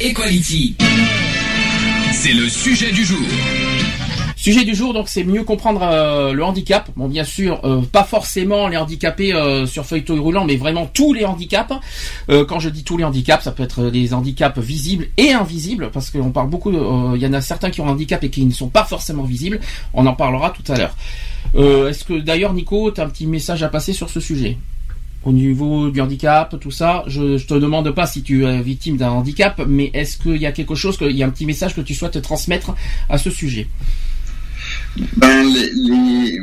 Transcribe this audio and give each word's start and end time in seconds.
Equality. 0.00 0.76
C'est 2.12 2.34
le 2.34 2.48
sujet 2.50 2.92
du 2.92 3.02
jour. 3.02 3.26
Sujet 4.36 4.64
du 4.64 4.74
jour, 4.74 4.92
donc 4.92 5.08
c'est 5.08 5.24
mieux 5.24 5.42
comprendre 5.42 5.80
euh, 5.82 6.32
le 6.34 6.44
handicap. 6.44 6.90
Bon, 6.96 7.08
bien 7.08 7.24
sûr, 7.24 7.60
euh, 7.64 7.80
pas 7.80 8.04
forcément 8.04 8.68
les 8.68 8.76
handicapés 8.76 9.32
euh, 9.32 9.64
sur 9.64 9.86
feuilleton 9.86 10.22
roulant, 10.22 10.44
mais 10.44 10.56
vraiment 10.56 10.86
tous 10.86 11.14
les 11.14 11.24
handicaps. 11.24 11.72
Quand 12.28 12.60
je 12.60 12.68
dis 12.68 12.84
tous 12.84 12.98
les 12.98 13.04
handicaps, 13.04 13.44
ça 13.44 13.52
peut 13.52 13.62
être 13.62 13.88
des 13.88 14.12
handicaps 14.12 14.58
visibles 14.58 15.08
et 15.16 15.32
invisibles, 15.32 15.90
parce 15.90 16.10
qu'on 16.10 16.30
parle 16.30 16.50
beaucoup. 16.50 16.70
Il 17.14 17.22
y 17.22 17.26
en 17.26 17.32
a 17.32 17.40
certains 17.40 17.70
qui 17.70 17.80
ont 17.80 17.86
un 17.86 17.92
handicap 17.92 18.22
et 18.22 18.28
qui 18.28 18.44
ne 18.44 18.52
sont 18.52 18.68
pas 18.68 18.84
forcément 18.84 19.24
visibles. 19.24 19.60
On 19.94 20.06
en 20.06 20.14
parlera 20.14 20.50
tout 20.50 20.72
à 20.72 20.76
l'heure. 20.76 21.88
Est-ce 21.88 22.04
que 22.04 22.20
d'ailleurs, 22.20 22.52
Nico, 22.52 22.90
tu 22.90 23.00
as 23.00 23.04
un 23.04 23.08
petit 23.08 23.26
message 23.26 23.62
à 23.62 23.68
passer 23.68 23.94
sur 23.94 24.10
ce 24.10 24.20
sujet? 24.20 24.58
Au 25.26 25.32
niveau 25.32 25.90
du 25.90 26.00
handicap, 26.00 26.54
tout 26.60 26.70
ça, 26.70 27.02
je, 27.08 27.36
je 27.36 27.46
te 27.46 27.54
demande 27.54 27.90
pas 27.92 28.06
si 28.06 28.22
tu 28.22 28.44
es 28.46 28.62
victime 28.62 28.96
d'un 28.96 29.10
handicap, 29.10 29.60
mais 29.66 29.90
est-ce 29.92 30.16
qu'il 30.18 30.36
y 30.36 30.46
a 30.46 30.52
quelque 30.52 30.76
chose, 30.76 30.96
que- 30.96 31.04
il 31.04 31.16
y 31.16 31.22
a 31.24 31.26
un 31.26 31.30
petit 31.30 31.46
message 31.46 31.74
que 31.74 31.80
tu 31.80 31.94
souhaites 31.94 32.22
transmettre 32.22 32.74
à 33.08 33.18
ce 33.18 33.30
sujet? 33.30 33.66
Ben, 35.16 35.42
les, 35.52 35.70
les, 35.88 36.38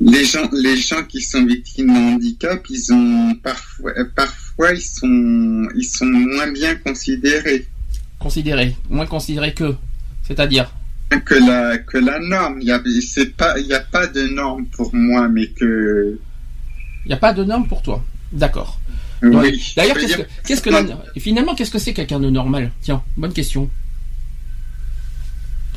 les 0.00 0.24
gens, 0.24 0.48
les 0.52 0.76
gens 0.76 1.02
qui 1.08 1.22
sont 1.22 1.44
victimes 1.46 1.86
de 1.94 2.14
handicap, 2.14 2.62
ils 2.68 2.92
ont 2.92 3.34
parfois, 3.42 3.92
parfois 4.14 4.72
ils 4.74 4.80
sont, 4.82 5.66
ils 5.76 5.84
sont 5.84 6.04
moins 6.06 6.50
bien 6.52 6.74
considérés. 6.76 7.66
Considéré, 8.18 8.76
moins 8.90 9.06
considéré 9.06 9.54
que, 9.54 9.74
c'est-à-dire? 10.26 10.70
Que 11.24 11.36
la, 11.36 11.78
que 11.78 11.96
la 11.96 12.18
norme. 12.18 12.58
Il 12.60 12.68
y 12.68 12.72
a, 12.72 12.82
c'est 13.00 13.34
pas, 13.34 13.58
il 13.58 13.66
y 13.66 13.72
a 13.72 13.80
pas 13.80 14.06
de 14.06 14.28
norme 14.28 14.66
pour 14.66 14.94
moi, 14.94 15.26
mais 15.28 15.46
que, 15.48 16.18
Il 17.04 17.08
n'y 17.08 17.14
a 17.14 17.18
pas 17.18 17.32
de 17.32 17.44
norme 17.44 17.66
pour 17.68 17.82
toi. 17.82 18.04
D'accord. 18.32 18.78
oui. 19.22 19.72
D'ailleurs, 19.76 19.96
qu'est-ce 20.44 20.60
que, 20.62 20.70
la- 20.70 20.84
finalement, 21.18 21.54
qu'est-ce 21.54 21.70
que 21.70 21.78
c'est 21.78 21.94
quelqu'un 21.94 22.20
de 22.20 22.30
normal? 22.30 22.70
Tiens, 22.82 23.02
bonne 23.16 23.32
question. 23.32 23.68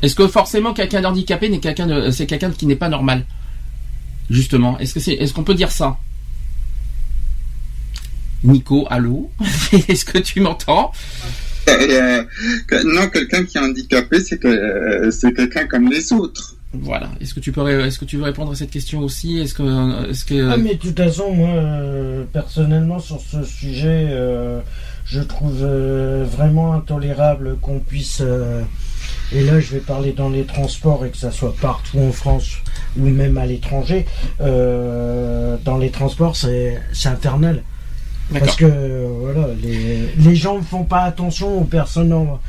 Est-ce 0.02 0.14
que 0.14 0.26
forcément 0.28 0.74
quelqu'un 0.74 1.00
d'handicapé 1.00 1.48
n'est 1.48 1.60
quelqu'un 1.60 1.86
de, 1.86 2.10
c'est 2.10 2.26
quelqu'un 2.26 2.50
qui 2.50 2.66
n'est 2.66 2.76
pas 2.76 2.88
normal? 2.88 3.24
Justement, 4.30 4.78
est-ce 4.78 4.94
que 4.94 5.00
c'est, 5.00 5.12
est-ce 5.14 5.32
qu'on 5.32 5.44
peut 5.44 5.54
dire 5.54 5.70
ça? 5.70 5.96
Nico, 8.44 8.86
allô? 8.90 9.30
Est-ce 9.88 10.04
que 10.04 10.18
tu 10.18 10.40
m'entends? 10.40 10.90
Euh, 11.68 12.24
non, 12.84 13.08
quelqu'un 13.08 13.44
qui 13.44 13.56
est 13.56 13.60
handicapé, 13.60 14.20
c'est 14.20 14.38
que, 14.38 14.48
euh, 14.48 15.10
c'est 15.12 15.32
quelqu'un 15.32 15.66
comme 15.66 15.88
les 15.88 16.12
autres. 16.12 16.56
Voilà. 16.74 17.10
Est-ce 17.20 17.34
que 17.34 17.40
tu 17.40 17.52
peux, 17.52 17.84
est-ce 17.86 17.98
que 17.98 18.04
tu 18.04 18.16
veux 18.16 18.24
répondre 18.24 18.52
à 18.52 18.54
cette 18.54 18.70
question 18.70 19.00
aussi? 19.00 19.38
Est-ce 19.38 19.54
que, 19.54 20.10
est-ce 20.10 20.24
que 20.24 20.50
Ah, 20.50 20.56
mais 20.56 20.74
de 20.74 20.80
toute 20.80 20.96
façon, 20.96 21.30
moi, 21.32 21.48
euh, 21.48 22.24
personnellement, 22.32 22.98
sur 22.98 23.20
ce 23.20 23.44
sujet, 23.44 24.06
euh, 24.10 24.60
je 25.04 25.20
trouve 25.20 25.58
euh, 25.62 26.24
vraiment 26.24 26.72
intolérable 26.72 27.56
qu'on 27.60 27.78
puisse. 27.78 28.22
et 29.32 29.44
là, 29.44 29.60
je 29.60 29.72
vais 29.72 29.80
parler 29.80 30.12
dans 30.12 30.30
les 30.30 30.44
transports 30.44 31.04
et 31.04 31.10
que 31.10 31.18
ça 31.18 31.30
soit 31.30 31.54
partout 31.60 31.98
en 31.98 32.12
France 32.12 32.56
ou 32.98 33.06
même 33.06 33.36
à 33.36 33.44
l'étranger. 33.44 34.06
dans 34.40 35.78
les 35.78 35.90
transports, 35.90 36.36
c'est 36.36 36.80
c'est 36.92 37.10
infernal. 37.10 37.62
Parce 38.32 38.56
que 38.56 39.06
voilà, 39.20 39.48
les, 39.62 40.08
les 40.16 40.34
gens 40.34 40.56
ne 40.56 40.62
font 40.62 40.84
pas 40.84 41.02
attention 41.02 41.58
aux 41.58 41.64
personnes 41.64 42.14
en, 42.14 42.40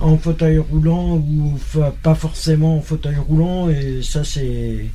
en 0.00 0.16
fauteuil 0.18 0.58
roulant 0.58 1.16
ou 1.16 1.58
pas 2.02 2.14
forcément 2.14 2.78
en 2.78 2.80
fauteuil 2.80 3.16
roulant 3.28 3.68
et 3.68 4.00
ça 4.02 4.24
c'est 4.24 4.86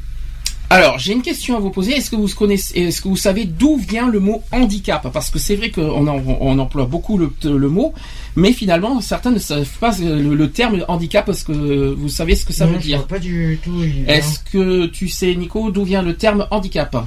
Alors, 0.69 0.97
j'ai 0.97 1.13
une 1.13 1.21
question 1.21 1.55
à 1.55 1.59
vous 1.59 1.69
poser. 1.69 1.91
Est-ce 1.93 2.09
que 2.09 2.15
vous 2.15 2.27
connaissez, 2.29 2.79
est-ce 2.79 2.99
que 3.01 3.07
vous 3.07 3.15
savez 3.17 3.45
d'où 3.45 3.77
vient 3.77 4.09
le 4.09 4.19
mot 4.19 4.41
handicap? 4.51 5.07
Parce 5.13 5.29
que 5.29 5.37
c'est 5.37 5.55
vrai 5.55 5.69
qu'on 5.69 6.07
en- 6.07 6.23
on 6.41 6.57
emploie 6.57 6.85
beaucoup 6.85 7.19
le, 7.19 7.29
le 7.43 7.69
mot, 7.69 7.93
mais 8.35 8.51
finalement, 8.51 8.99
certains 8.99 9.29
ne 9.31 9.37
savent 9.39 9.77
pas 9.79 9.95
le, 9.99 10.33
le 10.35 10.49
terme 10.49 10.83
handicap. 10.87 11.29
Est-ce 11.29 11.45
que 11.45 11.93
vous 11.93 12.09
savez 12.09 12.35
ce 12.35 12.45
que 12.47 12.51
ça 12.53 12.65
Non, 12.65 12.73
veut 12.73 12.79
je 12.79 12.83
dire 12.85 12.97
vois 12.97 13.07
pas 13.07 13.19
du 13.19 13.59
tout. 13.63 13.79
Est-ce 14.07 14.39
que 14.51 14.87
tu 14.87 15.07
sais, 15.07 15.35
Nico, 15.35 15.69
d'où 15.69 15.83
vient 15.83 16.01
le 16.01 16.15
terme 16.15 16.47
handicap? 16.49 16.97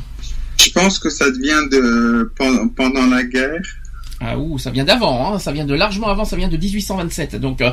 Je 0.57 0.71
pense 0.71 0.99
que 1.01 1.11
ça 1.11 1.27
vient 1.43 1.67
de, 1.67 2.33
pendant, 2.37 2.69
pendant 2.69 3.07
la 3.07 3.25
guerre. 3.25 3.61
Ah 4.21 4.37
ouh, 4.37 4.59
ça 4.59 4.73
vient 4.73 4.85
d'avant, 4.85 5.35
hein, 5.35 5.39
ça 5.39 5.53
vient 5.53 5.65
de 5.65 5.75
largement 5.75 6.09
avant, 6.09 6.25
ça 6.25 6.37
vient 6.37 6.49
de 6.49 6.57
1827. 6.57 7.37
Donc 7.37 7.61
euh, 7.61 7.71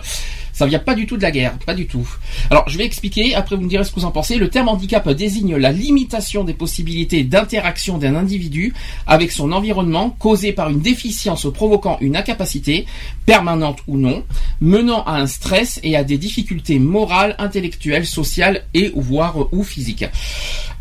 ça 0.53 0.67
vient 0.67 0.79
pas 0.79 0.93
du 0.93 1.07
tout 1.07 1.17
de 1.17 1.23
la 1.23 1.31
guerre, 1.31 1.57
pas 1.65 1.73
du 1.73 1.87
tout. 1.87 2.07
Alors 2.51 2.69
je 2.69 2.77
vais 2.77 2.85
expliquer, 2.85 3.33
après 3.33 3.55
vous 3.55 3.63
me 3.63 3.67
direz 3.67 3.83
ce 3.83 3.89
que 3.89 3.99
vous 3.99 4.05
en 4.05 4.11
pensez. 4.11 4.35
Le 4.37 4.49
terme 4.49 4.69
handicap 4.69 5.09
désigne 5.09 5.55
la 5.55 5.71
limitation 5.71 6.43
des 6.43 6.53
possibilités 6.53 7.23
d'interaction 7.23 7.97
d'un 7.97 8.15
individu 8.15 8.75
avec 9.07 9.31
son 9.31 9.51
environnement 9.51 10.11
causée 10.11 10.53
par 10.53 10.69
une 10.69 10.81
déficience 10.81 11.51
provoquant 11.51 11.97
une 11.99 12.15
incapacité, 12.15 12.85
permanente 13.25 13.79
ou 13.87 13.97
non, 13.97 14.23
menant 14.61 15.03
à 15.05 15.17
un 15.17 15.27
stress 15.27 15.79
et 15.81 15.95
à 15.95 16.03
des 16.03 16.19
difficultés 16.19 16.77
morales, 16.77 17.35
intellectuelles, 17.39 18.05
sociales 18.05 18.65
et 18.75 18.91
voire 18.95 19.41
euh, 19.41 19.49
ou 19.51 19.63
physiques. 19.63 20.05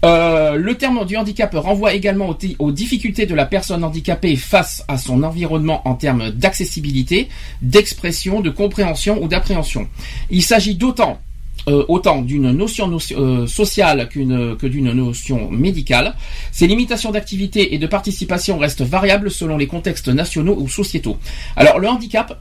Euh, 0.04 0.56
le 0.56 0.74
terme 0.74 1.06
du 1.06 1.16
handicap 1.16 1.54
renvoie 1.54 1.94
également 1.94 2.36
aux, 2.58 2.72
difficultés 2.72 3.24
de 3.24 3.34
la 3.34 3.46
personne 3.46 3.82
handicapée 3.82 4.36
face 4.36 4.84
à 4.88 4.98
son 4.98 5.22
environnement 5.22 5.53
en 5.84 5.94
termes 5.94 6.30
d'accessibilité, 6.30 7.28
d'expression, 7.62 8.40
de 8.40 8.50
compréhension 8.50 9.22
ou 9.22 9.28
d'appréhension. 9.28 9.88
Il 10.30 10.42
s'agit 10.42 10.74
d'autant 10.74 11.20
euh, 11.68 11.84
autant 11.88 12.20
d'une 12.20 12.50
notion 12.50 12.88
notion- 12.88 13.16
euh, 13.18 13.46
sociale 13.46 14.08
qu'une 14.08 14.56
que 14.56 14.66
d'une 14.66 14.92
notion 14.92 15.50
médicale. 15.50 16.14
Ces 16.52 16.66
limitations 16.66 17.10
d'activité 17.10 17.74
et 17.74 17.78
de 17.78 17.86
participation 17.86 18.58
restent 18.58 18.82
variables 18.82 19.30
selon 19.30 19.56
les 19.56 19.66
contextes 19.66 20.08
nationaux 20.08 20.56
ou 20.58 20.68
sociétaux. 20.68 21.16
Alors 21.56 21.78
le 21.78 21.88
handicap, 21.88 22.38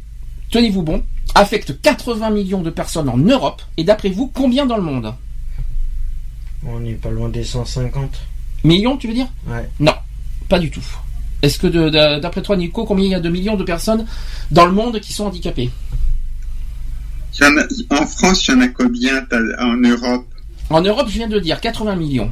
tenez-vous 0.49 0.81
bon, 0.81 1.03
affecte 1.35 1.79
80 1.81 2.31
millions 2.31 2.61
de 2.63 2.69
personnes 2.69 3.07
en 3.07 3.17
Europe 3.17 3.61
et 3.77 3.83
d'après 3.85 4.09
vous 4.09 4.27
combien 4.33 4.65
dans 4.65 4.77
le 4.77 4.83
monde? 4.83 5.13
On 6.65 6.79
n'est 6.79 6.93
pas 6.93 7.09
loin 7.09 7.29
des 7.29 7.43
150. 7.45 8.19
Millions, 8.63 8.97
tu 8.97 9.07
veux 9.07 9.13
dire? 9.13 9.27
Ouais. 9.47 9.69
Non, 9.79 9.93
pas 10.49 10.59
du 10.59 10.69
tout. 10.69 10.83
Est-ce 11.43 11.59
que 11.59 12.19
d'après 12.19 12.41
toi, 12.41 12.55
Nico, 12.55 12.85
combien 12.85 13.05
il 13.05 13.11
y 13.11 13.15
a 13.15 13.19
de 13.19 13.29
millions 13.29 13.57
de 13.57 13.63
personnes 13.65 14.05
dans 14.49 14.65
le 14.65 14.71
monde 14.71 14.99
qui 15.01 15.11
sont 15.11 15.25
handicapées? 15.25 15.69
En 17.41 17.57
a- 17.57 18.01
en 18.01 18.05
France, 18.07 18.47
il 18.47 18.51
y 18.51 18.57
en 18.57 18.61
a 18.61 18.67
combien 18.69 19.25
en 19.59 19.75
Europe? 19.75 20.25
En 20.69 20.81
Europe, 20.81 21.07
je 21.09 21.15
viens 21.15 21.27
de 21.27 21.39
dire 21.39 21.59
80 21.59 21.95
millions. 21.97 22.31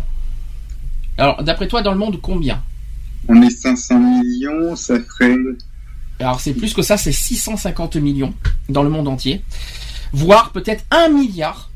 Alors, 1.18 1.44
d'après 1.44 1.68
toi, 1.68 1.82
dans 1.82 1.92
le 1.92 1.98
monde, 1.98 2.20
combien? 2.22 2.64
On 3.28 3.42
est 3.42 3.50
500 3.50 4.00
millions, 4.00 4.76
ça 4.78 4.96
ferait. 5.00 5.36
Alors, 6.20 6.40
c'est 6.40 6.54
plus 6.54 6.74
que 6.74 6.82
ça, 6.82 6.96
c'est 6.96 7.12
650 7.12 7.98
millions 7.98 8.34
dans 8.70 8.84
le 8.84 8.90
monde 8.90 9.10
entier. 9.10 9.42
Voire 10.14 10.52
peut-être 10.52 10.86
un 10.90 11.10
milliard. 11.10 11.70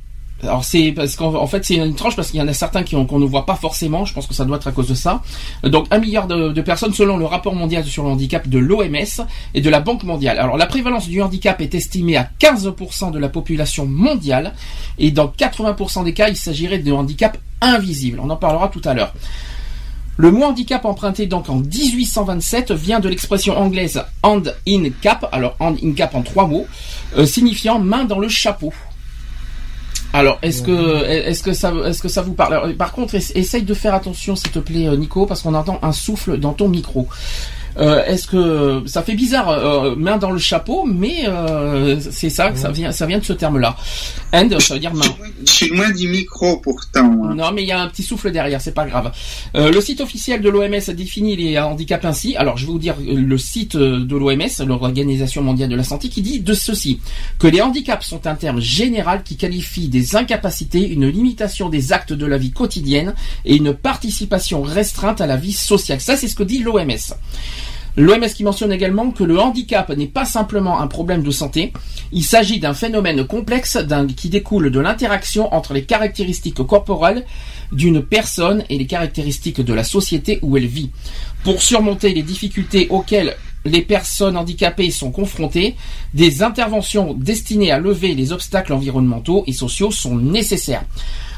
Alors 0.44 0.66
c'est 0.66 0.92
parce 0.92 1.16
qu'en 1.16 1.34
en 1.34 1.48
fait 1.48 1.64
c'est 1.64 1.76
une 1.76 1.96
tranche 1.96 2.16
parce 2.16 2.30
qu'il 2.30 2.40
y 2.40 2.44
en 2.44 2.48
a 2.48 2.54
certains 2.54 2.84
qui 2.84 2.96
qu'on 3.06 3.20
ne 3.20 3.26
voit 3.26 3.46
pas 3.46 3.56
forcément. 3.56 4.06
Je 4.06 4.14
pense 4.14 4.28
que 4.28 4.34
ça 4.34 4.46
doit 4.46 4.58
être 4.58 4.68
à 4.68 4.72
cause 4.72 4.88
de 4.88 4.94
ça. 4.94 5.22
Donc 5.64 5.88
un 5.92 5.98
milliard 5.98 6.28
de, 6.28 6.52
de 6.52 6.62
personnes 6.62 6.94
selon 6.94 7.18
le 7.18 7.26
rapport 7.26 7.56
mondial 7.56 7.86
sur 7.86 8.04
le 8.04 8.10
handicap 8.10 8.48
de 8.48 8.60
l'OMS 8.60 9.26
et 9.54 9.62
de 9.62 9.70
la 9.70 9.80
Banque 9.80 10.04
mondiale. 10.04 10.38
Alors 10.38 10.58
la 10.58 10.66
prévalence 10.66 11.08
du 11.08 11.22
handicap 11.22 11.62
est 11.62 11.74
estimée 11.74 12.18
à 12.18 12.30
15% 12.40 13.12
de 13.12 13.20
la 13.20 13.30
population 13.30 13.86
mondiale 13.86 14.54
et 15.00 15.12
dans 15.12 15.28
80% 15.28 16.04
des 16.04 16.14
cas 16.14 16.28
il 16.28 16.38
s'agirait 16.38 16.80
de 16.80 16.92
handicap 16.92 17.38
invisible. 17.62 18.20
On 18.22 18.30
en 18.30 18.38
parlera 18.38 18.68
tout 18.68 18.82
à 18.84 18.94
l'heure. 18.94 19.14
Le 20.18 20.32
mot 20.32 20.44
handicap 20.44 20.86
emprunté 20.86 21.28
donc 21.28 21.50
en 21.50 21.58
1827 21.58 22.72
vient 22.72 23.02
de 23.02 23.10
l'expression 23.10 23.58
anglaise 23.58 24.02
hand 24.24 24.56
in 24.66 24.90
cap, 25.02 25.28
alors 25.34 25.58
hand 25.60 25.78
in 25.84 25.92
cap 25.92 26.16
en 26.16 26.22
trois 26.22 26.48
mots, 26.48 26.68
euh, 27.18 27.26
signifiant 27.26 27.80
main 27.80 28.06
dans 28.06 28.20
le 28.20 28.30
chapeau. 28.30 28.72
Alors, 30.18 30.40
est-ce 30.42 30.62
que, 30.62 31.04
est-ce 31.06 31.44
que 31.44 31.52
ça, 31.54 31.74
est-ce 31.86 32.02
que 32.02 32.08
ça 32.08 32.22
vous 32.22 32.34
parle? 32.34 32.54
Alors, 32.54 32.74
Par 32.78 32.92
contre, 32.94 33.16
ess- 33.16 33.32
essaye 33.36 33.64
de 33.64 33.74
faire 33.74 33.94
attention, 33.94 34.36
s'il 34.36 34.50
te 34.52 34.60
plaît, 34.60 34.88
euh, 34.88 34.96
Nico, 34.96 35.26
parce 35.26 35.42
qu'on 35.42 35.54
entend 35.54 35.78
un 35.82 35.92
souffle 35.92 36.38
dans 36.38 36.54
ton 36.54 36.70
micro. 36.70 37.08
Euh, 37.78 38.04
Est-ce 38.06 38.28
que 38.28 38.84
ça 38.86 39.04
fait 39.04 39.16
bizarre, 39.16 39.50
euh, 39.50 39.96
main 39.96 40.18
dans 40.18 40.32
le 40.32 40.40
chapeau, 40.40 40.86
mais 40.86 41.28
euh, 41.28 42.00
c'est 42.00 42.30
ça 42.30 42.52
que 42.52 42.58
ça 42.58 42.72
vient, 42.72 42.92
ça 42.92 43.06
vient 43.06 43.20
de 43.20 43.24
ce 43.26 43.34
terme-là. 43.34 43.76
End, 44.34 44.50
ça 44.60 44.76
veut 44.76 44.80
dire 44.80 44.94
main. 44.94 45.06
Je 45.46 45.52
suis 45.52 45.68
loin 45.70 45.92
du 45.92 46.08
micro 46.08 46.58
pourtant. 46.58 47.00
hein. 47.24 47.36
Non, 47.36 47.52
mais 47.54 47.64
il 47.64 47.68
y 47.68 47.72
a 47.72 47.80
un 47.82 47.88
petit 47.88 48.04
souffle 48.04 48.32
derrière, 48.32 48.62
c'est 48.62 48.74
pas 48.74 48.86
grave. 48.86 49.12
Euh, 49.56 49.72
le 49.72 49.82
site 49.82 50.02
officiel 50.02 50.42
de 50.42 50.50
l'OMS 50.50 50.94
définit 50.96 51.36
les 51.36 51.60
handicaps 51.60 52.06
ainsi. 52.06 52.36
Alors, 52.38 52.58
je 52.58 52.66
vais 52.66 52.72
vous 52.72 52.80
dire 52.80 52.96
euh, 53.02 53.14
le 53.16 53.38
site 53.38 53.76
euh, 53.76 54.00
de 54.06 54.16
l'OMS, 54.16 54.66
l'Organisation 54.66 55.42
mondiale 55.44 55.70
de 55.70 55.76
la 55.76 55.84
santé, 55.84 56.10
qui 56.10 56.22
dit 56.22 56.40
de 56.40 56.54
ceci 56.54 57.00
que 57.40 57.48
les 57.48 57.62
handicaps 57.62 58.06
sont 58.08 58.26
un 58.28 58.36
terme 58.36 58.60
général 58.62 59.24
qui 59.24 59.36
qualifie 59.38 59.88
des 59.90 60.16
incapacités, 60.16 60.88
une 60.88 61.08
limitation 61.08 61.70
des 61.70 61.92
actes 61.94 62.14
de 62.14 62.26
la 62.26 62.38
vie 62.38 62.52
quotidienne 62.52 63.14
et 63.44 63.56
une 63.56 63.74
participation 63.74 64.62
restreinte 64.62 65.22
à 65.22 65.28
la 65.28 65.36
vie 65.38 65.54
sociale. 65.54 66.00
Ça, 66.00 66.16
c'est 66.16 66.28
ce 66.28 66.36
que 66.36 66.44
dit 66.44 66.60
l'OMS. 66.60 66.92
L'OMS 67.98 68.28
qui 68.28 68.44
mentionne 68.44 68.74
également 68.74 69.12
que 69.12 69.24
le 69.24 69.40
handicap 69.40 69.90
n'est 69.90 70.08
pas 70.08 70.26
simplement 70.26 70.82
un 70.82 70.88
problème 70.88 71.24
de 71.24 71.32
santé, 71.32 71.72
il 72.12 72.24
s'agit 72.24 72.60
d'un 72.60 72.74
phénomène 72.74 73.26
complexe 73.26 73.78
qui 74.18 74.30
découle 74.30 74.70
de 74.70 74.80
l'interaction 74.80 75.54
entre 75.54 75.74
les 75.74 75.86
caractéristiques 75.86 76.62
corporelles 76.64 77.26
d'une 77.72 78.04
personne 78.04 78.64
et 78.70 78.78
les 78.78 78.86
caractéristiques 78.86 79.62
de 79.62 79.74
la 79.74 79.86
société 79.86 80.40
où 80.42 80.58
elle 80.58 80.68
vit. 80.68 80.92
Pour 81.44 81.62
surmonter 81.62 82.14
les 82.14 82.24
difficultés 82.24 82.88
auxquelles 82.90 83.38
les 83.64 83.82
personnes 83.82 84.38
handicapées 84.38 84.92
sont 84.92 85.12
confrontées, 85.12 85.76
des 86.14 86.44
interventions 86.44 87.14
destinées 87.14 87.72
à 87.72 87.80
lever 87.80 88.14
les 88.14 88.32
obstacles 88.32 88.74
environnementaux 88.74 89.44
et 89.48 89.54
sociaux 89.54 89.92
sont 89.92 90.16
nécessaires. 90.16 90.84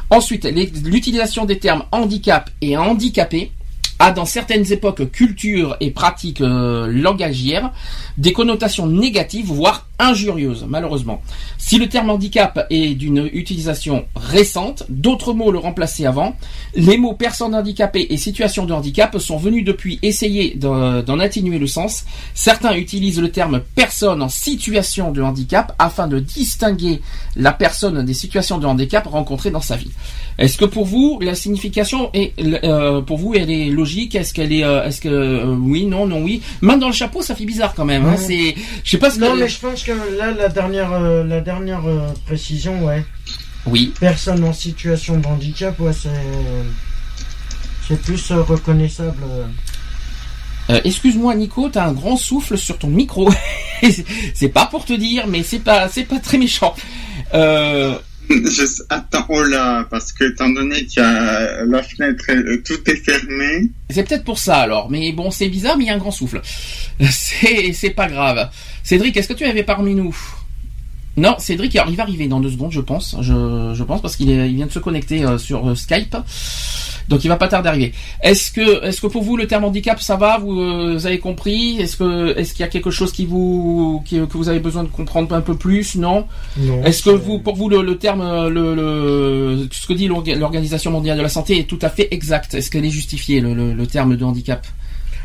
Ensuite, 0.09 0.45
l'utilisation 0.45 1.45
des 1.45 1.59
termes 1.59 1.83
handicap 1.91 2.49
et 2.61 2.77
handicapé 2.77 3.51
a 3.99 4.11
dans 4.11 4.25
certaines 4.25 4.71
époques 4.71 5.11
culture 5.11 5.75
et 5.79 5.91
pratiques 5.91 6.41
euh, 6.41 6.87
langagières 6.87 7.71
des 8.17 8.33
connotations 8.33 8.87
négatives 8.87 9.47
voire 9.47 9.86
injurieuses 9.99 10.65
malheureusement. 10.67 11.21
Si 11.57 11.77
le 11.77 11.89
terme 11.89 12.09
handicap 12.09 12.65
est 12.69 12.93
d'une 12.95 13.29
utilisation 13.33 14.05
récente, 14.15 14.83
d'autres 14.89 15.33
mots 15.33 15.51
le 15.51 15.59
remplaçaient 15.59 16.05
avant. 16.05 16.35
Les 16.75 16.97
mots 16.97 17.13
personne 17.13 17.55
handicapée 17.55 18.07
et 18.09 18.17
situation 18.17 18.65
de 18.65 18.73
handicap 18.73 19.17
sont 19.17 19.37
venus 19.37 19.65
depuis 19.65 19.99
essayer 20.03 20.53
d'en 20.55 21.01
d'en 21.01 21.19
atténuer 21.19 21.57
le 21.59 21.67
sens. 21.67 22.05
Certains 22.33 22.75
utilisent 22.75 23.19
le 23.19 23.31
terme 23.31 23.61
personne 23.75 24.21
en 24.21 24.29
situation 24.29 25.11
de 25.11 25.21
handicap 25.21 25.73
afin 25.79 26.07
de 26.07 26.19
distinguer 26.19 27.01
la 27.35 27.51
personne 27.51 28.03
des 28.05 28.13
situations 28.13 28.57
de 28.57 28.65
handicap 28.67 29.05
rencontrées 29.07 29.51
dans 29.51 29.61
sa 29.61 29.75
vie. 29.75 29.91
Est-ce 30.37 30.57
que 30.57 30.65
pour 30.65 30.85
vous 30.85 31.19
la 31.21 31.33
signification 31.33 32.11
est 32.13 32.33
euh, 32.63 33.01
pour 33.01 33.17
vous 33.17 33.33
elle 33.33 33.49
est 33.49 33.69
logique? 33.69 34.13
Est-ce 34.15 34.33
qu'elle 34.33 34.53
est 34.53 34.63
euh, 34.63 34.85
est-ce 34.85 35.01
que 35.01 35.09
euh, 35.09 35.45
oui 35.59 35.85
non 35.85 36.05
non 36.05 36.21
oui? 36.21 36.41
Main 36.61 36.77
dans 36.77 36.87
le 36.87 36.93
chapeau 36.93 37.21
ça 37.23 37.33
fait 37.33 37.45
bizarre 37.45 37.73
quand 37.73 37.85
même. 37.85 38.05
hein. 38.05 38.11
Ouais. 38.11 38.17
C'est 38.17 38.55
je 38.83 38.89
sais 38.91 38.97
pas 38.99 39.09
ce 39.09 39.19
Non, 39.19 39.33
que 39.33 39.39
mais 39.39 39.47
je 39.49 39.59
pense 39.59 39.83
que 39.87 40.17
là, 40.17 40.31
la 40.31 40.49
dernière, 40.49 40.91
euh, 40.93 41.23
la 41.23 41.41
dernière 41.41 41.85
euh, 41.87 42.09
précision, 42.25 42.85
ouais. 42.85 43.05
oui 43.65 43.93
Personne 43.99 44.43
en 44.43 44.53
situation 44.53 45.17
de 45.17 45.25
handicap, 45.27 45.79
ouais, 45.79 45.93
c'est. 45.93 46.09
C'est 47.87 48.01
plus 48.01 48.31
euh, 48.31 48.41
reconnaissable. 48.41 49.23
euh. 50.69 50.79
Excuse-moi 50.83 51.33
Nico, 51.35 51.69
t'as 51.69 51.85
un 51.87 51.93
grand 51.93 52.17
souffle 52.17 52.57
sur 52.57 52.77
ton 52.77 52.89
micro. 52.89 53.29
C'est- 53.81 54.03
c'est 54.33 54.49
pas 54.49 54.65
pour 54.65 54.83
te 54.83 54.91
dire, 54.93 55.25
mais 55.27 55.41
c'est 55.43 55.59
pas, 55.59 55.87
c'est 55.87 56.03
pas 56.03 56.19
très 56.19 56.37
méchant. 56.37 56.75
Euh, 57.33 57.97
Je- 58.29 58.83
Attends, 58.89 59.25
oh 59.29 59.43
là, 59.43 59.85
parce 59.89 60.11
que 60.11 60.25
étant 60.31 60.49
donné 60.49 60.85
qu'il 60.85 61.01
y 61.01 61.05
a 61.05 61.63
la 61.65 61.83
fenêtre, 61.83 62.25
euh, 62.29 62.61
tout 62.65 62.79
est 62.89 62.95
fermé. 62.95 63.69
c'est 63.89 64.07
peut-être 64.07 64.23
pour 64.23 64.39
ça 64.39 64.57
alors, 64.57 64.89
mais 64.89 65.11
bon, 65.11 65.31
c'est 65.31 65.49
bizarre, 65.49 65.77
mais 65.77 65.85
il 65.85 65.87
y 65.87 65.89
a 65.89 65.93
un 65.93 65.97
grand 65.97 66.11
souffle. 66.11 66.41
C'est, 67.11 67.73
c'est 67.73 67.91
pas 67.91 68.07
grave. 68.07 68.49
Cédric, 68.83 69.15
est-ce 69.17 69.27
que 69.27 69.33
tu 69.33 69.45
avais 69.45 69.63
parmi 69.63 69.93
nous? 69.95 70.15
Non, 71.17 71.35
Cédric, 71.39 71.75
alors, 71.75 71.89
il 71.89 71.95
va 71.97 72.03
arriver 72.03 72.27
dans 72.27 72.39
deux 72.39 72.51
secondes, 72.51 72.71
je 72.71 72.79
pense. 72.81 73.15
Je, 73.21 73.71
je 73.73 73.83
pense 73.83 74.01
parce 74.01 74.15
qu'il 74.15 74.29
il 74.29 74.55
vient 74.55 74.67
de 74.67 74.71
se 74.71 74.79
connecter 74.79 75.25
euh, 75.25 75.37
sur 75.39 75.67
euh, 75.67 75.75
Skype. 75.75 76.15
Donc 77.09 77.23
il 77.23 77.29
va 77.29 77.37
pas 77.37 77.47
tarder 77.47 77.63
d'arriver. 77.69 77.93
Est-ce 78.21 78.51
que, 78.51 78.83
est-ce 78.83 78.99
que 78.99 79.07
pour 79.07 79.23
vous 79.23 79.37
le 79.37 79.47
terme 79.47 79.63
handicap 79.63 79.99
ça 80.01 80.17
va? 80.17 80.37
Vous, 80.39 80.59
euh, 80.59 80.93
vous 80.95 81.05
avez 81.07 81.19
compris? 81.19 81.77
Est-ce 81.79 81.95
que, 81.95 82.37
est-ce 82.37 82.51
qu'il 82.53 82.59
y 82.59 82.63
a 82.63 82.67
quelque 82.67 82.91
chose 82.91 83.13
qui 83.13 83.25
vous, 83.25 84.03
qui- 84.05 84.17
que 84.17 84.37
vous 84.37 84.49
avez 84.49 84.59
besoin 84.59 84.83
de 84.83 84.89
comprendre 84.89 85.33
un 85.33 85.39
peu 85.41 85.55
plus? 85.55 85.95
Non? 85.95 86.27
Non. 86.57 86.83
Est-ce 86.83 87.01
que 87.03 87.09
vous, 87.11 87.39
pour 87.39 87.55
vous, 87.55 87.69
le, 87.69 87.81
le 87.81 87.97
terme, 87.97 88.49
le, 88.49 88.75
le- 88.75 89.69
ce 89.71 89.87
que 89.87 89.93
dit 89.93 90.07
l'orga- 90.09 90.35
l'Organisation 90.35 90.91
mondiale 90.91 91.17
de 91.17 91.23
la 91.23 91.29
santé 91.29 91.57
est 91.59 91.63
tout 91.63 91.79
à 91.81 91.89
fait 91.89 92.09
exact 92.11 92.53
Est-ce 92.55 92.69
qu'elle 92.69 92.85
est 92.85 92.89
justifiée, 92.89 93.39
le, 93.39 93.53
le- 93.53 93.73
le 93.73 93.87
terme 93.87 94.17
de 94.17 94.25
handicap? 94.25 94.67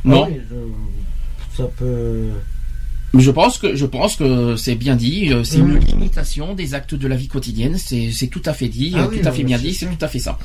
Non? 0.04 0.24
Ah 0.26 0.28
oui, 0.30 0.40
je- 0.48 1.56
Ça 1.62 1.68
peut. 1.76 2.28
Je 3.14 3.30
pense 3.30 3.58
que 3.58 3.76
je 3.76 3.84
pense 3.86 4.16
que 4.16 4.56
c'est 4.56 4.74
bien 4.74 4.96
dit. 4.96 5.32
euh, 5.32 5.44
C'est 5.44 5.58
une 5.58 5.74
Mm. 5.74 5.84
limitation 5.84 6.54
des 6.54 6.74
actes 6.74 6.94
de 6.94 7.06
la 7.08 7.16
vie 7.16 7.28
quotidienne. 7.28 7.76
C'est 7.78 8.28
tout 8.28 8.42
à 8.46 8.54
fait 8.54 8.68
dit, 8.68 8.92
Ah 8.96 9.00
euh, 9.02 9.08
oui, 9.10 9.20
tout 9.20 9.28
à 9.28 9.32
fait 9.32 9.44
bien 9.44 9.58
dit. 9.58 9.74
C'est 9.74 9.86
tout 9.86 10.02
à 10.04 10.08
fait 10.08 10.18
ça. 10.18 10.38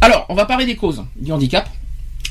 Alors, 0.00 0.26
on 0.28 0.34
va 0.34 0.44
parler 0.44 0.66
des 0.66 0.76
causes 0.76 1.02
du 1.16 1.30
handicap. 1.32 1.68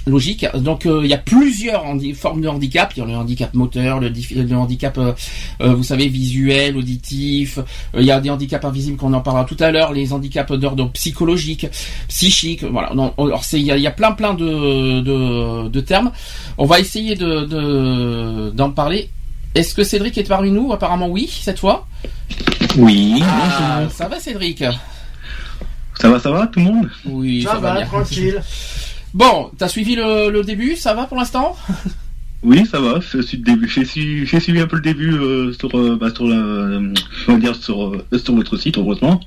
Logique. 0.07 0.45
Donc, 0.55 0.85
euh, 0.85 1.01
il 1.03 1.09
y 1.09 1.13
a 1.13 1.17
plusieurs 1.17 1.83
formes 2.15 2.41
de 2.41 2.47
handicap. 2.47 2.91
Il 2.95 2.99
y 2.99 3.03
a 3.03 3.05
le 3.05 3.13
handicap 3.15 3.53
moteur, 3.53 3.99
le, 3.99 4.55
handicap, 4.55 4.97
euh, 4.97 5.13
vous 5.73 5.83
savez, 5.83 6.07
visuel, 6.07 6.75
auditif. 6.77 7.59
Il 7.95 8.03
y 8.03 8.11
a 8.11 8.19
des 8.19 8.29
handicaps 8.29 8.63
invisibles 8.65 8.97
qu'on 8.97 9.13
en 9.13 9.21
parlera 9.21 9.45
tout 9.45 9.57
à 9.59 9.71
l'heure. 9.71 9.91
Les 9.93 10.11
handicaps 10.13 10.51
d'ordre 10.53 10.89
psychologique, 10.93 11.67
psychique. 12.07 12.63
Voilà. 12.63 12.93
Non, 12.95 13.13
alors, 13.17 13.43
il 13.53 13.59
y 13.61 13.71
a, 13.71 13.77
il 13.77 13.83
y 13.83 13.87
a 13.87 13.91
plein 13.91 14.13
plein 14.13 14.33
de, 14.33 15.01
de, 15.01 15.67
de 15.67 15.79
termes. 15.81 16.11
On 16.57 16.65
va 16.65 16.79
essayer 16.79 17.15
de 17.15 17.45
de- 17.45 18.51
d'en 18.51 18.71
parler. 18.71 19.09
Est-ce 19.55 19.73
que 19.73 19.83
Cédric 19.83 20.17
est 20.17 20.27
parmi 20.27 20.51
nous 20.51 20.71
Apparemment 20.71 21.07
oui, 21.07 21.27
cette 21.41 21.59
fois. 21.59 21.87
Oui. 22.77 23.21
Ah, 23.23 23.83
ça 23.91 24.07
va 24.07 24.19
Cédric 24.19 24.63
Ça 25.99 26.09
va, 26.09 26.19
ça 26.19 26.31
va, 26.31 26.47
tout 26.47 26.59
le 26.59 26.65
monde 26.65 26.89
Oui, 27.05 27.43
Ça, 27.43 27.57
va, 27.57 27.75
bien. 27.75 27.85
tranquille. 27.85 28.41
Bon, 29.11 29.49
t'as 29.57 29.67
suivi 29.67 29.95
le, 29.95 30.29
le 30.29 30.43
début, 30.43 30.75
ça 30.75 30.93
va 30.93 31.05
pour 31.05 31.17
l'instant 31.17 31.57
Oui, 32.43 32.65
ça 32.71 32.79
va. 32.79 32.99
J'ai 33.01 33.21
suivi, 33.23 34.59
un 34.59 34.67
peu 34.67 34.75
le 34.77 34.81
début 34.81 35.13
euh, 35.13 35.51
sur, 35.53 35.77
euh, 35.77 35.97
bah, 35.99 36.09
sur 36.13 36.25
la, 36.27 36.35
euh, 36.37 36.93
on 37.27 37.33
va 37.33 37.39
dire 37.39 37.55
sur, 37.55 37.87
euh, 37.87 38.05
sur 38.23 38.35
votre 38.35 38.55
site, 38.55 38.77
heureusement. 38.77 39.19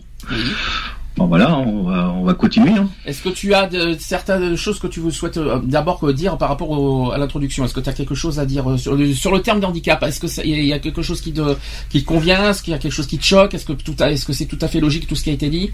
Bon 1.19 1.27
voilà, 1.27 1.59
on 1.59 1.83
va, 1.83 2.11
on 2.11 2.25
va 2.25 2.33
continuer. 2.35 2.71
Hein. 2.71 2.89
Est-ce 3.05 3.23
que 3.23 3.29
tu 3.29 3.53
as 3.53 3.67
de, 3.69 3.95
certaines 3.99 4.57
choses 4.57 4.79
que 4.79 4.87
tu 4.87 5.01
veux 5.01 5.11
souhaites 5.11 5.37
euh, 5.37 5.59
d'abord 5.63 6.03
euh, 6.09 6.15
dire 6.15 6.39
par 6.39 6.49
rapport 6.49 6.71
au- 6.71 7.13
à 7.13 7.19
l'introduction? 7.19 7.65
Est-ce 7.67 7.75
que 7.75 7.81
tu 7.81 7.89
as 7.91 7.93
quelque 7.93 8.15
chose 8.15 8.39
à 8.39 8.47
dire 8.47 8.69
euh, 8.71 8.79
sur 8.79 8.95
le, 8.95 9.13
sur 9.13 9.31
le 9.31 9.41
terme 9.43 9.61
d'handicap? 9.61 10.03
Est-ce 10.03 10.19
que 10.21 10.27
ça- 10.27 10.43
il 10.43 10.65
y 10.65 10.73
a 10.73 10.79
quelque 10.79 11.03
chose 11.03 11.21
qui 11.21 11.33
te, 11.35 11.55
qui 11.91 12.03
te 12.03 12.07
convient? 12.07 12.51
Est-ce 12.51 12.63
qu'il 12.63 12.73
y 12.73 12.75
a 12.75 12.79
quelque 12.79 12.93
chose 12.93 13.07
qui 13.07 13.19
te 13.19 13.25
choque? 13.25 13.53
Est-ce 13.53 13.67
que 13.67 13.75
tout 13.75 13.95
a- 14.01 14.11
est-ce 14.11 14.25
que 14.25 14.33
c'est 14.33 14.47
tout 14.47 14.59
à 14.63 14.69
fait 14.69 14.81
logique 14.81 15.07
tout 15.07 15.15
ce 15.15 15.23
qui 15.25 15.31
a 15.31 15.35
été 15.35 15.51
dit? 15.51 15.71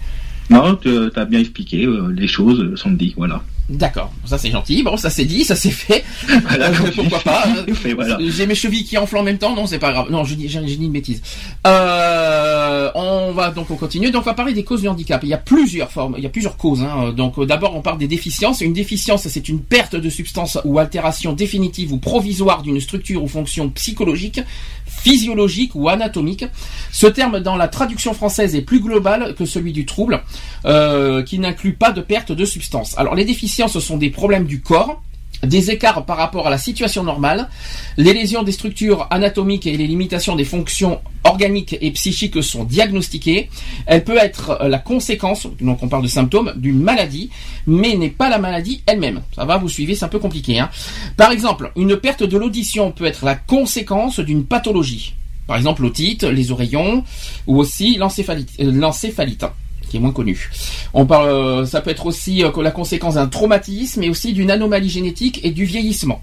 Non, 0.49 0.75
tu 0.75 0.89
as 1.15 1.25
bien 1.25 1.39
expliqué 1.39 1.87
les 2.13 2.27
choses, 2.27 2.75
sont 2.75 2.91
dit, 2.91 3.13
voilà. 3.15 3.41
D'accord, 3.69 4.11
ça 4.25 4.37
c'est 4.39 4.49
gentil. 4.49 4.81
Bon, 4.81 4.97
ça 4.97 5.09
c'est 5.11 5.25
dit, 5.25 5.43
ça 5.43 5.55
c'est 5.55 5.69
fait. 5.69 6.03
Voilà, 6.47 6.69
Euh, 6.69 6.91
pourquoi 6.95 7.19
pas 7.19 7.47
voilà. 7.95 8.17
J'ai 8.19 8.47
mes 8.47 8.55
chevilles 8.55 8.83
qui 8.83 8.97
enflent 8.97 9.17
en 9.17 9.23
même 9.23 9.37
temps, 9.37 9.55
non, 9.55 9.67
c'est 9.67 9.77
pas 9.79 9.91
grave. 9.91 10.07
Non, 10.09 10.23
je 10.23 10.33
dis, 10.33 10.49
j'ai 10.49 10.59
dit 10.61 10.85
une 10.85 10.91
bêtise. 10.91 11.21
Euh, 11.67 12.89
on 12.95 13.31
va 13.31 13.51
donc 13.51 13.69
on 13.71 13.75
continue. 13.75 14.09
Donc 14.11 14.23
on 14.23 14.25
va 14.25 14.33
parler 14.33 14.53
des 14.53 14.63
causes 14.63 14.81
du 14.81 14.87
handicap. 14.87 15.21
Il 15.23 15.29
y 15.29 15.33
a 15.33 15.37
plusieurs 15.37 15.91
formes, 15.91 16.15
il 16.17 16.23
y 16.23 16.27
a 16.27 16.29
plusieurs 16.29 16.57
causes. 16.57 16.81
hein. 16.81 17.13
Donc 17.15 17.37
euh, 17.37 17.45
d'abord 17.45 17.75
on 17.75 17.81
parle 17.81 17.99
des 17.99 18.07
déficiences. 18.07 18.61
Une 18.61 18.73
déficience, 18.73 19.27
c'est 19.27 19.49
une 19.49 19.59
perte 19.61 19.95
de 19.95 20.09
substance 20.09 20.57
ou 20.65 20.79
altération 20.79 21.33
définitive 21.33 21.93
ou 21.93 21.97
provisoire 21.97 22.63
d'une 22.63 22.79
structure 22.79 23.23
ou 23.23 23.27
fonction 23.27 23.69
psychologique, 23.69 24.41
physiologique 24.87 25.75
ou 25.75 25.89
anatomique. 25.89 26.45
Ce 26.91 27.05
terme 27.07 27.39
dans 27.39 27.55
la 27.55 27.67
traduction 27.67 28.13
française 28.13 28.55
est 28.55 28.61
plus 28.61 28.79
global 28.79 29.35
que 29.35 29.45
celui 29.45 29.73
du 29.73 29.85
trouble, 29.85 30.21
euh, 30.65 31.21
qui 31.23 31.37
n'inclut 31.39 31.73
pas 31.73 31.91
de 31.91 32.01
perte 32.01 32.31
de 32.31 32.45
substance. 32.45 32.97
Alors 32.97 33.13
les 33.15 33.25
déficiences, 33.25 33.58
ce 33.67 33.79
sont 33.79 33.97
des 33.97 34.09
problèmes 34.09 34.45
du 34.45 34.61
corps 34.61 35.01
des 35.43 35.71
écarts 35.71 36.05
par 36.05 36.17
rapport 36.17 36.47
à 36.47 36.49
la 36.49 36.57
situation 36.57 37.03
normale, 37.03 37.49
les 37.97 38.13
lésions 38.13 38.43
des 38.43 38.51
structures 38.51 39.07
anatomiques 39.09 39.67
et 39.67 39.77
les 39.77 39.87
limitations 39.87 40.35
des 40.35 40.43
fonctions 40.43 40.99
organiques 41.23 41.77
et 41.79 41.91
psychiques 41.91 42.43
sont 42.43 42.65
diagnostiquées. 42.65 43.49
Elle 43.85 44.03
peut 44.03 44.17
être 44.17 44.57
euh, 44.61 44.67
la 44.67 44.79
conséquence, 44.79 45.47
donc 45.61 45.81
on 45.81 45.87
parle 45.87 46.03
de 46.03 46.07
symptômes, 46.07 46.53
d'une 46.57 46.81
maladie, 46.81 47.29
mais 47.67 47.95
n'est 47.95 48.09
pas 48.09 48.29
la 48.29 48.37
maladie 48.37 48.81
elle-même. 48.85 49.21
Ça 49.35 49.45
va, 49.45 49.57
vous 49.57 49.69
suivez, 49.69 49.95
c'est 49.95 50.05
un 50.05 50.09
peu 50.09 50.19
compliqué. 50.19 50.59
Hein 50.59 50.69
Par 51.15 51.31
exemple, 51.31 51.71
une 51.75 51.95
perte 51.97 52.23
de 52.23 52.37
l'audition 52.37 52.91
peut 52.91 53.05
être 53.05 53.23
la 53.23 53.35
conséquence 53.35 54.19
d'une 54.19 54.45
pathologie. 54.45 55.13
Par 55.47 55.57
exemple, 55.57 55.81
l'otite, 55.81 56.23
les 56.23 56.51
oreillons, 56.51 57.03
ou 57.47 57.57
aussi 57.57 57.95
l'encéphalite. 57.97 59.45
Qui 59.89 59.97
est 59.97 59.99
moins 59.99 60.11
connu. 60.11 60.49
On 60.93 61.05
parle, 61.05 61.29
euh, 61.29 61.65
ça 61.65 61.81
peut 61.81 61.89
être 61.89 62.05
aussi 62.05 62.43
euh, 62.43 62.51
la 62.61 62.71
conséquence 62.71 63.15
d'un 63.15 63.27
traumatisme 63.27 64.03
et 64.03 64.09
aussi 64.09 64.33
d'une 64.33 64.51
anomalie 64.51 64.89
génétique 64.89 65.39
et 65.43 65.51
du 65.51 65.65
vieillissement. 65.65 66.21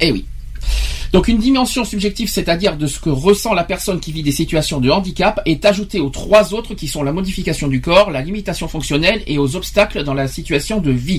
Eh 0.00 0.12
oui. 0.12 0.26
Donc 1.12 1.28
une 1.28 1.36
dimension 1.36 1.84
subjective, 1.84 2.30
c'est-à-dire 2.30 2.78
de 2.78 2.86
ce 2.86 2.98
que 2.98 3.10
ressent 3.10 3.52
la 3.52 3.64
personne 3.64 4.00
qui 4.00 4.12
vit 4.12 4.22
des 4.22 4.32
situations 4.32 4.80
de 4.80 4.88
handicap, 4.88 5.42
est 5.44 5.66
ajoutée 5.66 6.00
aux 6.00 6.08
trois 6.08 6.54
autres 6.54 6.72
qui 6.72 6.88
sont 6.88 7.02
la 7.02 7.12
modification 7.12 7.68
du 7.68 7.82
corps, 7.82 8.10
la 8.10 8.22
limitation 8.22 8.66
fonctionnelle 8.66 9.22
et 9.26 9.36
aux 9.36 9.54
obstacles 9.54 10.04
dans 10.04 10.14
la 10.14 10.26
situation 10.26 10.80
de 10.80 10.90
vie. 10.90 11.18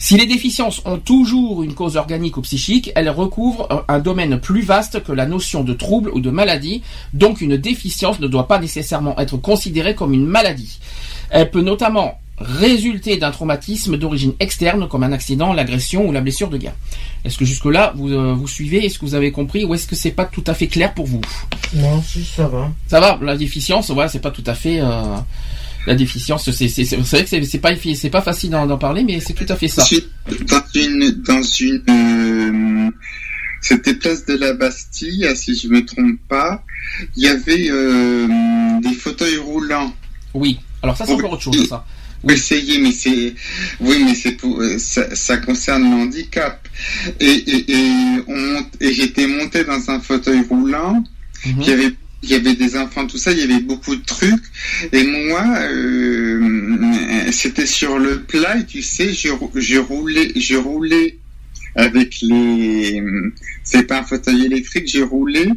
Si 0.00 0.16
les 0.16 0.26
déficiences 0.26 0.82
ont 0.84 0.98
toujours 0.98 1.62
une 1.62 1.74
cause 1.74 1.96
organique 1.96 2.36
ou 2.36 2.42
psychique, 2.42 2.90
elles 2.96 3.10
recouvrent 3.10 3.84
un 3.86 4.00
domaine 4.00 4.40
plus 4.40 4.62
vaste 4.62 5.04
que 5.04 5.12
la 5.12 5.26
notion 5.26 5.62
de 5.62 5.72
trouble 5.72 6.10
ou 6.12 6.20
de 6.20 6.30
maladie, 6.30 6.82
donc 7.12 7.40
une 7.40 7.56
déficience 7.56 8.18
ne 8.18 8.26
doit 8.26 8.48
pas 8.48 8.58
nécessairement 8.58 9.16
être 9.20 9.36
considérée 9.36 9.94
comme 9.94 10.14
une 10.14 10.26
maladie. 10.26 10.80
Elle 11.30 11.48
peut 11.48 11.62
notamment 11.62 12.18
résulter 12.42 13.16
d'un 13.16 13.30
traumatisme 13.30 13.96
d'origine 13.96 14.34
externe 14.40 14.88
comme 14.88 15.02
un 15.02 15.12
accident, 15.12 15.52
l'agression 15.52 16.06
ou 16.08 16.12
la 16.12 16.20
blessure 16.20 16.50
de 16.50 16.58
guerre. 16.58 16.74
Est-ce 17.24 17.38
que 17.38 17.44
jusque-là, 17.44 17.92
vous, 17.96 18.10
euh, 18.10 18.34
vous 18.34 18.48
suivez 18.48 18.84
Est-ce 18.84 18.98
que 18.98 19.04
vous 19.06 19.14
avez 19.14 19.32
compris 19.32 19.64
Ou 19.64 19.74
est-ce 19.74 19.86
que 19.86 19.94
c'est 19.96 20.10
pas 20.10 20.24
tout 20.24 20.44
à 20.46 20.54
fait 20.54 20.66
clair 20.66 20.92
pour 20.94 21.06
vous 21.06 21.20
Non, 21.74 22.02
si, 22.02 22.24
ça 22.24 22.48
va. 22.48 22.70
Ça 22.88 23.00
va, 23.00 23.18
la 23.22 23.36
déficience, 23.36 23.90
voilà, 23.90 24.08
c'est 24.08 24.20
pas 24.20 24.30
tout 24.30 24.44
à 24.46 24.54
fait... 24.54 24.80
euh, 24.80 25.16
la 25.84 25.96
déficience, 25.96 26.48
c'est 26.48 26.66
vrai 26.68 27.24
que 27.24 27.44
c'est- 27.44 27.58
pas 27.58 27.70
c'est 27.94 28.08
pas 28.10 28.22
facile 28.22 28.50
d'en 28.50 28.78
parler, 28.78 29.02
mais 29.02 29.18
c'est 29.18 29.32
tout 29.32 29.46
à 29.48 29.56
fait 29.56 29.66
ça. 29.66 29.82
Dans 30.48 30.62
une, 30.76 31.10
dans 31.26 31.42
une, 31.42 31.82
euh, 31.90 32.90
c'était 33.60 33.94
place 33.94 34.24
de 34.26 34.34
la 34.34 34.52
Bastille, 34.54 35.26
si 35.34 35.56
je 35.56 35.66
me 35.66 35.84
trompe 35.84 36.20
pas, 36.28 36.62
il 37.16 37.24
y 37.24 37.28
avait 37.28 37.68
euh, 37.68 38.28
des 38.80 38.94
fauteuils 38.94 39.38
roulants. 39.38 39.92
Oui. 40.34 40.60
Alors 40.84 40.96
ça, 40.96 41.04
c'est 41.04 41.12
encore 41.14 41.32
autre 41.32 41.42
chose, 41.42 41.68
ça. 41.68 41.84
Mais 42.24 42.36
c'est, 42.36 42.62
oui, 43.80 44.02
mais 44.04 44.14
c'est 44.14 44.32
pour, 44.32 44.60
euh, 44.60 44.78
ça, 44.78 45.14
ça 45.14 45.38
concerne 45.38 45.82
le 45.90 45.96
handicap. 46.02 46.68
Et, 47.20 47.26
et, 47.26 47.72
et, 47.72 47.90
on 48.28 48.36
monte- 48.36 48.76
et 48.80 48.92
j'étais 48.92 49.26
monté 49.26 49.64
dans 49.64 49.90
un 49.90 50.00
fauteuil 50.00 50.42
roulant. 50.48 51.02
Il 51.44 51.66
y 51.66 51.72
avait, 51.72 51.90
il 52.22 52.30
y 52.30 52.34
avait 52.34 52.54
des 52.54 52.76
enfants, 52.76 53.06
tout 53.08 53.18
ça, 53.18 53.32
il 53.32 53.38
y 53.38 53.42
avait 53.42 53.60
beaucoup 53.60 53.96
de 53.96 54.04
trucs. 54.04 54.44
Et 54.92 55.02
moi, 55.02 55.44
euh, 55.58 57.30
c'était 57.32 57.66
sur 57.66 57.98
le 57.98 58.20
plat, 58.22 58.58
et 58.58 58.66
tu 58.66 58.82
sais, 58.82 59.12
je, 59.12 59.28
je 59.56 59.78
roulais, 59.78 60.30
je 60.36 60.54
roulais 60.54 61.18
avec 61.74 62.18
les, 62.22 63.02
c'est 63.64 63.84
pas 63.84 64.00
un 64.00 64.04
fauteuil 64.04 64.44
électrique, 64.44 64.86
j'ai 64.86 65.02
roulé, 65.02 65.48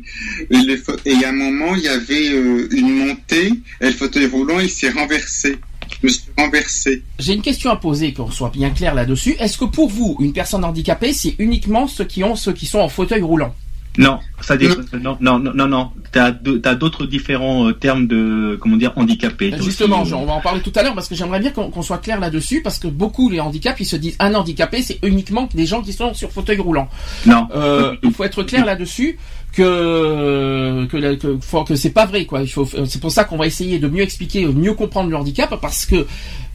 et, 0.50 0.58
le, 0.58 0.82
et 1.06 1.26
à 1.26 1.30
un 1.30 1.34
moment, 1.34 1.76
il 1.76 1.84
y 1.84 1.88
avait 1.90 2.30
euh, 2.32 2.68
une 2.72 2.90
montée, 2.90 3.52
et 3.82 3.86
le 3.88 3.92
fauteuil 3.92 4.26
roulant, 4.28 4.60
il 4.60 4.70
s'est 4.70 4.90
renversé. 4.92 5.58
Je 6.02 6.08
me 6.08 6.12
suis 6.12 6.24
renversé. 6.38 7.04
J'ai 7.20 7.34
une 7.34 7.42
question 7.42 7.70
à 7.72 7.76
poser, 7.76 8.14
qu'on 8.14 8.32
soit 8.32 8.50
bien 8.52 8.70
clair 8.72 8.94
là-dessus. 8.96 9.36
Est-ce 9.40 9.58
que 9.58 9.66
pour 9.66 9.90
vous, 9.90 10.18
une 10.20 10.34
personne 10.34 10.64
handicapée, 10.64 11.14
c'est 11.14 11.36
uniquement 11.40 11.88
ceux 11.88 12.06
qui 12.06 12.24
ont 12.24 12.36
ceux 12.36 12.54
qui 12.54 12.66
sont 12.66 12.80
en 12.80 12.90
fauteuil 12.90 13.22
roulant? 13.22 13.54
Non, 13.98 14.20
ça 14.42 14.58
dé- 14.58 14.68
non, 15.02 15.16
non, 15.22 15.40
non, 15.40 15.54
non, 15.54 15.68
non. 15.68 15.92
T'as 16.12 16.32
d'autres 16.32 17.06
différents 17.06 17.70
euh, 17.70 17.72
termes 17.72 18.08
de, 18.08 18.58
comment 18.60 18.76
dire, 18.76 18.92
handicapés. 18.98 19.52
T'as 19.52 19.62
Justement, 19.62 20.02
aussi, 20.02 20.12
euh, 20.12 20.18
on 20.18 20.26
va 20.26 20.34
en 20.34 20.42
parler 20.42 20.60
tout 20.60 20.74
à 20.76 20.84
l'heure 20.84 20.96
parce 20.96 21.08
que 21.08 21.16
j'aimerais 21.16 21.40
bien 21.40 21.52
qu'on 21.52 21.70
qu'on 21.72 21.82
soit 21.82 22.00
clair 22.00 22.20
là-dessus 22.20 22.62
parce 22.62 22.78
que 22.78 22.88
beaucoup 22.90 23.30
les 23.30 23.40
handicaps 23.40 23.80
ils 23.80 23.86
se 23.86 23.96
disent 23.96 24.18
un 24.20 24.34
handicapé 24.34 24.82
c'est 24.82 25.00
uniquement 25.02 25.48
des 25.54 25.66
gens 25.66 25.82
qui 25.82 25.94
sont 25.94 26.14
sur 26.14 26.30
fauteuil 26.30 26.58
roulant. 26.58 26.90
Non. 27.26 27.48
Euh, 27.56 27.96
il 28.04 28.12
faut 28.12 28.26
être 28.26 28.44
clair 28.44 28.66
là-dessus 28.66 29.18
que 29.56 30.86
que, 30.88 31.16
que, 31.16 31.64
que 31.68 31.76
c'est 31.76 31.90
pas 31.92 32.06
vrai 32.06 32.26
quoi. 32.26 32.42
Il 32.42 32.48
faut 32.48 32.66
c'est 32.86 33.00
pour 33.02 33.12
ça 33.12 33.24
qu'on 33.24 33.38
va 33.38 33.48
essayer 33.48 33.80
de 33.80 33.88
mieux 33.88 34.04
expliquer, 34.04 34.46
mieux 34.46 34.74
comprendre 34.74 35.10
le 35.10 35.16
handicap 35.18 35.54
parce 35.62 35.86
que 35.86 36.06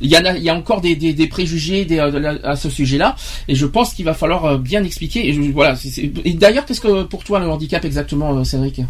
il 0.00 0.10
y 0.10 0.16
a 0.16 0.36
il 0.36 0.42
y 0.42 0.48
a 0.48 0.54
encore 0.54 0.80
des, 0.80 0.96
des, 0.96 1.12
des 1.12 1.26
préjugés 1.26 1.84
des, 1.84 1.98
euh, 1.98 2.38
à 2.44 2.56
ce 2.56 2.70
sujet-là 2.70 3.16
et 3.48 3.54
je 3.54 3.66
pense 3.66 3.94
qu'il 3.94 4.04
va 4.04 4.14
falloir 4.14 4.44
euh, 4.44 4.58
bien 4.58 4.82
expliquer. 4.84 5.28
Et 5.28 5.32
je- 5.32 5.40
voilà. 5.52 5.76
d'ailleurs, 6.34 6.64
qu'est-ce 6.66 6.80
que 6.80 7.02
pour 7.04 7.24
toi 7.24 7.38
le 7.40 7.48
handicap 7.48 7.84
exactement, 7.84 8.36
euh, 8.38 8.44
Cédric? 8.44 8.80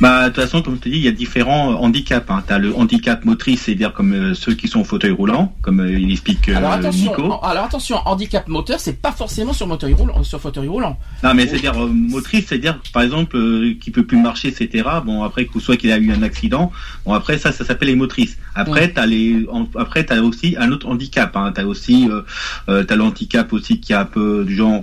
Bah, 0.00 0.28
de 0.28 0.34
toute 0.34 0.42
façon, 0.44 0.62
comme 0.62 0.76
je 0.76 0.80
te 0.80 0.88
dis, 0.88 0.96
il 0.98 1.04
y 1.04 1.08
a 1.08 1.12
différents 1.12 1.72
euh, 1.72 1.76
handicaps. 1.76 2.30
Hein. 2.30 2.42
Tu 2.46 2.52
as 2.52 2.58
le 2.58 2.74
handicap 2.76 3.24
motrice, 3.24 3.62
c'est-à-dire 3.62 3.92
comme 3.92 4.12
euh, 4.12 4.34
ceux 4.34 4.54
qui 4.54 4.68
sont 4.68 4.80
au 4.80 4.84
fauteuil 4.84 5.10
roulant, 5.12 5.54
comme 5.62 5.80
euh, 5.80 5.98
il 5.98 6.10
explique 6.12 6.48
euh, 6.48 6.56
Alors 6.56 6.72
attention, 6.72 7.10
Nico. 7.10 7.22
en- 7.32 7.40
alors 7.40 7.64
attention, 7.64 7.96
handicap 8.04 8.46
moteur, 8.48 8.78
c'est 8.80 9.00
pas 9.00 9.12
forcément 9.12 9.52
sur 9.52 9.66
fauteuil 9.68 9.94
roulant, 9.94 10.22
sur 10.22 10.40
fauteuil 10.40 10.68
roulant. 10.68 10.98
Non, 11.22 11.34
mais 11.34 11.46
c'est-à-dire 11.46 11.74
motrice, 11.76 12.46
c'est-à-dire 12.48 12.78
par 12.92 13.02
exemple 13.02 13.36
qui 13.80 13.90
peut 13.90 14.04
plus 14.04 14.18
marcher, 14.18 14.48
etc. 14.48 14.84
Bon, 15.04 15.22
après, 15.24 15.46
que 15.46 15.58
soit 15.60 15.76
qu'il 15.76 15.90
a 15.92 15.98
eu 15.98 16.12
un 16.12 16.22
accident. 16.22 16.70
Bon, 17.04 17.14
après 17.14 17.38
ça, 17.38 17.52
ça 17.52 17.64
s'appelle 17.64 17.88
les 17.88 17.96
motrices. 17.96 18.36
Après, 18.54 18.88
t'as 18.92 19.06
les, 19.06 19.46
en- 19.50 19.66
après 19.78 20.04
t'as 20.04 20.20
aussi 20.20 20.56
un 20.58 20.70
autre 20.72 20.88
handicap. 20.88 21.36
Hein. 21.36 21.52
T'as 21.54 21.64
aussi, 21.64 22.08
euh, 22.10 22.22
euh, 22.68 22.84
t'as 22.84 22.96
le 22.96 23.02
handicap 23.02 23.52
aussi 23.52 23.80
qui 23.80 23.92
est 23.92 23.96
un 23.96 24.04
peu 24.04 24.44
du 24.44 24.54
genre, 24.54 24.82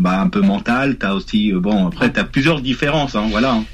bah, 0.00 0.20
un 0.20 0.28
peu 0.28 0.40
mental. 0.40 0.96
T'as 0.96 1.12
aussi, 1.14 1.52
euh, 1.52 1.60
bon, 1.60 1.86
après 1.88 2.10
t'as 2.12 2.24
plusieurs 2.24 2.60
différences. 2.60 3.14
Hein, 3.16 3.26
voilà. 3.30 3.45
Hein. 3.50 3.64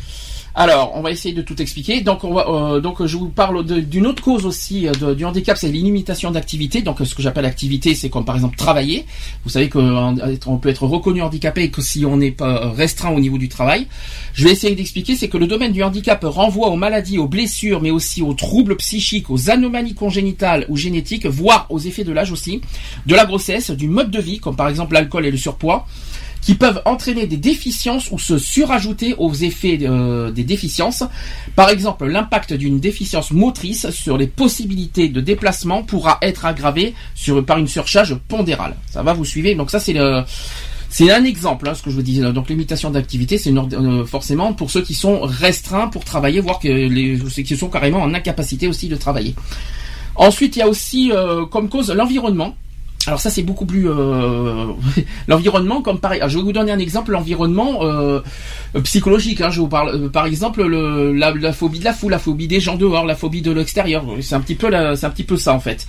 Alors, 0.55 0.93
on 0.95 1.01
va 1.01 1.11
essayer 1.11 1.35
de 1.35 1.41
tout 1.41 1.61
expliquer. 1.63 2.03
Donc, 2.03 2.25
euh, 2.25 3.07
je 3.07 3.17
vous 3.17 3.31
parle 3.31 3.65
d'une 3.65 4.07
autre 4.07 4.23
cause 4.23 4.45
aussi 4.45 4.87
euh, 4.87 5.15
du 5.15 5.25
handicap, 5.25 5.57
c'est 5.57 5.69
l'ilimitation 5.69 6.31
d'activité. 6.31 6.83
Donc, 6.83 6.99
ce 7.03 7.15
que 7.15 7.23
j'appelle 7.23 7.47
activité, 7.47 7.95
c'est 7.95 8.11
comme 8.11 8.27
par 8.27 8.35
exemple 8.35 8.57
travailler. 8.57 9.07
Vous 9.45 9.51
savez 9.51 9.71
qu'on 9.71 10.59
peut 10.61 10.69
être 10.69 10.85
reconnu 10.85 11.23
handicapé 11.23 11.71
que 11.71 11.81
si 11.81 12.05
on 12.05 12.19
n'est 12.19 12.33
pas 12.33 12.71
restreint 12.71 13.11
au 13.11 13.21
niveau 13.21 13.39
du 13.39 13.49
travail. 13.49 13.87
Je 14.35 14.45
vais 14.45 14.51
essayer 14.51 14.75
d'expliquer, 14.75 15.17
c'est 15.17 15.29
que 15.29 15.39
le 15.39 15.47
domaine 15.47 15.73
du 15.73 15.83
handicap 15.83 16.23
renvoie 16.23 16.69
aux 16.69 16.77
maladies, 16.77 17.19
aux 17.19 17.29
blessures, 17.29 17.81
mais 17.81 17.91
aussi 17.91 18.21
aux 18.21 18.35
troubles 18.35 18.77
psychiques, 18.77 19.31
aux 19.31 19.49
anomalies 19.49 19.95
congénitales 19.95 20.67
ou 20.69 20.77
génétiques, 20.77 21.25
voire 21.25 21.67
aux 21.71 21.79
effets 21.79 22.05
de 22.05 22.13
l'âge 22.13 22.31
aussi, 22.31 22.61
de 23.07 23.15
la 23.15 23.25
grossesse, 23.25 23.71
du 23.71 23.89
mode 23.89 24.11
de 24.11 24.21
vie, 24.21 24.39
comme 24.39 24.57
par 24.57 24.69
exemple 24.69 24.93
l'alcool 24.93 25.25
et 25.25 25.31
le 25.31 25.39
surpoids 25.39 25.87
qui 26.43 26.57
peuvent 26.57 26.83
entraîner 26.85 27.27
des 27.27 27.37
déficiences 27.39 28.11
ou 28.11 28.19
se 28.19 28.37
surajouter 28.37 29.15
aux 29.17 29.33
effets 29.33 29.79
euh, 29.83 30.31
des 30.31 30.45
déficiences. 30.45 31.05
Par 31.57 31.71
exemple, 31.71 32.07
l'impact 32.07 32.53
d'une 32.53 32.81
déficience 32.81 33.31
motrice 33.31 33.89
sur 33.91 34.19
les 34.19 34.27
possibilités 34.27 35.09
de 35.09 35.21
déplacement 35.21 35.85
pourra 35.85 36.19
être 36.21 36.45
aggravé 36.45 36.95
sur, 37.15 37.45
par 37.45 37.59
une 37.59 37.69
surcharge 37.69 38.17
pondérale. 38.29 38.75
Ça 38.91 39.03
va, 39.03 39.13
vous 39.13 39.25
suivez 39.25 39.55
Donc 39.55 39.71
ça, 39.71 39.81
c'est 39.81 39.95
le... 39.95 40.23
C'est 40.95 41.11
un 41.11 41.25
exemple, 41.25 41.67
hein, 41.67 41.75
ce 41.75 41.83
que 41.83 41.89
je 41.89 41.95
vous 41.95 42.03
dis. 42.03 42.21
Donc 42.21 42.51
limitation 42.51 42.91
d'activité, 42.91 43.39
c'est 43.39 43.51
euh, 43.51 44.05
forcément 44.05 44.53
pour 44.53 44.71
ceux 44.71 44.83
qui 44.83 44.93
sont 44.93 45.21
restreints 45.23 45.89
pour 45.89 46.05
travailler, 46.05 46.41
voire 46.41 46.59
que 46.59 46.69
les, 46.69 47.19
ceux 47.31 47.41
qui 47.41 47.57
sont 47.57 47.71
carrément 47.71 48.03
en 48.03 48.13
incapacité 48.13 48.69
aussi 48.69 48.89
de 48.89 48.97
travailler. 48.97 49.35
Ensuite, 50.17 50.57
il 50.57 50.59
y 50.59 50.63
a 50.63 50.69
aussi 50.69 51.11
euh, 51.11 51.47
comme 51.47 51.71
cause 51.71 51.91
l'environnement. 51.91 52.55
Alors 53.07 53.21
ça 53.21 53.31
c'est 53.31 53.43
beaucoup 53.43 53.67
plus 53.67 53.89
euh, 53.89 54.67
l'environnement 55.29 55.83
comme 55.83 55.99
pareil. 55.99 56.21
alors, 56.21 56.31
je 56.31 56.39
vais 56.39 56.45
vous 56.45 56.53
donner 56.53 56.71
un 56.71 56.79
exemple 56.79 57.11
l'environnement 57.11 57.81
euh, 57.83 58.21
psychologique. 58.85 59.41
Hein, 59.41 59.51
je 59.51 59.61
vous 59.61 59.69
parle 59.69 59.89
euh, 59.95 60.09
par 60.09 60.27
exemple 60.27 60.63
le, 60.65 61.13
la, 61.13 61.53
phobie 61.53 61.81
de 61.81 61.85
la 61.85 61.93
foule, 61.93 62.13
la 62.13 62.19
phobie 62.19 62.47
des 62.47 62.61
gens 62.61 62.77
dehors, 62.77 63.05
la 63.05 63.17
phobie 63.17 63.43
de 63.43 63.51
l'extérieur. 63.51 64.05
C'est 64.21 64.35
un 64.35 64.41
petit 64.41 64.55
peu 64.55 64.69
c'est 64.97 65.07
un 65.07 65.11
petit 65.11 65.25
peu 65.25 65.37
ça 65.37 65.53
en 65.53 65.61
fait. 65.61 65.87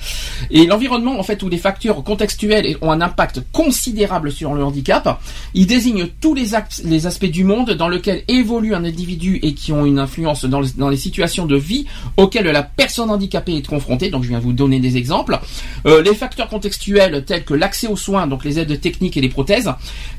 Et 0.50 0.66
l'environnement 0.66 1.20
en 1.20 1.24
fait 1.24 1.44
où 1.44 1.50
les 1.50 1.58
facteurs 1.58 2.04
contextuels 2.04 2.78
ont 2.82 2.92
un 2.92 3.02
impact 3.02 3.42
considérable 3.52 4.32
sur 4.32 4.54
le 4.54 4.64
handicap. 4.64 5.22
Il 5.54 5.68
désigne 5.68 6.08
tous 6.20 6.34
les, 6.34 6.56
aspects 6.56 7.26
du 7.26 7.44
monde 7.44 7.72
dans 7.72 7.90
lequel 7.90 8.24
évolue 8.28 8.74
un 8.74 8.84
individu 8.86 9.40
et 9.44 9.54
qui 9.54 9.72
ont 9.72 9.86
une 9.86 10.00
influence 10.00 10.46
dans, 10.46 10.62
le- 10.62 10.68
dans 10.78 10.90
les 10.90 10.98
situations 10.98 11.46
de 11.46 11.56
vie 11.58 11.86
auxquelles 12.18 12.48
la 12.48 12.64
personne 12.64 13.10
handicapée 13.12 13.58
est 13.58 13.68
confrontée. 13.68 14.10
Donc 14.10 14.24
je 14.24 14.30
viens 14.30 14.40
vous 14.40 14.54
donner 14.54 14.80
des 14.80 14.98
exemples. 14.98 15.40
Les 15.86 16.16
facteurs 16.16 16.48
contextuels 16.48 17.03
tels 17.26 17.44
que 17.44 17.54
l'accès 17.54 17.88
aux 17.88 17.96
soins, 17.98 18.28
donc 18.28 18.44
les 18.46 18.60
aides 18.60 18.80
techniques 18.80 19.18
et 19.18 19.22
les 19.22 19.30
prothèses. 19.30 19.72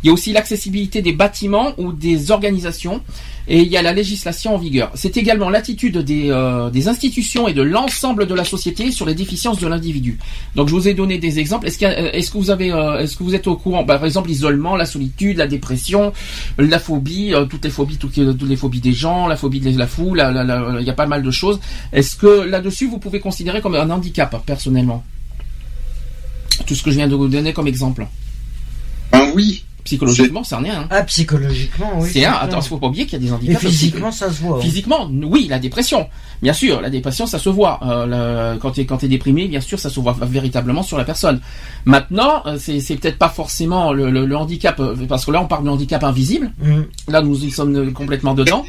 Il 0.03 0.07
y 0.09 0.11
a 0.11 0.12
aussi 0.12 0.33
l'accessibilité 0.33 1.03
des 1.03 1.12
bâtiments 1.12 1.73
ou 1.79 1.93
des 1.93 2.31
organisations. 2.31 3.00
Et 3.47 3.61
il 3.61 3.69
y 3.69 3.76
a 3.76 3.83
la 3.83 3.93
législation 3.93 4.55
en 4.55 4.59
vigueur. 4.59 4.91
C'est 4.95 5.19
également 5.19 5.50
l'attitude 5.50 5.99
des, 5.99 6.31
euh, 6.31 6.71
institutions 6.87 7.47
et 7.47 7.53
de 7.53 7.61
l'ensemble 7.61 8.26
de 8.26 8.35
la 8.35 8.45
société 8.45 8.91
sur 8.91 9.05
les 9.05 9.14
déficiences 9.14 9.61
de 9.61 9.67
l'individu. 9.67 10.19
Donc 10.57 10.69
je 10.69 10.75
vous 10.75 10.88
ai 10.88 10.95
donné 10.95 11.19
des 11.19 11.38
exemples. 11.38 11.67
Est-ce, 11.67 11.85
euh, 11.85 12.11
que 12.11 12.38
vous 12.38 12.50
avez, 12.50 12.73
euh, 12.73 13.00
est-ce 13.00 13.17
que 13.19 13.23
vous 13.23 13.35
êtes 13.35 13.47
au 13.47 13.57
courant? 13.57 13.83
Bah, 13.83 13.97
Par 13.97 14.07
exemple, 14.07 14.29
l'isolement, 14.31 14.76
la 14.76 14.87
solitude, 14.87 15.37
la 15.37 15.47
dépression, 15.47 16.12
la 16.57 16.79
phobie, 16.79 17.35
toutes 17.50 17.64
les 17.64 17.71
phobies, 17.71 17.99
toutes, 17.99 18.17
les- 18.17 18.57
phobies 18.57 18.81
des 18.81 18.95
gens, 18.95 19.26
la 19.26 19.37
phobie 19.37 19.61
de 19.61 19.79
la 19.79 19.87
foule. 19.87 20.25
Il 20.81 20.87
y 20.87 20.91
a 20.91 20.95
pas 20.95 21.07
mal 21.07 21.23
de 21.23 21.31
choses. 21.31 21.61
Est-ce 21.93 22.17
que 22.17 22.49
là-dessus 22.49 22.87
vous 22.87 22.99
pouvez 22.99 23.21
considérer 23.21 23.61
comme 23.61 23.75
un 23.75 23.91
handicap 23.91 24.35
personnellement? 24.47 25.05
Tout 26.66 26.75
ce 26.75 26.82
que 26.82 26.90
je 26.90 26.96
viens 26.96 27.08
de 27.08 27.14
vous 27.14 27.28
donner 27.28 27.52
comme 27.52 27.66
exemple. 27.68 28.06
Ben 29.12 29.30
oui. 29.34 29.64
Psychologiquement, 29.84 30.42
c'est 30.44 30.56
rien. 30.56 30.80
Hein. 30.80 30.87
Ah, 30.88 31.02
psychologiquement, 31.02 31.90
oui. 31.99 32.08
c'est 32.11 32.25
un. 32.25 32.32
Attends, 32.32 32.61
il 32.62 32.68
faut 32.68 32.78
pas 32.78 32.87
oublier 32.87 33.04
qu'il 33.04 33.14
y 33.14 33.16
a 33.16 33.18
des 33.18 33.26
Et 33.28 33.32
handicaps. 33.32 33.61
physiquement, 33.66 34.11
ça 34.11 34.30
se 34.32 34.40
voit. 34.40 34.56
hein. 34.56 34.61
Physiquement, 34.62 35.11
oui, 35.25 35.46
la 35.50 35.58
dépression. 35.58 36.08
Bien 36.40 36.54
sûr, 36.54 36.80
la 36.80 36.88
dépression, 36.88 37.26
ça 37.26 37.38
se 37.38 37.50
voit. 37.50 37.78
Euh, 37.82 38.54
le- 38.54 38.58
quand 38.61 38.70
tu 38.70 38.80
es, 38.80 38.87
quand 38.87 38.96
t'es 38.96 39.08
déprimé, 39.08 39.46
bien 39.46 39.61
sûr, 39.61 39.78
ça 39.78 39.90
se 39.90 40.00
voit 40.00 40.16
véritablement 40.23 40.82
sur 40.82 40.96
la 40.96 41.04
personne. 41.04 41.38
Maintenant, 41.84 42.42
euh, 42.46 42.56
c'est, 42.58 42.80
c'est 42.80 42.96
peut-être 42.96 43.18
pas 43.18 43.28
forcément 43.28 43.92
le, 43.92 44.08
le- 44.11 44.25
le 44.25 44.37
handicap, 44.38 44.80
euh, 44.80 44.96
parce 45.06 45.26
que 45.26 45.32
là, 45.32 45.42
on 45.42 45.46
parle 45.49 45.64
de 45.64 45.68
handicap 45.68 46.02
invisible. 46.02 46.50
Mm. 46.62 46.80
Là, 47.08 47.20
nous 47.20 47.44
y 47.44 47.50
sommes 47.50 47.76
euh, 47.76 47.90
complètement 47.90 48.32
dedans. 48.32 48.64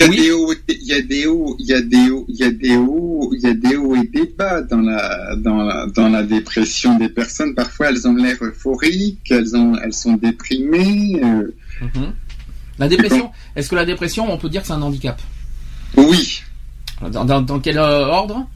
Il 0.00 0.06
y 0.06 0.06
a 0.06 0.10
Oui. 0.10 0.16
des 0.16 0.30
hauts, 0.32 0.52
et- 0.52 0.78
il 0.80 0.86
y 0.86 0.92
a 0.92 1.02
des 1.02 1.26
hauts, 1.26 1.56
il 1.58 1.66
y 1.66 1.72
a 1.72 1.80
des 1.80 2.10
hauts, 2.10 2.26
il 2.28 2.36
y 2.36 2.42
a 2.44 2.50
des 2.50 2.76
hauts, 2.76 3.30
il 3.34 3.40
y 3.40 3.46
a 3.46 3.54
des 3.54 3.76
hauts 3.76 3.94
et 3.96 4.06
des 4.08 4.26
bas 4.36 4.60
dans 4.62 4.80
la, 4.80 5.36
dans 5.36 5.62
la, 5.62 5.86
dans 5.86 6.08
la 6.08 6.22
dépression 6.22 6.98
des 6.98 7.08
personnes. 7.08 7.54
Parfois, 7.54 7.90
elles 7.90 8.06
ont 8.06 8.14
l'air 8.14 8.36
euphoriques, 8.42 9.30
elles 9.30 9.54
ont, 9.56 9.76
elles 9.82 9.92
sont 9.94 10.14
déprimées. 10.14 11.20
euh, 11.22 11.54
Mhm. 11.80 12.12
La 12.78 12.88
dépression, 12.88 13.30
est-ce 13.56 13.68
que 13.70 13.76
la 13.76 13.84
dépression, 13.84 14.32
on 14.32 14.36
peut 14.36 14.48
dire 14.48 14.60
que 14.62 14.66
c'est 14.66 14.72
un 14.72 14.82
handicap? 14.82 15.20
Oui. 15.96 16.42
Dans, 17.12 17.24
dans- 17.24 17.40
dans 17.42 17.60
quel 17.60 17.78
euh, 17.78 18.06
ordre? 18.06 18.46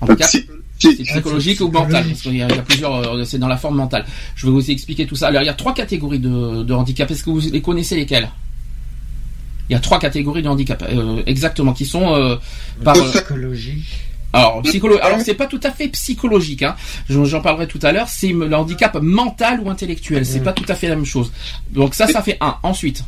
Handicap 0.00 0.30
psy- 0.78 1.04
psychologique 1.04 1.60
ou 1.60 1.68
mental? 1.68 2.04
Parce 2.06 2.22
qu'il 2.22 2.36
y, 2.36 2.42
a 2.42 2.48
il 2.48 2.56
y 2.56 2.58
a 2.58 2.62
plusieurs, 2.62 2.94
euh, 3.14 3.24
c'est 3.24 3.38
dans 3.38 3.48
la 3.48 3.56
forme 3.58 3.76
mentale. 3.76 4.04
Je 4.34 4.46
vais 4.46 4.52
vous 4.52 4.70
expliquer 4.70 5.06
tout 5.06 5.16
ça. 5.16 5.28
Alors, 5.28 5.42
il 5.42 5.46
y 5.46 5.50
a 5.50 5.54
trois 5.54 5.74
catégories 5.74 6.20
de, 6.20 6.62
de 6.62 6.72
handicap. 6.74 7.10
Est-ce 7.10 7.22
que 7.24 7.30
vous 7.30 7.40
les 7.52 7.60
connaissez 7.60 7.96
lesquelles 7.96 8.28
Il 9.68 9.74
y 9.74 9.76
a 9.76 9.80
trois 9.80 9.98
catégories 9.98 10.42
de 10.42 10.48
handicap, 10.48 10.82
euh, 10.88 11.22
exactement, 11.26 11.72
qui 11.72 11.84
sont 11.86 12.14
euh, 12.14 12.36
par. 12.84 12.96
euh, 12.96 13.02
Psychologie. 13.10 13.84
alors, 14.32 14.62
psycholo- 14.62 14.98
alors 15.00 15.20
c'est 15.20 15.34
pas 15.34 15.46
tout 15.46 15.60
à 15.62 15.70
fait 15.70 15.88
psychologique. 15.88 16.62
Hein. 16.62 16.74
J'en 17.08 17.40
parlerai 17.40 17.66
tout 17.66 17.78
à 17.82 17.92
l'heure. 17.92 18.08
C'est 18.08 18.28
le 18.32 18.54
handicap 18.54 18.96
mental 19.00 19.60
ou 19.62 19.68
intellectuel. 19.70 20.24
C'est 20.26 20.40
pas 20.40 20.52
tout 20.52 20.64
à 20.68 20.74
fait 20.74 20.88
la 20.88 20.96
même 20.96 21.04
chose. 21.04 21.32
Donc 21.70 21.94
ça, 21.94 22.06
ça 22.06 22.22
fait 22.22 22.38
un. 22.40 22.56
Ensuite, 22.62 23.04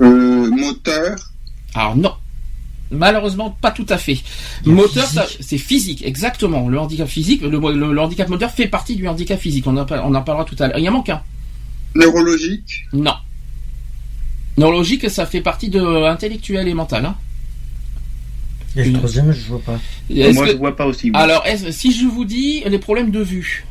euh, 0.00 0.50
moteur. 0.50 1.16
alors 1.74 1.96
non. 1.96 2.12
Malheureusement, 2.92 3.56
pas 3.60 3.70
tout 3.70 3.86
à 3.88 3.98
fait. 3.98 4.18
Moteur, 4.66 5.08
c'est 5.40 5.58
physique, 5.58 6.04
exactement. 6.04 6.68
Le 6.68 6.76
handicap 6.80 7.06
physique, 7.08 7.42
le, 7.42 7.50
le- 7.50 7.92
le 7.92 8.00
handicap 8.00 8.28
moteur 8.28 8.50
fait 8.50 8.66
partie 8.66 8.96
du 8.96 9.06
handicap 9.06 9.38
physique. 9.38 9.64
On 9.68 9.76
en, 9.76 9.86
on 10.04 10.12
en 10.16 10.22
parlera 10.22 10.44
tout 10.44 10.56
à 10.58 10.66
l'heure. 10.66 10.78
Il 10.78 10.84
y 10.84 10.88
en 10.88 10.92
manque 10.92 11.10
un. 11.10 11.22
Neurologique. 11.94 12.86
Non. 12.92 13.14
Neurologique, 14.60 15.08
ça 15.08 15.24
fait 15.26 15.40
partie 15.40 15.70
de 15.70 15.80
intellectuel 16.06 16.68
et 16.68 16.74
mental. 16.74 17.06
Hein. 17.06 17.16
Et 18.76 18.84
le 18.84 18.92
troisième, 18.92 19.32
je 19.32 19.48
vois 19.48 19.60
pas. 19.60 19.78
Moi, 20.10 20.46
que- 20.46 20.52
je 20.52 20.56
vois 20.58 20.76
pas 20.76 20.86
aussi. 20.86 21.10
moi. 21.10 21.20
Alors, 21.20 21.44
si 21.70 21.92
je 21.92 22.04
vous 22.06 22.24
dis 22.24 22.62
les 22.66 22.78
problèmes 22.78 23.10
de 23.10 23.20
vue, 23.20 23.64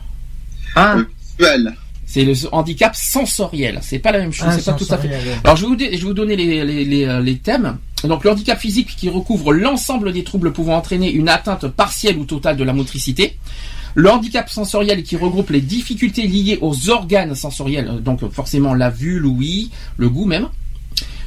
ah, 0.75 0.98
Visuel. 1.38 1.74
c'est 2.05 2.25
le 2.25 2.34
handicap 2.51 2.96
sensoriel. 2.96 3.79
C'est 3.81 4.00
pas 4.00 4.12
la 4.12 4.19
même 4.19 4.34
chose. 4.34 4.48
Ah, 4.50 4.58
c'est 4.60 4.65
pas 4.65 4.74
tout 4.77 4.84
à 4.89 4.98
fait. 4.98 5.08
sensoriel, 5.10 5.27
ouais. 5.27 5.39
Alors 5.43 5.55
je 5.58 5.62
vais 5.62 5.67
vous, 5.67 5.75
dé- 5.75 5.89
je 5.93 5.98
vais 5.98 6.08
vous 6.08 6.13
donner 6.13 6.36
les, 6.36 6.65
les, 6.65 6.84
les, 6.86 7.05
euh, 7.05 7.22
les 7.22 7.38
thèmes. 7.38 7.77
Donc 8.03 8.24
le 8.24 8.31
handicap 8.31 8.60
physique 8.60 8.96
qui 8.98 9.10
recouvre 9.10 9.53
l'ensemble 9.53 10.12
des 10.12 10.24
troubles 10.24 10.51
pouvant 10.53 10.75
entraîner 10.75 11.12
une 11.12 11.29
atteinte 11.29 11.67
partielle 11.67 12.17
ou 12.17 12.25
totale 12.25 12.58
de 12.58 12.63
la 12.63 12.74
motricité. 12.74 13.38
Le 13.96 14.10
handicap 14.12 14.50
sensoriel 14.50 15.03
qui 15.03 15.15
regroupe 15.17 15.50
les 15.50 15.62
difficultés 15.62 16.27
liées 16.27 16.58
aux 16.62 16.89
organes 16.89 17.36
sensoriels, 17.36 17.88
euh, 17.89 18.00
donc 18.00 18.27
forcément 18.31 18.74
la 18.74 18.89
vue, 18.89 19.19
l'ouïe, 19.19 19.69
le 19.98 20.10
goût 20.10 20.25
même. 20.25 20.48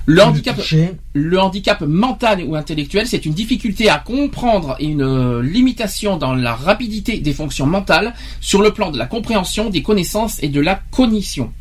Le 0.07 0.23
handicap, 0.23 0.57
toucher. 0.57 0.93
le 1.15 1.41
handicap 1.41 1.81
mental 1.83 2.43
ou 2.45 2.57
intellectuel, 2.57 3.07
c'est 3.07 3.25
une 3.25 3.35
difficulté 3.35 3.89
à 3.89 3.99
comprendre 3.99 4.77
et 4.81 4.87
une 4.87 5.03
euh, 5.03 5.43
limitation 5.43 6.17
dans 6.17 6.35
la 6.35 6.55
rapidité 6.55 7.19
des 7.19 7.33
fonctions 7.33 7.67
mentales 7.67 8.13
sur 8.41 8.63
le 8.63 8.73
plan 8.73 8.91
de 8.91 8.99
la 8.99 9.07
compréhension, 9.07 9.71
des 9.71 9.83
connaissances 9.83 10.43
et 10.43 10.49
de 10.49 10.61
la 10.61 10.81
cognition. 10.91 11.53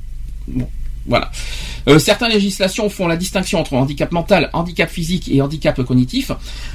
Bon, 0.48 0.68
voilà. 1.06 1.32
Euh, 1.88 1.98
certaines 1.98 2.32
législations 2.32 2.90
font 2.90 3.08
la 3.08 3.18
distinction 3.18 3.60
entre 3.60 3.74
handicap 3.74 4.12
mental, 4.12 4.50
handicap 4.54 4.90
physique 4.90 5.30
et 5.32 5.42
handicap 5.42 5.82
cognitif. 5.84 6.32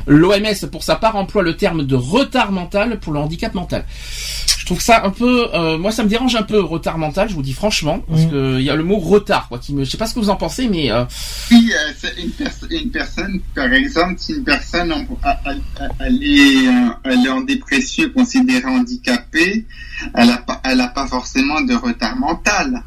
L'OMS, 0.07 0.67
pour 0.73 0.83
sa 0.83 0.97
part, 0.97 1.15
emploie 1.17 1.43
le 1.43 1.57
terme 1.57 1.85
de 1.87 1.95
retard 1.95 2.51
mental 2.53 2.99
pour 2.99 3.13
le 3.13 3.21
handicap 3.21 3.55
mental. 3.55 3.85
Je 4.59 4.67
trouve 4.67 4.81
ça 4.81 5.05
un 5.05 5.11
peu, 5.11 5.47
euh, 5.55 5.79
moi 5.79 5.93
ça 5.93 6.03
me 6.03 6.09
dérange 6.09 6.35
un 6.35 6.43
peu 6.43 6.59
retard 6.61 6.99
mental, 6.99 7.29
je 7.29 7.35
vous 7.35 7.43
dis 7.43 7.53
franchement, 7.53 8.01
parce 8.09 8.23
que 8.27 8.59
il 8.59 8.65
y 8.65 8.71
a 8.71 8.75
le 8.75 8.83
mot 8.83 8.97
retard, 8.99 9.47
quoi, 9.49 9.61
qui 9.61 9.73
me, 9.73 9.85
je 9.85 9.91
sais 9.93 9.97
pas 9.97 10.09
ce 10.09 10.15
que 10.15 10.19
vous 10.19 10.29
en 10.29 10.35
pensez, 10.35 10.67
mais 10.67 10.91
euh, 10.91 11.05
euh, 11.53 12.09
une, 12.21 12.31
perso- 12.31 12.67
une 12.69 12.91
personne, 12.91 13.41
par 13.55 13.73
exemple, 13.73 14.15
si 14.19 14.33
une 14.33 14.43
personne 14.43 14.93
en- 14.93 15.07
a- 15.23 15.39
a- 15.45 15.51
a- 15.85 15.89
elle 16.01 16.21
est, 16.21 16.67
euh, 16.67 16.89
elle 17.05 17.25
est 17.27 17.29
en 17.29 17.43
dépression, 17.43 18.09
considérée 18.13 18.65
handicapée, 18.67 19.65
elle 20.15 20.27
n'a 20.27 20.39
pas, 20.39 20.61
elle 20.65 20.81
a 20.81 20.89
pas 20.89 21.07
forcément 21.07 21.61
de 21.61 21.75
retard 21.77 22.17
mental. 22.17 22.83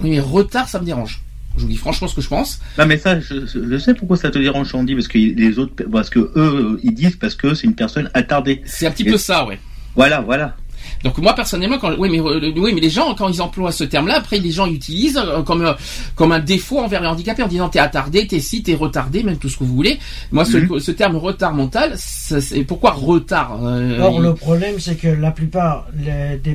Oui, 0.00 0.10
mais 0.10 0.20
retard, 0.20 0.68
ça 0.68 0.80
me 0.80 0.84
dérange. 0.84 1.22
Je 1.56 1.62
vous 1.62 1.68
dis 1.68 1.76
franchement 1.76 2.06
ce 2.06 2.14
que 2.14 2.20
je 2.20 2.28
pense. 2.28 2.60
non, 2.78 2.84
mais 2.86 2.98
ça, 2.98 3.18
je, 3.18 3.46
je 3.46 3.78
sais 3.78 3.94
pourquoi 3.94 4.16
ça 4.18 4.30
te 4.30 4.38
dérange, 4.38 4.74
Andy, 4.74 4.94
parce 4.94 5.08
que 5.08 5.16
les 5.16 5.58
autres, 5.58 5.72
parce 5.90 6.10
que 6.10 6.30
eux, 6.36 6.78
ils 6.82 6.92
disent 6.92 7.16
parce 7.16 7.34
que 7.34 7.54
c'est 7.54 7.66
une 7.66 7.74
personne 7.74 8.10
attardée. 8.12 8.60
C'est 8.66 8.86
un 8.86 8.90
petit 8.90 9.04
Et- 9.08 9.10
peu 9.12 9.16
ça, 9.16 9.46
ouais. 9.46 9.58
Voilà, 9.94 10.20
voilà. 10.20 10.54
Donc 11.02 11.18
moi 11.18 11.34
personnellement, 11.34 11.78
quand 11.78 11.92
oui 11.98 12.08
mais 12.10 12.20
euh, 12.20 12.52
oui 12.56 12.72
mais 12.72 12.80
les 12.80 12.90
gens 12.90 13.12
quand 13.14 13.28
ils 13.28 13.42
emploient 13.42 13.72
ce 13.72 13.82
terme-là, 13.84 14.16
après 14.18 14.38
les 14.38 14.50
gens 14.52 14.66
utilisent 14.66 15.16
euh, 15.18 15.42
comme 15.42 15.62
euh, 15.62 15.72
comme 16.14 16.30
un 16.30 16.38
défaut 16.38 16.78
envers 16.78 17.00
les 17.00 17.08
handicapés 17.08 17.42
en 17.42 17.48
disant 17.48 17.68
t'es 17.68 17.80
attardé, 17.80 18.26
t'es 18.26 18.38
si, 18.38 18.62
t'es 18.62 18.74
retardé, 18.74 19.22
même 19.24 19.36
tout 19.38 19.48
ce 19.48 19.56
que 19.58 19.64
vous 19.64 19.74
voulez. 19.74 19.98
Moi 20.30 20.44
ce, 20.44 20.58
Mhm. 20.58 20.78
ce 20.78 20.90
terme 20.92 21.16
retard 21.16 21.54
mental, 21.54 21.94
c'est 21.98 22.62
pourquoi 22.64 22.92
retard 22.92 23.58
euh, 23.64 23.98
Or, 24.00 24.14
il- 24.18 24.22
le 24.22 24.34
problème, 24.34 24.78
c'est 24.78 24.94
que 24.96 25.08
la 25.08 25.32
plupart 25.32 25.86
les- 25.98 26.38
des, 26.38 26.54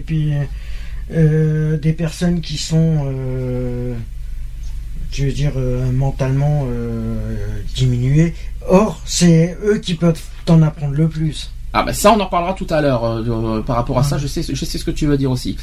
euh, 1.12 1.78
des 1.78 1.94
personnes 1.94 2.42
qui 2.42 2.58
sont, 2.58 3.06
euh, 3.06 3.94
je 5.12 5.26
veux 5.26 5.32
dire, 5.32 5.54
euh, 5.56 5.92
mentalement 5.92 6.68
euh, 6.70 7.36
diminuées, 7.76 8.34
or, 8.68 9.02
c'est 9.06 9.58
eux 9.64 9.78
qui 9.80 9.96
peuvent 9.96 10.22
t'en 10.46 10.62
apprendre 10.62 10.96
le 10.96 11.08
plus. 11.08 11.52
Ah 11.74 11.84
bah 11.84 11.94
ça 11.94 12.12
on 12.12 12.20
en 12.20 12.26
parlera 12.26 12.54
tout 12.54 12.68
à 12.70 12.82
l'heure 12.82 13.24
par 13.66 13.78
rapport 13.78 13.98
à 13.98 14.04
ça. 14.04 14.18
Je 14.18 14.28
sais 14.28 14.44
je 14.44 14.66
sais 14.66 14.78
ce 14.78 14.84
que 14.84 14.92
tu 14.92 15.06
veux 15.06 15.18
dire 15.18 15.32
aussi. 15.32 15.56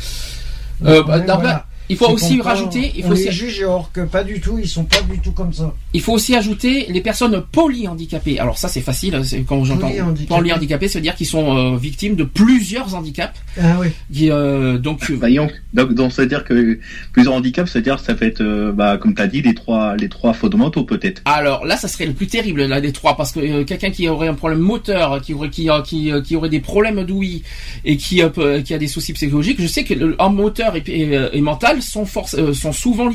Problème, 0.81 1.27
bah, 1.27 1.37
voilà. 1.37 1.67
Il 1.91 1.97
faut 1.97 2.07
C'est 2.07 2.13
aussi 2.13 2.41
rajouter, 2.41 2.93
il 2.97 3.05
on 3.05 3.09
faut 3.09 3.15
les 3.15 3.29
aussi, 3.29 3.33
juge, 3.33 3.63
or 3.63 3.91
que 3.93 4.03
pas 4.03 4.23
du 4.25 4.41
tout, 4.41 4.59
ils 4.59 4.69
sont 4.69 4.85
pas 4.85 5.01
du 5.03 5.19
tout 5.21 5.33
comme 5.33 5.53
ça. 5.53 5.75
il 5.95 6.01
faut 6.03 6.13
aussi 6.13 6.35
ajouter 6.37 6.87
les 6.91 7.01
personnes 7.01 7.43
polyhandicapées. 7.51 8.39
Alors 8.39 8.59
ça 8.59 8.69
c'est 8.69 8.81
facile, 8.81 9.15
hein, 9.15 9.23
c'est 9.25 9.41
quand 9.43 9.65
j'entends 9.65 9.89
Polyhandicapées. 9.89 10.35
polyhandicapées, 10.35 10.89
ça 10.89 10.99
veut 10.99 11.03
dire 11.03 11.15
qu'ils 11.15 11.27
sont 11.27 11.57
euh, 11.57 11.77
victimes 11.77 12.15
de 12.17 12.25
plusieurs 12.25 12.95
handicaps. 12.95 13.39
Ah 13.61 13.77
oui. 13.81 13.89
Qui, 14.13 14.31
euh, 14.31 14.79
donc 14.79 15.09
euh, 15.11 15.15
Voyons, 15.19 15.49
donc, 15.75 15.95
donc 15.95 16.13
ça 16.13 16.23
veut 16.23 16.29
dire 16.29 16.45
que 16.45 16.79
plusieurs 17.13 17.35
handicaps, 17.35 17.71
ça 17.71 17.79
veut 17.79 17.83
dire 17.83 17.97
que 17.97 18.03
ça 18.03 18.15
fait 18.17 18.27
être, 18.29 18.41
euh, 18.41 18.73
bah, 18.73 18.97
comme 18.99 19.15
tu 19.15 19.23
as 19.23 19.27
dit, 19.27 19.43
les 19.43 19.55
trois, 19.55 19.97
les 19.97 20.09
trois 20.09 20.33
fondamentaux 20.33 20.85
peut-être. 20.85 21.23
Alors 21.25 21.65
là, 21.65 21.77
ça 21.77 21.89
serait 21.89 22.07
le 22.07 22.13
plus 22.13 22.27
terrible 22.27 22.65
là 22.65 22.81
des 22.81 22.93
trois 22.93 23.17
parce 23.17 23.33
que 23.33 23.41
euh, 23.41 23.65
quelqu'un 23.65 23.91
qui 23.91 24.09
aurait 24.09 24.29
un 24.29 24.35
problème 24.35 24.59
moteur, 24.61 25.21
qui 25.21 25.35
aurait 25.35 25.51
qui 25.51 25.71
euh, 25.71 25.81
qui, 25.83 26.13
euh, 26.13 26.21
qui 26.21 26.37
aurait 26.37 26.49
des 26.49 26.61
problèmes 26.61 27.03
d'ouïe 27.05 27.43
et 27.85 27.97
qui 27.97 28.23
euh, 28.23 28.29
peut- 28.29 28.61
qui 28.61 28.75
a 28.75 28.79
des 28.79 28.89
soucis 28.89 29.13
psychologiques, 29.13 29.61
je 29.61 29.67
sais 29.67 29.85
que 29.85 30.15
en 30.19 30.31
moteur 30.31 30.77
et, 30.77 30.83
et, 30.87 31.19
et 31.33 31.41
mental 31.41 31.78
sont 31.83 32.05
force 32.07 32.35
euh, 32.39 32.53
sont 32.53 32.73
souvent 32.73 33.09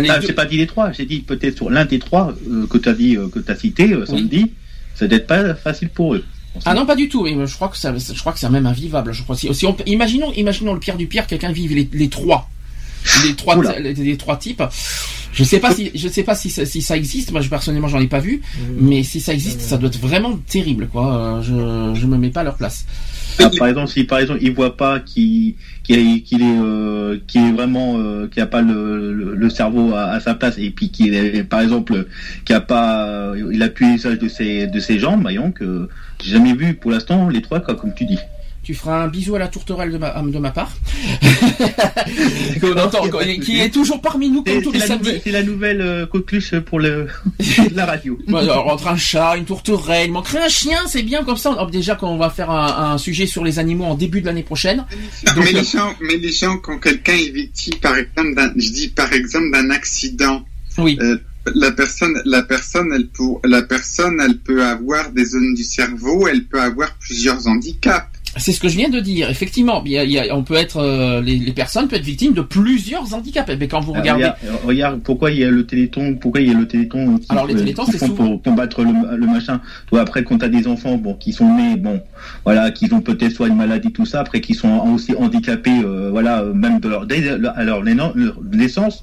en 0.00 0.10
a 0.10 0.14
Ah, 0.14 0.18
deux- 0.20 0.26
j'ai 0.28 0.32
pas 0.32 0.46
dit 0.46 0.56
les 0.56 0.66
trois, 0.66 0.92
j'ai 0.92 1.06
dit 1.06 1.20
peut-être 1.20 1.56
sur 1.56 1.70
l'un 1.70 1.84
des 1.84 1.98
trois 1.98 2.34
euh, 2.50 2.66
que 2.66 2.78
tu 2.78 2.88
as 2.88 2.92
dit, 2.94 3.16
euh, 3.16 3.28
que 3.28 3.38
tu 3.38 3.50
as 3.50 3.56
cité, 3.56 3.92
euh, 3.92 4.06
Sandy, 4.06 4.52
ça 4.94 5.06
doit 5.06 5.18
être 5.18 5.26
pas 5.26 5.54
facile 5.54 5.88
pour 5.88 6.14
eux. 6.14 6.24
Ah 6.64 6.74
non, 6.74 6.84
pas 6.84 6.96
du 6.96 7.08
tout. 7.08 7.22
Mais 7.24 7.46
je 7.46 7.54
crois 7.54 7.68
que 7.68 7.76
ça, 7.76 7.94
je 7.96 8.18
crois 8.20 8.32
que 8.32 8.38
c'est 8.40 8.48
même 8.50 8.66
invivable. 8.66 9.12
Je 9.12 9.22
crois 9.22 9.36
si, 9.36 9.52
si 9.54 9.66
on, 9.66 9.76
imaginons, 9.86 10.32
imaginons 10.32 10.74
le 10.74 10.80
pire 10.80 10.96
du 10.96 11.06
pire, 11.06 11.26
quelqu'un 11.26 11.52
vive 11.52 11.74
les, 11.74 11.88
les 11.92 12.08
trois, 12.08 12.50
les 13.24 13.34
trois, 13.34 13.56
les, 13.78 13.94
les 13.94 14.16
trois 14.16 14.36
types. 14.36 14.62
Je 15.32 15.44
sais 15.44 15.60
pas 15.60 15.72
si, 15.72 15.92
je 15.94 16.08
sais 16.08 16.24
pas 16.24 16.34
si, 16.34 16.50
ça- 16.50 16.66
si 16.66 16.82
ça 16.82 16.96
existe. 16.96 17.30
Moi, 17.30 17.40
je, 17.40 17.48
personnellement, 17.48 17.86
j'en 17.88 18.00
ai 18.00 18.08
pas 18.08 18.18
vu. 18.18 18.42
Hum. 18.58 18.88
Mais 18.88 19.02
si 19.04 19.20
ça 19.20 19.32
existe, 19.32 19.60
ça 19.60 19.78
doit 19.78 19.88
être 19.88 20.00
vraiment 20.00 20.36
terrible, 20.48 20.88
quoi. 20.88 21.38
Euh, 21.38 21.42
Je, 21.42 22.00
je 22.00 22.06
me 22.06 22.16
mets 22.18 22.30
pas 22.30 22.40
à 22.40 22.44
leur 22.44 22.56
place. 22.56 22.84
Ah, 23.38 23.48
par 23.58 23.68
exemple, 23.68 23.88
si 23.88 24.04
par 24.04 24.18
exemple 24.18 24.40
il 24.42 24.52
voit 24.52 24.76
pas 24.76 25.00
qu'il 25.00 25.54
qu'il 25.84 25.98
est, 25.98 26.20
qu'il 26.20 26.42
est, 26.42 26.58
euh, 26.60 27.16
qu'il 27.26 27.42
est 27.42 27.52
vraiment, 27.52 27.94
euh, 27.96 28.26
qu'il 28.26 28.42
a 28.42 28.46
pas 28.46 28.60
le, 28.60 29.14
le, 29.14 29.34
le 29.34 29.50
cerveau 29.50 29.94
à, 29.94 30.10
à 30.10 30.20
sa 30.20 30.34
place 30.34 30.56
et 30.58 30.68
puis 30.70 30.90
qu'il 30.90 31.14
est, 31.14 31.42
par 31.44 31.60
exemple, 31.60 32.06
qu'il 32.44 32.54
a 32.54 32.60
pas, 32.60 33.06
euh, 33.06 33.50
il 33.52 33.62
a 33.62 33.68
plus 33.68 33.92
l'usage 33.92 34.18
de 34.18 34.28
ses 34.28 34.66
de 34.66 34.78
ses 34.80 34.98
jambes, 34.98 35.22
voyons 35.22 35.52
que 35.52 35.88
j'ai 36.22 36.32
jamais 36.32 36.52
vu 36.54 36.74
pour 36.74 36.90
l'instant 36.90 37.28
les 37.30 37.40
trois 37.40 37.60
quoi, 37.60 37.76
comme 37.76 37.94
tu 37.94 38.04
dis. 38.04 38.18
Tu 38.62 38.74
feras 38.74 39.04
un 39.04 39.08
bisou 39.08 39.34
à 39.34 39.38
la 39.38 39.48
tourterelle 39.48 39.90
de 39.90 39.98
ma, 39.98 40.10
de 40.22 40.38
ma 40.38 40.50
part. 40.50 40.70
Entend- 42.62 43.08
qui 43.42 43.58
est 43.60 43.70
toujours 43.70 44.00
parmi 44.00 44.28
nous 44.28 44.42
comme 44.42 44.54
C'est 44.54 44.62
tous 44.62 44.70
c'est 44.72 44.78
les 44.78 44.80
la, 44.80 44.86
samedis. 44.86 45.04
nouvelle- 45.08 45.20
c'est 45.24 45.30
la 45.32 45.42
nouvelle 45.42 45.80
euh, 45.80 46.06
coqueluche 46.06 46.54
pour 46.60 46.78
le 46.78 47.06
la 47.74 47.86
radio. 47.86 48.18
Alors, 48.34 48.66
entre 48.68 48.88
un 48.88 48.96
chat, 48.96 49.36
une 49.36 49.44
tourterelle, 49.44 50.06
il 50.08 50.12
manquerait 50.12 50.44
un 50.44 50.48
chien, 50.48 50.78
c'est 50.86 51.02
bien 51.02 51.24
comme 51.24 51.36
ça. 51.36 51.50
Hop, 51.60 51.70
déjà 51.70 51.94
qu'on 51.96 52.16
va 52.16 52.30
faire 52.30 52.50
un, 52.50 52.92
un 52.92 52.98
sujet 52.98 53.26
sur 53.26 53.44
les 53.44 53.58
animaux 53.58 53.84
en 53.84 53.94
début 53.94 54.20
de 54.20 54.26
l'année 54.26 54.42
prochaine. 54.42 54.84
Donc, 55.24 55.36
mais, 55.44 55.48
euh, 55.54 55.58
les 55.60 55.64
gens, 55.64 55.94
mais 56.00 56.16
les 56.16 56.32
gens, 56.32 56.58
quand 56.58 56.78
quelqu'un 56.78 57.14
est 57.14 57.30
victime, 57.30 57.74
par 57.80 57.96
exemple, 57.96 58.34
d'un, 58.34 58.52
je 58.56 58.70
dis 58.70 58.88
par 58.88 59.12
exemple 59.12 59.50
d'un 59.52 59.70
accident, 59.70 60.44
Oui. 60.78 60.98
euh, 61.00 61.16
la 61.54 61.70
personne, 61.72 62.20
la 62.26 62.42
personne, 62.42 62.90
elle 62.94 63.08
peut, 63.08 63.24
la 63.48 63.62
personne, 63.62 64.20
elle 64.22 64.36
peut 64.38 64.64
avoir 64.64 65.10
des 65.10 65.24
zones 65.24 65.54
du 65.54 65.64
cerveau, 65.64 66.28
elle 66.28 66.44
peut 66.44 66.60
avoir 66.60 66.94
plusieurs 66.98 67.46
handicaps. 67.46 68.06
C'est 68.36 68.52
ce 68.52 68.60
que 68.60 68.68
je 68.68 68.76
viens 68.76 68.88
de 68.88 69.00
dire. 69.00 69.28
Effectivement, 69.28 69.82
il 69.84 69.92
y 69.92 69.98
a- 69.98 70.04
il 70.04 70.10
y 70.12 70.18
a- 70.18 70.34
on 70.36 70.44
peut 70.44 70.54
être, 70.54 70.76
euh, 70.76 71.20
les, 71.20 71.36
les 71.36 71.52
personnes 71.52 71.88
peuvent 71.88 71.98
être 71.98 72.04
victimes 72.04 72.32
de 72.32 72.42
plusieurs 72.42 73.12
handicaps. 73.12 73.50
Mais 73.58 73.66
quand 73.66 73.80
vous 73.80 73.92
Ah, 73.94 74.00
regardez, 74.00 74.22
regarde, 74.24 74.38
euh, 74.46 74.66
regarde, 74.66 75.00
pourquoi 75.02 75.30
il 75.32 75.38
y 75.40 75.44
a 75.44 75.50
le 75.50 75.66
téléthon, 75.66 76.14
pourquoi 76.14 76.40
il 76.40 76.48
y 76.48 76.54
a 76.54 76.56
le 76.58 76.68
téléthon 76.68 77.18
qui, 77.18 77.26
Alors, 77.28 77.46
les 77.46 77.54
euh, 77.54 77.74
c'est 77.90 77.98
souvent- 77.98 78.14
pour 78.14 78.42
combattre 78.42 78.82
le, 78.84 79.16
le 79.16 79.26
machin. 79.26 79.60
Toi 79.88 80.00
après 80.02 80.22
quand 80.22 80.38
t'as 80.38 80.48
des 80.48 80.68
enfants 80.68 80.96
bon 80.96 81.14
qui 81.14 81.32
sont 81.32 81.52
nés 81.56 81.76
bon 81.76 82.00
voilà 82.44 82.70
qui 82.70 82.92
ont 82.92 83.00
peut-être 83.00 83.32
soit 83.32 83.48
une 83.48 83.56
maladie 83.56 83.90
tout 83.90 84.06
ça 84.06 84.20
après 84.20 84.40
qui 84.40 84.54
sont 84.54 84.78
aussi 84.94 85.14
handicapés 85.16 85.80
euh, 85.84 86.08
voilà 86.10 86.40
euh, 86.42 86.52
même 86.54 86.78
de 86.80 86.88
leur 86.88 87.06
dès 87.06 87.20
leur, 87.36 87.54
leur 87.62 87.82
naissance 88.52 89.02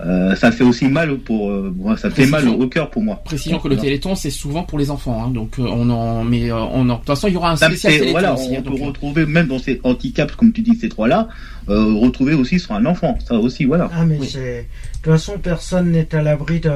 euh, 0.00 0.34
ça 0.34 0.50
fait 0.50 0.64
aussi 0.64 0.88
mal 0.88 1.16
pour 1.18 1.50
euh, 1.50 1.72
moi, 1.76 1.96
ça 1.96 2.10
fait 2.10 2.26
mal 2.26 2.48
au 2.48 2.66
cœur 2.66 2.90
pour 2.90 3.02
moi. 3.02 3.22
Précisons 3.24 3.60
que 3.60 3.68
le 3.68 3.76
Téléthon 3.76 4.16
c'est 4.16 4.30
souvent 4.30 4.64
pour 4.64 4.78
les 4.78 4.90
enfants, 4.90 5.22
hein, 5.24 5.30
donc 5.30 5.58
euh, 5.58 5.62
on 5.62 5.88
en, 5.88 6.24
mais 6.24 6.50
euh, 6.50 6.56
on 6.56 6.88
en, 6.90 6.94
de 6.94 6.98
toute 6.98 7.06
façon 7.06 7.28
il 7.28 7.34
y 7.34 7.36
aura 7.36 7.52
un 7.52 7.56
spécial 7.56 7.92
Téléthon 7.92 8.10
voilà, 8.10 8.34
aussi. 8.34 8.48
on 8.50 8.58
hein, 8.58 8.62
peut 8.62 8.70
donc, 8.70 8.80
retrouver 8.80 9.24
même 9.24 9.46
dans 9.46 9.60
ces 9.60 9.80
handicaps 9.84 10.34
comme 10.34 10.52
tu 10.52 10.62
dis 10.62 10.74
ces 10.74 10.88
trois-là, 10.88 11.28
euh, 11.68 11.94
retrouver 11.94 12.34
aussi 12.34 12.58
sur 12.58 12.72
un 12.72 12.84
enfant, 12.86 13.16
ça 13.24 13.34
aussi 13.36 13.64
voilà. 13.66 13.88
Ah, 13.94 14.04
mais 14.04 14.18
Oui. 14.18 14.28
c'est. 14.28 14.62
De 14.62 15.10
toute 15.10 15.12
façon, 15.12 15.38
personne 15.38 15.92
n'est 15.92 16.12
à 16.12 16.22
l'abri 16.22 16.58
de. 16.58 16.70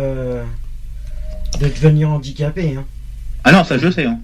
de 1.61 1.67
devenir 1.67 2.11
handicapé. 2.11 2.77
Hein. 2.79 2.85
Ah 3.43 3.51
non, 3.53 3.65
ça 3.65 3.79
je 3.79 3.91
sais. 3.91 4.05
Hein. 4.05 4.21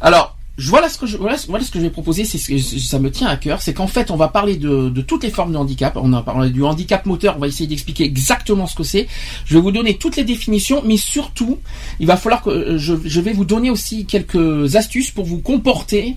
Alors, 0.00 0.37
voilà 0.58 0.88
ce 0.88 0.98
que 0.98 1.06
je 1.06 1.16
voilà, 1.16 1.38
ce- 1.38 1.46
voilà 1.46 1.64
ce 1.64 1.70
que 1.70 1.78
je 1.78 1.84
vais 1.84 1.90
proposer, 1.90 2.24
c'est 2.24 2.38
ce 2.38 2.48
que 2.48 2.58
ça 2.58 2.98
me 2.98 3.10
tient 3.10 3.28
à 3.28 3.36
cœur, 3.36 3.62
c'est 3.62 3.72
qu'en 3.74 3.86
fait 3.86 4.10
on 4.10 4.16
va 4.16 4.28
parler 4.28 4.56
de, 4.56 4.88
de 4.88 5.00
toutes 5.02 5.22
les 5.22 5.30
formes 5.30 5.52
de 5.52 5.56
handicap. 5.56 5.96
On 5.96 6.12
a 6.12 6.22
parlé 6.22 6.50
du 6.50 6.64
handicap 6.64 7.06
moteur, 7.06 7.36
on 7.36 7.40
va 7.40 7.46
essayer 7.46 7.66
d'expliquer 7.68 8.04
exactement 8.04 8.66
ce 8.66 8.74
que 8.74 8.82
c'est. 8.82 9.06
Je 9.46 9.54
vais 9.54 9.60
vous 9.60 9.70
donner 9.72 9.96
toutes 9.98 10.16
les 10.16 10.24
définitions, 10.24 10.82
mais 10.84 10.96
surtout, 10.96 11.58
il 12.00 12.06
va 12.06 12.16
falloir 12.16 12.42
que 12.42 12.50
euh, 12.50 12.78
je, 12.78 12.94
je 13.04 13.20
vais 13.20 13.32
vous 13.32 13.44
donner 13.44 13.70
aussi 13.70 14.04
quelques 14.04 14.74
astuces 14.76 15.10
pour 15.12 15.24
vous 15.24 15.38
comporter 15.38 16.16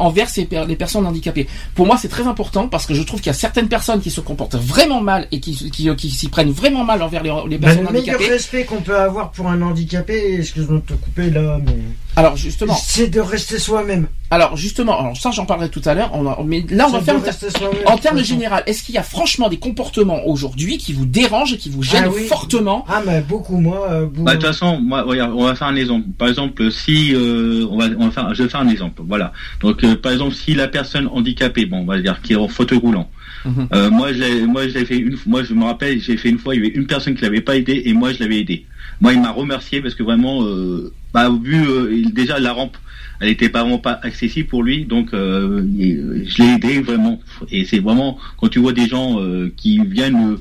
envers 0.00 0.28
ces 0.28 0.48
les 0.66 0.74
personnes 0.74 1.06
handicapées. 1.06 1.46
Pour 1.76 1.86
moi, 1.86 1.96
c'est 1.96 2.08
très 2.08 2.26
important 2.26 2.66
parce 2.66 2.84
que 2.84 2.94
je 2.94 3.02
trouve 3.04 3.20
qu'il 3.20 3.28
y 3.28 3.30
a 3.30 3.38
certaines 3.38 3.68
personnes 3.68 4.00
qui 4.00 4.10
se 4.10 4.20
comportent 4.20 4.56
vraiment 4.56 5.00
mal 5.00 5.28
et 5.30 5.38
qui, 5.38 5.54
qui, 5.70 5.88
qui 5.94 6.10
s'y 6.10 6.26
prennent 6.28 6.50
vraiment 6.50 6.82
mal 6.82 7.00
envers 7.00 7.22
les, 7.22 7.30
les 7.48 7.58
Ben, 7.58 7.68
personnes 7.68 7.86
le 7.86 7.92
meilleur 7.92 8.16
handicapées. 8.16 8.32
respect 8.32 8.64
qu'on 8.64 8.80
peut 8.80 8.98
avoir 8.98 9.30
pour 9.30 9.46
un 9.46 9.62
handicapé, 9.62 10.34
excuse-moi 10.40 10.80
de 10.80 10.94
te 10.94 10.94
couper 10.94 11.30
là, 11.30 11.60
mais. 11.64 11.76
Alors 12.18 12.36
justement, 12.36 12.74
C'est 12.74 13.08
de 13.08 13.20
rester 13.20 13.58
soi-même. 13.60 14.08
alors 14.30 14.56
justement, 14.56 14.98
alors 14.98 15.16
ça 15.16 15.30
j'en 15.30 15.46
parlerai 15.46 15.68
tout 15.68 15.80
à 15.84 15.94
l'heure. 15.94 16.10
Mais 16.44 16.64
là 16.68 16.86
on 16.88 16.90
va 16.90 17.00
faire 17.00 17.14
de 17.14 17.20
une- 17.20 17.24
rester 17.26 17.48
soi-même, 17.50 17.78
En 17.86 17.94
de 17.96 18.00
termes 18.00 18.22
général, 18.24 18.64
est-ce 18.66 18.82
qu'il 18.82 18.96
y 18.96 18.98
a 18.98 19.02
franchement 19.04 19.48
des 19.48 19.58
comportements 19.58 20.26
aujourd'hui 20.26 20.78
qui 20.78 20.92
vous 20.92 21.06
dérangent 21.06 21.52
et 21.52 21.58
qui 21.58 21.68
vous 21.70 21.84
gênent 21.84 22.04
Ah 22.06 22.12
oui. 22.14 22.24
fortement? 22.26 22.84
Ah, 22.88 23.02
mais 23.06 23.20
beaucoup, 23.20 23.58
moi. 23.60 23.86
euh, 23.90 24.06
beaucoup- 24.06 24.24
Bah, 24.24 24.32
de 24.32 24.38
toute 24.38 24.46
façon, 24.48 24.80
moi, 24.80 25.02
regarde, 25.02 25.32
on 25.34 25.44
va 25.44 25.54
faire 25.54 25.68
un 25.68 25.76
exemple. 25.76 26.06
Par 26.18 26.26
exemple, 26.28 26.72
si 26.72 27.14
euh, 27.14 27.66
on 27.70 27.78
va, 27.78 27.86
on 27.98 28.06
va 28.06 28.10
faire, 28.10 28.34
je 28.34 28.42
vais 28.42 28.48
faire 28.48 28.60
un 28.62 28.68
exemple. 28.68 29.00
Voilà. 29.06 29.32
Donc, 29.60 29.84
euh, 29.84 29.94
par 29.94 30.10
exemple, 30.12 30.34
si 30.34 30.54
la 30.54 30.66
personne 30.66 31.06
handicapée, 31.12 31.66
bon, 31.66 31.78
on 31.78 31.84
va 31.84 32.00
dire 32.00 32.20
qui 32.20 32.32
est 32.32 32.36
en 32.36 32.48
fauteuil 32.48 32.78
roulant. 32.80 33.08
Mhm. 33.44 33.68
Euh, 33.72 33.90
moi, 33.90 34.12
j'ai, 34.12 34.44
moi, 34.46 34.66
j'ai 34.66 34.84
fait 34.84 34.98
une, 34.98 35.16
moi, 35.26 35.44
je 35.44 35.54
me 35.54 35.64
rappelle, 35.64 36.00
j'ai 36.00 36.16
fait 36.16 36.28
une 36.30 36.38
fois, 36.40 36.56
il 36.56 36.64
y 36.64 36.66
avait 36.66 36.74
une 36.74 36.86
personne 36.86 37.14
qui 37.14 37.22
l'avait 37.22 37.40
pas 37.40 37.56
aidé 37.56 37.82
et 37.86 37.92
moi, 37.92 38.12
je 38.12 38.18
l'avais 38.18 38.40
aidé. 38.40 38.66
Moi, 39.00 39.12
il 39.14 39.20
m'a 39.20 39.30
remercié 39.30 39.80
parce 39.80 39.94
que 39.94 40.02
vraiment, 40.02 40.44
euh, 40.44 40.92
bah, 41.14 41.30
vu 41.42 41.56
euh, 41.68 41.92
il- 41.94 42.12
déjà 42.14 42.38
la 42.38 42.52
rampe, 42.52 42.76
elle 43.20 43.28
était 43.28 43.48
pas 43.48 43.62
vraiment 43.62 43.78
pas 43.78 43.98
accessible 44.02 44.48
pour 44.48 44.62
lui, 44.62 44.84
donc 44.84 45.12
euh, 45.14 45.64
je 45.78 46.42
l'ai 46.42 46.54
aidé 46.54 46.80
vraiment. 46.80 47.20
Et 47.50 47.64
c'est 47.64 47.78
vraiment 47.80 48.18
quand 48.38 48.48
tu 48.48 48.58
vois 48.58 48.72
des 48.72 48.86
gens 48.88 49.20
euh, 49.20 49.52
qui 49.56 49.78
viennent 49.84 50.32
euh, 50.32 50.36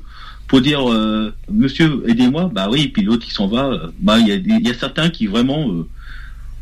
pour 0.48 0.62
dire 0.62 0.90
euh, 0.92 1.34
Monsieur, 1.52 2.04
aidez-moi, 2.08 2.50
bah 2.54 2.68
oui, 2.72 2.88
puis 2.88 3.02
l'autre 3.04 3.26
qui 3.26 3.32
s'en 3.34 3.48
va, 3.48 3.92
bah 4.00 4.18
il 4.20 4.28
y 4.28 4.32
a, 4.32 4.36
y 4.36 4.76
certains 4.76 5.10
qui 5.10 5.28
vraiment 5.28 5.70
euh, 5.72 5.88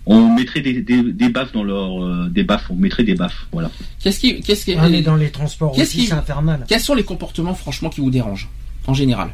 on 0.07 0.33
mettrait 0.35 0.61
des, 0.61 0.81
des, 0.81 1.01
des 1.01 1.29
baffes 1.29 1.51
dans 1.53 1.63
leur 1.63 2.03
euh, 2.03 2.27
des 2.29 2.43
baffes, 2.43 2.65
on 2.69 2.75
mettrait 2.75 3.03
des 3.03 3.15
baffes, 3.15 3.47
voilà. 3.51 3.71
Qu'est-ce 4.01 4.19
qui, 4.19 4.39
qu'est-ce 4.41 4.63
qui, 4.65 4.75
Ah, 4.77 4.87
mais 4.89 5.01
dans 5.01 5.15
les 5.15 5.31
transports 5.31 5.71
Qu'est-ce 5.73 5.89
aussi, 5.91 6.01
qui- 6.01 6.07
c'est 6.07 6.13
infernal. 6.13 6.65
quels 6.67 6.79
sont 6.81 6.93
les 6.95 7.03
comportements 7.03 7.55
franchement 7.55 7.89
qui 7.89 8.01
vous 8.01 8.11
dérangent 8.11 8.49
en 8.87 8.93
général? 8.93 9.29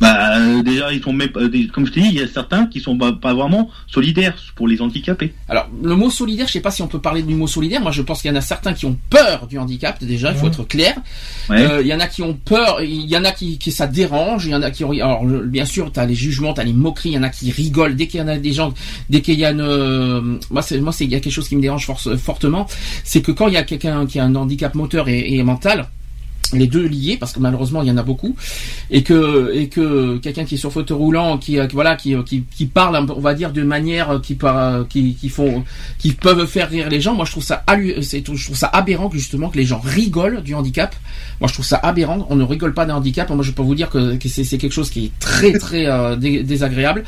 Bah 0.00 0.38
euh, 0.38 0.62
déjà 0.62 0.92
ils 0.92 1.02
sont 1.02 1.12
même 1.12 1.28
euh, 1.36 1.48
des- 1.48 1.66
comme 1.68 1.84
je 1.86 1.92
te 1.92 2.00
dis, 2.00 2.06
il 2.08 2.14
y 2.14 2.22
a 2.22 2.26
certains 2.26 2.66
qui 2.66 2.80
sont 2.80 2.96
pas, 2.96 3.12
pas 3.12 3.34
vraiment 3.34 3.68
solidaires 3.86 4.34
pour 4.56 4.66
les 4.66 4.80
handicapés. 4.80 5.34
Alors 5.48 5.68
le 5.82 5.94
mot 5.94 6.08
solidaire, 6.08 6.46
je 6.46 6.52
sais 6.52 6.60
pas 6.60 6.70
si 6.70 6.80
on 6.80 6.88
peut 6.88 7.00
parler 7.00 7.22
du 7.22 7.34
mot 7.34 7.46
solidaire. 7.46 7.82
Moi, 7.82 7.92
je 7.92 8.00
pense 8.00 8.22
qu'il 8.22 8.30
y 8.30 8.34
en 8.34 8.36
a 8.36 8.40
certains 8.40 8.72
qui 8.72 8.86
ont 8.86 8.96
peur 9.10 9.46
du 9.46 9.58
handicap. 9.58 10.02
Déjà, 10.02 10.30
il 10.32 10.36
faut 10.38 10.44
Ouais. 10.46 10.48
être 10.52 10.64
clair. 10.64 10.94
Ouais. 11.50 11.60
Euh, 11.62 11.80
Il 11.82 11.86
y 11.86 11.92
en 11.94 12.00
a 12.00 12.06
qui 12.06 12.22
ont 12.22 12.32
peur. 12.34 12.80
Il 12.82 13.06
y 13.10 13.16
en 13.16 13.24
a 13.26 13.32
qui, 13.32 13.58
qui 13.58 13.72
ça 13.72 13.86
dérange. 13.86 14.46
Il 14.46 14.52
y 14.52 14.54
en 14.54 14.62
a 14.62 14.70
qui. 14.70 14.84
Alors 14.84 15.24
bien 15.24 15.66
sûr, 15.66 15.92
t'as 15.92 16.06
les 16.06 16.14
jugements, 16.14 16.54
t'as 16.54 16.64
les 16.64 16.72
moqueries. 16.72 17.10
Il 17.10 17.14
y 17.14 17.18
en 17.18 17.22
a 17.22 17.28
qui 17.28 17.50
rigolent 17.50 17.94
dès 17.94 18.06
qu'il 18.06 18.20
y 18.20 18.22
en 18.22 18.28
a 18.28 18.38
des 18.38 18.52
gens, 18.52 18.72
dès 19.10 19.20
qu'il 19.20 19.38
y 19.38 19.44
a 19.44 19.50
une. 19.50 19.60
euh, 19.60 20.38
moi, 20.50 20.62
c'est 20.62 20.80
moi, 20.80 20.92
c'est 20.92 21.04
il 21.04 21.10
y 21.10 21.14
a 21.14 21.20
quelque 21.20 21.32
chose 21.32 21.48
qui 21.48 21.56
me 21.56 21.62
dérange 21.62 21.84
force- 21.84 22.16
fortement. 22.16 22.66
C'est 23.04 23.20
que 23.20 23.32
quand 23.32 23.48
il 23.48 23.54
y 23.54 23.58
a 23.58 23.64
quelqu'un 23.64 24.06
qui 24.06 24.18
a 24.18 24.24
un 24.24 24.34
handicap 24.34 24.74
moteur 24.74 25.08
et, 25.08 25.34
et 25.34 25.42
mental. 25.42 25.88
Les 26.52 26.66
deux 26.66 26.86
liés 26.86 27.16
parce 27.18 27.32
que 27.32 27.40
malheureusement 27.40 27.82
il 27.82 27.88
y 27.88 27.90
en 27.90 27.96
a 27.96 28.02
beaucoup 28.02 28.34
et 28.90 29.02
que 29.02 29.52
et 29.54 29.68
que 29.68 30.18
quelqu'un 30.18 30.44
qui 30.44 30.56
est 30.56 30.58
sur 30.58 30.72
fauteuil 30.72 30.96
roulant 30.96 31.38
qui 31.38 31.58
euh, 31.58 31.66
voilà 31.72 31.96
qui, 31.96 32.14
qui 32.24 32.44
qui 32.56 32.66
parle 32.66 32.96
on 33.08 33.20
va 33.20 33.34
dire 33.34 33.52
de 33.52 33.62
manière 33.62 34.10
euh, 34.10 34.18
qui 34.18 34.36
qui 34.88 35.14
qui 35.14 35.28
font 35.28 35.64
qui 35.98 36.12
peuvent 36.12 36.46
faire 36.46 36.68
rire 36.70 36.88
les 36.88 37.00
gens 37.00 37.14
moi 37.14 37.24
je 37.24 37.30
trouve 37.32 37.44
ça 37.44 37.64
je 37.68 38.44
trouve 38.44 38.56
ça 38.56 38.66
aberrant 38.68 39.08
que 39.08 39.18
justement 39.18 39.48
que 39.48 39.56
les 39.58 39.64
gens 39.64 39.80
rigolent 39.80 40.42
du 40.42 40.54
handicap. 40.54 40.94
Moi 41.40 41.48
je 41.48 41.54
trouve 41.54 41.64
ça 41.64 41.76
aberrant. 41.76 42.26
On 42.30 42.36
ne 42.36 42.44
rigole 42.44 42.74
pas 42.74 42.86
d'un 42.86 42.94
handicap. 42.96 43.28
Moi 43.30 43.42
je 43.42 43.52
peux 43.52 43.62
vous 43.62 43.74
dire 43.74 43.90
que, 43.90 44.18
c'est 44.26 44.58
quelque 44.58 44.72
chose 44.72 44.90
qui 44.90 45.06
est 45.06 45.10
très 45.18 45.52
très 45.52 45.86
euh, 45.86 46.16
dé- 46.16 46.42
désagréable. 46.42 47.04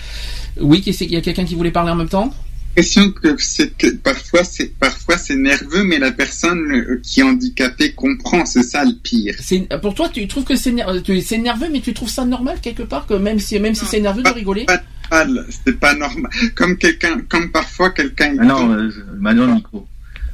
Oui 0.60 0.82
il 0.86 1.12
y 1.12 1.16
a 1.16 1.20
quelqu'un 1.20 1.44
qui 1.44 1.54
voulait 1.54 1.70
parler 1.70 1.90
en 1.90 1.96
même 1.96 2.08
temps? 2.08 2.32
L'impression 2.76 3.10
que 3.10 3.34
c'est 3.38 3.76
que 3.76 3.88
parfois 3.96 4.44
c'est 4.44 4.78
parfois 4.78 5.18
c'est 5.18 5.36
nerveux, 5.36 5.84
mais 5.84 5.98
la 5.98 6.10
personne 6.12 6.72
euh, 6.72 7.00
qui 7.02 7.20
est 7.20 7.22
handicapée 7.22 7.92
comprend. 7.92 8.44
C'est 8.46 8.62
ça 8.62 8.84
le 8.84 8.92
pire. 9.02 9.34
c'est 9.40 9.68
pour 9.80 9.94
toi 9.94 10.08
tu 10.08 10.26
trouves 10.26 10.44
que 10.44 10.56
c'est 10.56 10.72
nerveux 10.72 11.68
mais 11.70 11.80
tu 11.80 11.92
trouves 11.92 12.08
ça 12.08 12.24
normal 12.24 12.58
quelque 12.62 12.82
part 12.82 13.06
que 13.06 13.14
même 13.14 13.38
si 13.38 13.58
même 13.58 13.74
si 13.74 13.84
c'est 13.84 14.00
nerveux 14.00 14.22
de 14.22 14.28
rigoler? 14.30 14.66
Normal, 15.10 15.46
C'est 15.50 15.78
pas 15.78 15.94
normal. 15.94 16.30
Comme 16.54 16.78
quelqu'un, 16.78 17.20
comme 17.28 17.50
parfois 17.50 17.90
quelqu'un. 17.90 18.36
Ah 18.38 18.44
non, 18.44 18.72
euh, 18.72 18.90
maintenant 19.18 19.54
Nico. 19.54 19.86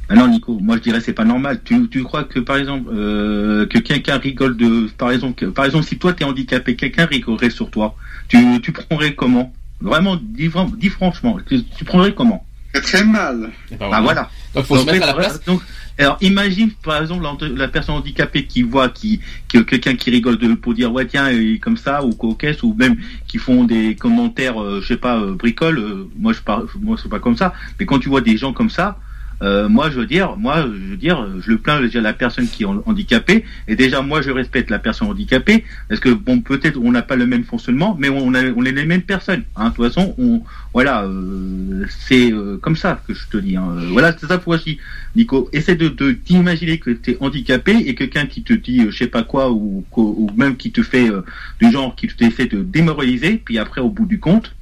Maintenant 0.09 0.27
Nico, 0.27 0.57
moi 0.59 0.77
je 0.77 0.81
dirais 0.81 1.01
c'est 1.01 1.13
pas 1.13 1.25
normal. 1.25 1.59
Tu, 1.63 1.89
tu 1.89 2.03
crois 2.03 2.23
que 2.23 2.39
par 2.39 2.57
exemple 2.57 2.89
euh, 2.93 3.65
que 3.67 3.79
quelqu'un 3.79 4.17
rigole 4.17 4.55
de 4.55 4.87
par 4.97 5.11
exemple 5.11 5.35
que, 5.35 5.45
par 5.45 5.65
exemple 5.65 5.85
si 5.85 5.97
toi 5.97 6.13
t'es 6.13 6.23
handicapé, 6.23 6.75
quelqu'un 6.75 7.05
rigolerait 7.05 7.49
sur 7.49 7.69
toi. 7.69 7.95
Tu 8.29 8.37
tu 8.61 8.71
prendrais 8.71 9.13
comment? 9.13 9.53
Vraiment 9.81 10.17
dis, 10.17 10.49
dis 10.77 10.89
franchement, 10.89 11.37
tu, 11.47 11.63
tu 11.63 11.85
prendrais 11.85 12.13
comment? 12.13 12.45
Très, 12.73 12.81
très 12.81 13.03
mal. 13.03 13.49
Eh 13.71 13.75
ben 13.75 13.89
Ah 13.91 14.01
voilà. 14.01 14.29
donc 14.53 14.65
faut 14.65 14.77
se 14.77 14.85
Donc, 14.85 14.91
mettre 14.93 15.05
à 15.05 15.07
la 15.07 15.13
place 15.15 15.43
donc, 15.43 15.61
alors 15.97 16.17
imagine 16.21 16.69
par 16.83 17.01
exemple 17.01 17.23
la, 17.23 17.47
la 17.49 17.67
personne 17.67 17.95
handicapée 17.95 18.45
qui 18.45 18.61
voit 18.61 18.89
qui, 18.89 19.19
que 19.47 19.57
quelqu'un 19.57 19.95
qui 19.95 20.11
rigole 20.11 20.37
de 20.37 20.53
pour 20.53 20.73
dire 20.73 20.91
ouais 20.93 21.05
tiens 21.07 21.31
il 21.31 21.55
est 21.55 21.57
comme 21.59 21.77
ça 21.77 22.03
ou 22.05 22.11
coquesse 22.13 22.61
ou 22.63 22.75
même 22.77 22.95
qui 23.27 23.37
font 23.37 23.63
des 23.63 23.95
commentaires 23.95 24.61
euh, 24.61 24.81
je 24.81 24.87
sais 24.87 24.97
pas 24.97 25.17
euh, 25.17 25.33
bricole 25.33 25.79
euh, 25.79 26.07
moi 26.17 26.31
je 26.33 26.39
par, 26.41 26.63
moi 26.79 26.95
c'est 27.01 27.09
pas 27.09 27.19
comme 27.19 27.35
ça 27.35 27.53
mais 27.79 27.85
quand 27.85 27.99
tu 27.99 28.07
vois 28.09 28.21
des 28.21 28.37
gens 28.37 28.53
comme 28.53 28.69
ça 28.69 28.97
euh, 29.41 29.69
moi 29.69 29.89
je 29.89 29.99
veux 29.99 30.05
dire 30.05 30.35
moi 30.37 30.63
je 30.63 30.91
veux 30.91 30.97
dire 30.97 31.27
je 31.41 31.51
le 31.51 31.57
plains 31.57 31.81
déjà 31.81 32.01
la 32.01 32.13
personne 32.13 32.47
qui 32.47 32.63
est 32.63 32.65
handicapée 32.65 33.45
et 33.67 33.75
déjà 33.75 34.01
moi 34.01 34.21
je 34.21 34.31
respecte 34.31 34.69
la 34.69 34.79
personne 34.79 35.07
handicapée 35.07 35.63
parce 35.87 36.01
que 36.01 36.09
bon 36.09 36.41
peut-être 36.41 36.77
on 36.81 36.91
n'a 36.91 37.01
pas 37.01 37.15
le 37.15 37.25
même 37.25 37.43
fonctionnement 37.43 37.95
mais 37.99 38.09
on 38.09 38.33
est 38.33 38.71
les 38.71 38.85
mêmes 38.85 39.01
personnes 39.01 39.43
hein. 39.55 39.69
de 39.69 39.75
toute 39.75 39.85
façon 39.85 40.15
on 40.17 40.41
voilà 40.73 41.03
euh, 41.03 41.85
c'est 42.07 42.31
euh, 42.31 42.57
comme 42.57 42.75
ça 42.75 43.01
que 43.07 43.13
je 43.13 43.27
te 43.27 43.37
dis 43.37 43.55
hein. 43.55 43.67
Euh, 43.77 43.87
voilà 43.91 44.15
c'est 44.17 44.27
ça 44.27 44.37
pour 44.37 44.53
aussi 44.53 44.79
Nico, 45.15 45.49
essaie 45.53 45.75
de 45.75 46.11
t'imaginer 46.11 46.77
que 46.77 46.91
tu 46.91 47.11
es 47.11 47.17
handicapé 47.19 47.71
et 47.71 47.95
quelqu'un 47.95 48.25
qui 48.25 48.43
te 48.43 48.53
dit 48.53 48.81
euh, 48.81 48.91
je 48.91 48.97
sais 48.97 49.07
pas 49.07 49.23
quoi 49.23 49.51
ou, 49.51 49.83
ou 49.95 50.29
même 50.35 50.55
qui 50.55 50.71
te 50.71 50.83
fait 50.83 51.09
euh, 51.09 51.23
du 51.59 51.71
genre 51.71 51.95
qui 51.95 52.07
t'essaie 52.07 52.45
de 52.45 52.61
démoraliser, 52.61 53.41
puis 53.43 53.57
après 53.57 53.81
au 53.81 53.89
bout 53.89 54.05
du 54.05 54.19
compte, 54.19 54.55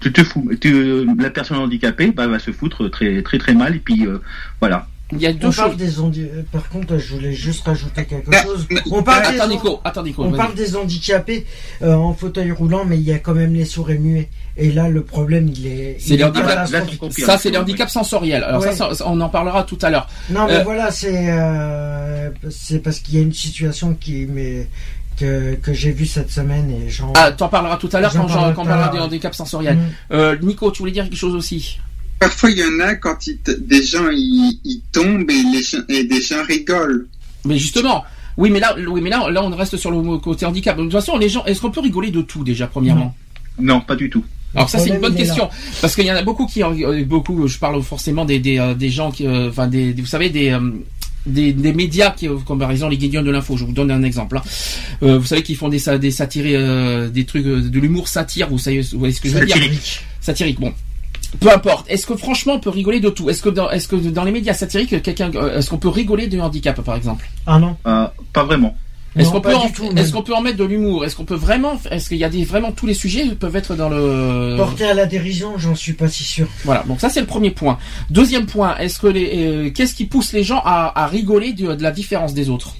tu 0.00 0.12
te 0.12 0.22
fous, 0.22 0.48
tu- 0.60 1.06
la 1.18 1.30
personne 1.30 1.58
handicapée 1.58 2.10
bah, 2.12 2.26
va 2.26 2.38
se 2.38 2.50
foutre 2.52 2.88
très 2.90 3.22
très 3.22 3.38
très 3.38 3.54
mal 3.54 3.74
et 3.76 3.78
puis 3.78 4.06
euh, 4.06 4.18
voilà. 4.60 4.86
il 5.12 5.18
y 5.20 5.26
a 5.26 5.32
deux 5.32 5.46
On 5.48 5.50
choses 5.52 5.56
parle 5.64 5.76
des 5.76 5.98
handi- 6.00 6.22
euh, 6.32 6.42
Par 6.52 6.68
contre, 6.68 6.98
je 6.98 7.14
voulais 7.14 7.32
juste 7.32 7.64
rajouter 7.64 8.04
quelque 8.04 8.30
Ah, 8.34 8.42
chose. 8.42 8.66
On 8.90 9.02
parle 9.02 9.22
des, 9.32 9.38
attends 9.40 9.48
Nico 9.48 9.80
attends 9.84 10.02
Nico 10.02 10.22
on 10.24 10.30
vas-y. 10.30 10.36
parle 10.36 10.54
des 10.54 10.76
handicapés 10.76 11.46
euh, 11.82 11.94
en 11.94 12.12
fauteuil 12.12 12.50
roulant, 12.52 12.84
mais 12.84 12.96
il 12.98 13.04
y 13.04 13.12
a 13.12 13.18
quand 13.18 13.34
même 13.34 13.54
les 13.54 13.64
sourds 13.64 13.90
et 13.90 13.98
muets. 13.98 14.28
Et 14.58 14.72
là, 14.72 14.88
le 14.88 15.02
problème, 15.02 15.48
il 15.54 15.66
est. 15.66 15.96
C'est 16.00 16.18
Ça, 17.24 17.36
c'est 17.38 17.50
les 17.50 17.58
handicaps 17.58 17.92
sensoriels. 17.92 18.42
Alors 18.42 18.62
Ouais. 18.62 18.72
ça, 18.72 18.94
ça, 18.94 19.04
on 19.06 19.20
en 19.20 19.28
parlera 19.28 19.64
tout 19.64 19.78
à 19.82 19.90
l'heure. 19.90 20.08
Non, 20.30 20.46
mais 20.46 20.54
Euh, 20.56 20.62
voilà, 20.64 20.90
c'est 20.90 21.30
euh, 21.30 22.30
c'est 22.50 22.78
parce 22.82 23.00
qu'il 23.00 23.16
y 23.16 23.18
a 23.18 23.22
une 23.22 23.34
situation 23.34 23.94
qui 23.94 24.26
mais 24.26 24.66
que, 25.16 25.54
que 25.54 25.72
j'ai 25.72 25.92
vue 25.92 26.06
cette 26.06 26.30
semaine 26.30 26.70
et 26.70 26.90
j'en. 26.90 27.12
Ah, 27.16 27.32
t'en 27.32 27.48
parleras 27.48 27.76
tout 27.76 27.88
à 27.92 28.00
l'heure 28.00 28.12
quand, 28.12 28.24
on 28.24 28.64
parlera 28.64 28.88
des 28.88 28.98
handicaps 28.98 29.36
sensoriels. 29.36 29.76
Mm. 29.76 29.90
Euh, 30.12 30.36
Nico, 30.42 30.70
tu 30.70 30.80
voulais 30.80 30.92
dire 30.92 31.04
quelque 31.04 31.16
chose 31.16 31.34
aussi? 31.34 31.78
Parfois 32.18 32.50
il 32.50 32.58
y 32.58 32.64
en 32.64 32.80
a 32.86 32.94
quand 32.94 33.16
des 33.58 33.82
gens 33.82 34.08
ils, 34.10 34.58
ils 34.64 34.80
tombent 34.92 35.30
et 35.30 35.42
les 35.52 35.62
gens, 35.62 35.78
et 35.88 36.04
des 36.04 36.22
gens 36.22 36.42
rigolent. 36.46 37.06
Mais 37.44 37.58
justement, 37.58 38.04
oui, 38.36 38.50
mais 38.50 38.60
là, 38.60 38.74
oui, 38.88 39.00
mais 39.00 39.10
là, 39.10 39.30
là, 39.30 39.42
on 39.42 39.50
reste 39.54 39.76
sur 39.76 39.90
le 39.90 40.18
côté 40.18 40.46
handicap. 40.46 40.76
De 40.76 40.82
toute 40.82 40.92
façon, 40.92 41.16
les 41.18 41.28
gens, 41.28 41.44
est-ce 41.44 41.60
qu'on 41.60 41.70
peut 41.70 41.80
rigoler 41.80 42.10
de 42.10 42.22
tout 42.22 42.42
déjà, 42.44 42.66
premièrement? 42.66 43.14
Non, 43.58 43.80
pas 43.80 43.96
du 43.96 44.10
tout. 44.10 44.24
Alors 44.54 44.70
ça, 44.70 44.78
c'est 44.78 44.88
une 44.88 45.00
bonne 45.00 45.14
question 45.14 45.50
parce 45.82 45.94
qu'il 45.94 46.06
y 46.06 46.12
en 46.12 46.16
a 46.16 46.22
beaucoup 46.22 46.46
qui, 46.46 46.62
euh, 46.62 47.04
beaucoup, 47.04 47.46
je 47.46 47.58
parle 47.58 47.82
forcément 47.82 48.24
des 48.24 48.38
des, 48.38 48.58
euh, 48.58 48.74
des 48.74 48.88
gens 48.88 49.10
qui, 49.10 49.28
enfin 49.28 49.66
des, 49.66 49.92
des- 49.92 50.00
vous 50.00 50.08
savez 50.08 50.30
des 50.30 50.50
euh, 50.50 50.60
des, 51.26 51.52
des 51.52 51.72
médias 51.72 52.10
qui, 52.10 52.28
euh, 52.28 52.36
comme 52.46 52.58
par 52.58 52.70
exemple 52.70 52.92
les 52.92 52.98
Guardians 52.98 53.22
de 53.22 53.30
l'info, 53.30 53.56
je 53.56 53.64
vous 53.64 53.72
donne 53.72 53.90
un 53.90 54.02
exemple. 54.02 54.38
hein. 54.38 54.42
Euh, 55.02 55.18
vous 55.18 55.26
savez 55.26 55.42
qu'ils 55.42 55.56
font 55.56 55.68
des 55.68 55.80
des 55.98 56.10
satires, 56.10 56.44
euh, 56.46 57.08
des 57.08 57.24
trucs, 57.24 57.44
de 57.44 57.78
l'humour 57.80 58.08
satire. 58.08 58.48
Vous 58.48 58.58
savez, 58.58 58.80
vous 58.80 58.98
voyez 58.98 59.14
ce 59.14 59.20
que 59.20 59.28
je 59.28 59.34
veux 59.34 59.46
dire? 59.46 59.56
Satirique. 59.56 60.00
Satirique. 60.20 60.60
Bon, 60.60 60.72
peu 61.40 61.50
importe. 61.52 61.90
Est-ce 61.90 62.06
que 62.06 62.16
franchement 62.16 62.54
on 62.54 62.60
peut 62.60 62.70
rigoler 62.70 63.00
de 63.00 63.10
tout? 63.10 63.28
Est-ce 63.28 63.42
que 63.42 63.48
dans, 63.48 63.70
est-ce 63.70 63.88
que 63.88 63.96
dans 63.96 64.24
les 64.24 64.32
médias 64.32 64.54
satiriques, 64.54 65.02
quelqu'un, 65.02 65.30
est-ce 65.56 65.68
qu'on 65.70 65.78
peut 65.78 65.88
rigoler 65.88 66.26
de 66.28 66.38
handicap 66.38 66.80
par 66.82 66.96
exemple? 66.96 67.28
Ah 67.46 67.58
non. 67.58 67.76
Euh, 67.86 68.06
pas 68.32 68.44
vraiment. 68.44 68.76
Est-ce 69.16 69.30
qu'on 69.30 69.40
peut, 69.40 69.54
en, 69.54 69.68
tout, 69.70 69.90
est-ce 69.96 70.12
qu'on 70.12 70.22
peut 70.22 70.34
en 70.34 70.42
mettre 70.42 70.58
de 70.58 70.64
l'humour? 70.64 71.04
Est-ce 71.04 71.16
qu'on 71.16 71.24
peut 71.24 71.34
vraiment, 71.36 71.80
est-ce 71.90 72.08
qu'il 72.10 72.18
y 72.18 72.24
a 72.24 72.28
des 72.28 72.44
vraiment 72.44 72.70
tous 72.72 72.86
les 72.86 72.92
sujets 72.94 73.24
peuvent 73.34 73.56
être 73.56 73.74
dans 73.74 73.88
le 73.88 74.56
Porté 74.58 74.84
à 74.84 74.92
la 74.94 75.06
dérision, 75.06 75.56
j'en 75.58 75.74
suis 75.74 75.94
pas 75.94 76.08
si 76.08 76.22
sûr. 76.22 76.46
Voilà, 76.64 76.82
donc 76.86 77.00
ça 77.00 77.08
c'est 77.08 77.20
le 77.20 77.26
premier 77.26 77.50
point. 77.50 77.78
Deuxième 78.10 78.44
point, 78.46 78.76
est-ce 78.76 78.98
que 78.98 79.06
les, 79.06 79.30
euh, 79.46 79.70
qu'est-ce 79.70 79.94
qui 79.94 80.04
pousse 80.04 80.32
les 80.34 80.44
gens 80.44 80.60
à, 80.64 80.92
à 81.02 81.06
rigoler 81.06 81.52
de, 81.54 81.74
de 81.74 81.82
la 81.82 81.92
différence 81.92 82.34
des 82.34 82.50
autres? 82.50 82.76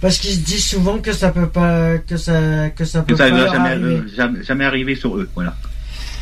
Parce 0.00 0.18
qu'ils 0.18 0.32
se 0.34 0.38
disent 0.40 0.66
souvent 0.66 0.98
que 0.98 1.12
ça 1.12 1.30
peut 1.30 1.48
pas, 1.48 1.98
que 1.98 2.16
ça, 2.16 2.68
que 2.70 2.84
ça 2.84 3.02
peut 3.02 3.12
Que 3.14 3.18
ça 3.18 3.24
pas 3.24 3.30
ne 3.30 3.36
va 3.38 3.44
leur 3.44 3.52
jamais, 3.54 3.68
arriver. 3.70 4.02
jamais, 4.14 4.42
jamais 4.44 4.64
arriver 4.64 4.94
sur 4.94 5.16
eux. 5.16 5.28
Voilà. 5.34 5.56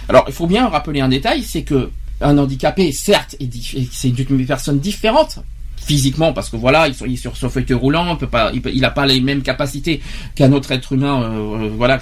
Alors, 0.09 0.25
il 0.29 0.35
faut 0.35 0.47
bien 0.47 0.69
rappeler 0.69 1.01
un 1.01 1.09
détail, 1.09 1.43
c'est 1.43 1.63
que 1.63 1.91
un 2.21 2.39
handicapé, 2.39 2.93
certes, 2.93 3.35
est- 3.41 3.51
c'est 3.93 4.09
une 4.11 4.47
personne 4.47 4.79
différente 4.79 5.39
physiquement 5.85 6.33
parce 6.33 6.49
que 6.51 6.57
voilà, 6.57 6.89
il, 6.89 7.13
est 7.13 7.17
sur 7.17 7.37
son 7.37 7.49
fauteuil 7.51 7.77
roulant, 7.77 8.11
on 8.11 8.17
peut 8.17 8.27
pas, 8.27 8.51
il, 8.55 8.63
peut- 8.63 8.71
il 8.75 8.85
a 8.85 8.91
pas 8.91 9.07
les 9.07 9.21
mêmes 9.21 9.43
capacités 9.43 10.01
qu'un 10.35 10.53
autre 10.53 10.73
être 10.73 10.93
humain, 10.93 11.23
euh, 11.23 11.65
euh, 11.67 11.71
voilà, 11.77 11.99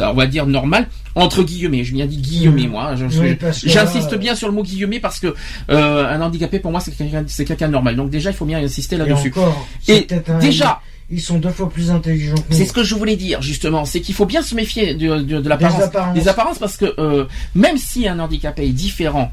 on 0.00 0.14
va 0.14 0.26
dire 0.26 0.46
normal 0.46 0.88
entre 1.14 1.42
guillemets. 1.42 1.84
Je 1.84 1.94
viens 1.94 2.06
dit 2.06 2.16
guillemets 2.18 2.62
Mhm. 2.64 2.70
moi. 2.70 2.94
Oui, 3.20 3.36
que 3.36 3.46
J'insiste 3.64 4.12
là, 4.12 4.18
bien 4.18 4.34
sur 4.34 4.48
le 4.48 4.54
mot 4.54 4.62
guillemets 4.62 5.00
parce 5.00 5.18
que 5.20 5.34
euh, 5.70 6.06
un 6.08 6.20
handicapé 6.22 6.58
pour 6.58 6.70
moi 6.70 6.80
c'est 6.80 6.96
quelqu'un, 6.96 7.24
c'est 7.26 7.44
quelqu'un 7.44 7.68
normal. 7.68 7.96
Donc 7.96 8.10
déjà, 8.10 8.30
il 8.30 8.36
faut 8.36 8.44
bien 8.46 8.58
insister 8.62 8.96
Et 8.96 8.98
là-dessus. 8.98 9.28
encore, 9.36 9.66
Et 9.88 10.06
un- 10.28 10.38
déjà, 10.38 10.80
ils 11.10 11.20
sont 11.20 11.38
deux 11.38 11.50
fois 11.50 11.68
plus 11.68 11.90
intelligents 11.90 12.36
c'est 12.50 12.64
ce 12.64 12.72
que 12.72 12.84
je 12.84 12.94
voulais 12.94 13.16
dire 13.16 13.42
justement, 13.42 13.84
c'est 13.84 14.00
qu'il 14.00 14.14
faut 14.14 14.26
bien 14.26 14.42
se 14.42 14.54
méfier 14.54 14.94
de, 14.94 15.08
de, 15.16 15.22
de 15.22 15.40
Des 15.40 15.48
l'apparence, 15.48 15.82
apparences. 15.82 16.14
des 16.14 16.28
apparences 16.28 16.58
parce 16.58 16.76
que 16.76 16.94
euh, 16.98 17.24
même 17.54 17.76
si 17.76 18.06
un 18.08 18.18
handicapé 18.20 18.64
est 18.64 18.68
différent, 18.72 19.32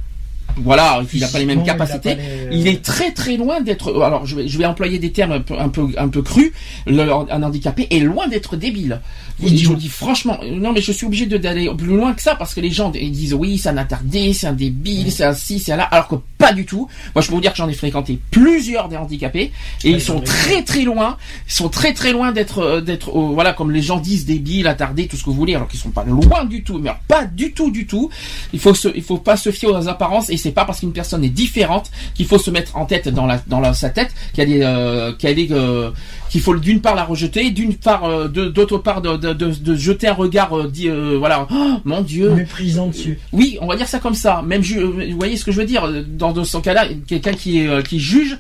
voilà, 0.55 1.01
il 1.13 1.19
n'a 1.19 1.27
pas 1.27 1.39
les 1.39 1.45
mêmes 1.45 1.60
il 1.60 1.65
capacités, 1.65 2.15
les- 2.15 2.57
il 2.57 2.67
est 2.67 2.81
très 2.83 3.12
très 3.12 3.38
loin 3.38 3.62
d'être. 3.62 4.01
Alors 4.01 4.25
je 4.25 4.36
vais, 4.36 4.47
je 4.47 4.57
vais 4.57 4.65
employer 4.65 4.97
des 4.97 5.12
termes 5.12 5.31
un 5.33 5.41
peu 5.41 5.57
un 5.60 5.69
peu, 5.69 5.88
un 5.97 6.07
peu 6.07 6.21
crus. 6.21 6.51
Le- 6.88 7.12
un 7.12 7.43
handicapé 7.43 7.88
est 7.91 7.99
loin 7.99 8.27
d'être 8.27 8.55
débile. 8.55 9.01
Je 9.39 9.67
vous 9.67 9.75
dis 9.75 9.88
franchement, 9.89 10.39
euh, 10.41 10.49
non 10.57 10.73
mais 10.73 10.81
je 10.81 10.91
suis 10.91 11.05
obligé 11.05 11.27
de- 11.27 11.38
d'aller 11.38 11.69
plus 11.77 11.95
loin 11.95 12.13
que 12.13 12.21
ça 12.23 12.33
parce 12.36 12.55
que 12.55 12.60
les 12.62 12.71
gens 12.71 12.91
ils 12.93 13.12
disent 13.12 13.36
oui 13.36 13.60
c'est 13.60 13.69
un 13.69 13.77
attardé, 13.77 14.33
c'est 14.33 14.47
un 14.47 14.53
débile, 14.53 15.12
c'est 15.12 15.25
un 15.25 15.33
ci, 15.36 15.60
c'est 15.60 15.73
un 15.73 15.77
là, 15.77 15.83
alors 15.83 16.07
que 16.07 16.15
pas 16.39 16.53
du 16.53 16.65
tout. 16.65 16.88
Moi 17.13 17.21
je 17.21 17.27
peux 17.27 17.36
vous 17.36 17.41
dire 17.41 17.51
que 17.51 17.57
j'en 17.57 17.69
ai 17.69 17.73
fréquenté 17.73 18.19
plusieurs 18.31 18.89
des 18.89 18.97
handicapés 18.97 19.51
et 19.83 19.89
ils 19.91 20.01
sont 20.01 20.21
très 20.21 20.63
très 20.63 20.81
loin, 20.81 21.17
ils 21.47 21.51
sont 21.53 21.69
très 21.69 21.93
très 21.93 22.13
loin 22.13 22.31
d'être 22.31 22.60
euh, 22.60 22.81
d'être 22.81 23.10
euh, 23.10 23.29
voilà 23.33 23.53
comme 23.53 23.69
les 23.71 23.83
gens 23.83 23.99
disent 23.99 24.25
débiles, 24.25 24.65
attardés, 24.67 25.07
tout 25.07 25.17
ce 25.17 25.23
que 25.23 25.29
vous 25.29 25.36
voulez, 25.36 25.53
alors 25.53 25.67
qu'ils 25.67 25.79
sont 25.79 25.91
pas 25.91 26.03
loin 26.05 26.45
du 26.45 26.63
tout, 26.63 26.79
mais 26.79 26.89
alors, 26.89 27.01
pas 27.07 27.25
du 27.25 27.51
tout 27.51 27.69
du 27.69 27.86
tout. 27.86 28.10
Il 28.53 28.60
faut 28.60 28.73
se, 28.73 28.88
il 28.95 29.03
faut 29.03 29.17
pas 29.19 29.38
se 29.38 29.51
fier 29.51 29.67
aux 29.69 29.88
apparences 29.88 30.29
et 30.31 30.37
c'est 30.38 30.52
pas 30.52 30.65
parce 30.65 30.80
qu'une 30.80 30.93
personne 30.93 31.23
est 31.23 31.30
différente 31.30 31.91
qu'il 32.15 32.26
faut 32.26 32.39
se 32.39 32.50
mettre 32.52 32.78
en 32.78 32.86
tête 32.86 33.08
dans 33.10 33.26
la 33.26 33.41
dans 33.47 33.60
la, 33.60 33.73
sa 33.73 33.89
tête 33.89 34.12
qu'elle 34.34 34.52
est 34.52 34.63
euh, 34.63 35.12
qu'elle 35.13 35.39
est 35.39 35.52
euh, 35.52 35.91
qu'il 36.30 36.41
faut 36.41 36.56
d'une 36.56 36.82
part 36.82 36.95
la 36.95 37.04
rejeter, 37.04 37.52
d'une 37.52 37.76
part 37.76 38.04
euh, 38.06 38.28
de- 38.28 38.47
d'autre 38.50 38.78
part 38.78 39.02
de, 39.02 39.15
de, 39.17 39.34
de, 39.34 39.52
de 39.52 39.76
jeter 39.76 40.08
un 40.08 40.13
regard 40.13 40.58
euh, 40.58 40.67
dit 40.67 40.89
euh, 40.89 41.15
voilà 41.17 41.47
oh, 41.52 41.80
mon 41.86 42.02
Dieu 42.02 42.32
méprisant 42.32 42.88
dessus. 42.88 43.19
oui, 43.34 43.58
on 43.62 43.67
va 43.67 43.76
dire 43.76 43.88
ça 43.88 44.00
comme 44.00 44.13
ça. 44.15 44.41
Même 44.45 44.62
vous 44.62 45.17
voyez 45.17 45.38
ce 45.38 45.45
que 45.45 45.52
je 45.52 45.58
veux 45.60 45.65
dire 45.65 45.88
dans, 46.08 46.32
dans 46.34 46.43
ce 46.43 46.58
cas-là, 46.58 46.88
quelqu'un 47.08 47.34
qui 47.34 47.65
qui 47.88 48.00
juge. 48.00 48.38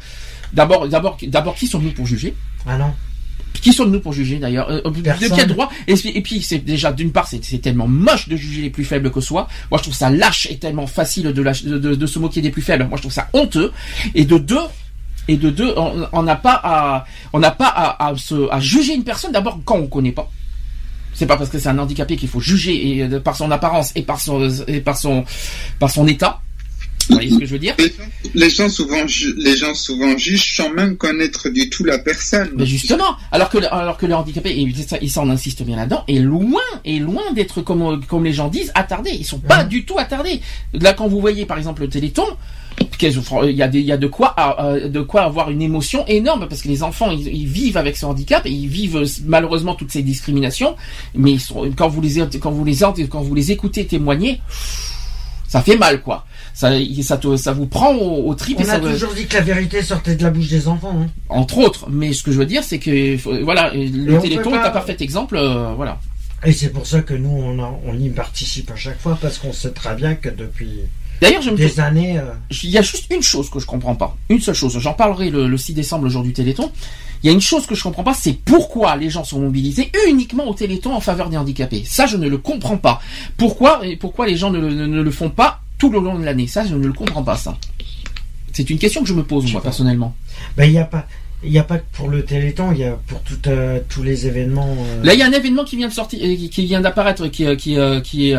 D'abord, 0.53 0.87
d'abord, 0.87 1.17
d'abord, 1.27 1.55
qui 1.55 1.67
sommes-nous 1.67 1.91
pour 1.91 2.05
juger? 2.05 2.33
Ah 2.65 2.77
non. 2.77 2.93
Qui 3.61 3.73
sommes-nous 3.73 3.99
pour 3.99 4.13
juger 4.13 4.37
d'ailleurs 4.39 4.69
Euh, 4.69 4.81
De 5.21 5.27
quel 5.35 5.47
droit 5.47 5.69
Et, 5.87 5.93
puis- 5.95 6.09
et 6.09 6.21
puis, 6.21 6.41
c'est 6.41 6.59
déjà 6.59 6.91
d'une 6.91 7.11
part, 7.11 7.27
c'est, 7.27 7.39
tellement 7.61 7.87
moche 7.87 8.29
de 8.29 8.35
juger 8.35 8.61
les 8.61 8.69
plus 8.69 8.85
faibles 8.85 9.11
que 9.11 9.21
soi. 9.21 9.47
Moi, 9.71 9.77
je 9.77 9.83
trouve 9.83 9.95
ça 9.95 10.09
lâche 10.09 10.47
et 10.49 10.57
tellement 10.57 10.87
facile 10.87 11.31
de, 11.33 11.41
lâche- 11.41 11.63
de, 11.65 11.77
de- 11.77 11.95
de 11.95 12.05
se 12.05 12.19
moquer 12.19 12.41
des 12.41 12.49
plus 12.51 12.61
faibles. 12.61 12.85
Moi, 12.87 12.97
je 12.97 13.01
trouve 13.03 13.13
ça 13.13 13.27
honteux. 13.33 13.71
Et 14.15 14.25
de 14.25 14.37
deux. 14.37 14.59
Et 15.29 15.35
de 15.35 15.49
deux, 15.49 15.73
on 15.75 16.07
on 16.13 16.23
n'a 16.23 16.37
pas 16.37 16.59
à, 16.63 17.05
on 17.33 17.39
n'a 17.39 17.51
pas 17.51 17.67
à, 17.67 18.07
à 18.07 18.15
se, 18.15 18.49
à 18.49 18.59
juger 18.61 18.93
une 18.95 19.03
personne 19.03 19.31
d'abord 19.33 19.59
quand 19.65 19.75
on 19.77 19.87
connaît 19.87 20.13
pas. 20.13 20.31
C'est 21.13 21.25
pas 21.25 21.35
parce 21.35 21.49
que 21.49 21.59
c'est 21.59 21.67
un 21.67 21.79
handicapé 21.79 22.15
qu'il 22.15 22.29
faut 22.29 22.39
juger 22.39 22.97
et, 22.99 23.03
euh, 23.03 23.19
par 23.19 23.35
son 23.35 23.49
apparence 23.51 23.91
et 23.95 24.03
par 24.03 24.21
son 24.21 24.47
et 24.67 24.79
par 24.79 24.97
son 24.97 25.25
par 25.79 25.89
son 25.91 26.07
état. 26.07 26.39
Vous 27.09 27.15
voyez 27.15 27.31
ce 27.31 27.37
que 27.37 27.45
je 27.45 27.51
veux 27.53 27.59
dire 27.59 27.75
Les 28.33 28.49
gens, 28.49 28.69
souvent, 28.69 29.03
les 29.37 29.57
gens 29.57 29.73
souvent 29.73 30.17
jugent 30.17 30.55
sans 30.55 30.69
même 30.69 30.97
connaître 30.97 31.49
du 31.49 31.69
tout 31.69 31.83
la 31.83 31.99
personne. 31.99 32.49
Mais 32.55 32.65
justement, 32.65 33.15
alors 33.31 33.49
que 33.49 33.57
alors 33.71 33.97
que 33.97 34.05
le 34.05 34.15
handicapé, 34.15 34.49
et 34.51 34.73
il 35.01 35.09
s'en 35.09 35.29
insiste 35.29 35.63
bien 35.63 35.75
là-dedans, 35.75 36.03
est 36.07 36.19
loin, 36.19 36.61
est 36.85 36.99
loin 36.99 37.23
d'être 37.33 37.61
comme 37.61 38.05
comme 38.05 38.23
les 38.23 38.33
gens 38.33 38.47
disent 38.47 38.71
attardés. 38.75 39.11
Ils 39.11 39.25
sont 39.25 39.39
pas 39.39 39.63
du 39.63 39.85
tout 39.85 39.97
attardés. 39.97 40.41
Là, 40.73 40.93
quand 40.93 41.07
vous 41.07 41.21
voyez 41.21 41.45
par 41.45 41.57
exemple 41.57 41.81
le 41.81 41.89
Téléthon. 41.89 42.25
Il 43.01 43.51
y 43.51 43.63
a 43.63 43.67
des, 43.67 43.79
il 43.79 43.85
y 43.85 43.91
a 43.91 43.97
de 43.97 44.05
quoi, 44.05 44.35
euh, 44.59 44.87
de 44.87 45.01
quoi 45.01 45.23
avoir 45.23 45.49
une 45.49 45.63
émotion 45.63 46.05
énorme 46.05 46.47
parce 46.47 46.61
que 46.61 46.67
les 46.67 46.83
enfants 46.83 47.09
ils, 47.11 47.27
ils 47.27 47.47
vivent 47.47 47.77
avec 47.77 47.97
ce 47.97 48.05
handicap 48.05 48.45
et 48.45 48.51
ils 48.51 48.67
vivent 48.67 49.03
malheureusement 49.25 49.73
toutes 49.73 49.91
ces 49.91 50.03
discriminations. 50.03 50.75
Mais 51.15 51.31
ils 51.31 51.39
sont, 51.39 51.71
quand 51.75 51.87
vous 51.87 52.01
les 52.01 52.19
quand 52.39 52.51
vous 52.51 52.63
les 52.63 52.77
quand 53.09 53.21
vous 53.21 53.33
les 53.33 53.51
écoutez 53.51 53.87
témoigner, 53.87 54.41
ça 55.47 55.61
fait 55.61 55.77
mal 55.77 56.01
quoi. 56.01 56.25
Ça 56.57 56.71
ça 57.03 57.17
te- 57.17 57.37
ça 57.37 57.53
vous 57.53 57.67
prend 57.67 57.93
au, 57.93 58.27
au 58.29 58.33
trip 58.33 58.59
et 58.59 58.63
On 58.63 58.65
ça 58.65 58.73
a 58.73 58.79
toujours 58.79 59.13
dit 59.13 59.27
que 59.27 59.35
la 59.35 59.41
vérité 59.41 59.83
sortait 59.83 60.15
de 60.15 60.23
la 60.23 60.31
bouche 60.31 60.47
des 60.49 60.67
enfants. 60.67 60.95
hein. 61.03 61.07
entre 61.29 61.59
autres. 61.59 61.87
Mais 61.87 62.13
ce 62.13 62.23
que 62.23 62.31
je 62.31 62.39
veux 62.39 62.47
dire, 62.47 62.63
c'est 62.63 62.79
que 62.79 63.43
voilà, 63.43 63.71
le 63.75 64.17
on 64.17 64.21
Téléthon 64.21 64.49
peut 64.49 64.55
est 64.57 64.59
pas- 64.61 64.67
un 64.69 64.71
parfait 64.71 64.97
exemple. 64.99 65.37
euh, 65.37 65.73
voilà. 65.75 65.99
Et 66.43 66.51
c'est 66.51 66.69
pour 66.69 66.87
ça 66.87 67.01
que 67.01 67.13
nous, 67.13 67.29
on, 67.29 67.93
y 67.99 68.09
participe 68.09 68.71
à 68.71 68.75
chaque 68.75 68.99
fois, 68.99 69.17
parce 69.21 69.37
qu'on 69.37 69.53
sait 69.53 69.69
très 69.71 69.95
bien 69.95 70.15
que 70.15 70.29
depuis 70.29 70.69
D'ailleurs, 71.21 71.41
je 71.43 71.49
me 71.51 71.57
des 71.57 71.79
années... 71.79 72.17
euh, 72.19 72.23
il 72.63 72.69
y 72.71 72.77
a 72.77 72.81
juste 72.83 73.11
une 73.13 73.23
chose 73.23 73.49
que 73.51 73.59
je 73.59 73.65
comprends 73.67 73.95
pas. 73.95 74.15
Une 74.29 74.39
seule 74.39 74.53
chose. 74.55 74.77
J'en 74.79 74.93
parlerai 74.93 75.29
le, 75.31 75.47
le 75.47 75.57
6 75.57 75.73
décembre, 75.73 76.03
le 76.05 76.09
jour 76.11 76.21
du 76.23 76.33
Téléthon. 76.33 76.71
Il 77.23 77.27
y 77.27 77.29
a 77.29 77.33
une 77.33 77.41
chose 77.41 77.65
que 77.67 77.73
je 77.75 77.81
comprends 77.83 78.03
pas, 78.03 78.13
c'est 78.13 78.33
pourquoi 78.33 78.95
les 78.97 79.09
gens 79.09 79.23
sont 79.23 79.39
mobilisés 79.39 79.91
uniquement 80.07 80.47
au 80.47 80.53
Téléthon 80.53 80.93
en 80.93 80.99
faveur 81.01 81.29
des 81.29 81.37
handicapés. 81.37 81.83
Ça, 81.87 82.05
je 82.07 82.17
ne 82.17 82.27
le 82.27 82.37
comprends 82.37 82.77
pas. 82.77 82.99
Pourquoi 83.37 83.85
et 83.85 83.95
pourquoi 83.95 84.27
les 84.27 84.37
gens 84.37 84.49
ne, 84.51 84.59
ne- 84.59 84.85
ne 84.85 85.01
le 85.01 85.11
font 85.11 85.29
pas 85.31 85.61
tout 85.77 85.89
le 85.91 85.99
long 85.99 86.17
de 86.19 86.25
l'année 86.25 86.47
Ça, 86.47 86.65
je 86.65 86.75
ne 86.75 86.85
le 86.87 86.93
comprends 86.93 87.23
pas. 87.23 87.35
Ça. 87.37 87.57
C'est 88.53 88.69
une 88.69 88.79
question 88.79 89.01
que 89.03 89.07
je 89.07 89.13
me 89.13 89.23
pose 89.23 89.51
moi 89.51 89.61
personnellement. 89.61 90.15
ben, 90.55 90.65
il 90.65 90.71
n'y 90.71 90.79
a 90.79 90.85
pas... 90.85 91.07
Il 91.43 91.51
n'y 91.51 91.59
a 91.59 91.63
pas 91.63 91.77
que 91.77 91.83
pour 91.93 92.07
le 92.09 92.25
Téléthon, 92.25 92.71
il 92.71 92.79
y 92.79 92.83
a 92.83 92.97
pour 93.05 93.21
tout, 93.21 93.37
euh, 93.45 93.79
tous 93.87 94.01
les 94.01 94.25
événements. 94.25 94.75
euh, 94.79 95.03
Là, 95.03 95.13
il 95.13 95.19
y 95.19 95.21
a 95.21 95.27
un 95.27 95.31
événement 95.31 95.63
qui 95.65 95.75
vient 95.77 95.87
de 95.87 95.93
sortir, 95.93 96.17
euh, 96.23 96.35
qui- 96.35 96.49
qui 96.49 96.65
vient 96.65 96.81
d'apparaître, 96.81 97.27
qui, 97.27 97.45
qui, 97.57 97.77
qui 98.03 98.31
est, 98.31 98.37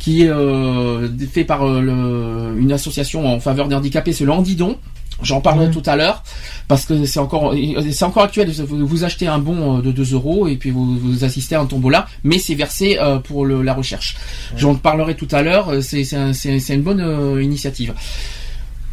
qui 0.00 0.22
est 0.24 0.28
euh, 0.28 1.08
fait 1.32 1.44
par 1.44 1.64
le- 1.64 2.56
une 2.58 2.72
association 2.72 3.24
en 3.24 3.38
faveur 3.38 3.68
des 3.68 3.76
handicapés, 3.76 4.12
c'est 4.12 4.24
le 4.24 4.32
Handidon. 4.32 4.76
J'en 5.22 5.40
parlerai 5.40 5.66
Ouais. 5.66 5.72
tout 5.72 5.82
à 5.84 5.96
l'heure 5.96 6.22
parce 6.66 6.86
que 6.86 7.04
c'est 7.04 7.18
encore, 7.20 7.54
c'est 7.92 8.04
encore 8.04 8.22
actuel. 8.22 8.50
Vous, 8.50 8.86
vous 8.86 9.04
achetez 9.04 9.26
un 9.26 9.38
bon 9.38 9.78
euh, 9.78 9.82
de 9.82 9.92
2 9.92 10.14
euros 10.14 10.48
et 10.48 10.56
puis 10.56 10.70
vous, 10.70 10.96
vous 10.98 11.24
assistez 11.24 11.54
à 11.56 11.60
un 11.60 11.66
tombola, 11.66 12.06
mais 12.24 12.38
c'est 12.38 12.54
versé 12.54 12.98
euh, 12.98 13.18
pour 13.18 13.44
le- 13.44 13.62
la 13.62 13.74
recherche. 13.74 14.16
J'en 14.56 14.74
parlerai 14.74 15.14
tout 15.16 15.28
à 15.30 15.42
l'heure. 15.42 15.68
euh, 15.70 15.80
C'est 15.82 16.04
c'est 16.04 16.16
un- 16.16 16.32
c'est- 16.32 16.58
c'est 16.60 16.74
une 16.74 16.82
bonne 16.82 17.00
euh, 17.00 17.42
initiative. 17.42 17.94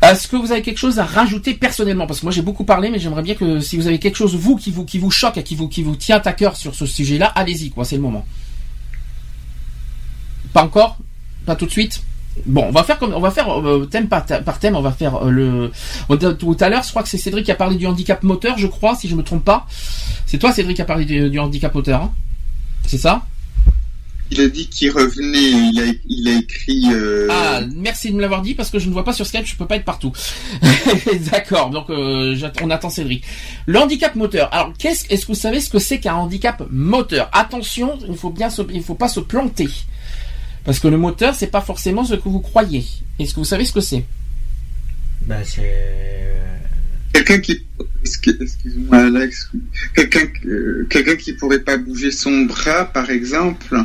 Est-ce 0.01 0.27
que 0.27 0.35
vous 0.35 0.51
avez 0.51 0.61
quelque 0.61 0.77
chose 0.77 0.99
à 0.99 1.05
rajouter 1.05 1.53
personnellement? 1.55 2.05
Parce 2.05 2.19
que 2.19 2.25
moi 2.25 2.31
j'ai 2.33 2.41
beaucoup 2.43 2.65
parlé, 2.65 2.89
mais 2.91 2.99
j'aimerais 2.99 3.23
bien 3.23 3.33
que 3.35 3.59
si 3.59 3.77
vous 3.77 3.87
avez 3.87 3.97
quelque 3.97 4.15
chose 4.17 4.35
vous 4.35 4.55
qui 4.55 4.69
vous 4.69 4.85
qui 4.85 4.99
vous 4.99 5.09
choque 5.09 5.37
et 5.37 5.43
qui 5.43 5.55
vous 5.55 5.67
qui 5.69 5.81
vous 5.81 5.95
tient 5.95 6.21
à 6.23 6.33
cœur 6.33 6.55
sur 6.55 6.75
ce 6.75 6.85
sujet-là, 6.85 7.27
allez-y 7.35 7.69
quoi, 7.71 7.83
c'est 7.85 7.95
le 7.95 8.01
moment. 8.03 8.25
Pas 10.53 10.63
encore? 10.63 10.97
Pas 11.45 11.55
tout 11.55 11.65
de 11.65 11.71
suite? 11.71 12.01
Bon, 12.45 12.65
on 12.67 12.71
va 12.71 12.83
faire 12.83 12.97
comme 12.99 13.13
on 13.13 13.19
va 13.19 13.31
faire 13.31 13.49
euh, 13.49 13.85
thème 13.85 14.07
par, 14.07 14.25
par 14.25 14.59
thème. 14.59 14.75
On 14.75 14.81
va 14.81 14.91
faire 14.91 15.15
euh, 15.25 15.29
le 15.29 15.71
on- 16.09 16.17
tout 16.17 16.57
à 16.59 16.69
l'heure. 16.69 16.83
Je 16.83 16.89
crois 16.89 17.03
que 17.03 17.09
c'est 17.09 17.17
Cédric 17.17 17.45
qui 17.45 17.51
a 17.51 17.55
parlé 17.55 17.75
du 17.75 17.87
handicap 17.87 18.23
moteur, 18.23 18.57
je 18.57 18.67
crois, 18.67 18.95
si 18.95 19.07
je 19.07 19.15
me 19.15 19.23
trompe 19.23 19.43
pas. 19.45 19.65
C'est 20.25 20.37
toi, 20.37 20.51
Cédric, 20.51 20.75
qui 20.75 20.81
a 20.81 20.85
parlé 20.85 21.05
du, 21.05 21.29
du 21.29 21.39
handicap 21.39 21.73
moteur. 21.73 22.01
hein 22.03 22.11
c'est 22.85 22.97
ça? 22.97 23.23
Il 24.29 24.41
a 24.41 24.49
dit 24.49 24.67
qu'il 24.67 24.91
revenait, 24.91 25.37
il 25.71 25.79
a, 25.79 25.93
il 26.09 26.27
a 26.27 26.33
écrit. 26.39 26.83
euh, 26.91 27.27
Ah, 27.31 27.61
merci 27.75 28.09
de 28.11 28.15
me 28.15 28.19
l'avoir 28.21 28.41
dit 28.41 28.55
parce 28.55 28.69
que 28.69 28.77
je 28.77 28.87
ne 28.89 28.93
vois 28.93 29.05
pas 29.05 29.13
sur 29.13 29.25
Skype, 29.25 29.45
je 29.45 29.55
peux 29.55 29.65
pas 29.65 29.77
être 29.77 29.85
partout. 29.85 30.11
D'accord, 31.31 31.69
donc 31.69 31.89
euh, 31.89 32.35
on 32.61 32.69
attend 32.69 32.89
Cédric. 32.89 33.23
Le 33.67 33.79
handicap 33.79 34.15
moteur. 34.15 34.53
Alors, 34.53 34.73
qu'est-ce, 34.77 35.05
est-ce 35.09 35.21
que 35.25 35.31
vous 35.31 35.35
savez 35.39 35.61
ce 35.61 35.69
que 35.69 35.79
c'est 35.79 35.99
qu'un 35.99 36.15
handicap 36.15 36.61
moteur? 36.69 37.29
Attention, 37.31 37.97
il 38.09 38.17
faut 38.17 38.29
bien, 38.29 38.49
se, 38.49 38.61
il 38.73 38.83
faut 38.83 38.95
pas 38.95 39.07
se 39.07 39.19
planter 39.21 39.69
parce 40.67 40.79
que 40.79 40.87
le 40.87 40.97
moteur, 40.97 41.33
c'est 41.33 41.47
pas 41.47 41.61
forcément 41.61 42.03
ce 42.03 42.13
que 42.13 42.29
vous 42.29 42.41
croyez. 42.41 42.85
Est-ce 43.17 43.33
que 43.33 43.39
vous 43.39 43.45
savez 43.45 43.65
ce 43.65 43.71
que 43.73 43.81
c'est? 43.81 44.03
Ben, 45.25 45.41
c'est... 45.43 46.35
Quelqu'un 47.13 47.39
qui, 47.39 47.65
excuse- 48.03 48.37
excuse-moi 48.39 48.97
Alex, 48.97 49.49
quelqu'un, 49.95 50.27
euh, 50.45 50.85
quelqu'un 50.89 51.15
qui 51.15 51.33
pourrait 51.33 51.61
pas 51.63 51.77
bouger 51.77 52.11
son 52.11 52.41
bras, 52.41 52.85
par 52.85 53.09
exemple. 53.09 53.75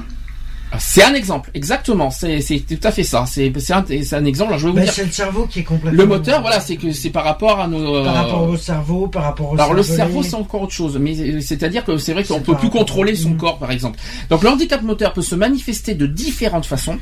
C'est 0.78 1.02
un 1.02 1.14
exemple, 1.14 1.50
exactement. 1.54 2.10
C'est, 2.10 2.40
tout 2.66 2.78
à 2.82 2.90
fait 2.92 3.02
ça. 3.02 3.24
C'est, 3.26 3.52
un, 3.72 3.84
un 4.12 4.24
exemple. 4.24 4.48
Alors, 4.48 4.58
je 4.58 4.64
vais 4.66 4.70
vous 4.70 4.76
Ben, 4.76 4.84
dire. 4.84 4.92
c'est 4.92 5.04
le 5.04 5.10
cerveau 5.12 5.46
qui 5.46 5.60
est 5.60 5.62
complètement... 5.64 5.98
Le 6.00 6.06
moteur, 6.06 6.40
voilà, 6.40 6.60
c'est 6.60 6.76
que 6.76 6.92
c'est 6.92 7.10
par 7.10 7.24
rapport 7.24 7.60
à 7.60 7.68
nos. 7.68 7.96
euh, 7.96 8.04
Par 8.04 8.14
rapport 8.14 8.48
au 8.48 8.56
cerveau, 8.56 9.06
par 9.08 9.24
rapport 9.24 9.50
au 9.50 9.54
Alors 9.54 9.74
le 9.74 9.82
cerveau 9.82 10.22
c'est 10.22 10.34
encore 10.34 10.62
autre 10.62 10.72
chose, 10.72 10.96
mais 10.98 11.18
euh, 11.18 11.40
c'est-à-dire 11.40 11.84
que 11.84 11.98
c'est 11.98 12.12
vrai 12.14 12.24
qu'on 12.24 12.40
peut 12.40 12.56
plus 12.56 12.70
contrôler 12.70 13.14
son 13.14 13.30
Mm. 13.30 13.36
corps 13.36 13.58
par 13.58 13.70
exemple. 13.70 13.98
Donc 14.30 14.42
le 14.42 14.48
handicap 14.48 14.82
moteur 14.82 15.12
peut 15.12 15.22
se 15.22 15.34
manifester 15.34 15.94
de 15.94 16.06
différentes 16.06 16.66
façons. 16.66 16.98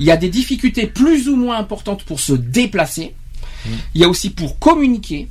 Il 0.00 0.06
y 0.06 0.10
a 0.10 0.16
des 0.16 0.28
difficultés 0.28 0.86
plus 0.86 1.28
ou 1.28 1.36
moins 1.36 1.56
importantes 1.58 2.02
pour 2.04 2.20
se 2.20 2.32
déplacer. 2.34 3.14
Il 3.94 4.00
y 4.00 4.04
a 4.04 4.08
aussi 4.08 4.30
pour 4.30 4.58
communiquer, 4.58 5.28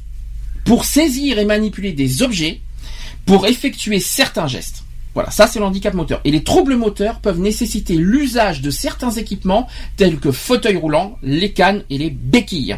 pour 0.65 0.85
saisir 0.85 1.37
et 1.37 1.45
manipuler 1.45 1.91
des 1.93 2.23
objets, 2.23 2.61
pour 3.25 3.45
effectuer 3.47 3.99
certains 3.99 4.47
gestes. 4.47 4.82
Voilà, 5.13 5.29
ça 5.29 5.47
c'est 5.47 5.59
le 5.59 5.65
handicap 5.65 5.93
moteur. 5.93 6.21
Et 6.23 6.31
les 6.31 6.43
troubles 6.43 6.75
moteurs 6.75 7.19
peuvent 7.19 7.39
nécessiter 7.39 7.95
l'usage 7.95 8.61
de 8.61 8.71
certains 8.71 9.11
équipements 9.11 9.67
tels 9.95 10.17
que 10.17 10.31
fauteuil 10.31 10.75
roulant, 10.75 11.17
les 11.21 11.51
cannes 11.51 11.83
et 11.89 11.97
les 11.97 12.09
béquilles. 12.09 12.77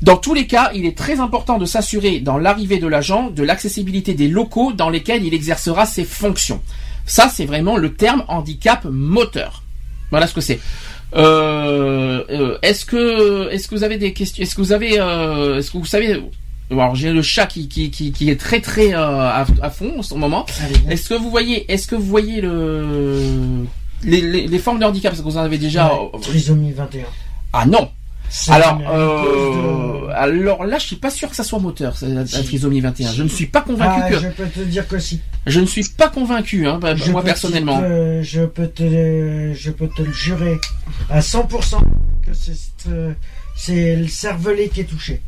Dans 0.00 0.16
tous 0.16 0.34
les 0.34 0.46
cas, 0.46 0.72
il 0.74 0.84
est 0.84 0.96
très 0.96 1.20
important 1.20 1.58
de 1.58 1.64
s'assurer 1.64 2.18
dans 2.20 2.38
l'arrivée 2.38 2.78
de 2.78 2.88
l'agent 2.88 3.30
de 3.30 3.42
l'accessibilité 3.44 4.14
des 4.14 4.28
locaux 4.28 4.72
dans 4.72 4.90
lesquels 4.90 5.24
il 5.24 5.34
exercera 5.34 5.86
ses 5.86 6.04
fonctions. 6.04 6.60
Ça, 7.06 7.30
c'est 7.32 7.44
vraiment 7.44 7.76
le 7.76 7.94
terme 7.94 8.24
handicap 8.28 8.84
moteur. 8.84 9.62
Voilà 10.10 10.26
ce 10.26 10.34
que 10.34 10.40
c'est. 10.40 10.58
Euh, 11.14 12.24
euh, 12.30 12.58
est-ce 12.62 12.84
que 12.84 13.50
est-ce 13.50 13.68
que 13.68 13.74
vous 13.74 13.84
avez 13.84 13.98
des 13.98 14.12
questions 14.12 14.42
Est-ce 14.42 14.54
que 14.54 14.60
vous 14.62 14.72
avez 14.72 14.98
euh, 14.98 15.58
est-ce 15.58 15.70
que 15.70 15.76
vous 15.76 15.84
savez 15.84 16.22
alors 16.80 16.94
j'ai 16.94 17.12
le 17.12 17.22
chat 17.22 17.46
qui, 17.46 17.68
qui, 17.68 17.90
qui, 17.90 18.12
qui 18.12 18.30
est 18.30 18.40
très 18.40 18.60
très 18.60 18.94
euh, 18.94 18.98
à, 19.00 19.44
à 19.62 19.70
fond 19.70 19.92
en 19.98 20.02
ce 20.02 20.14
moment. 20.14 20.46
Est-ce 20.88 21.08
que 21.08 21.14
vous 21.14 21.30
voyez 21.30 21.70
est-ce 21.72 21.86
que 21.86 21.94
vous 21.96 22.06
voyez 22.06 22.40
le 22.40 23.64
les, 24.04 24.20
les, 24.20 24.46
les 24.48 24.58
formes 24.58 24.78
de 24.80 24.84
handicap? 24.84 25.12
Parce 25.12 25.20
que 25.22 25.28
vous 25.28 25.36
en 25.38 25.42
avez 25.42 25.58
déjà 25.58 25.92
Ouais, 25.94 26.20
Trisomie 26.20 26.72
21. 26.72 27.04
ah 27.52 27.66
non 27.66 27.90
alors, 28.48 28.80
euh, 28.88 30.06
de- 30.06 30.10
alors 30.12 30.64
là, 30.64 30.78
je 30.78 30.86
suis 30.86 30.96
pas 30.96 31.10
sûr 31.10 31.28
que 31.28 31.36
ça 31.36 31.44
soit 31.44 31.58
moteur, 31.58 31.94
la, 32.00 32.24
Si. 32.24 32.42
trisomie 32.44 32.80
21. 32.80 33.12
Je 33.12 33.22
ne 33.24 33.28
suis 33.28 33.44
pas 33.44 33.60
convaincu 33.60 34.00
Ah, 34.06 34.08
que, 34.10 34.18
je 34.20 34.28
peux 34.28 34.46
te 34.46 34.60
dire 34.60 34.88
que 34.88 34.98
si. 34.98 35.20
je 35.46 35.60
ne 35.60 35.66
suis 35.66 35.84
pas 35.84 36.08
convaincu, 36.08 36.66
hein, 36.66 36.78
bah, 36.80 36.94
moi 37.10 37.22
personnellement. 37.22 37.78
te- 37.82 38.20
je 38.22 38.46
peux 38.46 38.68
te, 38.68 39.52
je 39.54 39.70
peux 39.70 39.86
te 39.88 40.00
le 40.00 40.12
jurer 40.12 40.56
à 41.10 41.20
100% 41.20 41.76
que 42.26 42.32
c'est, 42.32 42.52
euh, 42.88 43.12
c'est 43.54 43.96
le 43.96 44.08
cervelet 44.08 44.70
qui 44.72 44.80
est 44.80 44.84
touché 44.84 45.20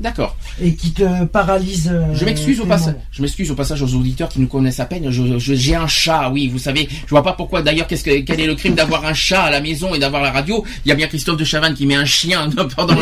D'accord. 0.00 0.36
et 0.62 0.74
qui 0.74 0.92
te 0.92 1.24
paralyse. 1.26 1.90
euh, 1.92 2.14
Je 2.14 2.24
m'excuse 2.24 2.60
au 2.60 2.66
passage. 2.66 2.94
Je 3.12 3.20
m'excuse 3.22 3.50
au 3.50 3.54
passage 3.54 3.82
aux 3.82 3.94
auditeurs 3.94 4.28
qui 4.28 4.40
nous 4.40 4.46
connaissent 4.46 4.80
à 4.80 4.86
peine. 4.86 5.10
Je, 5.10 5.38
je- 5.38 5.54
j'ai 5.54 5.74
un 5.74 5.86
chat, 5.86 6.30
oui, 6.30 6.48
vous 6.48 6.58
savez. 6.58 6.88
Je 7.04 7.10
vois 7.10 7.22
pas 7.22 7.32
pourquoi. 7.34 7.62
D'ailleurs, 7.62 7.86
qu'est-ce 7.86 8.04
que, 8.04 8.20
quel 8.20 8.40
est 8.40 8.46
le 8.46 8.54
crime 8.54 8.74
d'avoir 8.74 9.04
un 9.04 9.14
chat 9.14 9.42
à 9.42 9.50
la 9.50 9.60
maison 9.60 9.94
et 9.94 9.98
d'avoir 9.98 10.22
la 10.22 10.30
radio 10.32 10.64
Il 10.84 10.88
y 10.88 10.92
a 10.92 10.94
bien 10.94 11.06
Christophe 11.06 11.36
de 11.36 11.44
Chavannes 11.44 11.74
qui 11.74 11.86
met 11.86 11.94
un 11.96 12.04
chien 12.06 12.48
pendant, 12.76 12.94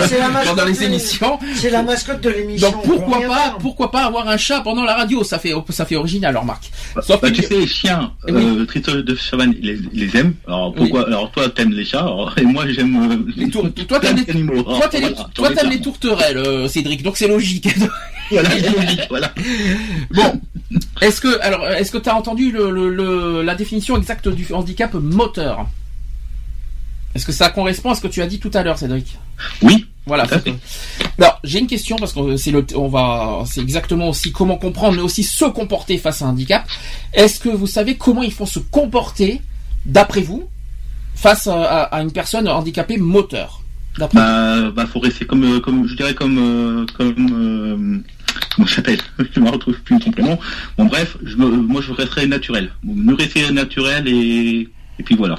les 0.67 0.83
émissions. 0.85 1.39
C'est 1.55 1.71
la 1.71 1.83
mascotte 1.83 2.21
de 2.23 2.31
l'émission. 2.31 2.71
Donc 2.71 2.83
pourquoi 2.83 3.21
pas, 3.21 3.35
faire. 3.37 3.59
pourquoi 3.59 3.91
pas 3.91 4.05
avoir 4.05 4.29
un 4.29 4.37
chat 4.37 4.61
pendant 4.61 4.85
la 4.85 4.95
radio? 4.95 5.23
Ça 5.25 5.39
fait, 5.39 5.53
ça 5.71 5.85
fait 5.87 5.97
original, 5.97 6.31
alors 6.31 6.45
Marc. 6.45 6.71
Sauf 7.03 7.21
Bah, 7.21 7.31
que- 7.31 7.37
tu 7.37 7.43
sais, 7.43 7.59
les 7.59 7.67
chiens, 7.67 8.13
Eh 8.27 8.33
oui. 8.33 8.43
euh, 8.45 8.65
Tristan 8.67 8.93
de 8.97 9.15
Chavannes, 9.15 9.55
ils 9.61 9.67
les, 9.67 9.79
ils 9.93 10.01
les 10.07 10.17
aiment. 10.21 10.35
Alors 10.47 10.75
pourquoi 10.75 11.07
Alors 11.07 11.31
toi, 11.31 11.49
t'aimes 11.49 11.73
les 11.73 11.85
chats, 11.85 12.01
alors- 12.01 12.35
et 12.37 12.43
moi 12.43 12.65
j'aime 12.69 12.97
euh, 13.29 13.33
Les 13.37 13.49
tour- 13.51 13.69
toi, 13.87 14.01
t'aimes 14.01 14.17
les, 14.17 14.25
toi, 14.25 14.89
t'aimes 15.55 15.71
les- 15.71 15.81
tourterelles, 15.81 16.39
Cédric. 16.89 17.03
Donc 17.03 17.17
c'est 17.17 17.29
logique. 17.29 17.69
Voilà, 18.31 18.51
c'est 18.51 18.71
logique, 18.77 19.01
voilà. 19.09 19.33
Bon, 20.11 20.39
est-ce 21.01 21.19
que 21.19 21.41
alors 21.41 21.67
est-ce 21.69 21.91
que 21.91 21.97
tu 21.97 22.11
as 22.11 22.15
entendu 22.15 22.53
le, 22.53 22.71
le- 22.71 22.91
le- 22.95 23.41
la 23.43 23.55
définition 23.55 23.97
exacte 23.97 24.29
du 24.29 24.47
handicap 24.53 24.93
moteur? 24.93 25.67
Est-ce 27.15 27.25
que 27.25 27.33
ça 27.33 27.49
correspond 27.49 27.91
à 27.91 27.95
ce 27.95 28.03
que 28.03 28.07
tu 28.09 28.21
as 28.21 28.27
dit 28.27 28.39
tout 28.39 28.51
à 28.53 28.63
l'heure, 28.63 28.77
Cédric? 28.77 29.17
Oui, 29.63 29.87
Voilà. 30.05 30.27
Alors, 31.19 31.41
j'ai 31.43 31.59
une 31.61 31.67
question 31.67 31.97
parce 31.97 32.13
que 32.13 32.37
c'est 32.37 32.51
le, 32.51 32.67
on 32.75 32.89
va, 32.89 33.45
c'est 33.47 33.63
exactement 33.63 34.11
aussi 34.11 34.31
comment 34.31 34.59
comprendre, 34.59 34.97
mais 34.97 35.03
aussi 35.03 35.23
se 35.25 35.47
comporter 35.47 35.97
face 35.97 36.21
à 36.21 36.27
un 36.27 36.29
handicap. 36.31 36.69
Est-ce 37.15 37.41
que 37.41 37.49
vous 37.49 37.67
savez 37.67 37.97
comment 37.97 38.23
il 38.23 38.33
faut 38.33 38.45
se 38.45 38.59
comporter, 38.59 39.41
d'après 39.87 40.21
vous, 40.21 40.47
face 41.15 41.47
à, 41.47 41.89
une 42.03 42.13
personne 42.13 42.47
handicapée 42.47 42.99
moteur? 42.99 43.63
Bah, 44.13 44.71
bah 44.71 44.87
faut 44.87 45.01
rester 45.01 45.25
comme, 45.27 45.45
euh, 45.45 45.61
comme 45.61 45.87
je 45.89 45.95
dirais 45.97 46.15
comme, 46.15 46.39
euh, 46.39 46.87
comme, 46.97 47.29
euh, 47.33 47.99
comment 48.55 48.67
s'appelle 48.69 49.01
Je 49.35 49.41
me 49.41 49.49
retrouve 49.51 49.79
plus 49.81 49.99
complètement. 49.99 50.39
Bon 50.77 50.87
bref, 50.87 51.17
je 51.25 51.37
me- 51.37 51.49
moi 51.49 51.81
je 51.83 51.93
resterai 51.93 52.27
naturel. 52.27 52.71
Me 52.85 53.15
rester 53.15 53.51
naturel 53.53 54.07
et, 54.09 54.69
et 54.99 55.03
puis 55.03 55.15
voilà. 55.15 55.37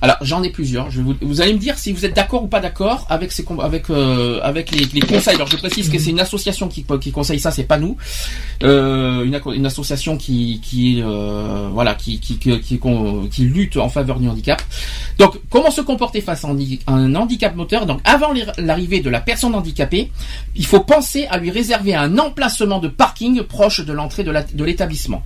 Alors 0.00 0.16
j'en 0.22 0.42
ai 0.42 0.50
plusieurs. 0.50 0.88
Vous, 1.20 1.40
allez 1.40 1.52
me 1.52 1.58
dire 1.58 1.78
si 1.78 1.92
vous 1.92 2.04
êtes 2.04 2.14
d'accord 2.14 2.44
ou 2.44 2.46
pas 2.46 2.60
d'accord 2.60 3.06
avec 3.10 3.32
ces 3.32 3.44
avec 3.60 3.90
euh, 3.90 4.40
les, 4.92 5.00
conseils. 5.00 5.34
Alors 5.34 5.48
je 5.48 5.56
précise 5.56 5.90
que 5.90 5.98
c'est 5.98 6.10
une 6.10 6.20
association 6.20 6.68
qui, 6.68 6.84
conseille 7.12 7.40
ça, 7.40 7.50
c'est 7.50 7.64
pas 7.64 7.78
nous. 7.78 7.96
Euh, 8.62 9.24
une, 9.24 9.66
association 9.66 10.16
qui 10.16 11.02
euh, 11.04 11.68
voilà 11.72 11.94
qui 11.94 12.20
lutte 13.38 13.76
en 13.76 13.88
faveur 13.88 14.18
du 14.18 14.28
handicap. 14.28 14.62
Donc 15.18 15.38
comment 15.50 15.70
se 15.70 15.80
comporter 15.80 16.20
face 16.20 16.44
à 16.44 16.48
un 16.48 16.52
handi- 16.52 16.80
un 16.86 17.14
handicap 17.14 17.54
moteur? 17.54 17.86
Donc 17.86 18.00
avant 18.04 18.32
l'arrivée 18.58 19.00
de 19.00 19.10
la 19.10 19.20
personne 19.20 19.54
handicapée, 19.54 20.10
il 20.54 20.66
faut 20.66 20.80
penser 20.80 21.26
à 21.26 21.38
lui 21.38 21.50
réserver 21.50 21.94
un 21.94 22.18
emplacement 22.18 22.78
de 22.78 22.88
parking 22.88 23.42
proche 23.42 23.84
de 23.84 23.92
l'entrée 23.92 24.24
de 24.24 24.64
l'établissement. 24.64 25.22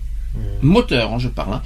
Moteur, 0.62 1.12
hein, 1.14 1.19
je 1.19 1.29
parle. 1.29 1.55
hein. 1.55 1.62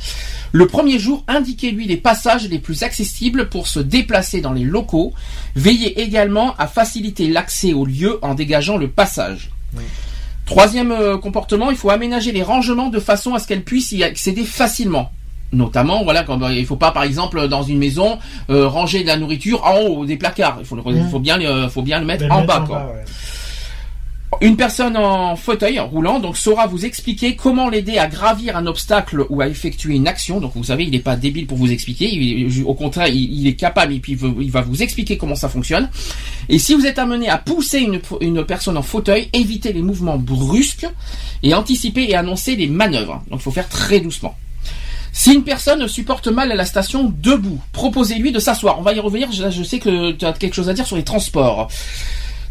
Le 0.53 0.67
premier 0.67 0.99
jour, 0.99 1.25
indiquez-lui 1.29 1.87
les 1.87 1.97
passages 1.97 2.49
les 2.49 2.59
plus 2.59 2.83
accessibles 2.83 3.49
pour 3.49 3.67
se 3.67 3.81
déplacer 3.81 4.41
dans 4.41 4.53
les 4.53 4.65
locaux. 4.65 5.13
Veillez 5.57 6.01
également 6.01 6.55
à 6.59 6.67
faciliter 6.67 7.29
l'accès 7.29 7.73
au 7.73 7.85
lieu 7.85 8.19
en 8.23 8.35
dégageant 8.35 8.77
le 8.77 8.89
passage. 8.89 9.51
Troisième 10.47 10.93
euh, 10.93 11.17
comportement, 11.19 11.71
il 11.71 11.77
faut 11.77 11.91
aménager 11.91 12.31
les 12.33 12.43
rangements 12.43 12.89
de 12.91 13.01
façon 13.01 13.35
à 13.35 13.39
ce 13.39 13.47
qu'elle 13.47 13.63
puisse 13.65 13.93
y 13.93 14.05
accéder 14.05 14.45
facilement. 14.45 15.11
Notamment, 15.53 16.03
voilà, 16.05 16.23
quand, 16.25 16.43
euh, 16.43 16.53
il 16.53 16.67
faut 16.67 16.77
pas, 16.77 16.91
par 16.91 17.05
exemple, 17.05 17.49
dans 17.49 17.63
une 17.63 17.79
maison, 17.79 18.19
euh, 18.51 18.67
ranger 18.69 19.03
de 19.03 19.07
la 19.07 19.17
nourriture 19.17 19.65
en 19.65 19.79
haut 19.81 20.05
des 20.05 20.17
placards. 20.17 20.57
Il 20.61 20.67
faut, 20.67 20.77
le- 20.77 20.83
faut 21.11 21.21
bien, 21.21 21.37
le- 21.39 21.69
faut 21.69 21.83
bien 21.83 21.99
le 22.01 22.05
mettre 22.07 22.25
en 22.31 22.41
mettre 22.41 22.47
bas, 22.47 22.65
quoi. 22.67 22.79
ouais. 22.95 23.05
Une 24.41 24.57
personne 24.57 24.97
en 24.97 25.37
fauteuil 25.37 25.79
roulant 25.79 26.19
donc 26.19 26.37
saura 26.37 26.67
vous 26.67 26.85
expliquer 26.85 27.37
comment 27.37 27.69
l'aider 27.69 27.99
à 27.99 28.07
gravir 28.07 28.57
un 28.57 28.67
obstacle 28.67 29.25
ou 29.29 29.41
à 29.41 29.49
effectuer 29.49 29.95
une 29.95 30.09
action. 30.09 30.41
Donc 30.41 30.53
vous 30.55 30.65
savez, 30.65 30.85
il 30.85 30.91
n'est 30.91 30.99
pas 30.99 31.17
débile 31.17 31.47
pour 31.47 31.59
vous 31.59 31.71
expliquer. 31.71 32.49
Au 32.65 32.75
contraire, 32.75 33.09
il, 33.09 33.47
est 33.47 33.55
capable 33.55 33.93
et 33.93 33.99
puis 33.99 34.17
il, 34.41 34.51
va 34.51 34.63
vous 34.63 34.83
expliquer 34.83 35.17
comment 35.17 35.35
ça 35.35 35.49
fonctionne. 35.49 35.89
Et 36.49 36.59
si 36.59 36.75
vous 36.75 36.87
êtes 36.87 36.99
amené 36.99 37.29
à 37.29 37.39
pousser 37.39 37.87
une, 38.21 38.45
personne 38.45 38.77
en 38.77 38.83
fauteuil, 38.83 39.29
évitez 39.33 39.73
les 39.73 39.83
mouvements 39.83 40.19
brusques 40.19 40.87
et 41.43 41.55
anticipez 41.55 42.11
et 42.11 42.15
annoncez 42.15 42.57
les 42.57 42.67
manœuvres. 42.67 43.23
Donc 43.31 43.41
il 43.41 43.43
faut 43.43 43.51
faire 43.51 43.69
très 43.69 44.01
doucement. 44.01 44.37
Si 45.13 45.33
une 45.33 45.45
personne 45.45 45.87
supporte 45.87 46.27
mal 46.27 46.51
à 46.51 46.57
la 46.57 46.65
station 46.65 47.13
debout, 47.23 47.61
proposez-lui 47.73 48.33
de 48.33 48.41
s'asseoir. 48.41 48.81
On 48.81 48.83
va 48.83 48.93
y 48.95 49.01
revenir. 49.01 49.31
Je 49.31 49.63
sais 49.63 49.79
que 49.79 50.11
tu 50.11 50.25
as 50.25 50.33
quelque 50.33 50.55
chose 50.55 50.69
à 50.69 50.75
dire 50.75 50.87
sur 50.87 50.97
les 50.97 51.05
transports. 51.05 51.69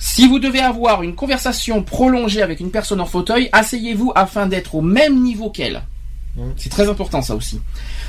Si 0.05 0.27
vous 0.27 0.37
devez 0.37 0.59
avoir 0.59 1.01
une 1.01 1.15
conversation 1.15 1.81
prolongée 1.81 2.41
avec 2.41 2.59
une 2.59 2.71
personne 2.71 2.99
en 2.99 3.05
fauteuil, 3.05 3.47
asseyez-vous 3.53 4.11
afin 4.15 4.47
d'être 4.47 4.75
au 4.75 4.81
même 4.81 5.23
niveau 5.23 5.49
qu'elle. 5.49 5.81
C'est 6.57 6.69
très 6.69 6.89
important 6.89 7.21
ça 7.21 7.35
aussi. 7.35 7.61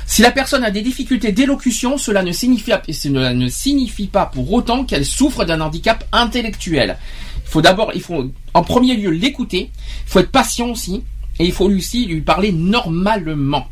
Si 0.05 0.21
la 0.21 0.31
personne 0.31 0.65
a 0.65 0.71
des 0.71 0.81
difficultés 0.81 1.31
d'élocution, 1.31 1.97
cela 1.97 2.21
ne 2.21 2.33
signifie, 2.33 2.73
cela 2.91 3.33
ne 3.33 3.47
signifie 3.47 4.07
pas 4.07 4.25
pour 4.25 4.51
autant 4.51 4.83
qu'elle 4.83 5.05
souffre 5.05 5.45
d'un 5.45 5.61
handicap 5.61 6.03
intellectuel. 6.11 6.97
Il 7.45 7.49
faut 7.49 7.61
d'abord, 7.61 7.91
il 7.95 8.01
faut 8.01 8.25
en 8.53 8.61
premier 8.61 8.97
lieu 8.97 9.11
l'écouter. 9.11 9.71
Il 10.05 10.09
faut 10.09 10.19
être 10.19 10.31
patient 10.31 10.71
aussi, 10.71 11.01
et 11.39 11.45
il 11.45 11.53
faut 11.53 11.69
lui 11.69 11.77
aussi 11.77 12.07
lui 12.07 12.21
parler 12.21 12.51
normalement. 12.51 13.69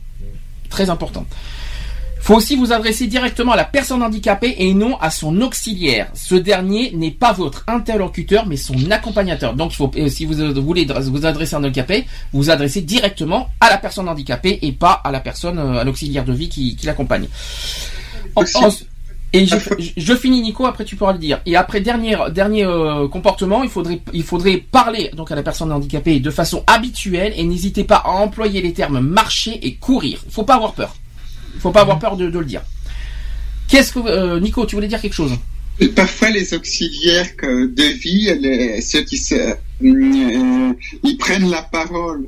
Très 0.69 0.89
important. 0.89 1.25
Faut 2.23 2.35
aussi 2.35 2.55
vous 2.55 2.71
adresser 2.71 3.07
directement 3.07 3.51
à 3.51 3.57
la 3.57 3.65
personne 3.65 4.01
handicapée 4.01 4.55
et 4.59 4.73
non 4.73 4.95
à 5.01 5.09
son 5.09 5.41
auxiliaire. 5.41 6.07
Ce 6.13 6.35
dernier 6.35 6.91
n'est 6.95 7.11
pas 7.11 7.33
votre 7.33 7.65
interlocuteur, 7.67 8.45
mais 8.47 8.55
son 8.55 8.75
accompagnateur. 8.91 9.55
Donc, 9.55 9.73
faut, 9.73 9.91
euh, 9.97 10.07
si 10.07 10.25
vous 10.25 10.39
euh, 10.39 10.53
voulez 10.53 10.85
vous 10.85 11.25
adresser 11.25 11.55
à 11.55 11.59
un 11.59 11.63
handicapé, 11.65 12.05
vous 12.31 12.43
vous 12.43 12.49
adressez 12.49 12.79
directement 12.79 13.49
à 13.59 13.69
la 13.69 13.77
personne 13.77 14.07
handicapée 14.07 14.57
et 14.61 14.71
pas 14.71 15.01
à 15.03 15.11
la 15.11 15.19
personne, 15.19 15.59
euh, 15.59 15.79
à 15.81 15.83
l'auxiliaire 15.83 16.23
de 16.23 16.31
vie 16.31 16.47
qui, 16.47 16.77
qui 16.77 16.85
l'accompagne. 16.85 17.27
Et 19.33 19.45
je, 19.45 19.57
je- 19.79 19.89
je 19.97 20.15
finis 20.15 20.41
Nico, 20.41 20.65
après 20.65 20.85
tu 20.85 20.95
pourras 20.95 21.11
le 21.11 21.19
dire. 21.19 21.41
Et 21.45 21.57
après 21.57 21.81
dernier 21.81 22.15
dernier 22.31 22.63
euh, 22.63 23.07
comportement, 23.09 23.63
il 23.63 23.69
faudrait 23.69 23.99
il 24.13 24.23
faudrait 24.23 24.57
parler 24.57 25.09
donc 25.13 25.29
à 25.31 25.35
la 25.35 25.43
personne 25.43 25.71
handicapée 25.73 26.19
de 26.21 26.29
façon 26.29 26.63
habituelle 26.67 27.33
et 27.35 27.43
n'hésitez 27.43 27.83
pas 27.83 27.97
à 28.05 28.11
employer 28.11 28.61
les 28.61 28.71
termes 28.73 28.99
marcher 29.01 29.59
et 29.67 29.73
courir. 29.75 30.19
Il 30.25 30.31
faut 30.31 30.43
pas 30.43 30.55
avoir 30.55 30.73
peur. 30.73 30.95
Il 31.55 31.59
faut 31.61 31.71
pas 31.71 31.81
avoir 31.81 31.99
peur 31.99 32.17
de, 32.17 32.29
de 32.29 32.39
le 32.39 32.45
dire. 32.45 32.61
Qu'est-ce 33.67 33.93
que 33.93 33.99
euh, 34.05 34.39
Nico, 34.39 34.65
tu 34.65 34.75
voulais 34.75 34.87
dire 34.87 35.01
quelque 35.01 35.13
chose? 35.13 35.31
Et 35.79 35.87
Parfois, 35.87 36.29
les 36.29 36.53
auxiliaires 36.53 37.29
de 37.41 37.83
vie, 37.97 38.29
les- 38.39 38.81
ceux 38.81 39.01
qui 39.01 39.17
se, 39.17 39.33
euh, 39.35 40.73
ils 41.03 41.17
prennent 41.17 41.49
la 41.49 41.63
parole 41.63 42.27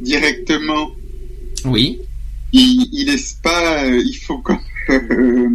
directement. 0.00 0.90
Oui. 1.64 2.00
Ils, 2.52 2.88
ils 2.92 3.06
laissent 3.06 3.38
pas. 3.42 3.84
euh, 3.84 4.02
il 4.04 4.14
faut 4.16 4.38
comme, 4.38 4.58
euh, 4.90 5.48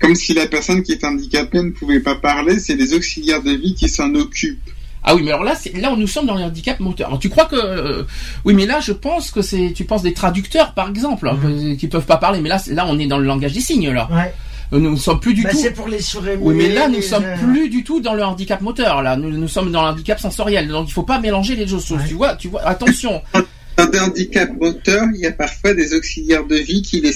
comme 0.00 0.14
si 0.14 0.32
la 0.34 0.46
personne 0.46 0.82
qui 0.82 0.92
est 0.92 1.04
handicapée 1.04 1.62
ne 1.62 1.70
pouvait 1.70 2.00
pas 2.00 2.14
parler. 2.14 2.58
C'est 2.58 2.74
les 2.76 2.94
auxiliaires 2.94 3.42
de 3.42 3.52
vie 3.52 3.74
qui 3.74 3.88
s'en 3.88 4.14
occupent. 4.14 4.70
Ah 5.02 5.14
oui, 5.14 5.22
mais 5.24 5.30
alors 5.30 5.44
là, 5.44 5.54
c'est 5.58 5.74
là 5.76 5.92
où 5.92 5.96
nous 5.96 6.06
sommes 6.06 6.26
dans 6.26 6.34
le 6.34 6.42
handicap 6.44 6.78
moteur. 6.80 7.08
Alors, 7.08 7.18
tu 7.18 7.30
crois 7.30 7.46
que 7.46 7.56
euh, 7.56 8.02
oui, 8.44 8.54
mais 8.54 8.66
là, 8.66 8.80
je 8.80 8.92
pense 8.92 9.30
que 9.30 9.40
c'est 9.42 9.72
tu 9.74 9.84
penses 9.84 10.02
des 10.02 10.12
traducteurs 10.12 10.74
par 10.74 10.88
exemple 10.90 11.28
hein, 11.28 11.38
que- 11.42 11.74
qui 11.74 11.88
peuvent 11.88 12.04
pas 12.06 12.18
parler, 12.18 12.40
mais 12.40 12.48
là, 12.50 12.60
là, 12.68 12.84
on 12.88 12.98
est 12.98 13.06
dans 13.06 13.18
le 13.18 13.24
langage 13.24 13.52
des 13.54 13.60
signes 13.60 13.90
là. 13.90 14.08
Ouais. 14.12 14.32
Euh, 14.72 14.78
Nous 14.78 14.90
ne 14.90 14.96
sommes 14.96 15.18
plus 15.18 15.34
du 15.34 15.42
Bah, 15.42 15.50
tout. 15.50 15.58
c'est 15.58 15.72
pour 15.72 15.88
les 15.88 16.00
souris. 16.00 16.36
Oui, 16.38 16.54
mais 16.54 16.68
là, 16.68 16.86
nous 16.86 16.96
les, 16.96 17.02
sommes 17.02 17.24
euh, 17.24 17.36
plus 17.38 17.68
du 17.70 17.82
tout 17.82 18.00
dans 18.00 18.14
le 18.14 18.22
handicap 18.22 18.60
moteur. 18.60 19.02
Là, 19.02 19.16
nous, 19.16 19.30
nous 19.30 19.48
sommes 19.48 19.72
dans 19.72 19.82
le 19.82 19.88
handicap 19.88 20.20
sensoriel. 20.20 20.68
Donc, 20.68 20.88
il 20.88 20.92
faut 20.92 21.02
pas 21.02 21.18
mélanger 21.18 21.56
les 21.56 21.66
choses. 21.66 21.90
Ouais. 21.90 21.98
Tu 22.06 22.14
vois, 22.14 22.36
tu 22.36 22.48
vois. 22.48 22.62
Attention. 22.62 23.20
Dans 23.76 23.86
des 23.86 23.98
handicaps 23.98 24.52
moteurs, 24.60 25.06
il 25.14 25.20
y 25.20 25.26
a 25.26 25.32
parfois 25.32 25.72
des 25.72 25.94
auxiliaires 25.94 26.44
de 26.46 26.56
vie 26.56 26.82
qui, 26.82 27.00
les, 27.00 27.12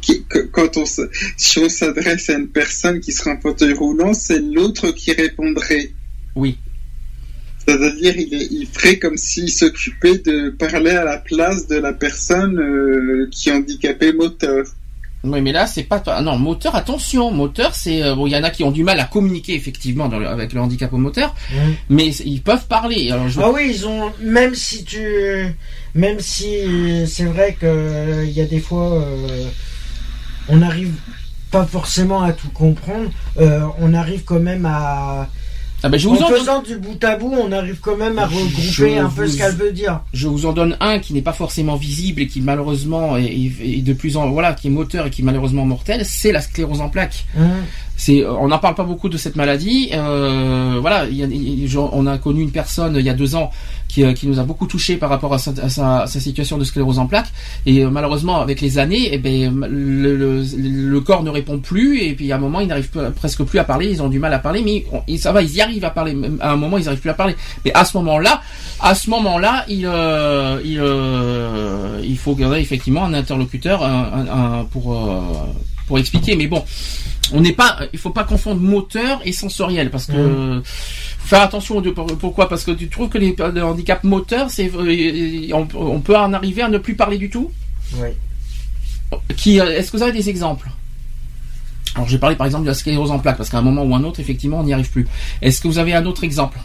qui, 0.00 0.24
quand 0.52 0.76
on 0.78 0.86
se- 0.86 1.02
si 1.36 1.58
on 1.58 1.68
s'adresse 1.68 2.30
à 2.30 2.34
une 2.34 2.48
personne 2.48 2.98
qui 3.00 3.12
sera 3.12 3.32
en 3.32 3.40
fauteuil 3.40 3.74
roulant, 3.74 4.14
c'est 4.14 4.40
l'autre 4.40 4.90
qui 4.92 5.12
répondrait. 5.12 5.90
Oui. 6.34 6.58
C'est-à-dire, 7.68 8.14
il, 8.16 8.32
est- 8.34 8.48
il 8.50 8.66
ferait 8.66 8.98
comme 8.98 9.16
s'il 9.16 9.50
s'occupait 9.50 10.18
de 10.18 10.50
parler 10.50 10.90
à 10.92 11.04
la 11.04 11.18
place 11.18 11.66
de 11.66 11.76
la 11.76 11.92
personne 11.92 12.58
euh, 12.58 13.28
qui 13.32 13.48
est 13.48 13.52
handicapée 13.52 14.12
moteur. 14.12 14.64
Oui, 15.24 15.40
mais 15.40 15.50
là, 15.50 15.66
c'est 15.66 15.82
pas. 15.82 16.00
ah 16.06 16.22
non, 16.22 16.38
moteur, 16.38 16.76
attention, 16.76 17.32
moteur, 17.32 17.74
c'est. 17.74 18.02
euh, 18.04 18.14
bon, 18.14 18.28
il 18.28 18.32
y 18.32 18.36
en 18.36 18.44
a 18.44 18.50
qui 18.50 18.62
ont 18.62 18.70
du 18.70 18.84
mal 18.84 19.00
à 19.00 19.04
communiquer, 19.04 19.54
effectivement, 19.54 20.08
dans 20.08 20.20
le- 20.20 20.28
avec 20.28 20.52
le 20.52 20.60
handicap 20.60 20.92
au 20.92 20.98
moteur, 20.98 21.34
Mhm. 21.52 21.74
mais 21.88 22.08
ils 22.24 22.40
peuvent 22.42 22.66
parler. 22.68 23.10
Alors, 23.10 23.28
je... 23.28 23.40
Ah 23.40 23.50
oui, 23.50 23.72
ils 23.74 23.86
ont. 23.88 24.12
Même 24.22 24.54
si 24.54 24.84
tu. 24.84 25.00
Même 25.96 26.20
si 26.20 27.04
c'est 27.08 27.24
vrai 27.24 27.56
que 27.60 28.24
il 28.24 28.30
y 28.30 28.40
a 28.40 28.44
des 28.46 28.60
fois. 28.60 29.02
euh, 29.02 29.48
on 30.48 30.58
n'arrive 30.58 30.92
pas 31.50 31.64
forcément 31.64 32.22
à 32.22 32.32
tout 32.32 32.50
comprendre. 32.50 33.10
euh, 33.38 33.62
on 33.80 33.94
arrive 33.94 34.22
quand 34.22 34.38
même 34.38 34.66
à. 34.66 35.28
Ah 35.86 35.88
ben, 35.88 35.98
je 36.00 36.08
vous 36.08 36.16
en 36.16 36.26
en 36.26 36.28
donne- 36.30 36.38
faisant 36.40 36.62
du 36.62 36.76
bout 36.78 37.02
à 37.04 37.14
bout, 37.16 37.32
on 37.32 37.52
arrive 37.52 37.78
quand 37.80 37.96
même 37.96 38.18
à 38.18 38.28
Je 38.28 38.34
regrouper 38.34 38.98
un 38.98 39.08
peu 39.08 39.24
vous- 39.24 39.30
ce 39.30 39.36
qu'elle 39.38 39.54
veut 39.54 39.70
dire. 39.70 40.00
je 40.12 40.26
vous 40.26 40.44
en 40.44 40.52
donne 40.52 40.76
un 40.80 40.98
qui 40.98 41.14
n'est 41.14 41.22
pas 41.22 41.32
forcément 41.32 41.76
visible 41.76 42.22
et 42.22 42.26
qui 42.26 42.40
malheureusement 42.40 43.16
est, 43.16 43.24
est- 43.24 43.78
est 43.78 43.82
de 43.82 43.92
plus 43.92 44.16
en 44.16 44.28
voilà 44.30 44.52
qui 44.54 44.66
est 44.66 44.70
moteur 44.70 45.06
et 45.06 45.10
qui 45.10 45.22
est 45.22 45.24
malheureusement 45.24 45.64
mortel, 45.64 46.02
c'est 46.04 46.32
la 46.32 46.40
sclérose 46.40 46.80
en 46.80 46.88
plaques. 46.88 47.24
Hein. 47.38 47.46
C'est 47.96 48.22
euh, 48.22 48.32
on 48.38 48.48
n'en 48.48 48.58
parle 48.58 48.74
pas 48.74 48.84
beaucoup 48.84 49.08
de 49.08 49.16
cette 49.16 49.36
maladie. 49.36 49.88
Euh, 49.94 50.76
voilà, 50.80 51.06
il 51.06 51.16
y 51.16 51.22
a- 51.24 51.80
on 51.92 52.06
a 52.06 52.18
connu 52.18 52.42
une 52.42 52.50
personne 52.50 52.96
il 52.98 53.04
y 53.04 53.08
a 53.10 53.14
deux 53.14 53.34
ans 53.34 53.50
qui, 53.88 54.04
euh, 54.04 54.12
qui 54.12 54.26
nous 54.26 54.38
a 54.38 54.42
beaucoup 54.44 54.66
touché 54.66 54.96
par 54.96 55.08
rapport 55.08 55.32
à 55.32 55.38
sa, 55.38 55.52
à 55.62 55.68
sa- 55.68 56.00
à 56.02 56.06
sa 56.06 56.20
situation 56.20 56.58
de 56.58 56.64
sclérose 56.64 56.98
en 56.98 57.06
plaques 57.06 57.32
et 57.64 57.84
euh, 57.84 57.90
malheureusement 57.90 58.40
avec 58.40 58.60
les 58.60 58.78
années, 58.78 59.08
eh 59.12 59.18
ben 59.18 59.60
le, 59.68 60.16
le, 60.16 60.42
le 60.58 61.00
corps 61.00 61.22
ne 61.22 61.30
répond 61.30 61.58
plus 61.58 62.00
et 62.02 62.12
puis 62.14 62.30
à 62.32 62.36
un 62.36 62.38
moment 62.38 62.60
ils 62.60 62.66
n'arrivent 62.68 62.90
presque 63.14 63.42
plus 63.44 63.58
à 63.58 63.64
parler, 63.64 63.88
ils 63.90 64.02
ont 64.02 64.08
du 64.08 64.18
mal 64.18 64.32
à 64.34 64.38
parler, 64.40 64.62
mais 64.62 64.84
ça 65.18 65.32
va, 65.32 65.40
ils 65.42 65.54
y 65.54 65.60
arrivent 65.60 65.84
à 65.84 65.90
parler. 65.90 66.14
À 66.40 66.52
un 66.52 66.56
moment 66.56 66.76
ils 66.78 66.84
n'arrivent 66.84 67.00
plus 67.00 67.10
à 67.10 67.14
parler, 67.14 67.34
mais 67.64 67.72
à 67.74 67.84
ce 67.84 67.96
moment-là, 67.96 68.42
à 68.80 68.94
ce 68.94 69.08
moment-là, 69.10 69.64
il, 69.68 69.86
euh, 69.86 70.60
il, 70.64 70.78
euh, 70.80 72.00
il 72.04 72.18
faut 72.18 72.34
garder 72.34 72.58
effectivement 72.60 73.04
un 73.04 73.14
interlocuteur 73.14 73.82
un- 73.82 74.10
un- 74.12 74.60
un- 74.60 74.64
pour 74.64 74.92
pour 75.86 75.98
expliquer. 75.98 76.36
Mais 76.36 76.46
bon, 76.46 76.64
on 77.32 77.40
n'est 77.40 77.52
pas, 77.52 77.80
il 77.92 77.98
faut 77.98 78.10
pas 78.10 78.24
confondre 78.24 78.60
moteur 78.60 79.20
et 79.24 79.32
sensoriel 79.32 79.90
parce 79.90 80.06
que 80.06 80.62
faut 81.18 81.28
faire 81.28 81.42
attention. 81.42 81.80
De, 81.80 81.90
pourquoi? 81.90 82.48
Parce 82.48 82.64
que 82.64 82.70
tu 82.70 82.88
trouves 82.88 83.08
que 83.08 83.18
les, 83.18 83.34
les 83.54 83.62
handicaps 83.62 84.04
moteurs, 84.04 84.50
c'est 84.50 84.70
euh, 84.74 85.48
on, 85.52 85.66
on 85.74 86.00
peut 86.00 86.16
en 86.16 86.32
arriver 86.32 86.62
à 86.62 86.68
ne 86.68 86.78
plus 86.78 86.94
parler 86.94 87.18
du 87.18 87.30
tout? 87.30 87.50
Oui. 87.96 88.08
Qui, 89.36 89.60
euh, 89.60 89.76
est-ce 89.78 89.90
que 89.90 89.96
vous 89.96 90.02
avez 90.02 90.12
des 90.12 90.28
exemples? 90.28 90.68
Alors 91.94 92.08
j'ai 92.08 92.18
parlé 92.18 92.36
par 92.36 92.46
exemple 92.46 92.64
de 92.64 92.68
la 92.70 92.74
sclérose 92.74 93.10
en 93.10 93.18
plaques 93.18 93.38
parce 93.38 93.48
qu'à 93.48 93.58
un 93.58 93.62
moment 93.62 93.82
ou 93.82 93.94
un 93.94 94.04
autre, 94.04 94.20
effectivement, 94.20 94.60
on 94.60 94.64
n'y 94.64 94.74
arrive 94.74 94.90
plus. 94.90 95.08
Est-ce 95.40 95.60
que 95.60 95.68
vous 95.68 95.78
avez 95.78 95.94
un 95.94 96.04
autre 96.04 96.24
exemple? 96.24 96.58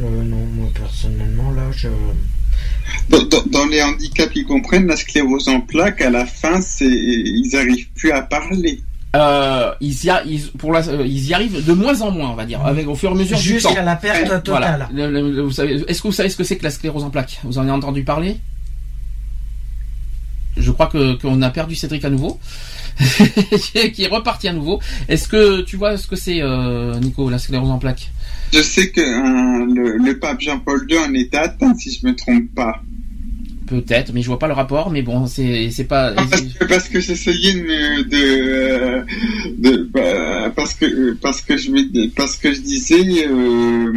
Euh, 0.00 0.22
non, 0.22 0.46
moi 0.54 0.68
personnellement, 0.72 1.50
là, 1.50 1.64
je. 1.72 1.88
Dans, 3.08 3.22
dans- 3.24 3.46
dans 3.46 3.66
les 3.66 3.82
handicaps 3.82 4.32
qui 4.32 4.44
comprennent 4.44 4.86
la 4.86 4.96
sclérose 4.96 5.48
en 5.48 5.60
plaques, 5.60 6.00
à 6.00 6.10
la 6.10 6.26
fin, 6.26 6.60
c'est 6.60 6.86
ils 6.86 7.56
arrivent 7.56 7.88
plus 7.94 8.12
à 8.12 8.22
parler. 8.22 8.80
euh, 9.16 9.72
ils, 9.80 10.04
y 10.04 10.10
a- 10.10 10.22
ils- 10.24 10.50
pour 10.58 10.72
la, 10.72 10.86
euh, 10.88 11.04
ils 11.04 11.26
y 11.28 11.34
arrivent 11.34 11.64
de 11.64 11.72
moins 11.72 12.00
en 12.02 12.10
moins, 12.12 12.30
on 12.30 12.34
va 12.34 12.46
dire, 12.46 12.64
avec 12.64 12.86
au 12.86 12.94
fur 12.94 13.10
et 13.10 13.12
à 13.12 13.16
mesure 13.16 13.36
du 13.38 13.42
temps. 13.58 13.68
Jusqu'à 13.70 13.82
la 13.82 13.96
perte 13.96 14.28
totale. 14.44 14.88
Voilà. 14.88 14.88
Le- 14.92 15.10
le- 15.10 15.32
le- 15.32 15.42
vous 15.42 15.50
savez- 15.50 15.82
Est-ce 15.88 16.00
que 16.02 16.06
vous 16.08 16.12
savez 16.14 16.28
ce 16.28 16.36
que 16.36 16.44
c'est 16.44 16.56
que 16.56 16.62
la 16.64 16.70
sclérose 16.70 17.02
en 17.02 17.10
plaques? 17.10 17.40
Vous 17.44 17.58
en 17.58 17.62
avez 17.62 17.72
entendu 17.72 18.04
parler? 18.04 18.36
Je 20.56 20.70
crois 20.72 20.86
que 20.88 21.14
qu'on 21.14 21.40
a 21.42 21.50
perdu 21.50 21.74
Cédric 21.74 22.04
à 22.04 22.10
nouveau, 22.10 22.38
qui 23.92 24.04
est 24.04 24.08
reparti 24.08 24.48
à 24.48 24.52
nouveau. 24.52 24.80
Est-ce 25.08 25.28
que 25.28 25.62
tu 25.62 25.76
vois 25.76 25.96
ce 25.96 26.06
que 26.06 26.16
c'est, 26.16 26.42
euh, 26.42 26.98
Nico, 27.00 27.28
la 27.30 27.38
sclérose 27.38 27.70
en 27.70 27.78
plaques? 27.78 28.10
Je 28.52 28.60
sais 28.62 28.90
que 28.90 29.00
euh, 29.00 29.98
le, 30.04 30.18
pape 30.18 30.40
Jean-Paul 30.40 30.86
II 30.88 30.98
en 30.98 31.14
est 31.14 31.34
atteint, 31.34 31.74
si 31.74 31.92
je 31.92 32.06
me 32.06 32.14
trompe 32.16 32.52
pas. 32.54 32.82
Peut-être, 33.70 34.12
mais 34.12 34.20
je 34.20 34.26
vois 34.26 34.40
pas 34.40 34.48
le 34.48 34.52
rapport. 34.52 34.90
Mais 34.90 35.00
bon, 35.02 35.28
c'est 35.28 35.70
c'est 35.70 35.84
pas. 35.84 36.12
Ah, 36.16 36.24
Parce 36.28 36.42
que, 36.42 36.64
parce 36.64 36.88
que 36.88 36.98
j'essayais 36.98 37.54
de, 37.54 39.04
parce 40.56 40.74
que 40.74 41.12
parce 41.12 41.40
que 41.40 41.56
je 41.56 42.08
parce 42.08 42.34
que 42.34 42.52
je 42.52 42.60
disais 42.62 43.28
euh, 43.28 43.92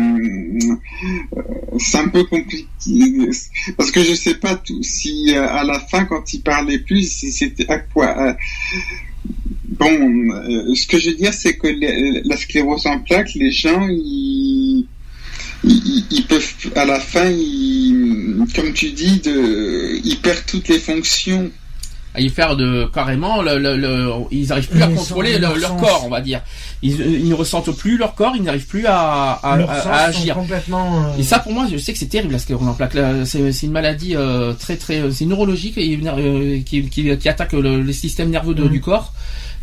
euh, 1.35 1.43
c'est 1.79 1.97
un 1.97 2.07
peu 2.07 2.23
compliqué 2.25 2.67
parce 3.75 3.89
que 3.89 4.03
je 4.03 4.13
sais 4.13 4.35
pas 4.35 4.61
si 4.83 5.33
euh, 5.35 5.47
à 5.47 5.63
la 5.63 5.79
fin 5.79 6.05
quand 6.05 6.31
il 6.33 6.41
parlait 6.41 6.77
plus 6.77 7.11
si 7.11 7.31
c'était 7.31 7.67
à 7.71 7.79
quoi 7.79 8.37
bon 9.79 9.89
ce 10.75 10.85
que 10.85 10.99
je 10.99 11.09
veux 11.09 11.15
dire 11.15 11.33
c'est 11.33 11.57
que 11.57 11.67
la 12.27 12.37
sclérose 12.37 12.85
en 12.85 12.99
plaques 12.99 13.33
les 13.33 13.49
gens 13.49 13.87
ils 13.89 14.85
ils, 15.63 16.05
ils 16.11 16.25
peuvent 16.25 16.53
à 16.75 16.85
la 16.85 16.99
fin 16.99 17.25
ils, 17.29 18.45
comme 18.55 18.73
tu 18.73 18.91
dis 18.91 19.19
de 19.19 19.99
ils 20.03 20.17
perdent 20.19 20.45
toutes 20.47 20.67
les 20.67 20.79
fonctions. 20.79 21.49
À 22.15 22.21
y 22.21 22.29
faire 22.29 22.55
de 22.55 22.85
carrément 22.93 23.41
le, 23.41 23.57
le- 23.57 23.75
le- 23.75 24.11
ils 24.29 24.51
arrivent 24.51 24.67
plus 24.67 24.83
à 24.83 24.87
contrôler 24.87 25.39
leur 25.39 25.75
corps 25.77 26.03
on 26.05 26.09
va 26.09 26.21
dire. 26.21 26.41
Ils, 26.83 26.99
ils 27.01 27.27
ne 27.29 27.33
ressentent 27.33 27.75
plus 27.75 27.97
leur 27.97 28.13
corps 28.13 28.33
ils 28.35 28.43
n'arrivent 28.43 28.67
plus 28.67 28.85
à, 28.87 29.39
agir. 30.05 30.35
complètement. 30.35 31.05
euh, 31.07 31.17
et 31.17 31.23
ça 31.23 31.39
pour 31.39 31.53
moi 31.53 31.65
je 31.71 31.75
sais 31.77 31.91
que 31.91 31.97
c'est 31.97 32.05
terrible 32.05 32.33
la 32.33 32.39
sclérose 32.39 32.67
en 32.67 32.75
plaques. 32.75 32.95
C'est 33.25 33.51
c'est 33.51 33.65
une 33.65 33.71
maladie 33.71 34.15
euh, 34.15 34.53
très 34.53 34.75
très 34.77 35.11
c'est 35.11 35.25
neurologique 35.25 35.75
et 35.79 35.99
euh, 36.05 36.59
qui, 36.63 36.87
qui, 36.87 37.17
qui 37.17 37.29
attaque 37.29 37.53
le, 37.53 37.81
les 37.81 37.93
systèmes 37.93 38.29
nerveux 38.29 38.53
de- 38.53 38.67
du 38.67 38.79
corps 38.79 39.11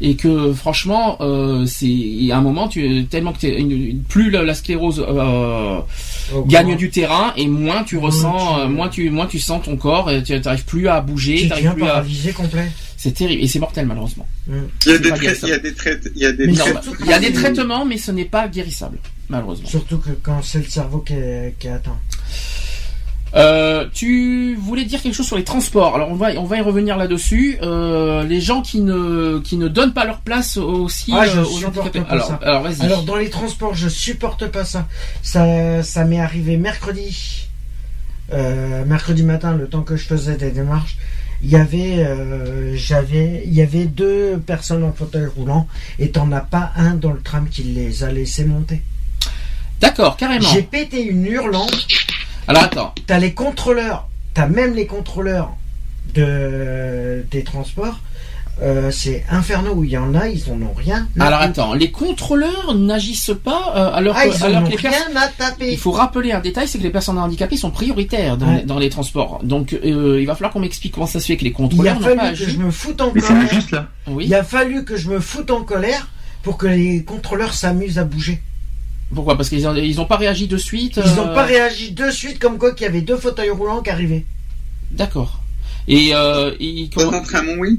et 0.03 0.17
que 0.17 0.53
franchement 0.53 1.17
euh, 1.21 1.67
c'est 1.67 1.87
il 1.87 2.25
y 2.25 2.33
a 2.33 2.39
un 2.39 2.41
moment 2.41 2.69
tu 2.69 3.05
tellement 3.07 3.33
que 3.33 3.47
une- 3.47 4.03
plus 4.05 4.31
la, 4.31 4.43
la 4.43 4.55
sclérose 4.55 5.05
euh, 5.07 5.81
gagne 6.47 6.77
du 6.77 6.91
terrain 6.91 7.33
et 7.37 7.47
moins 7.49 7.85
tu 7.85 7.99
ressens 7.99 8.55
tu- 8.57 8.61
euh, 8.63 8.69
moins 8.69 8.89
tu 8.89 9.11
moins 9.11 9.27
tu 9.27 9.39
sens 9.39 9.63
ton 9.65 9.77
corps 9.77 10.11
et 10.11 10.23
tu 10.23 10.39
n'arrives 10.39 10.65
plus 10.65 10.89
à 10.89 11.01
bouger 11.01 11.37
Tu 11.43 11.49
t'arrives 11.49 11.65
deviens 11.65 11.75
plus 11.75 11.83
à 11.85 11.87
paralysé 11.89 12.33
complet. 12.33 12.71
c'est 12.97 13.13
terrible 13.15 13.43
et 13.43 13.47
c'est 13.47 13.59
mortel 13.59 13.87
malheureusement 13.87 14.27
Il 14.49 14.55
y 14.55 14.59
a 14.59 14.63
C'est 14.81 14.99
des 15.03 15.09
pas 15.11 15.17
traits, 15.17 15.21
guérissable. 15.23 15.49
il 15.49 15.51
y 15.51 15.55
a 15.55 15.59
des 15.59 15.75
traits, 15.75 16.11
il 16.17 16.23
y 16.23 16.27
a 16.27 16.33
des 16.33 16.47
Mais 16.47 16.53
Non, 16.53 16.59
traits- 16.59 16.75
bah, 16.75 16.81
surtout 16.83 16.99
il 17.03 17.07
y 17.07 17.13
a 17.13 17.15
quand 17.17 17.21
des 17.21 17.27
c'est- 17.27 17.33
traitements 17.35 17.85
mais 17.85 17.97
ce 17.99 18.11
n'est 18.13 18.25
pas 18.25 18.49
guérissable 18.49 18.99
malheureusement 19.29 19.69
Surtout 19.69 19.99
que 19.99 20.11
quand 20.23 20.41
c'est 20.43 20.59
le 20.59 20.65
cerveau 20.65 20.99
qui 21.01 21.13
est, 21.15 21.55
qui 21.59 21.67
est 21.67 21.71
atteint. 21.71 21.99
Euh, 23.35 23.87
tu 23.93 24.57
voulais 24.57 24.85
dire 24.85 25.01
quelque 25.01 25.15
chose 25.15 25.27
sur 25.27 25.37
les 25.37 25.45
transports. 25.45 25.95
Alors 25.95 26.11
on 26.11 26.15
va 26.17 26.31
on 26.37 26.45
va 26.45 26.57
y 26.57 26.61
revenir 26.61 26.97
là-dessus. 26.97 27.59
Euh, 27.63 28.25
les 28.25 28.41
gens 28.41 28.61
qui 28.63 28.81
ne 28.81 29.39
qui 29.39 29.57
ne 29.57 29.69
donnent 29.69 29.93
pas 29.93 30.05
leur 30.05 30.21
place 30.21 30.57
aussi 30.57 31.13
Ah, 31.15 31.27
je 31.27 31.39
euh, 31.39 31.43
aux 31.45 31.59
supporte 31.59 31.93
pas 32.01 32.13
Alors 32.13 32.27
ça. 32.27 32.41
alors 32.43 32.63
vas-y. 32.63 32.83
Alors 32.83 33.05
dans 33.05 33.17
les 33.17 33.31
transports, 33.31 33.75
je 33.75 33.89
supporte 33.89 34.47
pas 34.49 34.65
ça. 34.65 34.89
Ça, 35.23 35.83
ça 35.83 36.05
m'est 36.05 36.21
arrivé 36.21 36.57
mercredi, 36.57 37.47
euh, 38.33 38.85
mercredi 38.85 39.23
matin, 39.23 39.53
le 39.55 39.69
temps 39.69 39.83
que 39.83 39.97
je 39.97 40.07
faisais 40.07 40.37
des 40.37 40.51
démarches. 40.51 40.97
Il 41.43 41.49
y 41.49 41.57
avait, 41.57 42.07
j'avais, 42.75 43.45
il 43.47 43.55
y 43.55 43.63
avait 43.63 43.87
deux 43.87 44.39
personnes 44.47 44.85
en 44.85 44.93
fauteuil 44.93 45.25
roulant 45.25 45.67
et 45.99 46.11
t'en 46.11 46.31
as 46.33 46.43
pas 46.43 46.71
un 46.77 46.93
dans 46.95 47.13
le 47.13 47.23
tram 47.23 47.49
qui 47.49 47.63
les 47.63 48.05
a 48.05 48.13
laissés 48.13 48.45
monter. 48.45 48.83
D'accord, 49.81 50.19
carrément. 50.19 50.47
J'ai 50.53 50.61
pété 50.63 51.01
une 51.03 51.25
hurlante. 51.25 51.87
Alors 52.49 52.65
attends. 52.65 52.95
T'as 53.07 53.19
les 53.19 53.33
contrôleurs, 53.35 54.09
t'as 54.35 54.47
même 54.47 54.75
les 54.75 54.87
contrôleurs 54.87 55.51
de 56.15 57.25
des 57.31 57.45
transports. 57.45 57.99
Euh, 58.63 58.91
c'est 58.91 59.25
infernal 59.31 59.73
où 59.73 59.85
il 59.85 59.91
y 59.91 59.97
en 59.97 60.15
a, 60.15 60.29
ils 60.29 60.51
en 60.51 60.61
ont 60.61 60.75
rien. 60.77 61.09
Alors 61.19 61.41
attends, 61.41 61.73
les 61.73 61.91
contrôleurs 61.91 62.75
n'agissent 62.75 63.33
pas 63.43 63.73
euh, 63.75 63.91
alors 63.95 64.15
Ah, 64.19 64.27
que, 64.29 64.37
ils 64.37 64.45
alors 64.45 64.65
que 64.65 64.71
les 64.71 64.77
rien 64.77 64.91
personnes. 64.91 65.17
à 65.17 65.29
taper. 65.29 65.73
Il 65.73 65.79
faut 65.79 65.93
rappeler 65.93 66.33
un 66.33 66.41
détail, 66.41 66.69
c'est 66.69 66.77
que 66.77 66.83
les 66.83 66.91
personnes 66.91 67.17
handicapées 67.17 67.57
sont 67.57 67.71
prioritaires 67.71 68.37
dans, 68.37 68.49
Ouais. 68.49 68.57
les, 68.59 68.63
dans 68.65 68.79
les 68.79 68.91
transports. 68.91 69.41
Donc 69.45 69.73
euh, 69.73 70.19
il 70.21 70.27
va 70.27 70.35
falloir 70.35 70.53
qu'on 70.53 70.61
m'explique 70.61 70.93
comment 70.93 71.07
ça 71.07 71.21
se 71.21 71.27
fait 71.27 71.39
que 71.39 71.45
les 71.45 71.51
Il 71.51 71.55
a 71.55 71.57
contrôleurs 71.57 71.95
n'ont 71.95 72.01
pas 72.01 72.17
fallu 72.17 72.37
que 72.37 72.43
agi. 72.43 72.51
je 72.53 72.59
me 72.59 72.71
foute 72.71 73.01
en 73.01 73.13
Mais 73.15 73.21
c'est 73.23 73.29
colère. 73.29 73.43
injuste 73.45 73.71
là. 73.71 73.87
Oui. 74.09 74.25
Il 74.27 74.35
a 74.35 74.45
fallu 74.45 74.85
que 74.85 74.97
je 74.97 75.09
me 75.09 75.21
foute 75.21 75.51
en 75.51 75.63
colère 75.63 76.09
pour 76.43 76.59
que 76.59 76.67
les 76.67 77.03
contrôleurs 77.03 77.55
s'amusent 77.55 77.99
à 77.99 78.05
bouger. 78.05 78.43
Pourquoi? 79.15 79.37
Parce 79.37 79.49
qu'ils 79.49 79.67
ont, 79.67 79.75
ils 79.75 80.01
ont 80.01 80.05
pas 80.05 80.17
réagi 80.17 80.47
de 80.47 80.57
suite. 80.57 81.01
Ils 81.05 81.15
n'ont 81.15 81.29
euh, 81.29 81.35
pas 81.35 81.45
réagi 81.45 81.93
de 81.93 82.11
suite 82.11 82.39
comme 82.39 82.59
quoi 82.59 82.73
qu'il 82.75 82.85
y 82.87 82.89
avait 82.89 83.01
deux 83.01 83.17
fauteuils 83.17 83.51
roulants 83.51 83.81
qui 83.83 83.91
arrivaient. 83.91 84.25
D'accord. 84.93 85.41
Et, 85.89 86.11
euh, 86.15 86.55
et 86.61 86.89
comment- 86.95 87.13
un 87.13 87.21
tramway? 87.23 87.71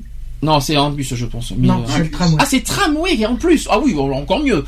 Non, 0.43 0.59
c'est 0.59 0.75
un 0.75 0.89
bus, 0.89 1.13
je 1.13 1.25
pense. 1.27 1.53
Mais, 1.55 1.67
non, 1.67 1.83
euh, 1.83 1.85
c'est 1.87 1.99
le 1.99 2.09
tramway. 2.11 2.35
Ah, 2.39 2.45
c'est 2.45 2.63
tramway 2.63 3.25
en 3.27 3.35
plus. 3.35 3.67
Ah 3.69 3.79
oui, 3.79 3.95
encore 3.95 4.39
mieux. 4.43 4.65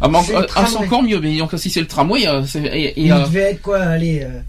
Ah, 0.00 0.08
C'est 0.24 0.36
encore- 0.36 0.40
le 0.40 0.46
ah, 0.54 0.82
encore 0.84 1.02
mieux. 1.02 1.20
Mais 1.20 1.36
donc, 1.36 1.50
si 1.56 1.68
c'est 1.68 1.80
le 1.80 1.88
tramway, 1.88 2.26
euh, 2.28 2.44
c'est- 2.46 2.60
et, 2.64 2.84
et, 3.00 3.02
Il 3.06 3.12
euh, 3.12 3.24
devait 3.24 3.40
être 3.52 3.60
quoi, 3.62 3.78
allez, 3.80 4.20
euh, 4.22 4.40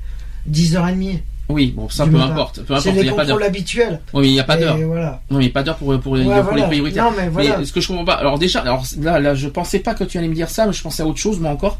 10h30. 0.47 1.19
Oui, 1.49 1.73
bon, 1.75 1.87
ça 1.89 2.05
peu 2.05 2.11
matin. 2.11 2.31
importe. 2.31 2.61
Peu 2.61 2.73
C'est 2.79 2.89
importe, 2.89 2.95
il 2.97 3.03
n'y 3.03 3.09
a 3.09 3.13
pas 3.13 3.25
d'heure. 3.25 3.35
contrôles 3.37 3.43
habituels. 3.43 3.99
Oui, 4.13 4.21
mais 4.21 4.27
il 4.29 4.33
n'y 4.33 4.39
a 4.39 4.43
pas 4.43 4.57
d'heure. 4.57 4.77
voilà. 4.77 5.21
Non, 5.29 5.39
il 5.39 5.43
n'y 5.43 5.49
a 5.49 5.53
pas 5.53 5.63
d'heure 5.63 5.77
pour, 5.77 5.99
pour, 5.99 6.15
les- 6.17 6.25
Ouais, 6.25 6.35
pour 6.35 6.43
voilà. 6.43 6.61
les 6.61 6.67
prioritaires. 6.67 7.05
Non, 7.05 7.11
mais 7.17 7.29
voilà. 7.29 7.57
Mais 7.59 7.65
ce 7.65 7.71
que 7.73 7.79
je 7.81 7.87
comprends 7.87 8.05
pas, 8.05 8.13
alors 8.15 8.37
déjà, 8.37 8.59
alors 8.61 8.83
là, 8.99 9.19
là, 9.19 9.33
je 9.35 9.47
pensais 9.47 9.79
pas 9.79 9.93
que 9.93 10.03
tu 10.03 10.17
allais 10.17 10.27
me 10.27 10.35
dire 10.35 10.49
ça, 10.49 10.65
mais 10.65 10.73
je 10.73 10.81
pensais 10.81 11.03
à 11.03 11.05
autre 11.07 11.19
chose, 11.19 11.39
moi 11.39 11.51
encore. 11.51 11.79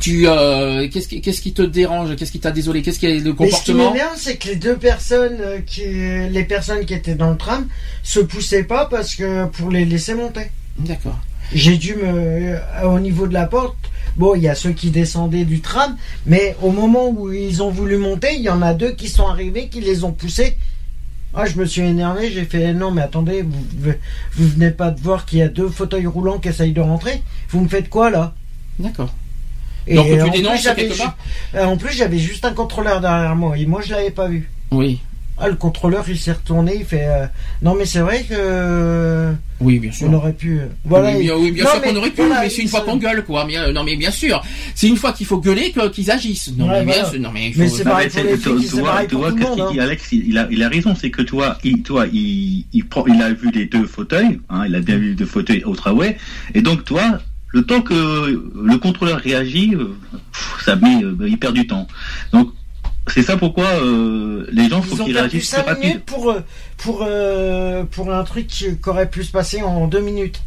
Tu, 0.00 0.28
euh, 0.28 0.88
qu'est-ce 0.92 1.08
qui, 1.08 1.20
qu'est-ce 1.22 1.40
qui 1.40 1.54
te 1.54 1.62
dérange? 1.62 2.16
Qu'est-ce 2.16 2.30
qui 2.32 2.38
t'a 2.40 2.50
désolé? 2.50 2.82
Qu'est-ce 2.82 2.98
qui 2.98 3.06
est 3.06 3.14
le 3.14 3.16
Mais 3.16 3.20
ce 3.22 3.30
qui 3.30 3.34
comportement? 3.36 3.92
m'énerve, 3.92 4.12
c'est 4.16 4.36
que 4.36 4.48
les 4.48 4.56
deux 4.56 4.76
personnes 4.76 5.38
euh, 5.40 5.58
qui, 5.64 5.84
les 5.84 6.44
personnes 6.44 6.84
qui 6.84 6.92
étaient 6.92 7.14
dans 7.14 7.30
le 7.30 7.36
tram, 7.38 7.66
se 8.02 8.20
poussaient 8.20 8.64
pas 8.64 8.86
parce 8.86 9.14
que 9.14 9.46
pour 9.46 9.70
les 9.70 9.86
laisser 9.86 10.14
monter. 10.14 10.50
D'accord. 10.78 11.18
J'ai 11.54 11.78
dû 11.78 11.94
me, 11.94 12.02
euh, 12.04 12.58
au 12.84 13.00
niveau 13.00 13.26
de 13.26 13.32
la 13.32 13.46
porte, 13.46 13.76
bon, 14.16 14.34
il 14.34 14.42
y 14.42 14.48
a 14.48 14.54
ceux 14.54 14.72
qui 14.72 14.90
descendaient 14.90 15.44
du 15.44 15.60
tram, 15.60 15.96
mais 16.26 16.56
au 16.62 16.70
moment 16.70 17.08
où 17.08 17.32
ils 17.32 17.62
ont 17.62 17.70
voulu 17.70 17.96
monter, 17.96 18.34
il 18.34 18.42
y 18.42 18.50
en 18.50 18.62
a 18.62 18.74
deux 18.74 18.92
qui 18.92 19.08
sont 19.08 19.26
arrivés, 19.26 19.68
qui 19.68 19.80
les 19.80 20.04
ont 20.04 20.12
poussés. 20.12 20.56
Ah, 21.34 21.44
je 21.44 21.58
me 21.58 21.66
suis 21.66 21.82
énervé, 21.82 22.30
j'ai 22.30 22.44
fait 22.44 22.72
non, 22.72 22.90
mais 22.90 23.02
attendez, 23.02 23.42
vous, 23.42 23.92
vous 24.32 24.48
venez 24.48 24.70
pas 24.70 24.90
de 24.90 25.00
voir 25.00 25.26
qu'il 25.26 25.40
y 25.40 25.42
a 25.42 25.48
deux 25.48 25.68
fauteuils 25.68 26.06
roulants 26.06 26.38
qui 26.38 26.48
essayent 26.48 26.72
de 26.72 26.80
rentrer? 26.80 27.22
Vous 27.50 27.60
me 27.60 27.68
faites 27.68 27.90
quoi 27.90 28.10
là? 28.10 28.32
D'accord. 28.78 29.12
Et 29.86 29.96
Donc, 29.96 30.06
tu 30.06 30.20
en 30.20 30.30
plus, 30.30 30.62
quelque 30.74 30.96
part 30.96 31.16
euh, 31.54 31.64
En 31.64 31.76
plus, 31.76 31.92
j'avais 31.92 32.18
juste 32.18 32.44
un 32.44 32.52
contrôleur 32.52 33.00
derrière 33.00 33.36
moi 33.36 33.56
et 33.56 33.66
moi, 33.66 33.82
je 33.84 33.92
l'avais 33.92 34.10
pas 34.10 34.28
vu. 34.28 34.50
Oui. 34.70 35.00
Ah, 35.38 35.48
le 35.48 35.54
contrôleur, 35.56 36.04
il 36.08 36.18
s'est 36.18 36.32
retourné, 36.32 36.76
il 36.80 36.84
fait 36.86 37.04
euh, 37.06 37.26
non, 37.60 37.74
mais 37.74 37.84
c'est 37.84 37.98
vrai 38.00 38.24
que 38.28 39.32
Oui, 39.60 39.78
bien 39.78 39.92
sûr. 39.92 40.08
on 40.08 40.14
aurait 40.14 40.32
pu. 40.32 40.60
euh, 40.60 40.66
Voilà. 40.86 41.10
oui, 41.14 41.24
bien, 41.24 41.34
oui, 41.36 41.52
bien 41.52 41.64
Non, 41.64 41.70
sûr 41.72 41.80
mais 41.82 41.88
qu'on 41.92 41.96
aurait 41.96 42.10
pu, 42.10 42.22
voilà, 42.22 42.40
mais 42.42 42.48
c'est 42.48 42.62
une 42.62 42.68
fois 42.68 42.80
qu'on 42.80 42.96
gueule, 42.96 43.22
quoi. 43.22 43.44
Mais, 43.46 43.58
euh, 43.58 43.70
non, 43.72 43.84
mais 43.84 43.96
bien 43.96 44.10
sûr, 44.10 44.42
c'est 44.74 44.88
une 44.88 44.96
fois 44.96 45.12
qu'il 45.12 45.26
faut 45.26 45.38
gueuler 45.38 45.72
que- 45.72 45.88
qu'ils 45.90 46.10
agissent. 46.10 46.52
Non, 46.56 46.68
Ouais, 46.70 46.82
mais 46.84 46.94
bien 46.94 47.04
sûr, 47.04 47.20
non, 47.20 47.30
mais 47.34 47.52
Mais 47.54 47.68
c'est 47.68 47.84
pareil 47.84 48.08
pour 48.08 48.18
c'est- 48.18 48.26
les 48.26 48.38
tu- 48.38 48.48
filles, 48.48 48.56
tu 48.60 48.66
c'est 48.68 48.80
vois, 48.80 48.90
pareil 48.92 49.08
pour 49.08 49.28
tout 49.28 49.36
le 49.36 49.42
monde. 49.42 49.60
hein. 49.60 49.78
Alex, 49.78 50.08
il, 50.12 50.38
a, 50.38 50.48
il 50.50 50.62
a 50.62 50.68
raison, 50.70 50.94
c'est 50.94 51.10
que 51.10 51.20
tu 51.20 51.32
vois, 51.32 51.58
il, 51.64 51.82
tu 51.82 51.92
vois, 51.92 52.06
il, 52.10 52.64
il 52.72 52.86
prend, 52.86 53.04
il 53.06 53.20
a 53.20 53.30
vu 53.32 53.50
les 53.50 53.66
deux 53.66 53.84
fauteuils, 53.86 54.40
hein, 54.48 54.64
il 54.66 54.74
a 54.74 54.80
bien 54.80 54.96
vu 54.96 55.10
les 55.10 55.14
deux 55.16 55.26
fauteuils 55.26 55.64
au 55.64 55.74
tramway, 55.76 56.16
et 56.54 56.62
donc 56.62 56.84
toi, 56.86 57.18
le 57.48 57.62
temps 57.62 57.82
que 57.82 57.94
le 57.94 58.78
contrôleur 58.78 59.18
réagit, 59.18 59.74
ça 60.64 60.76
met, 60.76 61.02
il 61.26 61.38
perd 61.38 61.54
du 61.54 61.66
temps. 61.66 61.86
Donc 62.32 62.50
c'est 63.08 63.22
ça 63.22 63.36
pourquoi 63.36 63.66
euh, 63.66 64.46
les 64.50 64.68
gens 64.68 64.82
faut 64.82 64.96
qu'ils 64.96 65.16
réagissent 65.16 65.50
plus 65.50 65.56
5 65.56 65.66
rapide. 65.66 65.84
minutes 65.84 66.04
pour, 66.04 66.30
euh, 66.30 66.40
pour, 66.76 67.04
euh, 67.06 67.84
pour 67.84 68.12
un 68.12 68.24
truc 68.24 68.46
qui 68.46 68.76
aurait 68.86 69.08
pu 69.08 69.24
se 69.24 69.32
passer 69.32 69.62
en 69.62 69.86
2 69.86 70.00
minutes. 70.00 70.42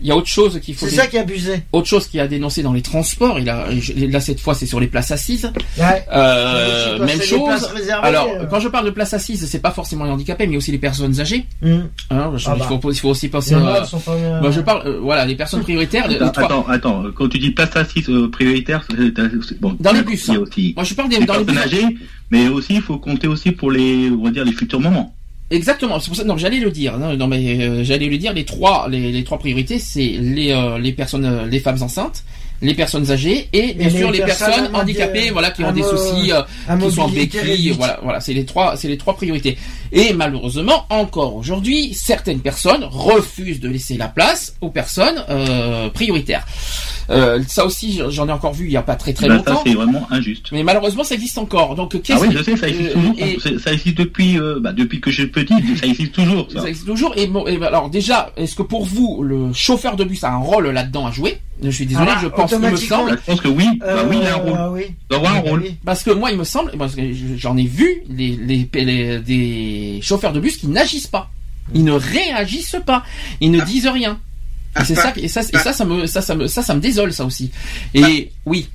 Il 0.00 0.06
y 0.06 0.10
a 0.12 0.16
autre 0.16 0.28
chose 0.28 0.60
qu'il 0.60 0.74
faut. 0.74 0.86
C'est 0.86 0.92
dé- 0.92 0.96
ça 0.98 1.06
qui 1.08 1.18
abusé. 1.18 1.62
Autre 1.72 1.86
chose 1.88 2.06
qui 2.06 2.20
a 2.20 2.28
dénoncé 2.28 2.62
dans 2.62 2.72
les 2.72 2.82
transports. 2.82 3.38
Il 3.40 3.48
a, 3.48 3.66
là 4.08 4.20
cette 4.20 4.40
fois 4.40 4.54
c'est 4.54 4.66
sur 4.66 4.78
les 4.80 4.86
places 4.86 5.10
assises. 5.10 5.50
Ouais. 5.76 6.04
Euh, 6.12 6.98
même 6.98 7.16
places 7.18 7.28
chose. 7.28 7.70
Alors, 8.02 8.28
euh, 8.28 8.46
quand 8.46 8.60
je 8.60 8.68
parle 8.68 8.84
de 8.86 8.90
places 8.90 9.14
assises, 9.14 9.46
c'est 9.48 9.58
pas 9.60 9.70
forcément 9.70 10.04
les 10.04 10.10
handicapés, 10.10 10.46
mais 10.46 10.56
aussi 10.56 10.70
les 10.72 10.78
personnes 10.78 11.20
âgées. 11.20 11.46
hum. 11.62 11.88
Hein, 12.10 12.32
je- 12.36 12.48
Ah 12.48 12.54
il, 12.56 12.58
bah. 12.60 12.66
faut, 12.80 12.92
il 12.92 12.98
faut 12.98 13.08
aussi 13.08 13.28
penser. 13.28 13.54
À- 13.54 13.58
pas, 13.60 14.50
je 14.50 14.60
parle, 14.60 14.86
euh, 14.86 14.98
voilà, 15.00 15.24
les 15.24 15.34
personnes 15.34 15.62
prioritaires. 15.62 16.08
les 16.08 16.16
Attends, 16.16 16.30
trois- 16.30 16.44
attends, 16.44 16.66
attends, 16.68 17.02
quand 17.14 17.28
tu 17.28 17.38
dis 17.38 17.50
place 17.50 17.74
assise 17.76 18.08
euh, 18.08 18.28
prioritaire, 18.30 18.84
c'est- 18.88 18.96
c'est- 19.48 19.60
bon, 19.60 19.76
Dans 19.80 19.92
les 19.92 20.02
bus, 20.02 20.28
aussi 20.28 20.72
Moi, 20.76 20.84
je 20.84 20.94
parle 20.94 21.08
des, 21.08 21.18
les 21.18 21.26
dans 21.26 21.36
les 21.38 21.44
personnes 21.44 21.64
bus. 21.70 21.74
âgées, 21.74 21.96
mais 22.30 22.48
aussi 22.48 22.74
il 22.76 22.82
faut 22.82 22.98
compter 22.98 23.26
aussi 23.26 23.52
pour 23.52 23.70
les, 23.70 24.10
on 24.10 24.22
va 24.24 24.30
dire 24.30 24.44
les 24.44 24.52
futurs 24.52 24.80
moments. 24.80 25.14
Exactement. 25.50 25.98
C'est 25.98 26.08
pour 26.08 26.16
ça. 26.16 26.24
Non, 26.24 26.36
j'allais 26.36 26.60
le 26.60 26.70
dire. 26.70 26.98
Non, 26.98 27.16
non, 27.16 27.26
mais 27.26 27.60
euh, 27.60 27.82
j'allais 27.84 28.06
le 28.08 28.18
dire. 28.18 28.32
Les 28.32 28.44
trois, 28.44 28.86
les, 28.88 29.12
les 29.12 29.24
trois 29.24 29.38
priorités, 29.38 29.78
c'est 29.78 30.16
les 30.20 30.52
euh, 30.52 30.78
les 30.78 30.92
personnes, 30.92 31.24
euh, 31.24 31.46
les 31.46 31.58
femmes 31.58 31.82
enceintes, 31.82 32.22
les 32.60 32.74
personnes 32.74 33.10
âgées 33.10 33.48
et 33.52 33.72
bien 33.72 33.88
Et 33.88 33.90
sûr 33.90 34.10
les 34.10 34.20
personnes 34.20 34.68
handicapées, 34.74 35.30
voilà, 35.30 35.50
qui 35.50 35.64
ont 35.64 35.72
des 35.72 35.82
soucis, 35.82 36.32
euh, 36.32 36.42
qui 36.78 36.90
sont 36.90 37.02
en 37.02 37.08
béquille. 37.08 37.70
Voilà, 37.70 37.98
voilà. 38.02 38.20
C'est 38.20 38.34
les 38.34 38.44
trois, 38.44 38.76
c'est 38.76 38.88
les 38.88 38.98
trois 38.98 39.14
priorités. 39.16 39.56
Et 39.92 40.12
malheureusement, 40.12 40.84
encore 40.90 41.36
aujourd'hui, 41.36 41.94
certaines 41.94 42.40
personnes 42.40 42.84
refusent 42.84 43.60
de 43.60 43.68
laisser 43.68 43.96
la 43.96 44.08
place 44.08 44.54
aux 44.60 44.70
personnes 44.70 45.24
euh, 45.30 45.88
prioritaires. 45.90 46.46
Euh, 47.10 47.42
ça 47.48 47.64
aussi, 47.64 48.02
j'en 48.10 48.28
ai 48.28 48.32
encore 48.32 48.52
vu 48.52 48.66
il 48.66 48.72
y 48.72 48.76
a 48.76 48.82
pas 48.82 48.94
très 48.96 49.14
très 49.14 49.28
Bah, 49.28 49.36
longtemps. 49.36 49.56
ça 49.56 49.62
c'est 49.66 49.72
vraiment 49.72 50.06
injuste. 50.10 50.48
Mais 50.52 50.62
malheureusement, 50.62 51.04
ça 51.04 51.14
existe 51.14 51.38
encore. 51.38 51.74
Donc, 51.74 52.00
qu'est-ce 52.02 52.18
Ah 52.22 52.26
oui, 52.28 52.34
je 52.36 52.42
sais, 52.42 52.54
ça 52.56 52.68
existe 52.68 52.90
euh, 52.90 52.94
toujours. 52.94 53.14
et- 53.18 53.58
Ça 53.58 53.72
existe 53.72 53.96
depuis, 53.96 54.38
euh, 54.38 54.58
bah, 54.60 54.72
depuis 54.72 55.00
que 55.00 55.10
je 55.10 55.22
suis 55.22 55.30
petit, 55.30 55.54
ça 55.80 55.86
existe 55.86 56.12
toujours. 56.12 56.46
Ça. 56.52 56.60
Ça 56.60 56.68
existe 56.68 56.86
toujours. 56.86 57.14
Et, 57.16 57.26
bon, 57.26 57.46
et 57.46 57.56
ben, 57.56 57.68
alors 57.68 57.88
déjà, 57.88 58.30
est-ce 58.36 58.54
que 58.54 58.62
pour 58.62 58.84
vous, 58.84 59.22
le 59.22 59.54
chauffeur 59.54 59.96
de 59.96 60.04
bus 60.04 60.22
a 60.22 60.30
un 60.32 60.36
rôle 60.38 60.68
là-dedans 60.68 61.06
à 61.06 61.10
jouer? 61.10 61.38
Je 61.62 61.70
suis 61.70 61.86
désolé, 61.86 62.10
Ah, 62.14 62.18
je 62.22 62.28
pense 62.28 62.50
qu'il 62.50 62.60
me 62.60 62.76
semble. 62.76 63.10
Bah, 63.12 63.16
je 63.26 63.32
pense 63.32 63.40
que 63.40 63.48
oui. 63.48 63.64
Bah, 63.80 64.04
oui, 64.08 64.18
il 64.20 64.24
y 64.24 64.26
a 64.26 64.36
un 64.36 64.38
Euh, 64.38 64.42
rôle. 64.68 64.78
oui. 64.78 64.82
Il 64.88 65.08
doit 65.08 65.18
avoir 65.18 65.34
un 65.36 65.40
Oui, 65.42 65.48
rôle. 65.48 65.64
Parce 65.84 66.02
que 66.04 66.10
moi, 66.10 66.30
il 66.30 66.36
me 66.38 66.44
semble, 66.44 66.72
parce 66.78 66.94
que 66.94 67.00
j'en 67.36 67.56
ai 67.56 67.64
vu 67.64 68.02
les, 68.10 68.36
les, 68.36 68.68
les- 68.74 69.18
des 69.78 70.00
chauffeurs 70.02 70.32
de 70.32 70.40
bus 70.40 70.56
qui 70.56 70.66
n'agissent 70.68 71.06
pas. 71.06 71.30
Ils 71.74 71.84
ne 71.84 71.92
réagissent 71.92 72.76
pas. 72.84 73.04
Ils 73.40 73.50
ne 73.50 73.60
Ah. 73.60 73.64
disent 73.64 73.86
rien. 73.88 74.18
Et 74.80 74.84
c'est 74.84 74.94
ça, 74.94 75.12
et 75.16 75.28
ça, 75.28 75.40
et 75.42 75.58
ça, 75.58 75.72
ça 75.72 75.84
me, 75.84 76.06
ça, 76.06 76.20
ça 76.22 76.34
me, 76.34 76.46
ça, 76.46 76.62
ça 76.62 76.74
me 76.74 76.80
désole, 76.80 77.12
ça 77.12 77.24
aussi. 77.24 77.50
Et 77.94 78.30
oui, 78.46 78.68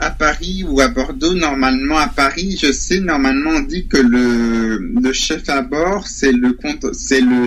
à 0.00 0.10
Paris 0.10 0.64
ou 0.68 0.80
à 0.80 0.88
Bordeaux, 0.88 1.34
normalement 1.34 1.98
à 1.98 2.08
Paris, 2.08 2.58
je 2.60 2.72
sais, 2.72 2.98
normalement 3.00 3.50
on 3.50 3.60
dit 3.60 3.86
que 3.86 3.98
le, 3.98 4.78
le 5.00 5.12
chef 5.12 5.48
à 5.48 5.62
bord, 5.62 6.06
c'est 6.08 6.32
le 6.32 6.52
compte, 6.54 6.86
c'est 6.94 7.20
le, 7.20 7.46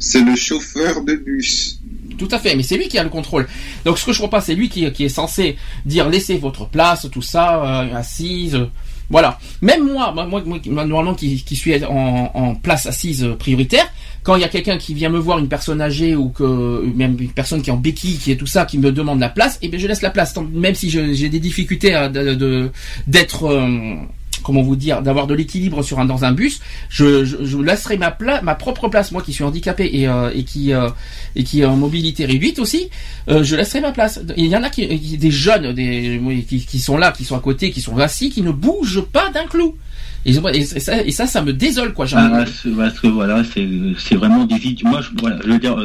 c'est 0.00 0.20
le 0.22 0.34
chauffeur 0.36 1.02
de 1.04 1.14
bus. 1.14 1.78
Tout 2.18 2.28
à 2.32 2.38
fait, 2.38 2.56
mais 2.56 2.62
c'est 2.64 2.76
lui 2.78 2.88
qui 2.88 2.98
a 2.98 3.04
le 3.04 3.10
contrôle. 3.10 3.46
Donc 3.84 3.98
ce 3.98 4.06
que 4.06 4.12
je 4.12 4.18
crois 4.18 4.30
pas, 4.30 4.40
c'est 4.40 4.54
lui 4.54 4.68
qui, 4.68 4.90
qui 4.90 5.04
est 5.04 5.08
censé 5.10 5.56
dire 5.84 6.08
laissez 6.08 6.38
votre 6.38 6.66
place, 6.68 7.06
tout 7.12 7.22
ça, 7.22 7.82
euh, 7.82 7.94
assise. 7.94 8.58
Voilà. 9.10 9.38
Même 9.62 9.84
moi, 9.92 10.12
moi, 10.12 10.42
moi, 10.44 10.84
normalement 10.84 11.14
qui, 11.14 11.38
suis 11.38 11.84
en, 11.84 12.54
place 12.54 12.86
assise 12.86 13.24
euh, 13.24 13.34
prioritaire, 13.34 13.86
quand 14.22 14.34
il 14.36 14.40
y 14.42 14.44
a 14.44 14.48
quelqu'un 14.48 14.76
qui 14.78 14.94
vient 14.94 15.08
me 15.08 15.18
voir, 15.18 15.38
une 15.38 15.48
personne 15.48 15.80
âgée 15.80 16.16
ou 16.16 16.30
que 16.30 16.84
même 16.94 17.16
une 17.20 17.30
personne 17.30 17.62
qui 17.62 17.70
est 17.70 17.72
en 17.72 17.76
béquille, 17.76 18.16
qui 18.18 18.32
est 18.32 18.36
tout 18.36 18.46
ça, 18.46 18.64
qui 18.64 18.78
me 18.78 18.90
demande 18.90 19.20
la 19.20 19.28
place, 19.28 19.58
et 19.62 19.68
bien 19.68 19.78
je 19.78 19.86
laisse 19.86 20.02
la 20.02 20.10
place, 20.10 20.34
même 20.52 20.74
si 20.74 20.90
j'ai 20.90 21.28
des 21.28 21.38
difficultés 21.40 21.94
à, 21.94 22.08
de- 22.08 22.34
de- 22.34 22.70
d'être 23.06 23.44
euh, 23.44 23.94
comment 24.46 24.62
vous 24.62 24.76
dire, 24.76 25.02
d'avoir 25.02 25.26
de 25.26 25.34
l'équilibre 25.34 25.82
sur 25.82 25.98
un 25.98 26.04
dans 26.06 26.24
un 26.24 26.32
bus, 26.32 26.60
je, 26.88 27.24
je, 27.24 27.36
je 27.44 27.58
laisserai 27.58 27.98
ma 27.98 28.10
pla- 28.12 28.40
ma 28.42 28.54
propre 28.54 28.88
place, 28.88 29.12
moi 29.12 29.20
qui 29.22 29.32
suis 29.32 29.44
handicapé 29.44 29.90
et, 29.92 30.06
euh, 30.08 30.30
et 30.34 30.44
qui 30.44 30.72
euh, 30.72 30.88
et 31.34 31.44
qui 31.44 31.60
est 31.60 31.64
en 31.66 31.76
mobilité 31.76 32.24
réduite 32.24 32.58
aussi, 32.60 32.88
euh, 33.28 33.42
je 33.42 33.56
laisserai 33.56 33.80
ma 33.80 33.92
place. 33.92 34.20
Il 34.36 34.46
y 34.46 34.56
en 34.56 34.62
a 34.62 34.70
qui, 34.70 34.86
qui- 35.00 35.18
des 35.18 35.30
jeunes, 35.30 35.72
des 35.74 36.20
qui, 36.48 36.64
qui 36.64 36.78
sont 36.78 36.96
là, 36.96 37.12
qui 37.12 37.24
sont 37.24 37.36
à 37.36 37.40
côté, 37.40 37.70
qui 37.72 37.80
sont 37.82 37.98
assis, 37.98 38.30
qui 38.30 38.42
ne 38.42 38.52
bougent 38.52 39.04
pas 39.04 39.30
d'un 39.30 39.44
clou. 39.46 39.74
Et, 40.24 40.30
et 40.54 40.64
ça, 40.64 41.02
et 41.04 41.12
ça, 41.12 41.26
ça 41.28 41.40
me 41.42 41.52
désole 41.52 41.92
quoi. 41.94 42.04
Ah, 42.18 42.44
parce 42.76 42.98
que 42.98 43.06
voilà, 43.06 43.42
c'est 43.44 44.14
vraiment 44.16 44.44
des. 44.44 44.76
Moi, 44.82 45.00
je, 45.00 45.08
voilà, 45.20 45.38
je 45.44 45.48
veux 45.52 45.58
dire, 45.60 45.76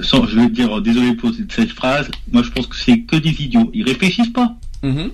sans, 0.00 0.26
je 0.26 0.34
veux 0.40 0.48
dire, 0.48 0.80
désolé 0.82 1.14
pour 1.14 1.32
cette, 1.32 1.52
cette 1.52 1.70
phrase. 1.70 2.08
Moi, 2.32 2.42
je 2.42 2.50
pense 2.50 2.66
que 2.66 2.74
c'est 2.76 2.98
que 3.00 3.14
des 3.16 3.30
idiots. 3.40 3.70
Ils 3.72 3.84
réfléchissent 3.84 4.32
pas. 4.32 4.56
Mhm. 4.82 5.10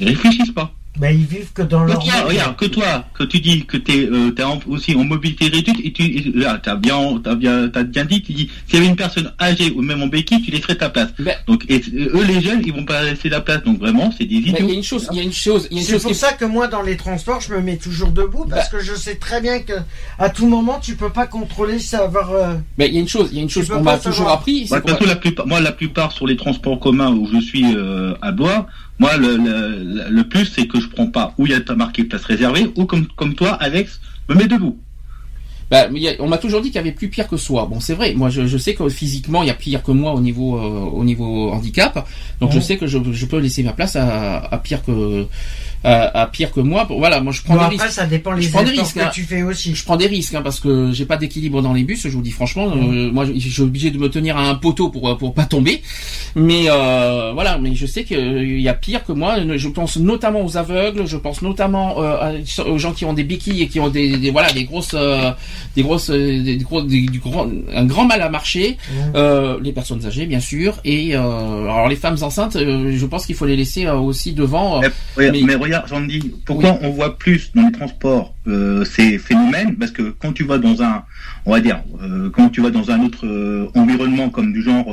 Ils 0.00 0.08
réfléchissent 0.08 0.50
pas. 0.50 0.72
Bah, 0.96 1.10
ils 1.10 1.24
vivent 1.24 1.52
que 1.52 1.62
dans 1.62 1.82
leur. 1.84 2.00
Regarde, 2.00 2.28
regarde, 2.28 2.56
que 2.56 2.66
toi, 2.66 3.04
que 3.14 3.24
tu 3.24 3.40
dis 3.40 3.64
que 3.66 3.76
t'es 3.76 4.06
euh, 4.06 4.30
t'es 4.30 4.44
en- 4.44 4.60
aussi 4.68 4.94
en 4.94 5.02
mobilité 5.04 5.46
réduite 5.48 5.80
et 5.82 5.92
tu 5.92 6.04
et, 6.04 6.32
là, 6.34 6.60
t'as 6.62 6.76
bien 6.76 7.20
t'as 7.22 7.34
bien 7.34 7.68
t'as 7.68 7.82
bien 7.82 8.04
dit, 8.04 8.22
tu 8.22 8.32
dis 8.32 8.48
s'il 8.66 8.74
y 8.76 8.78
avait 8.78 8.86
une 8.88 8.94
personne 8.96 9.32
âgée 9.40 9.72
ou 9.72 9.82
même 9.82 10.02
en 10.02 10.06
béquille, 10.06 10.40
tu 10.42 10.52
laisserais 10.52 10.76
ta 10.76 10.90
place. 10.90 11.08
Ben- 11.18 11.34
Donc 11.48 11.64
et, 11.68 11.82
eux 11.96 12.24
les 12.24 12.40
jeunes, 12.40 12.62
ils 12.64 12.72
vont 12.72 12.84
pas 12.84 13.02
laisser 13.02 13.28
la 13.28 13.40
place. 13.40 13.64
Donc 13.64 13.80
vraiment, 13.80 14.12
c'est 14.16 14.24
des 14.24 14.36
idiots. 14.36 14.54
il 14.60 14.66
y 14.68 14.70
a 14.70 14.74
une 14.74 14.84
chose, 14.84 15.08
il 15.10 15.16
y 15.16 15.20
a 15.20 15.24
une 15.24 15.32
chose, 15.32 15.66
il 15.72 15.78
y 15.78 15.80
a 15.80 15.82
une 15.82 15.86
C'est 15.88 15.98
pour 16.00 16.12
qui 16.12 16.16
ça 16.16 16.32
que 16.32 16.44
moi, 16.44 16.68
dans 16.68 16.82
les 16.82 16.96
transports, 16.96 17.40
je 17.40 17.52
me 17.54 17.60
mets 17.60 17.76
toujours 17.76 18.10
debout 18.10 18.46
parce 18.48 18.68
que 18.68 18.78
je 18.80 18.94
sais 18.94 19.16
très 19.16 19.40
bien 19.40 19.58
que 19.60 19.72
à 20.20 20.28
tout 20.30 20.46
moment, 20.46 20.78
tu 20.80 20.94
peux 20.94 21.10
pas 21.10 21.26
contrôler 21.26 21.80
savoir. 21.80 22.30
euh, 22.30 22.54
mais 22.78 22.86
il 22.88 22.94
y 22.94 22.98
a 22.98 23.00
une 23.00 23.08
chose, 23.08 23.30
il 23.32 23.36
y 23.38 23.40
a 23.40 23.42
une 23.42 23.50
chose 23.50 23.66
qu'on 23.68 23.82
m'a 23.82 23.98
toujours 23.98 24.28
appris, 24.28 24.68
façon, 24.68 24.86
la 25.06 25.16
plupart, 25.16 25.46
moi, 25.46 25.60
la 25.60 25.72
plupart 25.72 26.12
sur 26.12 26.26
les 26.28 26.36
transports 26.36 26.78
communs 26.78 27.10
où 27.10 27.28
je 27.32 27.40
suis 27.40 27.64
euh, 27.76 28.14
à 28.22 28.30
Blois, 28.30 28.66
moi, 28.98 29.16
le, 29.16 29.36
le, 29.36 30.08
le 30.08 30.28
plus, 30.28 30.46
c'est 30.46 30.66
que 30.66 30.80
je 30.80 30.88
prends 30.88 31.08
pas 31.08 31.34
où 31.38 31.46
il 31.46 31.52
y 31.52 31.54
a 31.54 31.74
marqué 31.74 32.04
place 32.04 32.24
réservée, 32.24 32.70
ou 32.76 32.84
comme, 32.84 33.06
comme 33.16 33.34
toi, 33.34 33.52
Alex, 33.54 34.00
me 34.28 34.34
mets 34.34 34.46
debout. 34.46 34.78
Bah, 35.70 35.88
on 36.20 36.28
m'a 36.28 36.38
toujours 36.38 36.60
dit 36.60 36.68
qu'il 36.68 36.76
y 36.76 36.78
avait 36.78 36.92
plus 36.92 37.08
pire 37.08 37.26
que 37.26 37.36
soi. 37.36 37.66
Bon, 37.66 37.80
c'est 37.80 37.94
vrai. 37.94 38.12
Moi, 38.14 38.28
je, 38.28 38.46
je 38.46 38.58
sais 38.58 38.74
que 38.74 38.88
physiquement, 38.88 39.42
il 39.42 39.46
y 39.46 39.50
a 39.50 39.54
pire 39.54 39.82
que 39.82 39.92
moi 39.92 40.12
au 40.12 40.20
niveau 40.20 40.58
euh, 40.58 40.60
au 40.60 41.04
niveau 41.04 41.50
handicap. 41.50 42.06
Donc, 42.40 42.52
je 42.52 42.60
sais 42.60 42.76
que 42.76 42.86
je, 42.86 42.98
je 43.12 43.26
peux 43.26 43.38
laisser 43.38 43.62
ma 43.62 43.72
place 43.72 43.96
à, 43.96 44.38
à 44.38 44.58
pire 44.58 44.84
que 44.84 45.26
à, 45.84 46.22
à 46.22 46.26
pire 46.26 46.50
que 46.52 46.60
moi. 46.60 46.86
Voilà, 46.90 47.20
moi, 47.20 47.32
je 47.32 47.42
prends 47.42 47.54
Bon, 47.54 47.60
des 47.60 47.74
après, 47.76 47.84
risques. 47.86 47.96
ça 47.96 48.06
dépend 48.06 48.32
les 48.32 48.42
Je 48.42 48.50
prends 48.50 48.62
des 48.64 48.70
risques, 48.70 48.94
que 48.96 49.00
hein. 49.00 49.10
tu 49.12 49.22
fais 49.22 49.42
aussi. 49.42 49.74
Je 49.74 49.84
prends 49.84 49.96
des 49.96 50.06
risques 50.06 50.34
hein, 50.34 50.42
parce 50.42 50.58
que 50.60 50.90
j'ai 50.92 51.04
pas 51.06 51.16
d'équilibre 51.16 51.62
dans 51.62 51.72
les 51.72 51.84
bus. 51.84 52.02
Je 52.02 52.08
vous 52.08 52.22
dis 52.22 52.30
franchement, 52.30 52.68
euh, 52.74 53.12
moi, 53.12 53.24
je, 53.26 53.48
suis 53.48 53.62
obligé 53.62 53.90
de 53.90 53.98
me 53.98 54.08
tenir 54.08 54.36
à 54.36 54.48
un 54.48 54.54
poteau 54.54 54.88
pour 54.88 55.16
pour 55.18 55.34
pas 55.34 55.44
tomber. 55.44 55.82
Mais 56.34 56.64
euh, 56.68 57.30
voilà, 57.34 57.58
mais 57.58 57.74
je 57.74 57.86
sais 57.86 58.04
qu'il 58.04 58.60
y 58.60 58.68
a 58.68 58.74
pire 58.74 59.04
que 59.04 59.12
moi. 59.12 59.36
Je 59.56 59.68
pense 59.68 59.96
notamment 59.98 60.44
aux 60.44 60.56
aveugles. 60.56 61.06
Je 61.06 61.16
pense 61.16 61.42
notamment 61.42 62.02
euh, 62.02 62.38
aux 62.66 62.78
gens 62.78 62.92
qui 62.92 63.04
ont 63.04 63.12
des 63.12 63.24
béquilles 63.24 63.62
et 63.62 63.68
qui 63.68 63.78
ont 63.80 63.88
des, 63.88 64.16
des- 64.16 64.30
voilà 64.30 64.52
des 64.52 64.64
grosses 64.64 64.94
euh, 64.94 65.30
des 65.76 65.82
grosses 65.82 66.10
euh, 66.10 66.42
des, 66.42 66.56
gros 66.56 66.82
des- 66.82 67.02
du 67.06 67.18
grand 67.20 67.46
un 67.74 67.84
grand 67.84 68.04
mal 68.06 68.22
à 68.22 68.28
marcher. 68.30 68.76
Euh, 69.14 69.58
les 69.62 69.72
personnes 69.72 70.04
âgées 70.06 70.26
bien 70.26 70.40
sûr 70.40 70.78
et 70.84 71.14
euh, 71.14 71.18
alors 71.64 71.88
les 71.88 71.96
femmes 71.96 72.16
enceintes, 72.22 72.56
euh, 72.56 72.92
je 72.96 73.06
pense 73.06 73.26
qu'il 73.26 73.34
faut 73.34 73.46
les 73.46 73.56
laisser 73.56 73.86
euh, 73.86 73.96
aussi 73.96 74.32
devant. 74.32 74.82
euh, 74.82 74.88
Mais, 75.18 75.30
mais- 75.30 75.42
mais 75.42 75.56
dis, 76.06 76.32
pourquoi 76.44 76.78
on 76.82 76.90
voit 76.90 77.18
plus 77.18 77.50
dans 77.54 77.66
les 77.66 77.72
transports 77.72 78.34
euh, 78.46 78.84
ces 78.84 79.18
phénomènes? 79.18 79.76
Parce 79.76 79.90
que 79.90 80.02
quand 80.10 80.32
tu 80.32 80.44
vas 80.44 80.58
dans 80.58 80.82
un, 80.82 81.04
on 81.46 81.52
va 81.52 81.60
dire, 81.60 81.82
euh, 82.02 82.30
quand 82.30 82.48
tu 82.50 82.60
vas 82.60 82.70
dans 82.70 82.90
un 82.90 83.00
autre 83.04 83.26
euh, 83.26 83.70
environnement 83.74 84.30
comme 84.30 84.52
du 84.52 84.62
genre, 84.62 84.84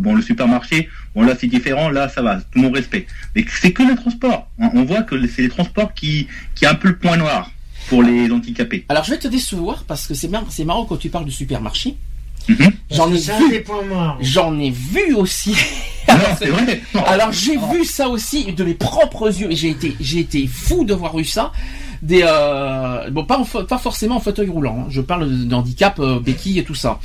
bon, 0.00 0.14
le 0.14 0.22
supermarché, 0.22 0.88
bon 1.14 1.22
là 1.22 1.34
c'est 1.38 1.46
différent, 1.46 1.88
là 1.90 2.08
ça 2.08 2.22
va, 2.22 2.40
tout 2.40 2.58
mon 2.58 2.70
respect. 2.70 3.06
Mais 3.34 3.44
c'est 3.48 3.72
que 3.72 3.82
les 3.82 3.94
transports. 3.94 4.50
On, 4.58 4.70
on 4.74 4.84
voit 4.84 5.02
que 5.02 5.26
c'est 5.26 5.42
les 5.42 5.48
transports 5.48 5.94
qui, 5.94 6.26
qui 6.54 6.64
est 6.64 6.68
un 6.68 6.74
peu 6.74 6.88
le 6.88 6.98
point 6.98 7.16
noir 7.16 7.50
pour 7.88 8.02
les 8.02 8.30
handicapés. 8.30 8.84
Alors 8.88 9.04
je 9.04 9.12
vais 9.12 9.18
te 9.18 9.28
décevoir 9.28 9.84
parce 9.84 10.06
que 10.06 10.14
c'est 10.14 10.28
marrant, 10.28 10.46
c'est 10.50 10.64
marrant 10.64 10.84
quand 10.84 10.96
tu 10.96 11.08
parles 11.08 11.26
de 11.26 11.30
supermarché. 11.30 11.96
Mhm. 12.48 12.72
J'en 12.90 13.12
ai 13.12 13.18
vu, 13.18 13.64
j'en 14.20 14.58
ai 14.58 14.70
aussi. 15.14 15.54
Alors 17.06 17.32
j'ai 17.32 17.56
vu 17.56 17.84
ça 17.84 18.08
aussi 18.08 18.52
de 18.52 18.64
mes 18.64 18.74
propres 18.74 19.40
yeux 19.40 19.50
et 19.50 19.56
j'ai 19.56 19.70
été 19.70 19.96
j'ai 20.00 20.20
été 20.20 20.46
fou 20.46 20.84
de 20.84 20.94
voir 20.94 21.18
eu 21.18 21.24
ça. 21.24 21.52
Des 22.02 22.22
euh, 22.24 23.10
bon 23.10 23.24
pas 23.24 23.38
en 23.38 23.44
pas 23.44 23.78
forcément 23.78 24.16
en 24.16 24.20
fauteuil 24.20 24.48
roulant. 24.48 24.80
hein. 24.82 24.86
Je 24.90 25.00
parle 25.00 25.28
d'handicap, 25.46 25.98
euh, 25.98 26.20
béquilles 26.20 26.58
et 26.58 26.64
tout 26.64 26.74
ça. 26.74 26.98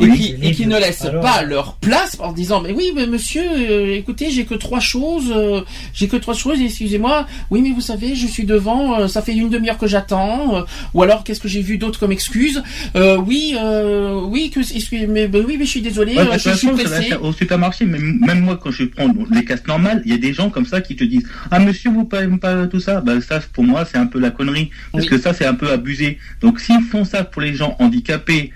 Et 0.00 0.08
qui, 0.10 0.34
et 0.42 0.52
qui 0.52 0.66
ne 0.66 0.78
laissent 0.78 1.04
Alors, 1.04 1.20
pas 1.22 1.42
leur 1.42 1.74
place 1.76 2.16
en 2.20 2.32
disant 2.32 2.60
mais 2.60 2.72
oui 2.72 2.92
mais 2.94 3.06
monsieur 3.06 3.42
euh, 3.44 3.94
écoutez 3.96 4.30
j'ai 4.30 4.44
que 4.44 4.54
trois 4.54 4.80
choses 4.80 5.32
euh, 5.34 5.62
j'ai 5.92 6.08
que 6.08 6.16
trois 6.16 6.34
choses 6.34 6.60
excusez-moi 6.60 7.26
oui 7.50 7.62
mais 7.62 7.70
vous 7.70 7.80
savez 7.80 8.14
je 8.14 8.26
suis 8.26 8.44
devant 8.44 8.98
euh, 9.00 9.08
ça 9.08 9.22
fait 9.22 9.34
une 9.34 9.48
demi-heure 9.50 9.78
que 9.78 9.86
j'attends 9.86 10.56
euh, 10.56 10.62
ou 10.94 11.02
alors 11.02 11.24
qu'est-ce 11.24 11.40
que 11.40 11.48
j'ai 11.48 11.62
vu 11.62 11.78
d'autre 11.78 11.98
comme 11.98 12.12
excuse? 12.12 12.62
Euh, 12.96 13.16
oui 13.16 13.54
euh, 13.58 14.20
oui 14.22 14.50
que 14.50 14.60
excusez 14.60 15.06
mais 15.06 15.26
bah 15.28 15.38
oui 15.46 15.56
mais 15.58 15.64
je 15.64 15.70
suis 15.70 15.82
désolé 15.82 16.14
Ouais, 16.16 16.38
je 16.38 16.50
suis 16.50 16.68
pressé 16.68 17.14
au 17.20 17.32
supermarché, 17.32 17.84
même, 17.86 18.18
même 18.26 18.40
moi 18.40 18.58
quand 18.62 18.70
je 18.70 18.84
prends 18.84 19.08
les 19.32 19.44
casques 19.44 19.66
normales, 19.68 20.02
il 20.04 20.12
y 20.12 20.14
a 20.14 20.18
des 20.18 20.32
gens 20.32 20.50
comme 20.50 20.66
ça 20.66 20.80
qui 20.80 20.94
te 20.96 21.04
disent 21.04 21.26
Ah 21.50 21.58
monsieur, 21.58 21.90
vous 21.90 22.04
pas, 22.04 22.22
pas 22.40 22.66
tout 22.66 22.80
ça? 22.80 23.00
Bah 23.00 23.20
ça 23.20 23.40
pour 23.52 23.64
moi 23.64 23.84
c'est 23.90 23.98
un 23.98 24.06
peu 24.06 24.18
la 24.20 24.30
connerie. 24.34 24.70
Parce 24.92 25.04
Oui. 25.04 25.10
que 25.10 25.18
ça 25.18 25.32
c'est 25.32 25.46
un 25.46 25.54
peu 25.54 25.70
abusé. 25.72 26.18
Donc 26.42 26.60
s'ils 26.60 26.82
font 26.82 27.04
ça 27.06 27.24
pour 27.24 27.40
les 27.40 27.54
gens 27.54 27.74
handicapés, 27.78 28.52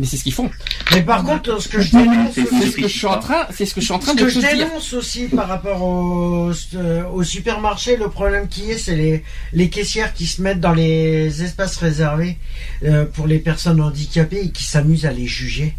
mais 0.00 0.06
c'est 0.06 0.16
ce 0.16 0.22
qu'ils 0.22 0.32
font 0.32 0.48
Mais 0.92 1.02
par 1.02 1.24
contre, 1.24 1.60
ce 1.60 1.66
que 1.68 1.80
je 1.80 1.90
dénonce 1.90 2.32
c'est- 2.34 2.44
c'est 2.44 2.54
aussi, 2.56 2.70
ce 2.70 2.76
que 2.76 2.82
je 2.88 2.96
suis 2.98 3.06
en 3.06 3.18
train 3.18 3.46
c'est 3.52 3.66
ce 3.66 3.74
que 3.74 3.80
je 3.80 3.86
suis 3.86 3.94
en 3.94 3.98
train 3.98 4.12
ce 4.12 4.16
de 4.18 4.22
que 4.24 4.28
te 4.28 4.34
je 4.34 4.40
dire 4.40 4.50
dénonce 4.68 4.92
aussi 4.92 5.24
par 5.26 5.48
rapport 5.48 5.82
au, 5.82 6.52
euh, 6.74 7.04
au 7.12 7.22
supermarché, 7.24 7.96
le 7.96 8.08
problème 8.08 8.46
qui 8.48 8.70
est, 8.70 8.78
c'est 8.78 8.94
les, 8.94 9.24
les 9.52 9.68
caissières 9.70 10.14
qui 10.14 10.26
se 10.26 10.40
mettent 10.40 10.60
dans 10.60 10.72
les 10.74 11.42
espaces 11.42 11.76
réservés 11.78 12.38
euh, 12.84 13.04
pour 13.06 13.26
les 13.26 13.38
personnes 13.40 13.80
handicapées 13.80 14.42
et 14.44 14.50
qui 14.50 14.62
s'amusent 14.64 15.04
à 15.06 15.12
les 15.12 15.26
juger. 15.26 15.74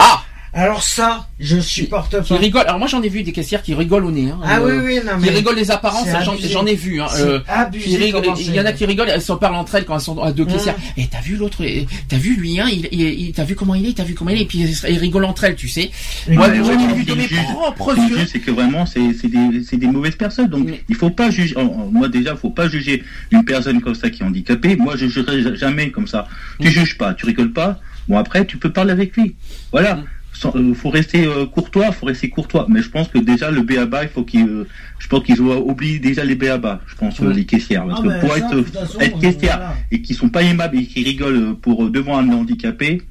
ah 0.00 0.24
Alors 0.54 0.82
ça, 0.82 1.28
je 1.40 1.58
supporte 1.60 2.20
qui 2.22 2.34
pas. 2.34 2.38
rigolent 2.38 2.64
alors 2.66 2.78
moi 2.78 2.86
j'en 2.86 3.00
ai 3.02 3.08
vu 3.08 3.22
des 3.22 3.32
caissières 3.32 3.62
qui 3.62 3.72
rigolent 3.74 4.04
au 4.04 4.10
nez 4.10 4.30
hein, 4.30 4.38
Ah 4.44 4.58
euh, 4.60 4.80
oui, 4.82 4.96
oui, 4.98 5.00
non 5.02 5.16
qui 5.18 5.24
mais 5.24 5.30
rigolent 5.30 5.56
des 5.56 5.70
apparences 5.70 6.06
j'en 6.50 6.66
ai 6.66 6.74
vu 6.74 7.00
hein, 7.00 7.06
euh, 7.20 7.40
abusé. 7.48 8.12
Qui 8.12 8.42
il 8.48 8.54
y 8.54 8.60
en 8.60 8.66
a 8.66 8.72
qui 8.74 8.84
rigolent, 8.84 9.08
elles 9.08 9.22
se 9.22 9.32
parlent 9.32 9.54
entre 9.54 9.76
elles 9.76 9.86
quand 9.86 9.94
elles 9.94 10.00
sont 10.02 10.20
à 10.20 10.30
deux 10.32 10.44
caissières. 10.44 10.76
Et 10.98 11.06
t'as 11.06 11.22
vu 11.22 11.36
l'autre, 11.36 11.62
et 11.64 11.86
t'as 12.06 12.18
vu 12.18 12.36
lui, 12.36 12.60
hein, 12.60 12.66
il, 12.70 12.86
il, 12.92 13.00
il- 13.00 13.32
t'as 13.32 13.44
vu 13.44 13.54
comment 13.54 13.74
il 13.74 13.86
est, 13.88 13.94
t'as 13.94 14.04
vu 14.04 14.12
comment 14.14 14.30
il 14.30 14.38
est, 14.38 14.42
et 14.42 14.46
puis 14.46 14.58
ils 14.58 14.98
rigolent 14.98 15.24
entre 15.24 15.44
elles, 15.44 15.56
tu 15.56 15.68
sais. 15.68 15.90
Moi, 16.28 16.46
Ouais, 16.48 16.56
j'en 16.56 16.64
ouais, 16.66 16.74
ai 16.74 16.86
ouais, 16.86 16.94
vu 16.94 17.04
de 17.04 17.14
mes 17.14 17.28
propres 17.28 17.96
yeux. 17.96 18.26
c'est 18.30 18.40
que 18.40 18.50
vraiment 18.50 18.84
c'est 18.84 19.00
des, 19.28 19.76
des 19.78 19.86
mauvaises 19.86 20.16
personnes. 20.16 20.48
Donc 20.48 20.66
Mais- 20.66 20.82
il 20.88 20.96
faut 20.96 21.08
pas 21.10 21.30
juger. 21.30 21.54
Moi 21.90 22.08
déjà, 22.08 22.36
faut 22.36 22.50
pas 22.50 22.68
juger 22.68 23.02
une 23.30 23.44
personne 23.44 23.80
comme 23.80 23.94
ça 23.94 24.10
qui 24.10 24.22
est 24.22 24.26
handicapée. 24.26 24.76
Moi 24.76 24.96
je 24.96 25.06
jugerai 25.06 25.56
jamais 25.56 25.90
comme 25.90 26.06
ça. 26.06 26.28
Tu 26.60 26.68
Mm. 26.68 26.70
juges 26.72 26.98
pas, 26.98 27.14
tu 27.14 27.24
rigoles 27.24 27.52
pas. 27.54 27.80
Bon 28.08 28.18
après 28.18 28.44
tu 28.44 28.58
peux 28.58 28.70
parler 28.70 28.92
avec 28.92 29.16
lui. 29.16 29.34
Voilà. 29.70 30.00
Sans- 30.34 30.54
euh, 30.56 30.72
faut 30.74 30.88
rester 30.90 31.26
euh, 31.26 31.46
courtois, 31.46 31.92
faut 31.92 32.06
rester 32.06 32.28
courtois. 32.30 32.66
Mais 32.68 32.80
je 32.82 32.88
pense 32.88 33.08
que 33.08 33.18
déjà 33.18 33.50
le 33.50 33.62
BABA, 33.62 34.04
il 34.04 34.08
faut 34.08 34.24
qu'ils, 34.24 34.48
euh, 34.48 34.66
je 34.98 35.06
pense 35.08 35.22
qu'ils 35.24 35.40
ont 35.42 35.58
oublié 35.68 35.98
déjà 35.98 36.24
les 36.24 36.34
BABA. 36.34 36.80
Je 36.86 36.94
pense 36.96 37.20
euh, 37.20 37.32
les 37.32 37.44
caissières, 37.44 37.86
parce 37.86 38.00
Ah, 38.00 38.02
que 38.02 38.08
ben, 38.08 38.20
pour 38.20 38.30
ça, 38.30 38.38
être 38.38 38.62
façon, 38.62 39.00
être 39.00 39.18
caissière 39.20 39.56
voilà. 39.58 39.74
et 39.90 40.00
qui 40.02 40.14
sont 40.14 40.28
pas 40.30 40.42
aimables 40.42 40.78
et 40.78 40.86
qui 40.86 41.04
rigolent 41.04 41.36
euh, 41.36 41.52
pour 41.54 41.84
euh, 41.84 41.90
devant 41.90 42.16
un 42.18 42.28
handicapé. 42.30 43.02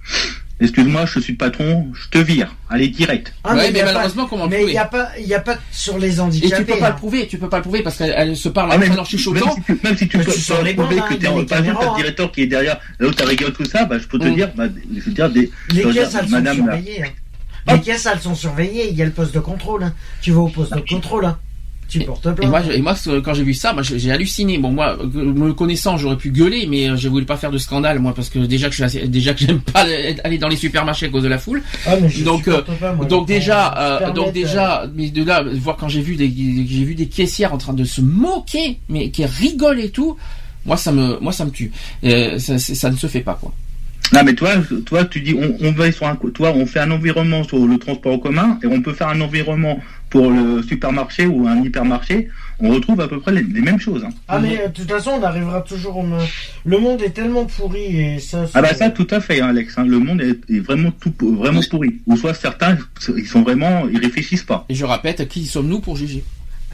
Excuse-moi, 0.61 1.05
je 1.07 1.19
suis 1.19 1.33
le 1.33 1.37
patron, 1.37 1.87
je 1.93 2.07
te 2.07 2.17
vire. 2.19 2.55
Allez 2.69 2.87
direct. 2.89 3.33
Ah, 3.43 3.55
ouais, 3.55 3.65
il 3.65 3.69
y 3.71 3.73
mais 3.73 3.81
a 3.81 3.85
pas- 3.85 3.93
malheureusement, 3.93 4.27
comment 4.27 4.43
le 4.45 4.49
Mais 4.51 4.57
il 4.57 4.59
prouver 4.59 4.71
n'y 4.73 4.77
a 4.77 4.85
pas, 4.85 5.09
il 5.19 5.25
y 5.27 5.33
a 5.33 5.39
pas 5.39 5.57
sur 5.71 5.97
les 5.97 6.17
Et 6.17 6.19
handicapés. 6.19 6.55
tu 6.63 6.71
peux 6.71 6.77
pas 6.79 6.85
hein. 6.85 6.89
le 6.91 6.95
prouver, 6.95 7.27
tu 7.27 7.37
peux 7.39 7.49
pas 7.49 7.57
le 7.57 7.63
prouver 7.63 7.81
parce 7.81 7.97
qu'elles 7.97 8.13
elles 8.15 8.37
se 8.37 8.47
parlent 8.49 8.69
Ah, 8.71 8.77
mais 8.77 8.85
elles 8.85 8.99
en 8.99 9.03
chuchotant. 9.03 9.45
Même 9.45 9.55
si 9.55 9.61
tu, 9.63 9.79
même 9.83 9.97
si 9.97 10.07
tu 10.07 10.17
Mais 10.17 10.23
peux 10.23 10.31
tu 10.31 10.39
sors 10.39 10.61
les 10.61 10.73
prouver 10.75 10.95
bandes, 10.97 11.09
que 11.09 11.13
hein, 11.15 11.17
t'es 11.19 11.27
en 11.27 11.43
t'as 11.45 11.61
le 11.61 11.95
directeur 11.97 12.31
qui 12.31 12.41
est 12.43 12.47
derrière, 12.47 12.79
l'autre 12.99 13.15
t'as 13.17 13.25
rigole 13.25 13.53
tout 13.53 13.65
ça, 13.65 13.85
bah 13.85 13.97
je 13.97 14.07
peux 14.07 14.19
te 14.19 14.25
Mm. 14.27 14.35
dire, 14.35 14.51
bah, 14.55 14.65
je 14.95 15.01
veux 15.01 15.11
dire 15.11 15.29
des. 15.31 15.51
Les 15.73 15.81
caisses, 15.83 16.15
elles 16.15 16.25
sont 16.25 16.29
madame, 16.29 16.55
surveillées. 16.57 17.03
hein. 17.03 17.73
Les 17.73 17.79
caisses, 17.81 18.05
elles 18.11 18.19
sont 18.19 18.35
surveillées. 18.35 18.89
Il 18.91 18.95
y 18.97 19.01
a 19.01 19.05
le 19.05 19.11
poste 19.11 19.33
de 19.33 19.39
contrôle. 19.39 19.83
hein. 19.83 19.93
Tu 20.21 20.31
vas 20.31 20.41
au 20.41 20.47
poste 20.49 20.73
de 20.73 20.79
contrôle. 20.81 21.25
hein. 21.25 21.37
Tu 21.91 22.05
portes 22.05 22.25
Et 22.25 22.33
plainte. 22.33 22.49
moi, 22.49 22.61
je- 22.65 22.71
et 22.71 22.81
moi, 22.81 22.95
quand 23.23 23.33
j'ai 23.33 23.43
vu 23.43 23.53
ça, 23.53 23.75
j'ai 23.81 23.99
j'ai 23.99 24.11
halluciné. 24.11 24.57
Bon, 24.57 24.71
moi, 24.71 24.97
euh, 24.99 25.05
me 25.33 25.53
connaissant, 25.53 25.97
j'aurais 25.97 26.17
pu 26.17 26.31
gueuler, 26.31 26.65
mais 26.69 26.89
euh, 26.89 26.95
je 26.97 27.09
voulais 27.09 27.25
pas 27.25 27.37
faire 27.37 27.51
de 27.51 27.57
scandale, 27.57 27.99
moi, 27.99 28.13
parce 28.15 28.29
que 28.29 28.39
déjà 28.39 28.67
que 28.67 28.71
je 28.71 28.75
suis 28.77 28.83
assez- 28.83 29.07
déjà 29.07 29.33
que 29.33 29.41
j'aime 29.41 29.59
pas 29.73 29.85
aller 30.23 30.37
dans 30.37 30.47
les 30.47 30.55
supermarchés 30.55 31.07
à 31.07 31.09
cause 31.09 31.23
de 31.23 31.27
la 31.27 31.37
foule. 31.37 31.61
Ah, 31.85 31.95
mais 32.01 32.09
je 32.09 32.23
donc, 32.23 32.45
pas, 32.45 32.93
moi, 32.93 33.05
Donc 33.05 33.27
déjà, 33.27 33.77
euh, 33.77 34.11
donc 34.13 34.33
déjà, 34.33 34.87
mais 34.95 35.09
de 35.09 35.23
là, 35.23 35.43
voir 35.55 35.75
quand 35.77 35.89
j'ai 35.89 36.01
vu 36.01 36.15
des, 36.15 36.27
j'ai 36.27 36.83
vu 36.85 36.95
des 36.95 37.07
caissières 37.07 37.53
en 37.53 37.57
train 37.57 37.73
de 37.73 37.83
se 37.83 38.01
moquer, 38.01 38.79
mais 38.89 39.09
qui 39.11 39.25
rigolent 39.25 39.79
et 39.79 39.89
tout, 39.89 40.15
moi 40.65 40.77
ça 40.77 40.91
me, 40.91 41.19
moi 41.19 41.31
ça 41.33 41.43
me 41.45 41.51
tue. 41.51 41.71
Euh, 42.03 42.39
ça 42.39 42.89
ne 42.89 42.95
se 42.95 43.07
fait 43.07 43.21
pas 43.21 43.37
quoi. 43.39 43.51
Non 44.13 44.23
mais 44.25 44.33
toi, 44.33 44.51
toi 44.85 45.05
tu 45.05 45.21
dis, 45.21 45.33
on, 45.33 45.55
on 45.65 45.71
va 45.71 45.89
sur 45.91 46.05
un, 46.05 46.15
toi 46.33 46.51
on 46.53 46.65
fait 46.65 46.79
un 46.79 46.91
environnement 46.91 47.43
sur 47.45 47.65
le 47.65 47.77
transport 47.77 48.13
en 48.13 48.19
commun 48.19 48.59
et 48.61 48.67
on 48.67 48.81
peut 48.81 48.91
faire 48.93 49.07
un 49.07 49.21
environnement 49.21 49.79
pour 50.09 50.29
le 50.29 50.61
supermarché 50.63 51.25
ou 51.27 51.47
un 51.47 51.61
hypermarché. 51.63 52.27
On 52.59 52.69
retrouve 52.69 52.99
à 52.99 53.07
peu 53.07 53.19
près 53.21 53.31
les, 53.31 53.41
les 53.43 53.61
mêmes 53.61 53.79
choses. 53.79 54.03
hein. 54.03 54.09
Ah 54.27 54.39
mais 54.39 54.59
euh, 54.59 54.67
de 54.67 54.73
toute 54.73 54.89
façon 54.91 55.11
on 55.19 55.23
arrivera 55.23 55.61
toujours 55.61 55.97
au 55.97 56.03
même. 56.03 56.19
Le 56.65 56.77
monde 56.77 57.01
est 57.01 57.11
tellement 57.11 57.45
pourri 57.45 57.99
et 58.01 58.19
ça. 58.19 58.45
Ah 58.53 58.61
bah 58.61 58.73
ça 58.73 58.89
tout 58.89 59.07
à 59.09 59.21
fait, 59.21 59.39
hein, 59.39 59.47
Alex. 59.49 59.77
hein. 59.77 59.85
Le 59.85 59.99
monde 59.99 60.21
est, 60.21 60.37
est 60.53 60.59
vraiment 60.59 60.91
tout, 60.91 61.13
vraiment 61.21 61.61
pourri. 61.69 62.01
Ou 62.05 62.17
soit 62.17 62.33
certains, 62.33 62.77
ils 63.17 63.25
sont 63.25 63.41
vraiment, 63.43 63.87
ils 63.87 63.99
réfléchissent 63.99 64.43
pas. 64.43 64.65
Et 64.67 64.75
je 64.75 64.83
répète, 64.85 65.27
qui 65.29 65.45
sommes-nous 65.45 65.79
pour 65.79 65.95
juger? 65.95 66.23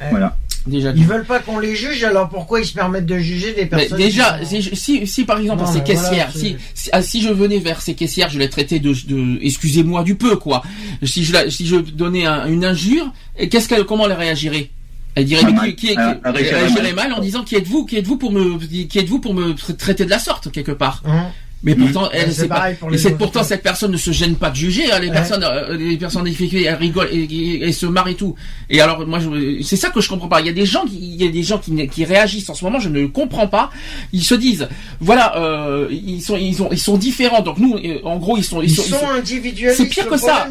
Voilà. 0.10 0.36
Déjà. 0.68 0.92
Ils 0.96 1.06
veulent 1.06 1.26
pas 1.26 1.40
qu'on 1.40 1.60
les 1.60 1.76
juge 1.76 2.04
alors 2.04 2.30
pourquoi 2.30 2.60
ils 2.60 2.66
se 2.66 2.74
permettent 2.74 3.06
de 3.06 3.18
juger 3.18 3.54
des 3.54 3.62
Mais 3.62 3.68
personnes 3.68 3.98
déjà, 3.98 4.40
qui 4.40 4.62
si, 4.64 4.76
si, 4.76 5.08
si, 5.08 5.24
par 5.26 5.40
exemple 5.40 5.62
Non, 5.64 5.66
ces 5.68 5.80
voilà, 5.80 5.86
caissières, 5.86 6.30
c'est- 6.34 6.40
si, 6.40 6.56
si, 6.74 6.90
ah, 6.92 7.02
si 7.02 7.22
je 7.22 7.30
venais 7.30 7.60
vers 7.60 7.82
ces 7.82 7.94
caissières, 7.96 8.30
je 8.30 8.38
les 8.40 8.50
traitais 8.50 8.80
de, 8.80 8.94
de 9.08 9.40
excusez-moi 9.42 10.04
du 10.04 10.16
peu 10.16 10.36
quoi. 10.36 10.62
Si 11.04 11.24
je, 11.24 11.34
la- 11.34 11.50
si 11.50 11.66
je 11.66 11.78
donnais 11.78 12.26
un- 12.26 12.48
une 12.48 12.66
injure, 12.66 13.12
et 13.38 13.50
qu'est-ce 13.50 13.68
qu'elle, 13.70 13.86
comment 13.86 14.06
elle 14.06 14.14
réagirait? 14.14 14.70
Elle 15.16 15.26
dirait 15.26 15.44
mais 15.46 15.52
mal. 15.54 15.70
qui, 15.70 15.76
qui, 15.76 15.88
qui- 15.88 15.94
Elle- 15.98 16.20
elle 16.26 16.36
elle 16.38 16.46
réagirait 16.56 16.94
mal. 16.94 17.10
mal 17.10 17.14
en 17.14 17.22
disant 17.22 17.44
qui 17.44 17.56
êtes-vous, 17.56 17.86
qui 17.86 17.98
êtes-vous 17.98 18.18
pour 18.18 18.32
me, 18.32 18.58
qui 18.86 19.00
êtes-vous 19.00 19.20
pour 19.20 19.34
me 19.34 19.54
tra- 19.54 19.76
traiter 19.76 20.06
de 20.06 20.10
la 20.12 20.20
sorte 20.20 20.52
quelque 20.52 20.72
part? 20.74 21.02
Hein? 21.06 21.28
Mais 21.64 21.74
pourtant, 21.74 22.10
elle, 22.14 22.28
Ouais, 22.28 22.32
c'est 22.34 22.48
pas, 22.48 22.70
pour 22.80 22.94
et 22.94 23.12
pourtant 23.18 23.44
cette 23.44 23.64
personne 23.64 23.92
ne 23.92 23.98
se 23.98 24.12
gêne 24.12 24.36
pas 24.36 24.52
de 24.52 24.56
juger. 24.56 24.92
hein, 24.92 25.00
les 25.00 25.08
Ouais. 25.08 25.14
personnes, 25.14 25.44
euh, 25.44 25.76
les 25.76 25.98
personnes 25.98 26.24
difficultés, 26.24 26.66
elles 26.66 26.76
rigolent 26.76 27.10
et, 27.12 27.24
et- 27.24 27.68
et 27.68 27.72
se 27.72 27.88
marrent 27.88 28.08
et 28.10 28.16
tout. 28.16 28.36
Et 28.70 28.80
alors, 28.80 29.06
moi, 29.08 29.20
je- 29.20 29.62
c'est 29.64 29.76
ça 29.76 29.90
que 29.90 30.00
je 30.00 30.08
comprends 30.08 30.28
pas. 30.28 30.40
Il 30.42 30.46
y 30.46 30.50
a 30.50 30.54
des 30.54 30.68
gens 30.68 30.86
qui, 30.86 30.98
il 31.00 31.22
y 31.24 31.28
a 31.28 31.32
des 31.32 31.42
gens 31.44 31.58
qui, 31.58 31.88
qui 31.88 32.06
réagissent 32.06 32.50
en 32.50 32.54
ce 32.54 32.64
moment. 32.64 32.80
Je 32.80 32.90
ne 32.90 33.00
le 33.02 33.08
comprends 33.08 33.48
pas. 33.48 33.72
Ils 34.14 34.24
se 34.24 34.36
disent, 34.36 34.68
voilà, 35.00 35.36
euh, 35.38 35.88
ils 35.90 36.22
sont, 36.22 36.38
ils 36.38 36.62
ont, 36.62 36.70
ils 36.72 36.78
sont 36.80 36.98
différents. 36.98 37.42
Donc 37.42 37.58
nous, 37.58 37.76
euh, 37.76 38.00
en 38.04 38.18
gros, 38.18 38.38
ils 38.38 38.44
sont, 38.44 38.62
ils 38.62 38.70
Ils 38.70 38.76
sont, 38.76 38.84
sont, 38.84 39.00
sont- 39.00 39.10
individualistes. 39.10 39.78
C'est 39.82 39.88
pire 39.90 40.08
que 40.08 40.18
ça. 40.18 40.48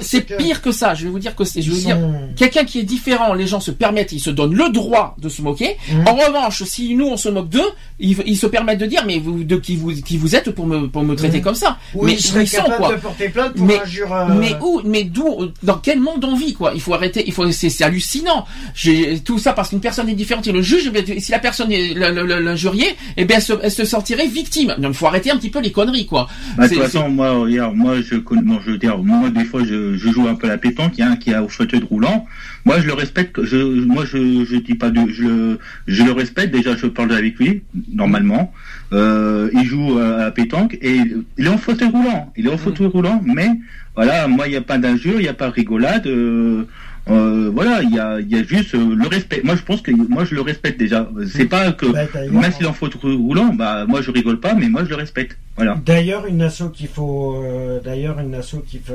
c'est 0.00 0.22
que 0.26 0.34
pire 0.34 0.60
que 0.60 0.72
ça. 0.72 0.94
Je 0.94 1.04
vais 1.04 1.10
vous 1.10 1.18
dire 1.20 1.36
que 1.36 1.44
c'est, 1.44 1.62
je 1.62 1.70
veux 1.70 1.78
dire, 1.80 1.98
quelqu'un 2.36 2.64
qui 2.64 2.80
est 2.80 2.84
différent, 2.84 3.32
les 3.34 3.46
gens 3.46 3.60
se 3.60 3.70
permettent, 3.70 4.12
ils 4.12 4.20
se 4.20 4.30
donnent 4.30 4.54
le 4.54 4.70
droit 4.70 5.16
de 5.20 5.28
se 5.28 5.40
moquer. 5.42 5.76
Mhm. 5.92 6.08
En 6.08 6.14
revanche, 6.14 6.64
si 6.64 6.94
nous 6.94 7.06
on 7.06 7.16
se 7.16 7.28
moque 7.28 7.48
d'eux, 7.48 7.60
ils, 8.00 8.16
ils 8.26 8.36
se 8.36 8.46
permettent 8.46 8.80
de 8.80 8.86
dire 8.86 9.04
mais 9.06 9.18
vous 9.18 9.44
de 9.44 9.56
qui 9.56 9.76
vous 9.76 9.92
qui 9.92 10.16
vous 10.16 10.34
êtes 10.34 10.47
pour 10.52 10.66
me 10.66 10.88
pour 10.88 11.02
me 11.02 11.14
traiter 11.14 11.40
comme 11.40 11.54
ça. 11.54 11.78
Ou 11.94 12.04
mais 12.04 12.12
ils 12.14 12.20
sont 12.20 12.44
capables 12.44 12.76
quoi 12.76 12.94
de 12.94 13.00
porter 13.00 13.28
plainte 13.28 13.54
pour 13.54 13.66
Mais- 13.66 13.80
injure. 13.80 14.12
euh, 14.14 14.26
Mais 14.38 14.54
où 14.60 14.80
Mais 14.84 15.04
d'où 15.04 15.46
Dans 15.62 15.78
quel 15.78 16.00
monde 16.00 16.24
on 16.24 16.36
vit 16.36 16.54
quoi 16.54 16.72
Il 16.74 16.80
faut 16.80 16.94
arrêter. 16.94 17.24
Il 17.26 17.32
faut. 17.32 17.50
C'est 17.50 17.82
hallucinant. 17.82 18.46
J'ai 18.74 19.20
tout 19.20 19.38
ça 19.38 19.52
parce 19.52 19.70
qu'une 19.70 19.80
personne 19.80 20.08
est 20.08 20.14
différente. 20.14 20.46
Et 20.46 20.52
le 20.52 20.62
juge, 20.62 20.90
eh 20.94 21.20
si 21.20 21.32
la 21.32 21.38
personne 21.38 21.70
est 21.72 21.94
l'injuriée, 21.94 22.96
eh 23.16 23.24
bien, 23.24 23.36
elle 23.36 23.42
se, 23.42 23.52
elle 23.62 23.70
se 23.70 23.84
sentirait 23.84 24.26
victime. 24.26 24.74
Donc, 24.78 24.92
il 24.92 24.96
faut 24.96 25.06
arrêter 25.06 25.30
un 25.30 25.36
petit 25.36 25.50
peu 25.50 25.60
les 25.60 25.72
conneries 25.72 26.06
quoi. 26.06 26.28
Bah, 26.56 26.68
de 26.68 26.74
toute 26.74 26.82
façon, 26.82 27.08
moi, 27.08 27.30
regarde, 27.32 27.74
moi, 27.74 27.96
je 28.00 28.16
bon, 28.16 28.60
je 28.64 28.72
veux 28.72 28.78
dire, 28.78 28.98
moi, 28.98 29.30
des 29.30 29.44
fois, 29.44 29.62
je, 29.64 29.96
je 29.96 30.10
joue 30.10 30.26
un 30.28 30.34
peu 30.34 30.46
à 30.46 30.50
la 30.50 30.58
pétanque, 30.58 30.92
il 30.96 31.00
y 31.00 31.02
a 31.04 31.10
un 31.10 31.16
qui 31.16 31.32
a 31.32 31.42
au 31.42 31.48
fauteuil 31.48 31.80
de 31.80 31.84
roulant. 31.86 32.26
Moi, 32.64 32.80
je 32.80 32.86
le 32.86 32.92
respecte, 32.92 33.42
je, 33.44 33.56
moi, 33.56 34.04
je, 34.04 34.44
je 34.44 34.56
dis 34.56 34.74
pas 34.74 34.90
de, 34.90 35.00
je, 35.10 35.22
le- 35.22 35.58
je 35.86 36.02
le 36.02 36.12
respecte, 36.12 36.52
déjà, 36.52 36.76
je 36.76 36.86
parle 36.86 37.12
avec 37.14 37.38
lui, 37.38 37.62
normalement. 37.92 38.52
Euh, 38.92 39.48
il 39.54 39.64
joue 39.64 39.98
à 39.98 40.30
pétanque 40.30 40.76
et 40.82 40.96
il 41.38 41.46
est 41.46 41.48
en 41.48 41.58
fauteuil 41.58 41.88
roulant. 41.90 42.32
Il 42.36 42.46
est 42.46 42.52
en 42.52 42.58
fauteuil 42.58 42.86
roulant, 42.88 43.22
mais, 43.24 43.48
voilà, 43.94 44.28
moi, 44.28 44.46
il 44.46 44.50
n'y 44.50 44.56
a 44.56 44.60
pas 44.60 44.78
d'injure, 44.78 45.14
il 45.18 45.22
n'y 45.22 45.28
a 45.28 45.34
pas 45.34 45.46
de 45.48 45.52
rigolade, 45.52 46.06
euh, 46.06 46.64
euh, 47.10 47.50
voilà, 47.54 47.82
il 47.82 47.90
y 47.94 47.98
a, 47.98 48.20
y 48.20 48.34
a 48.34 48.42
juste 48.42 48.74
euh, 48.74 48.94
le 48.94 49.06
respect. 49.08 49.40
Moi, 49.42 49.56
je 49.56 49.62
pense 49.62 49.80
que 49.80 49.90
moi, 49.90 50.26
je 50.26 50.34
le 50.34 50.42
respecte 50.42 50.78
déjà. 50.78 51.08
C'est 51.26 51.46
pas 51.46 51.72
que, 51.72 51.86
bah, 51.86 52.00
même 52.30 52.52
s'il 52.52 52.66
est 52.66 52.68
en 52.68 52.74
fauteuil 52.74 53.16
roulant, 53.16 53.54
bah, 53.54 53.86
moi, 53.88 54.02
je 54.02 54.10
rigole 54.10 54.40
pas, 54.40 54.52
mais 54.54 54.68
moi, 54.68 54.84
je 54.84 54.90
le 54.90 54.96
respecte. 54.96 55.38
Voilà. 55.56 55.80
D'ailleurs, 55.86 56.26
une 56.26 56.42
asso 56.42 56.64
qu'il 56.74 56.88
faut, 56.88 57.42
euh, 57.42 57.80
d'ailleurs, 57.82 58.18
une 58.20 58.34
asso 58.34 58.56
qui 58.66 58.78
fait, 58.78 58.92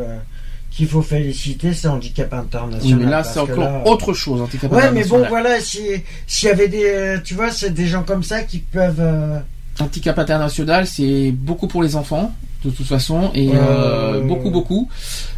qu'il 0.75 0.87
faut 0.87 1.01
féliciter, 1.03 1.73
c'est 1.73 1.87
Handicap 1.87 2.29
Oui, 2.31 2.39
International. 2.39 2.99
mais 2.99 3.05
là, 3.11 3.23
c'est 3.23 3.39
encore 3.39 3.57
là- 3.59 3.81
autre 3.85 4.13
chose. 4.13 4.41
handicap 4.41 4.71
Ouais, 4.71 4.91
mais 4.91 5.03
bon, 5.05 5.17
international. 5.23 5.29
voilà, 5.29 5.59
si 5.59 5.79
s'il 6.25 6.47
y 6.49 6.51
avait 6.51 6.67
des, 6.67 6.85
euh, 6.85 7.17
tu 7.23 7.35
vois, 7.35 7.51
c'est 7.51 7.69
des 7.69 7.85
gens 7.87 8.03
comme 8.03 8.23
ça 8.23 8.41
qui 8.41 8.59
peuvent. 8.59 8.99
euh, 8.99 9.39
Handicap 9.79 10.17
international, 10.19 10.85
c'est 10.87 11.31
beaucoup 11.31 11.67
pour 11.67 11.81
les 11.83 11.95
enfants, 11.95 12.31
de 12.63 12.69
toute 12.69 12.85
façon, 12.87 13.31
et 13.33 13.49
Euh, 13.49 13.53
euh, 13.55 14.21
beaucoup, 14.21 14.49
beaucoup. 14.51 14.87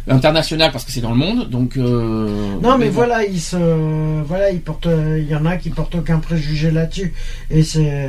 International 0.08 0.70
parce 0.72 0.84
que 0.84 0.92
c'est 0.92 1.00
dans 1.00 1.10
le 1.10 1.16
monde, 1.16 1.50
donc. 1.50 1.76
euh, 1.76 2.28
Non, 2.62 2.78
mais 2.78 2.88
voilà, 2.88 3.24
ils 3.26 3.40
se, 3.40 3.56
voilà, 4.22 4.50
ils 4.50 4.60
portent, 4.60 4.86
il 5.18 5.28
y 5.28 5.34
en 5.34 5.44
a 5.46 5.56
qui 5.56 5.70
portent 5.70 5.96
aucun 5.96 6.18
préjugé 6.18 6.70
là-dessus, 6.70 7.12
et 7.50 7.62
c'est. 7.64 8.08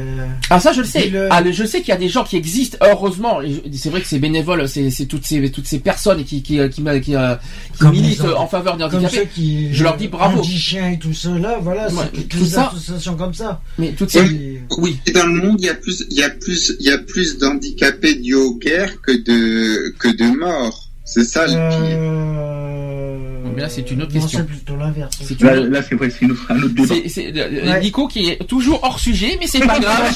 Ah 0.49 0.59
ça 0.59 0.73
je 0.73 0.81
le 0.81 0.85
sais. 0.87 1.09
Le- 1.09 1.27
Ah, 1.31 1.41
le- 1.41 1.51
je 1.51 1.65
sais 1.65 1.79
qu'il 1.79 1.89
y 1.89 1.93
a 1.93 1.97
des 1.97 2.09
gens 2.09 2.23
qui 2.23 2.35
existent. 2.37 2.77
Heureusement, 2.81 3.39
c'est 3.73 3.89
vrai 3.89 4.01
que 4.01 4.07
c'est 4.07 4.19
bénévole. 4.19 4.67
C'est 4.69 4.89
c'est 4.91 5.05
toutes 5.07 5.25
ces 5.25 5.49
toutes 5.51 5.65
ces 5.67 5.79
personnes 5.79 6.23
qui 6.23 6.43
qui 6.43 6.59
qui, 6.69 6.83
qui, 6.83 7.01
qui, 7.01 7.15
euh, 7.15 7.35
qui 7.79 7.87
militent 7.87 8.21
en 8.21 8.47
faveur 8.47 8.77
des 8.77 8.83
handicapés. 8.83 9.27
qui. 9.33 9.73
Je 9.73 9.83
leur 9.83 9.97
dis 9.97 10.07
bravo. 10.07 10.39
Anti-chiens 10.39 10.91
et 10.91 10.99
tout 10.99 11.13
cela, 11.13 11.57
voilà, 11.61 11.87
Ouais, 11.87 12.03
c'est 12.13 12.27
toutes 12.27 12.39
tout 12.41 12.45
ça- 12.45 12.67
associations 12.67 13.15
comme 13.15 13.33
ça. 13.33 13.59
Mais 13.79 13.93
toutes 13.93 14.11
ces 14.11 14.21
Oui. 14.21 14.59
oui. 14.77 14.99
Et 15.07 15.11
dans 15.11 15.25
le 15.25 15.33
monde, 15.33 15.55
il 15.59 15.65
y 15.65 15.69
a 15.69 15.73
plus, 15.75 16.05
il 16.11 16.17
y 16.17 16.23
a 16.23 16.29
plus, 16.29 16.73
il 16.79 16.85
y 16.85 16.91
a 16.91 16.97
plus 16.99 17.37
d'handicapés 17.39 18.15
dus 18.15 18.35
aux 18.35 18.55
guerres 18.55 19.01
que 19.01 19.11
de, 19.13 19.95
que 19.97 20.09
de 20.09 20.37
morts. 20.37 20.86
C'est 21.07 21.23
ça 21.23 21.45
le 21.47 21.53
pire. 21.53 21.97
Euh... 21.99 23.17
Mais 23.55 23.61
là, 23.63 23.69
c'est 23.69 23.89
une 23.89 24.03
autre 24.03 24.13
non, 24.13 24.19
question. 24.21 24.39
C'est 24.39 24.45
plutôt 24.45 24.75
l'inverse. 24.75 25.11
C'est 25.23 25.41
Là, 25.41 25.55
une- 25.57 25.67
là, 25.69 25.81
c'est 25.81 25.95
ouais, 25.95 26.09
c'est 26.11 26.25
une- 26.25 26.35
un 26.49 26.57
autre 26.61 26.67
débat. 26.75 26.93
C'est 26.93 27.09
c'est- 27.09 27.33
euh, 27.35 27.71
Ouais. 27.71 27.79
Nico 27.81 28.07
qui 28.07 28.29
est 28.29 28.45
toujours 28.47 28.83
hors 28.83 28.99
sujet, 28.99 29.37
mais 29.39 29.47
c'est 29.47 29.65
pas 29.65 29.79
grave. 29.79 30.13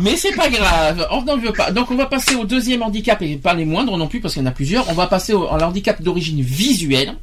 Mais 0.00 0.16
c'est 0.16 0.34
pas 0.34 0.50
grave. 0.50 1.06
On 1.12 1.22
n'en 1.22 1.38
veut 1.38 1.52
pas. 1.52 1.70
Donc 1.70 1.90
on 1.90 1.96
va 1.96 2.06
passer 2.06 2.34
au 2.34 2.44
deuxième 2.44 2.82
handicap 2.82 3.22
et 3.22 3.36
pas 3.36 3.54
les 3.54 3.64
moindres 3.64 3.96
non 3.96 4.06
plus 4.08 4.20
parce 4.20 4.34
qu'il 4.34 4.42
y 4.42 4.44
en 4.44 4.48
a 4.48 4.52
plusieurs. 4.52 4.88
On 4.90 4.92
va 4.94 5.06
passer 5.06 5.32
au, 5.32 5.48
à 5.48 5.58
l'handicap 5.58 6.02
d'origine 6.02 6.40
visuelle. 6.42 7.14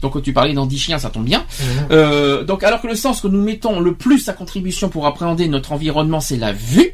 Donc 0.00 0.20
tu 0.22 0.32
parlais 0.32 0.54
d'handi-chien, 0.54 0.98
ça 0.98 1.10
tombe 1.10 1.24
bien. 1.24 1.40
Mhm. 1.40 1.66
Euh, 1.90 2.44
donc 2.44 2.62
alors 2.64 2.80
que 2.80 2.86
le 2.88 2.94
sens 2.94 3.20
que 3.20 3.28
nous 3.28 3.42
mettons 3.42 3.80
le 3.80 3.94
plus 3.94 4.28
à 4.28 4.32
contribution 4.32 4.88
pour 4.88 5.06
appréhender 5.06 5.48
notre 5.48 5.72
environnement, 5.72 6.20
c'est 6.20 6.36
la 6.36 6.52
vue. 6.52 6.92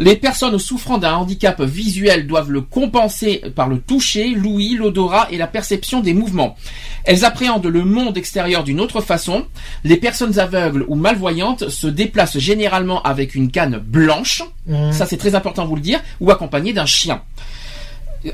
Les 0.00 0.16
personnes 0.16 0.58
souffrant 0.58 0.98
d'un 0.98 1.14
handicap 1.14 1.60
visuel 1.62 2.26
doivent 2.26 2.50
le 2.50 2.60
compenser 2.62 3.42
par 3.54 3.68
le 3.68 3.78
toucher, 3.78 4.30
l'ouïe, 4.30 4.74
l'odorat 4.74 5.28
et 5.30 5.36
la 5.36 5.46
perception 5.46 6.00
des 6.00 6.14
mouvements. 6.14 6.56
Elles 7.04 7.24
appréhendent 7.24 7.66
le 7.66 7.84
monde 7.84 8.16
extérieur 8.18 8.64
d'une 8.64 8.80
autre 8.80 9.00
façon. 9.00 9.44
Les 9.84 9.96
personnes 9.96 10.38
aveugles 10.40 10.84
ou 10.88 10.96
malvoyantes 10.96 11.68
se 11.68 11.86
déplacent 11.86 12.38
généralement 12.38 13.02
avec 13.02 13.34
une 13.34 13.50
canne 13.50 13.78
blanche, 13.78 14.42
Mhm. 14.66 14.92
ça 14.92 15.04
c'est 15.06 15.18
très 15.18 15.34
important 15.34 15.62
de 15.64 15.68
vous 15.68 15.76
le 15.76 15.82
dire, 15.82 16.00
ou 16.20 16.30
accompagnées 16.30 16.72
d'un 16.72 16.86
chien. 16.86 17.20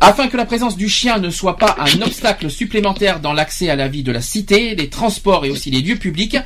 Afin 0.00 0.28
que 0.28 0.36
la 0.36 0.44
présence 0.44 0.76
du 0.76 0.88
chien 0.88 1.18
ne 1.18 1.30
soit 1.30 1.56
pas 1.56 1.76
un 1.78 2.02
obstacle 2.02 2.50
supplémentaire 2.50 3.20
dans 3.20 3.32
l'accès 3.32 3.70
à 3.70 3.76
la 3.76 3.88
vie 3.88 4.02
de 4.02 4.12
la 4.12 4.20
cité, 4.20 4.74
les 4.74 4.88
transports 4.88 5.44
et 5.44 5.50
aussi 5.50 5.70
les 5.70 5.80
lieux 5.80 5.96
publics, 5.96 6.36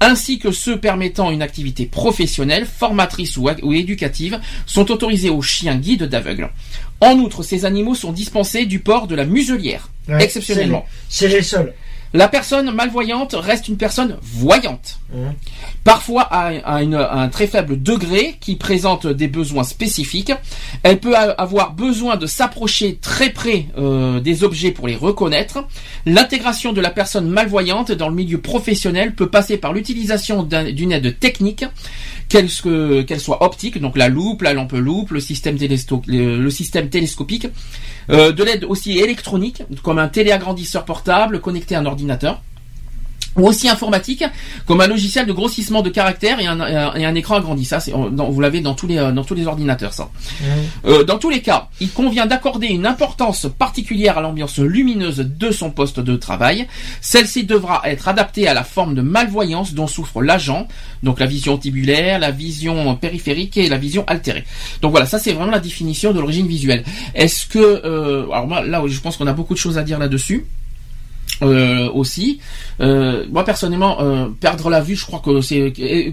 ainsi 0.00 0.38
que 0.38 0.52
ceux 0.52 0.78
permettant 0.78 1.30
une 1.30 1.42
activité 1.42 1.84
professionnelle, 1.86 2.66
formatrice 2.66 3.36
ou, 3.36 3.48
ou 3.62 3.72
éducative, 3.72 4.40
sont 4.64 4.90
autorisés 4.90 5.30
aux 5.30 5.42
chiens 5.42 5.76
guides 5.76 6.04
d'aveugles. 6.04 6.50
En 7.00 7.18
outre, 7.18 7.42
ces 7.42 7.66
animaux 7.66 7.94
sont 7.94 8.12
dispensés 8.12 8.64
du 8.64 8.78
port 8.78 9.06
de 9.06 9.14
la 9.14 9.26
muselière, 9.26 9.90
Ouais, 10.08 10.22
exceptionnellement. 10.22 10.86
C'est 11.08 11.26
les, 11.26 11.32
c'est 11.32 11.36
les 11.38 11.42
seuls. 11.42 11.74
La 12.14 12.28
personne 12.28 12.70
malvoyante 12.70 13.34
reste 13.36 13.66
une 13.68 13.76
personne 13.76 14.16
voyante 14.22 15.00
Mhm. 15.12 15.32
parfois 15.82 16.22
à, 16.22 16.46
à 16.64 16.82
une- 16.82 16.94
à 16.94 17.14
un 17.14 17.28
très 17.28 17.46
faible 17.48 17.82
degré, 17.82 18.36
qui 18.40 18.54
présente 18.56 19.06
des 19.06 19.26
besoins 19.28 19.64
spécifiques. 19.64 20.32
Elle 20.84 21.00
peut 21.00 21.16
avoir 21.16 21.72
besoin 21.72 22.16
de 22.16 22.26
s'approcher 22.26 22.98
très 23.02 23.30
près 23.30 23.66
euh, 23.76 24.20
des 24.20 24.44
objets 24.44 24.70
pour 24.70 24.86
les 24.86 24.94
reconnaître. 24.96 25.64
L'intégration 26.06 26.72
de 26.72 26.80
la 26.80 26.90
personne 26.90 27.28
malvoyante 27.28 27.90
dans 27.90 28.08
le 28.08 28.14
milieu 28.14 28.40
professionnel 28.40 29.14
peut 29.16 29.28
passer 29.28 29.56
par 29.56 29.72
l'utilisation 29.72 30.44
d'un- 30.44 30.70
d'une 30.70 30.92
aide 30.92 31.18
technique, 31.18 31.64
qu'elle 32.28 32.48
soit 32.48 33.42
optique, 33.42 33.80
donc 33.80 33.96
la 33.98 34.08
loupe, 34.08 34.42
la 34.42 34.54
lampe 34.54 34.72
loupe, 34.72 35.10
le 35.10 35.20
système, 35.20 35.56
télésto- 35.56 36.02
le, 36.06 36.38
le 36.40 36.50
système 36.50 36.88
télescopique, 36.88 37.48
euh, 38.10 38.32
de 38.32 38.42
l'aide 38.44 38.64
aussi 38.64 38.98
électronique, 38.98 39.62
comme 39.82 39.98
un 39.98 40.08
téléagrandisseur 40.08 40.84
portable 40.84 41.40
connecté 41.40 41.74
à 41.74 41.80
un 41.80 41.86
ordinateur 41.86 42.03
ou 43.36 43.48
aussi 43.48 43.68
informatique, 43.68 44.22
comme 44.64 44.80
un 44.80 44.86
logiciel 44.86 45.26
de 45.26 45.32
grossissement 45.32 45.82
de 45.82 45.90
caractères 45.90 46.38
et 46.38 46.46
un, 46.46 46.60
un- 46.60 46.94
et 46.94 47.04
un 47.04 47.14
écran 47.16 47.34
agrandi. 47.34 47.64
Ça, 47.64 47.80
c'est, 47.80 47.90
vous 47.92 48.40
l'avez 48.40 48.60
dans 48.60 48.74
tous 48.74 48.86
les 48.86 48.96
euh, 48.96 49.10
dans 49.10 49.24
tous 49.24 49.34
les 49.34 49.48
ordinateurs. 49.48 49.92
Ça. 49.92 50.08
Euh, 50.84 51.02
dans 51.02 51.18
tous 51.18 51.30
les 51.30 51.42
cas, 51.42 51.68
il 51.80 51.90
convient 51.90 52.26
d'accorder 52.26 52.68
une 52.68 52.86
importance 52.86 53.48
particulière 53.58 54.18
à 54.18 54.20
l'ambiance 54.20 54.58
lumineuse 54.60 55.16
de 55.16 55.50
son 55.50 55.72
poste 55.72 55.98
de 55.98 56.14
travail. 56.14 56.68
Celle-ci 57.00 57.42
devra 57.42 57.82
être 57.86 58.06
adaptée 58.06 58.46
à 58.46 58.54
la 58.54 58.62
forme 58.62 58.94
de 58.94 59.02
malvoyance 59.02 59.74
dont 59.74 59.88
souffre 59.88 60.22
l'agent, 60.22 60.68
donc 61.02 61.18
la 61.18 61.26
vision 61.26 61.58
tibulaire, 61.58 62.20
la 62.20 62.30
vision 62.30 62.94
périphérique 62.94 63.56
et 63.56 63.68
la 63.68 63.78
vision 63.78 64.04
altérée. 64.06 64.44
Donc 64.80 64.92
voilà, 64.92 65.06
ça 65.06 65.18
c'est 65.18 65.32
vraiment 65.32 65.50
la 65.50 65.58
définition 65.58 66.12
de 66.12 66.20
l'origine 66.20 66.46
visuelle. 66.46 66.84
Est-ce 67.16 67.46
que, 67.46 67.58
euh, 67.58 68.30
alors 68.30 68.62
là, 68.62 68.80
je 68.86 69.00
pense 69.00 69.16
qu'on 69.16 69.26
a 69.26 69.32
beaucoup 69.32 69.54
de 69.54 69.58
choses 69.58 69.76
à 69.76 69.82
dire 69.82 69.98
là-dessus. 69.98 70.46
Euh, 71.42 71.90
aussi, 71.92 72.38
Euh, 72.80 73.24
moi 73.30 73.44
personnellement, 73.44 74.00
euh, 74.00 74.28
perdre 74.40 74.70
la 74.70 74.80
vue, 74.80 74.96
je 74.96 75.04
crois 75.04 75.20
que 75.20 75.40
c'est. 75.40 75.60
euh, 75.60 75.70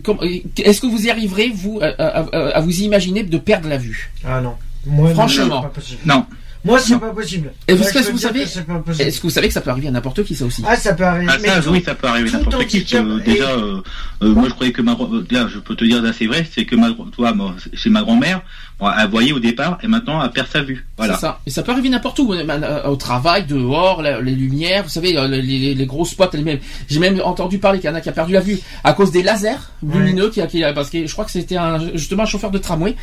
euh, 0.07 0.39
Est-ce 0.57 0.81
que 0.81 0.87
vous 0.87 1.05
y 1.05 1.09
arriverez 1.11 1.49
vous 1.53 1.79
à, 1.81 1.85
à- 1.87 2.19
à- 2.21 2.57
à 2.57 2.61
vous 2.61 2.81
imaginer 2.81 3.23
de 3.23 3.37
perdre 3.37 3.67
la 3.69 3.77
vue? 3.77 4.11
Ah 4.25 4.41
non. 4.41 4.55
Moi, 4.85 5.11
Franchement. 5.13 5.45
non, 5.45 5.55
c'est 5.61 5.61
pas 5.61 5.69
possible. 5.69 5.99
Non. 6.05 6.25
Moi, 6.63 6.79
c'est 6.79 6.99
pas 6.99 7.09
possible. 7.09 7.51
Et 7.67 7.73
vous- 7.73 7.83
que 7.83 8.17
savez-. 8.19 8.41
Est-ce 8.43 9.17
que 9.17 9.23
vous 9.23 9.29
savez 9.31 9.47
que 9.47 9.53
ça 9.53 9.61
peut 9.61 9.71
arriver 9.71 9.87
à 9.87 9.91
n'importe 9.91 10.23
qui 10.23 10.35
ça 10.35 10.45
aussi? 10.45 10.63
Ah, 10.67 10.75
ça 10.75 10.93
peut 10.93 11.03
arriver. 11.03 11.31
Ah, 11.47 11.61
ça, 11.61 11.71
oui, 11.71 11.81
ça 11.83 11.95
peut 11.95 12.07
arriver 12.07 12.29
tout 12.29 12.37
n'importe 12.37 12.67
qui. 12.67 12.85
euh, 12.95 13.19
déjà, 13.19 13.49
euh, 13.51 13.81
euh, 14.21 14.29
moi, 14.33 14.45
je 14.47 14.53
croyais 14.53 14.71
que 14.71 14.83
ma, 14.83 14.93
grand- 14.93 15.09
là, 15.31 15.47
je 15.51 15.57
peux 15.57 15.75
te 15.75 15.83
dire 15.85 16.03
là, 16.03 16.11
c'est 16.15 16.27
vrai, 16.27 16.47
c'est 16.53 16.65
que 16.65 16.75
ma, 16.75 16.89
toi, 17.15 17.33
moi, 17.33 17.55
chez 17.73 17.89
ma 17.89 18.01
grand-mère, 18.03 18.41
elle 18.81 19.09
voyait 19.09 19.31
au 19.31 19.39
départ, 19.39 19.77
et 19.83 19.87
maintenant, 19.87 20.23
elle 20.23 20.31
perd 20.31 20.47
sa 20.51 20.61
vue. 20.61 20.85
Voilà. 20.97 21.15
C'est 21.15 21.21
ça. 21.21 21.39
Et 21.45 21.49
ça 21.49 21.61
peut 21.63 21.71
arriver 21.71 21.89
n'importe 21.89 22.19
où, 22.19 22.33
euh, 22.33 22.83
au 22.87 22.95
travail, 22.95 23.45
dehors, 23.45 24.01
les 24.01 24.31
lumières, 24.31 24.83
vous 24.83 24.89
savez, 24.89 25.17
euh, 25.17 25.27
les, 25.27 25.41
les, 25.41 25.73
les 25.75 25.85
gros 25.85 26.05
spots. 26.05 26.25
les 26.33 26.41
mêmes. 26.41 26.59
J'ai 26.89 26.99
même 26.99 27.19
entendu 27.23 27.57
parler 27.59 27.79
qu'il 27.79 27.89
y 27.89 27.93
en 27.93 27.95
a 27.95 28.01
qui 28.01 28.09
a 28.09 28.11
perdu 28.11 28.33
la 28.33 28.41
vue 28.41 28.57
à 28.83 28.93
cause 28.93 29.11
des 29.11 29.23
lasers 29.23 29.57
lumineux, 29.83 30.29
qui 30.29 30.41
a, 30.41 30.47
qui 30.47 30.63
a- 30.63 30.73
parce 30.73 30.89
que 30.89 31.05
je 31.05 31.11
crois 31.11 31.25
que 31.25 31.31
c'était 31.31 31.57
un, 31.57 31.79
justement 31.95 32.23
un 32.23 32.25
chauffeur 32.27 32.51
de 32.51 32.57
tramway. 32.57 32.95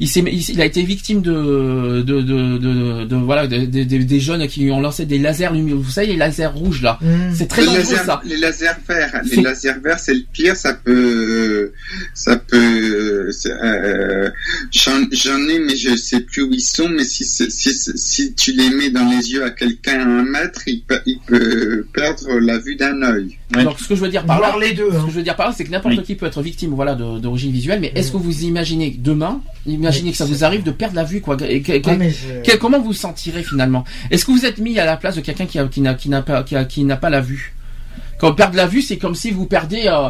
Il, 0.00 0.08
s'est, 0.08 0.20
il, 0.26 0.40
il 0.50 0.60
a 0.60 0.64
été 0.64 0.82
victime 0.82 1.20
de, 1.22 2.02
de, 2.06 2.20
de, 2.20 2.58
de, 2.58 3.04
de- 3.04 3.16
voilà, 3.16 3.46
de- 3.46 3.64
de- 3.66 3.84
de- 3.84 4.02
des 4.02 4.20
jeunes 4.20 4.46
qui 4.48 4.60
lui 4.60 4.70
ont 4.72 4.80
lancé 4.80 5.06
des 5.06 5.18
lasers 5.18 5.50
lumineux. 5.52 5.76
Vous 5.76 5.90
savez, 5.90 6.08
les 6.08 6.16
lasers 6.16 6.46
rouges 6.46 6.82
là. 6.82 6.98
Mhm. 7.00 7.34
C'est 7.34 7.46
très 7.46 7.62
les, 7.62 7.66
dangereux 7.68 7.82
lasers, 7.82 8.04
ça. 8.04 8.20
les 8.24 8.36
lasers 8.36 8.66
verts, 8.88 9.20
C'est- 9.24 9.36
les 9.36 9.42
lasers 9.42 9.80
verts, 9.82 9.98
c'est 9.98 10.14
le 10.14 10.24
pire. 10.32 10.56
Ça 10.56 10.74
peut, 10.74 11.72
ça 12.14 12.36
peut. 12.36 13.30
Euh, 13.50 14.30
J'en 14.72 15.02
j'en 15.26 15.38
ai, 15.48 15.58
mais 15.58 15.76
je 15.76 15.96
sais 15.96 16.20
plus 16.20 16.42
où 16.42 16.52
ils 16.52 16.60
sont. 16.60 16.88
Mais 16.88 17.04
si, 17.04 17.24
c'est- 17.24 17.50
si, 17.50 17.74
c'est- 17.74 17.96
si 17.96 18.34
tu 18.34 18.52
les 18.52 18.70
mets 18.70 18.90
dans 18.90 19.04
les 19.08 19.32
yeux 19.32 19.44
à 19.44 19.50
quelqu'un 19.50 20.00
à 20.00 20.04
un 20.04 20.22
mètre, 20.24 20.62
il 20.66 20.82
peut, 20.82 21.00
il 21.06 21.18
peut 21.26 21.86
perdre 21.92 22.38
la 22.40 22.58
vue 22.58 22.76
d'un 22.76 23.02
œil. 23.02 23.36
Ouais. 23.54 23.64
Donc 23.64 23.78
ce 23.78 23.88
que 23.88 23.94
je 23.94 24.00
veux 24.00 24.08
dire 24.08 24.24
par 24.24 24.40
là, 24.40 24.54
les 24.60 24.72
deux. 24.72 24.90
Ce 24.90 24.96
Hein. 24.96 25.04
que 25.06 25.10
je 25.10 25.16
veux 25.16 25.22
dire 25.22 25.36
par 25.36 25.48
là, 25.48 25.54
c'est 25.56 25.64
que 25.64 25.70
n'importe 25.70 25.96
Oui. 25.96 26.02
qui 26.02 26.14
peut 26.14 26.26
être 26.26 26.42
victime, 26.42 26.70
voilà, 26.74 26.94
d'origine 26.94 27.52
visuelle. 27.52 27.80
Mais 27.80 27.92
est-ce 27.94 28.10
que 28.12 28.16
vous 28.16 28.44
imaginez 28.44 28.96
demain, 28.98 29.40
imaginez 29.66 30.06
Mais 30.06 30.10
que 30.12 30.16
ça 30.16 30.24
vous 30.24 30.44
arrive 30.44 30.62
de 30.62 30.70
perdre 30.70 30.96
la 30.96 31.04
vue, 31.04 31.20
quoi 31.20 31.36
et 31.48 31.62
que- 31.62 31.78
que- 31.78 31.90
Ah, 31.90 32.42
je- 32.44 32.56
comment 32.56 32.78
vous 32.78 32.86
vous 32.86 32.92
sentirez 32.92 33.42
finalement? 33.42 33.84
Est-ce 34.10 34.24
que 34.24 34.30
vous 34.32 34.44
êtes 34.46 34.58
mis 34.58 34.78
à 34.78 34.84
la 34.86 34.96
place 34.96 35.16
de 35.16 35.20
quelqu'un 35.20 35.46
qui 35.46 35.58
n'a 35.80 35.94
qui 35.94 36.08
n'a 36.08 36.22
pas 36.22 36.42
qui, 36.42 36.54
a- 36.56 36.64
qui 36.64 36.84
n'a 36.84 36.96
pas 36.96 37.10
la 37.10 37.20
vue? 37.20 37.54
Quand 38.18 38.32
perdre 38.32 38.56
la 38.56 38.66
vue, 38.66 38.80
c'est 38.82 38.96
comme 38.96 39.14
si 39.14 39.30
vous 39.30 39.46
perdez 39.46 39.82
euh, 39.86 40.08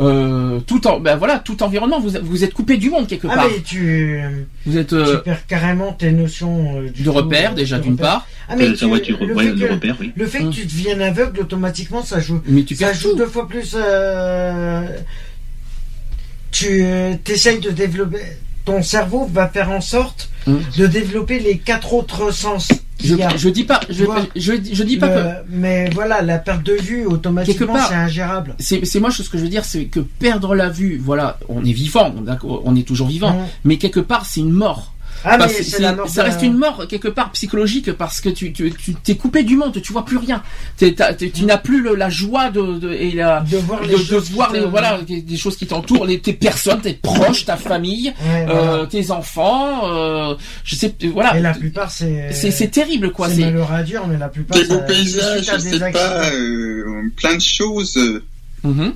euh, 0.00 0.58
tout 0.60 0.86
en 0.86 0.98
ben 1.00 1.16
voilà 1.16 1.38
tout 1.38 1.62
environnement. 1.62 2.00
Vous 2.00 2.10
vous 2.22 2.42
êtes 2.44 2.52
coupé 2.54 2.76
du 2.76 2.90
monde 2.90 3.06
quelque 3.06 3.28
Ah, 3.30 3.34
part. 3.36 3.48
mais 3.48 3.62
tu, 3.62 4.20
Vous 4.66 4.76
êtes 4.76 4.92
euh, 4.92 5.18
tu 5.18 5.22
perds 5.22 5.46
carrément 5.46 5.92
tes 5.92 6.10
notions 6.10 6.80
euh, 6.80 6.88
du 6.90 7.02
de 7.02 7.08
euh, 7.52 7.54
déjà 7.54 7.78
d'une 7.78 7.96
part, 7.96 8.26
Ah, 8.48 8.56
mais 8.56 8.70
tu- 8.70 8.76
sa 8.78 8.86
voiture, 8.88 9.18
le, 9.24 9.34
ouais, 9.34 9.44
fait 9.44 9.50
le 9.52 9.66
que, 9.68 9.72
repère, 9.72 9.96
oui. 10.00 10.12
le 10.16 10.26
fait 10.26 10.40
que 10.40 10.50
tu 10.50 10.64
deviennes 10.66 11.00
aveugle, 11.02 11.40
automatiquement, 11.40 12.02
ça 12.02 12.18
joue. 12.20 12.42
mais 12.46 12.64
tu 12.64 12.74
ça 12.74 12.92
joue 12.92 13.10
tout. 13.10 13.16
deux 13.18 13.26
fois 13.26 13.46
plus. 13.46 13.74
euh, 13.76 14.82
tu 16.50 16.84
essayes 17.28 17.60
de 17.60 17.70
développer. 17.70 18.18
Ton 18.64 18.82
cerveau 18.82 19.28
va 19.32 19.48
faire 19.48 19.70
en 19.70 19.80
sorte 19.80 20.30
Hum. 20.46 20.60
de 20.76 20.86
développer 20.86 21.38
les 21.38 21.56
quatre 21.56 21.94
autres 21.94 22.30
sens. 22.30 22.68
Je, 23.02 23.48
dis 23.48 23.64
pas, 23.64 23.80
je, 23.88 24.04
vois, 24.04 24.18
je, 24.36 24.52
je 24.72 24.82
dis 24.82 24.98
pas 24.98 25.08
que 25.08 25.28
mais 25.48 25.88
voilà, 25.90 26.20
la 26.20 26.38
perte 26.38 26.62
de 26.62 26.74
vue, 26.74 27.06
automatiquement, 27.06 27.76
c'est 27.88 27.94
ingérable. 27.94 28.54
c'est 28.58 29.00
moi 29.00 29.10
ce 29.10 29.22
que 29.22 29.38
je 29.38 29.42
veux 29.42 29.48
dire, 29.48 29.64
c'est 29.64 29.84
que 29.86 30.00
perdre 30.00 30.54
la 30.54 30.68
vue, 30.68 31.00
voilà, 31.02 31.38
on 31.48 31.64
est 31.64 31.72
vivant, 31.72 32.14
on 32.64 32.76
est 32.76 32.82
toujours 32.86 33.08
vivant, 33.08 33.30
Hum. 33.38 33.46
mais 33.64 33.78
quelque 33.78 34.00
part 34.00 34.26
c'est 34.26 34.40
une 34.40 34.52
mort. 34.52 34.93
Ah, 35.24 35.38
mais 35.38 35.48
c'est 35.48 35.62
c'est- 35.62 35.80
la 35.82 35.92
mort 35.94 36.08
ça 36.08 36.22
reste 36.22 36.42
une 36.42 36.56
mort 36.58 36.86
quelque 36.88 37.08
part 37.08 37.30
psychologique 37.32 37.92
parce 37.92 38.20
que 38.20 38.28
tu 38.28 38.52
tu 38.52 38.72
tu 38.72 38.94
t'es 38.94 39.16
coupé 39.16 39.42
du 39.42 39.56
monde, 39.56 39.80
tu 39.82 39.92
vois 39.92 40.04
plus 40.04 40.18
rien. 40.18 40.42
T'es- 40.76 40.92
t'as- 40.94 41.14
t'es- 41.14 41.30
tu 41.30 41.44
n'as 41.44 41.56
plus 41.58 41.80
le- 41.82 41.94
la 41.94 42.10
joie 42.10 42.50
de, 42.50 42.78
de- 42.78 42.92
et 42.92 43.12
la 43.12 43.40
De 43.40 43.56
voir 43.58 43.80
de, 43.82 43.86
les 43.88 43.94
de 43.94 43.98
choses 44.02 44.30
voir 44.30 44.52
les 44.52 44.60
voilà 44.60 45.00
des, 45.02 45.36
choses 45.36 45.56
qui 45.56 45.66
t'entourent, 45.66 46.04
les, 46.04 46.20
tes 46.20 46.32
personnes, 46.34 46.80
tes 46.80 46.94
proches, 46.94 47.44
ta 47.46 47.56
famille, 47.56 48.12
Ouais, 48.26 48.46
euh, 48.48 48.66
voilà. 48.66 48.86
tes 48.86 49.10
enfants. 49.10 49.80
euh, 49.92 50.34
je 50.64 50.74
sais 50.76 50.94
voilà. 51.12 51.36
Et 51.36 51.40
la 51.40 51.54
plupart, 51.54 51.90
c'est. 51.90 52.30
C'est 52.32 52.50
c'est 52.50 52.68
terrible 52.68 53.10
quoi. 53.12 53.28
C'est 53.28 53.36
C'est 53.36 53.44
malheureux 53.46 53.74
à 53.74 53.82
dire, 53.82 54.06
mais 54.06 54.18
la 54.18 54.28
plupart. 54.28 54.58
Des 54.58 54.64
beaux 54.66 54.80
paysages, 54.86 55.50
je 55.54 55.58
sais 55.58 55.90
pas, 55.90 56.24
euh, 56.32 57.02
plein 57.16 57.36
de 57.36 57.40
choses. 57.40 57.96
euh, 57.96 58.22
Mhm. 58.62 58.94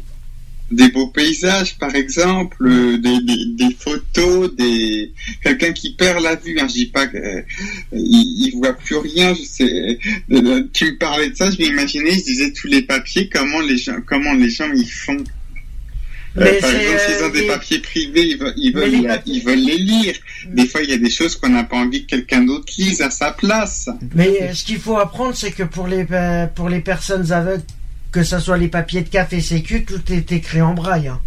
Des 0.70 0.88
beaux 0.90 1.06
paysages, 1.06 1.78
par 1.78 1.94
exemple, 1.94 2.56
euh, 2.66 2.98
des, 2.98 3.20
des, 3.22 3.44
des 3.68 3.74
photos, 3.78 4.54
des 4.54 5.12
quelqu'un 5.42 5.72
qui 5.72 5.94
perd 5.94 6.22
la 6.22 6.34
vue. 6.36 6.58
Hein, 6.60 6.66
je 6.68 6.74
dis 6.74 6.86
pas 6.86 7.06
qu'il 7.06 7.44
il 7.92 8.50
voit 8.54 8.74
plus 8.74 8.96
rien. 8.96 9.32
Je 9.34 9.42
sais. 9.44 9.98
euh, 10.30 10.62
tu 10.74 10.92
me 10.92 10.98
parlais 10.98 11.30
de 11.30 11.36
ça, 11.36 11.50
je 11.50 11.56
m'imaginais, 11.62 12.10
je 12.12 12.22
disais 12.24 12.52
tous 12.52 12.66
les 12.68 12.82
papiers, 12.82 13.30
comment 13.32 13.60
les 13.60 13.78
gens, 13.78 13.96
comment 14.06 14.34
les 14.34 14.50
gens 14.50 14.70
ils 14.74 14.86
font. 14.90 15.16
Euh, 16.36 16.60
par 16.60 16.70
exemple, 16.70 16.98
s'ils 17.06 17.14
euh, 17.22 17.26
ont 17.28 17.32
des 17.32 17.46
papiers 17.46 17.78
privés, 17.78 18.26
ils 18.28 18.38
veulent, 18.38 18.54
ils 18.58 18.72
veulent, 18.74 18.90
les 18.90 19.00
la- 19.00 19.16
papiers- 19.16 19.34
ils 19.36 19.42
veulent 19.42 19.58
les 19.64 19.78
lire. 19.78 20.14
Des 20.52 20.66
fois, 20.66 20.82
il 20.82 20.90
y 20.90 20.92
a 20.92 20.98
des 20.98 21.10
choses 21.10 21.34
qu'on 21.34 21.48
n'a 21.48 21.64
pas 21.64 21.76
envie 21.78 22.02
que 22.02 22.08
quelqu'un 22.16 22.42
d'autre 22.44 22.70
lise 22.78 23.00
à 23.00 23.10
sa 23.10 23.32
place. 23.32 23.88
Mais 24.14 24.42
euh, 24.42 24.52
ce 24.54 24.64
qu'il 24.64 24.78
faut 24.78 24.98
apprendre, 24.98 25.34
c'est 25.34 25.50
que 25.50 25.62
pour 25.64 25.88
les, 25.88 26.06
euh, 26.12 26.46
pour 26.46 26.68
les 26.68 26.80
personnes 26.80 27.32
aveugles, 27.32 27.62
que 28.12 28.22
ce 28.22 28.38
soit 28.38 28.58
les 28.58 28.68
papiers 28.68 29.02
de 29.02 29.08
café 29.08 29.40
sécu, 29.40 29.84
tout 29.84 30.00
est 30.12 30.32
écrit 30.32 30.62
en 30.62 30.74
braille. 30.74 31.08
hein. 31.08 31.20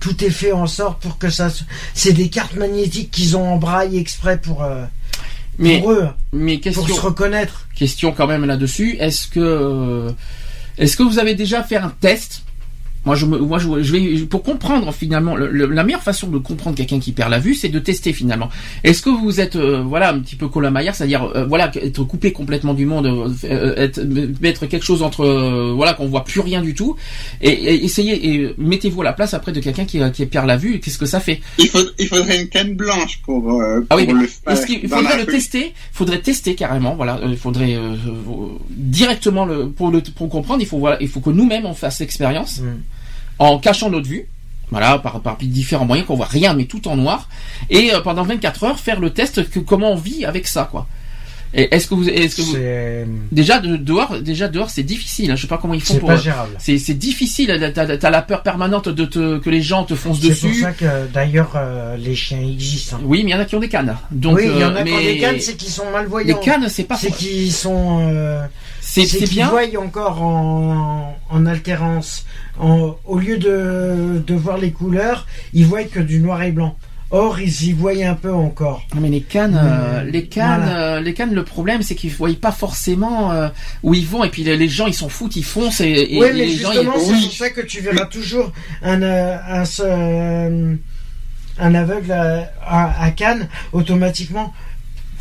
Tout 0.00 0.22
est 0.24 0.30
fait 0.30 0.52
en 0.52 0.66
sorte 0.66 1.00
pour 1.00 1.16
que 1.18 1.30
ça. 1.30 1.48
se- 1.50 1.64
C'est 1.94 2.12
des 2.12 2.28
cartes 2.28 2.56
magnétiques 2.56 3.10
qu'ils 3.10 3.36
ont 3.36 3.54
en 3.54 3.56
braille 3.56 3.96
exprès 3.98 4.38
pour, 4.38 4.62
euh, 4.64 4.84
Mais 5.58 5.78
pour 5.80 5.92
eux, 5.92 6.08
mais 6.32 6.58
pour 6.58 6.88
se 6.88 7.00
reconnaître. 7.00 7.66
question 7.74 8.12
quand 8.12 8.26
même 8.26 8.44
là-dessus. 8.44 8.96
Est-ce 8.98 9.28
que 9.28 9.40
euh, 9.40 10.10
est-ce 10.76 10.96
que 10.96 11.04
vous 11.04 11.18
avez 11.18 11.34
déjà 11.34 11.62
fait 11.62 11.76
un 11.76 11.90
test 12.00 12.42
moi, 13.04 13.14
je, 13.14 13.26
me, 13.26 13.38
moi 13.38 13.58
je, 13.58 13.82
je 13.82 13.92
vais 13.92 14.18
pour 14.26 14.42
comprendre 14.42 14.92
finalement 14.92 15.36
le- 15.36 15.50
le- 15.50 15.66
la 15.66 15.84
meilleure 15.84 16.02
façon 16.02 16.28
de 16.28 16.38
comprendre 16.38 16.76
quelqu'un 16.76 17.00
qui 17.00 17.12
perd 17.12 17.30
la 17.30 17.38
vue, 17.38 17.54
c'est 17.54 17.68
de 17.68 17.78
tester 17.78 18.12
finalement. 18.12 18.48
Est-ce 18.82 19.02
que 19.02 19.10
vous 19.10 19.40
êtes 19.40 19.56
euh, 19.56 19.82
voilà 19.82 20.10
un 20.12 20.18
petit 20.20 20.36
peu 20.36 20.48
colamaillard, 20.48 20.94
c'est-à-dire 20.94 21.24
euh, 21.34 21.44
voilà 21.46 21.70
être 21.76 22.04
coupé 22.04 22.32
complètement 22.32 22.74
du 22.74 22.86
monde, 22.86 23.06
euh, 23.06 23.28
euh, 23.44 23.74
être, 23.76 24.00
mettre 24.40 24.66
quelque 24.66 24.84
chose 24.84 25.02
entre 25.02 25.20
euh, 25.24 25.72
voilà 25.74 25.94
qu'on 25.94 26.06
voit 26.06 26.24
plus 26.24 26.40
rien 26.40 26.62
du 26.62 26.74
tout, 26.74 26.96
et, 27.40 27.50
et 27.50 27.84
essayez 27.84 28.28
et 28.34 28.54
mettez-vous 28.58 29.02
à 29.02 29.04
la 29.04 29.12
place 29.12 29.34
après 29.34 29.52
de 29.52 29.60
quelqu'un 29.60 29.84
qui, 29.84 30.00
qui 30.12 30.26
perd 30.26 30.46
la 30.46 30.56
vue. 30.56 30.80
Qu'est-ce 30.80 30.98
que 30.98 31.06
ça 31.06 31.20
fait? 31.20 31.40
Il, 31.58 31.68
faut, 31.68 31.78
il 31.98 32.06
faudrait 32.08 32.40
une 32.40 32.48
canne 32.48 32.74
blanche 32.74 33.20
pour, 33.24 33.60
euh, 33.60 33.80
Ah 33.90 33.96
oui, 33.96 34.04
pour 34.06 34.14
mais 34.14 34.22
le 34.22 34.26
faire. 34.28 34.52
Est-ce 34.52 34.66
qu'il 34.66 34.88
dans 34.88 34.96
faudrait 34.96 35.16
le 35.18 35.24
rue. 35.24 35.32
tester 35.32 35.72
Faudrait 35.92 36.20
tester 36.20 36.54
carrément. 36.54 36.94
Voilà, 36.96 37.20
il 37.24 37.36
faudrait 37.36 37.74
euh, 37.74 37.92
euh, 37.94 38.48
directement 38.70 39.44
le 39.44 39.68
pour 39.70 39.90
le 39.90 40.00
pour 40.00 40.28
comprendre. 40.28 40.60
Il 40.62 40.66
faut 40.66 40.78
voilà, 40.78 40.96
il 41.00 41.08
faut 41.08 41.20
que 41.20 41.30
nous-mêmes 41.30 41.66
on 41.66 41.74
fasse 41.74 42.00
l'expérience 42.00 42.60
Mm. 42.60 42.76
En 43.38 43.58
cachant 43.58 43.90
notre 43.90 44.08
vue. 44.08 44.26
Voilà, 44.70 44.98
par, 44.98 45.20
par 45.20 45.36
différents 45.36 45.84
moyens 45.84 46.06
qu'on 46.06 46.16
voit 46.16 46.26
rien, 46.26 46.54
mais 46.54 46.64
tout 46.64 46.88
en 46.88 46.96
noir. 46.96 47.28
Et 47.70 47.92
euh, 47.94 48.00
pendant 48.00 48.22
24 48.24 48.64
heures, 48.64 48.80
faire 48.80 48.98
le 48.98 49.10
test 49.10 49.48
que 49.50 49.60
comment 49.60 49.92
on 49.92 49.96
vit 49.96 50.24
avec 50.24 50.46
ça, 50.48 50.66
quoi. 50.70 50.86
Et 51.56 51.72
est-ce 51.72 51.86
que 51.86 51.94
vous, 51.94 52.08
est-ce 52.08 52.34
que 52.34 52.40
vous, 52.42 52.54
C'est 52.54 53.06
déjà 53.30 53.60
de, 53.60 53.76
dehors, 53.76 54.18
déjà 54.20 54.48
dehors, 54.48 54.70
c'est 54.70 54.82
difficile. 54.82 55.30
Hein, 55.30 55.36
je 55.36 55.42
sais 55.42 55.46
pas 55.46 55.58
comment 55.58 55.74
ils 55.74 55.80
font 55.82 55.94
c'est 55.94 56.00
pour. 56.00 56.08
pas 56.08 56.16
gérable. 56.16 56.56
C'est 56.58 56.78
c'est 56.78 56.94
difficile. 56.94 57.72
T'as 57.72 57.96
t'as 57.96 58.10
la 58.10 58.22
peur 58.22 58.42
permanente 58.42 58.88
de 58.88 59.04
te 59.04 59.38
que 59.38 59.50
les 59.50 59.62
gens 59.62 59.84
te 59.84 59.94
foncent 59.94 60.18
C'est 60.20 60.30
pour 60.40 60.48
dessus. 60.50 60.62
ça 60.62 60.72
que 60.72 61.06
d'ailleurs 61.12 61.52
euh, 61.54 61.96
les 61.96 62.16
chiens 62.16 62.40
existent. 62.40 62.96
hein. 62.96 63.04
Oui, 63.04 63.22
mais 63.22 63.30
il 63.30 63.34
y 63.34 63.36
en 63.36 63.40
a 63.40 63.44
qui 63.44 63.54
ont 63.54 63.60
des 63.60 63.68
cannes. 63.68 63.96
Donc, 64.10 64.38
oui, 64.38 64.48
il 64.52 64.58
y 64.60 64.64
en 64.64 64.74
euh, 64.74 64.78
a 64.80 64.82
qui 64.82 64.92
ont 64.92 64.98
des 64.98 65.18
cannes, 65.18 65.36
c'est 65.38 65.54
qu'ils 65.56 65.68
sont 65.70 65.84
les 65.84 65.92
malvoyants. 65.92 66.38
cannes, 66.38 66.66
c'est 66.68 66.84
pas. 66.84 66.96
c'est 66.96 67.12
qu'ils 67.12 67.52
sont. 67.52 68.08
euh, 68.10 68.44
C'est 69.02 69.26
bien. 69.30 69.48
voient 69.48 69.62
encore 69.82 70.22
en, 70.22 71.16
en 71.30 71.46
altérance. 71.46 72.24
En- 72.58 72.96
au 73.04 73.18
lieu 73.18 73.38
de, 73.38 74.22
de 74.26 74.34
voir 74.34 74.58
les 74.58 74.70
couleurs, 74.70 75.26
ils 75.52 75.66
voient 75.66 75.84
que 75.84 76.00
du 76.00 76.20
noir 76.20 76.42
et 76.42 76.52
blanc. 76.52 76.76
Or, 77.10 77.38
ils 77.38 77.62
y 77.64 77.72
voient 77.72 77.92
un 78.04 78.14
peu 78.14 78.32
encore. 78.32 78.82
Non 78.94 79.00
mais 79.00 79.08
les 79.08 79.20
cannes, 79.20 79.56
euh, 79.62 80.02
les 80.02 80.26
cannes, 80.26 80.62
voilà. 80.64 80.78
euh, 80.96 81.00
les 81.00 81.14
cannes. 81.14 81.32
Le 81.34 81.44
problème, 81.44 81.82
c'est 81.82 81.94
qu'ils 81.94 82.10
voient 82.10 82.30
pas 82.40 82.50
forcément 82.50 83.30
euh, 83.30 83.48
où 83.84 83.94
ils 83.94 84.06
vont. 84.06 84.24
Et 84.24 84.30
puis 84.30 84.42
les, 84.42 84.56
les 84.56 84.68
gens, 84.68 84.86
ils 84.86 84.94
s'en 84.94 85.08
foutent, 85.08 85.36
ils 85.36 85.44
foncent. 85.44 85.80
Et, 85.80 85.90
et- 85.90 86.18
oui, 86.20 86.26
et 86.26 86.32
mais 86.32 86.38
les 86.46 86.56
gens, 86.56 86.72
justement, 86.72 86.94
ils- 86.96 87.04
c'est 87.04 87.20
pour 87.26 87.32
ça 87.32 87.50
que 87.50 87.60
tu 87.60 87.80
verras 87.82 88.06
toujours 88.06 88.50
un, 88.82 89.00
un, 89.02 89.64
se- 89.64 90.76
un 91.58 91.74
aveugle 91.74 92.10
à, 92.12 92.50
à, 92.66 93.02
à 93.04 93.10
canne 93.12 93.48
automatiquement 93.72 94.52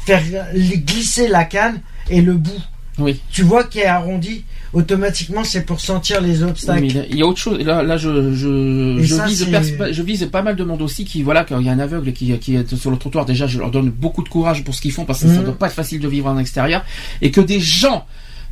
faire 0.06 0.22
glisser 0.54 1.28
la 1.28 1.44
canne 1.46 1.82
et 2.10 2.22
le 2.22 2.34
bout. 2.34 2.62
Oui. 3.00 3.20
Tu 3.32 3.42
vois 3.44 3.64
qui 3.64 3.80
est 3.80 3.86
arrondi, 3.86 4.44
automatiquement 4.74 5.44
c'est 5.44 5.66
pour 5.66 5.80
sentir 5.80 6.22
les 6.22 6.44
Oui, 6.44 6.50
obstacles. 6.50 6.82
mais 6.82 6.88
il 7.10 7.18
y 7.18 7.22
a- 7.22 7.26
autre 7.26 7.40
chose. 7.40 7.60
Là, 7.60 7.82
là, 7.84 7.98
je, 7.98 8.34
je, 8.34 9.00
je 9.02 9.16
ça, 9.16 9.26
vise, 9.26 9.48
je 9.92 10.26
pas 10.26 10.42
mal 10.42 10.56
de 10.56 10.64
monde 10.64 10.82
aussi 10.82 11.06
qui, 11.06 11.24
voilà, 11.24 11.44
quand 11.44 11.60
il 11.60 11.66
y 11.66 11.70
a 11.70 11.72
un 11.72 11.80
aveugle 11.80 12.14
qui, 12.14 12.38
qui 12.40 12.56
est 12.56 12.76
sur 12.76 12.92
le 12.92 12.98
trottoir, 12.98 13.26
déjà, 13.26 13.48
je 13.48 13.58
leur 13.60 13.72
donne 13.72 13.90
beaucoup 13.90 14.24
de 14.24 14.30
courage 14.30 14.64
pour 14.64 14.76
ce 14.76 14.82
qu'ils 14.82 14.92
font 14.92 15.06
parce 15.06 15.22
que 15.22 15.28
ça 15.28 15.40
Mhm. 15.40 15.44
doit 15.46 15.58
pas 15.58 15.68
être 15.68 15.74
facile 15.74 16.00
de 16.00 16.08
vivre 16.08 16.28
en 16.28 16.38
extérieur 16.38 16.84
et 17.22 17.32
que 17.32 17.42
des 17.42 17.60
gens 17.60 18.06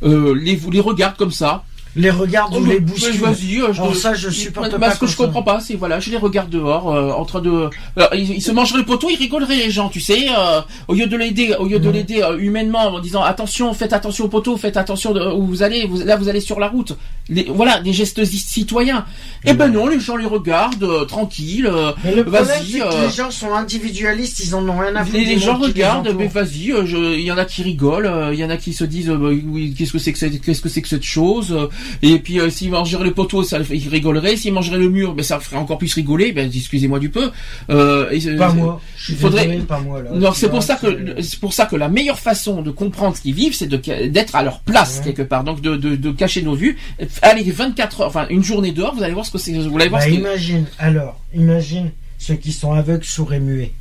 euh, 0.04 0.34
les, 0.34 0.58
les 0.72 0.80
regardent 0.80 1.16
comme 1.16 1.30
ça. 1.30 1.64
Les 1.94 2.10
regards 2.10 2.50
ou 2.52 2.56
Oh, 2.58 2.64
les 2.64 2.80
bousculent. 2.80 3.16
Vas-y, 3.20 3.60
euh, 3.60 3.72
je 3.72 3.80
Alors 3.82 3.94
ça, 3.94 4.14
je 4.14 4.30
supporte 4.30 4.78
pas 4.78 4.92
Ce 4.94 4.98
que 4.98 5.06
je 5.06 5.16
comprends 5.16 5.42
pas, 5.42 5.60
c'est 5.60 5.74
voilà, 5.74 6.00
je 6.00 6.10
les 6.10 6.16
regarde 6.16 6.48
dehors, 6.48 6.90
euh, 6.94 7.10
en 7.12 7.24
train 7.26 7.40
de, 7.40 7.68
Alors, 7.96 8.14
ils, 8.14 8.30
ils 8.30 8.40
se 8.42 8.50
mangeraient 8.50 8.78
le 8.78 8.84
poteau, 8.86 9.08
ils 9.10 9.16
rigoleraient 9.16 9.56
les 9.56 9.70
gens, 9.70 9.88
tu 9.90 10.00
sais, 10.00 10.26
euh, 10.30 10.60
au 10.88 10.94
lieu 10.94 11.06
de 11.06 11.16
l'aider, 11.16 11.54
au 11.58 11.66
lieu 11.66 11.78
de 11.78 11.90
l'aider 11.90 12.22
euh, 12.22 12.38
humainement 12.38 12.86
en 12.86 12.98
disant 13.00 13.22
attention, 13.22 13.74
faites 13.74 13.92
attention 13.92 14.24
au 14.24 14.28
poteau, 14.28 14.56
faites 14.56 14.76
attention 14.78 15.12
de, 15.12 15.20
où 15.34 15.44
vous 15.46 15.62
allez, 15.62 15.86
vous, 15.86 16.02
là 16.02 16.16
vous 16.16 16.28
allez 16.30 16.40
sur 16.40 16.58
la 16.58 16.68
route, 16.68 16.96
Les- 17.28 17.44
voilà, 17.44 17.80
des 17.80 17.92
gestes 17.92 18.24
ci- 18.24 18.38
citoyens. 18.38 19.04
Eh 19.44 19.52
ben 19.52 19.68
non, 19.68 19.86
les 19.86 20.00
gens 20.00 20.16
les 20.16 20.24
regardent 20.26 20.84
euh, 20.84 21.04
tranquilles. 21.04 21.66
euh, 21.66 21.92
Vas-y, 22.26 22.80
euh, 22.80 23.06
les 23.06 23.10
gens 23.14 23.30
sont 23.30 23.52
individualistes, 23.54 24.40
ils 24.44 24.54
en 24.54 24.66
ont 24.68 24.78
rien 24.78 24.94
à 24.96 25.04
foutre. 25.04 25.16
les, 25.18 25.24
les 25.26 25.38
gens 25.38 25.58
les 25.58 25.66
regardent, 25.66 26.14
mais 26.16 26.26
vas-y, 26.28 26.72
euh, 26.72 26.84
il 27.18 27.20
y 27.24 27.32
en 27.32 27.36
a 27.38 27.44
qui 27.44 27.62
rigolent, 27.62 28.06
euh, 28.06 28.32
il 28.32 28.38
y 28.40 28.44
en 28.44 28.50
a 28.50 28.56
qui 28.56 28.72
se 28.72 28.84
disent, 28.84 29.10
euh, 29.10 29.16
bah, 29.16 29.28
oui, 29.46 29.74
qu'est-ce 29.76 29.92
que 29.92 29.98
c'est 29.98 30.12
que 30.12 30.18
qu'est-ce 30.38 30.60
que 30.62 30.68
c'est 30.68 30.80
que 30.82 30.88
cette 30.88 31.02
chose 31.02 31.52
euh, 31.52 31.66
Et 32.02 32.18
puis 32.18 32.40
euh, 32.40 32.50
s'ils 32.50 32.70
mangeraient 32.70 33.04
le 33.04 33.12
poteau, 33.12 33.42
ça, 33.42 33.58
ils 33.70 33.88
rigoleraient. 33.88 34.36
S'ils 34.36 34.52
mangeraient 34.52 34.78
le 34.78 34.88
mur, 34.90 35.14
ben 35.14 35.22
ça 35.22 35.40
ferait 35.40 35.56
encore 35.56 35.78
plus 35.78 35.92
rigoler. 35.94 36.32
Ben 36.32 36.50
excusez-moi 36.54 36.98
du 36.98 37.10
peu. 37.10 37.30
Euh, 37.70 38.10
et, 38.10 38.26
euh, 38.26 38.36
Pas 38.38 38.52
moi. 38.52 38.80
Je 38.96 39.14
faudrait- 39.14 39.46
désolé, 39.46 39.62
pas 39.64 39.80
moi 39.80 40.02
là. 40.02 40.10
Non, 40.12 40.32
c'est 40.32 40.48
pour 40.48 40.62
ça 40.62 40.76
que 40.76 41.20
c'est- 41.22 41.38
pour 41.40 41.52
ça 41.52 41.66
que 41.66 41.76
la 41.76 41.88
meilleure 41.88 42.18
façon 42.18 42.62
de 42.62 42.70
comprendre 42.70 43.16
ce 43.16 43.22
qu'ils 43.22 43.34
vivent, 43.34 43.54
c'est 43.54 43.68
d'être 43.68 44.34
à 44.34 44.42
leur 44.42 44.60
place 44.60 44.98
Ouais. 44.98 45.04
quelque 45.12 45.22
part. 45.22 45.44
Donc 45.44 45.60
de, 45.60 45.76
de, 45.76 45.96
de 45.96 46.10
cacher 46.12 46.42
nos 46.42 46.54
vues. 46.54 46.76
Allez 47.22 47.42
24 47.50 48.00
heures, 48.02 48.06
enfin 48.08 48.26
une 48.30 48.44
journée 48.44 48.72
dehors, 48.72 48.94
vous 48.94 49.02
allez 49.02 49.14
voir 49.14 49.26
ce 49.26 49.30
que 49.30 49.38
c'est. 49.38 49.52
Vous 49.52 49.76
allez 49.76 49.88
voir 49.88 50.00
Bah, 50.00 50.06
ce 50.06 50.06
que- 50.10 50.14
imagine, 50.14 50.66
alors, 50.78 51.20
imagine 51.34 51.90
ceux 52.18 52.34
qui 52.34 52.52
sont 52.52 52.72
aveugles, 52.72 53.04
sourds 53.04 53.32
et 53.34 53.40
muets. 53.40 53.72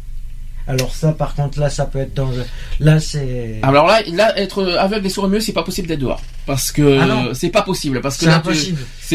Alors 0.67 0.93
ça, 0.95 1.11
par 1.11 1.33
contre, 1.35 1.59
là, 1.59 1.69
ça 1.69 1.85
peut 1.85 1.99
être 1.99 2.13
dangereux. 2.13 2.45
Là, 2.79 2.99
c'est... 2.99 3.59
Alors 3.63 3.87
là, 3.87 4.01
là, 4.13 4.37
être 4.39 4.63
aveugle 4.77 5.07
et 5.07 5.09
sourd 5.09 5.25
et 5.25 5.29
muet, 5.29 5.41
c'est 5.41 5.53
pas 5.53 5.63
possible 5.63 5.87
d'être 5.87 5.99
dehors, 5.99 6.21
parce 6.45 6.71
que 6.71 6.99
Ah 6.99 7.33
c'est 7.33 7.49
pas 7.49 7.61
possible, 7.61 8.01
parce 8.01 8.15
que 8.17 8.25
C'est 8.25 8.27
là, 8.27 8.39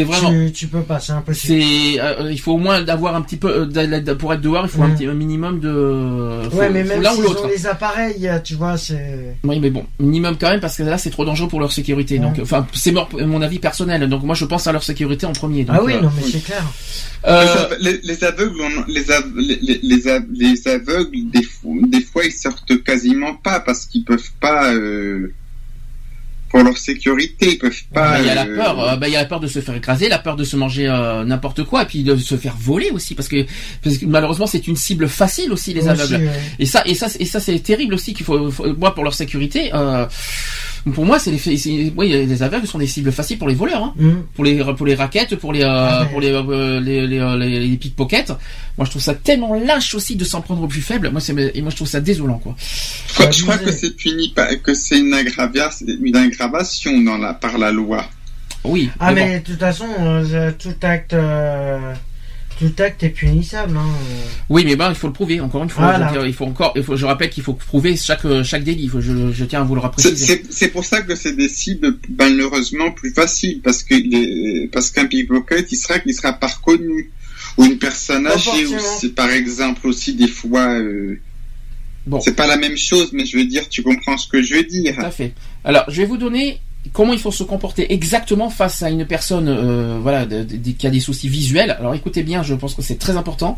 vraiment, 0.05 0.31
Tu, 0.31 0.53
tu 0.53 0.67
peux 0.69 0.83
pas, 0.83 1.01
c'est 1.01 1.13
impossible. 1.13 1.63
c'est, 1.63 2.01
euh, 2.01 2.31
il 2.31 2.39
faut 2.41 2.53
au 2.53 2.59
moins 2.59 2.83
d'avoir 2.83 3.15
un 3.17 3.23
petit 3.23 3.37
peu, 3.37 3.49
euh, 3.69 4.15
pour 4.17 4.33
être 4.35 4.41
dehors, 4.41 4.65
il 4.65 4.69
faut 4.69 4.83
un 4.83 4.89
Mm. 4.89 4.95
petit 4.95 5.07
un 5.07 5.15
minimum 5.15 5.61
de, 5.61 6.49
faut- 6.51 6.57
Ouais, 6.59 6.71
mais 6.71 6.85
même 6.85 7.03
s'ils 7.05 7.23
l'autre. 7.25 7.45
ont 7.45 7.49
les 7.49 7.67
appareils, 7.67 8.31
tu 8.45 8.55
vois, 8.55 8.77
c'est... 8.77 9.37
Oui, 9.45 9.59
mais 9.61 9.71
bon, 9.71 9.85
minimum 9.99 10.37
quand 10.41 10.51
même, 10.51 10.61
parce 10.61 10.77
que 10.77 10.83
là, 10.83 10.99
c'est 10.99 11.11
trop 11.11 11.25
dangereux 11.25 11.49
pour 11.49 11.61
leur 11.61 11.73
sécurité. 11.73 12.15
Ouais. 12.19 12.21
Donc, 12.25 12.39
enfin, 12.41 12.67
c'est 12.75 12.93
mon 12.93 13.43
avis 13.43 13.59
personnel. 13.59 14.09
Donc, 14.09 14.23
moi, 14.23 14.35
je 14.35 14.45
pense 14.45 14.67
à 14.67 14.73
leur 14.73 14.83
sécurité 14.83 15.27
en 15.27 15.33
premier. 15.33 15.65
Donc, 15.65 15.77
ah 15.79 15.83
oui, 15.85 15.95
euh, 15.95 16.01
non, 16.03 16.11
mais 16.17 16.23
c'est 16.31 16.45
clair. 16.45 16.63
euh, 17.27 17.69
Les, 17.81 18.01
les 18.05 18.25
aveugles, 18.25 18.61
on- 18.61 18.85
les, 18.91 19.11
av- 19.11 19.33
les, 19.37 19.59
les, 19.63 19.81
les 19.83 20.09
av- 20.09 20.27
les 20.33 20.69
aveugles, 20.69 21.31
des 21.33 21.43
fois, 21.43 21.73
des 21.89 22.03
fois, 22.03 22.25
ils 22.25 22.33
sortent 22.33 22.83
quasiment 22.85 23.35
pas 23.35 23.61
parce 23.61 23.87
qu'ils 23.87 24.05
peuvent 24.05 24.31
pas, 24.41 24.73
euh, 24.73 25.33
pour 26.57 26.65
leur 26.65 26.79
sécurité, 26.79 27.53
ils 27.53 27.59
peuvent 27.59 27.73
pas. 27.93 28.13
bah, 28.13 28.21
il 28.21 28.27
y 28.27 28.31
a 28.31 28.35
la 28.35 28.47
euh, 28.47 28.57
peur, 28.57 28.81
euh, 28.89 28.97
bah, 28.97 29.09
il 29.09 29.13
y 29.13 29.17
a 29.17 29.21
la 29.21 29.27
peur 29.27 29.41
de 29.41 29.47
se 29.47 29.61
faire 29.61 29.75
écraser, 29.75 30.09
la 30.09 30.19
peur 30.19 30.37
de 30.37 30.45
se 30.45 30.57
manger 30.57 30.87
euh, 30.89 31.25
n'importe 31.25 31.65
quoi, 31.65 31.83
et 31.83 31.87
puis 31.87 32.03
de 32.03 32.17
se 32.17 32.37
faire 32.37 32.55
voler 32.59 32.91
aussi, 32.91 33.15
parce 33.15 33.29
que, 33.29 33.45
parce 33.83 33.99
que 33.99 34.07
malheureusement, 34.07 34.47
c'est 34.47 34.67
une 34.67 34.77
cible 34.77 35.09
facile 35.09 35.53
aussi 35.53 35.75
les 35.75 35.89
Aussi, 35.89 36.03
aveugles. 36.03 36.25
ouais. 36.27 36.41
Et 36.59 36.67
ça, 36.67 36.83
et 36.87 36.95
ça, 36.95 37.09
et 37.19 37.25
ça, 37.27 37.41
c'est 37.41 37.59
terrible 37.59 37.95
aussi 37.95 38.15
qu'il 38.15 38.25
faut, 38.25 38.51
faut- 38.51 38.73
moi, 38.75 38.95
pour 38.95 39.05
leur 39.05 39.15
sécurité. 39.15 39.71
Euh, 39.75 40.07
pour 40.93 41.05
moi, 41.05 41.19
c'est 41.19 41.31
les, 41.33 41.39
c'est- 41.39 41.93
oui, 41.97 42.09
les 42.09 42.43
aveugles 42.43 42.67
sont 42.67 42.79
des 42.79 42.87
cibles 42.87 43.11
faciles 43.13 43.39
pour 43.39 43.49
les 43.49 43.55
voleurs, 43.55 43.83
hein. 43.83 43.95
Hum. 44.01 44.25
pour 44.35 44.45
les, 44.45 44.63
pour 44.77 44.87
les 44.87 44.95
raquettes, 44.95 45.35
pour 45.37 45.53
les, 45.53 45.63
euh, 45.63 45.69
Ah, 45.69 46.01
mais- 46.05 46.11
pour 46.11 46.21
les, 46.21 46.31
euh, 46.33 46.81
les, 46.81 47.07
les, 47.07 47.19
euh, 47.19 47.37
les, 47.37 47.61
les 47.67 47.77
pickpockets. 47.77 48.29
Moi, 48.79 48.85
je 48.85 48.91
trouve 48.91 49.03
ça 49.03 49.15
tellement 49.15 49.55
lâche 49.55 49.95
aussi 49.95 50.17
de 50.17 50.25
s'en 50.25 50.41
prendre 50.43 50.63
au 50.63 50.69
plus 50.69 50.83
faible. 50.83 51.11
Moi, 51.11 51.21
c'est, 51.21 51.35
et 51.55 51.63
moi, 51.63 51.71
je 51.71 51.77
trouve 51.77 51.89
ça 51.89 52.01
désolant, 52.01 52.39
quoi. 52.39 52.55
Je 53.09 53.15
crois, 53.15 53.31
je 53.31 53.43
crois 53.43 53.57
vous 53.57 53.65
que 53.65 53.73
c'est 53.73 53.97
puni, 53.97 54.33
que 54.63 54.75
c'est 54.75 54.99
une, 54.99 55.15
aggravation 55.15 57.01
dans 57.01 57.19
la, 57.19 57.35
par 57.35 57.59
la 57.59 57.73
loi. 57.73 58.05
Oui. 58.65 58.91
Ah, 58.99 59.13
mais 59.13 59.27
mais 59.27 59.41
de 59.41 59.45
toute 59.45 59.61
façon, 59.61 59.87
euh, 60.01 60.51
tout 60.59 60.75
acte... 60.83 61.15
euh, 61.15 61.95
Tout 62.59 62.73
acte 62.83 63.03
est 63.03 63.11
punissable. 63.11 63.77
Hein. 63.77 63.85
Oui, 64.49 64.65
mais 64.65 64.77
ben 64.77 64.89
il 64.89 64.95
faut 64.95 65.07
le 65.09 65.13
prouver. 65.13 65.41
Encore 65.41 65.63
une 65.63 65.69
fois, 65.69 65.85
Voilà. 65.85 66.09
je, 66.09 66.13
dire, 66.15 66.27
il 66.27 66.33
faut 66.33 66.47
encore, 66.47 66.73
il 66.77 66.83
faut, 66.83 66.97
je 66.97 67.05
rappelle 67.05 67.29
qu'il 67.31 67.43
faut 67.43 67.53
prouver 67.53 67.97
chaque 67.97 68.23
chaque 68.45 68.65
délit. 68.65 68.91
Il 68.93 69.01
je, 69.01 69.33
je 69.33 69.45
tiens 69.45 69.61
à 69.61 69.65
vous 69.65 69.75
le 69.75 69.81
préciser. 69.83 70.43
C'est 70.51 70.69
pour 70.69 70.85
ça 70.85 71.03
que 71.03 71.15
c'est 71.15 71.35
des 71.37 71.49
cibles 71.49 71.99
malheureusement 72.19 72.91
plus 72.93 73.13
faciles 73.13 73.61
parce 73.63 73.83
que 73.83 73.95
les- 73.95 74.69
parce 74.73 74.91
qu'un 74.91 75.07
pickpocket 75.07 75.71
il 75.71 75.77
sera 75.77 75.99
qu'il 75.99 76.15
sera 76.15 76.33
pas 76.33 76.47
reconnu 76.49 77.11
ou 77.59 77.65
une 77.65 77.79
personne 77.79 78.27
âgée 78.27 78.67
ou 78.67 78.71
forcément. 78.73 78.99
c'est 79.01 79.15
par 79.15 79.31
exemple 79.31 79.87
aussi 79.87 80.15
des 80.15 80.29
fois 80.29 80.69
euh, 80.79 81.21
Bon. 82.07 82.21
c'est 82.21 82.37
pas 82.37 82.47
la 82.47 82.57
même 82.57 82.77
chose 82.77 83.11
mais 83.13 83.25
je 83.27 83.37
veux 83.37 83.45
dire 83.47 83.69
tu 83.69 83.83
comprends 83.83 84.17
ce 84.17 84.29
que 84.29 84.41
je 84.43 84.55
veux 84.55 84.63
dire 84.65 84.95
Tout 84.97 85.05
à 85.05 85.11
fait. 85.11 85.33
Alors, 85.65 85.85
je 85.89 85.97
vais 86.03 86.07
vous 86.07 86.17
donner 86.19 86.61
comment 86.93 87.13
il 87.13 87.19
faut 87.19 87.31
se 87.33 87.43
comporter 87.45 87.93
exactement 87.93 88.51
face 88.51 88.83
à 88.83 88.91
une 88.91 89.05
personne, 89.07 89.49
euh, 89.49 89.99
voilà, 90.03 90.27
de- 90.27 90.43
de- 90.45 90.71
qui 90.73 90.87
a 90.87 90.91
des 90.91 91.01
soucis 91.01 91.29
visuels. 91.29 91.71
Alors, 91.79 91.95
écoutez 91.95 92.23
bien, 92.23 92.43
je 92.43 92.55
pense 92.55 92.75
que 92.75 92.83
c'est 92.83 92.99
très 92.99 93.17
important. 93.17 93.57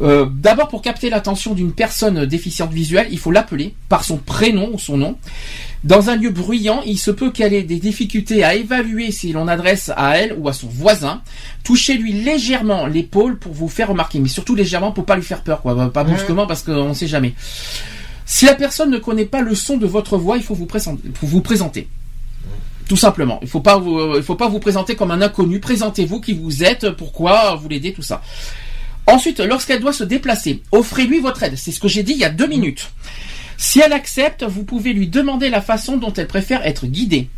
Euh, 0.00 0.26
D'abord, 0.32 0.68
pour 0.68 0.80
capter 0.80 1.10
l'attention 1.10 1.54
d'une 1.54 1.72
personne 1.72 2.24
déficiente 2.24 2.72
visuelle, 2.72 3.08
il 3.10 3.18
faut 3.18 3.32
l'appeler 3.32 3.74
par 3.88 4.04
son 4.04 4.16
prénom 4.16 4.70
ou 4.72 4.78
son 4.78 4.96
nom. 4.96 5.16
Dans 5.84 6.08
un 6.10 6.16
lieu 6.16 6.30
bruyant, 6.30 6.82
il 6.86 6.98
se 6.98 7.10
peut 7.10 7.30
qu'elle 7.32 7.52
ait 7.52 7.62
des 7.64 7.78
difficultés 7.80 8.44
à 8.44 8.54
évaluer 8.54 9.10
si 9.10 9.32
l'on 9.32 9.48
adresse 9.48 9.90
à 9.96 10.16
elle 10.18 10.34
ou 10.38 10.48
à 10.48 10.52
son 10.52 10.68
voisin. 10.68 11.20
Touchez-lui 11.64 12.12
légèrement 12.12 12.86
l'épaule 12.86 13.38
pour 13.38 13.52
vous 13.52 13.68
faire 13.68 13.88
remarquer, 13.88 14.20
mais 14.20 14.28
surtout 14.28 14.54
légèrement 14.54 14.92
pour 14.92 15.04
pas 15.04 15.16
lui 15.16 15.22
faire 15.22 15.42
peur, 15.42 15.62
quoi. 15.62 15.90
Pas 15.90 16.04
brusquement 16.04 16.46
parce 16.46 16.62
qu'on 16.62 16.90
ne 16.90 16.94
sait 16.94 17.06
jamais. 17.08 17.34
Si 18.24 18.44
la 18.44 18.54
personne 18.54 18.90
ne 18.90 18.98
connaît 18.98 19.24
pas 19.24 19.40
le 19.40 19.54
son 19.54 19.78
de 19.78 19.86
votre 19.86 20.16
voix, 20.18 20.36
il 20.36 20.42
faut 20.42 20.54
vous 20.54 20.66
présenter. 20.66 21.08
Faut 21.14 21.26
vous 21.26 21.40
présenter. 21.40 21.88
Tout 22.88 22.96
simplement. 22.96 23.38
Il 23.42 23.48
faut 23.48 23.62
il 24.16 24.22
faut 24.22 24.34
pas 24.34 24.48
vous 24.48 24.58
présenter 24.58 24.96
comme 24.96 25.10
un 25.10 25.20
inconnu. 25.20 25.60
Présentez-vous 25.60 26.20
qui 26.20 26.32
vous 26.32 26.64
êtes, 26.64 26.90
pourquoi 26.90 27.54
vous 27.54 27.68
l'aidez, 27.68 27.92
tout 27.92 28.02
ça. 28.02 28.22
Ensuite, 29.06 29.40
lorsqu'elle 29.40 29.80
doit 29.80 29.92
se 29.92 30.04
déplacer, 30.04 30.62
offrez-lui 30.72 31.20
votre 31.20 31.42
aide. 31.42 31.56
C'est 31.56 31.70
ce 31.70 31.80
que 31.80 31.88
j'ai 31.88 32.02
dit 32.02 32.12
il 32.12 32.18
y 32.18 32.24
a 32.24 32.30
deux 32.30 32.46
minutes. 32.46 32.90
Si 33.58 33.80
elle 33.80 33.92
accepte, 33.92 34.44
vous 34.44 34.64
pouvez 34.64 34.92
lui 34.92 35.08
demander 35.08 35.50
la 35.50 35.60
façon 35.60 35.96
dont 35.98 36.12
elle 36.12 36.26
préfère 36.26 36.64
être 36.66 36.86
guidée. 36.86 37.28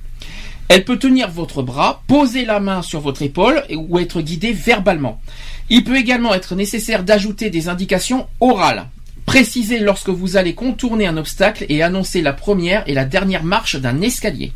Elle 0.68 0.84
peut 0.84 0.98
tenir 0.98 1.30
votre 1.30 1.62
bras, 1.62 2.02
poser 2.06 2.44
la 2.44 2.60
main 2.60 2.82
sur 2.82 3.00
votre 3.00 3.22
épaule 3.22 3.64
ou 3.74 3.98
être 3.98 4.20
guidée 4.20 4.52
verbalement. 4.52 5.20
Il 5.68 5.82
peut 5.82 5.96
également 5.96 6.32
être 6.32 6.54
nécessaire 6.54 7.02
d'ajouter 7.02 7.50
des 7.50 7.68
indications 7.68 8.28
orales. 8.40 8.88
Précisez 9.26 9.80
lorsque 9.80 10.10
vous 10.10 10.36
allez 10.36 10.54
contourner 10.54 11.06
un 11.06 11.16
obstacle 11.16 11.66
et 11.68 11.82
annoncer 11.82 12.22
la 12.22 12.32
première 12.32 12.88
et 12.88 12.94
la 12.94 13.04
dernière 13.04 13.42
marche 13.42 13.76
d'un 13.76 14.00
escalier. 14.00 14.52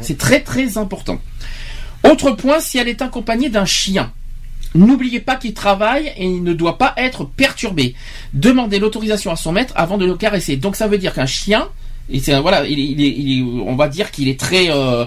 C'est 0.00 0.18
très 0.18 0.40
très 0.40 0.78
important. 0.78 1.20
Autre 2.08 2.32
point, 2.32 2.60
si 2.60 2.78
elle 2.78 2.88
est 2.88 3.02
accompagnée 3.02 3.48
d'un 3.48 3.64
chien. 3.66 4.12
N'oubliez 4.74 5.20
pas 5.20 5.36
qu'il 5.36 5.52
travaille 5.52 6.12
et 6.16 6.24
il 6.24 6.42
ne 6.42 6.54
doit 6.54 6.78
pas 6.78 6.94
être 6.96 7.24
perturbé. 7.26 7.94
Demandez 8.32 8.78
l'autorisation 8.78 9.30
à 9.30 9.36
son 9.36 9.52
maître 9.52 9.74
avant 9.76 9.98
de 9.98 10.06
le 10.06 10.14
caresser. 10.16 10.56
Donc 10.56 10.76
ça 10.76 10.86
veut 10.88 10.96
dire 10.96 11.12
qu'un 11.12 11.26
chien, 11.26 11.68
et 12.10 12.20
c'est 12.20 12.38
voilà, 12.40 12.64
il 12.66 13.44
on 13.66 13.76
va 13.76 13.88
dire 13.88 14.10
qu'il 14.10 14.28
est 14.28 14.40
très 14.40 14.70
euh, 14.70 15.04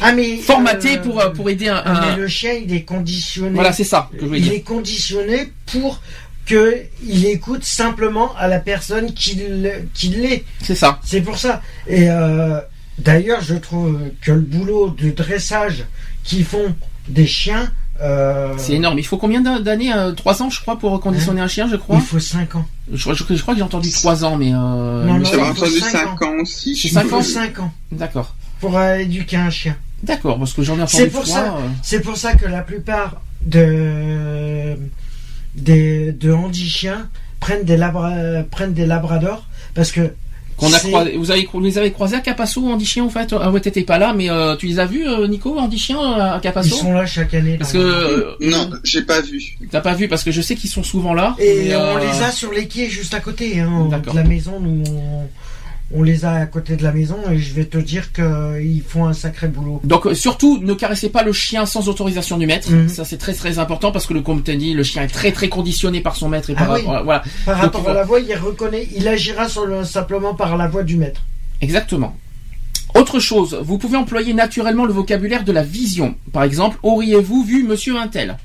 Ah 0.00 0.12
mais 0.12 0.36
formaté 0.36 0.96
euh, 0.96 1.02
pour 1.02 1.20
euh, 1.20 1.30
pour 1.30 1.50
aider 1.50 1.68
un. 1.68 1.82
un- 1.84 2.00
mais 2.12 2.16
le 2.16 2.28
chien, 2.28 2.52
il 2.52 2.72
est 2.72 2.84
conditionné. 2.84 3.50
Voilà, 3.54 3.72
c'est 3.72 3.82
ça 3.84 4.08
que 4.12 4.20
je 4.20 4.26
voulais 4.26 4.38
il 4.38 4.44
dire. 4.44 4.52
est 4.52 4.60
conditionné 4.60 5.52
pour 5.66 6.00
que 6.46 6.76
il 7.04 7.26
écoute 7.26 7.64
simplement 7.64 8.32
à 8.36 8.46
la 8.46 8.60
personne 8.60 9.12
qui 9.12 9.34
l'est. 9.34 10.44
C'est 10.62 10.76
ça. 10.76 11.00
C'est 11.04 11.20
pour 11.20 11.36
ça. 11.36 11.62
Et 11.88 12.08
euh, 12.08 12.60
d'ailleurs, 13.04 13.40
je 13.42 13.54
trouve 13.54 13.98
que 14.20 14.32
le 14.32 14.40
boulot 14.40 14.90
de 14.90 15.10
dressage 15.10 15.84
qu'ils 16.24 16.44
font 16.44 16.74
des 17.08 17.26
chiens, 17.26 17.70
euh, 18.02 18.54
C'est 18.56 18.72
énorme. 18.74 18.98
Il 18.98 19.04
faut 19.06 19.18
combien 19.18 19.40
d'an- 19.42 19.60
d'années 19.60 19.92
euh, 19.92 20.12
Trois 20.12 20.42
ans, 20.42 20.48
je 20.50 20.60
crois, 20.60 20.78
pour 20.78 20.98
conditionner 21.00 21.40
un 21.42 21.48
chien, 21.48 21.68
je 21.68 21.76
crois. 21.76 21.96
il 21.96 22.02
faut 22.02 22.18
5 22.18 22.54
ans. 22.56 22.64
Je, 22.90 22.96
je- 23.12 23.34
je 23.34 23.42
crois 23.42 23.52
que 23.54 23.58
j'ai 23.58 23.64
entendu 23.64 23.90
trois 23.90 24.24
ans, 24.24 24.36
mais. 24.36 24.52
Euh, 24.54 24.56
Non, 25.04 25.18
non, 25.18 25.24
j'avais 25.24 25.36
semble- 25.36 25.48
il 25.50 25.54
faut 25.54 25.64
entendu 25.64 25.80
cinq 25.80 25.90
5 25.90 26.22
ans 26.22 26.34
aussi 26.40 26.74
C'est 26.76 26.88
je- 26.88 26.94
cinq 26.94 27.02
Il 27.04 27.08
faut 27.08 27.16
ans 27.16 27.22
5 27.22 27.58
ans 27.60 27.72
D'accord. 27.92 28.34
pour 28.60 28.78
euh, 28.78 28.94
éduquer 28.96 29.36
un 29.36 29.50
chien. 29.50 29.76
D'accord, 30.02 30.38
parce 30.38 30.54
que 30.54 30.62
j'en 30.62 30.78
ai 30.78 30.82
entendu 30.82 30.96
C'est 30.96 31.08
pour 31.10 31.24
trois. 31.24 31.34
ça. 31.34 31.54
euh, 31.56 31.68
C'est 31.82 32.00
pour 32.00 32.16
ça 32.16 32.32
que 32.34 32.46
la 32.46 32.62
plupart 32.62 33.20
de 33.42 34.76
des 35.54 36.12
de 36.12 36.32
handi-chiens 36.32 37.08
prennent 37.38 37.64
des 37.64 37.76
labra- 37.76 38.42
prennent 38.44 38.72
des 38.72 38.86
labradors 38.86 39.46
parce 39.74 39.92
que 39.92 40.12
Qu'on 40.60 40.72
a 40.72 40.78
croisé, 40.78 41.16
vous 41.16 41.30
avez, 41.30 41.48
vous 41.50 41.60
les 41.60 41.78
avez 41.78 41.90
croisés 41.90 42.16
à 42.16 42.20
Capasso, 42.20 42.66
Andy 42.66 42.84
Chien, 42.84 43.04
en 43.04 43.08
fait? 43.08 43.34
Ah 43.38 43.50
ouais, 43.50 43.60
t'étais 43.60 43.82
pas 43.82 43.98
là, 43.98 44.12
mais 44.14 44.30
euh, 44.30 44.56
tu 44.56 44.66
les 44.66 44.78
as 44.78 44.86
vus, 44.86 45.08
euh, 45.08 45.26
Nico, 45.26 45.58
Andy 45.58 45.78
Chien, 45.78 45.98
à 45.98 46.36
Ils 46.36 46.40
Capasso 46.40 46.76
sont 46.76 46.92
là 46.92 47.06
chaque 47.06 47.32
année. 47.34 47.56
Parce 47.56 47.72
que 47.72 47.78
euh, 47.78 48.36
non 48.40 48.70
j'ai 48.84 49.02
pas 49.02 49.20
vu 49.20 49.56
t'as 49.70 49.80
pas 49.80 49.94
vu, 49.94 50.08
parce 50.08 50.24
que 50.24 50.30
je 50.30 50.40
sais 50.40 50.54
qu'ils 50.54 50.70
sont 50.70 50.82
souvent 50.82 51.14
là. 51.14 51.34
Et 51.38 51.68
mais, 51.68 51.76
on 51.76 51.96
euh, 51.96 52.00
les 52.00 52.22
a 52.22 52.30
sur 52.30 52.52
les 52.52 52.66
quais 52.66 52.88
juste 52.88 53.14
à 53.14 53.20
côté 53.20 53.60
hein, 53.60 53.88
de 53.88 54.16
la 54.16 54.24
maison. 54.24 54.60
Nous, 54.60 54.82
on, 54.88 55.28
on 55.92 56.02
les 56.02 56.24
a 56.24 56.32
à 56.34 56.46
côté 56.46 56.76
de 56.76 56.82
la 56.82 56.92
maison 56.92 57.16
et 57.30 57.38
je 57.38 57.52
vais 57.52 57.64
te 57.64 57.76
dire 57.78 58.12
qu'ils 58.12 58.82
font 58.86 59.06
un 59.06 59.12
sacré 59.12 59.48
boulot. 59.48 59.80
Donc 59.84 60.06
euh, 60.06 60.14
surtout, 60.14 60.58
ne 60.62 60.72
caressez 60.74 61.08
pas 61.10 61.22
le 61.24 61.32
chien 61.32 61.66
sans 61.66 61.88
autorisation 61.88 62.38
du 62.38 62.46
maître. 62.46 62.70
Mhm. 62.70 62.88
Ça 62.88 63.04
c'est 63.04 63.16
très 63.18 63.34
très 63.34 63.58
important 63.58 63.90
parce 63.90 64.06
que 64.06 64.14
le 64.14 64.20
comme 64.20 64.42
dit, 64.42 64.72
le 64.74 64.82
chien 64.84 65.02
est 65.02 65.08
très 65.08 65.32
très 65.32 65.48
conditionné 65.48 66.00
par 66.00 66.14
son 66.16 66.28
maître 66.28 66.50
et 66.50 66.54
Ah 66.56 66.64
par 66.64 66.74
oui. 66.76 66.82
voilà. 66.84 67.22
Par 67.44 67.54
Donc, 67.56 67.62
rapport 67.74 67.88
à 67.88 67.94
la 67.94 68.04
voix, 68.04 68.20
il 68.20 68.34
reconnaît, 68.36 68.88
il 68.96 69.06
agira 69.08 69.48
sur 69.48 69.66
le- 69.66 69.84
simplement 69.84 70.34
par 70.34 70.56
la 70.56 70.68
voix 70.68 70.82
du 70.84 70.96
maître. 70.96 71.22
Exactement. 71.60 72.16
Autre 72.94 73.20
chose, 73.20 73.58
vous 73.62 73.78
pouvez 73.78 73.96
employer 73.96 74.34
naturellement 74.34 74.84
le 74.84 74.92
vocabulaire 74.92 75.44
de 75.44 75.52
la 75.52 75.62
vision. 75.62 76.14
Par 76.32 76.42
exemple, 76.44 76.76
auriez-vous 76.82 77.44
vu 77.44 77.62
Monsieur 77.64 77.96
Intel 77.98 78.36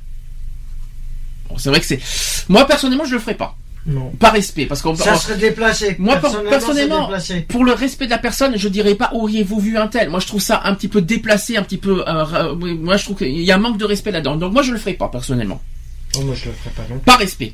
Bon, 1.49 1.57
c'est 1.57 1.69
vrai 1.69 1.79
que 1.79 1.85
c'est. 1.85 1.99
Moi 2.49 2.65
personnellement, 2.65 3.05
je 3.05 3.13
le 3.13 3.19
ferai 3.19 3.35
pas, 3.35 3.55
Non. 3.87 4.09
par 4.19 4.33
respect, 4.33 4.65
parce 4.65 4.81
qu'on. 4.81 4.95
Ça 4.95 5.15
serait 5.15 5.37
déplacé. 5.37 5.95
Moi, 5.99 6.15
per- 6.15 6.21
personnellement, 6.21 6.49
personnellement, 6.49 7.01
déplacé. 7.05 7.41
Pour 7.41 7.63
le 7.65 7.73
respect 7.73 8.05
de 8.05 8.09
la 8.11 8.17
personne, 8.17 8.57
je 8.57 8.67
dirais 8.67 8.95
pas 8.95 9.11
auriez-vous 9.13 9.59
vu 9.59 9.77
un 9.77 9.87
tel? 9.87 10.09
Moi, 10.09 10.19
je 10.19 10.25
trouve 10.27 10.41
ça 10.41 10.61
un 10.65 10.73
petit 10.73 10.87
peu 10.87 11.01
déplacé, 11.01 11.55
un 11.57 11.61
petit 11.63 11.77
peu. 11.77 12.03
euh, 12.07 12.55
oui, 12.59 12.73
moi, 12.73 12.97
je 12.97 13.03
trouve 13.03 13.17
qu'il 13.17 13.39
y 13.41 13.51
a 13.51 13.55
un 13.55 13.59
manque 13.59 13.77
de 13.77 13.85
respect 13.85 14.11
là-dedans. 14.11 14.37
Donc, 14.37 14.53
moi, 14.53 14.63
je 14.63 14.71
le 14.71 14.79
ferai 14.79 14.93
pas 14.93 15.07
personnellement, 15.09 15.61
Oh, 16.17 16.21
moi, 16.21 16.33
je 16.35 16.45
le 16.45 16.51
ferai 16.53 16.69
pas 16.71 16.83
non. 16.93 16.99
par 16.99 17.19
respect. 17.19 17.53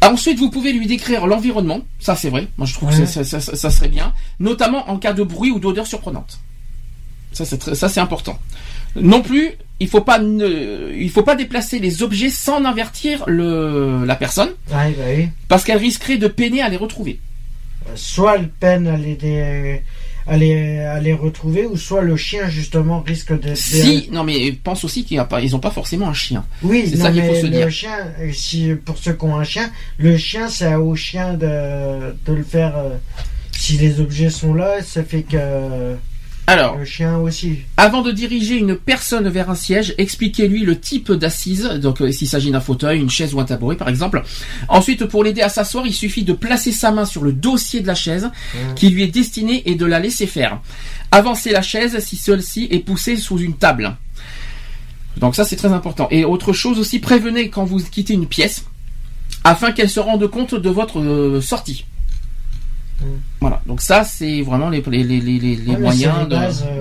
Ensuite, 0.00 0.38
vous 0.38 0.48
pouvez 0.50 0.72
lui 0.72 0.86
décrire 0.86 1.26
l'environnement. 1.26 1.80
Ça, 1.98 2.14
c'est 2.14 2.30
vrai. 2.30 2.46
Moi, 2.56 2.66
je 2.68 2.74
trouve 2.74 2.90
Ouais. 2.90 3.00
que 3.00 3.06
ça, 3.06 3.24
ça- 3.24 3.40
ça- 3.40 3.56
ça 3.56 3.70
serait 3.70 3.88
bien, 3.88 4.12
notamment 4.38 4.88
en 4.90 4.96
cas 4.98 5.12
de 5.12 5.24
bruit 5.24 5.50
ou 5.50 5.58
d'odeur 5.58 5.88
surprenante. 5.88 6.38
Ça, 7.32 7.44
c'est 7.44 7.58
très- 7.58 7.74
ça, 7.74 7.88
c'est 7.88 7.98
important. 8.00 8.38
Non 8.94 9.22
plus, 9.22 9.54
il 9.80 9.88
faut 9.88 10.00
pas, 10.00 10.18
ne- 10.18 10.92
il 10.96 11.10
faut 11.10 11.22
pas 11.22 11.36
déplacer 11.36 11.78
les 11.78 12.02
objets 12.02 12.30
sans 12.30 12.64
avertir 12.64 13.24
le, 13.28 14.04
la 14.04 14.16
personne, 14.16 14.48
Ouais, 14.70 14.94
bah 14.96 15.04
oui. 15.16 15.28
parce 15.48 15.64
qu'elle 15.64 15.78
risquerait 15.78 16.18
de 16.18 16.28
peiner 16.28 16.62
à 16.62 16.68
les 16.68 16.76
retrouver. 16.76 17.20
Euh, 17.86 17.92
Soit 17.94 18.36
elle 18.36 18.48
peine 18.48 18.86
à 18.88 18.96
les, 18.96 19.14
dé- 19.14 19.82
à 20.26 20.36
les, 20.36 20.80
à 20.80 21.00
les 21.00 21.14
retrouver, 21.14 21.64
ou 21.64 21.76
soit 21.76 22.02
le 22.02 22.16
chien, 22.16 22.48
justement, 22.50 23.00
risque 23.00 23.38
de. 23.40 23.54
Si, 23.54 24.08
non 24.12 24.24
mais 24.24 24.52
pense 24.52 24.84
aussi 24.84 25.04
qu'ils 25.04 25.16
n'ont 25.18 25.24
pas, 25.24 25.40
ils 25.40 25.54
ont 25.56 25.60
pas 25.60 25.70
forcément 25.70 26.08
un 26.08 26.12
chien. 26.12 26.44
Oui, 26.62 26.84
C'est 26.90 26.96
ça 26.98 27.10
qu'il 27.10 27.22
faut 27.22 27.34
se 27.34 27.42
le 27.44 27.48
dire. 27.48 27.70
chien, 27.70 27.96
euh, 28.20 28.30
si, 28.32 28.72
pour 28.84 28.98
ceux 28.98 29.14
qui 29.14 29.24
ont 29.24 29.36
un 29.36 29.44
chien, 29.44 29.70
le 29.98 30.16
chien, 30.18 30.48
c'est 30.48 30.74
au 30.74 30.94
chien 30.96 31.34
de, 31.34 32.14
de 32.26 32.32
le 32.34 32.42
faire. 32.42 32.76
euh, 32.76 32.90
si 33.52 33.76
les 33.78 34.00
objets 34.00 34.30
sont 34.30 34.54
là, 34.54 34.82
ça 34.84 35.02
fait 35.02 35.22
que 35.22 35.36
Alors, 36.48 36.78
le 36.78 36.84
chien 36.86 37.18
aussi. 37.18 37.58
avant 37.76 38.00
de 38.00 38.10
diriger 38.10 38.56
une 38.56 38.74
personne 38.74 39.28
vers 39.28 39.50
un 39.50 39.54
siège, 39.54 39.94
expliquez-lui 39.98 40.64
le 40.64 40.80
type 40.80 41.12
d'assise, 41.12 41.64
donc 41.64 42.00
euh, 42.00 42.10
s'il 42.10 42.26
s'agit 42.26 42.50
d'un 42.50 42.60
fauteuil, 42.60 43.00
une 43.00 43.10
chaise 43.10 43.34
ou 43.34 43.40
un 43.40 43.44
tabouret 43.44 43.76
par 43.76 43.90
exemple. 43.90 44.22
Ensuite, 44.66 45.04
pour 45.04 45.22
l'aider 45.22 45.42
à 45.42 45.50
s'asseoir, 45.50 45.86
il 45.86 45.92
suffit 45.92 46.22
de 46.22 46.32
placer 46.32 46.72
sa 46.72 46.90
main 46.90 47.04
sur 47.04 47.22
le 47.22 47.34
dossier 47.34 47.80
de 47.82 47.86
la 47.86 47.94
chaise 47.94 48.30
qui 48.76 48.88
lui 48.88 49.02
est 49.02 49.08
destinée 49.08 49.62
et 49.66 49.74
de 49.74 49.84
la 49.84 50.00
laisser 50.00 50.26
faire. 50.26 50.58
Avancez 51.10 51.50
la 51.50 51.60
chaise 51.60 51.98
si 52.02 52.16
celle-ci 52.16 52.68
est 52.70 52.78
poussée 52.78 53.18
sous 53.18 53.38
une 53.38 53.54
table. 53.54 53.94
Donc 55.18 55.36
ça 55.36 55.44
c'est 55.44 55.56
très 55.56 55.72
important. 55.72 56.08
Et 56.10 56.24
autre 56.24 56.54
chose 56.54 56.78
aussi, 56.78 56.98
prévenez 56.98 57.50
quand 57.50 57.64
vous 57.66 57.78
quittez 57.78 58.14
une 58.14 58.26
pièce 58.26 58.64
afin 59.44 59.72
qu'elle 59.72 59.90
se 59.90 60.00
rende 60.00 60.26
compte 60.28 60.54
de 60.54 60.70
votre 60.70 60.98
euh, 60.98 61.42
sortie. 61.42 61.84
Mm. 63.00 63.04
Voilà, 63.40 63.60
donc 63.66 63.80
ça 63.80 64.04
c'est 64.04 64.42
vraiment 64.42 64.68
les, 64.70 64.82
les, 64.88 65.04
les, 65.04 65.20
les, 65.20 65.38
les 65.38 65.56
Ouais, 65.72 65.78
moyens 65.78 66.14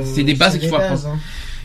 c'est 0.03 0.23
des 0.23 0.33
de... 0.33 0.39
bases, 0.39 0.55
euh, 0.55 0.59
qu'il 0.59 0.69
faut 0.69 0.75
apprendre. 0.75 1.07
hein. 1.07 1.19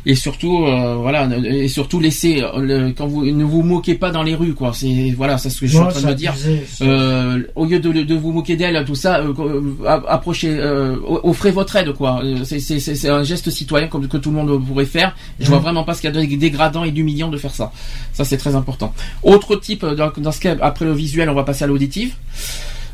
Et 0.05 0.17
surtout, 0.17 0.65
euh, 0.67 0.97
voilà, 0.97 1.29
et 1.45 1.69
surtout 1.69 2.01
laissez 2.01 2.43
euh, 2.43 2.59
le- 2.61 2.91
quand 2.93 3.07
vous 3.07 3.25
ne 3.25 3.45
vous 3.45 3.63
moquez 3.63 3.95
pas 3.95 4.11
dans 4.11 4.25
les 4.25 4.35
rues, 4.35 4.53
quoi. 4.53 4.73
C'est 4.75 5.15
voilà, 5.17 5.39
c'est 5.39 5.49
ce 5.49 5.61
que 5.61 5.67
je 5.67 5.71
suis 5.75 5.79
en 5.81 5.87
train 5.87 6.09
de 6.11 6.15
dire. 6.15 6.33
abusé, 6.33 6.61
Euh, 6.83 7.41
au 7.55 7.67
lieu 7.67 7.79
de, 7.79 7.93
de 7.93 8.15
vous 8.17 8.33
moquer 8.33 8.57
d'elle, 8.57 8.85
tout 8.85 8.97
ça, 8.97 9.21
euh, 9.21 9.63
approchez, 10.09 10.57
euh, 10.59 10.97
offrez 11.07 11.53
votre 11.53 11.77
aide, 11.77 11.93
quoi. 11.93 12.21
C'est- 12.45 12.59
C'est 12.59 12.81
c'est- 12.81 12.97
c'est 12.97 13.09
un 13.11 13.23
geste 13.23 13.49
citoyen 13.51 13.87
comme 13.87 14.09
que 14.09 14.17
tout 14.17 14.31
le 14.31 14.37
monde 14.39 14.67
pourrait 14.67 14.87
faire. 14.87 15.15
Je 15.39 15.47
vois 15.47 15.59
Mhm. 15.59 15.63
vraiment 15.63 15.85
pas 15.85 15.95
ce 15.95 16.01
qu'il 16.01 16.13
y 16.13 16.19
a 16.19 16.21
de 16.21 16.35
dégradant 16.35 16.83
et 16.83 16.91
d'humiliant 16.91 17.29
de 17.29 17.37
faire 17.39 17.55
ça. 17.55 17.71
Ça, 18.13 18.25
c'est 18.25 18.39
très 18.39 18.57
important. 18.57 18.93
Autre 19.23 19.55
type, 19.55 19.85
dans, 19.87 20.11
dans 20.17 20.33
ce 20.33 20.41
cas, 20.41 20.57
après 20.63 20.85
le 20.85 20.95
visuel, 20.95 21.31
on 21.31 21.35
va 21.35 21.45
passer 21.45 21.63
à 21.63 21.69
l'auditif. 21.69 22.17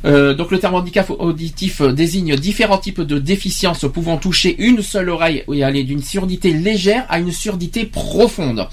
Euh, 0.05 0.35
donc 0.35 0.51
le 0.51 0.59
terme 0.59 0.75
handicap 0.75 1.11
auditif 1.11 1.81
euh, 1.81 1.93
désigne 1.93 2.37
différents 2.37 2.79
types 2.79 3.01
de 3.01 3.19
déficiences 3.19 3.85
pouvant 3.93 4.17
toucher 4.17 4.55
une 4.59 4.81
seule 4.81 5.11
oreille 5.11 5.45
et 5.53 5.65
aller 5.65 5.83
d'une 5.83 6.03
surdité 6.03 6.53
légère 6.53 7.05
à 7.09 7.19
une 7.19 7.33
surdité 7.33 7.85
profonde. 7.85 8.69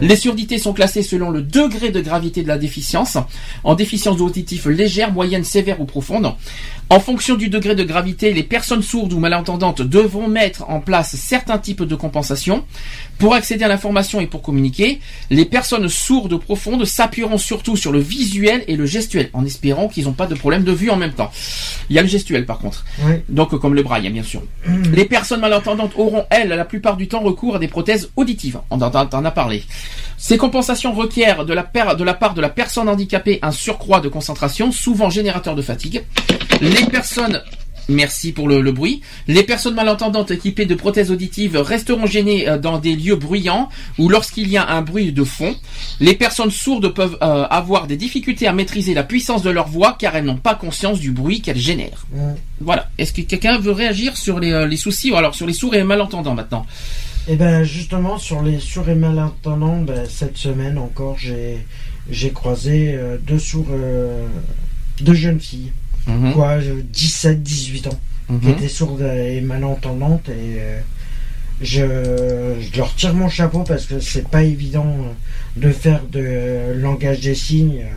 Les 0.00 0.16
surdités 0.16 0.58
sont 0.58 0.72
classées 0.72 1.02
selon 1.02 1.30
le 1.30 1.42
degré 1.42 1.90
de 1.90 2.00
gravité 2.00 2.42
de 2.42 2.48
la 2.48 2.58
déficience, 2.58 3.18
en 3.64 3.74
déficience 3.74 4.20
auditive 4.20 4.68
légère, 4.68 5.12
moyenne, 5.12 5.44
sévère 5.44 5.80
ou 5.80 5.84
profonde. 5.84 6.34
En 6.88 6.98
fonction 6.98 7.36
du 7.36 7.48
degré 7.48 7.74
de 7.76 7.84
gravité, 7.84 8.32
les 8.32 8.42
personnes 8.42 8.82
sourdes 8.82 9.12
ou 9.12 9.20
malentendantes 9.20 9.80
devront 9.80 10.26
mettre 10.26 10.68
en 10.68 10.80
place 10.80 11.14
certains 11.14 11.58
types 11.58 11.84
de 11.84 11.94
compensation. 11.94 12.64
Pour 13.18 13.34
accéder 13.34 13.64
à 13.64 13.68
l'information 13.68 14.20
et 14.20 14.26
pour 14.26 14.42
communiquer, 14.42 15.00
les 15.30 15.44
personnes 15.44 15.88
sourdes 15.88 16.40
profondes 16.40 16.84
s'appuieront 16.84 17.38
surtout 17.38 17.76
sur 17.76 17.92
le 17.92 18.00
visuel 18.00 18.64
et 18.66 18.76
le 18.76 18.86
gestuel, 18.86 19.30
en 19.34 19.44
espérant 19.44 19.88
qu'ils 19.88 20.04
n'ont 20.04 20.12
pas 20.12 20.26
de 20.26 20.34
problème 20.34 20.64
de 20.64 20.72
vue 20.72 20.90
en 20.90 20.96
même 20.96 21.12
temps. 21.12 21.30
Il 21.90 21.96
y 21.96 21.98
a 21.98 22.02
le 22.02 22.08
gestuel 22.08 22.46
par 22.46 22.58
contre. 22.58 22.84
Oui. 23.04 23.14
Donc 23.28 23.56
comme 23.58 23.74
le 23.74 23.82
braille, 23.82 24.10
bien 24.10 24.22
sûr. 24.22 24.42
Les 24.92 25.04
personnes 25.04 25.40
malentendantes 25.40 25.92
auront, 25.96 26.24
elles, 26.30 26.48
la 26.48 26.64
plupart 26.64 26.96
du 26.96 27.08
temps 27.08 27.20
recours 27.20 27.56
à 27.56 27.58
des 27.58 27.68
prothèses 27.68 28.10
auditives. 28.16 28.58
On 28.70 28.80
en 28.80 28.90
a 28.90 29.30
parlé. 29.30 29.62
Ces 30.18 30.36
compensations 30.36 30.92
requièrent 30.92 31.44
de 31.44 31.52
la, 31.54 31.62
per- 31.62 31.96
de 31.98 32.04
la 32.04 32.14
part 32.14 32.34
de 32.34 32.40
la 32.40 32.48
personne 32.50 32.88
handicapée 32.88 33.38
un 33.42 33.52
surcroît 33.52 34.00
de 34.00 34.08
concentration, 34.08 34.70
souvent 34.72 35.10
générateur 35.10 35.54
de 35.54 35.62
fatigue. 35.62 36.02
Les 36.60 36.84
personnes 36.86 37.42
Merci 37.88 38.30
pour 38.30 38.46
le, 38.46 38.60
le 38.60 38.70
bruit. 38.70 39.00
Les 39.26 39.42
personnes 39.42 39.74
malentendantes 39.74 40.30
équipées 40.30 40.64
de 40.66 40.76
prothèses 40.76 41.10
auditives 41.10 41.56
resteront 41.56 42.06
gênées 42.06 42.48
euh, 42.48 42.56
dans 42.56 42.78
des 42.78 42.94
lieux 42.94 43.16
bruyants 43.16 43.68
ou 43.98 44.08
lorsqu'il 44.08 44.48
y 44.48 44.56
a 44.56 44.68
un 44.68 44.80
bruit 44.82 45.10
de 45.10 45.24
fond. 45.24 45.56
Les 45.98 46.14
personnes 46.14 46.52
sourdes 46.52 46.94
peuvent 46.94 47.18
euh, 47.20 47.46
avoir 47.50 47.88
des 47.88 47.96
difficultés 47.96 48.46
à 48.46 48.52
maîtriser 48.52 48.94
la 48.94 49.02
puissance 49.02 49.42
de 49.42 49.50
leur 49.50 49.66
voix 49.66 49.96
car 49.98 50.14
elles 50.14 50.24
n'ont 50.24 50.36
pas 50.36 50.54
conscience 50.54 51.00
du 51.00 51.10
bruit 51.10 51.40
qu'elles 51.40 51.58
génèrent. 51.58 52.06
Voilà. 52.60 52.88
Est-ce 52.96 53.12
que 53.12 53.22
quelqu'un 53.22 53.58
veut 53.58 53.72
réagir 53.72 54.16
sur 54.16 54.38
les, 54.38 54.52
euh, 54.52 54.68
les 54.68 54.76
soucis? 54.76 55.10
Ou 55.10 55.16
alors 55.16 55.34
sur 55.34 55.46
les 55.48 55.54
sourds 55.54 55.74
et 55.74 55.82
malentendants 55.82 56.34
maintenant 56.34 56.66
Et 57.30 57.36
ben 57.36 57.62
justement 57.62 58.18
sur 58.18 58.42
les 58.42 58.58
sourds 58.58 58.88
et 58.88 58.96
malentendants, 58.96 59.80
ben, 59.82 60.04
cette 60.08 60.36
semaine 60.36 60.78
encore 60.78 61.16
j'ai 61.16 61.58
j'ai 62.10 62.30
croisé 62.32 62.94
euh, 62.96 63.18
deux 63.24 63.38
sourds, 63.38 63.68
euh, 63.70 64.26
deux 65.00 65.14
jeunes 65.14 65.38
filles, 65.38 65.70
Mhm. 66.08 66.32
quoi, 66.32 66.58
17-18 66.92 67.86
ans, 67.86 68.00
qui 68.26 68.48
Mhm. 68.48 68.52
étaient 68.54 68.68
sourdes 68.68 69.02
et 69.02 69.40
malentendantes 69.42 70.28
et 70.28 70.56
euh, 70.58 70.80
je, 71.60 71.84
je 72.60 72.76
leur 72.76 72.92
tire 72.96 73.14
mon 73.14 73.28
chapeau 73.28 73.62
parce 73.62 73.86
que 73.86 74.00
c'est 74.00 74.26
pas 74.28 74.42
évident 74.42 74.96
euh, 74.98 75.12
de 75.60 75.70
faire 75.70 76.02
de 76.10 76.72
langage 76.80 77.20
des 77.20 77.36
signes 77.36 77.82
euh, 77.84 77.94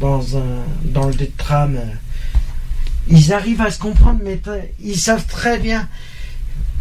dans 0.00 0.38
un 0.38 0.62
dans 0.84 1.06
le 1.08 1.14
tram. 1.36 1.78
Ils 3.10 3.34
arrivent 3.34 3.60
à 3.60 3.70
se 3.70 3.78
comprendre, 3.78 4.20
mais 4.24 4.40
ils 4.82 4.96
savent 4.96 5.26
très 5.26 5.58
bien, 5.58 5.86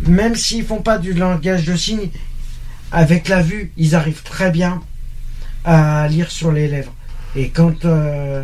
même 0.08 0.36
s'ils 0.36 0.64
font 0.66 0.82
pas 0.82 0.98
du 0.98 1.14
langage 1.14 1.66
de 1.66 1.76
signes, 1.76 2.10
avec 2.92 3.28
la 3.30 3.42
vue, 3.42 3.72
ils 3.78 3.96
arrivent 3.96 4.24
très 4.24 4.52
bien 4.52 4.82
à 5.66 6.08
lire 6.08 6.30
sur 6.32 6.52
les 6.52 6.68
lèvres. 6.68 6.94
Et 7.36 7.50
quand 7.50 7.86
euh, 7.86 8.44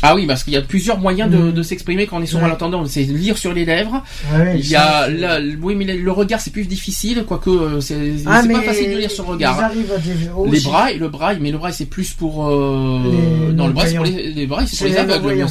Ah 0.00 0.14
oui, 0.14 0.26
parce 0.28 0.44
qu'il 0.44 0.52
y 0.52 0.56
a 0.56 0.62
plusieurs 0.62 0.98
moyens 0.98 1.28
de, 1.28 1.36
Mhm. 1.38 1.52
de 1.52 1.62
s'exprimer 1.64 2.06
quand 2.06 2.18
on 2.18 2.22
est 2.22 2.26
sourd 2.26 2.38
Ouais. 2.38 2.46
malentendant. 2.46 2.84
C'est 2.86 3.02
lire 3.02 3.36
sur 3.36 3.52
les 3.52 3.64
lèvres. 3.64 4.04
ouais, 4.32 4.56
Il 4.60 4.68
y 4.68 4.76
a, 4.76 5.08
la- 5.08 5.40
oui, 5.60 5.74
mais 5.74 5.84
le 5.86 6.12
regard 6.12 6.40
c'est 6.40 6.52
plus 6.52 6.66
difficile, 6.66 7.24
quoique 7.26 7.50
euh, 7.50 7.80
c'est 7.80 7.96
Ah, 8.24 8.42
c'est 8.44 8.52
pas 8.52 8.62
facile 8.62 8.92
de 8.92 8.98
lire 8.98 9.10
sur 9.10 9.24
le 9.24 9.30
regard. 9.30 9.56
Ils 9.58 9.64
arrivent 9.64 9.92
à 9.92 9.98
dé- 9.98 10.50
Les 10.52 10.60
brailles, 10.60 10.98
le 10.98 11.08
braille, 11.08 11.38
mais 11.40 11.50
le 11.50 11.58
braille 11.58 11.72
c'est 11.74 11.86
plus 11.86 12.12
pour 12.12 12.46
euh, 12.46 13.00
Les 13.48 13.52
non 13.54 13.66
le 13.66 13.72
braille 13.72 13.88
c'est 13.90 13.96
pour 13.96 14.04
les, 14.04 14.30
les 14.30 14.46
brailles 14.46 14.68
c'est 14.68 14.76
pour 14.76 14.86
les 14.86 14.92
les 14.92 14.98
aveugles 14.98 15.14
il 15.14 15.36
me 15.38 15.40
non-voyants. 15.46 15.48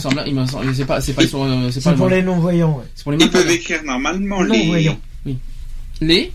semble 0.48 0.76
c'est 0.76 0.86
pas 0.86 1.02
c'est 1.02 1.14
pas 1.14 1.28
sur 1.28 1.46
c'est 1.72 1.84
pas 1.84 1.90
C'est 1.92 1.96
pour 1.98 2.08
le- 2.08 2.16
les 2.16 2.22
non-voyants. 2.24 2.78
ouais. 2.78 2.86
c'est 2.96 3.04
pour 3.04 3.12
les 3.12 3.18
Ils 3.26 3.30
peuvent 3.30 3.52
écrire 3.52 3.84
normalement 3.84 4.44
les, 4.44 4.92
Les 6.02 6.32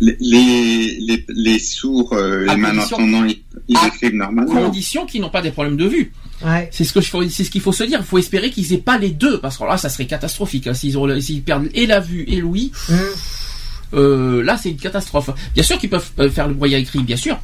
les, 0.00 1.24
les, 1.28 1.58
sourds, 1.58 2.12
euh, 2.14 2.46
À 2.48 2.56
les 2.56 2.62
condition- 2.62 2.98
malentendants, 2.98 3.24
ils, 3.24 3.42
ils 3.68 3.76
À 3.76 3.86
écrivent 3.88 4.14
normalement. 4.14 4.52
conditions 4.52 5.06
qui 5.06 5.20
n'ont 5.20 5.28
pas 5.30 5.42
des 5.42 5.50
problèmes 5.52 5.76
de 5.76 5.86
vue 5.86 6.12
Ouais. 6.44 6.68
c'est 6.72 6.82
ce 6.82 6.92
que 6.92 7.00
c'est 7.30 7.44
ce 7.44 7.50
qu'il 7.50 7.60
faut 7.60 7.70
se 7.70 7.84
dire 7.84 8.00
il 8.00 8.04
faut 8.04 8.18
espérer 8.18 8.50
qu'ils 8.50 8.72
aient 8.72 8.78
pas 8.78 8.98
les 8.98 9.10
deux 9.10 9.38
parce 9.38 9.56
que 9.58 9.62
là 9.64 9.76
ça 9.76 9.88
serait 9.88 10.06
catastrophique 10.06 10.66
hein, 10.66 10.74
s'ils 10.74 10.98
ont 10.98 11.06
le- 11.06 11.20
s'ils 11.20 11.42
perdent 11.42 11.68
et 11.72 11.86
la 11.86 12.00
vue 12.00 12.24
et 12.26 12.40
l'ouïe 12.40 12.72
Hum. 12.90 12.98
euh, 13.94 14.42
là 14.42 14.56
c'est 14.56 14.70
une 14.70 14.76
catastrophe. 14.76 15.30
Bien 15.54 15.62
sûr 15.62 15.78
qu'ils 15.78 15.90
peuvent 15.90 16.10
euh, 16.18 16.28
faire 16.30 16.48
le 16.48 16.54
broyat 16.54 16.78
écrit, 16.78 17.00
bien 17.04 17.16
sûr. 17.16 17.38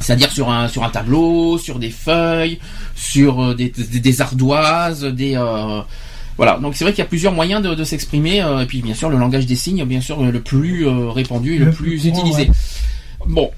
C'est-à-dire 0.00 0.30
sur 0.30 0.48
un 0.48 0.68
sur 0.68 0.84
un 0.84 0.90
tableau, 0.90 1.58
sur 1.58 1.80
des 1.80 1.90
feuilles, 1.90 2.60
sur 2.94 3.56
des, 3.56 3.70
des, 3.70 3.98
des 3.98 4.20
ardoises, 4.20 5.02
des 5.02 5.34
euh, 5.36 5.80
voilà. 6.38 6.58
Donc 6.58 6.74
c'est 6.74 6.84
vrai 6.84 6.92
qu'il 6.94 7.00
y 7.00 7.06
a 7.06 7.08
plusieurs 7.08 7.34
moyens 7.34 7.60
de, 7.62 7.74
de 7.74 7.84
s'exprimer. 7.84 8.40
euh, 8.42 8.60
et 8.60 8.66
puis 8.66 8.80
bien 8.80 8.94
sûr 8.94 9.10
le 9.10 9.18
langage 9.18 9.44
des 9.44 9.56
signes, 9.56 9.84
bien 9.84 10.00
sûr 10.00 10.22
le 10.22 10.40
plus 10.40 10.86
euh, 10.86 11.10
répandu 11.10 11.56
et 11.56 11.58
le, 11.58 11.66
Le 11.66 11.72
plus, 11.72 12.00
plus 12.00 12.10
courant, 12.10 12.26
utilisé. 12.26 12.50
Bon. 13.26 13.50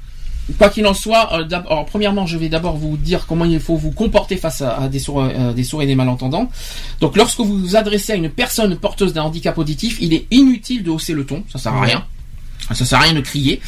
Quoi 0.59 0.69
qu'il 0.69 0.85
en 0.85 0.95
soit, 0.95 1.33
euh, 1.35 1.45
alors, 1.49 1.87
premièrement, 1.87 2.27
je 2.27 2.37
vais 2.37 2.49
d'abord 2.49 2.77
vous 2.77 2.97
dire 2.97 3.27
comment 3.29 3.45
il 3.45 3.61
faut 3.61 3.77
vous 3.77 3.93
comporter 3.93 4.37
face 4.37 4.63
à, 4.63 4.79
à 4.79 4.89
des, 4.89 4.99
sourds, 4.99 5.23
euh, 5.23 5.53
des 5.53 5.63
sourds 5.63 5.83
et 5.83 5.87
des 5.87 5.95
malentendants. 5.95 6.51
Donc, 7.01 7.17
lorsque 7.17 7.39
vous 7.39 7.57
vous 7.57 7.77
adressez 7.77 8.15
à 8.15 8.17
une 8.17 8.31
personne 8.31 8.75
porteuse 8.75 9.13
d'un 9.13 9.23
handicap 9.23 9.57
auditif, 9.59 9.99
il 10.01 10.13
est 10.13 10.27
inutile 10.33 10.83
de 10.83 10.91
hausser 10.91 11.13
le 11.13 11.25
ton, 11.25 11.45
ça 11.53 11.61
sert 11.61 11.73
à 11.73 11.83
rien. 11.83 12.05
Ça 12.75 12.85
sert 12.85 12.99
à 12.99 13.03
rien 13.03 13.13
de 13.13 13.21
crier. 13.21 13.61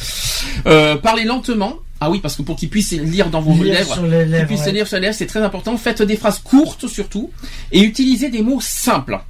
Euh, 0.65 0.97
parlez 0.97 1.23
lentement. 1.23 1.75
Ah 2.05 2.09
oui, 2.09 2.19
parce 2.19 2.35
que 2.35 2.41
pour 2.41 2.57
qu'ils 2.57 2.69
puissent 2.69 2.91
lire 2.91 3.29
dans 3.29 3.39
vos 3.39 3.53
Lire 3.53 3.75
lèvres, 3.75 3.95
qu'ils 3.95 4.45
puissent 4.45 4.65
ouais. 4.65 4.71
lire 4.73 4.85
sur 4.85 4.97
les 4.97 5.03
lèvres, 5.03 5.15
c'est 5.15 5.25
très 5.25 5.41
important. 5.41 5.77
Faites 5.77 6.01
des 6.01 6.17
phrases 6.17 6.39
courtes 6.39 6.85
surtout 6.89 7.31
et 7.71 7.79
utilisez 7.81 8.29
des 8.29 8.41
mots 8.41 8.59
simples. 8.59 9.21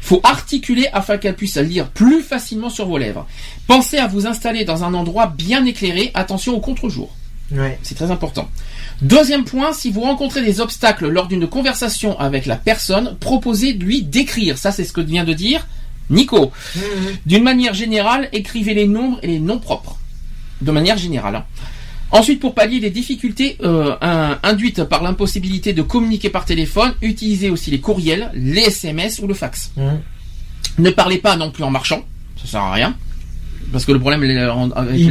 Il 0.00 0.06
faut 0.06 0.20
articuler 0.22 0.86
afin 0.92 1.18
qu'elles 1.18 1.34
puissent 1.34 1.56
lire 1.56 1.88
plus 1.88 2.22
facilement 2.22 2.70
sur 2.70 2.86
vos 2.86 2.96
lèvres. 2.96 3.26
Pensez 3.66 3.98
à 3.98 4.06
vous 4.06 4.28
installer 4.28 4.64
dans 4.64 4.84
un 4.84 4.94
endroit 4.94 5.26
bien 5.26 5.64
éclairé. 5.64 6.12
Attention 6.14 6.54
au 6.54 6.60
contre-jour. 6.60 7.10
Ouais. 7.50 7.76
C'est 7.82 7.96
très 7.96 8.12
important. 8.12 8.48
Deuxième 9.02 9.44
point, 9.44 9.72
si 9.72 9.90
vous 9.90 10.02
rencontrez 10.02 10.42
des 10.44 10.60
obstacles 10.60 11.08
lors 11.08 11.26
d'une 11.26 11.48
conversation 11.48 12.16
avec 12.20 12.46
la 12.46 12.54
personne, 12.54 13.16
proposez 13.18 13.72
de 13.72 13.82
lui 13.84 14.02
d'écrire. 14.02 14.58
Ça, 14.58 14.70
c'est 14.70 14.84
ce 14.84 14.92
que 14.92 15.00
vient 15.00 15.24
de 15.24 15.32
dire 15.32 15.66
Nico. 16.08 16.52
Hum, 16.76 16.82
D'une 17.26 17.42
manière 17.42 17.74
générale, 17.74 18.28
écrivez 18.32 18.74
les 18.74 18.86
nombres 18.86 19.18
et 19.22 19.26
les 19.26 19.40
noms 19.40 19.58
propres. 19.58 19.98
De 20.64 20.70
manière 20.72 20.96
générale. 20.96 21.36
hein. 21.36 21.44
Ensuite, 22.10 22.38
pour 22.40 22.54
pallier 22.54 22.80
les 22.80 22.90
difficultés 22.90 23.56
euh, 23.62 23.94
in- 24.00 24.38
induites 24.42 24.84
par 24.84 25.02
l'impossibilité 25.02 25.72
de 25.72 25.82
communiquer 25.82 26.30
par 26.30 26.44
téléphone, 26.44 26.92
utilisez 27.02 27.50
aussi 27.50 27.70
les 27.70 27.80
courriels, 27.80 28.30
les 28.34 28.62
SMS 28.62 29.18
ou 29.20 29.26
le 29.26 29.34
fax. 29.34 29.72
hum. 29.76 30.00
Ne 30.78 30.90
parlez 30.90 31.18
pas 31.18 31.36
non 31.36 31.50
plus 31.50 31.64
en 31.64 31.70
marchant, 31.70 32.02
ça 32.40 32.46
sert 32.50 32.60
à 32.60 32.72
rien. 32.72 32.94
Parce 33.72 33.84
que 33.84 33.92
le 33.92 33.98
problème, 33.98 34.22
les, 34.22 34.28
les, 34.34 34.34
les 34.34 35.10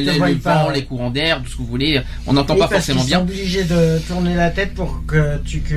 le 0.00 0.34
vent, 0.38 0.68
ouais. 0.68 0.82
courants 0.84 1.10
d'air, 1.10 1.42
tout 1.42 1.50
ce 1.50 1.56
que 1.56 1.58
vous 1.62 1.66
voulez, 1.66 2.00
on 2.26 2.32
n'entend 2.32 2.54
Oui, 2.54 2.60
pas 2.60 2.68
parce 2.68 2.86
forcément 2.86 3.04
bien. 3.04 3.18
sont 3.18 3.24
obligés 3.24 3.64
de 3.64 3.98
tourner 4.08 4.34
la 4.34 4.50
tête 4.50 4.72
pour 4.74 5.02
que 5.06 5.38
tu 5.44 5.60
que. 5.60 5.74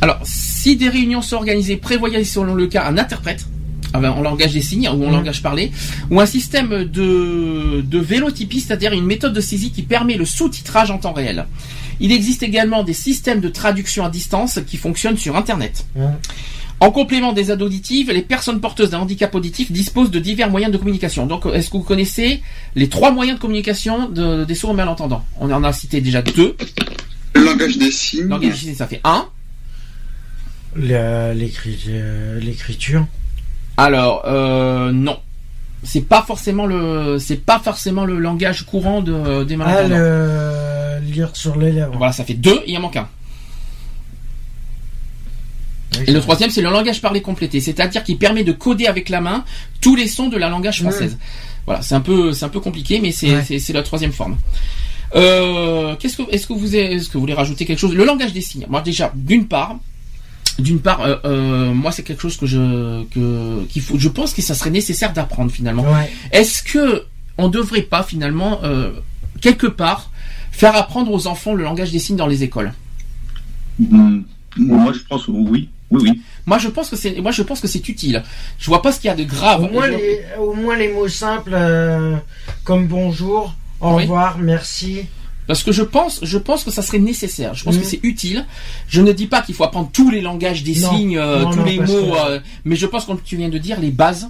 Alors, 0.00 0.18
si 0.24 0.76
des 0.76 0.88
réunions 0.88 1.22
sont 1.22 1.36
organisées, 1.36 1.76
prévoyez 1.76 2.24
selon 2.24 2.54
le 2.54 2.66
cas 2.66 2.86
un 2.86 2.98
interprète 2.98 3.46
en 3.94 4.20
langage 4.22 4.52
des 4.52 4.62
signes 4.62 4.88
ou 4.88 4.92
en 5.04 5.08
Mhm. 5.08 5.12
langage 5.12 5.42
parlé, 5.42 5.70
ou 6.10 6.20
un 6.20 6.26
système 6.26 6.84
de, 6.84 7.82
de 7.82 7.98
vélotypie, 7.98 8.60
c'est-à-dire 8.60 8.92
une 8.92 9.04
méthode 9.06 9.32
de 9.34 9.40
saisie 9.40 9.70
qui 9.70 9.82
permet 9.82 10.16
le 10.16 10.24
sous-titrage 10.24 10.90
en 10.90 10.98
temps 10.98 11.12
réel. 11.12 11.46
Il 12.00 12.10
existe 12.12 12.42
également 12.42 12.82
des 12.82 12.94
systèmes 12.94 13.40
de 13.40 13.48
traduction 13.48 14.04
à 14.04 14.10
distance 14.10 14.58
qui 14.66 14.76
fonctionnent 14.76 15.16
sur 15.18 15.36
Internet. 15.36 15.86
En 16.80 16.90
complément 16.90 17.32
des 17.32 17.52
aides 17.52 17.62
auditives, 17.62 18.10
les 18.10 18.22
personnes 18.22 18.60
porteuses 18.60 18.90
d'un 18.90 18.98
handicap 18.98 19.32
auditif 19.36 19.70
disposent 19.70 20.10
de 20.10 20.18
divers 20.18 20.50
moyens 20.50 20.72
de 20.72 20.78
communication. 20.78 21.26
Donc, 21.26 21.46
est-ce 21.46 21.68
que 21.70 21.76
vous 21.76 21.84
connaissez 21.84 22.42
les 22.74 22.88
trois 22.88 23.12
moyens 23.12 23.38
de 23.38 23.40
communication 23.40 24.08
de- 24.08 24.44
des 24.44 24.54
sourds 24.56 24.74
malentendants? 24.74 25.24
On 25.38 25.48
en 25.52 25.62
a 25.62 25.72
cité 25.72 26.00
déjà 26.00 26.22
deux. 26.22 26.56
Le 27.36 27.44
langage 27.44 27.78
des 27.78 27.92
signes. 27.92 28.26
Langage 28.26 28.50
des 28.54 28.56
signes, 28.56 28.74
ça 28.74 28.88
fait 28.88 29.00
un. 29.04 29.26
Euh, 30.76 31.34
L'écriture. 31.34 33.06
Alors, 33.76 34.22
euh, 34.26 34.92
non. 34.92 35.18
C'est 35.84 36.02
pas 36.02 36.22
forcément 36.22 36.66
le, 36.66 37.18
c'est 37.18 37.44
pas 37.44 37.58
forcément 37.58 38.04
le 38.04 38.18
langage 38.18 38.64
courant 38.66 39.00
de, 39.00 39.42
des 39.44 39.54
Ah, 39.54 39.56
malentendants. 39.58 39.96
le 39.96 41.00
lire 41.02 41.30
sur 41.34 41.56
les 41.56 41.72
lèvres. 41.72 41.94
Voilà, 41.96 42.12
ça 42.12 42.24
fait 42.24 42.34
deux, 42.34 42.60
il 42.68 42.76
en 42.78 42.82
manque 42.82 42.96
un. 42.96 43.08
Oui, 45.98 46.04
Et 46.06 46.12
le 46.12 46.20
troisième, 46.20 46.50
c'est 46.50 46.62
le 46.62 46.70
langage 46.70 47.00
parlé 47.02 47.20
complété, 47.20 47.60
c'est-à-dire 47.60 48.02
qui 48.04 48.14
permet 48.14 48.44
de 48.44 48.52
coder 48.52 48.86
avec 48.86 49.08
la 49.08 49.20
main 49.20 49.44
tous 49.80 49.94
les 49.96 50.06
sons 50.08 50.28
de 50.28 50.36
la 50.38 50.48
langage 50.48 50.80
française. 50.80 51.18
Voilà, 51.66 51.82
c'est 51.82 51.94
un 51.94 52.00
peu, 52.00 52.32
c'est 52.32 52.44
un 52.44 52.48
peu 52.48 52.60
compliqué, 52.60 53.00
mais 53.00 53.12
c'est, 53.12 53.34
Ouais. 53.34 53.44
c'est, 53.46 53.58
c'est 53.58 53.72
la 53.72 53.82
troisième 53.82 54.12
forme. 54.12 54.36
Euh, 55.14 55.94
qu'est-ce 55.96 56.16
que, 56.16 56.22
est-ce 56.30 56.46
que 56.46 56.52
vous, 56.54 56.74
est-ce 56.74 57.08
que 57.08 57.14
vous 57.14 57.20
voulez 57.20 57.34
rajouter 57.34 57.66
quelque 57.66 57.78
chose? 57.78 57.94
Le 57.94 58.04
langage 58.04 58.32
des 58.32 58.40
signes. 58.40 58.66
Moi, 58.70 58.80
déjà, 58.80 59.12
d'une 59.14 59.46
part, 59.46 59.76
d'une 60.58 60.80
part, 60.80 61.00
euh, 61.02 61.16
euh, 61.24 61.72
moi, 61.72 61.92
c'est 61.92 62.02
quelque 62.02 62.20
chose 62.22 62.36
que 62.36 62.46
je, 62.46 63.04
que, 63.04 63.64
qu'il 63.66 63.82
faut, 63.82 63.98
je 63.98 64.08
pense 64.08 64.34
que 64.34 64.42
ça 64.42 64.54
serait 64.54 64.70
nécessaire 64.70 65.12
d'apprendre 65.12 65.50
finalement. 65.50 65.82
Ouais. 65.84 66.10
Est-ce 66.32 66.62
que 66.62 67.04
on 67.38 67.48
devrait 67.48 67.82
pas 67.82 68.02
finalement 68.02 68.60
euh, 68.62 68.92
quelque 69.40 69.66
part 69.66 70.10
faire 70.50 70.76
apprendre 70.76 71.10
aux 71.12 71.26
enfants 71.26 71.54
le 71.54 71.64
langage 71.64 71.90
des 71.92 71.98
signes 71.98 72.16
dans 72.16 72.26
les 72.26 72.42
écoles? 72.42 72.72
Hum, 73.80 74.24
Moi, 74.58 74.92
je 74.92 75.00
pense 75.08 75.28
oui, 75.28 75.68
oui, 75.90 76.00
oui. 76.02 76.22
Moi, 76.44 76.58
je 76.58 76.68
pense 76.68 76.90
que 76.90 76.96
c'est, 76.96 77.20
moi, 77.20 77.30
je 77.30 77.42
pense 77.42 77.60
que 77.60 77.68
c'est 77.68 77.88
utile. 77.88 78.22
Je 78.58 78.66
vois 78.66 78.82
pas 78.82 78.92
ce 78.92 79.00
qu'il 79.00 79.08
y 79.08 79.10
a 79.10 79.16
de 79.16 79.24
grave. 79.24 79.62
Au 79.64 79.68
moins, 79.68 79.86
Je- 79.86 79.92
les, 79.92 80.20
au 80.38 80.52
moins 80.54 80.76
les 80.76 80.92
mots 80.92 81.08
simples 81.08 81.52
euh, 81.54 82.16
comme 82.64 82.86
bonjour, 82.86 83.54
Au 83.80 83.96
Oui. 83.96 84.02
revoir, 84.02 84.38
merci. 84.38 85.06
Parce 85.52 85.64
que 85.64 85.72
je 85.72 85.82
pense, 85.82 86.20
je 86.22 86.38
pense 86.38 86.64
que 86.64 86.70
ça 86.70 86.80
serait 86.80 86.98
nécessaire. 86.98 87.52
Je 87.52 87.62
pense 87.64 87.76
que 87.76 87.84
c'est 87.84 88.00
utile. 88.04 88.46
Je 88.88 89.02
ne 89.02 89.12
dis 89.12 89.26
pas 89.26 89.42
qu'il 89.42 89.54
faut 89.54 89.64
apprendre 89.64 89.90
tous 89.92 90.08
les 90.10 90.22
langages 90.22 90.62
des 90.62 90.74
Non. 90.80 90.90
signes, 90.96 91.18
euh, 91.18 91.42
Non, 91.42 91.50
tous 91.50 91.58
non, 91.58 91.64
les 91.66 91.78
mots, 91.78 91.84
que- 91.84 92.30
euh, 92.30 92.40
mais 92.64 92.74
je 92.74 92.86
pense, 92.86 93.04
comme 93.04 93.20
tu 93.22 93.36
viens 93.36 93.50
de 93.50 93.58
dire, 93.58 93.78
les 93.78 93.90
bases. 93.90 94.28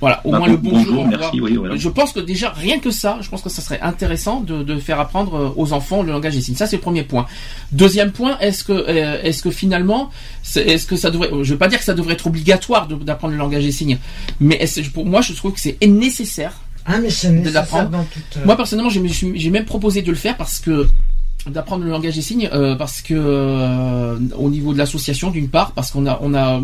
Voilà, 0.00 0.22
au 0.24 0.30
Bah, 0.30 0.38
moins 0.38 0.48
le 0.48 0.56
bon- 0.56 0.70
bonjour. 0.70 0.84
bonjour, 0.86 0.98
au 1.00 1.02
revoir. 1.04 1.20
merci, 1.20 1.40
oui, 1.42 1.56
voilà. 1.56 1.76
Je 1.76 1.88
pense 1.90 2.12
que 2.12 2.20
déjà, 2.20 2.48
rien 2.50 2.78
que 2.78 2.90
ça, 2.90 3.18
je 3.20 3.28
pense 3.28 3.42
que 3.42 3.50
ça 3.50 3.60
serait 3.60 3.80
intéressant 3.82 4.40
de, 4.40 4.62
de 4.62 4.78
faire 4.78 4.98
apprendre 5.00 5.34
euh, 5.34 5.50
aux 5.56 5.74
enfants 5.74 6.02
le 6.02 6.10
langage 6.10 6.34
des 6.34 6.40
signes. 6.40 6.54
Ça, 6.54 6.66
c'est 6.66 6.76
le 6.76 6.80
premier 6.82 7.02
point. 7.02 7.26
Deuxième 7.72 8.10
point, 8.12 8.38
est-ce 8.38 8.64
que, 8.64 8.72
euh, 8.72 9.20
est-ce 9.22 9.42
que 9.42 9.50
finalement, 9.50 10.08
est-ce 10.56 10.86
que 10.86 10.96
ça 10.96 11.10
devrait, 11.10 11.28
je 11.42 11.52
veux 11.52 11.58
pas 11.58 11.68
dire 11.68 11.78
que 11.80 11.84
ça 11.84 11.92
devrait 11.92 12.14
être 12.14 12.26
obligatoire 12.26 12.86
de- 12.88 12.94
d'apprendre 12.94 13.32
le 13.34 13.38
langage 13.38 13.64
des 13.64 13.72
signes, 13.72 13.98
mais 14.40 14.64
pour 14.94 15.04
moi, 15.04 15.20
je 15.20 15.34
trouve 15.34 15.52
que 15.52 15.60
c'est 15.60 15.76
nécessaire 15.86 16.54
Ah, 16.88 16.98
mais 16.98 17.10
c'est 17.10 17.30
nécessaire 17.30 17.52
l'apprendre. 17.52 17.90
dans 17.90 18.04
toute. 18.04 18.36
euh, 18.38 18.44
moi 18.44 18.56
personnellement, 18.56 18.90
j'ai 18.90 19.50
même 19.50 19.64
proposé 19.66 20.02
de 20.02 20.10
le 20.10 20.16
faire 20.16 20.36
parce 20.36 20.58
que 20.58 20.88
d'apprendre 21.46 21.84
le 21.84 21.90
langage 21.90 22.14
des 22.16 22.22
signes 22.22 22.48
euh, 22.52 22.74
parce 22.74 23.00
que 23.00 23.14
euh, 23.14 24.18
au 24.36 24.50
niveau 24.50 24.72
de 24.72 24.78
l'association 24.78 25.30
d'une 25.30 25.48
part 25.48 25.72
parce 25.72 25.90
qu'on 25.92 26.06
a 26.06 26.18
on 26.20 26.34
a 26.34 26.60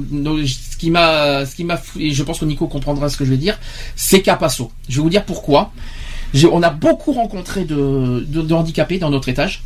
ce 0.47 0.77
qui 0.77 0.91
m'a 0.91 1.47
ce 1.47 1.55
qui 1.55 1.65
m'a 1.65 1.81
et 1.99 2.11
je 2.11 2.23
pense 2.23 2.41
que 2.41 2.45
Nico 2.45 2.67
comprendra 2.67 3.09
ce 3.09 3.17
que 3.17 3.25
je 3.25 3.31
vais 3.31 3.37
dire 3.37 3.59
c'est 3.97 4.21
Capasso. 4.23 4.73
Je 4.89 4.97
vais 4.97 5.03
vous 5.03 5.11
dire 5.11 5.25
pourquoi. 5.25 5.73
On 6.51 6.63
a 6.65 6.71
beaucoup 6.71 7.13
rencontré 7.13 7.65
de, 7.65 8.27
de, 8.27 8.43
de 8.43 8.55
handicapés 8.55 8.99
dans 8.99 9.11
notre 9.11 9.29
étage 9.29 9.63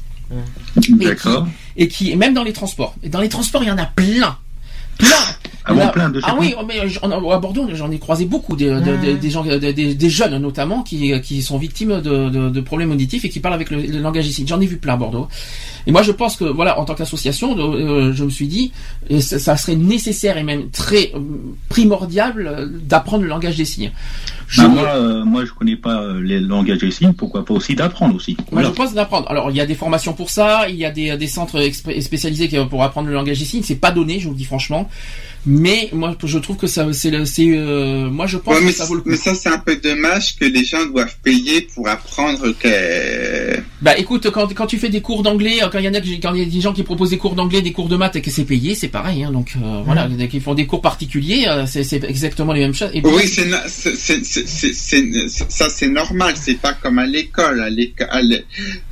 D'accord. 0.90 1.48
et 1.78 1.88
qui 1.88 2.14
même 2.14 2.34
dans 2.34 2.44
les 2.44 2.52
transports. 2.52 2.94
Et 3.02 3.08
dans 3.08 3.20
les 3.20 3.30
transports, 3.30 3.62
il 3.62 3.68
y 3.68 3.70
en 3.70 3.78
a 3.78 3.86
plein. 3.86 4.36
Plein. 4.98 5.16
Ah 5.68 5.88
plein 5.88 6.08
de 6.08 6.20
Ah 6.24 6.36
oui, 6.38 6.54
mais 6.66 6.80
à 6.80 7.38
Bordeaux, 7.38 7.66
j'en 7.74 7.90
ai 7.90 7.98
croisé 7.98 8.24
beaucoup 8.24 8.56
des, 8.56 8.68
de- 8.70 8.80
de- 8.80 9.16
des 9.16 9.30
gens, 9.30 9.44
des, 9.44 10.10
jeunes 10.10 10.38
notamment, 10.38 10.82
qui, 10.82 11.18
qui 11.20 11.42
sont 11.42 11.58
victimes 11.58 12.00
de, 12.00 12.60
problèmes 12.60 12.92
auditifs 12.92 13.24
et 13.24 13.28
qui 13.28 13.40
parlent 13.40 13.54
avec 13.54 13.70
le, 13.70 13.82
langage 14.00 14.26
ici. 14.26 14.44
J'en 14.46 14.60
ai 14.60 14.66
vu 14.66 14.76
plein 14.76 14.94
à 14.94 14.96
Bordeaux. 14.96 15.28
Et 15.86 15.92
moi, 15.92 16.02
je 16.02 16.12
pense 16.12 16.36
que, 16.36 16.44
voilà, 16.44 16.78
en 16.78 16.84
tant 16.84 16.94
qu'association, 16.94 17.56
euh, 17.58 18.12
je 18.12 18.24
me 18.24 18.30
suis 18.30 18.46
dit, 18.46 18.72
et 19.08 19.20
ça, 19.20 19.56
serait 19.56 19.76
nécessaire 19.76 20.36
et 20.36 20.42
même 20.42 20.70
très 20.70 21.12
euh, 21.14 21.20
primordial 21.68 22.34
euh, 22.46 22.66
d'apprendre 22.68 23.22
le 23.22 23.28
langage 23.28 23.56
des 23.56 23.64
signes. 23.64 23.92
Je, 24.50 24.62
Bah, 24.62 24.68
moi, 24.68 24.88
euh, 24.96 25.24
moi, 25.26 25.44
je 25.44 25.52
connais 25.52 25.76
pas 25.76 26.00
euh, 26.00 26.20
les 26.22 26.40
langages 26.40 26.78
des 26.78 26.90
signes. 26.90 27.12
Pourquoi 27.12 27.44
pas 27.44 27.52
aussi 27.52 27.74
d'apprendre 27.74 28.14
aussi. 28.16 28.34
moi, 28.50 28.62
je 28.62 28.70
pense 28.70 28.94
d'apprendre. 28.94 29.30
Alors, 29.30 29.50
il 29.50 29.56
y 29.56 29.60
a 29.60 29.66
des 29.66 29.74
formations 29.74 30.14
pour 30.14 30.30
ça, 30.30 30.68
il 30.70 30.76
y 30.76 30.84
a 30.86 30.90
des, 30.90 31.16
des 31.18 31.26
centres 31.26 31.60
spécialisés 32.00 32.48
qui- 32.48 32.56
pour 32.70 32.82
apprendre 32.82 33.08
le 33.08 33.14
langage 33.14 33.38
des 33.38 33.44
signes. 33.44 33.62
C'est 33.62 33.74
pas 33.76 33.90
donné, 33.90 34.18
je 34.20 34.24
vous 34.24 34.32
le 34.32 34.38
dis 34.38 34.44
franchement. 34.46 34.88
Mais 35.46 35.88
moi, 35.92 36.16
je 36.24 36.38
trouve 36.38 36.56
que 36.56 36.66
ça, 36.66 36.90
c'est, 36.92 37.12
euh, 37.12 38.10
moi, 38.10 38.26
je 38.26 38.38
pense 38.38 38.58
Ouais, 38.58 38.64
que 38.66 38.72
ça 38.72 38.84
vaut 38.86 38.94
le 38.96 39.02
coup. 39.02 39.10
mais 39.10 39.16
ça, 39.16 39.34
c'est 39.34 39.48
un 39.50 39.58
peu 39.58 39.76
dommage 39.76 40.36
que 40.36 40.44
les 40.46 40.64
gens 40.64 40.84
doivent 40.86 41.16
payer 41.22 41.62
pour 41.74 41.86
apprendre 41.88 42.50
que. 42.58 43.56
Bah, 43.80 43.96
écoute, 43.96 44.28
quand, 44.30 44.52
quand 44.54 44.66
tu 44.66 44.76
fais 44.76 44.88
des 44.88 45.00
cours 45.00 45.22
d'anglais, 45.22 45.62
euh, 45.62 45.68
quand 45.70 45.78
il 45.78 45.84
y 45.84 45.88
en 45.88 45.94
a, 45.94 46.00
que- 46.00 46.08
quand 46.20 46.34
il 46.34 46.40
y 46.40 46.42
a 46.42 46.48
des 46.50 46.60
gens 46.60 46.72
qui 46.72 46.82
proposent 46.82 47.10
des 47.10 47.18
cours 47.18 47.36
d'anglais, 47.36 47.62
des 47.62 47.70
cours 47.72 47.88
de 47.88 47.94
maths 47.96 48.16
et 48.16 48.22
que 48.22 48.30
c'est 48.30 48.44
payé, 48.44 48.74
c'est 48.74 48.88
pareil. 48.88 49.22
Hein, 49.22 49.30
donc 49.30 49.52
euh, 49.62 49.82
voilà, 49.84 50.08
qu'ils 50.28 50.40
font 50.40 50.54
des 50.54 50.66
cours 50.66 50.80
particuliers, 50.80 51.44
euh, 51.46 51.64
c'est, 51.66 51.84
c'est 51.84 52.02
exactement 52.02 52.52
les 52.52 52.60
mêmes 52.60 52.74
choses. 52.74 52.90
Et 52.92 53.00
Oui, 53.04 53.28
c'est, 53.28 53.46
no- 53.46 53.56
c'est, 53.68 53.94
c'est, 53.96 54.24
c'est, 54.24 54.46
c'est- 54.48 54.72
c'est- 54.74 55.28
ça 55.50 55.68
c'est 55.70 55.88
normal, 55.88 56.34
c'est 56.36 56.54
pas 56.60 56.72
comme 56.72 56.98
à 56.98 57.06
l'école. 57.06 57.60
À 57.60 57.70
l'école, 57.70 58.42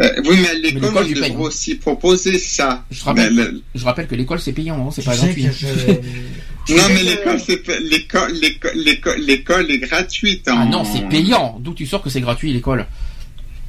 euh, 0.00 0.08
oui, 0.24 0.36
mais 0.40 0.48
à 0.50 0.54
l'école, 0.54 0.82
l'école, 0.82 1.04
on 1.04 1.08
devrait 1.08 1.30
hein. 1.32 1.38
aussi 1.40 1.74
proposer 1.74 2.38
ça. 2.38 2.84
Je 2.92 3.00
te 3.00 3.04
rappelle, 3.06 3.34
le- 3.34 3.62
je 3.74 3.84
rappelle 3.84 4.06
que 4.06 4.14
l'école 4.14 4.38
c'est 4.40 4.52
payant, 4.52 4.86
hein, 4.86 4.90
c'est 4.94 5.02
tu 5.02 5.08
pas 5.08 5.16
gratuit. 5.16 5.46
hein. 5.46 5.50
Non, 6.68 6.82
mais 6.88 7.02
l'école, 7.04 7.38
c'est 7.44 7.62
l'école, 7.80 8.32
l'école, 8.40 8.72
l'école, 8.74 9.20
l'école 9.20 9.70
est 9.70 9.78
gratuite. 9.78 10.46
Ah 10.48 10.56
en- 10.56 10.66
non, 10.66 10.84
c'est 10.84 11.08
payant. 11.08 11.58
D'où 11.60 11.74
tu 11.74 11.86
sors 11.86 12.02
que 12.02 12.10
c'est 12.10 12.20
gratuit 12.20 12.52
l'école 12.52 12.86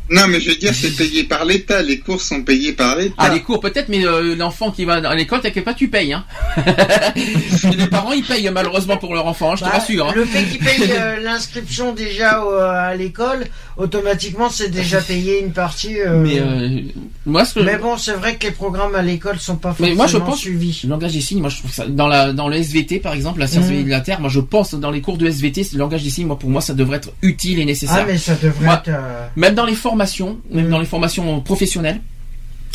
Non, 0.09 0.27
mais 0.29 0.39
je 0.39 0.49
veux 0.51 0.55
dire, 0.55 0.73
c'est 0.73 0.95
payé 0.95 1.23
par 1.23 1.43
l'État. 1.45 1.81
Les 1.81 1.99
cours 1.99 2.21
sont 2.21 2.41
payés 2.43 2.73
par 2.73 2.95
l'État. 2.95 3.15
Ah, 3.17 3.29
les 3.33 3.41
cours 3.41 3.59
peut-être, 3.59 3.89
mais 3.89 4.05
euh, 4.05 4.35
l'enfant 4.35 4.71
qui 4.71 4.85
va 4.85 4.95
à 4.95 5.15
l'école, 5.15 5.41
t'inquiète 5.41 5.65
pas, 5.65 5.73
tu 5.73 5.87
payes. 5.89 6.13
Hein. 6.13 6.23
Les 7.77 7.87
parents, 7.87 8.11
ils 8.13 8.23
payent 8.23 8.49
malheureusement 8.53 8.97
pour 8.97 9.13
leur 9.13 9.25
enfant, 9.27 9.51
hein, 9.51 9.55
je 9.55 9.61
te 9.63 9.69
Bah, 9.69 9.75
rassure. 9.75 10.07
hein. 10.09 10.13
Le 10.15 10.25
fait 10.25 10.43
qu'ils 10.43 10.59
payent 10.59 10.91
euh, 10.91 11.19
l'inscription 11.21 11.93
déjà 11.93 12.43
au- 12.43 12.53
à 12.55 12.95
l'école, 12.95 13.45
automatiquement 13.77 14.49
c'est 14.49 14.69
déjà 14.69 15.01
payé 15.01 15.41
une 15.41 15.51
partie. 15.51 15.99
euh, 15.99 16.21
Mais 16.23 16.39
euh, 16.39 16.69
moi, 17.25 17.45
ce 17.45 17.55
que 17.55 17.59
mais 17.61 17.77
bon, 17.77 17.97
c'est 17.97 18.13
vrai 18.13 18.35
que 18.35 18.45
les 18.47 18.51
programmes 18.53 18.95
à 18.95 19.01
l'école 19.01 19.39
sont 19.39 19.55
pas 19.55 19.69
Mais 19.79 19.95
forcément 19.95 19.95
moi, 19.97 20.07
je 20.07 20.17
pense- 20.17 20.39
suivis. 20.39 20.81
le 20.83 20.89
langage 20.89 21.13
des 21.13 21.21
signes, 21.21 21.39
moi 21.41 21.49
je 21.49 21.57
trouve 21.57 21.69
que 21.71 21.75
ça 21.75 21.87
dans 21.87 22.07
la 22.07 22.33
dans 22.33 22.47
le 22.47 22.55
SVT 22.57 22.99
par 22.99 23.13
exemple, 23.13 23.39
la 23.39 23.47
science 23.47 23.65
Mhm. 23.67 23.83
de 23.85 23.89
la 23.89 24.01
Terre, 24.01 24.19
moi 24.19 24.29
je 24.29 24.39
pense 24.39 24.73
dans 24.73 24.91
les 24.91 25.01
cours 25.01 25.17
de 25.17 25.27
SVT, 25.27 25.67
le 25.73 25.79
langage 25.79 26.03
des 26.03 26.09
signes, 26.09 26.27
moi 26.27 26.37
pour 26.39 26.49
moi 26.49 26.61
ça 26.61 26.73
devrait 26.73 26.97
être 26.97 27.11
utile 27.21 27.59
et 27.59 27.65
nécessaire. 27.65 27.99
Ah, 28.01 28.05
mais 28.07 28.17
ça 28.17 28.35
devrait 28.35 28.65
Moi- 28.65 28.75
être. 28.75 28.89
euh, 28.89 29.27
Même 29.35 29.55
dans 29.55 29.65
les 29.65 29.75
formations, 29.97 30.37
même 30.51 30.69
dans 30.69 30.79
les 30.79 30.85
formations 30.85 31.41
professionnelles, 31.41 32.01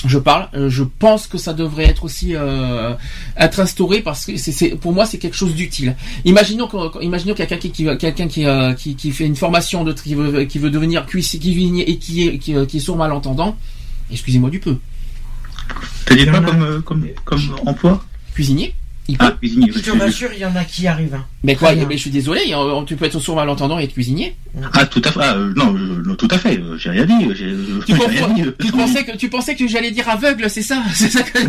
je 0.04 0.18
parle, 0.18 0.48
euh, 0.54 0.68
je 0.68 0.82
pense 0.82 1.28
que 1.28 1.38
ça 1.38 1.52
devrait 1.52 1.84
être 1.84 2.04
aussi 2.04 2.34
euh, 2.34 2.94
être 3.36 3.60
instauré 3.60 4.00
parce 4.00 4.26
que 4.26 4.36
c'est, 4.36 4.70
pour 4.70 4.92
moi 4.92 5.06
c'est 5.06 5.18
quelque 5.18 5.36
chose 5.36 5.54
d'utile. 5.54 5.94
Imaginons 6.24 6.66
que, 6.66 7.04
imaginons 7.04 7.34
quelqu'un 7.34 7.58
qui, 7.58 7.70
qui 7.70 7.86
quelqu'un 7.98 8.26
qui, 8.26 8.44
euh, 8.44 8.74
qui 8.74 8.96
qui 8.96 9.12
fait 9.12 9.26
une 9.26 9.36
formation 9.36 9.84
de 9.84 9.92
qui 9.92 10.16
veut 10.16 10.44
qui 10.44 10.58
veut 10.58 10.70
devenir 10.70 11.06
cuisinier 11.06 11.40
cuisinier 11.40 11.90
et 11.90 11.98
qui 11.98 12.26
est 12.26 12.38
qui, 12.38 12.54
qui 12.66 12.76
est 12.78 12.80
sourd 12.80 12.96
malentendant. 12.96 13.56
Excusez-moi 14.10 14.50
du 14.50 14.58
peu. 14.58 14.76
T'as 16.06 16.16
dit 16.16 16.22
Il 16.22 16.26
y 16.26 16.30
quoi 16.30 16.40
comme, 16.40 16.82
comme, 16.82 17.06
comme 17.24 17.40
emploi? 17.66 18.04
Cuisinier, 18.34 18.74
il 19.08 19.18
peut. 19.18 19.24
Ah, 19.28 19.32
cuisinier. 19.32 19.70
Je 19.74 19.80
te 19.80 19.90
rassure, 19.90 20.30
il 20.32 20.38
y 20.40 20.44
en 20.46 20.54
a 20.56 20.64
qui 20.64 20.86
arrivent. 20.86 21.14
hein. 21.14 21.24
mais 21.42 21.54
quoi. 21.56 21.72
Mais 21.74 21.96
je 21.96 22.02
suis 22.02 22.10
désolé, 22.10 22.40
euh, 22.52 22.82
tu 22.84 22.96
peux 22.96 23.04
être 23.06 23.18
sourd 23.20 23.36
malentendant 23.36 23.78
et 23.78 23.84
être 23.84 23.92
cuisinier. 23.92 24.36
Ah, 24.74 24.86
tout 24.86 25.02
à 25.04 25.10
fait. 25.10 25.20
Ah, 25.22 25.34
euh, 25.36 25.52
non, 25.56 25.72
non, 25.72 26.14
tout 26.14 26.28
à 26.30 26.38
fait. 26.38 26.58
euh, 26.58 26.76
J'ai 26.78 26.90
rien 26.90 27.04
dit. 27.06 27.14
Tu, 27.86 27.94
rien 27.94 28.28
euh, 28.46 28.52
tu 28.60 28.70
pensais 28.72 29.04
que 29.04 29.16
tu 29.16 29.28
pensais 29.28 29.54
que 29.56 29.66
j'allais 29.66 29.90
dire 29.90 30.08
aveugle, 30.08 30.48
c'est 30.48 30.62
ça 30.62 30.82
C'est 30.94 31.08
ça 31.10 31.22
que... 31.22 31.38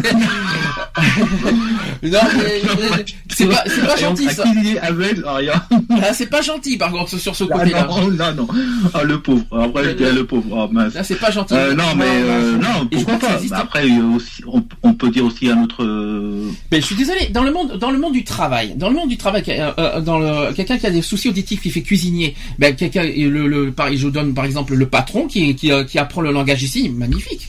Non, 2.03 2.19
mais 2.37 2.61
c'est 3.29 3.45
pas 3.47 3.63
pas 3.87 3.95
gentil 3.95 4.29
ça. 4.29 4.43
cuisinier 4.43 4.79
aveugle, 4.79 5.23
ah, 5.25 5.35
rien. 5.35 5.53
Ah, 6.01 6.13
c'est 6.13 6.25
pas 6.29 6.41
gentil 6.41 6.77
par 6.77 6.91
contre 6.91 7.17
sur 7.17 7.35
ce 7.35 7.45
Ah, 7.49 7.57
côté-là. 7.59 7.87
non, 7.87 8.07
non, 8.11 8.33
non. 8.35 8.47
Ah, 8.93 9.03
le 9.03 9.19
pauvre. 9.21 9.43
Après, 9.51 9.83
je 9.85 9.89
dirais 9.91 10.11
le 10.13 10.25
pauvre. 10.25 10.45
Ah, 10.63 10.69
mince. 10.71 10.93
Là, 10.93 11.03
c'est 11.03 11.15
pas 11.19 11.31
gentil. 11.31 11.53
Euh, 11.53 11.73
non, 11.73 11.95
mais 11.95 12.05
euh, 12.07 12.57
non, 12.57 12.87
pourquoi 12.91 13.17
pas? 13.19 13.39
Bah, 13.49 13.57
après, 13.59 13.87
il 13.87 13.97
y 13.97 14.01
a 14.01 14.03
aussi, 14.03 14.43
on, 14.45 14.63
on 14.83 14.93
peut 14.93 15.09
dire 15.09 15.23
aussi 15.25 15.49
un 15.49 15.63
autre. 15.63 15.83
Mais 16.71 16.81
je 16.81 16.85
suis 16.85 16.95
désolé. 16.95 17.27
Dans 17.31 17.42
le 17.43 17.51
monde, 17.51 17.77
dans 17.77 17.91
le 17.91 17.99
monde 17.99 18.13
du 18.13 18.23
travail, 18.23 18.73
dans 18.75 18.89
le 18.89 18.95
monde 18.95 19.09
du 19.09 19.17
travail, 19.17 19.43
euh, 19.49 19.71
euh, 19.77 20.01
dans 20.01 20.19
le 20.19 20.53
quelqu'un 20.53 20.77
qui 20.77 20.87
a 20.87 20.91
des 20.91 21.01
soucis 21.01 21.29
auditifs, 21.29 21.61
qui 21.61 21.69
fait 21.69 21.81
cuisinier, 21.81 22.35
ben 22.59 22.75
quelqu'un, 22.75 23.03
le, 23.03 23.47
le, 23.47 23.71
par, 23.71 23.93
je 23.95 24.07
donne 24.07 24.33
par 24.33 24.45
exemple 24.45 24.73
le 24.73 24.87
patron 24.87 25.27
qui 25.27 25.55
qui, 25.55 25.71
euh, 25.71 25.83
qui 25.83 25.97
apprend 25.99 26.21
le 26.21 26.31
langage 26.31 26.63
ici, 26.63 26.89
magnifique. 26.89 27.47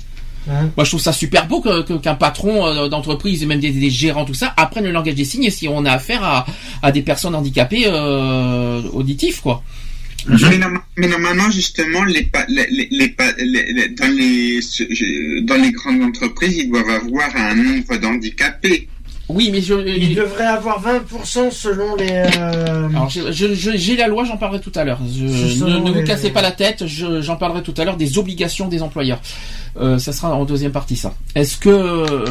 Hein. 0.51 0.71
Moi, 0.77 0.85
je 0.85 0.91
trouve 0.91 1.01
ça 1.01 1.13
super 1.15 1.47
beau 1.47 1.63
que- 1.63 1.97
qu'un 1.99 2.15
patron 2.17 2.67
euh, 2.67 2.89
d'entreprise 2.89 3.43
et 3.43 3.47
même 3.47 3.61
des, 3.61 3.71
des 3.71 3.89
gérants 3.89 4.27
tout 4.27 4.35
ça 4.35 4.53
apprennent 4.59 4.85
le 4.85 4.93
langage 4.93 5.15
des 5.15 5.25
signes 5.25 5.49
si 5.49 5.69
on 5.69 5.85
a 5.87 5.93
affaire 5.93 6.23
à, 6.23 6.45
à 6.83 6.93
des 6.93 7.01
personnes 7.01 7.35
handicapées 7.35 7.85
euh, 7.87 8.83
auditifs, 8.93 9.41
quoi. 9.41 9.63
Mais, 10.51 10.59
norma- 10.59 10.85
mais 10.97 11.07
normalement, 11.09 11.51
justement, 11.51 12.05
les, 12.05 12.23
pa- 12.25 12.47
les, 12.49 12.67
les, 12.71 12.89
les 12.91 13.09
pa- 13.09 13.33
les- 13.39 13.73
les- 13.73 13.89
dans, 13.91 14.11
les, 14.17 14.61
ce- 14.63 14.85
je- 14.91 15.41
dans 15.45 15.57
les 15.57 15.71
grandes 15.73 16.03
entreprises, 16.03 16.57
ils 16.59 16.71
doivent 16.71 16.89
avoir 16.89 17.35
un 17.37 17.55
nombre 17.55 17.97
d'handicapés. 17.99 18.89
Oui, 19.31 19.49
mais 19.51 19.63
je, 19.63 19.75
Il 19.87 20.15
devrait 20.15 20.45
avoir 20.45 20.83
20% 20.83 21.51
selon 21.51 21.97
les. 21.97 22.11
euh, 22.11 22.89
Alors, 22.91 23.09
j'ai- 23.09 23.97
la 23.97 24.07
loi, 24.07 24.25
j'en 24.25 24.37
parlerai 24.37 24.61
tout 24.61 24.73
à 24.75 24.85
l'heure. 24.85 25.01
Ne, 25.01 25.79
ne 25.79 25.91
vous 25.91 25.95
les- 26.01 26.05
cassez 26.05 26.29
pas 26.31 26.43
la 26.43 26.51
tête, 26.53 26.87
je- 26.87 27.23
j'en 27.23 27.37
parlerai 27.37 27.63
tout 27.63 27.73
à 27.79 27.85
l'heure 27.85 27.97
des 27.97 28.19
obligations 28.19 28.69
des 28.69 28.83
employeurs. 28.83 29.21
Euh, 29.81 29.99
ça 29.99 30.13
sera 30.13 30.35
en 30.35 30.45
deuxième 30.45 30.73
partie, 30.73 30.97
ça. 30.97 31.15
Est-ce 31.35 31.57
que, 31.57 31.69
euh, 31.71 32.25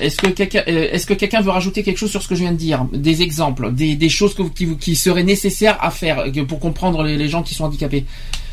est-ce 0.00 0.16
que 0.16 0.28
quelqu'un, 0.28 0.62
euh, 0.66 0.88
est-ce 0.92 1.06
que 1.06 1.14
quelqu'un 1.14 1.40
veut 1.42 1.50
rajouter 1.50 1.82
quelque 1.82 1.98
chose 1.98 2.10
sur 2.10 2.22
ce 2.22 2.28
que 2.28 2.34
je 2.34 2.40
viens 2.40 2.52
de 2.52 2.56
dire, 2.56 2.86
des 2.92 3.20
exemples, 3.22 3.70
des, 3.72 3.94
des 3.94 4.08
choses 4.08 4.34
que 4.34 4.42
vous- 4.42 4.50
qui, 4.50 4.64
vous- 4.64 4.76
qui 4.78 4.96
seraient 4.96 5.22
nécessaires 5.22 5.76
à 5.80 5.90
faire 5.90 6.24
pour 6.48 6.58
comprendre 6.58 7.02
les, 7.04 7.16
les 7.18 7.28
gens 7.28 7.42
qui 7.42 7.54
sont 7.54 7.64
handicapés? 7.64 8.06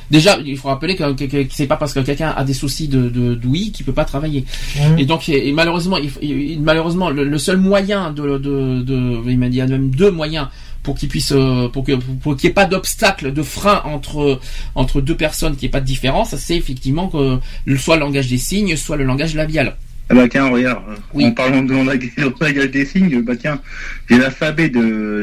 Déjà, 0.09 0.38
il 0.45 0.57
faut 0.57 0.69
rappeler 0.69 0.95
que, 0.95 1.13
que, 1.13 1.25
que 1.25 1.43
c'est 1.51 1.67
pas 1.67 1.75
parce 1.75 1.93
que 1.93 1.99
quelqu'un 1.99 2.34
a 2.35 2.43
des 2.45 2.53
soucis 2.53 2.88
de, 2.88 3.09
de 3.09 3.35
d'ouïe 3.35 3.71
qu'il 3.71 3.85
peut 3.85 3.91
pas 3.93 4.05
travailler. 4.05 4.45
hein. 4.79 4.95
Et 4.97 5.05
donc, 5.05 5.27
et, 5.27 5.49
et 5.49 5.51
malheureusement, 5.51 5.97
il, 5.97 6.61
malheureusement, 6.61 7.09
le, 7.09 7.23
le 7.25 7.38
seul 7.38 7.57
moyen 7.57 8.11
de, 8.11 8.38
de, 8.38 8.81
de, 8.84 9.21
il 9.29 9.38
m'a 9.38 9.49
dit, 9.49 9.57
il 9.57 9.59
y 9.59 9.61
a 9.61 9.67
même 9.67 9.89
deux 9.89 10.11
moyens 10.11 10.47
pour 10.84 10.95
qu'il 10.95 11.09
puisse, 11.09 11.34
euh, 11.35 11.67
pour 11.67 11.84
que, 11.84 11.91
pour 11.93 12.38
qu'il 12.38 12.47
n'y 12.47 12.51
ait 12.51 12.53
pas 12.53 12.65
d'obstacle, 12.65 13.34
de 13.34 13.41
frein 13.43 13.81
entre 13.84 14.39
entre 14.75 15.01
deux 15.01 15.15
personnes, 15.17 15.53
qu'il 15.57 15.63
n'y 15.63 15.71
ait 15.71 15.71
pas 15.71 15.81
de 15.81 15.85
différence, 15.85 16.34
c'est 16.38 16.55
effectivement 16.55 17.09
que 17.09 17.39
soit 17.77 17.95
le 17.97 18.01
langage 18.01 18.29
des 18.29 18.38
signes, 18.38 18.77
soit 18.77 18.95
le 18.95 19.03
langage 19.03 19.35
labial. 19.35 19.75
Ah 20.09 20.15
bah 20.15 20.25
tiens, 20.29 20.47
regarde, 20.49 20.84
Oui. 21.13 21.25
en 21.25 21.31
parlant 21.31 21.61
de 21.63 21.73
langage, 21.73 21.99
langage 22.39 22.71
des 22.71 22.85
signes, 22.85 23.21
bah 23.23 23.35
tiens, 23.35 23.59
j'ai 24.09 24.17
l'alphabet 24.17 24.69
de 24.69 24.79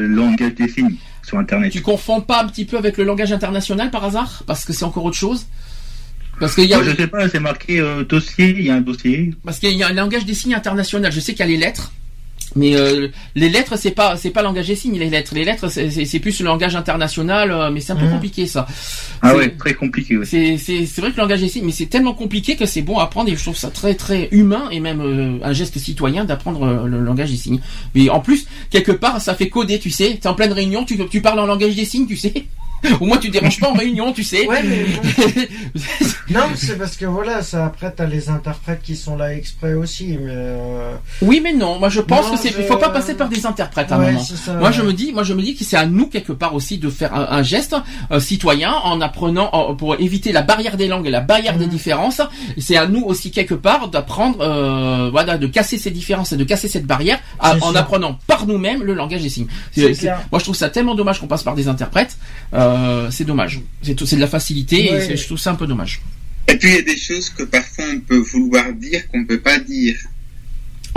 langage 0.07 0.53
des 0.53 0.67
signes 0.67 0.93
sur 1.25 1.37
Internet. 1.39 1.71
Tu 1.71 1.81
confonds 1.81 2.21
pas 2.21 2.43
un 2.43 2.47
petit 2.47 2.65
peu 2.65 2.77
avec 2.77 2.97
le 2.97 3.03
langage 3.03 3.31
international 3.31 3.89
par 3.91 4.03
hasard, 4.05 4.43
parce 4.45 4.63
que 4.65 4.73
c'est 4.73 4.85
encore 4.85 5.05
autre 5.05 5.17
chose? 5.17 5.47
Parce 6.39 6.53
qu'il 6.53 6.65
y 6.65 6.73
a, 6.73 6.77
Moi, 6.81 6.91
je 6.91 6.95
sais 6.95 7.07
pas, 7.07 7.29
c'est 7.29 7.39
marqué 7.39 7.79
euh, 7.79 8.03
dossier, 8.03 8.49
il 8.49 8.65
y 8.65 8.69
a 8.69 8.75
un 8.75 8.81
dossier. 8.81 9.33
parce 9.43 9.59
qu'il 9.59 9.71
y 9.71 9.83
a 9.83 9.87
un 9.87 9.93
langage 9.93 10.25
des 10.25 10.33
signes 10.33 10.53
international. 10.53 11.11
Je 11.11 11.19
sais 11.19 11.33
qu'il 11.33 11.39
y 11.39 11.43
a 11.43 11.51
les 11.51 11.57
lettres. 11.57 11.91
Mais 12.55 12.75
euh, 12.75 13.09
les 13.35 13.49
lettres, 13.49 13.77
c'est 13.77 13.91
pas 13.91 14.15
c'est 14.17 14.29
pas 14.29 14.41
langage 14.41 14.67
des 14.67 14.75
signes. 14.75 14.97
Les 14.97 15.09
lettres, 15.09 15.33
les 15.35 15.43
lettres, 15.43 15.67
c'est- 15.69 16.19
plus 16.19 16.39
le 16.39 16.45
langage 16.45 16.75
international, 16.75 17.51
euh, 17.51 17.69
mais 17.71 17.81
c'est 17.81 17.91
un 17.91 17.97
peu 17.97 18.05
Mhm. 18.05 18.11
compliqué 18.13 18.47
ça. 18.47 18.65
Ah 19.21 19.35
ouais, 19.35 19.49
très 19.49 19.73
compliqué. 19.73 20.17
C'est 20.23 20.57
c'est 20.57 20.85
c'est 20.85 21.01
vrai 21.01 21.11
que 21.11 21.17
le 21.17 21.21
langage 21.23 21.41
des 21.41 21.49
signes, 21.49 21.65
mais 21.65 21.71
c'est 21.73 21.87
tellement 21.87 22.13
compliqué 22.13 22.55
que 22.55 22.65
c'est 22.65 22.81
bon 22.81 22.97
à 22.99 23.03
apprendre 23.03 23.29
et 23.29 23.35
je 23.35 23.41
trouve 23.41 23.57
ça 23.57 23.69
très 23.69 23.93
très 23.95 24.29
humain 24.31 24.69
et 24.71 24.79
même 24.79 25.01
euh, 25.01 25.37
un 25.43 25.51
geste 25.53 25.77
citoyen 25.79 26.23
d'apprendre 26.23 26.63
euh, 26.63 26.87
le 26.87 26.99
langage 27.01 27.31
des 27.31 27.37
signes. 27.37 27.59
Mais 27.93 28.09
en 28.09 28.19
plus, 28.21 28.45
quelque 28.69 28.93
part, 28.93 29.19
ça 29.21 29.35
fait 29.35 29.49
coder, 29.49 29.79
tu 29.79 29.89
sais. 29.89 30.17
T'es 30.21 30.27
en 30.27 30.33
pleine 30.33 30.53
réunion, 30.53 30.85
tu 30.85 30.97
tu 31.09 31.21
parles 31.21 31.39
en 31.39 31.45
langage 31.45 31.75
des 31.75 31.85
signes, 31.85 32.07
tu 32.07 32.15
sais. 32.15 32.33
Au 32.99 33.05
moins, 33.05 33.17
tu 33.17 33.29
déranges 33.29 33.59
pas 33.59 33.69
en 33.69 33.73
réunion, 33.73 34.13
tu 34.13 34.23
sais. 34.23 34.47
Ouais, 34.47 34.61
mais 34.63 34.85
non, 36.29 36.41
mais 36.49 36.55
c'est 36.55 36.77
parce 36.77 36.95
que 36.97 37.05
voilà, 37.05 37.41
ça 37.41 37.65
après 37.65 37.91
t'as 37.95 38.05
les 38.05 38.29
interprètes 38.29 38.81
qui 38.83 38.95
sont 38.95 39.17
là 39.17 39.33
exprès 39.33 39.73
aussi, 39.73 40.17
mais 40.19 40.31
euh, 40.33 40.93
oui, 41.21 41.41
mais 41.43 41.53
non. 41.53 41.79
Moi, 41.79 41.89
je 41.89 42.01
pense 42.01 42.27
Non, 42.27 42.33
que 42.33 42.39
c'est. 42.39 42.49
je- 42.49 42.61
faut 42.63 42.77
pas 42.77 42.89
passer 42.89 43.13
par 43.15 43.29
des 43.29 43.45
interprètes 43.45 43.91
à 43.91 43.95
un 43.95 43.99
moment. 43.99 44.19
ça. 44.23 44.53
Moi 44.53 44.71
je 44.71 44.81
me 44.81 44.93
dis, 44.93 45.11
moi 45.11 45.23
je 45.23 45.33
me 45.33 45.41
dis 45.41 45.55
que 45.55 45.63
c'est 45.63 45.77
à 45.77 45.85
nous 45.85 46.07
quelque 46.07 46.31
part 46.33 46.55
aussi 46.55 46.77
de 46.77 46.89
faire 46.89 47.13
un, 47.15 47.27
un 47.29 47.43
geste 47.43 47.75
euh, 48.11 48.19
citoyen 48.19 48.71
en 48.73 49.01
apprenant 49.01 49.49
en- 49.53 49.75
pour 49.75 49.95
éviter 49.99 50.31
la 50.31 50.41
barrière 50.41 50.77
des 50.77 50.87
langues 50.87 51.07
et 51.07 51.11
la 51.11 51.21
barrière 51.21 51.57
des 51.57 51.65
Mhm. 51.65 51.71
différences. 51.71 52.21
C'est 52.57 52.77
à 52.77 52.87
nous 52.87 53.03
aussi 53.03 53.31
quelque 53.31 53.53
part 53.55 53.87
d'apprendre, 53.89 54.37
euh, 54.41 55.09
voilà, 55.11 55.37
de 55.37 55.47
casser 55.47 55.77
ces 55.77 55.91
différences 55.91 56.31
et 56.33 56.37
de 56.37 56.43
casser 56.43 56.67
cette 56.67 56.85
barrière 56.85 57.19
à- 57.39 57.55
en 57.57 57.69
sûr. 57.71 57.77
apprenant 57.77 58.17
par 58.27 58.45
nous-mêmes 58.47 58.83
le 58.83 58.93
langage 58.93 59.21
des 59.21 59.29
signes. 59.29 59.47
Moi 59.77 60.39
je 60.39 60.43
trouve 60.43 60.55
ça 60.55 60.69
tellement 60.69 60.95
dommage 60.95 61.19
qu'on 61.19 61.27
passe 61.27 61.43
par 61.43 61.55
des 61.55 61.67
interprètes. 61.67 62.17
Euh, 62.53 62.74
c'est 63.11 63.25
dommage. 63.25 63.61
C'est 63.81 63.95
tout- 63.95 64.05
c'est 64.05 64.15
de 64.15 64.21
la 64.21 64.27
facilité. 64.27 64.91
Ouais. 64.91 64.97
et 64.97 65.01
c'est- 65.01 65.17
je 65.17 65.25
trouve 65.25 65.37
ça 65.39 65.51
un 65.51 65.55
peu 65.55 65.67
dommage. 65.67 66.01
Et 66.47 66.57
puis 66.57 66.69
il 66.69 66.75
y 66.75 66.79
a 66.79 66.81
des 66.83 66.97
choses 66.97 67.29
que 67.31 67.43
parfois 67.43 67.85
on 67.93 67.99
peut 67.99 68.17
vouloir 68.17 68.71
dire 68.73 69.07
qu'on 69.09 69.25
peut 69.25 69.39
pas 69.39 69.57
dire. 69.59 69.95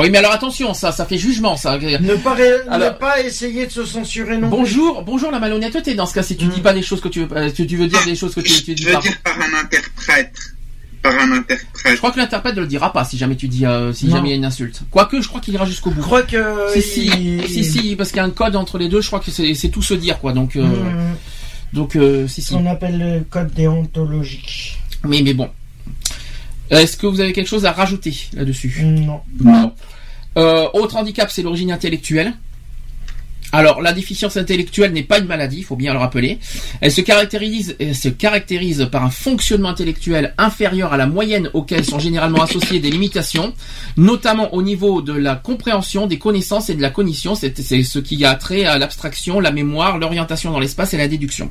Oui, 0.01 0.11
mais 0.11 0.19
alors 0.19 0.31
attention, 0.33 0.75
ça, 0.75 0.93
ça 0.93 1.07
fait 1.07 1.19
jugement, 1.19 1.57
ça. 1.57 1.77
Ne 1.77 2.15
pas, 2.17 2.35
ré- 2.35 2.53
Alors- 2.71 2.93
ne 2.93 2.99
pas 2.99 3.21
essayer 3.21 3.67
de 3.67 3.73
se 3.73 3.85
censurer 3.85 4.37
non 4.39 4.49
plus. 4.49 4.57
Bonjour, 4.59 5.03
bonjour 5.03 5.31
la 5.33 5.41
malhonnêteté 5.41 5.95
dans 5.95 6.07
ce 6.07 6.15
cas 6.15 6.23
si 6.23 6.37
tu 6.37 6.45
Mm. 6.45 6.51
dis 6.51 6.61
pas 6.61 6.73
les 6.73 6.83
choses 6.83 7.01
que 7.01 7.09
tu 7.09 7.25
veux, 7.25 7.37
euh, 7.37 7.51
tu, 7.51 7.67
tu 7.67 7.77
veux 7.77 7.89
dire 7.89 8.05
des 8.05 8.15
choses 8.15 8.33
que 8.35 8.41
tu, 8.41 8.53
tu 8.63 8.71
Je 8.71 8.73
dis 8.75 8.85
veux 8.85 8.93
pas. 8.93 9.01
dire 9.01 9.19
par 9.25 9.35
un 9.41 9.61
interprète. 9.61 10.35
Par 11.03 11.15
un 11.15 11.27
Je 11.27 11.33
interprète. 11.41 11.97
crois 11.99 12.11
que 12.13 12.19
l'interprète 12.19 12.55
ne 12.57 12.61
le 12.61 12.67
dira 12.69 12.93
pas 12.93 13.05
si 13.05 13.17
jamais 13.19 13.35
tu 13.37 13.49
dis 13.49 13.67
euh, 13.67 13.93
si 13.93 14.07
Non. 14.07 14.17
jamais 14.17 14.29
il 14.29 14.31
y 14.33 14.35
a 14.35 14.37
une 14.37 14.45
insulte. 14.45 14.83
Quoique, 14.91 15.21
je 15.21 15.27
crois 15.29 15.41
qu'il 15.41 15.55
ira 15.55 15.65
jusqu'au 15.67 15.91
Je 15.91 15.97
bout. 15.97 16.03
crois 16.03 16.23
que. 16.23 16.45
Si 16.75 16.83
si, 16.83 17.07
il- 17.07 17.49
si 17.49 17.65
si, 17.65 17.97
parce 17.97 18.11
qu'il 18.11 18.19
y 18.19 18.21
a 18.21 18.25
un 18.25 18.31
code 18.31 18.55
entre 18.55 18.79
les 18.79 18.89
deux. 18.89 19.01
Je 19.01 19.07
crois 19.09 19.19
que 19.21 19.31
c'est 19.33 19.55
c'est 19.55 19.69
tout 19.69 19.83
se 19.83 19.95
dire 19.95 20.19
quoi. 20.21 20.33
Donc 20.33 20.55
euh, 20.57 20.63
Mhm. 20.63 21.17
Donc 21.73 21.97
euh, 21.97 22.27
si 22.29 22.41
Ce 22.43 22.49
si. 22.49 22.55
qu'on 22.55 22.67
appelle 22.67 22.99
le 22.99 23.21
code 23.25 23.53
déontologique. 23.55 24.79
Mais 25.05 25.23
mais 25.23 25.35
bon. 25.35 25.49
Est-ce 26.71 26.97
que 26.97 27.07
vous 27.07 27.21
avez 27.21 27.33
quelque 27.33 27.49
chose 27.49 27.65
à 27.65 27.73
rajouter 27.73 28.15
là-dessus? 28.35 28.83
Non. 28.85 29.21
Non. 29.41 29.73
Euh, 30.37 30.69
autre 30.75 30.97
handicap, 30.97 31.31
c'est 31.31 31.43
l'origine 31.43 31.73
intellectuelle. 31.73 32.35
Alors, 33.53 33.81
la 33.81 33.93
déficience 33.93 34.37
intellectuelle 34.37 34.93
n'est 34.93 35.03
pas 35.03 35.19
une 35.19 35.27
maladie, 35.27 35.59
il 35.59 35.65
faut 35.65 35.77
bien 35.77 35.93
le 35.93 35.99
rappeler. 35.99 36.39
Elle 36.81 36.93
se 36.93 37.01
caractérise, 37.01 37.77
elle 37.81 37.95
se 37.95 38.09
caractérise 38.09 38.89
par 38.93 39.05
un 39.05 39.11
fonctionnement 39.11 39.71
intellectuel 39.71 40.35
inférieur 40.37 40.93
à 40.93 40.97
la 40.97 41.07
moyenne 41.07 41.51
auquel 41.55 41.85
sont 41.85 41.99
généralement 41.99 42.43
associées 42.43 42.81
des 42.81 42.91
limitations, 42.91 43.55
notamment 43.97 44.55
au 44.55 44.63
niveau 44.63 45.01
de 45.01 45.13
la 45.13 45.35
compréhension 45.35 46.07
des 46.07 46.19
connaissances 46.19 46.69
et 46.69 46.75
de 46.75 46.83
la 46.83 46.91
cognition. 46.91 47.35
C'est 47.35 47.59
c'est 47.59 47.83
ce 47.83 47.99
qui 47.99 48.25
a 48.25 48.35
trait 48.35 48.65
à 48.65 48.79
l'abstraction, 48.79 49.41
la 49.41 49.51
mémoire, 49.51 49.99
l'orientation 49.99 50.53
dans 50.53 50.61
l'espace 50.61 50.95
et 50.95 50.99
la 50.99 51.09
déduction. 51.09 51.51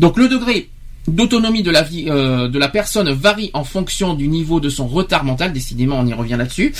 Donc, 0.00 0.16
le 0.16 0.28
degré 0.28 0.68
d'autonomie 1.08 1.62
de 1.62 1.70
la 1.70 1.82
vie 1.82 2.06
euh, 2.08 2.48
de 2.48 2.58
la 2.58 2.68
personne 2.68 3.10
varie 3.10 3.50
en 3.54 3.64
fonction 3.64 4.14
du 4.14 4.28
niveau 4.28 4.60
de 4.60 4.68
son 4.68 4.86
retard 4.86 5.24
mental. 5.24 5.52
Décidément, 5.52 5.98
on 5.98 6.06
y 6.06 6.14
revient 6.14 6.36
là-dessus. 6.38 6.72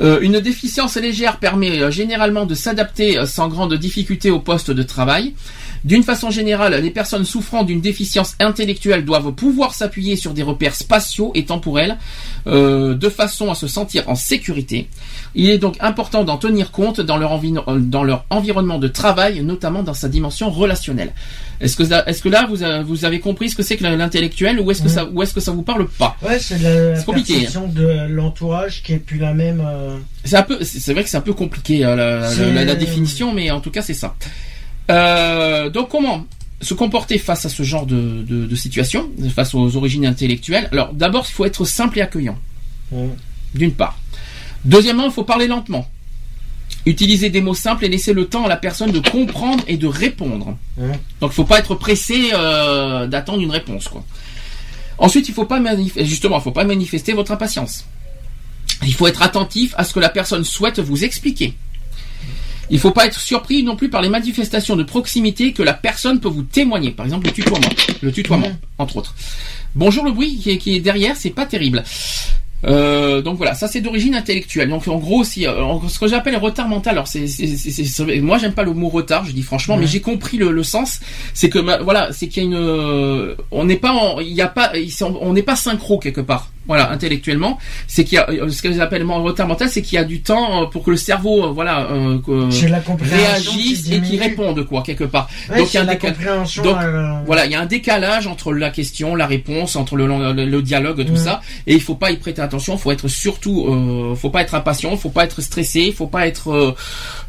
Euh, 0.00 0.18
une 0.20 0.40
déficience 0.40 0.96
légère 0.96 1.38
permet 1.38 1.80
euh, 1.80 1.90
généralement 1.90 2.46
de 2.46 2.54
s'adapter 2.54 3.24
sans 3.26 3.48
grande 3.48 3.74
difficulté 3.74 4.30
au 4.30 4.40
poste 4.40 4.70
de 4.70 4.82
travail. 4.82 5.34
D'une 5.84 6.02
façon 6.02 6.30
générale, 6.30 6.80
les 6.82 6.90
personnes 6.90 7.26
souffrant 7.26 7.62
d'une 7.62 7.82
déficience 7.82 8.36
intellectuelle 8.40 9.04
doivent 9.04 9.32
pouvoir 9.32 9.74
s'appuyer 9.74 10.16
sur 10.16 10.32
des 10.32 10.42
repères 10.42 10.74
spatiaux 10.74 11.30
et 11.34 11.44
temporels 11.44 11.98
de 12.46 13.08
façon 13.10 13.50
à 13.50 13.54
se 13.54 13.66
sentir 13.66 14.08
en 14.08 14.14
sécurité. 14.14 14.88
Il 15.36 15.50
est 15.50 15.58
donc 15.58 15.76
important 15.80 16.22
d'en 16.22 16.36
tenir 16.36 16.70
compte 16.70 17.00
dans 17.00 17.16
leur, 17.16 17.32
envi- 17.32 17.54
euh, 17.66 17.78
dans 17.80 18.04
leur 18.04 18.24
environnement 18.30 18.78
de 18.78 18.86
travail, 18.88 19.42
notamment 19.42 19.82
dans 19.82 19.94
sa 19.94 20.08
dimension 20.08 20.48
relationnelle. 20.50 21.12
Est-ce 21.60 21.76
que, 21.76 22.28
là, 22.28 22.46
vous, 22.48 22.62
a- 22.62 22.82
vous 22.82 23.04
avez 23.04 23.20
compris 23.20 23.50
ce 23.50 23.56
que 23.56 23.62
c'est 23.62 23.76
que 23.76 23.84
l'intellectuel 23.84 24.60
ou 24.60 24.70
est-ce 24.70 24.82
que, 24.82 24.88
est-ce 25.22 25.34
que 25.34 25.40
ça 25.40 25.50
vous 25.52 25.62
parle 25.62 25.88
pas 25.88 26.16
Ouais, 26.22 26.38
c'est 26.38 26.58
la 26.60 26.96
C'est 26.96 27.04
compliqué, 27.04 27.34
perception 27.34 27.66
de 27.68 28.06
l'entourage 28.08 28.82
qui 28.82 28.92
est 28.92 28.98
plus 28.98 29.18
la 29.18 29.34
même. 29.34 29.62
euh, 29.64 29.96
C'est 30.24 30.92
vrai 30.92 31.02
que 31.02 31.08
c'est 31.10 31.16
un 31.16 31.20
peu 31.22 31.32
compliqué 31.34 31.84
euh, 31.84 31.96
la, 32.64 32.74
définition, 32.74 33.32
mais 33.32 33.50
en 33.50 33.60
tout 33.60 33.70
cas 33.70 33.82
c'est 33.82 33.94
ça. 33.94 34.14
Euh, 34.90 35.70
donc 35.70 35.88
comment 35.88 36.26
se 36.60 36.74
comporter 36.74 37.18
face 37.18 37.44
à 37.46 37.48
ce 37.48 37.62
genre 37.62 37.86
de, 37.86 38.22
de, 38.22 38.46
de 38.46 38.54
situation, 38.56 39.10
face 39.34 39.54
aux 39.54 39.76
origines 39.76 40.06
intellectuelles? 40.06 40.68
Alors 40.72 40.92
d'abord, 40.92 41.24
il 41.28 41.32
faut 41.32 41.44
être 41.44 41.64
simple 41.64 41.98
et 41.98 42.02
accueillant, 42.02 42.38
d'une 43.54 43.72
part. 43.72 43.98
Deuxièmement, 44.64 45.06
il 45.06 45.12
faut 45.12 45.24
parler 45.24 45.46
lentement. 45.46 45.88
Utiliser 46.86 47.30
des 47.30 47.40
mots 47.40 47.54
simples 47.54 47.84
et 47.84 47.88
laisser 47.88 48.12
le 48.12 48.26
temps 48.26 48.44
à 48.44 48.48
la 48.48 48.56
personne 48.56 48.90
de 48.90 48.98
comprendre 48.98 49.64
et 49.66 49.76
de 49.76 49.86
répondre. 49.86 50.56
Donc 51.20 51.30
il 51.30 51.34
faut 51.34 51.44
pas 51.44 51.58
être 51.58 51.74
pressé 51.74 52.30
euh, 52.32 53.06
d'attendre 53.06 53.40
une 53.40 53.50
réponse, 53.50 53.88
quoi. 53.88 54.04
Ensuite, 54.98 55.28
il 55.28 55.34
faut 55.34 55.44
pas 55.44 55.60
justement, 56.00 56.38
il 56.38 56.42
faut 56.42 56.52
pas 56.52 56.64
manifester 56.64 57.12
votre 57.14 57.32
impatience. 57.32 57.86
Il 58.82 58.94
faut 58.94 59.06
être 59.06 59.22
attentif 59.22 59.74
à 59.76 59.84
ce 59.84 59.92
que 59.92 60.00
la 60.00 60.08
personne 60.08 60.44
souhaite 60.44 60.78
vous 60.78 61.04
expliquer. 61.04 61.54
Il 62.70 62.78
faut 62.78 62.92
pas 62.92 63.06
être 63.06 63.20
surpris 63.20 63.62
non 63.62 63.76
plus 63.76 63.90
par 63.90 64.00
les 64.02 64.08
manifestations 64.08 64.76
de 64.76 64.82
proximité 64.82 65.52
que 65.52 65.62
la 65.62 65.74
personne 65.74 66.20
peut 66.20 66.28
vous 66.28 66.42
témoigner. 66.42 66.92
Par 66.92 67.06
exemple, 67.06 67.26
le 67.26 67.32
tutoiement, 67.32 67.68
le 68.00 68.12
tutoiement, 68.12 68.52
entre 68.78 68.96
autres. 68.96 69.14
Bonjour 69.74 70.04
le 70.04 70.12
bruit 70.12 70.38
qui 70.38 70.50
est, 70.50 70.58
qui 70.58 70.76
est 70.76 70.80
derrière, 70.80 71.16
c'est 71.16 71.30
pas 71.30 71.46
terrible. 71.46 71.82
Euh, 72.66 73.20
donc 73.20 73.36
voilà, 73.36 73.54
ça 73.54 73.68
c'est 73.68 73.80
d'origine 73.80 74.14
intellectuelle. 74.14 74.68
Donc 74.68 74.88
en 74.88 74.96
gros, 74.96 75.22
si 75.24 75.46
euh, 75.46 75.62
en- 75.62 75.86
ce 75.88 75.98
que 75.98 76.06
j'appelle 76.08 76.36
retard 76.36 76.68
mental, 76.68 76.94
alors 76.94 77.06
c'est, 77.08 77.26
moi 78.20 78.38
j'aime 78.38 78.52
pas 78.54 78.62
le 78.62 78.72
mot 78.72 78.88
retard, 78.88 79.24
je 79.24 79.32
dis 79.32 79.42
franchement, 79.42 79.76
mais 79.76 79.86
j'ai 79.86 80.00
compris 80.00 80.38
le, 80.38 80.50
le 80.50 80.62
sens. 80.62 81.00
C'est 81.34 81.50
que 81.50 81.58
voilà, 81.82 82.12
c'est 82.12 82.28
qu'il 82.28 82.42
y 82.42 82.46
a 82.46 82.48
une, 82.48 82.54
euh, 82.56 83.34
on 83.50 83.64
n'est 83.64 83.76
pas, 83.76 84.16
il 84.20 84.32
y 84.32 84.40
a 84.42 84.48
pas, 84.48 84.72
on 85.20 85.32
n'est 85.34 85.42
pas 85.42 85.56
synchro 85.56 85.98
quelque 85.98 86.20
part. 86.22 86.50
Voilà, 86.66 86.90
intellectuellement, 86.90 87.58
c'est 87.86 88.04
qu'il 88.04 88.16
y 88.16 88.18
a 88.18 88.28
euh, 88.30 88.48
ce 88.48 88.62
que 88.62 88.72
j'appelle 88.72 89.02
le 89.02 89.06
retard 89.12 89.46
mental, 89.46 89.68
c'est 89.68 89.82
qu'il 89.82 89.96
y 89.96 89.98
a 89.98 90.04
du 90.04 90.22
temps 90.22 90.62
euh, 90.62 90.66
pour 90.66 90.82
que 90.82 90.90
le 90.90 90.96
cerveau, 90.96 91.44
euh, 91.44 91.48
voilà, 91.52 91.88
euh, 91.90 92.18
réagisse 93.02 93.80
et 93.88 93.90
qui 93.92 94.00
diminue. 94.00 94.18
réponde 94.22 94.66
quoi 94.66 94.82
quelque 94.82 95.04
part. 95.04 95.28
Ouais, 95.50 95.58
Donc, 95.58 95.72
il 95.72 95.74
y 95.74 95.78
a 95.78 95.82
un 95.82 95.84
la 95.84 95.94
décal- 95.94 96.14
compréhension. 96.14 96.62
donc, 96.62 96.76
euh, 96.80 97.12
Voilà, 97.26 97.44
il 97.46 97.52
y 97.52 97.54
a 97.54 97.60
un 97.60 97.66
décalage 97.66 98.26
entre 98.26 98.52
la 98.54 98.70
question, 98.70 99.14
la 99.14 99.26
réponse, 99.26 99.76
entre 99.76 99.96
le, 99.96 100.06
le, 100.06 100.44
le 100.46 100.62
dialogue, 100.62 101.04
tout 101.04 101.16
ça, 101.16 101.40
et 101.66 101.74
il 101.74 101.80
faut 101.82 101.94
pas 101.96 102.10
y 102.12 102.16
prêter 102.16 102.40
attention. 102.40 102.74
Il 102.76 102.78
faut 102.78 102.92
être 102.92 103.08
surtout, 103.08 103.66
euh, 103.68 104.14
faut 104.14 104.30
pas 104.30 104.40
être 104.42 104.54
impatient, 104.54 104.96
faut 104.96 105.10
pas 105.10 105.24
être 105.24 105.42
stressé, 105.42 105.92
faut 105.92 106.06
pas 106.06 106.26
être, 106.26 106.74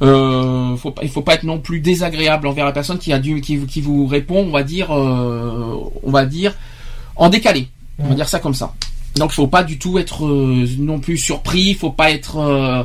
euh, 0.01 0.75
faut 0.77 0.91
pas, 0.91 1.01
il 1.03 1.09
faut 1.09 1.21
pas 1.21 1.33
être 1.33 1.43
non 1.43 1.59
plus 1.59 1.79
désagréable 1.81 2.47
envers 2.47 2.65
la 2.65 2.71
personne 2.71 2.97
qui 2.99 3.11
a 3.11 3.19
dû, 3.19 3.41
qui, 3.41 3.59
qui 3.65 3.81
vous 3.81 4.07
répond, 4.07 4.45
on 4.47 4.51
va 4.51 4.63
dire, 4.63 4.91
euh, 4.95 5.73
on 6.03 6.11
va 6.11 6.25
dire, 6.25 6.53
en 7.17 7.29
décalé. 7.29 7.67
On 7.99 8.09
va 8.09 8.15
dire 8.15 8.27
ça 8.27 8.39
comme 8.39 8.53
ça. 8.53 8.73
Donc, 9.15 9.31
faut 9.31 9.47
pas 9.47 9.63
du 9.63 9.79
tout 9.79 9.97
être 9.97 10.25
euh, 10.25 10.67
non 10.77 10.99
plus 10.99 11.17
surpris. 11.17 11.73
Faut 11.73 11.91
pas 11.91 12.11
être 12.11 12.37
euh, 12.37 12.83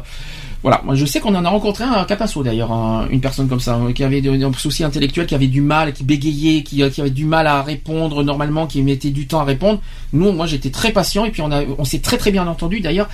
voilà, 0.62 0.82
moi 0.84 0.94
je 0.94 1.04
sais 1.06 1.20
qu'on 1.20 1.34
en 1.34 1.44
a 1.44 1.48
rencontré 1.48 1.84
un 1.84 1.92
à 1.92 2.04
Capasso 2.04 2.42
d'ailleurs, 2.42 2.70
un- 2.72 3.08
une 3.10 3.20
personne 3.20 3.48
comme 3.48 3.60
ça, 3.60 3.76
euh, 3.76 3.92
qui 3.92 4.04
avait 4.04 4.20
des, 4.20 4.36
des 4.36 4.48
soucis 4.58 4.84
intellectuels, 4.84 5.26
qui 5.26 5.34
avait 5.34 5.46
du 5.46 5.62
mal, 5.62 5.92
qui 5.92 6.04
bégayait, 6.04 6.62
qui, 6.62 6.82
euh, 6.82 6.90
qui 6.90 7.00
avait 7.00 7.10
du 7.10 7.24
mal 7.24 7.46
à 7.46 7.62
répondre 7.62 8.22
normalement, 8.22 8.66
qui 8.66 8.82
mettait 8.82 9.10
du 9.10 9.26
temps 9.26 9.40
à 9.40 9.44
répondre. 9.44 9.80
Nous, 10.12 10.32
moi 10.32 10.46
j'étais 10.46 10.70
très 10.70 10.92
patient 10.92 11.24
et 11.24 11.30
puis 11.30 11.40
on 11.42 11.50
a, 11.50 11.62
on 11.78 11.84
s'est 11.84 12.00
très 12.00 12.18
très 12.18 12.30
bien 12.30 12.46
entendu. 12.46 12.80
D'ailleurs, 12.80 13.08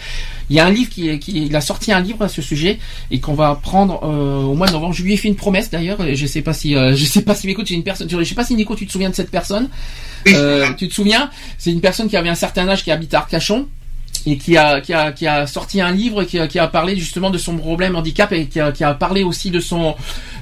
il 0.51 0.57
y 0.57 0.61
a 0.61 0.67
un 0.67 0.71
livre 0.71 0.91
qui, 0.91 1.19
qui, 1.19 1.47
il 1.47 1.55
a 1.55 1.61
sorti 1.61 1.93
un 1.93 2.01
livre 2.01 2.23
à 2.23 2.29
ce 2.29 2.43
sujet 2.43 2.79
et 3.11 3.21
qu'on 3.21 3.35
va 3.35 3.55
prendre 3.55 4.01
euh, 4.03 4.43
au 4.43 4.55
mois 4.55 4.67
de 4.67 4.73
novembre. 4.73 4.95
Je 4.95 5.03
lui 5.05 5.13
ai 5.13 5.17
fait 5.17 5.29
une 5.29 5.37
promesse 5.37 5.71
d'ailleurs. 5.71 5.99
Je 6.15 6.27
sais 6.27 6.43
pas 6.43 6.53
si, 6.53 6.75
euh, 6.75 6.95
je 6.97 7.05
sais 7.05 7.23
pas 7.23 7.35
si 7.35 7.47
m'écoute. 7.47 7.67
J'ai 7.67 7.75
une 7.77 7.85
personne, 7.85 8.09
je 8.11 8.23
sais 8.25 8.35
pas 8.35 8.45
si 8.45 8.55
Nico, 8.57 8.75
tu 8.75 8.87
te 8.87 8.93
souviens 8.93 9.11
de 9.11 9.15
cette 9.15 9.31
personne. 9.31 9.69
Euh, 10.29 10.67
tu 10.77 10.89
te 10.89 10.95
souviens? 10.95 11.31
C'est 11.59 11.71
une 11.71 11.81
personne 11.81 12.09
qui 12.09 12.17
avait 12.17 12.29
un 12.29 12.35
certain 12.35 12.67
âge, 12.69 12.83
qui 12.83 12.91
habite 12.91 13.15
à 13.15 13.19
Arcachon 13.19 13.69
et 14.27 14.39
qui 14.39 14.57
a, 14.57 14.81
qui 14.81 14.93
a, 14.93 15.13
qui 15.13 15.27
a 15.27 15.47
sorti 15.47 15.81
un 15.81 15.93
livre 15.93 16.25
qui 16.25 16.39
a, 16.39 16.49
qui 16.49 16.59
a 16.59 16.67
parlé 16.67 16.97
justement 16.97 17.31
de 17.31 17.39
son 17.39 17.57
problème 17.57 17.95
handicap 17.95 18.33
et 18.33 18.47
qui 18.47 18.59
a, 18.59 18.73
qui 18.73 18.83
a 18.83 18.93
parlé 18.93 19.23
aussi 19.23 19.53
de 19.53 19.61
son, 19.61 19.95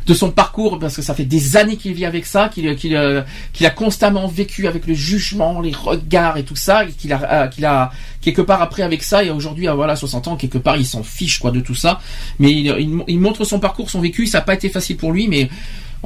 de 0.06 0.14
son 0.14 0.30
parcours 0.30 0.78
parce 0.78 0.96
que 0.96 1.02
ça 1.02 1.14
fait 1.14 1.26
des 1.26 1.58
années 1.58 1.76
qu'il 1.76 1.92
vit 1.92 2.06
avec 2.06 2.24
ça, 2.24 2.48
qu'il 2.48 2.74
qu'il, 2.76 2.96
euh, 2.96 3.22
qu'il 3.52 3.66
a 3.66 3.70
constamment 3.70 4.26
vécu 4.26 4.66
avec 4.66 4.86
le 4.86 4.94
jugement, 4.94 5.60
les 5.60 5.72
regards 5.72 6.38
et 6.38 6.44
tout 6.44 6.56
ça, 6.56 6.84
et 6.84 6.92
qu'il 6.92 7.12
a, 7.12 7.44
euh, 7.44 7.46
qu'il 7.48 7.66
a 7.66 7.92
quelque 8.22 8.40
part 8.40 8.62
après 8.62 8.82
avec 8.82 9.02
ça 9.02 9.22
et 9.22 9.30
aujourd'hui 9.30 9.66
voilà 9.66 9.96
60 9.96 10.28
ans 10.28 10.36
quelque 10.36 10.56
part 10.56 10.78
il 10.78 10.86
s'en 10.86 11.02
fiche 11.02 11.38
quoi 11.38 11.50
de 11.50 11.60
tout 11.60 11.74
ça, 11.74 12.00
mais 12.38 12.50
il, 12.50 12.66
il, 12.78 13.04
il 13.06 13.20
montre 13.20 13.44
son 13.44 13.60
parcours, 13.60 13.90
son 13.90 14.00
vécu, 14.00 14.26
ça 14.26 14.38
n'a 14.38 14.44
pas 14.44 14.54
été 14.54 14.70
facile 14.70 14.96
pour 14.96 15.12
lui, 15.12 15.28
mais 15.28 15.50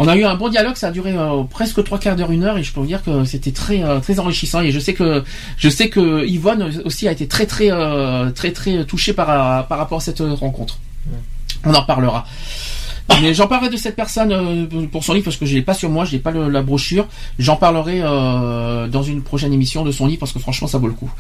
on 0.01 0.09
a 0.09 0.17
eu 0.17 0.25
un 0.25 0.35
bon 0.37 0.49
dialogue, 0.49 0.77
ça 0.77 0.89
a 0.89 0.91
duré 0.91 1.13
euh, 1.17 1.43
presque 1.43 1.83
trois 1.85 1.99
quarts 1.99 2.17
d'heure, 2.17 2.31
une 2.31 2.45
heure, 2.45 2.57
et 2.57 2.63
je 2.63 2.73
peux 2.73 2.81
vous 2.81 2.87
dire 2.87 3.03
que 3.03 3.25
c'était 3.25 3.51
très 3.53 3.83
euh, 3.83 3.99
très 4.01 4.19
enrichissant. 4.19 4.61
Et 4.63 4.71
je 4.71 4.79
sais 4.81 4.95
que 4.95 5.23
je 5.59 5.69
sais 5.69 5.89
que 5.91 6.25
Yvonne 6.27 6.63
aussi 6.87 7.07
a 7.09 7.13
été 7.13 7.27
très 7.29 7.45
très 7.47 7.71
euh, 7.71 8.31
très 8.31 8.53
très 8.53 8.85
touchée 8.87 9.13
par 9.13 9.67
par 9.67 9.77
rapport 9.79 9.99
à 9.99 10.01
cette 10.01 10.21
rencontre. 10.21 10.79
On 11.65 11.75
en 11.75 11.83
parlera. 11.83 12.25
Mais 13.23 13.33
j'en 13.35 13.47
parlerai 13.49 13.71
de 13.71 13.77
cette 13.79 13.97
personne 13.97 14.33
euh, 14.33 14.87
pour 14.93 15.03
son 15.03 15.15
livre 15.15 15.25
parce 15.25 15.37
que 15.39 15.47
je 15.47 15.55
l'ai 15.55 15.63
pas 15.63 15.75
sur 15.75 15.89
moi, 15.91 16.05
je 16.05 16.13
n'ai 16.13 16.19
pas 16.21 16.31
le- 16.31 16.49
la 16.51 16.63
brochure. 16.63 17.07
J'en 17.39 17.57
parlerai 17.57 18.01
euh, 18.03 18.87
dans 18.87 19.03
une 19.03 19.23
prochaine 19.23 19.53
émission 19.53 19.83
de 19.83 19.91
son 19.93 20.07
livre 20.07 20.21
parce 20.21 20.33
que 20.33 20.39
franchement 20.39 20.69
ça 20.69 20.77
vaut 20.79 20.89
le 20.89 20.93
coup. 20.93 21.11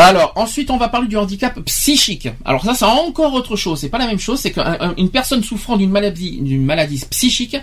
Alors 0.00 0.32
ensuite 0.36 0.70
on 0.70 0.78
va 0.78 0.88
parler 0.88 1.08
du 1.08 1.18
handicap 1.18 1.60
psychique. 1.60 2.28
Alors 2.46 2.64
ça 2.64 2.72
c'est 2.74 2.86
encore 2.86 3.34
autre 3.34 3.54
chose, 3.54 3.78
c'est 3.78 3.90
pas 3.90 3.98
la 3.98 4.06
même 4.06 4.18
chose, 4.18 4.40
c'est 4.40 4.50
qu'une 4.50 5.10
personne 5.10 5.42
souffrant 5.42 5.76
d'une 5.76 5.90
maladie, 5.90 6.38
d'une 6.40 6.64
maladie 6.64 7.04
psychique 7.10 7.58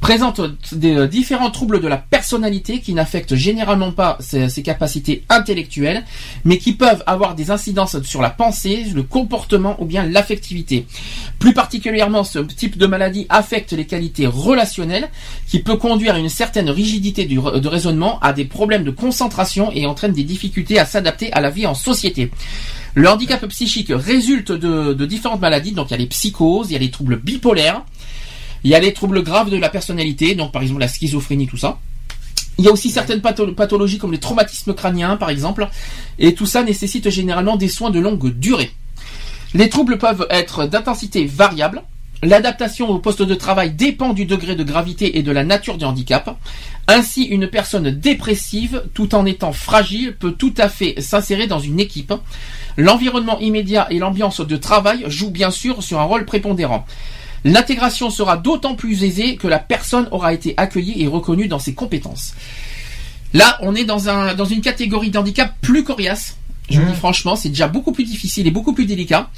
présente 0.00 0.40
des 0.70 0.94
euh, 0.94 1.08
différents 1.08 1.50
troubles 1.50 1.80
de 1.80 1.88
la 1.88 1.96
personnalité 1.96 2.80
qui 2.80 2.94
n'affectent 2.94 3.34
généralement 3.34 3.90
pas 3.90 4.16
ses, 4.20 4.48
capacités 4.62 5.24
intellectuelles, 5.28 6.04
mais 6.44 6.58
qui 6.58 6.74
peuvent 6.74 7.02
avoir 7.06 7.34
des 7.34 7.50
incidences 7.50 8.00
sur 8.02 8.22
la 8.22 8.30
pensée, 8.30 8.86
le 8.94 9.02
comportement 9.02 9.76
ou 9.80 9.84
bien 9.84 10.04
l'affectivité. 10.04 10.86
Plus 11.38 11.54
particulièrement, 11.54 12.24
ce 12.24 12.38
type 12.38 12.78
de 12.78 12.86
maladie 12.86 13.26
affecte 13.30 13.72
les 13.72 13.86
qualités 13.86 14.26
relationnelles, 14.26 15.08
qui 15.48 15.60
peut 15.60 15.76
conduire 15.76 16.14
à 16.14 16.18
une 16.18 16.28
certaine 16.28 16.70
rigidité 16.70 17.24
de 17.24 17.68
raisonnement, 17.68 18.18
à 18.20 18.32
des 18.32 18.44
problèmes 18.44 18.84
de 18.84 18.90
concentration 18.90 19.70
et 19.72 19.86
entraîne 19.86 20.12
des 20.12 20.24
difficultés 20.24 20.78
à 20.78 20.84
s'adapter 20.84 21.32
à 21.32 21.40
la 21.40 21.50
vie 21.50 21.66
en 21.66 21.74
société. 21.80 22.30
Le 22.94 23.08
handicap 23.08 23.44
psychique 23.46 23.90
résulte 23.90 24.52
de, 24.52 24.92
de 24.94 25.06
différentes 25.06 25.40
maladies, 25.40 25.72
donc 25.72 25.88
il 25.88 25.90
y 25.92 25.94
a 25.94 25.98
les 25.98 26.06
psychoses, 26.06 26.70
il 26.70 26.74
y 26.74 26.76
a 26.76 26.80
les 26.80 26.90
troubles 26.90 27.16
bipolaires, 27.20 27.84
il 28.64 28.70
y 28.70 28.74
a 28.74 28.80
les 28.80 28.92
troubles 28.92 29.22
graves 29.22 29.50
de 29.50 29.56
la 29.56 29.68
personnalité, 29.68 30.34
donc 30.34 30.52
par 30.52 30.62
exemple 30.62 30.80
la 30.80 30.88
schizophrénie, 30.88 31.46
tout 31.46 31.56
ça. 31.56 31.78
Il 32.58 32.64
y 32.64 32.68
a 32.68 32.72
aussi 32.72 32.90
certaines 32.90 33.20
patho- 33.20 33.54
pathologies 33.54 33.98
comme 33.98 34.12
les 34.12 34.18
traumatismes 34.18 34.74
crâniens, 34.74 35.16
par 35.16 35.30
exemple, 35.30 35.68
et 36.18 36.34
tout 36.34 36.46
ça 36.46 36.62
nécessite 36.62 37.08
généralement 37.08 37.56
des 37.56 37.68
soins 37.68 37.90
de 37.90 38.00
longue 38.00 38.28
durée. 38.34 38.72
Les 39.54 39.68
troubles 39.68 39.96
peuvent 39.98 40.26
être 40.28 40.66
d'intensité 40.66 41.24
variable. 41.26 41.82
L'adaptation 42.22 42.90
au 42.90 42.98
poste 42.98 43.22
de 43.22 43.34
travail 43.34 43.70
dépend 43.70 44.12
du 44.12 44.26
degré 44.26 44.54
de 44.54 44.62
gravité 44.62 45.18
et 45.18 45.22
de 45.22 45.32
la 45.32 45.42
nature 45.42 45.78
du 45.78 45.86
handicap. 45.86 46.36
Ainsi, 46.86 47.24
une 47.24 47.48
personne 47.48 47.90
dépressive, 47.90 48.82
tout 48.92 49.14
en 49.14 49.24
étant 49.24 49.52
fragile, 49.52 50.14
peut 50.16 50.32
tout 50.32 50.52
à 50.58 50.68
fait 50.68 51.00
s'insérer 51.00 51.46
dans 51.46 51.60
une 51.60 51.80
équipe. 51.80 52.12
L'environnement 52.76 53.38
immédiat 53.40 53.86
et 53.90 53.98
l'ambiance 53.98 54.40
de 54.42 54.56
travail 54.56 55.04
jouent 55.06 55.30
bien 55.30 55.50
sûr 55.50 55.82
sur 55.82 55.98
un 55.98 56.04
rôle 56.04 56.26
prépondérant. 56.26 56.84
L'intégration 57.44 58.10
sera 58.10 58.36
d'autant 58.36 58.74
plus 58.74 59.02
aisée 59.04 59.36
que 59.36 59.48
la 59.48 59.58
personne 59.58 60.08
aura 60.10 60.34
été 60.34 60.52
accueillie 60.58 61.02
et 61.02 61.06
reconnue 61.06 61.48
dans 61.48 61.58
ses 61.58 61.72
compétences. 61.72 62.34
Là, 63.32 63.58
on 63.62 63.74
est 63.74 63.84
dans, 63.84 64.10
un, 64.10 64.34
dans 64.34 64.44
une 64.44 64.60
catégorie 64.60 65.10
d'handicap 65.10 65.54
plus 65.62 65.84
coriace. 65.84 66.36
Je 66.68 66.80
vous 66.80 66.86
dis 66.86 66.96
franchement, 66.96 67.34
c'est 67.34 67.48
déjà 67.48 67.66
beaucoup 67.66 67.92
plus 67.92 68.04
difficile 68.04 68.46
et 68.46 68.50
beaucoup 68.50 68.72
plus 68.72 68.86
délicat. 68.86 69.30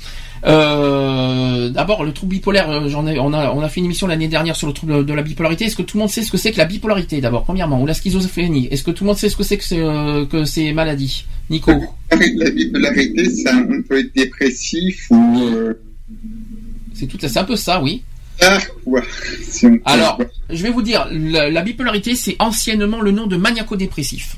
Euh, 0.45 1.71
D'abord, 1.71 2.05
le 2.05 2.13
trouble 2.13 2.33
bipolaire, 2.35 2.69
euh, 2.71 2.89
j'en 2.89 3.07
ai, 3.07 3.19
on 3.19 3.33
a, 3.33 3.51
on 3.53 3.61
a 3.63 3.69
fait 3.69 3.81
une 3.81 3.87
émission 3.87 4.07
l'année 4.07 4.29
dernière 4.29 4.57
sur 4.57 4.67
le 4.67 4.73
trouble 4.73 5.07
de 5.07 5.15
la 5.15 5.23
bipolarité. 5.23 5.67
Est-ce 5.67 5.77
que 5.77 5.83
tout 5.83 5.97
le 5.97 6.01
monde 6.01 6.11
sait 6.11 6.23
ce 6.23 6.31
que 6.31 6.37
c'est 6.37 6.51
que 6.53 6.59
la 6.59 6.65
bipolarité 6.65 7.21
d'abord, 7.21 7.45
premièrement, 7.45 7.81
ou 7.81 7.87
la 7.87 7.95
schizophrénie? 7.95 8.67
Est-ce 8.71 8.83
que 8.83 8.91
tout 8.91 9.05
le 9.05 9.09
monde 9.09 9.17
sait 9.19 9.29
ce 9.29 9.37
que 9.37 9.45
c'est 9.45 9.57
que, 9.59 9.65
euh, 9.73 10.27
que 10.27 10.45
ces 10.45 10.73
maladies? 10.73 11.25
Nico 11.51 11.73
La 12.11 12.51
bipolarité, 12.51 13.31
ça, 13.31 13.53
on 13.57 13.83
peut 13.83 14.01
être 14.01 14.15
dépressif 14.15 15.07
ou 15.11 15.41
euh, 15.43 15.75
C'est 16.95 17.07
tout, 17.07 17.19
c'est 17.21 17.37
un 17.39 17.45
peu 17.45 17.57
ça, 17.57 17.81
oui. 17.83 18.03
Alors, 19.85 20.19
je 20.51 20.63
vais 20.63 20.71
vous 20.71 20.83
dire, 20.83 21.07
la, 21.13 21.51
la 21.51 21.63
bipolarité, 21.63 22.17
c'est 22.17 22.37
anciennement 22.41 23.01
le 23.01 23.13
nom 23.13 23.27
de 23.27 23.37
maniaco-dépressif. 23.37 24.37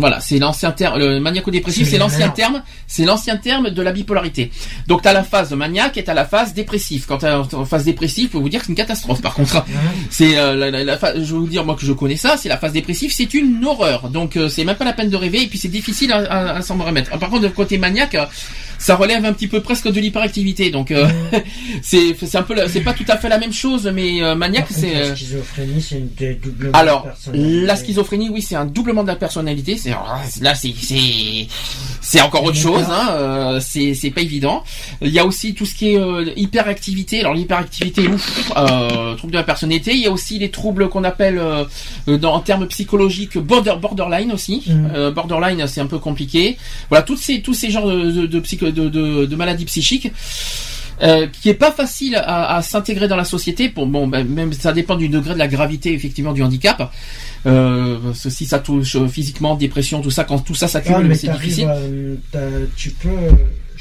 Voilà, 0.00 0.20
c'est 0.20 0.38
l'ancien 0.38 0.72
terme. 0.72 0.98
Le 0.98 1.20
maniaco-dépressif, 1.20 1.84
C'est 1.84 1.92
c'est 1.92 1.98
l'ancien 1.98 2.28
terme. 2.30 2.62
C'est 2.86 3.04
l'ancien 3.04 3.36
terme 3.36 3.70
de 3.70 3.82
la 3.82 3.92
bipolarité. 3.92 4.50
Donc, 4.86 5.02
t'as 5.02 5.12
la 5.12 5.22
phase 5.22 5.52
maniaque 5.52 5.96
et 5.98 6.04
t'as 6.04 6.14
la 6.14 6.24
phase 6.24 6.54
dépressive. 6.54 7.04
Quand 7.06 7.18
t'as 7.18 7.38
en 7.38 7.64
phase 7.64 7.84
dépressive, 7.84 8.26
je 8.26 8.32
peux 8.32 8.38
vous 8.38 8.48
dire 8.48 8.60
que 8.60 8.66
c'est 8.66 8.72
une 8.72 8.76
catastrophe. 8.76 9.22
Par 9.22 9.34
contre, 9.34 9.64
c'est 10.10 10.36
euh, 10.38 10.54
la, 10.56 10.70
la- 10.84 10.98
je 11.14 11.20
vais 11.20 11.24
vous 11.38 11.46
dire 11.46 11.64
moi 11.64 11.76
que 11.76 11.86
je 11.86 11.92
connais 11.92 12.16
ça. 12.16 12.36
C'est 12.36 12.48
la 12.48 12.58
phase 12.58 12.72
dépressive, 12.72 13.12
c'est 13.12 13.32
une 13.34 13.64
horreur. 13.64 14.08
Donc, 14.08 14.36
euh, 14.36 14.48
c'est 14.48 14.64
même 14.64 14.76
pas 14.76 14.84
la 14.84 14.92
peine 14.92 15.10
de 15.10 15.16
rêver 15.16 15.42
et 15.42 15.46
puis 15.46 15.58
c'est 15.58 15.68
difficile 15.68 16.12
à, 16.12 16.18
à- 16.18 16.56
à 16.56 16.62
s'en 16.62 16.76
remettre. 16.78 17.16
Par 17.18 17.28
contre, 17.30 17.42
le 17.42 17.50
côté 17.50 17.78
maniaque, 17.78 18.14
euh, 18.14 18.26
ça 18.80 18.96
relève 18.96 19.24
un 19.24 19.32
petit 19.34 19.46
peu 19.46 19.60
presque 19.60 19.86
de 19.92 20.00
l'hyperactivité. 20.00 20.70
Donc, 20.70 20.90
euh, 20.90 21.06
c'est 21.82 22.16
c'est 22.20 22.38
un 22.38 22.42
peu, 22.42 22.54
la- 22.54 22.68
c'est 22.68 22.80
pas 22.80 22.94
tout 22.94 23.04
à 23.08 23.16
fait 23.18 23.28
la 23.28 23.38
même 23.38 23.52
chose, 23.52 23.88
mais 23.94 24.22
euh, 24.22 24.34
maniaque, 24.34 24.66
c'est. 24.70 24.92
la 24.92 24.98
euh, 25.00 25.14
schizophrénie, 25.14 25.80
c'est 25.82 25.98
une 25.98 26.08
des 26.16 26.34
doublements 26.34 26.76
alors, 26.78 27.02
de 27.02 27.08
personnalité. 27.08 27.66
la 27.66 27.76
schizophrénie, 27.76 28.28
oui, 28.30 28.42
c'est 28.42 28.56
un 28.56 28.64
doublement 28.64 29.02
de 29.02 29.08
la 29.08 29.16
personnalité. 29.16 29.76
C'est 29.76 29.90
là, 30.40 30.54
c'est 30.54 30.72
c'est 30.80 31.46
c'est 32.00 32.20
encore 32.22 32.42
autre 32.44 32.56
chose. 32.56 32.84
Hein, 32.90 33.08
euh, 33.12 33.60
c'est 33.60 33.94
c'est 33.94 34.10
pas 34.10 34.22
évident. 34.22 34.64
Il 35.02 35.10
y 35.12 35.18
a 35.18 35.26
aussi 35.26 35.54
tout 35.54 35.66
ce 35.66 35.74
qui 35.74 35.90
est 35.92 35.98
euh, 35.98 36.32
hyperactivité. 36.36 37.20
Alors 37.20 37.34
l'hyperactivité, 37.34 38.08
ouf, 38.08 38.50
euh, 38.56 39.14
trouble 39.16 39.32
de 39.34 39.38
la 39.38 39.44
personnalité. 39.44 39.92
Il 39.92 40.00
y 40.00 40.06
a 40.06 40.10
aussi 40.10 40.38
les 40.38 40.50
troubles 40.50 40.88
qu'on 40.88 41.04
appelle, 41.04 41.40
dans, 42.06 42.32
en 42.34 42.40
termes 42.40 42.66
psychologiques, 42.66 43.36
border, 43.38 43.74
borderline 43.80 44.32
aussi. 44.32 44.64
Euh, 44.94 45.10
borderline, 45.10 45.66
c'est 45.66 45.80
un 45.80 45.86
peu 45.86 45.98
compliqué. 45.98 46.56
Voilà, 46.88 47.02
toutes 47.02 47.18
ces 47.18 47.42
tous 47.42 47.54
ces 47.54 47.70
genres 47.70 47.86
de 47.88 48.10
de, 48.10 48.26
de, 48.26 48.40
psycho- 48.40 48.69
de, 48.70 48.88
de- 48.88 49.26
de 49.26 49.36
maladies 49.36 49.64
psychiques. 49.66 50.10
Euh, 51.02 51.26
qui 51.28 51.48
est 51.48 51.54
pas 51.54 51.72
facile 51.72 52.14
à, 52.16 52.56
à 52.56 52.60
s'intégrer 52.60 53.08
dans 53.08 53.16
la 53.16 53.24
société. 53.24 53.70
Pour 53.70 53.86
bon, 53.86 54.06
ben, 54.06 54.22
même 54.28 54.52
ça 54.52 54.70
dépend 54.74 54.96
du 54.96 55.08
degré 55.08 55.32
de 55.32 55.38
la 55.38 55.48
gravité 55.48 55.94
effectivement 55.94 56.34
du 56.34 56.42
handicap. 56.42 56.92
Euh, 57.46 57.96
si 58.12 58.44
ça 58.44 58.58
touche 58.58 58.96
euh, 58.96 59.08
physiquement, 59.08 59.54
dépression, 59.54 60.02
tout 60.02 60.10
ça, 60.10 60.24
quand 60.24 60.40
tout 60.40 60.54
ça 60.54 60.66
Ah, 60.66 60.68
s'accumule, 60.68 61.06
mais 61.06 61.14
c'est 61.14 61.32
difficile. 61.32 61.68
à- 61.68 61.78
t'as- 62.30 62.40
tu 62.76 62.90
peux. 62.90 63.08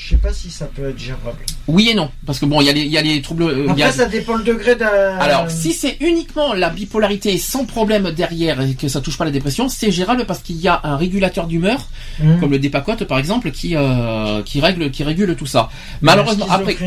Je 0.02 0.12
sais 0.12 0.22
pas 0.22 0.32
si 0.32 0.50
ça 0.50 0.66
peut 0.66 0.90
être 0.90 0.98
gérable. 0.98 1.38
Oui 1.68 1.90
et 1.90 1.94
non, 1.94 2.10
parce 2.26 2.40
que 2.40 2.46
bon, 2.46 2.62
il 2.62 2.68
y 2.68 2.70
a 2.70 2.74
les, 2.74 2.82
il 2.82 2.92
y 2.92 2.98
a 2.98 3.02
les 3.02 3.22
troubles. 3.22 3.44
euh, 3.44 3.66
y 3.68 3.70
Après, 3.72 3.84
a- 3.84 3.92
ça 3.92 4.06
dépend 4.06 4.36
le 4.38 4.44
degré 4.46 4.76
d'un. 4.76 4.88
Alors, 5.20 5.52
si 5.52 5.74
c'est 5.74 5.98
uniquement 6.00 6.54
la 6.54 6.70
bipolarité 6.70 7.38
sans 7.38 7.66
problème 7.66 8.10
derrière 8.12 8.62
et 8.62 8.76
que 8.76 8.88
ça 8.88 9.02
touche 9.02 9.18
pas 9.18 9.26
la 9.26 9.32
dépression, 9.32 9.68
c'est 9.68 9.92
gérable 9.92 10.26
parce 10.26 10.40
qu'il 10.40 10.56
y 10.56 10.70
a 10.70 10.80
un 10.84 10.96
régulateur 10.96 11.48
d'humeur, 11.48 11.88
Hum. 12.24 12.40
comme 12.40 12.52
le 12.52 12.60
dépacote 12.60 13.04
par 13.04 13.20
exemple, 13.20 13.52
qui 13.52 13.76
euh, 13.76 14.42
qui 14.44 14.62
règle 14.62 14.90
qui 14.90 15.04
régule 15.04 15.36
tout 15.36 15.46
ça. 15.46 15.70
Malheureusement, 16.02 16.48
après 16.50 16.78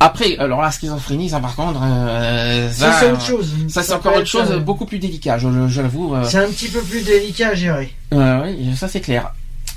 après, 0.00 0.36
alors 0.38 0.62
la 0.62 0.70
schizophrénie, 0.70 1.28
ça 1.30 1.40
par 1.40 1.56
contre, 1.56 1.80
euh, 1.82 2.70
ça, 2.70 2.92
ça, 2.92 3.00
c'est 3.00 3.10
autre 3.10 3.20
chose. 3.26 3.48
Ça, 3.68 3.82
c'est 3.82 3.92
encore 3.94 4.16
autre 4.16 4.26
chose, 4.26 4.52
beaucoup 4.64 4.86
plus 4.86 4.98
délicat, 5.00 5.38
je, 5.38 5.48
je 5.68 5.82
l'avoue. 5.82 6.14
C'est 6.24 6.38
un 6.38 6.48
petit 6.48 6.68
peu 6.68 6.80
plus 6.80 7.04
délicat 7.04 7.48
à 7.48 7.54
gérer. 7.54 7.92
Oui, 8.12 8.74
ça 8.76 8.86
c'est 8.88 9.00
clair. 9.00 9.32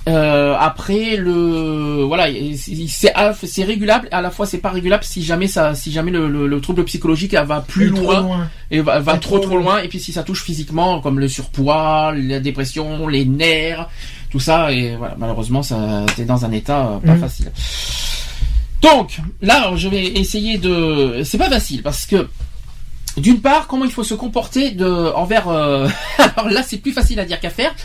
Euh, 0.08 0.56
après 0.58 1.18
le 1.18 2.04
voilà 2.04 2.28
c'est 2.56 3.12
c'est 3.44 3.64
régulable 3.66 4.08
à 4.12 4.22
la 4.22 4.32
fois 4.32 4.46
c'est 4.46 4.60
pas 4.60 4.70
régulable 4.70 5.04
si 5.04 5.22
jamais 5.22 5.48
ça 5.48 5.76
si 5.76 5.92
jamais 5.92 6.12
le, 6.12 6.30
le- 6.30 6.48
le 6.48 6.62
trouble 6.62 6.86
psychologique 6.86 7.34
va 7.34 7.60
plus 7.60 7.90
loin, 7.90 8.48
et 8.72 8.80
va, 8.80 9.00
va 9.00 9.18
trop 9.18 9.40
trop 9.40 9.48
trop 9.50 9.58
loin. 9.58 9.80
et 9.80 9.90
puis 9.90 10.00
si 10.00 10.14
ça 10.14 10.24
touche 10.24 10.44
physiquement 10.44 11.02
comme 11.02 11.20
le 11.20 11.28
surpoids 11.28 12.14
la 12.16 12.40
dépression 12.40 13.10
les 13.10 13.26
nerfs 13.26 13.90
tout 14.32 14.40
ça 14.40 14.72
et 14.72 14.96
voilà 14.96 15.16
malheureusement 15.18 15.62
ça 15.62 16.06
c'est 16.16 16.26
dans 16.26 16.46
un 16.46 16.52
état 16.54 16.88
euh, 16.88 17.00
pas 17.06 17.14
Mhm. 17.16 17.20
facile. 17.20 17.52
Donc 18.82 19.18
là 19.42 19.72
je 19.76 19.90
vais 19.90 20.06
essayer 20.06 20.58
de 20.58 21.22
c'est 21.26 21.38
pas 21.38 21.50
facile 21.50 21.82
parce 21.82 22.06
que 22.06 22.28
d'une 23.18 23.42
part, 23.42 23.68
comment 23.68 23.86
il 23.86 23.92
faut 23.92 24.04
se 24.04 24.14
comporter 24.14 24.72
de, 24.72 25.12
envers. 25.16 25.48
euh, 25.48 25.88
alors 26.36 26.50
là, 26.50 26.64
c'est 26.64 26.78
plus 26.78 26.92
facile 26.92 27.20
à 27.20 27.26
dire 27.26 27.40
qu'à 27.40 27.50
faire. 27.50 27.76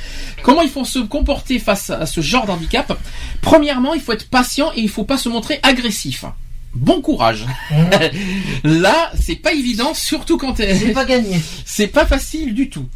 Comment 0.42 0.62
il 0.62 0.68
faut 0.68 0.84
se 0.84 0.98
comporter 0.98 1.58
face 1.58 1.90
à 1.90 2.06
ce 2.06 2.20
genre 2.20 2.46
d'handicap? 2.46 2.98
Premièrement, 3.40 3.94
il 3.94 4.00
faut 4.00 4.12
être 4.12 4.28
patient 4.28 4.70
et 4.76 4.80
il 4.80 4.88
faut 4.88 5.04
pas 5.04 5.18
se 5.18 5.28
montrer 5.28 5.58
agressif. 5.62 6.24
Bon 6.74 7.02
courage. 7.02 7.46
là, 8.64 9.12
c'est 9.20 9.36
pas 9.36 9.52
évident, 9.52 9.92
surtout 9.94 10.38
quand 10.38 10.56
C'est 10.56 10.92
pas 10.92 11.04
gagné. 11.04 11.40
c'est 11.64 11.88
pas 11.88 12.06
facile 12.06 12.54
du 12.54 12.70
tout. 12.70 12.86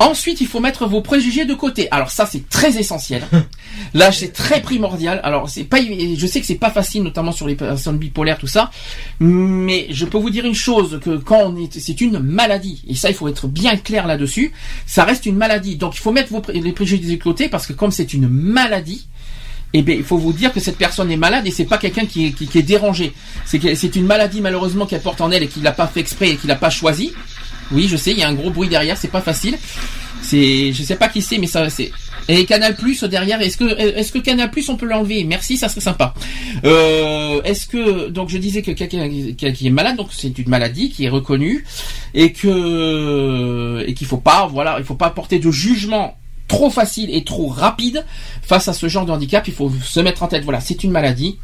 Ensuite, 0.00 0.40
il 0.40 0.48
faut 0.48 0.58
mettre 0.58 0.86
vos 0.86 1.00
préjugés 1.00 1.44
de 1.44 1.54
côté. 1.54 1.86
Alors 1.92 2.10
ça, 2.10 2.26
c'est 2.26 2.48
très 2.48 2.78
essentiel. 2.78 3.22
Là, 3.94 4.10
c'est 4.10 4.32
très 4.32 4.60
primordial. 4.60 5.20
Alors, 5.22 5.48
c'est 5.48 5.62
pas, 5.62 5.78
je 5.80 6.26
sais 6.26 6.40
que 6.40 6.46
c'est 6.46 6.56
pas 6.56 6.70
facile, 6.70 7.04
notamment 7.04 7.30
sur 7.30 7.46
les 7.46 7.54
personnes 7.54 7.98
bipolaires, 7.98 8.38
tout 8.38 8.48
ça. 8.48 8.72
Mais 9.20 9.86
je 9.90 10.04
peux 10.04 10.18
vous 10.18 10.30
dire 10.30 10.46
une 10.46 10.54
chose 10.54 10.98
que 11.02 11.16
quand 11.16 11.42
on 11.44 11.56
est, 11.56 11.78
c'est 11.78 12.00
une 12.00 12.18
maladie. 12.18 12.82
Et 12.88 12.96
ça, 12.96 13.08
il 13.08 13.14
faut 13.14 13.28
être 13.28 13.46
bien 13.46 13.76
clair 13.76 14.08
là-dessus. 14.08 14.52
Ça 14.84 15.04
reste 15.04 15.26
une 15.26 15.36
maladie. 15.36 15.76
Donc, 15.76 15.94
il 15.94 16.00
faut 16.00 16.12
mettre 16.12 16.32
vos, 16.32 16.42
les 16.52 16.72
préjugés 16.72 17.16
de 17.16 17.22
côté 17.22 17.48
parce 17.48 17.66
que 17.66 17.72
comme 17.72 17.92
c'est 17.92 18.12
une 18.12 18.28
maladie, 18.28 19.06
eh 19.74 19.82
bien, 19.82 19.94
il 19.94 20.04
faut 20.04 20.18
vous 20.18 20.32
dire 20.32 20.52
que 20.52 20.60
cette 20.60 20.78
personne 20.78 21.10
est 21.10 21.16
malade 21.16 21.46
et 21.46 21.50
c'est 21.52 21.64
pas 21.64 21.78
quelqu'un 21.78 22.06
qui 22.06 22.26
est, 22.26 22.30
qui, 22.32 22.48
qui 22.48 22.58
est 22.58 22.62
dérangé. 22.62 23.12
C'est 23.44 23.96
une 23.96 24.06
maladie 24.06 24.40
malheureusement 24.40 24.86
qu'elle 24.86 25.02
porte 25.02 25.20
en 25.20 25.30
elle 25.30 25.44
et 25.44 25.48
qu'il 25.48 25.62
n'a 25.62 25.72
pas 25.72 25.86
fait 25.86 26.00
exprès 26.00 26.30
et 26.30 26.36
qu'il 26.36 26.48
n'a 26.48 26.56
pas 26.56 26.70
choisi. 26.70 27.12
Oui, 27.72 27.88
je 27.88 27.96
sais, 27.96 28.12
il 28.12 28.18
y 28.18 28.22
a 28.22 28.28
un 28.28 28.34
gros 28.34 28.50
bruit 28.50 28.68
derrière, 28.68 28.96
c'est 28.96 29.08
pas 29.08 29.20
facile. 29.20 29.56
C'est, 30.22 30.72
je 30.72 30.82
sais 30.82 30.96
pas 30.96 31.08
qui 31.08 31.22
c'est, 31.22 31.38
mais 31.38 31.46
ça, 31.46 31.68
c'est. 31.68 31.90
Et 32.28 32.46
Canal 32.46 32.74
Plus 32.74 33.04
derrière, 33.04 33.40
est-ce 33.42 33.58
que, 33.58 33.78
est-ce 33.78 34.10
que 34.10 34.18
Canal 34.18 34.50
Plus 34.50 34.68
on 34.70 34.76
peut 34.76 34.86
l'enlever? 34.86 35.24
Merci, 35.24 35.58
ça 35.58 35.68
serait 35.68 35.82
sympa. 35.82 36.14
Euh, 36.64 37.42
est-ce 37.42 37.66
que, 37.66 38.08
donc 38.08 38.30
je 38.30 38.38
disais 38.38 38.62
que 38.62 38.70
quelqu'un 38.70 39.08
qui 39.08 39.66
est 39.66 39.70
malade, 39.70 39.96
donc 39.96 40.08
c'est 40.12 40.38
une 40.38 40.48
maladie 40.48 40.88
qui 40.90 41.04
est 41.04 41.10
reconnue 41.10 41.66
et 42.14 42.32
que, 42.32 43.84
et 43.86 43.92
qu'il 43.92 44.06
faut 44.06 44.16
pas, 44.16 44.46
voilà, 44.50 44.76
il 44.78 44.84
faut 44.84 44.94
pas 44.94 45.10
porter 45.10 45.38
de 45.38 45.50
jugement 45.50 46.16
trop 46.48 46.70
facile 46.70 47.14
et 47.14 47.24
trop 47.24 47.48
rapide 47.48 48.04
face 48.42 48.68
à 48.68 48.72
ce 48.72 48.88
genre 48.88 49.04
de 49.04 49.12
handicap. 49.12 49.46
Il 49.46 49.54
faut 49.54 49.70
se 49.82 50.00
mettre 50.00 50.22
en 50.22 50.28
tête, 50.28 50.44
voilà, 50.44 50.60
c'est 50.60 50.82
une 50.82 50.92
maladie. 50.92 51.38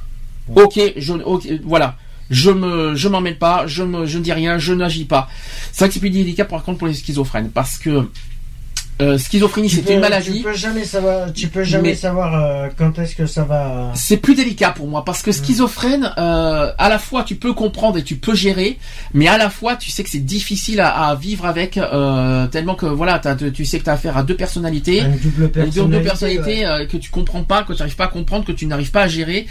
Ok, 0.54 0.80
je, 0.96 1.12
ok, 1.12 1.46
voilà. 1.64 1.96
Je 2.30 2.50
me, 2.50 2.94
je 2.94 3.08
m'en 3.08 3.20
mêle 3.20 3.38
pas, 3.38 3.66
je 3.66 3.82
me, 3.82 4.06
je 4.06 4.18
ne 4.18 4.22
dis 4.22 4.32
rien, 4.32 4.58
je 4.58 4.72
n'agis 4.72 5.04
pas. 5.04 5.28
C'est 5.72 5.80
vrai 5.80 5.88
que 5.88 5.94
c'est 5.94 6.00
plus 6.00 6.10
délicat 6.10 6.44
par 6.44 6.62
contre 6.62 6.78
pour 6.78 6.86
les 6.86 6.94
schizophrènes 6.94 7.50
parce 7.50 7.76
que 7.78 8.08
euh, 9.00 9.18
schizophrénie 9.18 9.68
c'est 9.70 9.92
une 9.94 10.00
maladie. 10.00 10.38
Tu 10.38 10.42
peux 10.44 10.54
jamais 10.54 10.84
savoir, 10.84 11.32
tu 11.32 11.48
peux 11.48 11.64
jamais 11.64 11.90
Mais- 11.90 11.94
savoir 11.94 12.34
euh, 12.34 12.68
quand 12.76 12.98
est-ce 12.98 13.14
que 13.16 13.26
ça 13.26 13.44
va. 13.44 13.90
C'est 13.94 14.16
plus 14.18 14.34
délicat 14.34 14.70
pour 14.70 14.86
moi 14.88 15.04
parce 15.04 15.22
que 15.22 15.32
schizophrène, 15.32 16.12
euh, 16.18 16.72
à 16.76 16.88
la 16.88 16.98
fois 16.98 17.24
tu 17.24 17.36
peux 17.36 17.52
comprendre 17.54 17.98
et 17.98 18.02
tu 18.04 18.16
peux 18.16 18.34
gérer, 18.34 18.78
mais 19.14 19.26
à 19.28 19.38
la 19.38 19.50
fois 19.50 19.76
tu 19.76 19.90
sais 19.90 20.02
que 20.04 20.10
c'est 20.10 20.18
difficile 20.24 20.80
à, 20.80 21.08
à 21.08 21.14
vivre 21.14 21.46
avec 21.46 21.76
euh, 21.78 22.46
tellement 22.48 22.74
que 22.74 22.86
voilà, 22.86 23.20
tu 23.54 23.64
sais 23.64 23.78
que 23.78 23.84
tu 23.84 23.90
as 23.90 23.94
affaire 23.94 24.16
à 24.16 24.22
deux 24.22 24.36
personnalités. 24.36 24.98
Une 25.00 25.16
double 25.18 25.42
Une 25.44 25.48
personnalité. 25.50 25.96
deux 25.98 26.02
personnalités 26.04 26.58
ouais. 26.60 26.66
euh, 26.66 26.86
que 26.86 26.96
tu 26.96 27.10
comprends 27.10 27.44
pas, 27.44 27.62
que 27.62 27.72
tu 27.72 27.78
n'arrives 27.78 27.96
pas 27.96 28.04
à 28.04 28.08
comprendre, 28.08 28.44
que 28.44 28.52
tu 28.52 28.66
n'arrives 28.66 28.90
pas 28.90 29.02
à 29.02 29.08
gérer. 29.08 29.46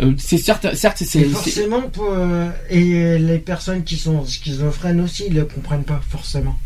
Euh, 0.00 0.12
c'est 0.18 0.38
certes, 0.38 0.74
certes, 0.74 1.02
c'est 1.04 1.24
forcément, 1.24 1.82
pour, 1.82 2.08
euh, 2.10 2.48
et 2.70 3.18
les 3.18 3.38
personnes 3.38 3.82
qui 3.84 3.96
sont 3.96 4.24
schizophrènes 4.24 5.00
aussi, 5.00 5.24
ils 5.28 5.34
le 5.34 5.44
comprennent 5.44 5.84
pas 5.84 6.00
forcément. 6.08 6.56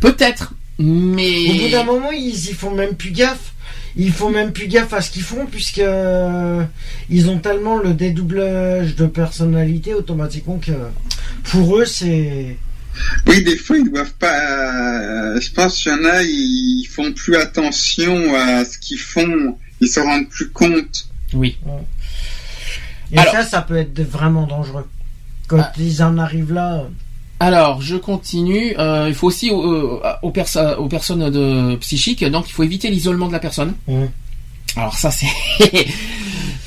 peut-être, 0.00 0.54
mais 0.78 1.50
Au 1.50 1.54
bout 1.64 1.68
d'un 1.70 1.84
moment, 1.84 2.10
ils 2.12 2.50
y 2.50 2.52
font 2.52 2.74
même 2.74 2.94
plus 2.94 3.10
gaffe. 3.12 3.52
Ils 3.94 4.12
font 4.12 4.30
même 4.30 4.52
plus 4.52 4.68
gaffe 4.68 4.92
à 4.94 5.00
ce 5.02 5.10
qu'ils 5.10 5.22
font 5.22 5.44
puisque 5.46 5.78
euh, 5.78 6.64
ils 7.10 7.28
ont 7.28 7.38
tellement 7.38 7.76
le 7.76 7.92
dédoublage 7.92 8.96
de 8.96 9.04
personnalité 9.06 9.92
automatiquement 9.92 10.56
que 10.58 10.72
pour 11.44 11.76
eux 11.78 11.84
c'est 11.84 12.56
Oui, 13.26 13.42
des 13.44 13.56
fois, 13.56 13.76
ils 13.76 13.90
doivent 13.90 14.14
pas. 14.14 14.38
euh, 15.34 15.40
je 15.40 15.50
pense 15.52 15.76
qu'il 15.82 15.92
y 15.92 15.94
en 15.94 16.04
a, 16.06 16.22
ils 16.22 16.86
font 16.90 17.12
plus 17.12 17.36
attention 17.36 18.34
à 18.34 18.64
ce 18.64 18.78
qu'ils 18.78 18.98
font. 18.98 19.58
Ils 19.80 19.88
se 19.88 20.00
rendent 20.00 20.28
plus 20.30 20.48
compte. 20.50 21.08
oui. 21.34 21.58
et 23.12 23.18
Alors- 23.18 23.32
ça 23.34 23.44
ça 23.44 23.60
peut 23.62 23.76
être 23.76 24.00
vraiment 24.00 24.46
dangereux 24.46 24.88
quand 25.48 25.60
Ah. 25.60 25.72
ils 25.78 26.02
en 26.02 26.16
arrivent 26.16 26.52
là. 26.54 26.86
Alors, 27.42 27.82
je 27.82 27.96
continue. 27.96 28.74
Euh, 28.78 29.06
il 29.08 29.14
faut 29.14 29.26
aussi 29.26 29.50
euh, 29.50 29.98
aux, 30.22 30.30
perso- 30.30 30.76
aux 30.78 30.86
personnes 30.88 31.28
de 31.28 31.74
psychiques, 31.76 32.24
donc 32.24 32.48
il 32.48 32.52
faut 32.52 32.62
éviter 32.62 32.88
l'isolement 32.88 33.26
de 33.26 33.32
la 33.32 33.40
personne. 33.40 33.74
Alors 34.76 34.96
ça 34.96 35.10
c'est 35.10 35.26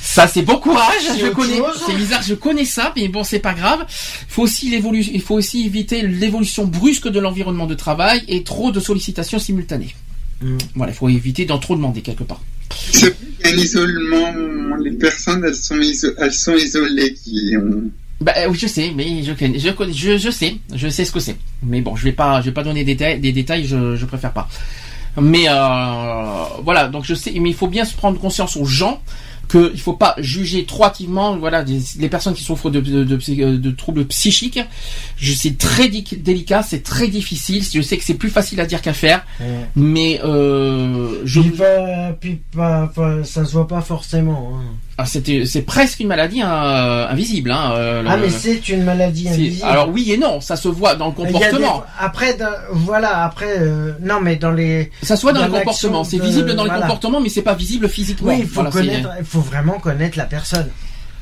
ça 0.02 0.28
c'est 0.28 0.42
bon 0.42 0.58
courage. 0.58 1.02
C'est 1.02 1.18
Je 1.18 1.26
connais. 1.28 1.60
C'est 1.86 1.94
bizarre, 1.96 2.22
je 2.22 2.34
connais 2.34 2.64
ça, 2.66 2.92
mais 2.94 3.08
bon 3.08 3.24
c'est 3.24 3.38
pas 3.40 3.54
grave. 3.54 3.80
Il 3.88 4.32
faut 4.34 4.42
aussi 4.42 4.68
l'évolution. 4.68 5.12
Il 5.14 5.22
faut 5.22 5.34
aussi 5.34 5.64
éviter 5.66 6.02
l'évolution 6.02 6.66
brusque 6.66 7.08
de 7.08 7.18
l'environnement 7.20 7.66
de 7.66 7.74
travail 7.74 8.22
et 8.28 8.42
trop 8.44 8.70
de 8.70 8.78
sollicitations 8.78 9.38
simultanées. 9.38 9.94
Mhm. 10.42 10.58
Voilà, 10.74 10.92
il 10.92 10.94
faut 10.94 11.08
éviter 11.08 11.46
d'en 11.46 11.58
trop 11.58 11.74
demander 11.74 12.02
quelque 12.02 12.22
part. 12.24 12.42
C'est 12.92 13.06
vrai 13.06 13.14
qu'il 13.40 13.46
y 13.46 13.48
a 13.48 13.54
un 13.54 13.58
isolement. 13.64 14.76
Les 14.84 14.92
personnes, 14.92 15.42
elles 15.46 15.54
sont, 15.56 15.76
iso- 15.80 16.12
elles 16.18 16.34
sont 16.34 16.54
isolées. 16.54 17.14
Qui 17.14 17.54
ont... 17.56 17.90
Bah 18.20 18.32
euh, 18.38 18.48
oui, 18.48 18.56
je 18.58 18.66
sais, 18.66 18.92
mais 18.96 19.22
je 19.22 19.32
connais, 19.32 19.58
je 19.58 19.68
connais, 19.70 19.92
je, 19.92 20.16
je 20.16 20.30
sais, 20.30 20.56
je 20.74 20.88
sais 20.88 21.04
ce 21.04 21.12
que 21.12 21.20
c'est. 21.20 21.36
Mais 21.62 21.82
bon, 21.82 21.96
je 21.96 22.04
vais 22.04 22.12
pas, 22.12 22.40
je 22.40 22.46
vais 22.46 22.52
pas 22.52 22.62
donner 22.62 22.82
des 22.84 22.94
détails, 22.94 23.20
des 23.20 23.32
détails, 23.32 23.66
je, 23.66 23.94
je 23.96 24.06
préfère 24.06 24.32
pas. 24.32 24.48
Mais 25.20 25.44
euh, 25.48 26.44
voilà, 26.62 26.88
donc 26.88 27.04
je 27.04 27.14
sais, 27.14 27.32
mais 27.40 27.50
il 27.50 27.54
faut 27.54 27.68
bien 27.68 27.84
se 27.84 27.94
prendre 27.94 28.18
conscience 28.18 28.56
aux 28.56 28.64
gens 28.66 29.00
que 29.48 29.70
il 29.74 29.80
faut 29.80 29.92
pas 29.92 30.14
juger 30.18 30.64
trop 30.64 30.84
hâtivement, 30.84 31.36
voilà, 31.36 31.62
des- 31.62 31.80
les 31.98 32.08
personnes 32.08 32.34
qui 32.34 32.42
souffrent 32.42 32.68
de, 32.68 32.80
de, 32.80 33.04
de, 33.04 33.18
euh, 33.42 33.58
de 33.58 33.70
troubles 33.70 34.04
psychiques. 34.06 34.58
Je 35.16 35.32
c'est 35.34 35.56
très 35.56 35.88
délicat, 35.88 36.62
c'est 36.62 36.82
très 36.82 37.08
difficile. 37.08 37.62
Je 37.62 37.80
sais 37.80 37.96
que 37.96 38.04
c'est 38.04 38.14
plus 38.14 38.30
facile 38.30 38.60
à 38.60 38.66
dire 38.66 38.82
qu'à 38.82 38.92
faire, 38.92 39.24
mais 39.76 40.20
euh, 40.24 41.20
je, 41.24 41.40
Puis 41.40 41.50
pas, 41.50 42.12
puis 42.20 42.40
pas- 42.54 42.90
ça 43.24 43.44
se 43.44 43.52
voit 43.52 43.68
pas 43.68 43.82
forcément. 43.82 44.54
hein. 44.56 44.64
Ah, 44.98 45.04
c'était, 45.04 45.44
c'est 45.44 45.62
presque 45.62 46.00
une 46.00 46.08
maladie 46.08 46.40
hein, 46.40 46.50
euh, 46.64 47.08
invisible. 47.08 47.50
Hein, 47.50 47.72
euh, 47.74 48.02
Ah 48.08 48.16
le- 48.16 48.22
mais 48.22 48.30
c'est 48.30 48.68
une 48.70 48.82
maladie 48.84 49.28
invisible. 49.28 49.66
alors 49.68 49.90
oui 49.90 50.10
et 50.12 50.16
non, 50.16 50.40
ça 50.40 50.56
se 50.56 50.68
voit 50.68 50.94
dans 50.94 51.08
le 51.08 51.24
des- 51.26 51.32
comportement. 51.32 51.84
Après, 51.98 52.36
voilà, 52.72 53.24
après, 53.24 53.58
euh, 53.60 53.92
non, 54.00 54.20
mais 54.22 54.36
dans 54.36 54.52
les, 54.52 54.90
Ça 55.02 55.16
se 55.16 55.22
voit 55.22 55.32
dans, 55.32 55.40
Dans 55.40 55.46
le 55.48 55.52
comportement. 55.52 56.02
C'est 56.04 56.18
visible 56.18 56.54
dans 56.54 56.64
le 56.64 56.70
voilà. 56.70 56.82
comportement, 56.86 57.20
mais 57.20 57.28
c'est 57.28 57.42
pas 57.42 57.54
visible 57.54 57.88
physiquement. 57.88 58.28
oui, 58.28 58.36
il 58.40 58.46
faut 58.46 58.54
Voilà, 58.62 58.70
connaître, 58.70 59.10
il 59.18 59.24
faut 59.26 59.40
vraiment 59.40 59.78
connaître 59.78 60.16
la 60.16 60.24
personne. 60.24 60.68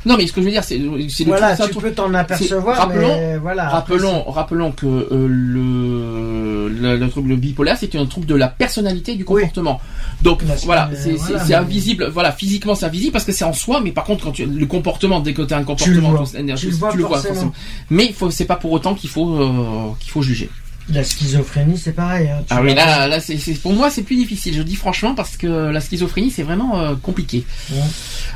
Non, 0.06 0.16
mais 0.18 0.26
ce 0.26 0.32
que 0.32 0.40
je 0.40 0.46
veux 0.46 0.52
dire, 0.52 0.62
c'est, 0.64 0.76
le 0.78 1.08
Voilà, 1.26 1.56
tu 1.56 1.74
peux 1.74 1.92
t'en 1.92 2.12
apercevoir, 2.12 2.76
rappelons- 2.76 3.08
mais 3.16 3.36
voilà. 3.38 3.68
Rappelons, 3.70 4.24
rappelons 4.30 4.72
que 4.72 4.86
euh, 4.86 5.26
le, 5.28 6.68
le, 6.68 6.96
le 6.96 7.08
trouble 7.08 7.36
bipolaire, 7.36 7.76
c'est 7.78 7.94
un 7.96 8.06
trouble 8.06 8.26
de 8.26 8.34
la 8.34 8.48
personnalité 8.48 9.12
et 9.12 9.16
du 9.16 9.24
Oui. 9.26 9.42
comportement. 9.42 9.80
Donc 10.22 10.42
voilà, 10.64 10.88
euh, 10.92 10.96
c'est, 10.96 11.12
voilà, 11.12 11.38
c'est, 11.38 11.44
c'est 11.46 11.48
mais- 11.50 11.54
invisible. 11.54 12.08
Voilà, 12.12 12.32
physiquement 12.32 12.74
c'est 12.74 12.86
invisible 12.86 13.12
parce 13.12 13.24
que 13.24 13.32
c'est 13.32 13.44
en 13.44 13.52
soi, 13.52 13.80
mais 13.82 13.92
par 13.92 14.04
contre 14.04 14.24
quand 14.24 14.32
tu, 14.32 14.44
le 14.46 14.66
comportement, 14.66 15.20
dès 15.20 15.32
que 15.34 15.42
tu 15.42 15.54
as 15.54 15.56
un 15.58 15.64
comportement, 15.64 16.10
vois. 16.10 16.24
tout- 16.24 16.90
Tu 16.92 16.96
le 16.98 17.04
vois 17.04 17.18
forcément. 17.22 17.52
Mais 17.90 18.14
c'est 18.30 18.44
pas 18.46 18.56
pour 18.56 18.72
autant 18.72 18.94
qu'il 18.94 19.10
faut 19.10 19.40
euh, 19.40 19.88
qu'il 20.00 20.10
faut 20.10 20.22
juger. 20.22 20.50
La 20.92 21.02
schizophrénie, 21.02 21.78
c'est 21.78 21.92
pareil. 21.92 22.28
hein, 22.28 22.44
Ah 22.50 22.60
oui, 22.62 22.74
là, 22.74 23.08
là, 23.08 23.18
c'est, 23.18 23.36
pour 23.62 23.72
moi, 23.72 23.88
c'est 23.90 24.02
plus 24.02 24.16
difficile. 24.16 24.54
Je 24.54 24.62
dis 24.62 24.76
franchement 24.76 25.14
parce 25.14 25.36
que 25.38 25.46
la 25.46 25.80
schizophrénie, 25.80 26.30
c'est 26.30 26.42
vraiment 26.42 26.78
euh, 26.78 26.94
compliqué. 26.94 27.46
Ouais. 27.72 27.78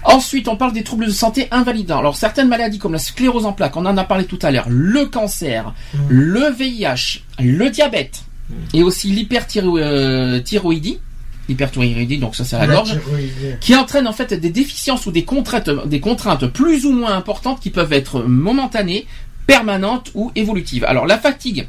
Ensuite, 0.04 0.48
on 0.48 0.56
parle 0.56 0.72
des 0.72 0.82
troubles 0.82 1.04
de 1.06 1.10
santé 1.10 1.48
invalidants. 1.50 1.98
Alors, 1.98 2.16
certaines 2.16 2.48
maladies 2.48 2.78
comme 2.78 2.94
la 2.94 2.98
sclérose 2.98 3.44
en 3.44 3.52
plaques, 3.52 3.76
on 3.76 3.84
en 3.84 3.96
a 3.98 4.04
parlé 4.04 4.24
tout 4.24 4.38
à 4.40 4.50
l'heure, 4.50 4.66
le 4.70 5.04
cancer, 5.06 5.74
le 6.08 6.50
VIH, 6.50 7.22
le 7.38 7.68
diabète, 7.68 8.22
et 8.72 8.82
aussi 8.82 9.08
l'hyperthyroïdie, 9.10 10.98
hyperthyroïdie, 11.48 12.18
donc 12.18 12.34
ça 12.34 12.44
c'est 12.44 12.58
la 12.58 12.66
gorge, 12.66 12.98
qui 13.60 13.74
entraîne 13.74 14.06
en 14.06 14.12
fait 14.12 14.32
des 14.34 14.50
déficiences 14.50 15.06
ou 15.06 15.10
des 15.10 15.24
contraintes, 15.24 15.70
des 15.86 16.00
contraintes 16.00 16.46
plus 16.46 16.84
ou 16.86 16.92
moins 16.92 17.14
importantes 17.14 17.60
qui 17.60 17.70
peuvent 17.70 17.92
être 17.92 18.22
momentanées, 18.22 19.06
permanentes 19.46 20.10
ou 20.14 20.30
évolutives. 20.34 20.84
Alors 20.84 21.06
la 21.06 21.18
fatigue 21.18 21.68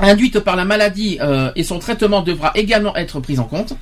induite 0.00 0.40
par 0.40 0.56
la 0.56 0.64
maladie 0.64 1.18
euh, 1.20 1.50
et 1.56 1.64
son 1.64 1.78
traitement 1.78 2.22
devra 2.22 2.52
également 2.54 2.94
être 2.96 3.20
pris 3.20 3.38
en 3.38 3.44
compte. 3.44 3.74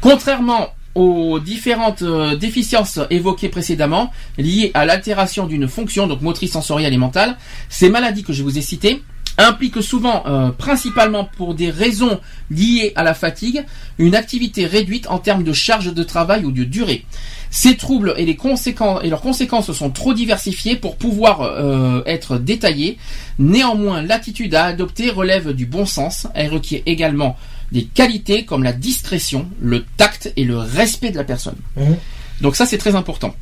Contrairement 0.00 0.70
aux 0.94 1.38
différentes 1.38 2.02
euh, 2.02 2.36
déficiences 2.36 2.98
évoquées 3.10 3.48
précédemment, 3.48 4.10
liées 4.38 4.72
à 4.74 4.84
l'altération 4.84 5.46
d'une 5.46 5.68
fonction, 5.68 6.06
donc 6.06 6.20
motrice, 6.20 6.52
sensorielle 6.52 6.92
et 6.92 6.98
mentale, 6.98 7.36
ces 7.68 7.90
maladies 7.90 8.24
que 8.24 8.32
je 8.32 8.42
vous 8.42 8.58
ai 8.58 8.62
citées 8.62 9.02
impliquent 9.38 9.82
souvent, 9.82 10.22
euh, 10.26 10.50
principalement 10.50 11.24
pour 11.24 11.54
des 11.54 11.70
raisons 11.70 12.20
liées 12.50 12.92
à 12.96 13.02
la 13.02 13.14
fatigue, 13.14 13.64
une 13.98 14.14
activité 14.14 14.66
réduite 14.66 15.08
en 15.08 15.18
termes 15.18 15.44
de 15.44 15.52
charge 15.52 15.92
de 15.92 16.02
travail 16.02 16.44
ou 16.44 16.52
de 16.52 16.64
durée. 16.64 17.04
Ces 17.50 17.76
troubles 17.76 18.14
et, 18.16 18.24
les 18.24 18.36
conséquences, 18.36 19.00
et 19.02 19.08
leurs 19.08 19.20
conséquences 19.20 19.72
sont 19.72 19.90
trop 19.90 20.14
diversifiées 20.14 20.76
pour 20.76 20.96
pouvoir 20.96 21.42
euh, 21.42 22.02
être 22.06 22.38
détaillées. 22.38 22.98
Néanmoins, 23.38 24.02
l'attitude 24.02 24.54
à 24.54 24.66
adopter 24.66 25.10
relève 25.10 25.52
du 25.52 25.66
bon 25.66 25.86
sens. 25.86 26.26
Elle 26.34 26.52
requiert 26.52 26.82
également 26.86 27.36
des 27.72 27.84
qualités 27.84 28.44
comme 28.44 28.62
la 28.62 28.72
discrétion, 28.72 29.48
le 29.60 29.84
tact 29.96 30.32
et 30.36 30.44
le 30.44 30.58
respect 30.58 31.10
de 31.10 31.16
la 31.16 31.24
personne. 31.24 31.56
Mhm. 31.76 31.96
Donc 32.40 32.56
ça, 32.56 32.66
c'est 32.66 32.78
très 32.78 32.94
important. 32.94 33.34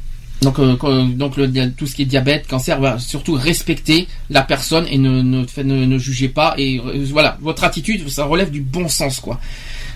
Donc, 0.43 0.59
euh, 0.61 1.05
donc 1.05 1.35
tout 1.77 1.87
ce 1.87 1.95
qui 1.95 2.03
est 2.03 2.07
diabète, 2.07 2.47
cancer, 2.47 2.81
va 2.81 2.99
surtout 2.99 3.35
respecter 3.35 4.07
la 4.31 4.43
personne 4.43 4.87
et 4.89 4.97
ne, 4.97 5.21
ne, 5.23 5.45
ne, 5.63 5.99
jugez 5.99 6.29
pas. 6.29 6.55
Et 6.57 6.79
euh, 6.79 7.05
voilà, 7.11 7.39
votre 7.41 7.65
attitude, 7.65 8.09
ça 8.09 8.25
relève 8.25 8.51
du 8.51 8.61
bon 8.61 8.89
sens, 8.89 9.21
quoi. 9.21 9.41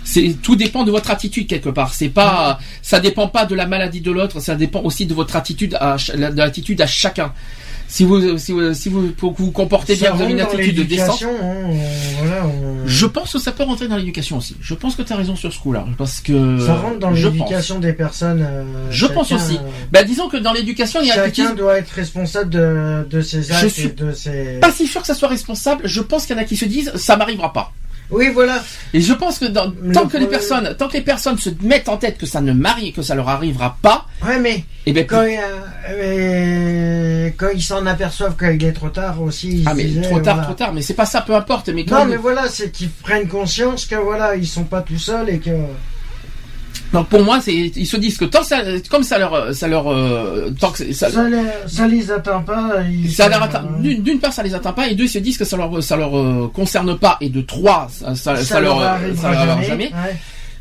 C'est 0.04 0.36
tout 0.42 0.56
dépend 0.56 0.82
de 0.82 0.90
votre 0.90 1.12
attitude 1.12 1.46
quelque 1.46 1.68
part. 1.68 1.94
C'est 1.94 2.08
pas, 2.08 2.58
ça 2.82 2.98
dépend 2.98 3.28
pas 3.28 3.46
de 3.46 3.54
la 3.54 3.66
maladie 3.66 4.00
de 4.00 4.10
l'autre. 4.10 4.40
Ça 4.40 4.56
dépend 4.56 4.80
aussi 4.82 5.06
de 5.06 5.14
votre 5.14 5.36
attitude, 5.36 5.76
à, 5.80 5.96
de 5.96 6.36
l'attitude 6.36 6.80
à 6.80 6.88
chacun. 6.88 7.32
Si 7.92 8.04
vous, 8.04 8.38
si 8.38 8.52
vous, 8.52 8.72
si 8.72 8.88
vous, 8.88 9.08
pour 9.10 9.34
que 9.36 9.42
vous 9.42 9.50
comportez 9.50 9.94
bien, 9.96 10.12
vous 10.12 10.22
avez 10.22 10.32
une 10.32 10.40
attitude 10.40 10.76
de 10.76 10.82
décence. 10.82 11.22
hein, 11.22 11.28
on- 11.42 11.76
voilà, 12.24 12.46
on- 12.46 12.86
Je 12.86 13.04
pense 13.04 13.34
que 13.34 13.38
ça 13.38 13.52
peut 13.52 13.64
rentrer 13.64 13.86
dans 13.86 13.98
l'éducation 13.98 14.38
aussi. 14.38 14.56
Je 14.62 14.72
pense 14.72 14.96
que 14.96 15.02
tu 15.02 15.12
as 15.12 15.16
raison 15.16 15.36
sur 15.36 15.52
ce 15.52 15.58
coup-là. 15.58 15.84
Parce 15.98 16.22
que. 16.22 16.58
ça 16.64 16.74
rentre 16.74 16.98
dans 17.00 17.14
je 17.14 17.28
l'éducation 17.28 17.80
des 17.80 17.92
personnes. 17.92 18.40
euh, 18.48 18.64
Je 18.90 19.04
pense 19.04 19.30
aussi. 19.30 19.56
euh, 19.56 19.68
Bah, 19.92 20.04
disons 20.04 20.30
que 20.30 20.38
dans 20.38 20.54
l'éducation, 20.54 21.00
il 21.02 21.08
y 21.08 21.10
a 21.10 21.16
Chacun 21.16 21.52
doit 21.52 21.76
être 21.76 21.90
responsable 21.90 22.48
de, 22.48 23.06
de 23.10 23.20
ses 23.20 23.52
actes 23.52 23.68
suis 23.68 23.82
et 23.82 23.88
de 23.90 24.12
ses. 24.14 24.58
pas 24.62 24.72
si 24.72 24.86
sûr 24.86 25.02
que 25.02 25.06
ça 25.06 25.14
soit 25.14 25.28
responsable. 25.28 25.82
Je 25.86 26.00
pense 26.00 26.24
qu'il 26.24 26.34
y 26.34 26.38
en 26.38 26.42
a 26.42 26.46
qui 26.46 26.56
se 26.56 26.64
disent 26.64 26.92
ça 26.96 27.16
m'arrivera 27.18 27.52
pas. 27.52 27.72
Oui, 28.12 28.28
voilà. 28.32 28.62
Et 28.92 29.00
je 29.00 29.12
pense 29.14 29.38
que 29.38 29.46
dans- 29.46 29.72
tant 29.92 30.06
que 30.06 30.18
les 30.18 30.26
personnes, 30.26 30.74
tant 30.78 30.86
que 30.88 30.92
les 30.94 31.00
personnes 31.00 31.38
se 31.38 31.48
mettent 31.62 31.88
en 31.88 31.96
tête 31.96 32.18
que 32.18 32.26
ça 32.26 32.40
ne 32.40 32.52
m'arrive, 32.52 32.94
que 32.94 33.02
ça 33.02 33.14
leur 33.14 33.28
arrivera 33.28 33.76
pas, 33.82 34.06
Ouais, 34.24 34.38
mais 34.38 34.64
et 34.86 34.92
ben 34.92 35.06
quand, 35.06 35.22
il 35.24 35.32
y 35.32 35.36
a- 35.36 35.90
euh, 35.90 37.30
quand 37.36 37.48
ils 37.54 37.62
s'en 37.62 37.84
aperçoivent 37.86 38.36
qu'il 38.36 38.64
est 38.64 38.72
trop 38.72 38.90
tard 38.90 39.20
aussi. 39.22 39.60
ils 39.60 39.68
ah 39.68 39.74
mais 39.74 39.84
disaient, 39.84 40.02
trop 40.02 40.20
tard, 40.20 40.34
voilà. 40.36 40.42
trop 40.48 40.54
tard. 40.54 40.72
Mais 40.72 40.82
c'est 40.82 40.94
pas 40.94 41.06
ça, 41.06 41.22
peu 41.22 41.34
importe. 41.34 41.68
Mais 41.70 41.84
quand 41.84 42.00
Non, 42.00 42.04
mais 42.06 42.16
voilà, 42.16 42.48
c'est 42.48 42.70
qu'ils 42.70 42.90
prennent 42.90 43.28
conscience 43.28 43.86
que 43.86 43.96
voilà, 43.96 44.36
ils 44.36 44.46
sont 44.46 44.64
pas 44.64 44.82
tout 44.82 44.98
seuls 44.98 45.30
et 45.30 45.38
que. 45.38 45.50
Donc 46.92 47.08
pour 47.08 47.22
moi, 47.22 47.40
c'est 47.40 47.54
ils 47.54 47.86
se 47.86 47.96
disent 47.96 48.18
que 48.18 48.24
tant 48.26 48.40
que 48.40 48.46
ça, 48.46 48.58
comme 48.90 49.02
ça 49.02 49.18
leur, 49.18 49.54
ça 49.54 49.66
leur, 49.68 49.90
euh, 49.90 50.50
tant 50.60 50.70
que 50.70 50.92
ça, 50.92 51.10
Ça, 51.10 51.28
les, 51.28 51.42
ça 51.66 51.86
les 51.88 52.10
atteint 52.10 52.40
pas. 52.40 52.82
Ils 52.90 53.10
ça 53.12 53.28
leur 53.28 53.42
atteint- 53.42 53.64
d'une 53.80 54.02
d'une 54.02 54.18
part 54.20 54.32
ça 54.32 54.42
les 54.42 54.54
atteint 54.54 54.72
pas 54.72 54.88
et 54.88 54.94
deux 54.94 55.04
ils 55.04 55.08
se 55.08 55.18
disent 55.18 55.38
que 55.38 55.44
ça 55.44 55.56
leur 55.56 55.82
ça 55.82 55.96
leur 55.96 56.16
euh, 56.18 56.50
concerne 56.52 56.98
pas 56.98 57.16
et 57.20 57.28
de 57.30 57.40
trois 57.40 57.88
ça, 57.90 58.14
ça, 58.14 58.36
ça 58.36 58.60
leur 58.60 58.78
euh, 58.80 58.86
arrivera 58.86 59.34
ça 59.34 59.44
leur 59.46 59.62
jamais. 59.62 59.86
Ouais. 59.86 60.16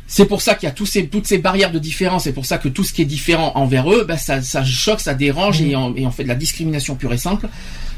C'est 0.06 0.26
pour 0.26 0.42
ça 0.42 0.54
qu'il 0.54 0.66
y 0.68 0.70
a 0.70 0.74
tous 0.74 0.84
ces, 0.84 1.06
toutes 1.06 1.26
ces 1.26 1.38
barrières 1.38 1.72
de 1.72 1.78
différence. 1.78 2.24
C'est 2.24 2.32
pour 2.34 2.44
ça 2.44 2.58
que 2.58 2.68
tout 2.68 2.84
ce 2.84 2.92
qui 2.92 3.00
est 3.00 3.06
différent 3.06 3.52
envers 3.54 3.90
eux, 3.90 4.04
bah, 4.06 4.18
ça, 4.18 4.42
ça 4.42 4.62
choque, 4.62 5.00
ça 5.00 5.14
dérange 5.14 5.62
et, 5.62 5.74
on, 5.74 5.94
et 5.96 6.04
on 6.06 6.10
fait 6.10 6.24
de 6.24 6.28
la 6.28 6.34
discrimination 6.34 6.96
pure 6.96 7.14
et 7.14 7.18
simple. 7.18 7.48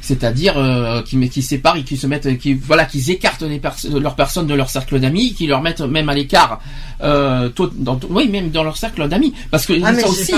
C'est-à-dire 0.04 0.58
euh, 0.58 1.00
qui, 1.00 1.18
qui 1.30 1.40
séparent 1.40 1.78
et 1.78 1.82
qui 1.82 1.96
se 1.96 2.06
mettent, 2.06 2.36
qui 2.36 2.52
voilà, 2.52 2.84
qu'ils 2.84 3.10
écartent 3.10 3.40
les 3.40 3.58
pers 3.58 3.74
leurs 3.90 4.16
personnes 4.16 4.46
de 4.46 4.52
leur 4.52 4.68
cercle 4.68 5.00
d'amis, 5.00 5.32
qui 5.32 5.46
leur 5.46 5.62
mettent 5.62 5.80
même 5.80 6.10
à 6.10 6.14
l'écart, 6.14 6.60
euh, 7.02 7.48
dans, 7.72 7.98
oui, 8.10 8.28
même 8.28 8.50
dans 8.50 8.64
leur 8.64 8.76
cercle 8.76 9.08
d'amis. 9.08 9.32
Parce 9.50 9.64
que 9.64 9.72
Ah, 9.82 9.92
aussi, 10.06 10.34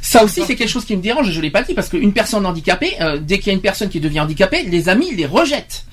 ça 0.00 0.24
aussi, 0.24 0.42
c'est 0.44 0.56
quelque 0.56 0.68
chose 0.68 0.84
qui 0.84 0.96
me 0.96 1.02
dérange. 1.02 1.30
Je 1.30 1.40
l'ai 1.40 1.50
pas 1.50 1.62
dit 1.62 1.74
parce 1.74 1.88
qu'une 1.88 2.12
personne 2.12 2.44
handicapée, 2.44 2.94
euh, 3.00 3.18
dès 3.22 3.38
qu'il 3.38 3.46
y 3.46 3.50
a 3.50 3.52
une 3.52 3.60
personne 3.60 3.88
qui 3.88 4.00
devient 4.00 4.18
handicapée, 4.18 4.64
les 4.64 4.88
amis 4.88 5.14
les 5.14 5.26
rejettent. 5.26 5.84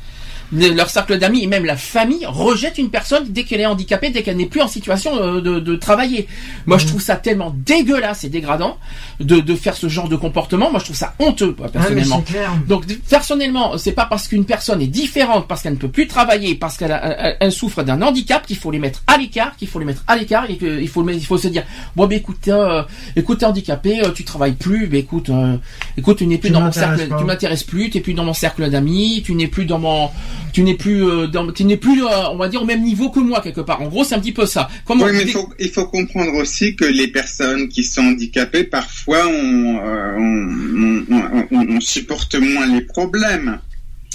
Le- 0.53 0.69
leur 0.73 0.90
cercle 0.90 1.18
d'amis 1.18 1.44
et 1.44 1.48
même 1.48 1.65
la 1.65 1.78
famille 1.78 2.26
rejette 2.26 2.78
une 2.78 2.90
personne 2.90 3.26
dès 3.30 3.44
qu'elle 3.44 3.61
est 3.61 3.65
handicapée, 3.65 4.10
dès 4.10 4.22
qu'elle 4.23 4.38
n'est 4.38 4.45
plus 4.48 4.61
en 4.61 4.68
situation 4.68 5.11
euh, 5.22 5.40
de, 5.41 5.60
de 5.60 5.76
travailler. 5.76 6.28
Moi, 6.65 6.78
je 6.78 6.86
trouve 6.88 7.02
ça 7.02 7.15
tellement 7.15 7.56
dégueulasse 7.65 8.23
et 8.26 8.30
dégradant 8.30 8.78
de, 9.19 9.40
de 9.40 9.56
faire 9.56 9.76
ce 9.76 9.88
genre 9.88 10.10
de 10.10 10.15
comportement. 10.15 10.69
Moi, 10.69 10.80
je 10.80 10.86
trouve 10.86 10.95
ça 10.98 11.14
honteux, 11.19 11.56
Ah, 11.64 11.69
personnellement. 11.69 12.22
clair. 12.22 12.52
Donc 12.68 12.86
personnellement, 13.10 13.78
c'est 13.78 13.91
pas 13.94 14.06
parce 14.06 14.28
qu'une 14.28 14.45
personne 14.45 14.82
est 14.82 14.88
différente, 14.88 15.48
parce 15.48 15.61
qu'elle 15.61 15.73
ne 15.73 15.78
peut 15.78 15.88
plus 15.90 16.07
travailler, 16.07 16.56
parce 16.56 16.78
qu'elle 16.78 16.91
a- 16.91 17.06
elle, 17.19 17.38
elle 17.40 17.52
souffre 17.52 17.84
d'un 17.84 18.02
handicap 18.02 18.45
qu'il 18.45 18.57
faut 18.57 18.72
les 18.72 18.80
mettre 18.80 19.03
à 19.07 19.18
l'écart, 19.18 19.56
qu'il 19.57 19.68
faut 19.68 19.80
les 19.80 19.86
mettre 19.86 20.03
à 20.07 20.15
l'écart 20.15 20.49
et 20.49 20.57
qu'il 20.57 20.88
faut 20.88 21.07
il 21.10 21.26
faut 21.26 21.38
se 21.38 21.48
dire 21.48 21.64
bon 21.95 22.07
ben 22.07 22.18
écoute 22.18 22.48
euh, 22.48 22.84
écoute 23.15 23.40
t'es 23.40 23.45
handicapé, 23.45 24.02
euh, 24.03 24.11
tu 24.11 24.23
travailles 24.23 24.53
plus, 24.53 24.88
ben 24.88 24.99
écoute 24.99 25.30
euh, 25.30 25.56
écoute 25.98 26.18
tu 26.18 26.28
n'es 26.28 26.38
plus 26.38 26.49
dans 26.49 26.61
mon 26.61 26.72
cercle, 26.72 27.07
tu 27.18 27.23
m'intéresses 27.26 27.64
plus, 27.64 27.90
tu 27.90 27.98
n'es 27.98 28.02
plus 28.03 28.14
dans 28.14 28.23
mon 28.26 28.34
cercle 28.34 28.69
d'amis, 28.69 29.22
tu 29.26 29.34
n'es 29.36 29.48
plus 29.48 29.65
dans 29.65 29.80
mon 29.80 30.10
tu 30.54 30.64
n'es 30.64 30.76
plus 30.76 31.04
euh, 31.04 31.28
dans 31.28 31.52
tu 31.52 31.64
n'es 31.64 31.78
plus 31.78 32.04
euh, 32.04 32.30
on 32.32 32.38
va 32.38 32.48
dire 32.50 32.62
au 32.62 32.66
même 32.66 32.82
niveau 32.84 33.10
que 33.10 33.20
moi 33.20 33.42
quelque 33.42 33.62
part. 33.62 33.82
En 33.82 33.88
gros, 33.88 34.04
c'est 34.04 34.16
un 34.16 34.20
petit 34.20 34.32
peu 34.32 34.46
ça. 34.46 34.70
Comment 34.86 35.06
Oui, 35.06 35.12
mais 35.14 35.24
il 35.24 35.30
faut, 35.32 35.50
il 35.60 35.70
faut 35.70 35.86
comprendre 35.86 36.34
aussi 36.36 36.76
que 36.76 36.86
les 36.86 37.08
personnes 37.08 37.68
qui 37.70 37.84
sont 37.84 38.02
handicapées, 38.02 38.64
parfois, 38.64 39.26
on, 39.28 39.78
euh, 39.78 40.18
on, 40.18 41.06
on- 41.16 41.48
on- 41.52 41.76
on 41.78 41.80
supporte 41.82 42.36
moins 42.36 42.68
les 42.68 42.82
problèmes. 42.82 43.60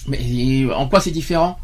mais 0.08 0.66
en 0.74 0.86
quoi 0.88 1.00
c'est 1.00 1.10
différent? 1.10 1.58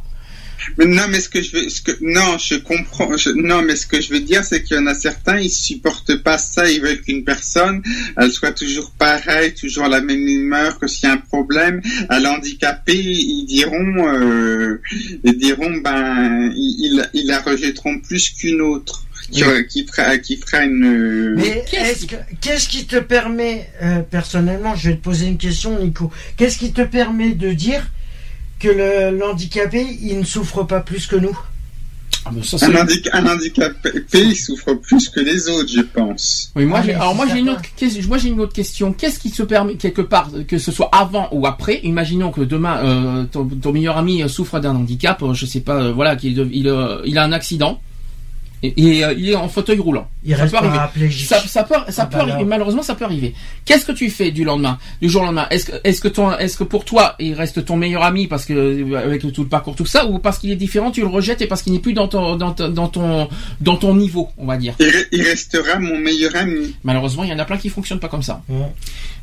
Mais 0.78 0.84
non, 0.86 1.02
mais 1.08 1.20
ce 1.20 1.28
que 1.28 1.42
je 1.42 1.52
veux, 1.52 1.68
ce 1.68 1.80
que, 1.82 1.92
non, 2.00 2.38
je 2.38 2.54
comprends, 2.56 3.16
je- 3.16 3.30
non, 3.30 3.62
mais 3.62 3.76
ce 3.76 3.86
que 3.86 4.00
je 4.00 4.10
veux 4.12 4.20
dire, 4.20 4.44
c'est 4.44 4.62
qu'il 4.62 4.76
y 4.76 4.80
en 4.80 4.86
a 4.86 4.94
certains, 4.94 5.38
ils 5.38 5.50
supportent 5.50 6.16
pas 6.22 6.38
ça, 6.38 6.70
ils 6.70 6.80
veulent 6.80 7.00
qu'une 7.00 7.24
personne, 7.24 7.82
elle 8.16 8.30
soit 8.32 8.52
toujours 8.52 8.90
pareille, 8.98 9.54
toujours 9.54 9.84
à 9.84 9.88
la 9.88 10.00
même 10.00 10.26
humeur, 10.26 10.78
que 10.78 10.86
s'il 10.86 11.08
y 11.08 11.12
a 11.12 11.14
un 11.14 11.18
problème, 11.18 11.80
à 12.08 12.20
l'handicapé, 12.20 12.94
ils 12.96 13.44
diront, 13.46 14.08
euh, 14.08 14.80
ils 15.24 15.36
diront, 15.38 15.76
ben, 15.78 16.52
ils, 16.56 17.06
la 17.26 17.40
rejetteront 17.40 17.98
plus 18.00 18.30
qu'une 18.30 18.60
autre, 18.60 19.04
qui, 19.30 19.42
qui 19.68 19.86
fera, 19.86 20.18
qui 20.18 20.36
fera 20.36 20.64
une, 20.64 21.34
Mais 21.36 21.64
qu'est-ce 21.70 21.90
est-ce 21.92 22.06
que- 22.06 22.16
qu'est-ce 22.40 22.68
qui 22.68 22.84
te 22.86 22.96
permet, 22.96 23.68
euh, 23.82 24.00
personnellement, 24.02 24.74
je 24.76 24.90
vais 24.90 24.96
te 24.96 25.02
poser 25.02 25.26
une 25.26 25.38
question, 25.38 25.78
Nico. 25.82 26.10
Qu'est-ce 26.36 26.58
qui 26.58 26.72
te 26.72 26.82
permet 26.82 27.30
de 27.32 27.52
dire 27.52 27.86
que 28.62 28.68
le- 28.68 29.18
l'handicapé, 29.18 29.84
il 30.02 30.18
ne 30.20 30.24
souffre 30.24 30.62
pas 30.62 30.80
plus 30.80 31.06
que 31.06 31.16
nous 31.16 31.36
Ah, 32.24 32.30
ça, 32.44 32.56
un, 32.66 32.70
handic- 32.84 33.08
un 33.12 33.26
handicapé, 33.26 33.90
il 34.14 34.36
souffre 34.36 34.74
plus 34.74 35.08
que 35.08 35.18
les 35.18 35.48
autres, 35.48 35.68
je 35.68 35.80
pense. 35.80 36.52
Oui, 36.54 36.64
moi, 36.64 36.78
Ah, 36.80 36.86
j'ai, 36.86 36.94
alors 36.94 37.14
moi 37.16 37.26
j'ai 37.26 37.40
une 37.40 37.50
autre 37.50 37.62
question. 37.76 38.02
Moi 38.06 38.18
j'ai 38.18 38.28
une 38.28 38.38
autre 38.40 38.52
question. 38.52 38.92
Qu'est-ce 38.92 39.18
qui 39.18 39.30
se 39.30 39.42
permet 39.42 39.74
quelque 39.74 40.02
part 40.02 40.30
que 40.46 40.56
ce 40.58 40.70
soit 40.70 40.88
avant 40.92 41.28
ou 41.32 41.46
après 41.48 41.80
Imaginons 41.82 42.30
que 42.30 42.42
demain 42.42 42.76
euh, 42.84 43.24
ton, 43.24 43.46
ton 43.46 43.72
meilleur 43.72 43.96
ami 43.98 44.22
euh, 44.22 44.28
souffre 44.28 44.60
d'un 44.60 44.76
handicap, 44.76 45.20
euh, 45.22 45.34
je 45.34 45.46
sais 45.46 45.60
pas, 45.60 45.82
euh, 45.82 45.92
voilà, 45.92 46.14
qu'il 46.14 46.38
euh, 46.38 47.02
il 47.04 47.18
a 47.18 47.24
un 47.24 47.32
accident 47.32 47.80
et, 48.62 48.72
et, 48.98 49.04
euh, 49.04 49.14
il 49.16 49.28
est 49.30 49.34
en 49.34 49.48
fauteuil 49.48 49.78
roulant. 49.78 50.08
Il 50.24 50.34
Ça 50.36 50.42
reste 50.42 50.52
peut 50.52 50.58
arriver. 50.58 51.10
Ça, 51.26 51.40
ça 51.40 51.64
peut, 51.64 51.74
ça 51.88 52.02
Ah 52.02 52.06
peut 52.06 52.16
bah 52.18 52.22
arriver. 52.32 52.44
Malheureusement, 52.44 52.82
ça 52.82 52.94
peut 52.94 53.04
arriver. 53.04 53.34
Qu'est-ce 53.64 53.84
que 53.84 53.92
tu 53.92 54.08
fais 54.10 54.30
du 54.30 54.44
lendemain, 54.44 54.78
du 55.00 55.08
jour 55.08 55.22
au 55.22 55.24
lendemain? 55.24 55.46
Est-ce 55.50 55.66
que, 55.66 55.72
est-ce 55.84 56.00
que 56.00 56.08
ton, 56.08 56.36
est-ce 56.38 56.56
que 56.56 56.64
pour 56.64 56.84
toi, 56.84 57.16
il 57.18 57.34
reste 57.34 57.64
ton 57.64 57.76
meilleur 57.76 58.02
ami 58.04 58.26
parce 58.28 58.44
que 58.44 58.52
euh, 58.52 58.96
avec 59.04 59.22
tout 59.32 59.42
le 59.42 59.48
parcours, 59.48 59.74
tout 59.74 59.86
ça, 59.86 60.06
ou 60.06 60.18
parce 60.18 60.38
qu'il 60.38 60.50
est 60.50 60.56
différent, 60.56 60.90
tu 60.92 61.00
le 61.00 61.08
rejettes 61.08 61.42
et 61.42 61.46
parce 61.46 61.62
qu'il 61.62 61.72
n'est 61.72 61.78
plus 61.80 61.92
dans 61.92 62.06
ton, 62.08 62.36
dans, 62.36 62.52
ton- 62.52 62.68
dans 62.68 62.88
ton, 62.88 63.28
dans 63.60 63.76
ton 63.76 63.94
niveau, 63.96 64.28
on 64.38 64.46
va 64.46 64.56
dire? 64.56 64.74
Il, 64.78 64.92
il 65.12 65.22
restera 65.22 65.78
mon 65.78 65.98
meilleur 65.98 66.36
ami. 66.36 66.76
Malheureusement, 66.84 67.24
il 67.24 67.30
y 67.30 67.32
en 67.32 67.38
a 67.38 67.44
plein 67.44 67.56
qui 67.58 67.68
fonctionnent 67.68 68.00
pas 68.00 68.08
comme 68.08 68.22
ça. 68.22 68.42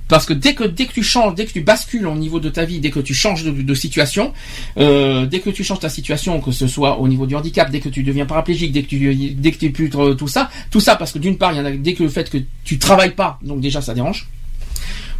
Parce 0.09 0.25
que 0.25 0.33
dès 0.33 0.55
que 0.55 0.65
dès 0.65 0.87
que 0.87 0.93
tu 0.93 1.03
changes, 1.03 1.35
dès 1.35 1.45
que 1.45 1.53
tu 1.53 1.61
bascules 1.61 2.05
au 2.05 2.15
niveau 2.15 2.41
de 2.41 2.49
ta 2.49 2.65
vie, 2.65 2.79
dès 2.79 2.89
que 2.89 2.99
tu 2.99 3.13
changes 3.13 3.43
de, 3.45 3.73
situation, 3.73 4.33
euh, 4.77 5.25
dès 5.25 5.39
que 5.39 5.51
tu 5.51 5.63
changes 5.63 5.79
ta 5.79 5.87
situation, 5.87 6.41
que 6.41 6.51
ce 6.51 6.67
soit 6.67 6.99
au 6.99 7.07
niveau 7.07 7.25
du 7.25 7.35
handicap, 7.35 7.69
dès 7.71 7.79
que 7.79 7.89
tu 7.89 8.03
deviens 8.03 8.25
paraplégique, 8.25 8.71
dès 8.71 8.83
que 8.83 8.87
tu 8.87 9.15
dès 9.35 9.51
que 9.51 9.57
tu 9.57 9.67
es 9.67 9.69
plus 9.69 9.89
tout 9.89 10.27
ça, 10.27 10.49
tout 10.71 10.81
ça 10.81 10.95
parce 10.95 11.11
que 11.13 11.19
d'une 11.19 11.37
part, 11.37 11.53
il 11.53 11.59
y 11.59 11.61
en 11.61 11.65
a 11.65 11.71
dès 11.71 11.93
que 11.93 12.03
le 12.03 12.09
fait 12.09 12.29
que 12.29 12.39
tu 12.65 12.79
travailles 12.79 13.15
pas, 13.15 13.39
donc 13.43 13.61
déjà 13.61 13.81
ça 13.81 13.93
dérange. 13.93 14.27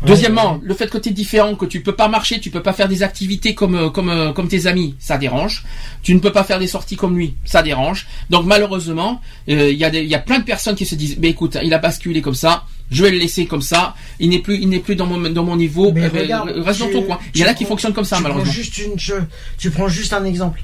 Deuxièmement, 0.05 0.59
le 0.63 0.73
fait 0.73 0.89
que 0.89 0.97
tu 0.97 1.09
es 1.09 1.11
différent, 1.11 1.55
que 1.55 1.65
tu 1.65 1.81
peux 1.81 1.91
pas 1.95 2.07
marcher, 2.07 2.39
tu 2.39 2.49
peux 2.51 2.61
pas 2.63 2.71
faire 2.71 2.88
des 2.88 3.03
activités 3.03 3.53
comme 3.53 3.76
euh, 3.76 3.89
comme 3.89 4.09
euh, 4.09 4.31
comme 4.31 4.47
tes 4.47 4.65
amis, 4.65 4.95
ça 4.99 5.17
dérange. 5.17 5.63
Tu 6.03 6.15
ne 6.15 6.19
peux 6.19 6.31
pas 6.31 6.43
faire 6.45 6.57
des 6.59 6.67
sorties 6.67 6.95
comme 6.95 7.17
lui, 7.17 7.35
ça 7.43 7.61
dérange. 7.63 8.07
Donc 8.30 8.45
malheureusement, 8.45 9.19
euh, 9.49 9.69
il 9.69 9.77
y 9.77 9.84
a 9.84 9.89
il 9.89 10.07
y 10.07 10.15
a 10.15 10.19
plein 10.19 10.39
de 10.39 10.45
personnes 10.45 10.76
qui 10.76 10.85
se 10.85 10.95
disent, 10.95 11.17
bah 11.17 11.27
écoute, 11.27 11.57
il 11.61 11.73
a 11.73 11.80
basculé 11.80 12.21
comme 12.21 12.34
ça, 12.35 12.63
je 12.91 13.03
vais 13.03 13.11
le 13.11 13.17
laisser 13.17 13.45
comme 13.45 13.61
ça. 13.61 13.93
Il 14.19 14.30
n'est 14.30 14.39
plus 14.39 14.57
il 14.61 14.69
n'est 14.69 14.80
plus 14.80 14.95
dans 14.95 15.05
mon 15.05 15.30
dans 15.31 15.43
mon 15.43 15.57
niveau. 15.57 15.91
Mais 15.91 16.07
regarde, 16.07 16.49
reste 16.55 16.80
dans 16.80 16.88
tu- 16.88 16.93
ton 16.93 17.01
coin. 17.03 17.19
Il 17.35 17.41
y 17.41 17.43
en 17.43 17.47
a 17.47 17.53
qui 17.53 17.65
fonctionnent 17.65 17.93
comme 17.93 18.05
ça 18.05 18.15
tu 18.17 18.23
malheureusement. 18.23 18.45
Prends 18.51 18.61
juste 18.61 18.77
une, 18.77 18.97
je- 18.97 19.13
tu 19.57 19.69
prends 19.69 19.89
juste 19.89 20.13
un 20.13 20.23
exemple. 20.23 20.61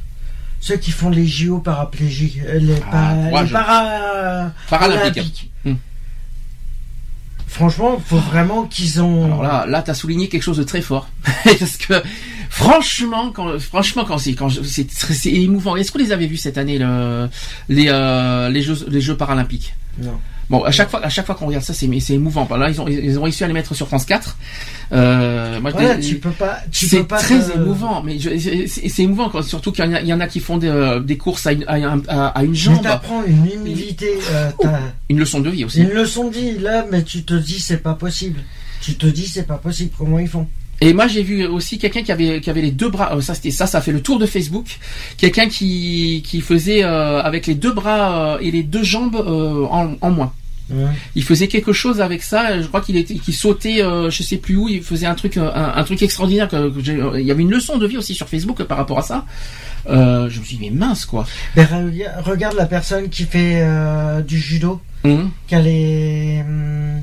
Ceux 0.61 0.77
qui 0.77 0.91
font 0.91 1.09
les 1.09 1.27
JO 1.27 1.59
paraplégiques, 1.59 2.39
les, 2.57 2.73
Ah, 2.91 3.13
les 3.15 3.29
courage. 3.29 3.51
para- 3.51 4.51
Paralympique. 4.69 5.17
olympiques. 5.17 5.51
Franchement, 7.55 7.97
faut 8.05 8.17
vraiment 8.17 8.65
qu'ils 8.65 9.01
ont. 9.01 9.23
Alors 9.23 9.41
là, 9.41 9.65
là, 9.65 9.81
t'as 9.81 9.93
souligné 9.93 10.27
quelque 10.27 10.41
chose 10.41 10.57
de 10.57 10.63
très 10.63 10.81
fort, 10.81 11.07
parce 11.45 11.77
que 11.77 12.03
franchement, 12.49 13.31
quand, 13.31 13.57
franchement, 13.59 14.03
quand 14.03 14.17
c'est, 14.17 14.33
quand 14.33 14.49
c'est, 14.49 14.91
c'est 14.91 15.31
émouvant. 15.31 15.77
Est-ce 15.77 15.89
que 15.93 15.97
vous 15.97 16.03
les 16.03 16.11
avez 16.11 16.27
vus 16.27 16.35
cette 16.35 16.57
année, 16.57 16.77
le, 16.77 17.29
les, 17.69 17.85
euh, 17.87 18.49
les 18.49 18.61
jeux, 18.61 18.75
les 18.89 18.99
jeux 18.99 19.15
paralympiques? 19.15 19.73
Non. 19.99 20.19
Bon, 20.49 20.63
à 20.63 20.71
chaque 20.71 20.89
fois, 20.91 21.03
à 21.03 21.09
chaque 21.09 21.25
fois 21.25 21.33
qu'on 21.35 21.47
regarde 21.47 21.63
ça, 21.63 21.73
c'est, 21.73 21.89
c'est 21.99 22.13
émouvant. 22.13 22.47
Là, 22.55 22.69
ils 22.69 22.79
ont, 22.79 22.87
ils 22.87 23.17
ont 23.17 23.23
réussi 23.23 23.43
à 23.43 23.47
les 23.47 23.53
mettre 23.53 23.73
sur 23.73 23.87
France 23.87 24.05
4. 24.05 24.37
Euh, 24.93 25.59
moi, 25.59 25.71
Voilà, 25.71 25.97
tu 25.97 26.15
peux 26.19 26.29
pas. 26.29 26.59
Tu 26.71 26.85
c'est 26.87 27.07
très 27.07 27.39
te- 27.39 27.55
émouvant, 27.55 28.03
mais 28.03 28.17
c'est, 28.19 28.99
émouvant, 29.03 29.29
quand- 29.29 29.41
surtout 29.41 29.71
qu'il 29.71 29.83
y 29.83 29.87
en 29.87 29.93
a, 29.93 30.01
il 30.01 30.07
y 30.07 30.13
en 30.13 30.19
a 30.19 30.27
qui 30.27 30.39
font 30.39 30.57
des, 30.57 30.67
euh, 30.67 30.99
des 30.99 31.17
courses 31.17 31.47
à 31.47 31.53
une, 31.53 31.63
à, 31.67 31.73
un- 31.73 32.01
à- 32.07 32.27
à 32.27 32.43
une 32.43 32.51
Mais 32.51 32.57
jambe, 32.57 32.83
t'apprends 32.83 33.23
une 33.25 33.45
humilité. 33.51 34.09
euh, 34.31 34.51
une 35.09 35.19
leçon 35.19 35.39
de 35.39 35.49
vie 35.49 35.65
aussi. 35.65 35.79
Ils 35.79 35.87
me 35.87 35.93
le 35.95 36.05
sont 36.05 36.29
dit 36.29 36.57
là, 36.59 36.85
mais 36.91 37.03
tu 37.03 37.23
te 37.23 37.33
dis 37.33 37.59
c'est 37.59 37.77
pas 37.77 37.93
possible. 37.95 38.41
Tu 38.81 38.95
te 38.95 39.07
dis 39.07 39.27
c'est 39.27 39.47
pas 39.47 39.57
possible. 39.57 39.91
Comment 39.97 40.19
ils 40.19 40.27
font? 40.27 40.47
Et 40.81 40.93
moi 40.93 41.07
j'ai 41.07 41.23
vu 41.23 41.45
aussi 41.47 41.77
quelqu'un 41.77 42.03
qui 42.03 42.11
avait 42.11 42.41
qui 42.41 42.49
avait 42.49 42.61
les 42.61 42.71
deux 42.71 42.89
bras. 42.89 43.15
euh, 43.15 43.21
ça 43.21 43.33
c'était 43.33 43.51
ça, 43.51 43.65
ça 43.65 43.77
a 43.77 43.81
fait 43.81 43.91
le 43.93 44.01
tour 44.01 44.19
de 44.19 44.25
Facebook. 44.25 44.65
Quelqu'un 45.17 45.47
qui 45.47 46.21
qui 46.25 46.41
faisait 46.41 46.83
euh, 46.83 47.21
avec 47.21 47.47
les 47.47 47.55
deux 47.55 47.71
bras 47.71 48.35
euh, 48.35 48.39
et 48.41 48.51
les 48.51 48.63
deux 48.63 48.83
jambes 48.83 49.15
en, 49.15 49.95
en 50.01 50.11
moins. 50.11 50.33
Ouais. 50.71 50.87
Il 51.15 51.23
faisait 51.23 51.47
quelque 51.47 51.73
chose 51.73 52.01
avec 52.01 52.23
ça. 52.23 52.59
Je 52.59 52.65
crois 52.67 52.81
qu'il 52.81 52.97
était 52.97 53.13
qu'il 53.15 53.35
sautait, 53.35 53.83
euh, 53.83 54.09
je 54.09 54.23
sais 54.23 54.37
plus 54.37 54.55
où. 54.57 54.67
Il 54.67 54.81
faisait 54.81 55.05
un 55.05 55.13
truc 55.13 55.37
un, 55.37 55.73
un 55.75 55.83
truc 55.83 56.01
extraordinaire. 56.01 56.49
Que, 56.49 56.69
que 56.69 56.83
j'ai- 56.83 56.95
euh, 56.99 57.19
il 57.21 57.25
y 57.27 57.29
avait 57.31 57.43
une 57.43 57.51
leçon 57.51 57.77
de 57.77 57.85
vie 57.85 57.97
aussi 57.97 58.15
sur 58.15 58.27
Facebook 58.27 58.63
par 58.63 58.77
rapport 58.79 58.97
à 58.97 59.03
ça. 59.03 59.25
Euh, 59.87 60.27
je 60.29 60.39
me 60.39 60.43
suis 60.43 60.57
dit 60.57 60.69
mais 60.71 60.75
mince 60.75 61.05
quoi. 61.05 61.27
Ben, 61.55 61.67
rega- 61.67 62.19
regarde 62.23 62.55
la 62.57 62.65
personne 62.65 63.09
qui 63.09 63.23
fait 63.25 63.63
du 64.27 64.39
judo. 64.39 64.81
Hum. 65.03 65.29
qu'elle 65.47 65.67
est, 65.67 66.41
hum, 66.41 66.99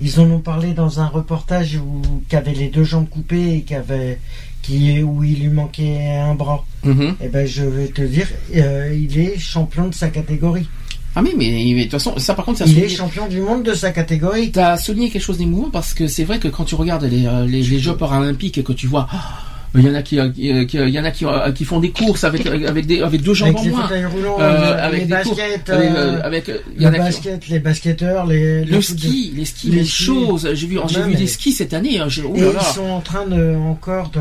ils 0.00 0.20
en 0.20 0.30
ont 0.30 0.40
parlé 0.40 0.72
dans 0.72 1.00
un 1.00 1.06
reportage 1.06 1.76
où 1.76 2.02
qu'avait 2.28 2.52
les 2.52 2.68
deux 2.68 2.84
jambes 2.84 3.08
coupées 3.08 3.54
et 3.54 3.60
qu'avait 3.62 4.18
qui 4.62 5.02
où 5.02 5.24
il 5.24 5.40
lui 5.40 5.48
manquait 5.48 6.16
un 6.16 6.34
bras. 6.34 6.64
Mhm. 6.84 7.16
Et 7.22 7.28
ben 7.28 7.46
je 7.46 7.64
vais 7.64 7.88
te 7.88 8.02
dire, 8.02 8.28
euh, 8.56 8.94
il 8.94 9.18
est 9.18 9.38
champion 9.38 9.88
de 9.88 9.94
sa 9.94 10.08
catégorie. 10.08 10.68
Ah 11.14 11.22
mais, 11.22 11.32
mais 11.36 11.74
de 11.74 11.82
toute 11.82 11.92
façon 11.92 12.18
ça 12.18 12.34
par 12.34 12.44
contre 12.44 12.58
ça 12.58 12.64
Il 12.66 12.78
est 12.78 12.88
champion 12.88 13.26
du 13.26 13.40
monde 13.40 13.64
de 13.64 13.74
sa 13.74 13.90
catégorie. 13.90 14.52
T'as 14.52 14.76
souligné 14.76 15.10
quelque 15.10 15.22
chose 15.22 15.38
d'émouvant 15.38 15.70
parce 15.70 15.94
que 15.94 16.06
c'est 16.06 16.24
vrai 16.24 16.38
que 16.38 16.48
quand 16.48 16.64
tu 16.64 16.74
regardes 16.74 17.04
les, 17.04 17.26
euh, 17.26 17.44
les, 17.46 17.62
les 17.62 17.78
Jeux 17.78 17.96
paralympiques 17.96 18.58
et 18.58 18.62
que 18.62 18.72
tu 18.72 18.86
vois, 18.86 19.08
ah, 19.10 19.40
il 19.74 19.82
y 19.86 19.90
en 19.90 19.94
a 19.94 20.02
qui, 20.02 20.18
euh, 20.18 20.30
qui, 20.30 20.50
euh, 20.52 20.64
qui- 20.64 20.76
il 20.78 20.88
y 20.88 20.98
en 20.98 21.04
a 21.04 21.10
qui, 21.10 21.24
euh, 21.26 21.52
qui 21.52 21.64
font 21.64 21.78
des 21.80 21.90
courses 21.90 22.24
avec 22.24 22.46
avec 22.46 22.86
des 22.86 23.02
avec 23.02 23.22
deux 23.22 23.34
jambes 23.34 23.48
Avec 23.48 23.60
en 23.60 23.64
les 23.64 23.70
moins, 23.70 24.08
roulants, 24.08 24.36
Euh, 24.40 24.86
avec 24.86 25.00
les 25.00 25.06
des 25.06 25.14
courses, 25.22 25.36
baskets, 25.36 25.70
avec, 25.70 25.90
euh, 25.90 26.20
avec, 26.22 26.50
il 26.76 26.82
y 26.82 26.86
en 26.86 26.90
le 26.90 26.96
a 26.96 26.98
qui- 26.98 27.04
basket, 27.04 27.48
les 27.48 27.58
basketteurs, 27.60 28.26
les, 28.26 28.64
le 28.64 28.70
les 28.72 28.82
ski, 28.82 29.32
les 29.36 29.44
skis, 29.44 29.70
les 29.70 29.76
les 29.78 29.84
skis. 29.84 30.02
choses. 30.04 30.48
J'ai 30.54 30.66
vu, 30.66 30.78
j'ai 30.88 31.02
vu 31.02 31.10
mais- 31.10 31.16
des 31.16 31.26
skis 31.26 31.52
cette 31.52 31.74
année. 31.74 31.98
hein, 32.00 32.08
oh 32.24 32.32
Et 32.36 32.40
là 32.40 32.50
ils 32.60 32.74
sont 32.74 32.82
en 32.88 33.00
train 33.00 33.26
de 33.26 33.56
encore 33.56 34.10
de. 34.10 34.20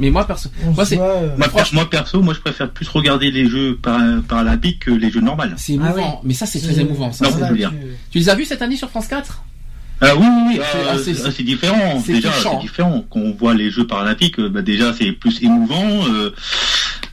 Mais 0.00 0.10
moi 0.10 0.24
perso, 0.26 0.48
on 0.64 0.70
moi 0.72 0.84
c'est 0.86 0.96
euh, 0.98 1.28
Moi, 1.36 1.48
moi, 1.72 1.90
perso, 1.90 2.22
moi 2.22 2.32
je 2.32 2.40
préfère 2.40 2.70
plus 2.70 2.86
regarder 2.88 3.32
les 3.32 3.48
jeux 3.48 3.76
para- 3.82 4.20
paralympiques 4.28 4.84
que 4.84 4.90
les 4.92 5.10
jeux 5.10 5.20
normaux. 5.20 5.42
c'est 5.56 5.72
émouvant. 5.72 6.14
Ah 6.18 6.20
Mais 6.24 6.34
ça 6.34 6.46
c'est 6.46 6.60
très 6.60 6.78
émouvant. 6.78 7.10
Ça. 7.10 7.24
Non, 7.28 7.36
je 7.36 7.44
veux 7.44 7.56
dire. 7.56 7.72
tu- 7.72 7.86
Tu 8.12 8.18
les 8.20 8.28
as 8.28 8.36
vus 8.36 8.44
cette 8.44 8.62
année 8.62 8.76
sur 8.76 8.88
France 8.90 9.08
4 9.08 9.42
Ah 10.00 10.14
oui, 10.14 10.24
oui, 10.26 10.42
oui, 10.48 10.54
C'est- 10.54 10.78
euh, 10.78 10.82
ah, 11.26 11.30
c'est- 11.32 11.42
différent. 11.42 12.02
c'est 12.04 12.12
Déjà, 12.12 12.30
c'est 12.32 12.60
différent. 12.60 13.04
Quand 13.10 13.18
on 13.20 13.32
voit 13.32 13.54
les 13.54 13.70
Jeux 13.70 13.86
paralympiques, 13.86 14.38
euh, 14.38 14.48
bah, 14.48 14.62
déjà 14.62 14.92
c'est 14.96 15.10
plus 15.12 15.42
émouvant. 15.42 16.06
euh, 16.08 16.30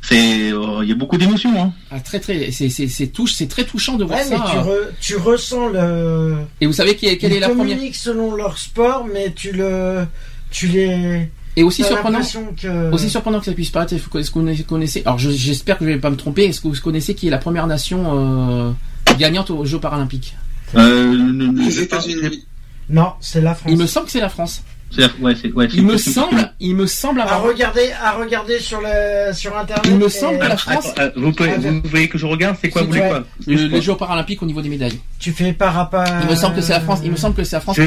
c'est, 0.01 0.51
euh, 0.51 0.83
il 0.83 0.89
y 0.89 0.91
a 0.91 0.95
beaucoup 0.95 1.17
d'émotions. 1.17 1.59
Hein. 1.59 1.73
Ah, 1.89 1.99
très 1.99 2.19
très, 2.19 2.51
c'est 2.51 2.69
c'est 2.69 2.87
c'est 2.87 3.07
touche, 3.07 3.33
c'est 3.33 3.47
très 3.47 3.63
touchant 3.63 3.95
de 3.95 4.03
voir 4.03 4.19
Ouais, 4.19 4.25
mais 4.29 4.37
ça. 4.37 4.45
tu, 4.51 4.57
re- 4.57 4.89
tu 5.01 5.15
ressens 5.15 5.69
le. 5.69 6.35
Et 6.61 6.67
vous 6.67 6.73
savez 6.73 6.95
qui 6.95 7.07
est- 7.07 7.17
quelle 7.17 7.31
ils 7.31 7.37
est 7.37 7.39
la 7.39 7.49
première 7.49 7.65
communiquent 7.75 7.95
selon 7.95 8.35
leur 8.35 8.57
sport, 8.59 9.07
mais 9.11 9.33
tu 9.35 9.51
le. 9.51 10.05
Tu 10.51 10.67
les. 10.67 11.27
et 11.57 11.63
aussi 11.63 11.83
surprenant. 11.83 12.19
que. 12.61 12.91
Aussi 12.91 13.09
surprenant 13.09 13.39
que 13.39 13.45
ça 13.45 13.53
puisse 13.53 13.71
paraître, 13.71 13.93
est-ce 13.93 14.07
que 14.07 14.19
est-ce 14.19 14.29
que 14.29 14.37
vous 14.39 14.63
connaissez, 14.65 15.01
alors 15.05 15.17
je- 15.17 15.31
j'espère 15.31 15.79
que 15.79 15.85
je 15.85 15.89
vais 15.89 15.97
pas 15.97 16.11
me 16.11 16.17
tromper, 16.17 16.43
est-ce 16.45 16.61
que 16.61 16.67
vous 16.67 16.79
connaissez 16.83 17.15
qui 17.15 17.25
est 17.27 17.31
la 17.31 17.39
première 17.39 17.65
nation 17.65 18.03
euh, 18.69 18.71
gagnante 19.17 19.49
aux 19.49 19.65
Jeux 19.65 19.79
paralympiques? 19.79 20.35
Euh, 20.75 21.07
ne- 21.15 21.47
ne- 21.47 21.65
Les 21.65 21.79
États-Unis. 21.81 22.43
Non, 22.89 23.13
c'est 23.19 23.41
la 23.41 23.55
France. 23.55 23.71
Il 23.71 23.77
me 23.79 23.87
semble 23.87 24.05
que 24.07 24.11
c'est 24.11 24.19
la 24.21 24.29
France. 24.29 24.63
ouais, 24.97 25.35
ouais, 25.55 25.67
Il 25.73 25.83
me 25.85 25.97
semble, 25.97 26.51
il 26.59 26.75
me 26.75 26.85
semble 26.87 27.19
À 27.21 27.23
avoir. 27.23 27.43
regarder, 27.43 27.91
à 28.01 28.11
regarder 28.11 28.59
sur 28.59 28.79
le 28.81 29.33
sur 29.33 29.57
internet. 29.57 29.85
Il 29.87 29.97
me 29.97 30.07
semble 30.07 30.39
que 30.39 30.45
la 30.45 30.55
France, 30.57 30.87
Attends, 30.95 31.01
euh, 31.01 31.09
vous, 31.15 31.31
pouvez, 31.33 31.49
Ah, 31.55 31.57
vous 31.59 31.81
voyez 31.85 32.07
que 32.07 32.17
je 32.17 32.25
regarde, 32.25 32.55
c'est 32.61 32.69
quoi, 32.69 32.83
vous 32.83 32.89
voulez 32.89 32.99
vrai. 33.01 33.09
quoi 33.09 33.23
le- 33.47 33.55
les 33.67 33.81
Jeux 33.81 33.95
paralympiques 33.95 34.41
au 34.43 34.45
niveau 34.45 34.61
des 34.61 34.69
médailles. 34.69 34.99
Tu 35.19 35.31
fais 35.31 35.51
par 35.53 35.73
rapport. 35.73 36.05
Il 36.23 36.29
me 36.29 36.35
semble 36.35 36.55
que 36.55 36.61
c'est 36.61 36.73
la 36.73 36.79
France. 36.81 36.99
Il 37.03 37.11
me 37.11 37.17
semble 37.17 37.35
que 37.35 37.43
c'est 37.43 37.55
la 37.55 37.61
France. 37.61 37.77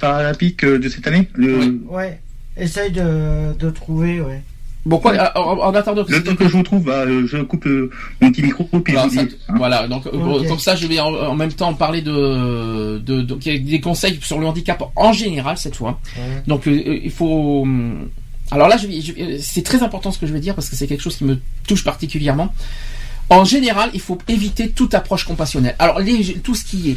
Paralympique 0.00 0.64
euh, 0.64 0.78
de 0.78 0.88
cette 0.88 1.06
année 1.06 1.28
le, 1.34 1.58
Oui. 1.58 1.80
Ouais. 1.88 2.20
Essaye 2.56 2.90
de, 2.90 3.52
de 3.56 3.70
trouver, 3.70 4.20
ouais. 4.20 4.42
Bon 4.88 4.98
quoi, 4.98 5.12
en, 5.36 5.40
en- 5.40 5.58
en 5.68 5.74
attendant 5.74 6.02
que 6.04 6.12
Le 6.12 6.24
temps 6.24 6.34
que 6.34 6.48
je 6.48 6.56
vous 6.56 6.62
trouve, 6.62 6.82
bah, 6.84 7.04
euh, 7.06 7.26
je 7.26 7.38
coupe 7.42 7.66
euh, 7.66 7.90
mon 8.20 8.30
petit 8.30 8.42
micro 8.42 8.64
puis 8.64 8.94
Voilà, 8.94 9.02
je 9.08 9.14
vous 9.14 9.20
ça- 9.20 9.24
dis. 9.26 9.36
hein. 9.48 9.54
voilà, 9.58 9.86
donc 9.86 10.06
euh, 10.06 10.48
comme 10.48 10.58
ça, 10.58 10.74
je 10.76 10.86
vais 10.86 10.98
en, 10.98 11.12
en 11.14 11.34
même 11.36 11.52
temps 11.52 11.74
parler 11.74 12.00
de, 12.00 12.98
des 12.98 13.80
conseils 13.80 14.18
sur 14.22 14.38
le 14.38 14.46
handicap 14.46 14.82
en 14.96 15.12
général 15.12 15.58
cette 15.58 15.76
fois. 15.76 16.00
Ouais. 16.16 16.42
Donc 16.46 16.66
euh, 16.66 17.00
il 17.04 17.10
faut. 17.10 17.62
hum, 17.62 18.08
Alors 18.50 18.68
là, 18.68 18.76
je 18.78 18.86
je 18.88 19.38
c'est 19.40 19.62
très 19.62 19.82
important 19.82 20.10
ce 20.10 20.18
que 20.18 20.26
je 20.26 20.32
vais 20.32 20.40
dire 20.40 20.54
parce 20.54 20.68
que 20.70 20.76
c'est 20.76 20.86
quelque 20.86 21.02
chose 21.02 21.16
qui 21.16 21.24
me 21.24 21.38
touche 21.66 21.84
particulièrement. 21.84 22.52
En 23.30 23.44
général, 23.44 23.90
il 23.92 24.00
faut 24.00 24.16
éviter 24.26 24.70
toute 24.70 24.94
approche 24.94 25.24
compassionnelle. 25.24 25.76
Alors 25.78 25.98
les, 26.00 26.34
tout 26.42 26.54
ce 26.54 26.64
qui 26.64 26.90
est 26.92 26.96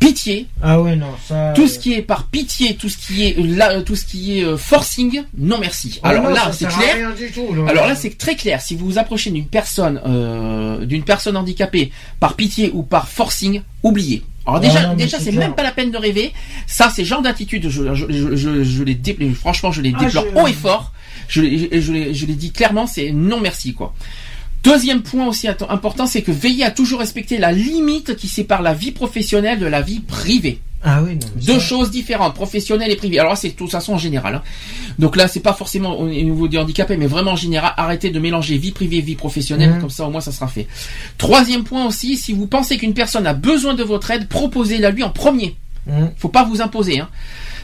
pitié, 0.00 0.46
Ah 0.62 0.80
ouais, 0.80 0.96
non, 0.96 1.14
ça. 1.28 1.52
tout 1.54 1.68
ce 1.68 1.78
qui 1.78 1.92
est 1.92 2.02
par 2.02 2.24
pitié, 2.24 2.74
tout 2.74 2.88
ce 2.88 2.96
qui 2.96 3.22
est 3.24 3.36
là, 3.38 3.80
tout 3.82 3.94
ce 3.94 4.04
qui 4.04 4.40
est 4.40 4.44
euh, 4.44 4.56
forcing, 4.56 5.22
non 5.38 5.58
merci. 5.60 6.00
Ah 6.02 6.08
Alors 6.08 6.24
non, 6.24 6.30
là, 6.30 6.50
c'est 6.52 6.66
clair. 6.66 6.96
tout, 7.32 7.54
là. 7.54 7.70
Alors 7.70 7.86
là, 7.86 7.94
c'est 7.94 8.16
très 8.18 8.34
clair. 8.34 8.60
Si 8.60 8.74
vous 8.74 8.86
vous 8.86 8.98
approchez 8.98 9.30
d'une 9.30 9.46
personne, 9.46 10.00
euh, 10.06 10.84
d'une 10.86 11.04
personne 11.04 11.36
handicapée 11.36 11.92
par 12.18 12.34
pitié 12.34 12.70
ou 12.74 12.82
par 12.82 13.06
forcing, 13.08 13.62
oubliez. 13.84 14.22
Alors 14.46 14.56
Ah 14.56 14.66
déjà, 14.66 14.86
non, 14.88 14.94
déjà, 14.94 15.20
c'est 15.20 15.32
même 15.32 15.54
pas 15.54 15.62
la 15.62 15.70
peine 15.70 15.90
de 15.90 15.98
rêver. 15.98 16.32
Ça, 16.66 16.90
c'est 16.92 17.04
genre 17.04 17.20
d'attitude. 17.22 17.68
Je, 17.68 17.94
je, 17.94 18.06
je, 18.08 18.36
je, 18.36 18.64
je 18.64 18.82
les 18.82 18.94
dé- 18.94 19.16
franchement, 19.38 19.70
je 19.70 19.82
les 19.82 19.92
Ah, 19.94 20.02
déplore 20.04 20.24
haut 20.34 20.46
et 20.48 20.52
fort. 20.54 20.92
Je, 21.28 21.42
les- 21.42 21.80
je, 21.80 21.92
les- 21.92 22.14
je 22.14 22.26
les 22.26 22.34
dis 22.34 22.50
clairement, 22.50 22.86
c'est 22.86 23.12
non 23.12 23.38
merci 23.38 23.74
quoi. 23.74 23.94
Deuxième 24.62 25.02
point 25.02 25.26
aussi 25.26 25.48
important, 25.48 26.06
c'est 26.06 26.22
que 26.22 26.32
veillez 26.32 26.64
à 26.64 26.70
toujours 26.70 27.00
respecter 27.00 27.38
la 27.38 27.52
limite 27.52 28.14
qui 28.16 28.28
sépare 28.28 28.62
la 28.62 28.74
vie 28.74 28.90
professionnelle 28.92 29.58
de 29.58 29.66
la 29.66 29.80
vie 29.80 30.00
privée. 30.00 30.60
Ah 30.82 31.02
oui, 31.02 31.12
non. 31.14 31.26
Deux 31.46 31.58
choses 31.58 31.90
différentes, 31.90 32.34
professionnelles 32.34 32.90
et 32.90 32.96
privées. 32.96 33.18
Alors 33.18 33.32
là, 33.32 33.36
c'est 33.36 33.50
de 33.50 33.54
toute 33.54 33.70
façon 33.70 33.94
en 33.94 33.98
général. 33.98 34.36
hein. 34.36 34.42
Donc 34.98 35.16
là, 35.16 35.28
c'est 35.28 35.40
pas 35.40 35.52
forcément 35.52 35.98
au 35.98 36.08
niveau 36.08 36.48
des 36.48 36.56
handicapés, 36.56 36.96
mais 36.96 37.06
vraiment 37.06 37.32
en 37.32 37.36
général, 37.36 37.72
arrêtez 37.76 38.10
de 38.10 38.18
mélanger 38.18 38.56
vie 38.56 38.70
privée 38.72 38.96
et 38.98 39.02
vie 39.02 39.14
professionnelle. 39.14 39.74
Mhm. 39.74 39.80
Comme 39.80 39.90
ça, 39.90 40.06
au 40.06 40.10
moins, 40.10 40.22
ça 40.22 40.32
sera 40.32 40.48
fait. 40.48 40.66
Troisième 41.18 41.64
point 41.64 41.86
aussi, 41.86 42.16
si 42.16 42.32
vous 42.32 42.46
pensez 42.46 42.78
qu'une 42.78 42.94
personne 42.94 43.26
a 43.26 43.34
besoin 43.34 43.74
de 43.74 43.82
votre 43.82 44.10
aide, 44.10 44.26
proposez-la 44.28 44.90
lui 44.90 45.02
en 45.02 45.10
premier. 45.10 45.54
Hum. 45.88 46.10
Faut 46.16 46.28
pas 46.28 46.44
vous 46.44 46.60
imposer. 46.62 47.00
Hein. 47.00 47.08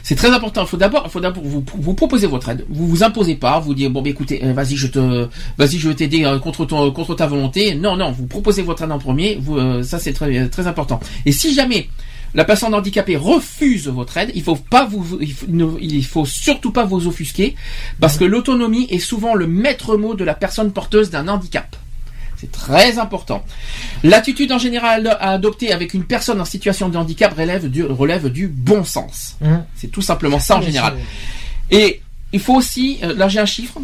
C'est 0.07 0.15
très 0.15 0.31
important. 0.31 0.61
Il 0.61 0.67
faut 0.69 0.77
d'abord, 0.77 1.11
faut 1.11 1.19
d'abord 1.19 1.43
vous, 1.43 1.61
vous 1.79 1.93
proposer 1.93 2.27
votre 2.27 2.47
aide. 2.47 2.63
Vous 2.69 2.87
vous 2.87 3.03
imposez 3.03 3.35
pas. 3.35 3.59
Vous 3.59 3.73
dites 3.73 3.91
bon, 3.91 4.01
bah, 4.01 4.07
écoutez, 4.09 4.41
euh, 4.41 4.53
vas-y, 4.53 4.77
je 4.77 4.87
te, 4.87 5.27
vas-y, 5.57 5.77
je 5.79 5.89
vais 5.89 5.95
t'aider 5.95 6.23
euh, 6.23 6.39
contre 6.39 6.63
ton, 6.63 6.89
contre 6.91 7.13
ta 7.13 7.27
volonté. 7.27 7.75
Non, 7.75 7.97
non, 7.97 8.11
vous 8.13 8.25
proposez 8.25 8.61
votre 8.61 8.83
aide 8.83 8.91
en 8.93 8.99
premier. 8.99 9.37
Vous, 9.41 9.57
euh, 9.57 9.83
ça, 9.83 9.99
c'est 9.99 10.13
très, 10.13 10.47
très 10.47 10.65
important. 10.65 11.01
Et 11.25 11.33
si 11.33 11.53
jamais 11.53 11.89
la 12.33 12.45
personne 12.45 12.73
handicapée 12.73 13.17
refuse 13.17 13.89
votre 13.89 14.15
aide, 14.15 14.31
il 14.33 14.43
faut 14.43 14.55
pas 14.55 14.85
vous, 14.85 15.17
il 15.19 15.33
faut, 15.33 15.45
ne- 15.49 15.77
il 15.81 16.05
faut 16.05 16.25
surtout 16.25 16.71
pas 16.71 16.85
vous 16.85 17.05
offusquer, 17.07 17.55
parce 17.99 18.17
que 18.17 18.23
l'autonomie 18.23 18.87
est 18.89 18.99
souvent 18.99 19.33
le 19.35 19.45
maître 19.45 19.97
mot 19.97 20.15
de 20.15 20.23
la 20.23 20.35
personne 20.35 20.71
porteuse 20.71 21.09
d'un 21.09 21.27
handicap. 21.27 21.75
C'est 22.39 22.51
très 22.51 22.99
important. 22.99 23.43
L'attitude 24.03 24.51
en 24.51 24.59
général 24.59 25.07
à 25.19 25.31
adopter 25.31 25.71
avec 25.73 25.93
une 25.93 26.03
personne 26.03 26.39
en 26.39 26.45
situation 26.45 26.89
de 26.89 26.97
handicap 26.97 27.33
relève 27.35 27.69
du, 27.69 27.83
relève 27.83 28.29
du 28.29 28.47
bon 28.47 28.83
sens. 28.83 29.37
Hum. 29.43 29.63
C'est 29.75 29.87
tout 29.91 30.01
simplement 30.01 30.39
ça 30.39 30.57
en 30.57 30.61
général. 30.61 30.93
Et 31.71 32.01
il 32.33 32.39
faut 32.39 32.55
aussi, 32.55 32.99
euh, 33.03 33.13
là 33.15 33.27
j'ai 33.27 33.39
un 33.39 33.45
chiffre, 33.45 33.79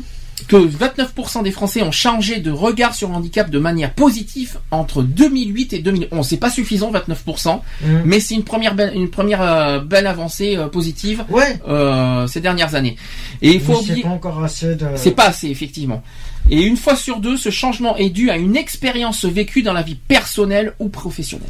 que 0.48 0.58
29% 0.58 1.42
des 1.44 1.52
Français 1.52 1.82
ont 1.84 1.92
changé 1.92 2.40
de 2.42 2.52
regard 2.52 2.94
sur 2.96 3.08
le 3.08 3.16
handicap 3.16 3.50
de 3.50 3.60
manière 3.60 3.94
positive 3.94 4.58
entre 4.72 5.02
2008 5.02 5.74
et 5.74 5.80
2011. 5.80 6.28
C'est 6.28 6.38
pas 6.38 6.50
suffisant, 6.50 6.92
29%, 6.92 7.62
Hum. 7.86 8.02
mais 8.04 8.20
c'est 8.20 8.36
une 8.36 8.44
première 8.44 8.76
belle, 8.76 8.94
une 8.96 9.10
première 9.10 9.42
euh, 9.42 9.80
belle 9.80 10.06
avancée 10.08 10.58
euh, 10.58 10.68
positive 10.68 11.24
Ouais. 11.30 11.60
euh, 11.68 12.28
ces 12.28 12.42
dernières 12.42 12.76
années. 12.76 12.98
Et 13.42 13.52
il 13.54 13.62
faut 13.62 13.76
c'est 13.76 13.92
oublier, 13.92 14.04
pas 14.04 14.10
encore 14.10 14.44
assez 14.44 14.76
de. 14.76 14.86
c'est 14.96 15.12
pas 15.12 15.28
assez 15.28 15.48
effectivement. 15.48 16.04
Et 16.50 16.62
une 16.64 16.78
fois 16.78 16.96
sur 16.96 17.20
deux, 17.20 17.38
ce 17.38 17.50
changement 17.50 17.96
est 17.98 18.10
dû 18.10 18.30
à 18.30 18.38
une 18.38 18.56
expérience 18.56 19.26
vécue 19.26 19.62
dans 19.64 19.74
la 19.74 19.82
vie 19.82 19.96
personnelle 19.96 20.74
ou 20.80 20.90
professionnelle. 20.90 21.50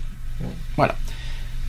Voilà. 0.78 0.96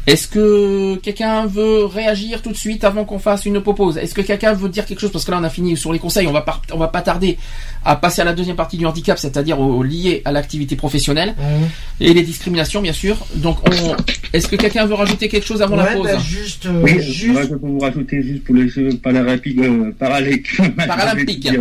Est-ce 0.07 0.29
que 0.29 0.97
quelqu'un 0.97 1.47
veut 1.47 1.87
réagir 1.87 2.43
tout 2.43 2.51
de 2.51 2.57
suite 2.57 2.85
avant 2.85 3.07
qu'on 3.07 3.19
fasse 3.19 3.47
une 3.47 3.59
pause 3.63 3.97
Est-ce 3.97 4.13
que 4.15 4.21
quelqu'un 4.21 4.53
veut 4.53 4.69
dire 4.69 4.85
quelque 4.85 5.01
chose? 5.01 5.11
Parce 5.11 5.25
que 5.25 5.31
là, 5.31 5.39
on 5.41 5.45
a 5.45 5.49
fini 5.49 5.79
sur 5.79 5.95
les 5.95 5.99
conseils. 5.99 6.27
On 6.27 6.33
va 6.33 6.43
pas, 6.43 6.61
on 6.73 6.77
va 6.77 6.89
pas 6.89 7.01
tarder 7.01 7.39
à 7.87 7.97
passer 7.97 8.21
à 8.21 8.25
la 8.27 8.35
deuxième 8.35 8.55
partie 8.57 8.77
du 8.77 8.85
handicap, 8.85 9.19
c'est-à-dire 9.19 9.59
au, 9.59 9.77
au 9.77 9.83
lié 9.83 10.21
à 10.27 10.33
l'activité 10.33 10.77
professionnelle 10.77 11.35
Hum. 11.39 11.69
et 12.01 12.13
les 12.13 12.23
discriminations, 12.23 12.83
bien 12.83 12.93
sûr. 12.93 13.17
Donc, 13.37 13.57
on... 13.67 13.97
est-ce 14.35 14.47
que 14.47 14.57
quelqu'un 14.57 14.85
veut 14.85 14.93
rajouter 14.95 15.29
quelque 15.29 15.47
chose 15.47 15.63
avant 15.63 15.77
la 15.77 15.87
pause? 15.87 16.05
bah, 16.05 16.19
juste, 16.19 16.67
euh, 16.67 16.83
Oui, 16.83 17.01
juste. 17.01 17.41
je 17.41 17.49
peux 17.55 17.67
vous 17.67 17.79
rajouter 17.79 18.23
juste 18.23 18.45
pour 18.45 18.57
les 18.57 18.69
Jeux 18.69 18.91
paralympiques, 19.03 19.59
euh, 19.61 19.91
paralympiques. 19.99 20.77
Paralympiques. 20.87 21.49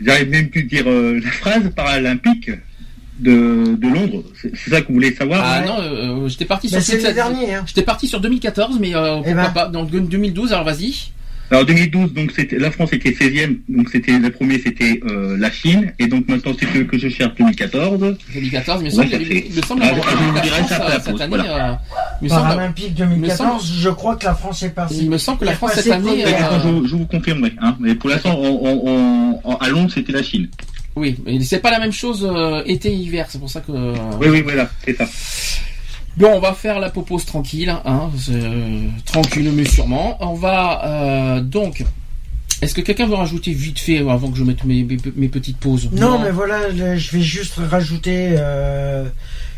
J'arrive 0.00 0.28
même 0.30 0.48
plus 0.50 0.62
à 0.62 0.64
dire 0.64 0.84
euh, 0.90 1.20
la 1.22 1.30
phrase 1.30 1.70
paralympique 1.74 2.50
de, 3.18 3.76
de 3.76 3.88
Londres. 3.88 4.22
C'est 4.40 4.70
ça 4.70 4.80
que 4.82 4.88
vous 4.88 4.94
voulez 4.94 5.14
savoir 5.14 5.42
Ah 5.44 5.60
Ouais. 5.60 5.66
non, 5.66 5.76
euh, 5.80 6.28
j'étais 6.28 6.44
parti 6.44 6.68
sur 6.68 6.78
derniers, 7.14 7.54
hein. 7.54 7.64
J'étais 7.66 7.82
parti 7.82 8.06
sur 8.08 8.20
2014, 8.20 8.78
mais 8.78 8.94
euh, 8.94 9.16
pourquoi 9.16 9.34
ben. 9.34 9.50
pas 9.50 9.68
Donc 9.68 9.90
2012, 9.90 10.52
alors 10.52 10.64
vas-y. 10.64 11.12
Alors 11.50 11.64
2012, 11.64 12.12
donc 12.12 12.32
c'était 12.34 12.58
la 12.58 12.70
France 12.72 12.92
était 12.92 13.10
16e, 13.10 13.58
donc 13.68 13.88
c'était 13.90 14.18
le 14.18 14.30
premier 14.30 14.58
c'était 14.58 15.00
euh, 15.08 15.36
la 15.38 15.50
Chine, 15.50 15.92
et 16.00 16.08
donc 16.08 16.26
maintenant 16.28 16.52
c'est 16.58 16.66
que, 16.66 16.78
que 16.80 16.98
je 16.98 17.08
cherche 17.08 17.34
2014. 17.36 18.16
2014, 18.34 18.80
il 18.80 18.84
me 18.84 18.88
Ouais, 18.88 18.90
semble, 18.90 19.10
ça 19.10 19.16
il 19.20 19.56
me 19.56 19.62
semble 19.62 19.82
Ah, 19.84 19.88
avoir 19.90 20.10
je 20.10 20.16
vous 20.16 20.34
la 20.34 20.40
dirai 20.40 20.56
France 20.56 20.68
ça 20.70 20.76
après 20.76 20.88
la 20.88 20.94
euh, 20.96 20.98
cette 21.04 21.12
pause, 21.12 21.20
année. 21.22 21.36
voilà. 21.36 21.70
euh, 21.70 21.76
me 22.24 22.28
Paralympique 22.28 22.94
2014, 22.94 23.72
je 23.80 23.90
crois 23.90 24.16
que 24.16 24.24
la 24.24 24.34
France 24.34 24.62
est 24.64 24.70
passée. 24.70 24.96
Il 25.02 25.08
me 25.10 25.18
semble 25.18 25.38
que 25.38 25.44
la 25.44 25.54
France, 25.54 25.72
cette 25.74 25.92
année, 25.92 26.24
euh, 26.26 26.28
je, 26.82 26.88
je 26.88 26.96
vous 26.96 27.06
confirmerai, 27.06 27.52
hein, 27.60 27.76
mais 27.78 27.94
pour 27.94 28.10
l'instant 28.10 28.36
on, 28.36 28.48
on, 28.66 28.88
on- 28.88 29.40
en- 29.52 29.56
à 29.58 29.68
Londres 29.68 29.90
c'était 29.94 30.12
la 30.12 30.22
Chine. 30.24 30.48
Oui, 30.96 31.16
mais 31.24 31.40
c'est 31.42 31.60
pas 31.60 31.70
la 31.70 31.78
même 31.78 31.92
chose 31.92 32.26
euh, 32.28 32.62
été 32.64 32.88
et 32.90 32.94
hiver, 32.94 33.26
c'est 33.28 33.38
pour 33.38 33.50
ça 33.50 33.60
que. 33.60 33.70
euh, 33.70 33.94
Oui, 34.20 34.28
oui, 34.30 34.40
voilà, 34.42 34.68
c'est 34.84 34.96
ça. 34.96 35.06
Bon, 36.16 36.32
on 36.34 36.40
va 36.40 36.54
faire 36.54 36.80
la 36.80 36.88
pause 36.88 37.26
tranquille, 37.26 37.68
hein, 37.68 38.10
euh, 38.30 38.88
tranquille 39.04 39.50
mais 39.52 39.66
sûrement. 39.66 40.16
On 40.20 40.34
va 40.34 40.84
euh, 40.84 41.40
donc. 41.40 41.84
Est-ce 42.62 42.74
que 42.74 42.80
quelqu'un 42.80 43.06
veut 43.06 43.16
rajouter 43.16 43.52
vite 43.52 43.78
fait 43.78 44.00
euh, 44.00 44.08
avant 44.08 44.30
que 44.30 44.38
je 44.38 44.42
mette 44.42 44.64
mes, 44.64 44.82
petites 45.28 45.58
pauses? 45.58 45.90
Non, 45.92 46.18
mais 46.18 46.30
voilà, 46.30 46.70
je 46.70 47.10
vais 47.10 47.20
juste 47.20 47.56
rajouter 47.58 48.30
euh, 48.30 49.04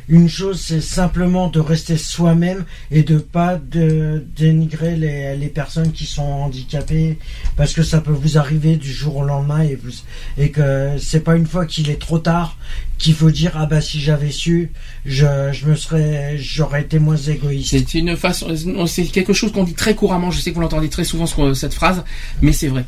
une 0.09 0.28
chose, 0.28 0.60
c'est 0.60 0.80
simplement 0.80 1.48
de 1.48 1.60
rester 1.60 1.97
soi-même 1.97 2.64
et 2.90 3.02
de 3.02 3.18
pas 3.18 3.59
dénigrer 3.59 4.97
les, 4.97 5.48
personnes 5.48 5.93
qui 5.93 6.06
sont 6.06 6.22
handicapées 6.22 7.18
parce 7.56 7.72
que 7.72 7.82
ça 7.82 8.01
peut 8.01 8.12
vous 8.12 8.39
arriver 8.39 8.76
du 8.76 8.93
jour 8.93 9.16
au 9.16 9.24
lendemain 9.24 9.62
et, 9.62 9.74
vous, 9.74 9.90
et 10.36 10.51
que 10.51 10.90
c'est 10.98 11.20
pas 11.20 11.36
une 11.36 11.47
fois 11.47 11.66
qu'il 11.66 11.90
est 11.90 12.01
trop 12.01 12.18
tard 12.18 12.56
qu'il 12.98 13.14
faut 13.14 13.30
dire 13.30 13.52
ah 13.55 13.66
bah 13.66 13.80
si 13.80 14.01
j'avais 14.01 14.30
su 14.30 14.72
je, 15.06 15.26
je 15.52 15.66
me 15.66 15.74
serais 15.74 16.36
j'aurais 16.39 16.82
été 16.82 16.98
moins 16.98 17.16
égoïste. 17.16 17.70
C'est 17.70 17.94
une 17.94 18.16
façon, 18.16 18.55
c'est 18.86 19.05
quelque 19.05 19.32
chose 19.32 19.52
qu'on 19.52 19.64
dit 19.64 19.74
très 19.74 19.94
couramment. 19.94 20.30
Je 20.30 20.40
sais 20.40 20.51
que 20.51 20.55
vous 20.55 20.60
l'entendez 20.60 20.89
très 20.89 21.05
souvent 21.05 21.26
ce- 21.26 21.55
cette 21.55 21.74
phrase, 21.74 22.05
mais 22.43 22.52
c'est 22.52 22.68
vrai. 22.68 22.85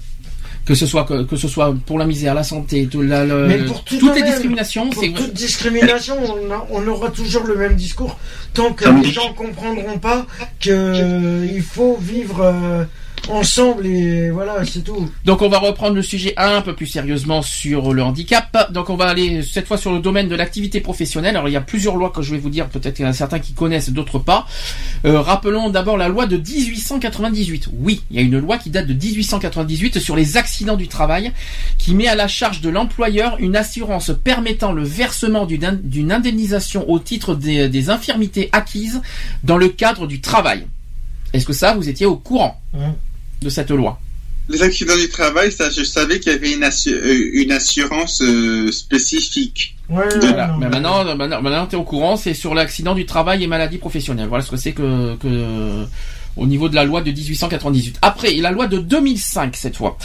Que 0.67 0.75
ce 0.75 0.87
soit 0.87 1.05
que, 1.05 1.23
que 1.25 1.37
ce 1.37 1.49
soit 1.49 1.75
pour 1.87 1.99
la 1.99 2.05
misère, 2.07 2.35
la 2.35 2.45
santé, 2.45 2.87
tout, 2.87 3.03
la, 3.03 3.25
le- 3.25 3.47
Mais 3.49 3.59
pour 3.65 3.83
tout 3.83 3.97
toutes 3.99 4.15
les 4.15 4.21
même, 4.23 4.31
discriminations, 4.31 4.91
Pour 4.91 5.03
c'est 5.03 5.11
toute 5.13 5.33
discrimination, 5.33 6.17
on, 6.23 6.53
a- 6.53 6.67
on 6.71 6.87
aura 6.87 7.11
toujours 7.11 7.45
le 7.45 7.57
même 7.57 7.75
discours. 7.75 8.19
Tant 8.55 8.73
que 8.73 8.85
les 9.03 9.11
gens 9.11 9.33
comprendront 9.33 9.99
pas 9.99 10.27
que 10.61 10.71
euh, 10.71 11.47
il 11.53 11.63
faut 11.63 11.97
vivre 12.01 12.41
euh, 12.43 12.85
ensemble 13.29 13.87
et 13.87 14.31
voilà, 14.31 14.65
c'est 14.65 14.83
tout. 14.83 15.09
Donc 15.25 15.43
on 15.43 15.49
va 15.49 15.59
reprendre 15.59 15.95
le 15.95 16.03
sujet 16.03 16.35
un 16.37 16.63
peu 16.63 16.75
plus 16.75 16.87
sérieusement 16.87 17.43
sur 17.43 17.93
le 17.93 18.03
handicap. 18.03 18.73
Donc 18.73 18.91
on 18.91 18.97
va 18.97 19.07
aller 19.07 19.43
cette 19.43 19.67
fois 19.67 19.79
sur 19.79 19.93
le 19.93 20.01
domaine 20.01 20.29
de 20.29 20.35
l'activité 20.35 20.81
professionnelle. 20.81 21.37
Alors 21.37 21.49
il 21.49 21.53
y 21.53 21.57
a 21.57 21.61
plusieurs 21.61 21.97
lois 21.97 22.11
que 22.11 22.23
je 22.23 22.33
vais 22.33 22.41
vous 22.41 22.51
dire, 22.51 22.69
peut-être 22.69 22.97
qu'il 22.97 23.05
y 23.05 23.09
en 23.09 23.11
a 23.11 23.15
certains 23.15 23.39
qui 23.39 23.53
connaissent, 23.53 23.91
d'autres 23.91 24.19
pas. 24.19 24.47
Euh, 25.05 25.21
rappelons 25.21 25.71
d'abord 25.71 25.97
la 25.97 26.09
loi 26.09 26.27
de 26.27 26.37
1898. 26.37 27.69
Oui, 27.79 28.03
il 28.11 28.17
y 28.17 28.19
a 28.21 28.23
une 28.23 28.39
loi 28.39 28.59
qui 28.59 28.71
date 28.71 28.87
de 28.87 28.95
1898 28.95 29.99
sur 29.99 30.17
les 30.17 30.37
accidents 30.37 30.77
du 30.77 30.89
travail, 30.89 31.33
qui 31.79 31.95
met 31.95 32.07
à 32.07 32.15
la 32.15 32.29
charge 32.29 32.61
de 32.61 32.71
l'employeur 32.71 33.37
une 33.39 33.57
assurance 33.57 34.11
permettant 34.25 34.73
le 34.73 34.85
versement 34.85 35.47
d'une 35.47 36.13
indemnisation 36.13 36.89
au 36.89 36.99
titre 36.99 37.35
des, 37.35 37.69
des 37.69 37.91
infirmités 37.91 38.49
acquises 38.53 39.01
dans 39.45 39.57
le 39.57 39.69
cadre 39.69 40.07
du 40.07 40.21
travail. 40.21 40.67
Est-ce 41.33 41.47
que 41.47 41.53
ça, 41.53 41.75
vous 41.75 41.89
étiez 41.89 42.07
au 42.07 42.17
courant? 42.17 42.61
Hein. 42.75 42.95
De 43.41 43.49
cette 43.49 43.71
loi 43.71 43.99
Les 44.49 44.63
accidents 44.63 44.97
du 44.97 45.09
travail, 45.09 45.51
ça, 45.53 45.71
je 45.71 45.83
savais 45.85 46.21
qu'il 46.21 46.33
y 46.33 46.35
avait 46.35 46.53
une, 46.53 46.63
assu- 46.65 46.93
euh, 46.93 47.31
une 47.35 47.53
assurance 47.53 48.21
euh, 48.23 48.71
spécifique. 48.73 49.77
Ouais, 49.89 50.05
Voilà. 50.21 50.49
non, 50.49 50.59
Mais 50.59 50.67
mais- 50.67 50.71
maintenant, 50.81 51.05
maintenant, 51.17 51.43
maintenant 51.43 51.67
tu 51.67 51.77
es 51.77 51.79
au 51.79 51.85
courant, 51.85 52.17
c'est 52.17 52.35
sur 52.35 52.55
l'accident 52.55 52.95
du 52.95 53.07
travail 53.07 53.43
et 53.43 53.47
maladie 53.47 53.79
professionnelle. 53.79 54.29
Voilà 54.29 54.45
ce 54.45 54.51
que 54.51 54.57
c'est 54.57 54.73
que, 54.73 55.17
que 55.17 55.85
au 56.37 56.47
niveau 56.47 56.69
de 56.69 56.75
la 56.75 56.85
loi 56.85 57.01
de 57.03 57.11
1898. 57.11 57.99
Après, 58.03 58.31
il 58.31 58.37
y 58.37 58.41
a 58.41 58.45
la 58.45 58.53
loi 58.53 58.67
de 58.67 58.79
2005 58.79 59.57
cette 59.57 59.77
fois, 59.77 59.99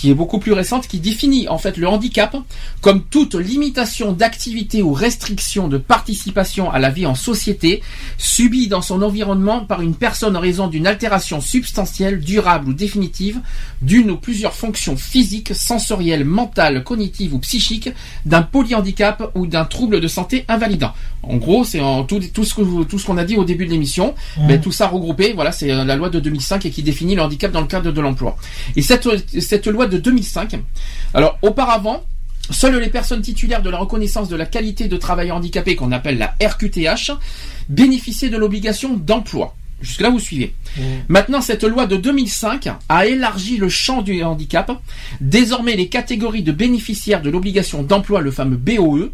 qui 0.00 0.10
est 0.10 0.14
beaucoup 0.14 0.38
plus 0.38 0.52
récente, 0.52 0.86
qui 0.86 1.00
définit 1.00 1.48
en 1.48 1.58
fait 1.58 1.76
le 1.76 1.88
handicap 1.88 2.36
comme 2.80 3.02
toute 3.04 3.34
limitation 3.34 4.12
d'activité 4.12 4.82
ou 4.82 4.92
restriction 4.92 5.68
de 5.68 5.78
participation 5.78 6.70
à 6.70 6.78
la 6.78 6.90
vie 6.90 7.06
en 7.06 7.14
société 7.14 7.82
subie 8.16 8.68
dans 8.68 8.82
son 8.82 9.02
environnement 9.02 9.60
par 9.64 9.80
une 9.82 9.94
personne 9.94 10.36
en 10.36 10.40
raison 10.40 10.68
d'une 10.68 10.86
altération 10.86 11.40
substantielle, 11.40 12.20
durable 12.20 12.68
ou 12.70 12.72
définitive 12.72 13.40
d'une 13.82 14.10
ou 14.10 14.16
plusieurs 14.16 14.54
fonctions 14.54 14.96
physiques, 14.96 15.54
sensorielles, 15.54 16.24
mentales, 16.24 16.84
cognitives 16.84 17.34
ou 17.34 17.38
psychiques 17.40 17.90
d'un 18.24 18.42
polyhandicap 18.42 19.30
ou 19.34 19.46
d'un 19.46 19.64
trouble 19.64 20.00
de 20.00 20.08
santé 20.08 20.44
invalidant. 20.48 20.92
En 21.24 21.36
gros, 21.36 21.64
c'est 21.64 21.80
en 21.80 22.04
tout, 22.04 22.20
tout 22.32 22.44
ce 22.44 22.54
que 22.54 22.60
vous- 22.62 22.84
tout 22.84 22.98
ce 22.98 23.06
qu'on 23.06 23.18
a 23.18 23.24
dit 23.24 23.36
au 23.36 23.44
début 23.44 23.66
de 23.66 23.70
l'émission, 23.72 24.14
mais 24.46 24.60
tout 24.60 24.70
ça 24.72 24.86
regroupé, 24.86 25.32
voilà, 25.32 25.50
c'est 25.50 25.72
euh, 25.72 25.84
la 25.84 25.96
loi 25.96 26.10
de 26.10 26.20
2005 26.20 26.64
et 26.66 26.70
qui 26.70 26.82
définit 26.84 27.16
le 27.16 27.22
handicap 27.22 27.50
dans 27.50 27.60
le 27.60 27.66
cadre 27.66 27.90
de 27.90 28.00
l'emploi. 28.00 28.36
Et 28.76 28.82
cette 28.82 29.08
cette 29.40 29.66
loi 29.66 29.86
de 29.88 29.98
2005, 29.98 30.58
alors 31.14 31.38
auparavant, 31.42 32.02
Seules 32.50 32.78
les 32.78 32.88
personnes 32.88 33.20
titulaires 33.20 33.62
de 33.62 33.68
la 33.68 33.76
reconnaissance 33.76 34.28
de 34.28 34.36
la 34.36 34.46
qualité 34.46 34.88
de 34.88 34.96
travailleur 34.96 35.36
handicapé, 35.36 35.76
qu'on 35.76 35.92
appelle 35.92 36.16
la 36.16 36.34
RQTH, 36.42 37.12
bénéficiaient 37.68 38.30
de 38.30 38.38
l'obligation 38.38 38.96
d'emploi. 38.96 39.54
Jusque-là, 39.80 40.10
vous 40.10 40.18
suivez. 40.18 40.54
Mhm. 40.76 40.84
Maintenant, 41.08 41.40
cette 41.40 41.62
loi 41.62 41.86
de 41.86 41.96
2005 41.96 42.68
a 42.88 43.06
élargi 43.06 43.58
le 43.58 43.68
champ 43.68 44.02
du 44.02 44.22
handicap. 44.24 44.72
Désormais, 45.20 45.76
les 45.76 45.88
catégories 45.88 46.42
de 46.42 46.50
bénéficiaires 46.50 47.22
de 47.22 47.30
l'obligation 47.30 47.82
d'emploi, 47.82 48.20
le 48.20 48.30
fameux 48.30 48.56
BOE, 48.56 49.10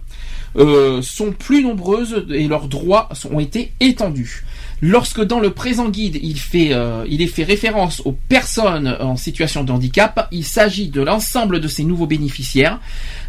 euh, 0.56 1.02
sont 1.02 1.32
plus 1.32 1.62
nombreuses 1.62 2.24
et 2.30 2.46
leurs 2.46 2.68
droits 2.68 3.08
ont 3.30 3.40
été 3.40 3.72
étendus. 3.80 4.44
Lorsque 4.82 5.22
dans 5.22 5.40
le 5.40 5.50
présent 5.50 5.88
guide, 5.88 6.18
il, 6.22 6.38
fait, 6.38 6.72
euh, 6.72 7.04
il 7.08 7.22
est 7.22 7.26
fait 7.26 7.44
référence 7.44 8.02
aux 8.04 8.12
personnes 8.12 8.88
en 9.00 9.16
situation 9.16 9.64
de 9.64 9.72
handicap, 9.72 10.28
il 10.32 10.44
s'agit 10.44 10.88
de 10.88 11.00
l'ensemble 11.00 11.60
de 11.60 11.68
ces 11.68 11.84
nouveaux 11.84 12.06
bénéficiaires. 12.06 12.80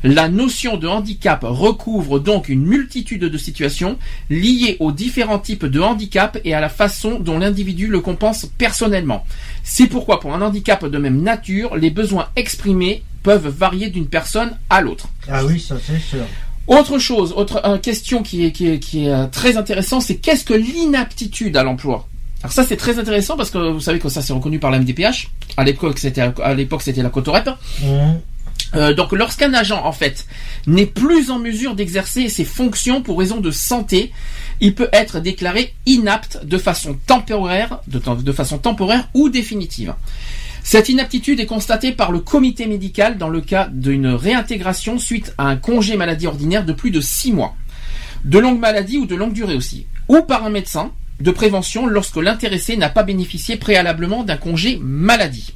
La 0.04 0.28
notion 0.30 0.78
de 0.78 0.88
handicap 0.88 1.40
recouvre 1.44 2.20
donc 2.20 2.50
une 2.50 2.66
multitude 2.66 3.22
de 3.24 3.38
situations 3.38 3.98
liées 4.30 4.78
aux 4.80 4.92
différents 4.92 5.40
types 5.40 5.66
de 5.66 5.80
handicap 5.80 6.38
et 6.44 6.54
à 6.54 6.60
la 6.60 6.70
façon 6.70 7.20
dont 7.20 7.40
l'individu 7.40 7.88
le 7.88 8.02
compense 8.02 8.46
personnellement. 8.58 9.26
C'est 9.64 9.88
pourquoi 9.88 10.20
pour 10.20 10.34
un 10.34 10.42
handicap 10.42 10.86
de 10.86 10.98
même 10.98 11.22
nature, 11.22 11.76
les 11.76 11.90
besoins 11.90 12.28
exprimés 12.36 13.04
peuvent 13.24 13.48
varier 13.48 13.90
d'une 13.90 14.08
personne 14.08 14.58
à 14.70 14.82
l'autre. 14.82 15.10
Ah 15.28 15.44
oui, 15.46 15.60
ça 15.60 15.78
c'est 15.84 16.00
sûr. 16.00 16.26
Autre 16.68 16.98
chose, 16.98 17.34
autre 17.36 17.62
euh, 17.64 17.78
question 17.78 18.24
qui 18.24 18.46
est, 18.46 18.52
qui 18.52 18.68
est, 18.68 18.80
qui 18.80 19.06
est 19.06 19.12
euh, 19.12 19.28
très 19.28 19.56
intéressant, 19.58 20.00
c'est 20.00 20.16
qu'est-ce 20.16 20.44
que 20.44 20.54
l'inaptitude 20.54 21.56
à 21.58 21.64
l'emploi? 21.64 22.08
Alors 22.42 22.54
ça 22.54 22.64
c'est 22.64 22.78
très 22.78 23.00
intéressant 23.00 23.38
parce 23.38 23.50
que 23.50 23.58
vous 23.58 23.80
savez 23.80 24.00
que 24.00 24.10
ça 24.10 24.22
c'est 24.22 24.34
reconnu 24.34 24.60
par 24.60 24.72
la 24.72 24.80
MDPH. 24.80 25.30
À 25.58 25.64
l'époque 25.64 26.00
c'était 26.00 26.22
à 26.22 26.54
l'époque 26.54 26.82
c'était 26.82 27.04
la 27.04 27.10
Cotorep. 27.10 27.50
Mhm. 27.82 28.20
Euh, 28.74 28.94
donc 28.94 29.12
lorsqu'un 29.12 29.54
agent 29.54 29.84
en 29.84 29.92
fait 29.92 30.26
n'est 30.66 30.86
plus 30.86 31.30
en 31.30 31.40
mesure 31.40 31.76
d'exercer 31.76 32.30
ses 32.30 32.46
fonctions 32.46 33.02
pour 33.02 33.20
raison 33.20 33.40
de 33.40 33.52
santé, 33.52 34.12
il 34.60 34.74
peut 34.74 34.90
être 34.92 35.20
déclaré 35.20 35.74
inapte 35.86 36.44
de 36.44 36.58
façon 36.58 36.98
temporaire, 37.06 37.80
de, 37.88 38.00
de 38.00 38.32
façon 38.32 38.58
temporaire 38.58 39.08
ou 39.14 39.30
définitive. 39.30 39.94
Cette 40.68 40.90
inaptitude 40.90 41.40
est 41.40 41.46
constatée 41.46 41.92
par 41.92 42.12
le 42.12 42.20
comité 42.20 42.66
médical 42.66 43.20
dans 43.20 43.30
le 43.30 43.40
cas 43.40 43.70
d'une 43.72 44.08
réintégration 44.08 44.98
suite 44.98 45.32
à 45.38 45.48
un 45.48 45.58
congé 45.58 45.96
maladie 45.96 46.26
ordinaire 46.26 46.66
de 46.66 46.74
plus 46.74 46.90
de 46.90 47.02
6 47.02 47.34
mois, 47.34 47.56
de 48.24 48.40
longue 48.40 48.60
maladie 48.60 48.98
ou 48.98 49.06
de 49.06 49.14
longue 49.14 49.34
durée 49.34 49.54
aussi, 49.54 49.86
ou 50.08 50.24
par 50.24 50.44
un 50.44 50.50
médecin 50.50 50.92
de 51.20 51.30
prévention 51.30 51.86
lorsque 51.86 52.16
l'intéressé 52.16 52.78
n'a 52.78 52.90
pas 52.90 53.04
bénéficié 53.04 53.58
préalablement 53.58 54.24
d'un 54.24 54.38
congé 54.38 54.80
maladie. 54.82 55.54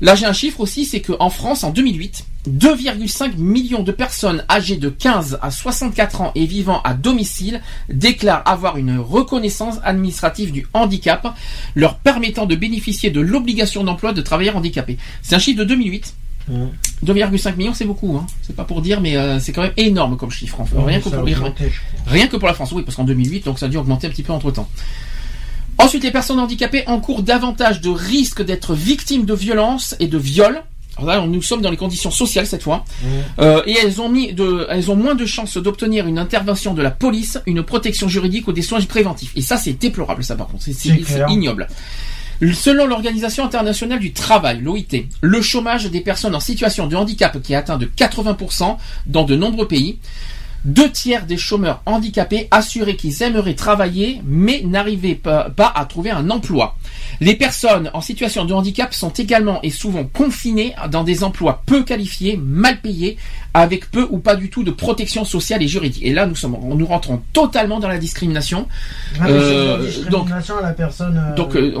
Là, 0.00 0.14
j'ai 0.14 0.26
un 0.26 0.32
chiffre 0.32 0.60
aussi, 0.60 0.84
c'est 0.84 1.00
qu'en 1.00 1.30
France, 1.30 1.64
en 1.64 1.70
2008, 1.70 2.24
2,5 2.48 3.36
millions 3.36 3.82
de 3.82 3.92
personnes 3.92 4.44
âgées 4.50 4.76
de 4.76 4.88
15 4.88 5.38
à 5.40 5.50
64 5.50 6.20
ans 6.20 6.32
et 6.34 6.44
vivant 6.46 6.80
à 6.82 6.94
domicile 6.94 7.62
déclarent 7.88 8.42
avoir 8.46 8.76
une 8.76 8.98
reconnaissance 8.98 9.76
administrative 9.82 10.52
du 10.52 10.66
handicap, 10.74 11.34
leur 11.74 11.98
permettant 11.98 12.46
de 12.46 12.54
bénéficier 12.54 13.10
de 13.10 13.20
l'obligation 13.20 13.84
d'emploi 13.84 14.12
de 14.12 14.20
travailleurs 14.20 14.56
handicapés. 14.56 14.98
C'est 15.22 15.34
un 15.34 15.38
chiffre 15.38 15.58
de 15.58 15.64
2008. 15.64 16.14
Mhm. 16.48 16.70
2,5 17.04 17.56
millions, 17.56 17.74
c'est 17.74 17.84
beaucoup, 17.84 18.16
hein. 18.16 18.26
c'est 18.42 18.54
pas 18.54 18.64
pour 18.64 18.80
dire, 18.80 19.00
mais 19.00 19.16
euh, 19.16 19.40
c'est 19.40 19.52
quand 19.52 19.62
même 19.62 19.72
énorme 19.76 20.16
comme 20.16 20.30
chiffre. 20.30 20.58
Rien, 20.76 21.00
que 21.00 21.08
pour. 21.08 21.24
Rien 22.06 22.26
que 22.28 22.36
pour 22.36 22.46
la 22.46 22.54
France, 22.54 22.72
oui, 22.72 22.82
parce 22.84 22.96
qu'en 22.96 23.04
2008, 23.04 23.44
donc 23.44 23.58
ça 23.58 23.66
a 23.66 23.68
dû 23.68 23.76
augmenter 23.76 24.06
un 24.06 24.10
petit 24.10 24.22
peu 24.22 24.32
entre 24.32 24.50
temps. 24.50 24.68
Ensuite, 25.78 26.04
les 26.04 26.10
personnes 26.10 26.38
handicapées 26.40 26.84
encourent 26.86 27.22
davantage 27.22 27.80
de 27.80 27.90
risques 27.90 28.42
d'être 28.42 28.74
victimes 28.74 29.24
de 29.24 29.34
violences 29.34 29.94
et 30.00 30.06
de 30.06 30.18
viols. 30.18 30.62
Alors 30.98 31.08
là, 31.08 31.26
nous 31.26 31.42
sommes 31.42 31.60
dans 31.60 31.70
les 31.70 31.76
conditions 31.76 32.10
sociales 32.10 32.46
cette 32.46 32.62
fois, 32.62 32.84
Mhm. 33.02 33.08
Euh, 33.40 33.62
et 33.66 33.76
elles 33.82 34.00
ont 34.00 34.08
mis 34.08 34.32
de, 34.32 34.66
elles 34.70 34.90
ont 34.90 34.96
moins 34.96 35.14
de 35.14 35.26
chances 35.26 35.58
d'obtenir 35.58 36.06
une 36.06 36.18
intervention 36.18 36.72
de 36.72 36.80
la 36.80 36.90
police, 36.90 37.38
une 37.46 37.62
protection 37.62 38.08
juridique 38.08 38.48
ou 38.48 38.52
des 38.52 38.62
soins 38.62 38.80
préventifs. 38.80 39.32
Et 39.36 39.42
ça, 39.42 39.58
c'est 39.58 39.74
déplorable, 39.74 40.24
ça 40.24 40.36
par 40.36 40.46
contre, 40.48 40.64
c'est 40.64 40.88
ignoble. 41.28 41.68
Selon 42.54 42.86
l'Organisation 42.86 43.44
internationale 43.44 43.98
du 43.98 44.12
travail, 44.12 44.60
l'OIT, 44.60 45.06
le 45.20 45.42
chômage 45.42 45.86
des 45.86 46.00
personnes 46.00 46.34
en 46.34 46.40
situation 46.40 46.86
de 46.86 46.94
handicap 46.96 47.40
qui 47.42 47.54
est 47.54 47.56
atteint 47.56 47.78
de 47.78 47.86
80% 47.86 48.76
dans 49.06 49.24
de 49.24 49.36
nombreux 49.36 49.68
pays, 49.68 49.98
deux 50.66 50.90
tiers 50.90 51.26
des 51.26 51.36
chômeurs 51.36 51.80
handicapés 51.86 52.48
assuraient 52.50 52.96
qu'ils 52.96 53.22
aimeraient 53.22 53.54
travailler 53.54 54.20
mais 54.24 54.62
n'arrivaient 54.64 55.14
pas, 55.14 55.52
à 55.74 55.84
trouver 55.86 56.10
un 56.10 56.28
emploi. 56.28 56.76
Les 57.20 57.34
personnes 57.34 57.90
en 57.94 58.00
situation 58.00 58.44
de 58.44 58.52
handicap 58.54 58.92
sont 58.94 59.10
également 59.10 59.60
et 59.62 59.70
souvent 59.70 60.04
confinées 60.04 60.74
dans 60.90 61.04
des 61.04 61.24
emplois 61.24 61.62
peu 61.66 61.82
qualifiés, 61.84 62.38
mal 62.42 62.80
payés, 62.80 63.16
avec 63.54 63.90
peu 63.90 64.06
ou 64.10 64.18
pas 64.18 64.36
du 64.36 64.50
tout 64.50 64.64
de 64.64 64.70
protection 64.70 65.24
sociale 65.24 65.62
et 65.62 65.68
juridique. 65.68 66.02
Et 66.04 66.12
là, 66.12 66.26
nous 66.26 66.34
sommes, 66.34 66.56
nous 66.74 66.86
rentrons 66.86 67.22
totalement 67.32 67.80
dans 67.80 67.88
la 67.88 67.98
discrimination. 67.98 68.68
Ah, 69.18 69.24
mais 69.24 69.28
c'est 69.28 69.34
Euh, 69.34 69.76
de 69.76 69.80
la 69.82 69.86
discrimination 69.86 70.58
à 70.58 70.62
la 70.62 70.72
personne. 70.72 71.16
euh, 71.32 71.34
Donc 71.34 71.56
euh, 71.56 71.74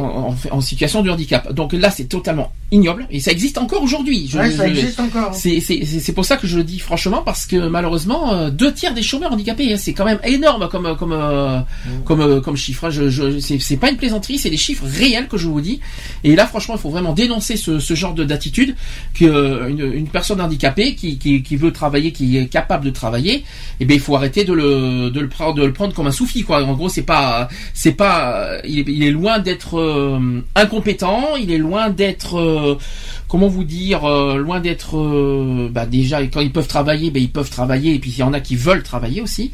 en, 0.50 0.60
situation 0.60 1.02
de 1.02 1.10
handicap. 1.10 1.52
Donc 1.52 1.72
là, 1.74 1.90
c'est 1.90 2.04
totalement 2.06 2.50
ignoble 2.72 3.06
et 3.10 3.20
ça 3.20 3.30
existe 3.30 3.58
encore 3.58 3.82
aujourd'hui. 3.82 4.28
Ouais, 4.34 4.50
ça 4.50 4.66
je- 4.66 4.70
existe 4.72 4.98
encore. 5.00 5.32
c'est 5.34 6.12
pour 6.14 6.24
ça 6.24 6.36
que 6.36 6.46
je 6.48 6.56
le 6.56 6.64
dis 6.64 6.78
franchement 6.80 7.22
parce 7.24 7.46
que 7.46 7.68
malheureusement 7.68 8.32
euh, 8.32 8.50
deux 8.50 8.72
tiers 8.72 8.92
des 8.92 9.02
chômeurs 9.02 9.32
handicapés 9.32 9.72
hein, 9.72 9.76
c'est 9.78 9.92
quand 9.92 10.04
même 10.04 10.18
énorme 10.24 10.68
comme 10.68 10.96
comme 10.96 11.12
euh, 11.12 11.60
comme 12.04 12.20
euh, 12.20 12.40
comme 12.40 12.56
chiffre. 12.56 12.90
Je, 12.90 13.08
je, 13.08 13.38
c'est 13.38 13.58
c'est 13.60 13.76
pas 13.76 13.90
une 13.90 13.96
plaisanterie, 13.96 14.38
c'est 14.38 14.50
des 14.50 14.56
chiffres 14.56 14.84
réels 14.86 15.25
que 15.28 15.36
je 15.36 15.48
vous 15.48 15.60
dis. 15.60 15.80
Et 16.24 16.34
là 16.36 16.46
franchement 16.46 16.74
il 16.76 16.80
faut 16.80 16.90
vraiment 16.90 17.12
dénoncer 17.12 17.56
ce, 17.56 17.78
ce 17.78 17.94
genre 17.94 18.14
de 18.14 18.24
d'attitude 18.24 18.74
que 19.14 19.24
euh, 19.24 19.68
une, 19.68 20.08
personne 20.08 20.40
handicapée 20.40 20.94
qui, 20.94 21.18
qui, 21.18 21.42
qui 21.42 21.56
veut 21.56 21.72
travailler, 21.72 22.12
qui 22.12 22.36
est 22.36 22.46
capable 22.46 22.84
de 22.84 22.90
travailler, 22.90 23.44
eh 23.80 23.84
bien 23.84 23.96
il 23.96 24.00
faut 24.00 24.16
arrêter 24.16 24.44
de 24.44 24.52
le 24.52 25.10
de 25.10 25.20
le 25.20 25.28
prendre 25.28 25.54
de 25.54 25.64
le 25.64 25.72
prendre 25.72 25.94
comme 25.94 26.06
un 26.06 26.12
soufi 26.12 26.42
quoi. 26.42 26.62
En 26.64 26.74
gros 26.74 26.88
c'est 26.88 27.02
pas 27.02 27.48
c'est 27.74 27.92
pas 27.92 28.60
il 28.64 29.02
est, 29.02 29.10
loin 29.10 29.38
d'être 29.38 29.78
euh, 29.78 30.42
incompétent, 30.54 31.36
il 31.36 31.50
est 31.50 31.58
loin 31.58 31.90
d'être 31.90 32.38
euh, 32.38 32.76
comment 33.28 33.48
vous 33.48 33.64
dire, 33.64 34.04
euh, 34.04 34.36
loin 34.36 34.60
d'être, 34.60 35.68
bah 35.70 35.86
déjà 35.86 36.24
quand 36.26 36.40
ils 36.40 36.52
peuvent 36.52 36.68
travailler, 36.68 37.10
ben 37.10 37.22
ils 37.22 37.30
peuvent 37.30 37.50
travailler, 37.50 37.94
et 37.94 37.98
puis 37.98 38.10
il 38.10 38.18
y 38.18 38.22
en 38.22 38.32
a 38.32 38.40
qui 38.40 38.56
veulent 38.56 38.82
travailler 38.82 39.20
aussi. 39.20 39.52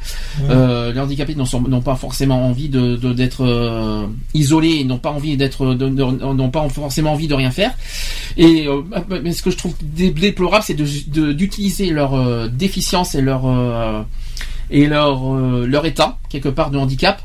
Les 0.49 0.99
handicapés 0.99 1.35
n'ont 1.35 1.81
pas 1.81 1.97
forcément 1.97 2.47
envie 2.47 2.69
de 2.69 2.97
d'être 3.13 4.09
isolés, 4.35 4.77
et 4.81 4.85
n'ont 4.85 4.99
pas 4.99 5.11
envie 5.11 5.37
d'être, 5.37 5.52
de- 5.61 5.89
n'ont 5.89 6.51
pas 6.51 6.69
forcément 6.69 7.13
envie 7.13 7.29
de 7.29 7.35
rien 7.35 7.51
faire. 7.51 7.73
Et 8.37 8.67
euh, 8.67 8.83
mais 9.23 9.33
ce 9.33 9.43
que 9.43 9.51
je 9.51 9.57
trouve 9.57 9.75
dé- 9.83 10.11
déplorable, 10.11 10.65
c'est 10.67 10.75
de- 10.75 10.87
de- 11.09 11.33
d'utiliser 11.33 11.91
leur 11.91 12.15
euh, 12.15 12.49
déficience 12.49 13.15
et 13.15 13.21
leur 13.23 13.47
euh, 13.47 14.03
et 14.71 14.87
leur 14.87 15.35
euh, 15.35 15.67
leur 15.67 15.85
état 15.87 16.19
quelque 16.29 16.49
part 16.49 16.71
de 16.71 16.79
handicap 16.79 17.21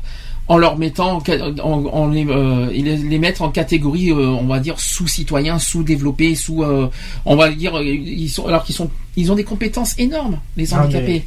en 0.50 0.56
leur 0.56 0.78
mettant, 0.78 1.22
en, 1.62 2.08
les, 2.08 2.26
euh, 2.26 2.70
les, 2.72 3.18
mettre 3.18 3.42
en 3.42 3.50
catégorie, 3.50 4.10
euh, 4.10 4.28
on 4.28 4.46
va 4.46 4.60
dire 4.60 4.80
sous-citoyens, 4.80 5.58
sous-développés, 5.58 6.34
sous, 6.34 6.62
euh, 6.62 6.88
on 7.26 7.36
va 7.36 7.50
dire, 7.50 7.78
ils 7.82 8.30
sont, 8.30 8.46
alors 8.46 8.64
qu'ils 8.64 8.74
sont, 8.74 8.90
ils 9.16 9.30
ont 9.30 9.34
des 9.34 9.44
compétences 9.44 9.94
énormes, 9.98 10.40
les 10.56 10.72
ah, 10.72 10.84
handicapés. 10.84 11.22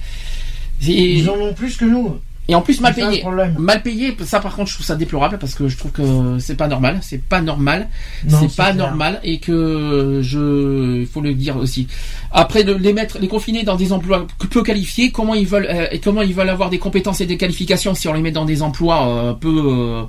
Ils 1.19 1.29
en 1.29 1.35
ont 1.35 1.53
plus 1.53 1.77
que 1.77 1.85
nous. 1.85 2.15
Et 2.51 2.55
en 2.55 2.61
plus 2.61 2.81
mal 2.81 2.93
payé. 2.93 3.23
Mal 3.57 3.81
payé, 3.81 4.15
ça 4.25 4.41
par 4.41 4.53
contre 4.57 4.69
je 4.69 4.75
trouve 4.75 4.85
ça 4.85 4.97
déplorable 4.97 5.37
parce 5.39 5.55
que 5.55 5.69
je 5.69 5.77
trouve 5.77 5.91
que 5.91 6.37
c'est 6.37 6.55
pas 6.55 6.67
normal, 6.67 6.99
c'est 7.01 7.23
pas 7.23 7.39
normal, 7.39 7.87
c'est 8.27 8.53
pas 8.53 8.73
normal 8.73 9.21
et 9.23 9.39
que 9.39 10.19
je, 10.21 10.99
il 10.99 11.07
faut 11.07 11.21
le 11.21 11.33
dire 11.33 11.55
aussi. 11.55 11.87
Après 12.33 12.65
de 12.65 12.73
les 12.73 12.91
mettre, 12.91 13.19
les 13.19 13.29
confiner 13.29 13.63
dans 13.63 13.77
des 13.77 13.93
emplois 13.93 14.27
peu 14.49 14.63
qualifiés, 14.63 15.11
comment 15.11 15.33
ils 15.33 15.47
veulent 15.47 15.67
euh, 15.69 15.87
et 15.91 15.99
comment 15.99 16.21
ils 16.21 16.33
veulent 16.33 16.49
avoir 16.49 16.69
des 16.69 16.77
compétences 16.77 17.21
et 17.21 17.25
des 17.25 17.37
qualifications 17.37 17.95
si 17.95 18.09
on 18.09 18.13
les 18.13 18.21
met 18.21 18.31
dans 18.31 18.43
des 18.43 18.61
emplois 18.61 19.07
euh, 19.07 19.33
peu 19.33 19.47
euh, 19.47 20.03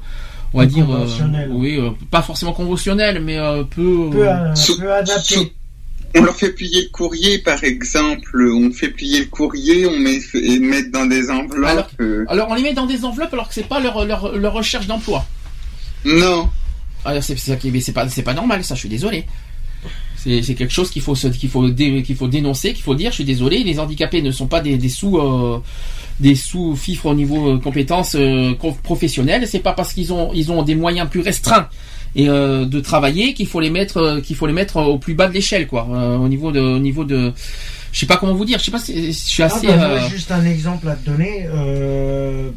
on 0.52 0.58
va 0.58 0.66
dire 0.66 0.86
oui 1.50 1.80
pas 2.10 2.22
forcément 2.22 2.52
conventionnels 2.52 3.22
mais 3.22 3.38
peu 3.70 4.10
peu, 4.10 4.26
peu 4.78 4.92
adaptés 4.92 5.52
on 6.14 6.22
leur 6.22 6.36
fait 6.36 6.50
plier 6.50 6.82
le 6.82 6.88
courrier, 6.88 7.38
par 7.38 7.62
exemple. 7.64 8.50
On 8.54 8.70
fait 8.70 8.88
plier 8.88 9.20
le 9.20 9.26
courrier, 9.26 9.86
on 9.86 9.98
met, 9.98 10.18
et 10.34 10.58
met 10.58 10.82
dans 10.84 11.06
des 11.06 11.30
enveloppes. 11.30 11.90
Euh. 12.00 12.24
Alors, 12.28 12.48
on 12.50 12.54
les 12.54 12.62
met 12.62 12.74
dans 12.74 12.86
des 12.86 13.04
enveloppes 13.04 13.32
alors 13.32 13.48
que 13.48 13.54
c'est 13.54 13.68
pas 13.68 13.80
leur, 13.80 14.04
leur, 14.04 14.36
leur, 14.36 14.52
recherche 14.52 14.86
d'emploi. 14.86 15.24
Non. 16.04 16.50
Ah, 17.04 17.20
c'est 17.20 17.38
ça 17.38 17.56
qui, 17.56 17.80
c'est 17.80 17.92
pas, 17.92 18.08
c'est 18.08 18.22
pas 18.22 18.34
normal, 18.34 18.62
ça. 18.64 18.74
Je 18.74 18.80
suis 18.80 18.88
désolé. 18.88 19.24
C'est, 20.16 20.40
quelque 20.54 20.72
chose 20.72 20.90
qu'il 20.90 21.02
faut, 21.02 21.14
qu'il 21.14 21.48
faut, 21.48 21.68
qu'il 21.72 22.16
faut 22.16 22.28
dénoncer, 22.28 22.74
qu'il 22.74 22.82
faut 22.84 22.94
dire. 22.94 23.10
Je 23.10 23.16
suis 23.16 23.24
désolé. 23.24 23.64
Les 23.64 23.80
handicapés 23.80 24.22
ne 24.22 24.30
sont 24.30 24.46
pas 24.46 24.60
des, 24.60 24.76
des 24.76 24.88
sous, 24.88 25.18
euh, 25.18 25.60
des 26.20 26.36
sous 26.36 26.76
fifres 26.76 27.06
au 27.06 27.14
niveau 27.14 27.54
euh, 27.54 27.58
compétences 27.58 28.16
professionnelles. 28.82 29.48
C'est 29.48 29.60
pas 29.60 29.72
parce 29.72 29.94
qu'ils 29.94 30.12
ont, 30.12 30.32
ils 30.32 30.52
ont 30.52 30.62
des 30.62 30.74
moyens 30.76 31.08
plus 31.08 31.20
restreints 31.20 31.68
et 32.14 32.28
euh, 32.28 32.66
de 32.66 32.80
travailler 32.80 33.34
qu'il 33.34 33.46
faut 33.46 33.60
les 33.60 33.70
mettre 33.70 33.96
euh, 33.98 34.20
qu'il 34.20 34.36
faut 34.36 34.46
les 34.46 34.52
mettre 34.52 34.76
au 34.76 34.98
plus 34.98 35.14
bas 35.14 35.28
de 35.28 35.32
l'échelle 35.32 35.66
quoi. 35.66 35.88
Euh, 35.90 36.16
au 36.16 36.28
niveau 36.28 36.52
de 36.52 36.60
au 36.60 36.78
niveau 36.78 37.04
de 37.04 37.32
je 37.90 37.98
sais 37.98 38.06
pas 38.06 38.16
comment 38.16 38.34
vous 38.34 38.44
dire 38.44 38.58
je 38.58 38.64
sais 38.64 38.70
pas 38.70 38.78
si 38.78 39.06
je 39.06 39.10
suis 39.12 39.42
ah, 39.42 39.46
assez 39.46 39.68
ah 39.68 39.76
bah, 39.76 40.08
juste 40.08 40.30
un 40.30 40.44
exemple 40.44 40.88
à 40.88 40.96
te 40.96 41.10
donner 41.10 41.46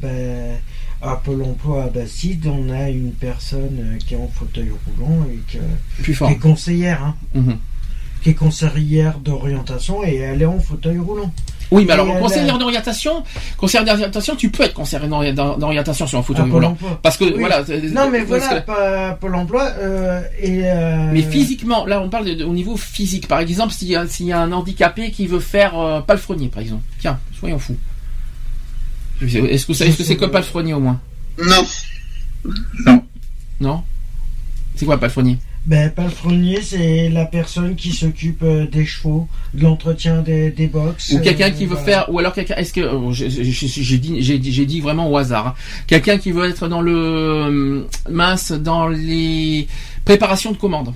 ben, 0.02 0.58
à 1.02 1.16
Pôle 1.18 1.44
emploi 1.44 1.86
à 1.86 1.88
Bastide 1.88 2.48
on 2.48 2.70
a 2.70 2.90
une 2.90 3.12
personne 3.12 3.98
qui 4.06 4.14
est 4.14 4.18
en 4.18 4.28
fauteuil 4.28 4.72
roulant 4.86 5.26
et 5.32 5.40
que, 5.52 6.04
qui 6.04 6.12
est 6.12 6.38
conseillère 6.38 7.04
hein, 7.04 7.16
mhm. 7.34 7.58
qui 8.22 8.32
est 8.32 8.34
conseillère 8.34 9.20
d'orientation 9.20 10.04
et 10.04 10.16
elle 10.16 10.42
est 10.42 10.46
en 10.46 10.60
fauteuil 10.60 10.98
roulant 10.98 11.32
oui, 11.72 11.86
mais 11.86 11.94
alors, 11.94 12.20
conseiller 12.20 12.52
d'orientation, 12.52 13.24
conseiller 13.58 13.86
d'orientation, 13.86 14.36
tu 14.36 14.50
peux 14.50 14.64
être 14.64 14.74
conseiller 14.74 15.08
d'orientation 15.34 16.08
sur 16.08 16.20
un 16.20 16.24
fauteuil 16.24 16.50
roulant. 16.50 16.78
Parce 17.02 17.18
que, 17.18 17.26
voilà. 17.38 17.64
Non, 17.94 18.10
mais 18.10 18.22
voilà, 18.22 18.62
pas 18.62 19.12
Pôle 19.20 19.36
emploi, 19.36 19.72
euh, 19.80 20.22
et, 20.40 20.62
euh, 20.64 21.10
Mais 21.12 21.22
physiquement, 21.22 21.86
là, 21.86 22.02
on 22.02 22.10
parle 22.10 22.28
au 22.44 22.54
niveau 22.54 22.78
physique. 22.78 23.28
Par 23.28 23.40
exemple, 23.40 23.74
s'il 23.74 23.88
y, 23.88 23.92
y, 23.94 24.32
a 24.32 24.40
un 24.40 24.52
handicapé 24.52 25.12
qui 25.12 25.28
veut 25.28 25.40
faire 25.40 25.78
euh, 25.80 26.02
palefrenier, 26.02 26.50
par 26.50 26.62
exemple. 26.62 26.84
Tiens, 27.00 27.20
soyons 27.40 27.60
fous. 27.60 27.78
Est-ce 29.22 29.66
que 29.66 29.72
vous 29.72 29.78
savez 29.78 29.92
ce 29.92 29.98
que 29.98 30.04
c'est 30.04 30.18
que 30.18 30.26
palefrenier 30.26 30.74
au 30.74 30.80
moins? 30.80 31.00
Non. 31.44 31.66
Non? 32.86 33.04
Non? 33.60 33.84
C'est 34.76 34.86
quoi 34.86 35.00
palefrenier? 35.00 35.38
Ben, 35.66 35.90
palefrenier, 35.90 36.62
c'est 36.62 37.10
la 37.10 37.26
personne 37.26 37.76
qui 37.76 37.92
s'occupe 37.92 38.44
euh, 38.44 38.68
des 38.68 38.86
chevaux, 38.86 39.28
de 39.54 39.64
l'entretien 39.64 40.22
des, 40.22 40.52
des 40.52 40.68
box. 40.68 41.12
Ou 41.14 41.20
quelqu'un 41.20 41.52
qui 41.52 41.66
veut 41.66 41.76
faire, 41.76 42.06
ou 42.12 42.20
alors 42.20 42.34
quelqu'un, 42.34 42.56
est-ce 42.56 42.74
que, 42.74 42.82
oh, 42.82 43.12
j'ai 43.12 43.98
dit, 43.98 44.22
j'ai 44.22 44.66
dit, 44.66 44.82
vraiment 44.82 45.10
au 45.10 45.18
hasard, 45.18 45.48
hein. 45.48 45.56
quelqu'un 45.88 46.18
qui 46.18 46.32
veut 46.32 46.48
être 46.48 46.68
dans 46.68 46.82
le, 46.82 46.96
euh, 46.96 47.84
mince, 48.10 48.52
dans 48.52 48.88
les 48.88 49.68
préparations 50.04 50.52
de 50.52 50.58
commandes. 50.58 50.94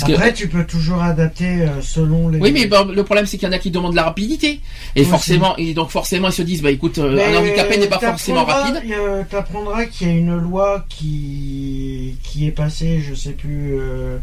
Après, 0.00 0.32
tu 0.32 0.48
peux 0.48 0.64
toujours 0.64 1.02
adapter 1.02 1.62
euh, 1.62 1.82
selon 1.82 2.28
les. 2.28 2.38
Oui, 2.38 2.52
mais 2.52 2.64
le 2.64 3.02
problème 3.02 3.26
c'est 3.26 3.36
qu'il 3.36 3.46
y 3.46 3.50
en 3.50 3.54
a 3.54 3.58
qui 3.58 3.70
demandent 3.70 3.94
la 3.94 4.04
rapidité, 4.04 4.60
et 4.96 5.04
forcément, 5.04 5.56
et 5.58 5.74
donc 5.74 5.90
forcément 5.90 6.28
ils 6.28 6.32
se 6.32 6.42
disent, 6.42 6.62
bah 6.62 6.70
écoute, 6.70 6.98
euh, 6.98 7.18
un 7.18 7.38
handicapé 7.38 7.78
n'est 7.78 7.88
pas 7.88 7.98
forcément 7.98 8.44
rapide. 8.44 8.82
Tu 9.28 9.36
apprendras 9.36 9.84
qu'il 9.86 10.08
y 10.08 10.10
a 10.10 10.14
une 10.14 10.36
loi 10.36 10.84
qui 10.88 12.16
qui 12.22 12.46
est 12.46 12.52
passée, 12.52 13.00
je 13.00 13.14
sais 13.14 13.32
plus 13.32 13.78
euh, 13.78 14.18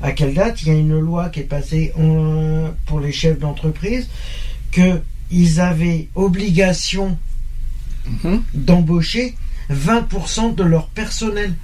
à 0.00 0.12
quelle 0.12 0.34
date. 0.34 0.62
Il 0.62 0.68
y 0.68 0.70
a 0.70 0.74
une 0.74 0.98
loi 0.98 1.28
qui 1.28 1.40
est 1.40 1.44
passée 1.44 1.92
pour 2.86 3.00
les 3.00 3.12
chefs 3.12 3.38
d'entreprise 3.38 4.08
que 4.72 5.00
ils 5.30 5.60
avaient 5.60 6.08
obligation 6.14 7.16
mhm. 8.06 8.42
d'embaucher 8.54 9.34
20% 9.70 10.54
de 10.54 10.64
leur 10.64 10.88
personnel 10.88 11.54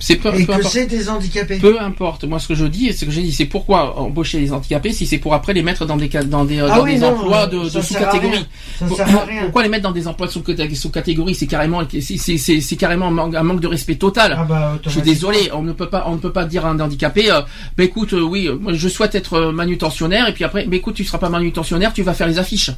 c'est 0.00 0.16
peu, 0.16 0.34
et 0.34 0.46
que 0.46 0.62
c'est 0.62 0.86
des 0.86 1.08
handicapés. 1.08 1.58
Peu 1.58 1.80
importe. 1.80 2.24
Moi, 2.24 2.40
ce 2.40 2.48
que 2.48 2.54
je 2.54 2.64
dis, 2.64 2.92
ce 2.92 3.04
que 3.04 3.10
j'ai 3.10 3.22
dit, 3.22 3.32
c'est 3.32 3.44
pourquoi 3.44 3.98
embaucher 3.98 4.40
les 4.40 4.52
handicapés 4.52 4.92
si 4.92 5.06
c'est 5.06 5.18
pour 5.18 5.34
après 5.34 5.52
les 5.52 5.62
mettre 5.62 5.86
dans 5.86 5.96
des 5.96 6.08
dans 6.08 6.44
des, 6.44 6.58
ah 6.58 6.78
dans 6.78 6.84
des 6.84 7.04
emplois 7.04 7.46
de, 7.46 7.58
de 7.58 7.80
sous-catégorie. 7.80 8.46
Pourquoi 8.78 9.62
les 9.62 9.68
mettre 9.68 9.84
dans 9.84 9.92
des 9.92 10.08
emplois 10.08 10.26
de 10.26 10.32
sous-catégorie? 10.32 11.34
C'est 11.34 11.46
carrément 11.46 11.82
c'est 12.00 12.76
carrément 12.76 13.06
un 13.06 13.42
manque 13.42 13.60
de 13.60 13.68
respect 13.68 13.96
total. 13.96 14.36
Ah 14.36 14.44
bah, 14.44 14.78
je 14.82 14.90
suis 14.90 15.02
désolé. 15.02 15.50
On 15.52 15.62
ne 15.62 15.72
peut 15.72 15.88
pas 15.88 16.04
on 16.08 16.14
ne 16.14 16.20
peut 16.20 16.32
pas 16.32 16.46
dire 16.46 16.66
à 16.66 16.70
un 16.70 16.80
handicapé. 16.80 17.30
Euh, 17.30 17.42
bah 17.76 17.84
écoute, 17.84 18.14
euh, 18.14 18.22
oui, 18.22 18.48
moi 18.58 18.72
je 18.72 18.88
souhaite 18.88 19.14
être 19.14 19.34
euh, 19.34 19.52
manutentionnaire 19.52 20.28
et 20.28 20.32
puis 20.32 20.44
après, 20.44 20.64
bah 20.64 20.76
écoute, 20.76 20.94
tu 20.94 21.04
seras 21.04 21.18
pas 21.18 21.28
manutentionnaire, 21.28 21.92
tu 21.92 22.02
vas 22.02 22.14
faire 22.14 22.26
les 22.26 22.38
affiches. 22.38 22.70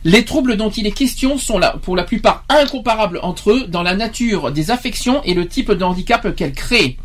Les 0.04 0.26
troubles 0.26 0.58
dont 0.58 0.70
il 0.70 0.88
est 0.88 0.92
question 0.92 1.38
sont 1.38 1.58
là, 1.58 1.78
pour 1.82 1.96
la 1.96 2.04
plupart 2.04 2.44
incomparables 2.50 3.20
entre 3.24 3.52
eux 3.52 3.66
dans 3.68 3.84
la 3.84 3.96
nature 3.96 4.52
des 4.52 4.72
affections 4.72 5.22
et 5.24 5.34
le 5.34 5.48
type 5.48 5.72
de 5.72 5.84
handicap 5.84 6.36
qu'elles 6.36 6.54
créent. 6.54 6.98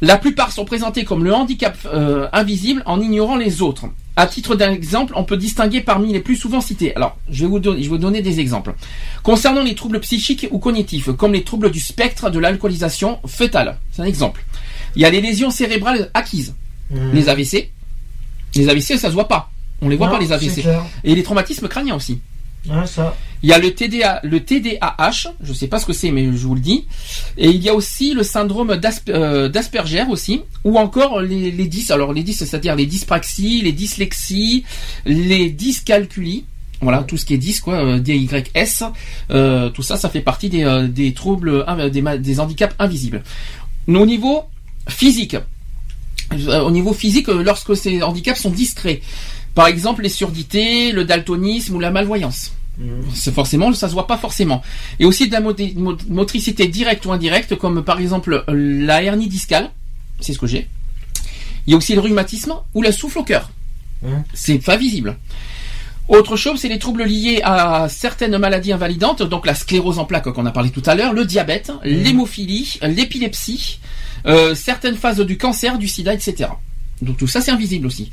La 0.00 0.18
plupart 0.18 0.50
sont 0.50 0.64
présentés 0.64 1.04
comme 1.04 1.22
le 1.22 1.32
handicap 1.32 1.78
euh, 1.86 2.26
invisible 2.32 2.82
en 2.86 3.00
ignorant 3.00 3.36
les 3.36 3.62
autres. 3.62 3.86
À 4.16 4.26
titre 4.26 4.56
d'exemple, 4.56 5.14
on 5.16 5.24
peut 5.24 5.36
distinguer 5.36 5.80
parmi 5.80 6.12
les 6.12 6.20
plus 6.20 6.36
souvent 6.36 6.60
cités. 6.60 6.94
Alors, 6.96 7.16
je 7.30 7.42
vais 7.42 7.48
vous 7.48 7.60
donner, 7.60 7.78
je 7.78 7.84
vais 7.84 7.90
vous 7.90 7.98
donner 7.98 8.20
des 8.20 8.40
exemples. 8.40 8.74
Concernant 9.22 9.62
les 9.62 9.74
troubles 9.74 10.00
psychiques 10.00 10.48
ou 10.50 10.58
cognitifs, 10.58 11.12
comme 11.12 11.32
les 11.32 11.44
troubles 11.44 11.70
du 11.70 11.80
spectre 11.80 12.28
de 12.30 12.38
l'alcoolisation 12.38 13.20
fœtale, 13.26 13.78
c'est 13.92 14.02
un 14.02 14.06
exemple. 14.06 14.44
Il 14.96 15.02
y 15.02 15.04
a 15.04 15.10
les 15.10 15.20
lésions 15.20 15.50
cérébrales 15.50 16.10
acquises, 16.12 16.54
mmh. 16.90 17.12
les 17.12 17.28
AVC. 17.28 17.70
Les 18.56 18.68
AVC, 18.68 18.98
ça 18.98 19.08
se 19.08 19.14
voit 19.14 19.28
pas. 19.28 19.50
On 19.80 19.88
les 19.88 19.96
voit 19.96 20.08
Non, 20.08 20.14
pas 20.14 20.20
les 20.20 20.32
AVC. 20.32 20.66
Et 21.04 21.14
les 21.14 21.22
traumatismes 21.22 21.68
crâniens 21.68 21.94
aussi. 21.94 22.20
Il 23.42 23.48
y 23.48 23.52
a 23.52 23.58
le 23.58 23.74
TDA, 23.74 24.20
le 24.22 24.40
TDAH, 24.40 25.32
je 25.42 25.52
sais 25.52 25.66
pas 25.66 25.80
ce 25.80 25.86
que 25.86 25.92
c'est, 25.92 26.12
mais 26.12 26.24
je 26.26 26.46
vous 26.46 26.54
le 26.54 26.60
dis. 26.60 26.86
Et 27.36 27.50
il 27.50 27.60
y 27.60 27.68
a 27.68 27.74
aussi 27.74 28.14
le 28.14 28.22
syndrome 28.22 28.78
euh, 29.08 29.48
d'Asperger 29.48 30.04
aussi, 30.08 30.42
ou 30.62 30.78
encore 30.78 31.20
les, 31.20 31.50
les 31.50 31.66
dys. 31.66 31.90
Alors 31.90 32.12
les 32.12 32.22
dys, 32.22 32.34
c'est-à-dire 32.34 32.76
les 32.76 32.86
dyspraxies, 32.86 33.62
les 33.62 33.72
dyslexies, 33.72 34.64
les 35.06 35.50
dyscalculies. 35.50 36.44
Voilà, 36.82 37.04
tout 37.04 37.16
ce 37.16 37.24
qui 37.24 37.34
est 37.34 37.38
10, 37.38 37.60
quoi, 37.60 37.74
euh, 37.74 37.98
DYS, 38.00 38.82
euh, 39.30 39.70
tout 39.70 39.82
ça, 39.82 39.96
ça 39.96 40.08
fait 40.10 40.20
partie 40.20 40.48
des, 40.48 40.64
euh, 40.64 40.88
des 40.88 41.14
troubles, 41.14 41.64
des, 41.92 42.40
handicaps 42.40 42.74
invisibles. 42.80 43.22
Au 43.86 44.04
niveau 44.04 44.44
physique, 44.88 45.36
au 46.32 46.70
niveau 46.72 46.92
physique, 46.92 47.28
lorsque 47.28 47.76
ces 47.76 48.02
handicaps 48.02 48.40
sont 48.40 48.50
discrets, 48.50 49.00
par 49.54 49.66
exemple 49.66 50.02
les 50.02 50.08
surdités, 50.08 50.92
le 50.92 51.04
daltonisme 51.04 51.76
ou 51.76 51.80
la 51.80 51.90
malvoyance. 51.90 52.52
C'est 53.14 53.34
forcément, 53.34 53.72
ça 53.74 53.88
se 53.88 53.92
voit 53.92 54.06
pas 54.06 54.16
forcément. 54.16 54.62
Et 54.98 55.04
aussi 55.04 55.28
de 55.28 55.32
la 55.32 55.40
motricité 55.40 56.66
directe 56.68 57.04
ou 57.06 57.12
indirecte, 57.12 57.54
comme 57.56 57.84
par 57.84 58.00
exemple 58.00 58.44
euh, 58.48 58.86
la 58.86 59.02
hernie 59.02 59.28
discale, 59.28 59.70
c'est 60.20 60.32
ce 60.32 60.38
que 60.38 60.46
j'ai. 60.46 60.68
Il 61.66 61.72
y 61.72 61.74
a 61.74 61.76
aussi 61.76 61.94
le 61.94 62.00
rhumatisme 62.00 62.54
ou 62.74 62.82
la 62.82 62.92
souffle 62.92 63.18
au 63.18 63.24
cœur. 63.24 63.50
Hein. 64.04 64.24
C'est 64.34 64.58
pas 64.58 64.76
visible. 64.76 65.16
Autre 66.08 66.36
chose, 66.36 66.60
c'est 66.60 66.68
les 66.68 66.78
troubles 66.78 67.04
liés 67.04 67.40
à 67.44 67.88
certaines 67.88 68.36
maladies 68.36 68.72
invalidantes, 68.72 69.22
donc 69.22 69.46
la 69.46 69.54
sclérose 69.54 69.98
en 69.98 70.04
plaques 70.04 70.30
qu'on 70.30 70.46
a 70.46 70.50
parlé 70.50 70.70
tout 70.70 70.82
à 70.86 70.94
l'heure, 70.94 71.12
le 71.12 71.24
diabète, 71.24 71.72
l'hémophilie, 71.84 72.78
l'épilepsie, 72.82 73.78
euh, 74.26 74.54
certaines 74.54 74.96
phases 74.96 75.20
du 75.20 75.38
cancer, 75.38 75.78
du 75.78 75.86
sida, 75.86 76.12
etc. 76.12 76.50
Donc 77.02 77.16
tout 77.18 77.26
ça 77.26 77.40
c'est 77.40 77.50
invisible 77.50 77.86
aussi. 77.86 78.10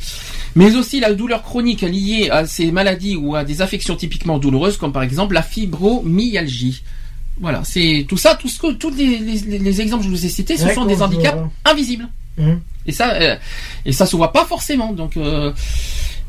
Mais 0.55 0.75
aussi 0.75 0.99
la 0.99 1.13
douleur 1.13 1.43
chronique 1.43 1.81
liée 1.81 2.29
à 2.31 2.45
ces 2.45 2.71
maladies 2.71 3.15
ou 3.15 3.35
à 3.35 3.43
des 3.43 3.61
affections 3.61 3.95
typiquement 3.95 4.39
douloureuses, 4.39 4.77
comme 4.77 4.91
par 4.91 5.03
exemple 5.03 5.33
la 5.35 5.43
fibromyalgie. 5.43 6.83
Voilà, 7.41 7.61
c'est 7.63 8.05
tout 8.09 8.17
ça, 8.17 8.35
tout 8.35 8.49
ce 8.49 8.59
que, 8.59 8.73
tous 8.73 8.89
les, 8.91 9.17
les- 9.19 9.59
les 9.59 9.81
exemples 9.81 10.03
que 10.03 10.09
je 10.09 10.15
vous 10.15 10.25
ai 10.25 10.29
cités, 10.29 10.57
ce 10.57 10.67
sont 10.73 10.85
des 10.85 11.01
handicaps 11.01 11.37
invisibles. 11.63 12.07
Hum. 12.37 12.59
Et 12.85 12.91
ça, 12.91 13.13
euh, 13.13 13.35
et 13.85 13.91
ça 13.93 14.05
se 14.05 14.15
voit 14.15 14.33
pas 14.33 14.45
forcément. 14.45 14.91
Donc, 14.93 15.15
euh, 15.17 15.53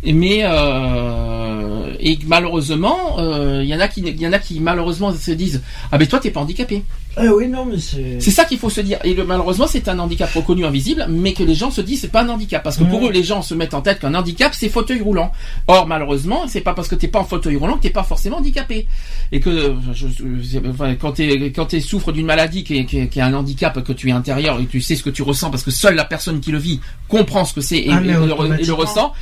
mais 0.04 0.40
euh, 0.44 1.92
et 2.00 2.18
malheureusement, 2.26 3.18
euh, 3.18 3.60
il 3.62 3.68
y 3.68 3.74
en 3.74 3.80
a 3.80 3.88
qui, 3.88 4.00
y 4.00 4.26
en 4.26 4.32
a 4.32 4.38
qui 4.38 4.60
malheureusement 4.60 5.12
se 5.14 5.30
disent 5.32 5.62
ah 5.92 5.98
ben 5.98 6.06
toi 6.08 6.18
t'es 6.18 6.30
pas 6.30 6.40
handicapé. 6.40 6.82
Ah 7.16 7.24
oui, 7.36 7.48
non, 7.48 7.64
mais 7.64 7.78
c'est. 7.78 8.20
C'est 8.20 8.30
ça 8.30 8.44
qu'il 8.44 8.56
faut 8.58 8.70
se 8.70 8.80
dire. 8.80 8.98
Et 9.02 9.14
le- 9.14 9.24
malheureusement, 9.24 9.66
c'est 9.68 9.88
un 9.88 9.98
handicap 9.98 10.32
reconnu 10.32 10.64
invisible, 10.64 11.06
mais 11.08 11.32
que 11.32 11.42
les 11.42 11.56
gens 11.56 11.72
se 11.72 11.80
disent 11.80 12.02
c'est 12.02 12.12
pas 12.12 12.22
un 12.22 12.28
handicap 12.28 12.62
parce 12.62 12.76
que 12.76 12.84
pour 12.84 13.04
eux, 13.06 13.10
les 13.10 13.24
gens 13.24 13.42
se 13.42 13.52
mettent 13.52 13.74
en 13.74 13.82
tête 13.82 13.98
qu'un 13.98 14.14
handicap 14.14 14.52
c'est 14.54 14.68
fauteuil 14.68 15.00
roulant. 15.00 15.32
Or 15.66 15.86
malheureusement, 15.88 16.44
c'est 16.46 16.60
pas 16.60 16.72
parce 16.72 16.86
que 16.88 16.94
t'es 16.94 17.08
pas 17.08 17.18
en 17.18 17.24
fauteuil 17.24 17.56
roulant 17.56 17.76
que 17.76 17.82
t'es 17.82 17.90
pas 17.90 18.04
forcément 18.04 18.36
handicapé. 18.38 18.86
Et 19.32 19.40
que 19.40 19.74
je- 19.92 20.06
je- 20.16 20.58
enfin, 20.70 20.94
quand 20.94 21.12
t'es 21.12 21.50
quand 21.50 21.66
t'es 21.66 21.80
souffres 21.80 22.12
d'une 22.12 22.26
maladie 22.26 22.62
qui 22.64 22.78
est, 22.78 22.84
qui, 22.84 23.00
est, 23.00 23.08
qui 23.08 23.18
est 23.18 23.22
un 23.22 23.34
handicap 23.34 23.82
que 23.82 23.92
tu 23.92 24.08
es 24.08 24.12
intérieur 24.12 24.60
et 24.60 24.66
tu 24.66 24.80
sais 24.80 24.94
ce 24.94 25.02
que 25.02 25.10
tu 25.10 25.22
ressens 25.22 25.50
parce 25.50 25.64
que 25.64 25.72
seule 25.72 25.96
la 25.96 26.04
personne 26.04 26.38
qui 26.40 26.52
le 26.52 26.58
vit 26.58 26.80
comprend 27.08 27.44
ce 27.44 27.52
que 27.54 27.60
c'est 27.60 27.78
et, 27.78 27.90
Ah, 27.90 28.00
et 28.00 28.04
le, 28.06 28.72
ressent. 28.72 29.12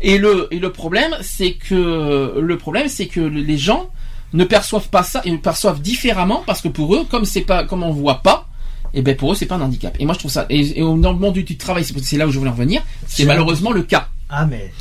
Et 0.00 0.18
le 0.18 0.48
et 0.50 0.58
le 0.58 0.72
problème 0.72 1.16
c'est 1.20 1.52
que 1.52 2.38
le 2.38 2.58
problème 2.58 2.88
c'est 2.88 3.06
que 3.06 3.20
les 3.20 3.58
gens 3.58 3.90
ne 4.32 4.44
perçoivent 4.44 4.88
pas 4.88 5.02
ça, 5.02 5.22
ils 5.24 5.40
perçoivent 5.40 5.80
différemment 5.80 6.42
parce 6.46 6.60
que 6.60 6.68
pour 6.68 6.94
eux, 6.94 7.04
comme 7.10 7.24
c'est 7.24 7.42
pas, 7.42 7.64
comme 7.64 7.82
on 7.82 7.92
voit 7.92 8.22
pas, 8.22 8.48
et 8.94 9.02
ben 9.02 9.16
pour 9.16 9.32
eux 9.32 9.34
c'est 9.34 9.46
pas 9.46 9.56
un 9.56 9.60
handicap. 9.60 9.96
Et 9.98 10.04
moi 10.04 10.14
je 10.14 10.18
trouve 10.18 10.30
ça, 10.30 10.46
et, 10.50 10.78
et 10.78 10.80
dans 10.80 11.12
le 11.12 11.18
monde 11.18 11.34
du, 11.34 11.56
travail, 11.56 11.84
c'est 11.84 12.16
là 12.16 12.26
où 12.26 12.30
je 12.30 12.38
voulais 12.38 12.50
en 12.50 12.54
venir, 12.54 12.82
c'est 13.06 13.24
malheureusement 13.24 13.72
le 13.72 13.82
cas. 13.82 14.08
Ah, 14.28 14.46
mais. 14.46 14.72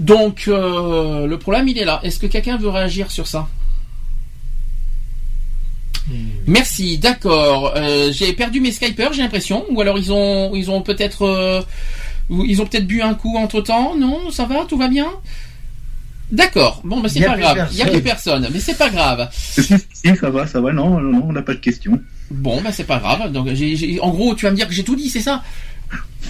Donc 0.00 0.44
euh, 0.48 1.26
le 1.26 1.38
problème 1.38 1.68
il 1.68 1.78
est 1.78 1.84
là. 1.84 2.00
Est-ce 2.02 2.18
que 2.18 2.26
quelqu'un 2.26 2.56
veut 2.56 2.68
réagir 2.68 3.10
sur 3.10 3.26
ça? 3.26 3.48
Merci, 6.46 6.98
d'accord. 6.98 7.74
Euh, 7.76 8.10
j'ai 8.12 8.32
perdu 8.32 8.60
mes 8.60 8.72
Skypers, 8.72 9.12
j'ai 9.12 9.22
l'impression, 9.22 9.66
ou 9.70 9.80
alors 9.80 9.98
ils 9.98 10.10
ont, 10.12 10.54
ils 10.54 10.70
ont 10.70 10.80
peut-être, 10.80 11.22
euh, 11.22 11.60
ils 12.30 12.60
ont 12.62 12.66
peut-être 12.66 12.86
bu 12.86 13.02
un 13.02 13.14
coup 13.14 13.36
entre 13.36 13.60
temps. 13.60 13.96
Non, 13.96 14.30
ça 14.30 14.44
va, 14.44 14.64
tout 14.68 14.76
va 14.76 14.88
bien. 14.88 15.08
D'accord. 16.30 16.82
Bon, 16.84 17.00
ben 17.00 17.08
c'est 17.08 17.20
pas 17.24 17.36
grave. 17.38 17.68
Il 17.72 17.78
y 17.78 17.82
a 17.82 17.86
plus 17.86 18.02
personne. 18.02 18.46
mais 18.52 18.60
c'est 18.60 18.76
pas 18.76 18.90
grave. 18.90 19.28
Si, 19.32 19.62
si, 19.94 20.16
ça 20.16 20.28
va, 20.30 20.46
ça 20.46 20.60
va, 20.60 20.72
non, 20.72 21.00
non, 21.00 21.12
non, 21.12 21.24
on 21.28 21.32
n'a 21.32 21.42
pas 21.42 21.54
de 21.54 21.58
questions. 21.60 21.98
Bon, 22.30 22.60
ben 22.60 22.70
c'est 22.70 22.84
pas 22.84 22.98
grave. 22.98 23.32
Donc, 23.32 23.48
en 23.48 24.10
gros, 24.10 24.34
tu 24.34 24.44
vas 24.44 24.50
me 24.50 24.56
dire 24.56 24.68
que 24.68 24.74
j'ai 24.74 24.84
tout 24.84 24.94
dit, 24.96 25.08
c'est 25.08 25.22
ça 25.22 25.42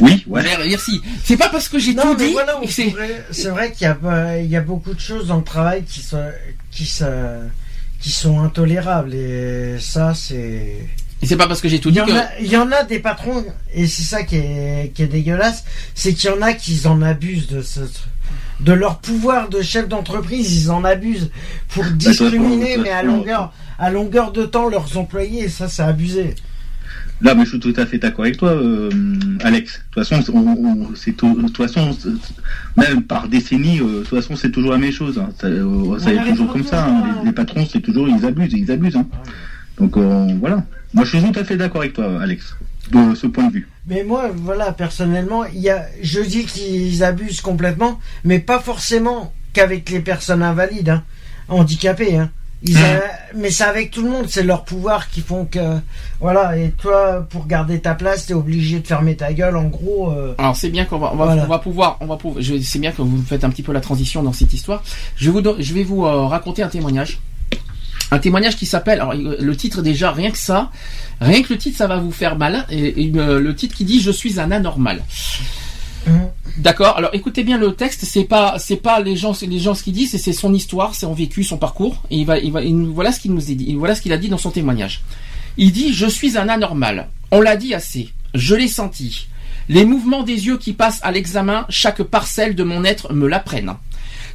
Oui, 0.01 0.23
ouais. 0.29 0.43
Mer- 0.45 0.61
Merci. 0.69 1.01
C'est 1.25 1.37
pas 1.37 1.49
parce 1.49 1.69
que 1.69 1.81
j'ai 1.81 1.95
Non, 1.95 2.03
tout 2.03 2.17
mais 2.17 2.27
dit. 2.29 2.33
voilà, 2.33 2.61
c'est... 2.69 2.85
pourrait- 2.85 3.25
c'est 3.33 3.49
vrai 3.49 3.73
qu'il 3.73 3.89
y, 3.89 3.91
a 3.91 4.41
y 4.41 4.61
beaucoup 4.61 4.95
de 4.95 5.01
choses 5.01 5.27
dans 5.27 5.39
le 5.39 5.43
travail 5.43 5.83
qui, 5.83 5.99
se, 6.01 6.15
qui, 6.71 6.87
se, 6.87 7.05
qui 8.01 8.11
sont 8.13 8.39
intolérables. 8.41 9.13
Et 9.15 9.79
ça, 9.81 10.15
c'est. 10.15 10.77
Et 11.23 11.27
c'est 11.27 11.37
pas 11.37 11.49
parce 11.49 11.61
que 11.61 11.69
j'ai 11.69 11.81
tout 11.81 11.89
Il 11.89 11.93
dit 11.95 11.99
y, 11.99 12.03
en 12.03 12.07
que. 12.07 12.13
a, 12.13 12.29
il 12.41 12.47
y 12.47 12.57
en 12.57 12.71
a 12.71 12.85
des 12.85 13.01
patrons, 13.01 13.45
et 13.75 13.87
c'est 13.89 14.03
ça 14.03 14.23
qui 14.23 14.37
est, 14.37 14.93
qui 14.95 15.03
est 15.03 15.07
dégueulasse, 15.09 15.65
c'est 15.95 16.15
qu'il 16.15 16.31
y 16.31 16.33
en 16.33 16.43
a 16.43 16.53
qui 16.53 16.81
en 16.87 17.03
abusent 17.03 17.49
de 17.49 17.61
ce 17.63 17.81
de 18.61 18.73
leur 18.73 18.99
pouvoir 18.99 19.49
de 19.49 19.63
chef 19.63 19.89
d'entreprise, 19.89 20.65
ils 20.65 20.71
en 20.71 20.83
abusent 20.85 21.31
pour 21.69 21.85
discriminer, 21.85 22.75
toi, 22.75 22.83
mais 22.85 22.91
à 22.91 23.03
longueur, 23.05 23.53
à 23.79 23.91
longueur 23.91 24.33
de 24.33 24.45
temps 24.45 24.69
leurs 24.69 24.97
employés, 24.99 25.45
et 25.45 25.49
ça 25.49 25.69
c'est 25.69 25.83
abusé. 25.83 26.35
Là, 27.21 27.35
mais 27.35 27.45
je 27.45 27.51
suis 27.51 27.61
tout 27.61 27.75
à 27.77 27.85
fait 27.87 27.99
d'accord 27.99 28.25
avec 28.25 28.37
toi, 28.37 28.51
euh, 28.51 28.91
Alex. 29.43 29.73
De 29.97 30.01
toute 30.03 30.09
façon, 30.09 30.33
on, 30.33 30.39
on- 30.47 30.95
c'est 30.95 31.13
tout- 31.13 31.35
de 31.37 31.47
toute 31.49 31.57
façon, 31.57 31.91
même 32.77 33.03
par 33.03 33.29
décennie, 33.29 33.81
euh, 33.81 34.01
de 34.01 34.05
toute 34.05 34.21
façon, 34.21 34.37
c'est 34.37 34.51
toujours 34.53 34.71
la 34.73 34.79
même 34.79 34.93
chose. 34.93 35.19
hein. 35.19 35.31
Ça, 35.41 35.47
euh, 35.49 35.99
ça 35.99 36.13
est 36.13 36.25
toujours 36.31 36.53
comme 36.53 36.65
ça. 36.65 36.85
hein. 36.87 37.03
ça. 37.15 37.21
Les, 37.23 37.27
les 37.27 37.33
patrons, 37.33 37.67
c'est 37.71 37.81
toujours, 37.81 38.09
ils 38.09 38.25
abusent, 38.25 38.53
ils 38.53 38.71
abusent. 38.71 38.97
hein. 38.97 39.07
Donc 39.79 39.97
euh, 39.97 40.29
voilà. 40.41 40.65
Moi, 40.95 41.05
je 41.05 41.17
suis 41.19 41.33
tout 41.33 41.39
à 41.39 41.45
fait 41.45 41.57
d'accord 41.57 41.83
avec 41.83 41.93
toi, 41.95 42.21
Alex, 42.23 42.57
de 42.93 43.15
ce 43.15 43.27
point 43.27 43.49
de 43.49 43.53
vue. 43.53 43.69
Mais 43.87 44.05
moi, 44.05 44.31
voilà, 44.35 44.73
personnellement, 44.73 45.45
il 45.45 45.61
y 45.61 45.71
a, 45.71 45.87
je 46.03 46.21
dis 46.21 46.45
qu'ils 46.45 47.03
abusent 47.05 47.41
complètement, 47.41 47.99
mais 48.25 48.39
pas 48.39 48.59
forcément 48.59 49.33
qu'avec 49.53 49.89
les 49.91 50.01
personnes 50.01 50.43
invalides, 50.43 50.91
hein, 50.91 51.03
handicapées. 51.49 52.17
Hein. 52.17 52.31
Ils 52.65 52.77
a- 52.79 53.01
Mais 53.37 53.51
c'est 53.51 53.63
avec 53.65 53.93
tout 53.93 54.03
le 54.03 54.11
monde, 54.11 54.25
c'est 54.29 54.43
leur 54.43 54.65
pouvoir 54.65 55.09
qui 55.11 55.21
font 55.21 55.45
que, 55.45 55.79
voilà. 56.21 56.57
Et 56.59 56.71
toi, 56.73 57.25
pour 57.31 57.47
garder 57.47 57.79
ta 57.81 57.95
place, 57.95 58.27
t'es 58.27 58.35
obligé 58.35 58.81
de 58.81 58.87
fermer 58.87 59.15
ta 59.15 59.33
gueule. 59.33 59.57
En 59.57 59.69
gros, 59.69 60.11
euh, 60.11 60.35
Alors 60.39 60.57
c'est 60.57 60.69
bien 60.71 60.85
qu'on 60.85 60.99
va, 60.99 61.13
on 61.13 61.17
va, 61.17 61.25
Voilà. 61.27 61.45
on 61.45 61.47
va 61.47 61.59
pouvoir, 61.61 61.99
on 62.01 62.07
va 62.07 62.17
pouvoir. 62.17 62.43
Je 62.43 62.59
c'est 62.61 62.81
bien 62.81 62.91
que 62.91 63.01
vous 63.01 63.23
faites 63.23 63.45
un 63.45 63.51
petit 63.51 63.63
peu 63.63 63.73
la 63.73 63.81
transition 63.81 64.23
dans 64.25 64.33
cette 64.33 64.53
histoire. 64.53 64.83
Je 65.17 65.27
vais 65.27 65.31
vous, 65.31 65.41
don- 65.41 65.55
je 65.59 65.73
vais 65.73 65.85
vous 65.85 66.05
euh, 66.05 66.27
raconter 66.27 66.63
un 66.65 66.69
témoignage. 66.69 67.21
Un 68.11 68.19
témoignage 68.19 68.57
qui 68.57 68.65
s'appelle. 68.67 69.01
Alors 69.01 69.15
le 69.15 69.57
titre 69.57 69.83
déjà, 69.83 70.13
rien 70.13 70.31
que 70.31 70.39
ça, 70.39 70.71
rien 71.21 71.43
que 71.43 71.53
le 71.53 71.59
titre, 71.59 71.77
ça 71.77 71.87
va 71.87 71.99
vous 71.99 72.13
faire 72.13 72.37
mal. 72.37 72.67
Et, 72.71 73.03
et, 73.05 73.13
euh, 73.17 73.39
le 73.41 73.55
titre 73.55 73.77
qui 73.77 73.85
dit 73.85 74.01
"Je 74.01 74.11
suis 74.11 74.41
un 74.41 74.51
anormal". 74.51 75.03
Mhm. 76.07 76.29
D'accord. 76.59 76.97
Alors 76.97 77.11
écoutez 77.13 77.45
bien 77.45 77.59
le 77.59 77.73
texte. 77.75 78.05
C'est 78.05 78.25
pas, 78.25 78.57
c'est 78.59 78.77
pas 78.77 79.01
les 79.01 79.17
gens, 79.17 79.35
c'est 79.35 79.47
les 79.47 79.59
gens 79.59 79.75
ce 79.75 79.83
qu'ils 79.83 79.93
disent, 79.93 80.13
c'est- 80.13 80.19
c'est 80.19 80.33
son 80.33 80.55
histoire, 80.55 80.95
c'est 80.95 81.07
son 81.07 81.13
vécu, 81.13 81.45
son 81.45 81.59
parcours. 81.59 82.03
Et 82.11 82.17
il 82.17 82.25
va, 82.25 82.39
il 82.39 82.51
va, 82.53 82.63
il 82.63 82.77
nous- 82.77 82.95
voilà 82.95 83.13
ce 83.13 83.21
qu'il 83.21 83.33
nous 83.35 83.51
a 83.51 83.55
dit. 83.55 83.75
Voilà 83.75 83.95
ce 83.95 84.01
qu'il 84.01 84.13
a 84.13 84.17
dit 84.19 84.29
dans 84.29 84.39
son 84.39 84.51
témoignage. 84.51 85.03
Il 85.59 85.73
dit 85.73 85.93
Je 85.93 86.07
suis 86.07 86.39
un 86.39 86.49
anormal. 86.49 87.09
On 87.31 87.41
l'a 87.41 87.57
dit 87.57 87.75
assez. 87.75 88.09
Je 88.35 88.55
l'ai 88.55 88.69
senti. 88.69 89.29
Les 89.69 89.85
mouvements 89.85 90.23
des 90.23 90.47
yeux 90.47 90.57
qui 90.57 90.73
passent 90.73 91.01
à 91.03 91.13
l'examen, 91.13 91.67
chaque 91.69 92.03
parcelle 92.03 92.55
de 92.55 92.63
mon 92.65 92.85
être 92.85 93.13
me 93.13 93.29
l'apprennent. 93.29 93.75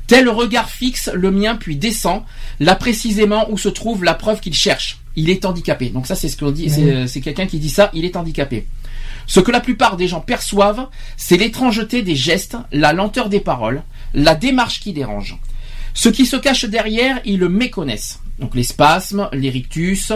Tel 0.07 0.27
regard 0.29 0.69
fixe 0.69 1.09
le 1.13 1.31
mien 1.31 1.55
puis 1.55 1.75
descend, 1.77 2.23
là 2.59 2.75
précisément 2.75 3.49
où 3.49 3.57
se 3.57 3.69
trouve 3.69 4.03
la 4.03 4.13
preuve 4.13 4.39
qu'il 4.41 4.53
cherche. 4.53 4.99
Il 5.15 5.29
est 5.29 5.45
handicapé. 5.45 5.89
Donc 5.89 6.07
ça 6.07 6.15
c'est 6.15 6.27
ce 6.29 6.37
qu'on 6.37 6.51
dit, 6.51 6.69
c'est- 6.69 7.07
c'est 7.07 7.21
quelqu'un 7.21 7.45
qui 7.47 7.59
dit 7.59 7.69
ça, 7.69 7.89
il 7.93 8.03
est 8.05 8.15
handicapé. 8.15 8.65
Ce 9.27 9.39
que 9.39 9.51
la 9.51 9.61
plupart 9.61 9.95
des 9.95 10.07
gens 10.09 10.19
perçoivent, 10.19 10.87
c'est 11.15 11.37
l'étrangeté 11.37 12.01
des 12.01 12.15
gestes, 12.15 12.57
la 12.73 12.91
lenteur 12.91 13.29
des 13.29 13.39
paroles, 13.39 13.83
la 14.13 14.35
démarche 14.35 14.81
qui 14.81 14.91
dérange. 14.91 15.37
Ce 15.93 16.09
qui 16.09 16.25
se 16.25 16.35
cache 16.35 16.65
derrière, 16.65 17.19
ils 17.23 17.37
le 17.39 17.47
méconnaissent. 17.47 18.19
Donc 18.39 18.55
les 18.55 18.63
spasmes, 18.63 19.29
les 19.31 19.49
rictus, 19.51 20.11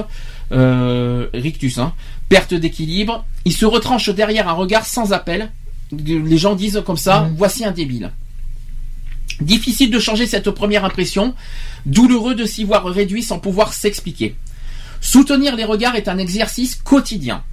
euh, 0.51 1.27
rictus, 1.33 1.77
hein, 1.77 1.93
perte 2.29 2.53
d'équilibre. 2.53 3.25
Ils 3.45 3.53
se 3.53 3.65
retranchent 3.65 4.09
derrière 4.09 4.49
un 4.49 4.53
regard 4.53 4.85
sans 4.85 5.13
appel. 5.13 5.51
Les 5.91 6.37
gens 6.37 6.55
disent 6.55 6.81
comme 6.85 6.97
ça, 6.97 7.27
voici 7.37 7.63
un 7.63 7.71
débile. 7.71 8.11
Difficile 9.41 9.91
de 9.91 9.99
changer 9.99 10.25
cette 10.25 10.49
première 10.49 10.83
impression, 10.83 11.35
douloureux 11.85 12.33
de 12.33 12.45
s'y 12.45 12.63
voir 12.63 12.85
réduit 12.85 13.21
sans 13.21 13.39
pouvoir 13.39 13.73
s'expliquer. 13.73 14.35
Soutenir 14.99 15.55
les 15.55 15.63
regards 15.63 15.95
est 15.95 16.07
un 16.07 16.17
exercice 16.17 16.75
quotidien, 16.75 17.43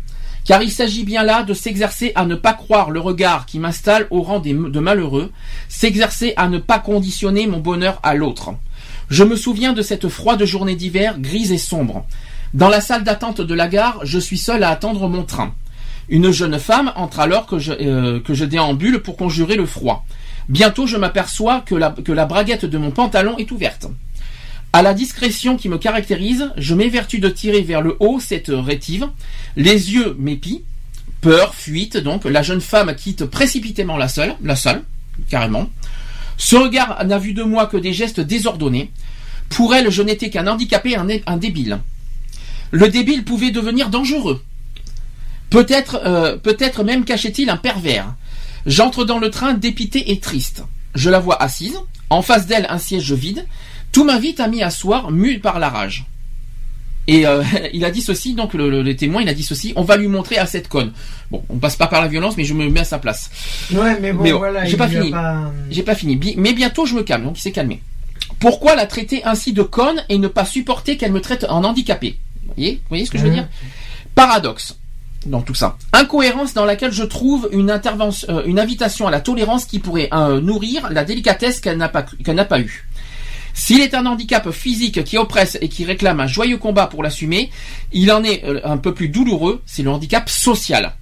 car 0.44 0.62
il 0.62 0.70
s'agit 0.70 1.04
bien 1.04 1.22
là 1.22 1.42
de 1.42 1.52
s'exercer 1.52 2.12
à 2.14 2.24
ne 2.24 2.34
pas 2.36 2.54
croire 2.54 2.90
le 2.90 3.00
regard 3.00 3.44
qui 3.44 3.58
m'installe 3.58 4.06
au 4.10 4.22
rang 4.22 4.40
de 4.40 4.80
malheureux, 4.80 5.30
s'exercer 5.68 6.32
à 6.36 6.48
ne 6.48 6.58
pas 6.58 6.78
conditionner 6.78 7.46
mon 7.46 7.58
bonheur 7.58 8.00
à 8.02 8.14
l'autre. 8.14 8.54
Je 9.10 9.24
me 9.24 9.36
souviens 9.36 9.74
de 9.74 9.82
cette 9.82 10.08
froide 10.08 10.44
journée 10.44 10.76
d'hiver 10.76 11.18
grise 11.18 11.52
et 11.52 11.58
sombre. 11.58 12.06
Dans 12.54 12.68
la 12.68 12.80
salle 12.80 13.04
d'attente 13.04 13.42
de 13.42 13.54
la 13.54 13.68
gare, 13.68 14.00
je 14.04 14.18
suis 14.18 14.38
seul 14.38 14.62
à 14.62 14.70
attendre 14.70 15.08
mon 15.08 15.24
train. 15.24 15.54
Une 16.08 16.30
jeune 16.30 16.58
femme 16.58 16.92
entre 16.96 17.20
alors 17.20 17.46
que 17.46 17.58
je, 17.58 17.72
euh, 17.72 18.20
que 18.20 18.34
je 18.34 18.44
déambule 18.44 19.00
pour 19.00 19.16
conjurer 19.16 19.56
le 19.56 19.66
froid. 19.66 20.06
Bientôt, 20.48 20.86
je 20.86 20.96
m'aperçois 20.96 21.60
que 21.60 21.74
la, 21.74 22.26
braguette 22.26 22.64
de 22.64 22.78
mon 22.78 22.90
pantalon 22.90 23.36
est 23.38 23.50
ouverte. 23.50 23.86
À 24.72 24.82
la 24.82 24.92
discrétion 24.92 25.56
qui 25.56 25.68
me 25.68 25.78
caractérise, 25.78 26.50
je 26.56 26.74
m'évertue 26.74 27.18
de 27.18 27.28
tirer 27.28 27.62
vers 27.62 27.80
le 27.80 27.96
haut 28.00 28.20
cette 28.20 28.50
rétive. 28.50 29.08
Les 29.56 29.92
yeux 29.92 30.16
m'épient. 30.18 30.62
Peur, 31.20 31.54
fuite, 31.54 31.96
donc. 31.96 32.24
La 32.24 32.42
jeune 32.42 32.60
femme 32.60 32.94
quitte 32.94 33.24
précipitamment 33.24 33.96
la 33.96 34.08
salle, 34.08 34.36
la 34.42 34.56
salle, 34.56 34.82
carrément. 35.30 35.70
Ce 36.36 36.56
regard 36.56 37.04
n'a 37.04 37.18
vu 37.18 37.32
de 37.32 37.44
moi 37.44 37.66
que 37.66 37.76
des 37.76 37.92
gestes 37.92 38.20
désordonnés. 38.20 38.90
Pour 39.48 39.74
elle, 39.74 39.90
je 39.90 40.02
n'étais 40.02 40.28
qu'un 40.28 40.46
handicapé, 40.46 40.96
un, 40.96 41.06
un 41.26 41.36
débile. 41.36 41.78
Le 42.72 42.88
débile 42.88 43.24
pouvait 43.24 43.52
devenir 43.52 43.88
dangereux. 43.88 44.42
Peut-être, 45.50 46.00
euh, 46.04 46.36
peut-être 46.36 46.82
même 46.82 47.04
cachait-il 47.04 47.48
un 47.48 47.56
pervers. 47.56 48.14
J'entre 48.66 49.04
dans 49.04 49.18
le 49.18 49.30
train 49.30 49.54
dépité 49.54 50.12
et 50.12 50.20
triste. 50.20 50.64
Je 50.94 51.10
la 51.10 51.18
vois 51.18 51.42
assise, 51.42 51.78
en 52.10 52.22
face 52.22 52.46
d'elle 52.46 52.66
un 52.68 52.78
siège 52.78 53.12
vide. 53.12 53.46
Tout 53.92 54.04
m'invite 54.04 54.40
à 54.40 54.48
m'y 54.48 54.62
asseoir, 54.62 55.10
mu 55.10 55.38
par 55.38 55.58
la 55.58 55.68
rage. 55.68 56.06
Et 57.06 57.26
euh, 57.26 57.42
il 57.72 57.84
a 57.84 57.90
dit 57.90 58.00
ceci, 58.00 58.34
donc 58.34 58.54
le, 58.54 58.82
le, 58.82 58.96
témoin, 58.96 59.22
il 59.22 59.28
a 59.28 59.34
dit 59.34 59.42
ceci, 59.42 59.72
on 59.76 59.82
va 59.82 59.96
lui 59.96 60.08
montrer 60.08 60.38
à 60.38 60.46
cette 60.46 60.68
conne. 60.68 60.92
Bon, 61.30 61.44
on 61.48 61.56
passe 61.56 61.76
pas 61.76 61.86
par 61.86 62.00
la 62.00 62.08
violence, 62.08 62.36
mais 62.36 62.44
je 62.44 62.54
me 62.54 62.68
mets 62.68 62.80
à 62.80 62.84
sa 62.84 62.98
place. 62.98 63.30
Ouais, 63.72 63.98
mais 64.00 64.12
bon, 64.12 64.38
voilà, 64.38 64.64
j'ai 64.64 64.76
pas 64.76 64.88
fini. 64.88 65.12
J'ai 65.70 65.82
pas 65.82 65.94
fini. 65.94 66.18
Mais 66.36 66.52
bientôt 66.52 66.86
je 66.86 66.94
me 66.94 67.02
calme, 67.02 67.24
donc 67.24 67.38
il 67.38 67.42
s'est 67.42 67.52
calmé. 67.52 67.82
Pourquoi 68.40 68.74
la 68.74 68.86
traiter 68.86 69.24
ainsi 69.24 69.52
de 69.52 69.62
conne 69.62 70.02
et 70.08 70.18
ne 70.18 70.28
pas 70.28 70.44
supporter 70.44 70.96
qu'elle 70.96 71.12
me 71.12 71.20
traite 71.20 71.44
en 71.48 71.62
handicapé? 71.64 72.16
Vous 72.42 72.54
voyez, 72.56 72.74
vous 72.74 72.88
voyez 72.88 73.06
ce 73.06 73.10
que 73.10 73.18
je 73.18 73.24
veux 73.24 73.30
dire? 73.30 73.48
Paradoxe 74.14 74.76
dans 75.26 75.42
tout 75.42 75.54
ça. 75.54 75.76
Incohérence 75.92 76.54
dans 76.54 76.64
laquelle 76.64 76.92
je 76.92 77.04
trouve 77.04 77.48
une 77.52 77.70
euh, 77.70 78.58
invitation 78.58 79.06
à 79.06 79.10
la 79.10 79.20
tolérance 79.20 79.64
qui 79.64 79.78
pourrait 79.78 80.08
euh, 80.12 80.40
nourrir 80.40 80.90
la 80.90 81.04
délicatesse 81.04 81.60
qu'elle 81.60 81.78
n'a 81.78 81.88
pas 81.88 82.60
eue. 82.60 82.86
S'il 83.56 83.80
est 83.80 83.94
un 83.94 84.04
handicap 84.06 84.50
physique 84.50 85.04
qui 85.04 85.16
oppresse 85.16 85.56
et 85.60 85.68
qui 85.68 85.84
réclame 85.84 86.18
un 86.18 86.26
joyeux 86.26 86.58
combat 86.58 86.88
pour 86.88 87.04
l'assumer, 87.04 87.50
il 87.92 88.10
en 88.10 88.24
est 88.24 88.44
euh, 88.44 88.60
un 88.64 88.76
peu 88.76 88.92
plus 88.92 89.08
douloureux, 89.08 89.62
c'est 89.64 89.84
le 89.84 89.90
handicap 89.90 90.28
social. 90.28 90.92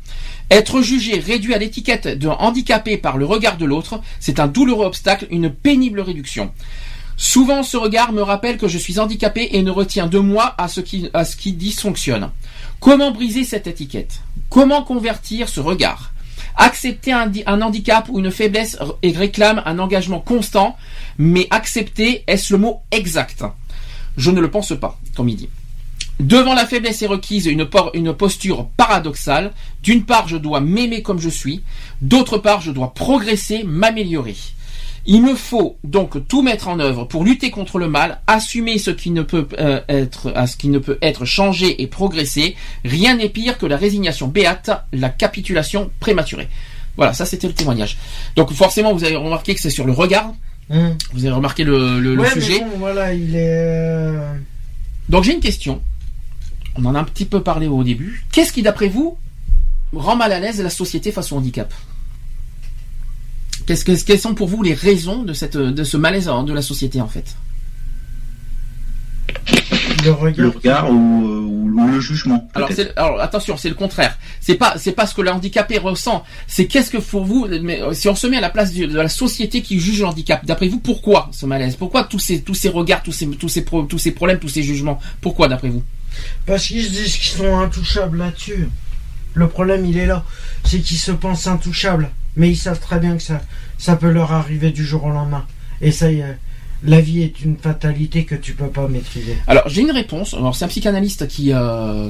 Être 0.50 0.82
jugé, 0.82 1.18
réduit 1.18 1.54
à 1.54 1.58
l'étiquette 1.58 2.06
de 2.06 2.28
handicapé 2.28 2.98
par 2.98 3.16
le 3.16 3.24
regard 3.24 3.56
de 3.56 3.64
l'autre, 3.64 4.00
c'est 4.20 4.38
un 4.38 4.48
douloureux 4.48 4.84
obstacle, 4.84 5.26
une 5.30 5.50
pénible 5.50 6.00
réduction. 6.00 6.52
Souvent, 7.16 7.62
ce 7.62 7.78
regard 7.78 8.12
me 8.12 8.20
rappelle 8.22 8.58
que 8.58 8.68
je 8.68 8.76
suis 8.76 8.98
handicapé 8.98 9.50
et 9.52 9.62
ne 9.62 9.70
retient 9.70 10.06
de 10.06 10.18
moi 10.18 10.54
à 10.58 10.68
ce 10.68 10.80
qui 10.80 11.52
dysfonctionne. 11.52 12.30
Comment 12.82 13.12
briser 13.12 13.44
cette 13.44 13.68
étiquette? 13.68 14.22
Comment 14.50 14.82
convertir 14.82 15.48
ce 15.48 15.60
regard? 15.60 16.12
Accepter 16.56 17.12
un, 17.12 17.62
handicap 17.62 18.08
ou 18.08 18.18
une 18.18 18.32
faiblesse 18.32 18.76
et 19.04 19.12
réclame 19.12 19.62
un 19.66 19.78
engagement 19.78 20.18
constant, 20.18 20.76
mais 21.16 21.46
accepter, 21.50 22.24
est-ce 22.26 22.52
le 22.52 22.58
mot 22.58 22.80
exact? 22.90 23.44
Je 24.16 24.32
ne 24.32 24.40
le 24.40 24.50
pense 24.50 24.72
pas, 24.80 24.98
comme 25.14 25.28
il 25.28 25.36
dit. 25.36 25.48
Devant 26.18 26.54
la 26.54 26.66
faiblesse 26.66 27.02
est 27.02 27.06
requise 27.06 27.46
une, 27.46 27.68
une 27.94 28.14
posture 28.14 28.66
paradoxale. 28.76 29.52
D'une 29.84 30.04
part, 30.04 30.26
je 30.26 30.36
dois 30.36 30.60
m'aimer 30.60 31.02
comme 31.02 31.20
je 31.20 31.28
suis. 31.28 31.62
D'autre 32.00 32.36
part, 32.36 32.62
je 32.62 32.72
dois 32.72 32.94
progresser, 32.94 33.62
m'améliorer. 33.62 34.34
Il 35.04 35.22
me 35.22 35.34
faut 35.34 35.78
donc 35.82 36.28
tout 36.28 36.42
mettre 36.42 36.68
en 36.68 36.78
œuvre 36.78 37.04
pour 37.04 37.24
lutter 37.24 37.50
contre 37.50 37.78
le 37.78 37.88
mal, 37.88 38.20
assumer 38.28 38.78
ce 38.78 38.90
qui 38.90 39.10
ne 39.10 39.22
peut 39.22 39.48
euh, 39.58 39.80
être, 39.88 40.32
à 40.36 40.46
ce 40.46 40.56
qui 40.56 40.68
ne 40.68 40.78
peut 40.78 40.98
être 41.02 41.24
changé 41.24 41.82
et 41.82 41.88
progresser. 41.88 42.54
Rien 42.84 43.16
n'est 43.16 43.28
pire 43.28 43.58
que 43.58 43.66
la 43.66 43.76
résignation 43.76 44.28
béate, 44.28 44.70
la 44.92 45.08
capitulation 45.08 45.90
prématurée. 45.98 46.48
Voilà, 46.96 47.14
ça 47.14 47.26
c'était 47.26 47.48
le 47.48 47.54
témoignage. 47.54 47.98
Donc 48.36 48.52
forcément, 48.52 48.92
vous 48.92 49.02
avez 49.02 49.16
remarqué 49.16 49.54
que 49.54 49.60
c'est 49.60 49.70
sur 49.70 49.86
le 49.86 49.92
regard. 49.92 50.34
Mmh. 50.70 50.90
Vous 51.14 51.24
avez 51.24 51.34
remarqué 51.34 51.64
le, 51.64 51.98
le, 51.98 52.24
sujet. 52.26 52.62
voilà, 52.78 53.12
il 53.12 53.34
est. 53.34 53.56
Euh, 53.56 54.34
donc 55.08 55.24
j'ai 55.24 55.32
une 55.32 55.40
question. 55.40 55.82
On 56.76 56.84
en 56.84 56.94
a 56.94 57.00
un 57.00 57.04
petit 57.04 57.24
peu 57.24 57.42
parlé 57.42 57.66
au 57.66 57.82
début. 57.82 58.24
Qu'est-ce 58.30 58.52
qui, 58.52 58.62
d'après 58.62 58.88
vous, 58.88 59.18
rend 59.94 60.16
mal 60.16 60.32
à 60.32 60.40
l'aise 60.40 60.62
la 60.62 60.70
société 60.70 61.12
face 61.12 61.32
au 61.32 61.36
handicap? 61.36 61.72
Qu'est-ce 63.66 64.04
quelles 64.04 64.18
sont 64.18 64.34
pour 64.34 64.48
vous 64.48 64.62
les 64.62 64.74
raisons 64.74 65.22
de, 65.22 65.32
cette, 65.32 65.56
de 65.56 65.84
ce 65.84 65.96
malaise 65.96 66.30
de 66.46 66.52
la 66.52 66.62
société 66.62 67.00
en 67.00 67.08
fait? 67.08 67.36
Le 70.04 70.10
regard, 70.10 70.90
ou, 70.90 71.68
le 71.68 72.00
jugement. 72.00 72.48
Alors, 72.54 72.70
alors, 72.96 73.20
attention, 73.20 73.56
c'est 73.56 73.68
le 73.68 73.74
contraire. 73.74 74.18
C'est 74.40 74.54
pas 74.54 74.74
c'est 74.76 74.92
pas 74.92 75.06
ce 75.06 75.14
que 75.14 75.22
le 75.22 75.30
handicapé 75.30 75.78
ressent. 75.78 76.24
C'est 76.46 76.66
qu'est-ce 76.66 76.90
que 76.90 76.98
pour 76.98 77.24
vous, 77.24 77.46
mais 77.62 77.80
euh, 77.82 77.92
si 77.92 78.08
on 78.08 78.14
se 78.14 78.26
met 78.26 78.36
à 78.36 78.40
la 78.40 78.50
place 78.50 78.72
de, 78.72 78.86
la 78.86 79.08
société 79.08 79.62
qui 79.62 79.78
juge 79.78 80.00
le 80.00 80.06
handicap, 80.06 80.44
d'après 80.44 80.68
vous, 80.68 80.80
pourquoi 80.80 81.28
ce 81.32 81.46
malaise? 81.46 81.76
Pourquoi 81.76 82.04
tous 82.04 82.18
ces 82.18 82.42
tous 82.42 82.54
ces 82.54 82.68
regards, 82.68 83.02
tous 83.02 83.12
ces 83.12 83.28
tous 83.28 83.48
ces 83.48 83.64
tous 83.64 83.98
ces 83.98 84.12
problèmes, 84.12 84.38
tous 84.38 84.48
ces 84.48 84.62
jugements? 84.62 84.98
Pourquoi 85.20 85.48
d'après 85.48 85.68
vous? 85.68 85.82
Parce 86.46 86.66
qu'ils 86.66 86.84
se 86.84 86.90
disent 86.90 87.16
qu'ils 87.16 87.38
sont 87.38 87.56
intouchables 87.58 88.18
là-dessus. 88.18 88.68
Le 89.34 89.48
problème, 89.48 89.86
il 89.86 89.96
est 89.98 90.06
là, 90.06 90.24
c'est 90.64 90.80
qu'ils 90.80 90.98
se 90.98 91.12
pensent 91.12 91.46
intouchables 91.46 92.10
mais 92.36 92.50
ils 92.50 92.56
savent 92.56 92.80
très 92.80 92.98
bien 92.98 93.16
que 93.16 93.22
ça, 93.78 93.96
peut 93.96 94.10
leur 94.10 94.32
arriver 94.32 94.70
du 94.70 94.84
jour 94.84 95.04
au 95.04 95.10
lendemain. 95.10 95.44
Et 95.80 95.90
ça 95.90 96.10
y 96.10 96.20
est, 96.20 96.38
la 96.84 97.00
vie 97.00 97.22
est 97.22 97.42
une 97.42 97.56
fatalité 97.56 98.24
que 98.24 98.34
tu 98.34 98.54
peux 98.54 98.68
pas 98.68 98.88
maîtriser. 98.88 99.36
Alors 99.46 99.68
j'ai 99.68 99.82
une 99.82 99.90
réponse. 99.90 100.34
Alors 100.34 100.56
c'est 100.56 100.64
un 100.64 100.68
psychanalyste 100.68 101.28
qui, 101.28 101.52
euh, 101.52 102.08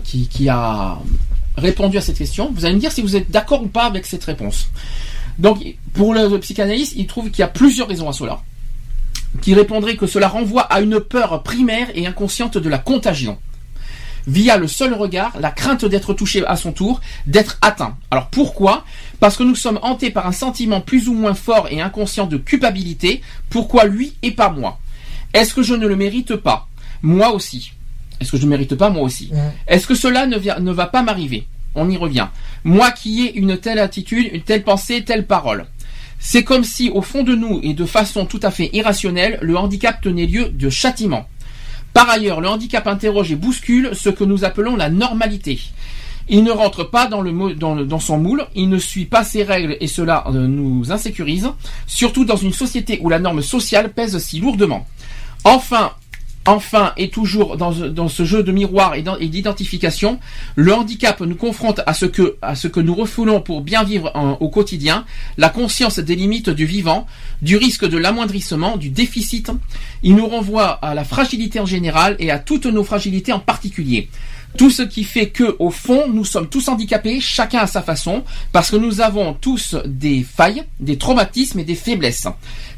a 0.48 0.98
répondu 1.56 1.98
à 1.98 2.00
cette 2.00 2.18
question. 2.18 2.52
Vous 2.54 2.64
allez 2.64 2.74
me 2.74 2.80
dire 2.80 2.92
si 2.92 3.02
vous 3.02 3.16
êtes 3.16 3.30
d'accord 3.30 3.62
ou 3.62 3.68
pas 3.68 3.84
avec 3.84 4.06
cette 4.06 4.24
réponse. 4.24 4.70
Donc 5.38 5.64
pour 5.94 6.14
le, 6.14 6.38
psychanalyste, 6.38 6.94
il 6.96 7.06
trouve 7.06 7.30
qu'il 7.30 7.40
y 7.40 7.44
a 7.44 7.48
plusieurs 7.48 7.88
raisons 7.88 8.08
à 8.08 8.12
cela. 8.12 8.40
Qui 9.40 9.54
répondrait 9.54 9.96
que 9.96 10.06
cela 10.06 10.28
renvoie 10.28 10.62
à 10.62 10.80
une 10.82 11.00
peur 11.00 11.42
primaire 11.42 11.88
et 11.94 12.06
inconsciente 12.06 12.58
de 12.58 12.68
la 12.68 12.78
contagion 12.78 13.38
via 14.26 14.56
le 14.56 14.68
seul 14.68 14.94
regard, 14.94 15.32
la 15.40 15.50
crainte 15.50 15.84
d'être 15.84 16.14
touché 16.14 16.44
à 16.46 16.56
son 16.56 16.72
tour, 16.72 17.00
d'être 17.26 17.58
atteint. 17.60 17.96
Alors 18.10 18.28
pourquoi? 18.28 18.84
Parce 19.20 19.36
que 19.36 19.42
nous 19.42 19.54
sommes 19.54 19.78
hantés 19.82 20.10
par 20.10 20.26
un 20.26 20.32
sentiment 20.32 20.80
plus 20.80 21.08
ou 21.08 21.14
moins 21.14 21.34
fort 21.34 21.68
et 21.70 21.80
inconscient 21.80 22.26
de 22.26 22.36
culpabilité. 22.36 23.22
Pourquoi 23.50 23.84
lui 23.84 24.14
et 24.22 24.30
pas 24.30 24.50
moi? 24.50 24.78
Est-ce 25.34 25.54
que 25.54 25.62
je 25.62 25.74
ne 25.74 25.86
le 25.86 25.96
mérite 25.96 26.36
pas? 26.36 26.68
Moi 27.02 27.32
aussi. 27.32 27.72
Est-ce 28.20 28.30
que 28.30 28.36
je 28.36 28.44
ne 28.44 28.50
mérite 28.50 28.74
pas? 28.74 28.90
Moi 28.90 29.02
aussi 29.02 29.30
Est-ce 29.66 29.86
que 29.86 29.94
cela 29.94 30.26
ne, 30.26 30.36
ne 30.36 30.72
va 30.72 30.86
pas 30.86 31.02
m'arriver? 31.02 31.46
On 31.74 31.88
y 31.88 31.96
revient. 31.96 32.28
Moi 32.64 32.90
qui 32.90 33.22
ai 33.22 33.34
une 33.34 33.56
telle 33.56 33.78
attitude, 33.78 34.28
une 34.32 34.42
telle 34.42 34.62
pensée, 34.62 35.04
telle 35.04 35.26
parole. 35.26 35.66
C'est 36.24 36.44
comme 36.44 36.62
si, 36.62 36.88
au 36.90 37.02
fond 37.02 37.24
de 37.24 37.34
nous 37.34 37.58
et 37.64 37.74
de 37.74 37.84
façon 37.84 38.26
tout 38.26 38.38
à 38.44 38.52
fait 38.52 38.70
irrationnelle, 38.72 39.40
le 39.42 39.56
handicap 39.56 40.00
tenait 40.00 40.26
lieu 40.26 40.50
de 40.50 40.70
châtiment. 40.70 41.26
Par 41.92 42.08
ailleurs, 42.08 42.40
le 42.40 42.48
handicap 42.48 42.86
interroge 42.86 43.32
et 43.32 43.36
bouscule 43.36 43.90
ce 43.92 44.08
que 44.08 44.24
nous 44.24 44.44
appelons 44.44 44.76
la 44.76 44.90
normalité. 44.90 45.60
Il 46.28 46.44
ne 46.44 46.50
rentre 46.52 46.84
pas 46.84 47.06
dans, 47.06 47.98
son 47.98 48.18
moule, 48.18 48.46
il 48.54 48.68
ne 48.68 48.78
suit 48.78 49.06
pas 49.06 49.24
ses 49.24 49.42
règles 49.42 49.76
et 49.80 49.88
cela 49.88 50.24
euh, 50.28 50.46
nous 50.46 50.92
insécurise, 50.92 51.50
surtout 51.86 52.24
dans 52.24 52.36
une 52.36 52.52
société 52.52 52.98
où 53.02 53.08
la 53.08 53.18
norme 53.18 53.42
sociale 53.42 53.92
pèse 53.92 54.16
si 54.18 54.38
lourdement. 54.38 54.86
Enfin, 55.44 55.92
Enfin, 56.44 56.92
et 56.96 57.08
toujours 57.08 57.56
dans, 57.56 58.08
ce 58.08 58.24
jeu 58.24 58.42
de 58.42 58.50
miroir 58.50 58.94
et 58.94 59.02
d'identification, 59.28 60.18
le 60.56 60.74
handicap 60.74 61.20
nous 61.20 61.36
confronte 61.36 61.80
à 61.86 61.94
ce 61.94 62.06
que, 62.06 62.80
nous 62.80 62.94
refoulons 62.94 63.40
pour 63.40 63.60
bien 63.60 63.84
vivre 63.84 64.12
au 64.40 64.48
quotidien, 64.48 65.04
la 65.38 65.50
conscience 65.50 66.00
des 66.00 66.16
limites 66.16 66.50
du 66.50 66.66
vivant, 66.66 67.06
du 67.42 67.56
risque 67.56 67.88
de 67.88 67.96
l'amoindrissement, 67.96 68.76
du 68.76 68.90
déficit. 68.90 69.52
Il 70.02 70.16
nous 70.16 70.26
renvoie 70.26 70.70
à 70.70 70.94
la 70.94 71.04
fragilité 71.04 71.60
en 71.60 71.66
général 71.66 72.16
et 72.18 72.32
à 72.32 72.40
toutes 72.40 72.66
nos 72.66 72.82
fragilités 72.82 73.32
en 73.32 73.38
particulier. 73.38 74.08
Tout 74.58 74.70
ce 74.70 74.82
qui 74.82 75.04
fait 75.04 75.28
que, 75.28 75.56
au 75.60 75.70
fond, 75.70 76.08
nous 76.12 76.24
sommes 76.24 76.48
tous 76.48 76.68
handicapés, 76.68 77.20
chacun 77.20 77.60
à 77.60 77.66
sa 77.66 77.82
façon, 77.82 78.24
parce 78.50 78.70
que 78.70 78.76
nous 78.76 79.00
avons 79.00 79.32
tous 79.32 79.76
des 79.86 80.22
failles, 80.22 80.64
des 80.80 80.98
traumatismes 80.98 81.60
et 81.60 81.64
des 81.64 81.76
faiblesses. 81.76 82.26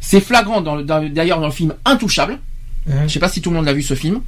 C'est 0.00 0.20
flagrant 0.20 0.60
d'ailleurs 0.60 1.40
dans 1.40 1.46
le 1.46 1.52
film 1.52 1.74
Intouchable, 1.84 2.38
je 2.86 3.02
ne 3.02 3.08
sais 3.08 3.18
pas 3.18 3.28
si 3.28 3.40
tout 3.40 3.50
le 3.50 3.56
monde 3.56 3.66
l'a 3.66 3.72
vu 3.72 3.82
ce 3.82 3.94
film. 3.94 4.20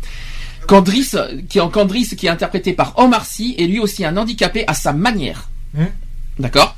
Candris, 0.67 1.13
qui, 1.49 1.59
Candris, 1.73 2.09
qui 2.17 2.27
est 2.27 2.31
interprété 2.31 2.73
par 2.73 2.99
Omar 2.99 3.25
Sy, 3.25 3.55
est 3.59 3.67
lui 3.67 3.79
aussi 3.79 4.05
un 4.05 4.17
handicapé 4.17 4.65
à 4.67 4.75
sa 4.75 4.93
manière. 4.93 5.49
D'accord 6.39 6.77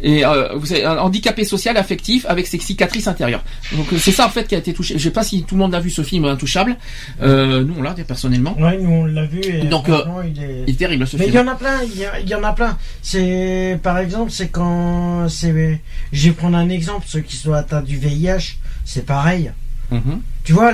et 0.00 0.24
euh, 0.24 0.54
vous 0.56 0.66
savez, 0.66 0.84
un 0.84 0.98
handicapé 0.98 1.44
social 1.44 1.76
affectif 1.76 2.26
avec 2.28 2.46
ses 2.46 2.58
cicatrices 2.58 3.06
intérieures. 3.06 3.44
Donc 3.72 3.86
c'est 3.98 4.12
ça 4.12 4.26
en 4.26 4.28
fait 4.28 4.46
qui 4.46 4.54
a 4.54 4.58
été 4.58 4.74
touché. 4.74 4.98
Je 4.98 5.02
sais 5.02 5.10
pas 5.10 5.22
si 5.22 5.44
tout 5.44 5.54
le 5.54 5.60
monde 5.60 5.74
a 5.74 5.80
vu 5.80 5.88
ce 5.88 6.02
film 6.02 6.24
Intouchable. 6.24 6.76
Euh, 7.22 7.62
nous 7.62 7.74
on 7.78 7.82
l'a 7.82 7.94
personnellement. 7.94 8.56
Oui, 8.58 8.76
nous 8.82 8.90
on 8.90 9.04
l'a 9.06 9.24
vu. 9.24 9.40
Et 9.44 9.64
Donc 9.64 9.88
euh, 9.88 10.02
il, 10.26 10.70
est... 10.70 10.76
terrible 10.76 11.06
ce 11.06 11.16
Mais 11.16 11.24
film. 11.24 11.34
il 11.34 11.38
y 11.38 11.40
en 11.40 11.48
a 11.48 11.54
plein. 11.54 11.82
Il 12.22 12.28
y, 12.28 12.34
en 12.34 12.42
a 12.42 12.52
plein. 12.52 12.76
C'est 13.02 13.78
par 13.82 13.98
exemple 13.98 14.30
c'est 14.30 14.48
quand 14.48 15.28
c'est. 15.28 15.80
Je 16.12 16.28
vais 16.28 16.34
prendre 16.34 16.56
un 16.58 16.68
exemple. 16.68 17.06
Ceux 17.08 17.20
qui 17.20 17.36
sont 17.36 17.52
atteints 17.52 17.82
du 17.82 17.96
VIH, 17.96 18.58
c'est 18.84 19.06
pareil. 19.06 19.52
Mhm. 19.90 20.20
Tu 20.42 20.52
vois 20.52 20.72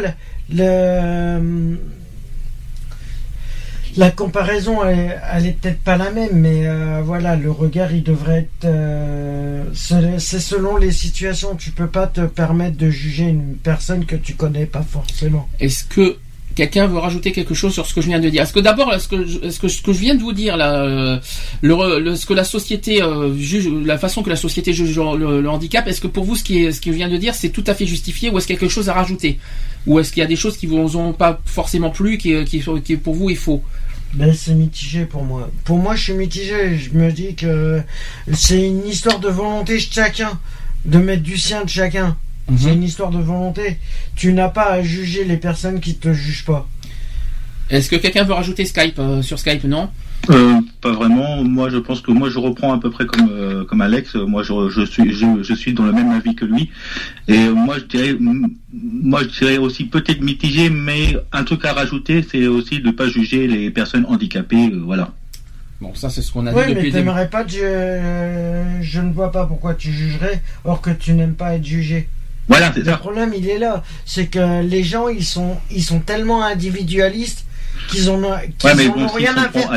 la 3.96 4.10
comparaison, 4.10 4.84
elle, 4.84 5.20
elle 5.32 5.46
est 5.46 5.60
peut-être 5.60 5.80
pas 5.80 5.96
la 5.96 6.10
même, 6.10 6.34
mais 6.34 6.66
euh, 6.66 7.02
voilà, 7.04 7.36
le 7.36 7.50
regard, 7.50 7.92
il 7.92 8.02
devrait 8.02 8.38
être. 8.40 8.64
euh, 8.64 9.64
c'est 9.74 10.40
selon 10.40 10.76
les 10.76 10.92
situations. 10.92 11.54
Tu 11.56 11.70
peux 11.70 11.88
pas 11.88 12.06
te 12.06 12.22
permettre 12.22 12.76
de 12.76 12.90
juger 12.90 13.24
une 13.24 13.56
personne 13.56 14.04
que 14.06 14.16
tu 14.16 14.34
connais 14.34 14.66
pas 14.66 14.82
forcément. 14.82 15.48
Est-ce 15.58 15.84
que 15.84 16.16
quelqu'un 16.54 16.86
veut 16.86 16.98
rajouter 16.98 17.32
quelque 17.32 17.54
chose 17.54 17.72
sur 17.72 17.86
ce 17.86 17.94
que 17.94 18.00
je 18.00 18.08
viens 18.08 18.20
de 18.20 18.28
dire 18.28 18.42
Est-ce 18.42 18.52
que 18.52 18.60
d'abord, 18.60 18.92
est-ce 18.92 19.08
que, 19.08 19.26
ce 19.50 19.82
que 19.82 19.92
je 19.92 19.98
viens 19.98 20.14
de 20.14 20.20
vous 20.20 20.32
dire 20.32 20.56
là, 20.56 20.82
euh, 20.82 21.18
le, 21.62 22.14
ce 22.14 22.26
que 22.26 22.34
la 22.34 22.44
société 22.44 23.02
euh, 23.02 23.36
juge, 23.36 23.68
la 23.68 23.98
façon 23.98 24.22
que 24.22 24.30
la 24.30 24.36
société 24.36 24.72
juge 24.72 24.96
le, 24.96 25.48
handicap, 25.48 25.86
est-ce 25.86 26.00
que 26.00 26.06
pour 26.06 26.24
vous, 26.24 26.36
ce 26.36 26.44
qui 26.44 26.64
est, 26.64 26.72
ce 26.72 26.80
que 26.80 26.90
je 26.90 26.96
viens 26.96 27.08
de 27.08 27.16
dire, 27.16 27.34
c'est 27.34 27.50
tout 27.50 27.64
à 27.66 27.74
fait 27.74 27.86
justifié, 27.86 28.30
ou 28.30 28.38
est-ce 28.38 28.46
qu'il 28.46 28.54
y 28.54 28.58
a 28.58 28.60
quelque 28.60 28.70
chose 28.70 28.88
à 28.88 28.94
rajouter, 28.94 29.38
ou 29.86 29.98
est-ce 29.98 30.12
qu'il 30.12 30.20
y 30.20 30.24
a 30.24 30.28
des 30.28 30.36
choses 30.36 30.56
qui 30.56 30.66
vous 30.66 30.96
ont 30.96 31.12
pas 31.12 31.40
forcément 31.44 31.90
plu, 31.90 32.18
qui, 32.18 32.44
qui, 32.44 32.62
qui 32.84 32.96
pour 32.96 33.14
vous 33.14 33.30
est 33.30 33.34
faux 33.36 33.62
Ben, 34.14 34.34
c'est 34.34 34.54
mitigé 34.54 35.04
pour 35.04 35.24
moi. 35.24 35.50
Pour 35.64 35.78
moi, 35.78 35.94
je 35.94 36.02
suis 36.04 36.12
mitigé. 36.14 36.76
Je 36.76 36.90
me 36.90 37.10
dis 37.12 37.34
que 37.34 37.80
c'est 38.32 38.66
une 38.66 38.86
histoire 38.86 39.20
de 39.20 39.28
volonté 39.28 39.74
de 39.74 39.80
chacun, 39.80 40.38
de 40.84 40.98
mettre 40.98 41.22
du 41.22 41.36
sien 41.36 41.64
de 41.64 41.68
chacun. 41.68 42.16
Mhm. 42.50 42.58
C'est 42.58 42.74
une 42.74 42.82
histoire 42.82 43.10
de 43.10 43.18
volonté. 43.18 43.78
Tu 44.16 44.32
n'as 44.32 44.48
pas 44.48 44.70
à 44.72 44.82
juger 44.82 45.24
les 45.24 45.36
personnes 45.36 45.80
qui 45.80 45.94
te 45.94 46.12
jugent 46.12 46.44
pas. 46.44 46.68
Est-ce 47.70 47.88
que 47.88 47.96
quelqu'un 47.96 48.24
veut 48.24 48.32
rajouter 48.34 48.64
Skype 48.64 48.98
euh, 48.98 49.22
sur 49.22 49.38
Skype 49.38 49.62
Non? 49.64 49.88
Euh, 50.28 50.60
pas 50.80 50.90
vraiment. 50.92 51.42
Moi, 51.44 51.70
je 51.70 51.78
pense 51.78 52.00
que 52.00 52.10
moi, 52.10 52.28
je 52.28 52.38
reprends 52.38 52.72
à 52.74 52.78
peu 52.80 52.90
près 52.90 53.06
comme 53.06 53.28
euh, 53.30 53.64
comme 53.64 53.80
Alex. 53.80 54.16
Moi, 54.16 54.42
je, 54.42 54.68
je 54.68 54.82
suis 54.84 55.12
je, 55.14 55.42
je 55.42 55.54
suis 55.54 55.72
dans 55.72 55.84
le 55.84 55.92
même 55.92 56.10
avis 56.10 56.34
que 56.34 56.44
lui. 56.44 56.68
Et 57.28 57.48
moi, 57.48 57.76
je 57.78 57.84
dirais 57.84 58.16
moi, 58.72 59.22
je 59.22 59.28
dirais 59.38 59.56
aussi 59.58 59.84
peut-être 59.84 60.20
mitigé, 60.20 60.68
mais 60.68 61.16
un 61.32 61.44
truc 61.44 61.64
à 61.64 61.72
rajouter, 61.72 62.24
c'est 62.28 62.46
aussi 62.48 62.80
de 62.80 62.90
pas 62.90 63.08
juger 63.08 63.46
les 63.46 63.70
personnes 63.70 64.04
handicapées. 64.08 64.70
euh, 64.72 64.82
voilà. 64.84 65.12
Bon, 65.80 65.94
ça 65.94 66.10
c'est 66.10 66.20
ce 66.20 66.30
qu'on 66.32 66.46
a 66.46 66.52
Oui, 66.52 66.66
dit 66.66 66.74
depuis 66.74 66.88
mais 66.88 66.98
t'aimerais 66.98 67.28
pas. 67.30 67.46
Je, 67.46 68.80
je 68.82 69.00
ne 69.00 69.12
vois 69.12 69.30
pas 69.32 69.46
pourquoi 69.46 69.74
tu 69.74 69.90
jugerais, 69.92 70.42
or 70.64 70.82
que 70.82 70.90
tu 70.90 71.12
n'aimes 71.14 71.34
pas 71.34 71.54
être 71.54 71.64
jugé. 71.64 72.08
Voilà, 72.48 72.72
c'est 72.74 72.80
Le 72.80 72.96
problème, 72.96 73.32
il 73.36 73.48
est 73.48 73.58
là. 73.58 73.82
C'est 74.04 74.26
que 74.26 74.62
les 74.62 74.82
gens, 74.82 75.08
ils 75.08 75.24
sont, 75.24 75.56
ils 75.70 75.84
sont 75.84 76.00
tellement 76.00 76.42
individualistes 76.44 77.44
qu'ils 77.88 78.10
en 78.10 78.22
ont, 78.24 78.34
qu'ils 78.58 78.68
Ouais, 78.68 78.74
mais 78.76 78.88
en 78.88 78.92
bon, 78.94 79.04
ont 79.04 79.08
s'ils 79.08 79.18
rien 79.18 79.36
à 79.36 79.48
faire. 79.48 79.70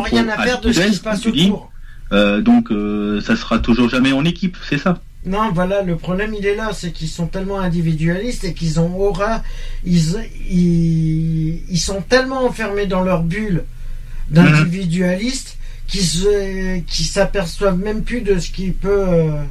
rien 0.00 0.28
à 0.28 0.42
faire 0.42 0.60
de 0.60 0.72
ce 0.72 0.80
qui 0.80 0.94
se 0.94 1.00
passe 1.00 1.26
autour. 1.26 1.70
euh, 2.12 2.40
donc 2.40 2.70
euh, 2.70 3.20
ça 3.20 3.36
sera 3.36 3.58
toujours 3.58 3.88
jamais 3.88 4.12
en 4.12 4.24
équipe, 4.24 4.56
c'est 4.68 4.78
ça. 4.78 5.00
Non, 5.26 5.50
voilà, 5.52 5.82
le 5.82 5.96
problème 5.96 6.34
il 6.38 6.44
est 6.44 6.54
là, 6.54 6.70
c'est 6.74 6.90
qu'ils 6.92 7.08
sont 7.08 7.26
tellement 7.26 7.58
individualistes 7.60 8.44
et 8.44 8.52
qu'ils 8.52 8.78
ont 8.78 8.94
aura, 8.98 9.42
ils, 9.84 10.16
ils, 10.50 11.60
ils 11.70 11.78
sont 11.80 12.02
tellement 12.02 12.44
enfermés 12.44 12.86
dans 12.86 13.02
leur 13.02 13.22
bulle 13.22 13.64
d'individualistes 14.30 15.56
qu'ils 15.86 16.02
se, 16.02 16.80
qu'ils 16.80 17.06
s'aperçoivent 17.06 17.78
même 17.78 18.02
plus 18.02 18.20
de 18.20 18.38
ce 18.38 18.50
qui 18.50 18.70
peut. 18.70 19.04
euh, 19.08 19.42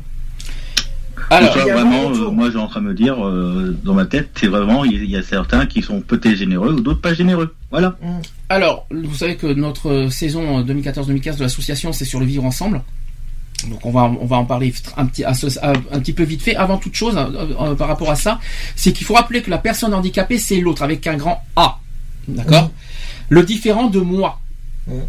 Alors, 1.29 1.55
Donc, 1.55 1.69
vraiment, 1.69 2.11
euh, 2.11 2.31
moi, 2.31 2.49
j'ai 2.51 2.57
en 2.57 2.67
train 2.67 2.81
de 2.81 2.87
me 2.87 2.93
dire 2.93 3.25
euh, 3.25 3.75
dans 3.83 3.93
ma 3.93 4.05
tête, 4.05 4.29
c'est 4.35 4.47
vraiment 4.47 4.85
il 4.85 5.09
y 5.09 5.17
a 5.17 5.23
certains 5.23 5.65
qui 5.65 5.81
sont 5.81 6.01
peut-être 6.01 6.35
généreux 6.35 6.73
ou 6.73 6.81
d'autres 6.81 7.01
pas 7.01 7.13
généreux. 7.13 7.55
Voilà. 7.71 7.95
Alors, 8.49 8.87
vous 8.91 9.15
savez 9.15 9.35
que 9.35 9.47
notre 9.47 10.09
saison 10.09 10.61
2014-2015 10.63 11.37
de 11.37 11.43
l'association, 11.43 11.93
c'est 11.93 12.05
sur 12.05 12.19
le 12.19 12.25
vivre 12.25 12.45
ensemble. 12.45 12.81
Donc 13.69 13.85
on 13.85 13.91
va 13.91 14.11
on 14.19 14.25
va 14.25 14.37
en 14.37 14.45
parler 14.45 14.73
un 14.97 15.05
petit 15.05 15.23
un 15.25 15.33
petit 15.33 16.13
peu 16.13 16.23
vite 16.23 16.41
fait. 16.41 16.55
Avant 16.55 16.77
toute 16.77 16.95
chose, 16.95 17.15
euh, 17.17 17.53
euh, 17.59 17.75
par 17.75 17.87
rapport 17.87 18.09
à 18.09 18.15
ça, 18.15 18.39
c'est 18.75 18.93
qu'il 18.93 19.05
faut 19.05 19.13
rappeler 19.13 19.41
que 19.41 19.49
la 19.49 19.57
personne 19.57 19.93
handicapée 19.93 20.37
c'est 20.37 20.59
l'autre 20.59 20.83
avec 20.83 21.05
un 21.07 21.15
grand 21.15 21.41
A, 21.55 21.79
d'accord? 22.27 22.71
Le 23.29 23.43
différent 23.43 23.87
de 23.87 23.99
moi. 23.99 24.39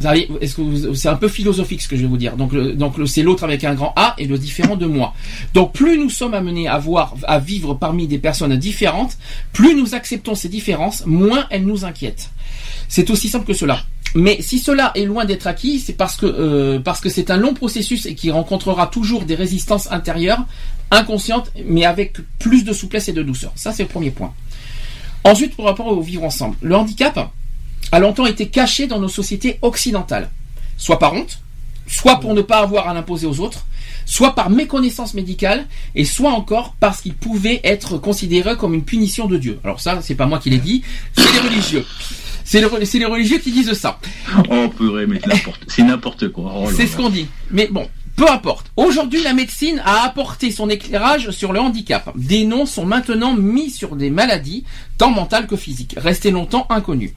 C'est 0.01 1.09
un 1.09 1.17
peu 1.17 1.29
philosophique 1.29 1.83
ce 1.83 1.89
que 1.89 1.97
je 1.97 2.03
vais 2.03 2.09
vous 2.09 2.17
dire. 2.17 2.37
Donc 2.37 2.55
donc 2.55 2.95
c'est 3.07 3.23
l'autre 3.23 3.45
avec 3.45 3.65
un 3.65 3.75
grand 3.75 3.93
A 3.97 4.15
et 4.19 4.27
le 4.27 4.39
différent 4.39 4.77
de 4.77 4.87
moi. 4.87 5.15
Donc 5.53 5.73
plus 5.73 5.99
nous 5.99 6.11
sommes 6.11 6.35
amenés 6.35 6.69
à 6.69 6.79
voir 6.79 7.15
à 7.25 7.39
vivre 7.39 7.75
parmi 7.75 8.07
des 8.07 8.19
personnes 8.19 8.57
différentes, 8.57 9.19
plus 9.53 9.75
nous 9.75 9.95
acceptons 9.95 10.35
ces 10.35 10.49
différences, 10.49 11.05
moins 11.07 11.47
elles 11.51 11.65
nous 11.65 11.85
inquiètent. 11.85 12.31
C'est 12.89 13.11
aussi 13.11 13.29
simple 13.29 13.47
que 13.47 13.55
cela. 13.55 13.81
Mais 14.15 14.41
si 14.41 14.61
cela 14.61 14.93
est 14.95 15.07
loin 15.07 15.25
d'être 15.25 15.49
acquis, 15.49 15.81
c'est 15.81 15.95
parce 15.95 16.17
que 16.17 16.27
euh, 16.27 16.79
parce 16.79 17.01
que 17.01 17.09
c'est 17.09 17.33
un 17.33 17.37
long 17.37 17.53
processus 17.53 18.07
et 18.07 18.15
qui 18.15 18.31
rencontrera 18.31 18.87
toujours 18.87 19.25
des 19.25 19.35
résistances 19.35 19.91
intérieures, 19.91 20.47
inconscientes, 20.93 21.51
mais 21.67 21.85
avec 21.85 22.19
plus 22.39 22.65
de 22.65 22.73
souplesse 22.73 23.09
et 23.09 23.13
de 23.13 23.25
douceur. 23.25 23.51
Ça, 23.57 23.73
c'est 23.73 23.83
le 23.83 23.89
premier 23.89 24.13
point. 24.13 24.33
Ensuite, 25.25 25.57
par 25.57 25.67
rapport 25.67 25.89
au 25.89 26.01
vivre 26.01 26.23
ensemble, 26.23 26.55
le 26.61 26.77
handicap 26.77 27.19
a 27.95 27.99
longtemps 28.01 28.27
été 28.27 28.49
caché 28.49 28.87
dans 28.89 28.99
nos 28.99 29.09
sociétés 29.09 29.59
occidentales, 29.63 30.29
soit 30.77 30.99
par 30.99 31.13
honte, 31.15 31.39
soit 31.87 32.19
pour 32.19 32.35
ne 32.35 32.43
pas 32.43 32.59
avoir 32.59 32.89
à 32.89 32.95
l'imposer 32.95 33.27
aux 33.27 33.39
autres, 33.41 33.67
soit 34.07 34.35
par 34.35 34.51
méconnaissance 34.51 35.15
médicale, 35.15 35.67
et 35.95 36.05
soit 36.05 36.33
encore 36.33 36.75
parce 36.81 37.01
qu'il 37.03 37.15
pouvait 37.15 37.61
être 37.63 37.97
considéré 37.99 38.57
comme 38.57 38.75
une 38.75 38.85
punition 38.85 39.27
de 39.27 39.37
Dieu. 39.37 39.61
Alors 39.65 39.81
ça, 39.81 40.01
c'est 40.03 40.15
pas 40.17 40.27
moi 40.27 40.39
qui 40.41 40.51
l'ai 40.51 40.59
dit, 40.59 40.83
c'est 41.17 41.33
les 41.33 41.39
religieux. 41.49 41.87
C'est 42.45 42.61
le- 42.61 42.85
c'est 42.85 42.99
les 42.99 43.07
religieux 43.07 43.39
qui 43.39 43.53
disent 43.53 43.73
ça. 43.75 43.99
Oh 44.51 44.69
purée, 44.77 45.07
mais 45.07 45.21
c'est 45.69 45.83
n'importe- 45.83 46.29
quoi. 46.33 46.53
Oh 46.57 46.69
C'est 46.77 46.87
ce 46.87 46.97
qu'on 46.97 47.09
dit. 47.09 47.27
Mais 47.51 47.69
bon, 47.71 47.89
peu 48.17 48.31
importe. 48.31 48.67
Aujourd'hui, 48.77 49.23
la 49.23 49.33
médecine 49.33 49.81
a 49.85 50.05
apporté 50.05 50.51
son 50.51 50.69
éclairage 50.69 51.31
sur 51.31 51.53
le 51.55 51.61
handicap. 51.61 52.13
Des 52.17 52.45
noms 52.45 52.67
sont 52.67 52.85
maintenant 52.85 53.35
mis 53.35 53.71
sur 53.71 53.97
des 53.97 54.11
maladies, 54.11 54.65
tant 54.99 55.11
mentales 55.11 55.47
que 55.47 55.57
physiques, 55.57 55.95
restées 55.97 56.31
longtemps 56.31 56.67
inconnues. 56.69 57.15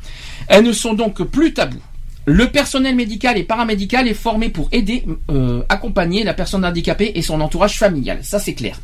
Elles 0.48 0.64
ne 0.64 0.72
sont 0.72 0.94
donc 0.94 1.24
plus 1.24 1.54
tabous. 1.54 1.82
Le 2.26 2.50
personnel 2.50 2.96
médical 2.96 3.38
et 3.38 3.44
paramédical 3.44 4.08
est 4.08 4.14
formé 4.14 4.50
pour 4.50 4.68
aider, 4.74 5.06
euh, 5.32 5.64
accompagner 5.70 6.26
la 6.26 6.34
personne 6.34 6.66
handicapée 6.66 7.14
et 7.16 7.22
son 7.22 7.40
entourage 7.40 7.78
familial. 7.78 8.20
Ça, 8.22 8.38
c'est 8.38 8.54
clair. 8.54 8.82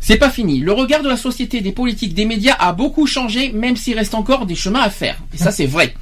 C'est 0.00 0.16
pas 0.16 0.30
fini. 0.30 0.60
Le 0.60 0.72
regard 0.72 1.02
de 1.02 1.08
la 1.08 1.16
société, 1.16 1.60
des 1.60 1.72
politiques, 1.72 2.14
des 2.14 2.24
médias 2.24 2.56
a 2.58 2.72
beaucoup 2.72 3.06
changé, 3.06 3.52
même 3.52 3.76
s'il 3.76 3.98
reste 3.98 4.14
encore 4.14 4.46
des 4.46 4.54
chemins 4.54 4.80
à 4.80 4.88
faire. 4.88 5.18
Et 5.34 5.36
ça, 5.36 5.50
c'est 5.50 5.66
vrai. 5.66 5.94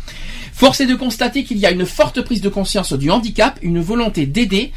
Force 0.52 0.80
est 0.80 0.86
de 0.86 0.94
constater 0.94 1.42
qu'il 1.42 1.58
y 1.58 1.66
a 1.66 1.72
une 1.72 1.86
forte 1.86 2.20
prise 2.22 2.40
de 2.40 2.48
conscience 2.48 2.92
du 2.92 3.10
handicap, 3.10 3.58
une 3.62 3.80
volonté 3.80 4.26
d'aider, 4.26 4.70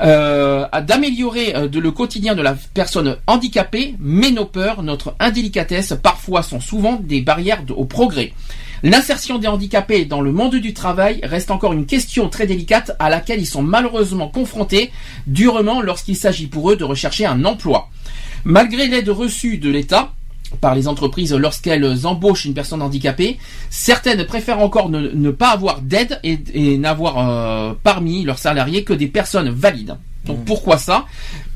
euh, 0.00 0.64
d'améliorer 0.80 1.54
euh, 1.56 1.68
le 1.70 1.90
quotidien 1.90 2.34
de 2.34 2.40
la 2.40 2.56
personne 2.72 3.16
handicapée, 3.26 3.96
mais 3.98 4.30
nos 4.30 4.46
peurs, 4.46 4.82
notre 4.82 5.14
indélicatesse, 5.20 5.94
parfois 6.02 6.42
sont 6.42 6.60
souvent 6.60 6.98
des 7.02 7.20
barrières 7.20 7.62
au 7.76 7.84
progrès. 7.84 8.32
L'insertion 8.82 9.38
des 9.38 9.48
handicapés 9.48 10.04
dans 10.04 10.20
le 10.20 10.32
monde 10.32 10.56
du 10.56 10.72
travail 10.72 11.20
reste 11.22 11.50
encore 11.50 11.72
une 11.72 11.86
question 11.86 12.28
très 12.28 12.46
délicate 12.46 12.92
à 12.98 13.10
laquelle 13.10 13.40
ils 13.40 13.46
sont 13.46 13.62
malheureusement 13.62 14.28
confrontés 14.28 14.90
durement 15.26 15.80
lorsqu'il 15.80 16.16
s'agit 16.16 16.46
pour 16.46 16.70
eux 16.70 16.76
de 16.76 16.84
rechercher 16.84 17.26
un 17.26 17.44
emploi. 17.44 17.90
Malgré 18.44 18.86
l'aide 18.86 19.08
reçue 19.08 19.58
de 19.58 19.68
l'État, 19.68 20.12
par 20.60 20.74
les 20.74 20.88
entreprises 20.88 21.34
lorsqu'elles 21.34 22.06
embauchent 22.06 22.44
une 22.44 22.54
personne 22.54 22.82
handicapée, 22.82 23.38
certaines 23.68 24.24
préfèrent 24.24 24.60
encore 24.60 24.88
ne, 24.88 25.08
ne 25.08 25.30
pas 25.30 25.50
avoir 25.50 25.82
d'aide 25.82 26.20
et, 26.22 26.38
et 26.54 26.78
n'avoir 26.78 27.18
euh, 27.18 27.74
parmi 27.82 28.24
leurs 28.24 28.38
salariés 28.38 28.84
que 28.84 28.92
des 28.92 29.08
personnes 29.08 29.50
valides. 29.50 29.96
Donc 30.24 30.44
pourquoi 30.44 30.78
ça? 30.78 31.06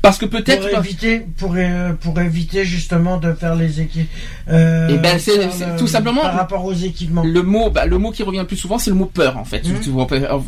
Parce 0.03 0.17
que 0.17 0.25
peut-être 0.25 0.69
pour 0.69 0.79
éviter, 0.79 1.19
pour, 1.37 1.53
euh, 1.55 1.93
pour 1.93 2.19
éviter 2.19 2.65
justement 2.65 3.15
de 3.15 3.31
faire 3.33 3.55
les 3.55 3.79
équipes. 3.79 4.09
euh, 4.49 4.89
Eh 4.91 4.97
ben, 4.97 5.17
c'est- 5.17 5.49
tout 5.77 5.87
simplement- 5.87 6.21
Par 6.23 6.35
rapport 6.35 6.65
aux 6.65 6.73
équipements. 6.73 7.23
le 7.23 7.41
mot, 7.41 7.69
bah, 7.69 7.85
le 7.85 7.97
mot 7.97 8.11
qui 8.11 8.21
revient 8.21 8.39
le 8.39 8.45
plus 8.45 8.57
souvent, 8.57 8.77
c'est 8.77 8.89
le 8.89 8.97
mot 8.97 9.05
peur 9.05 9.37
en 9.37 9.45
fait. 9.45 9.61
Peut- 9.61 9.69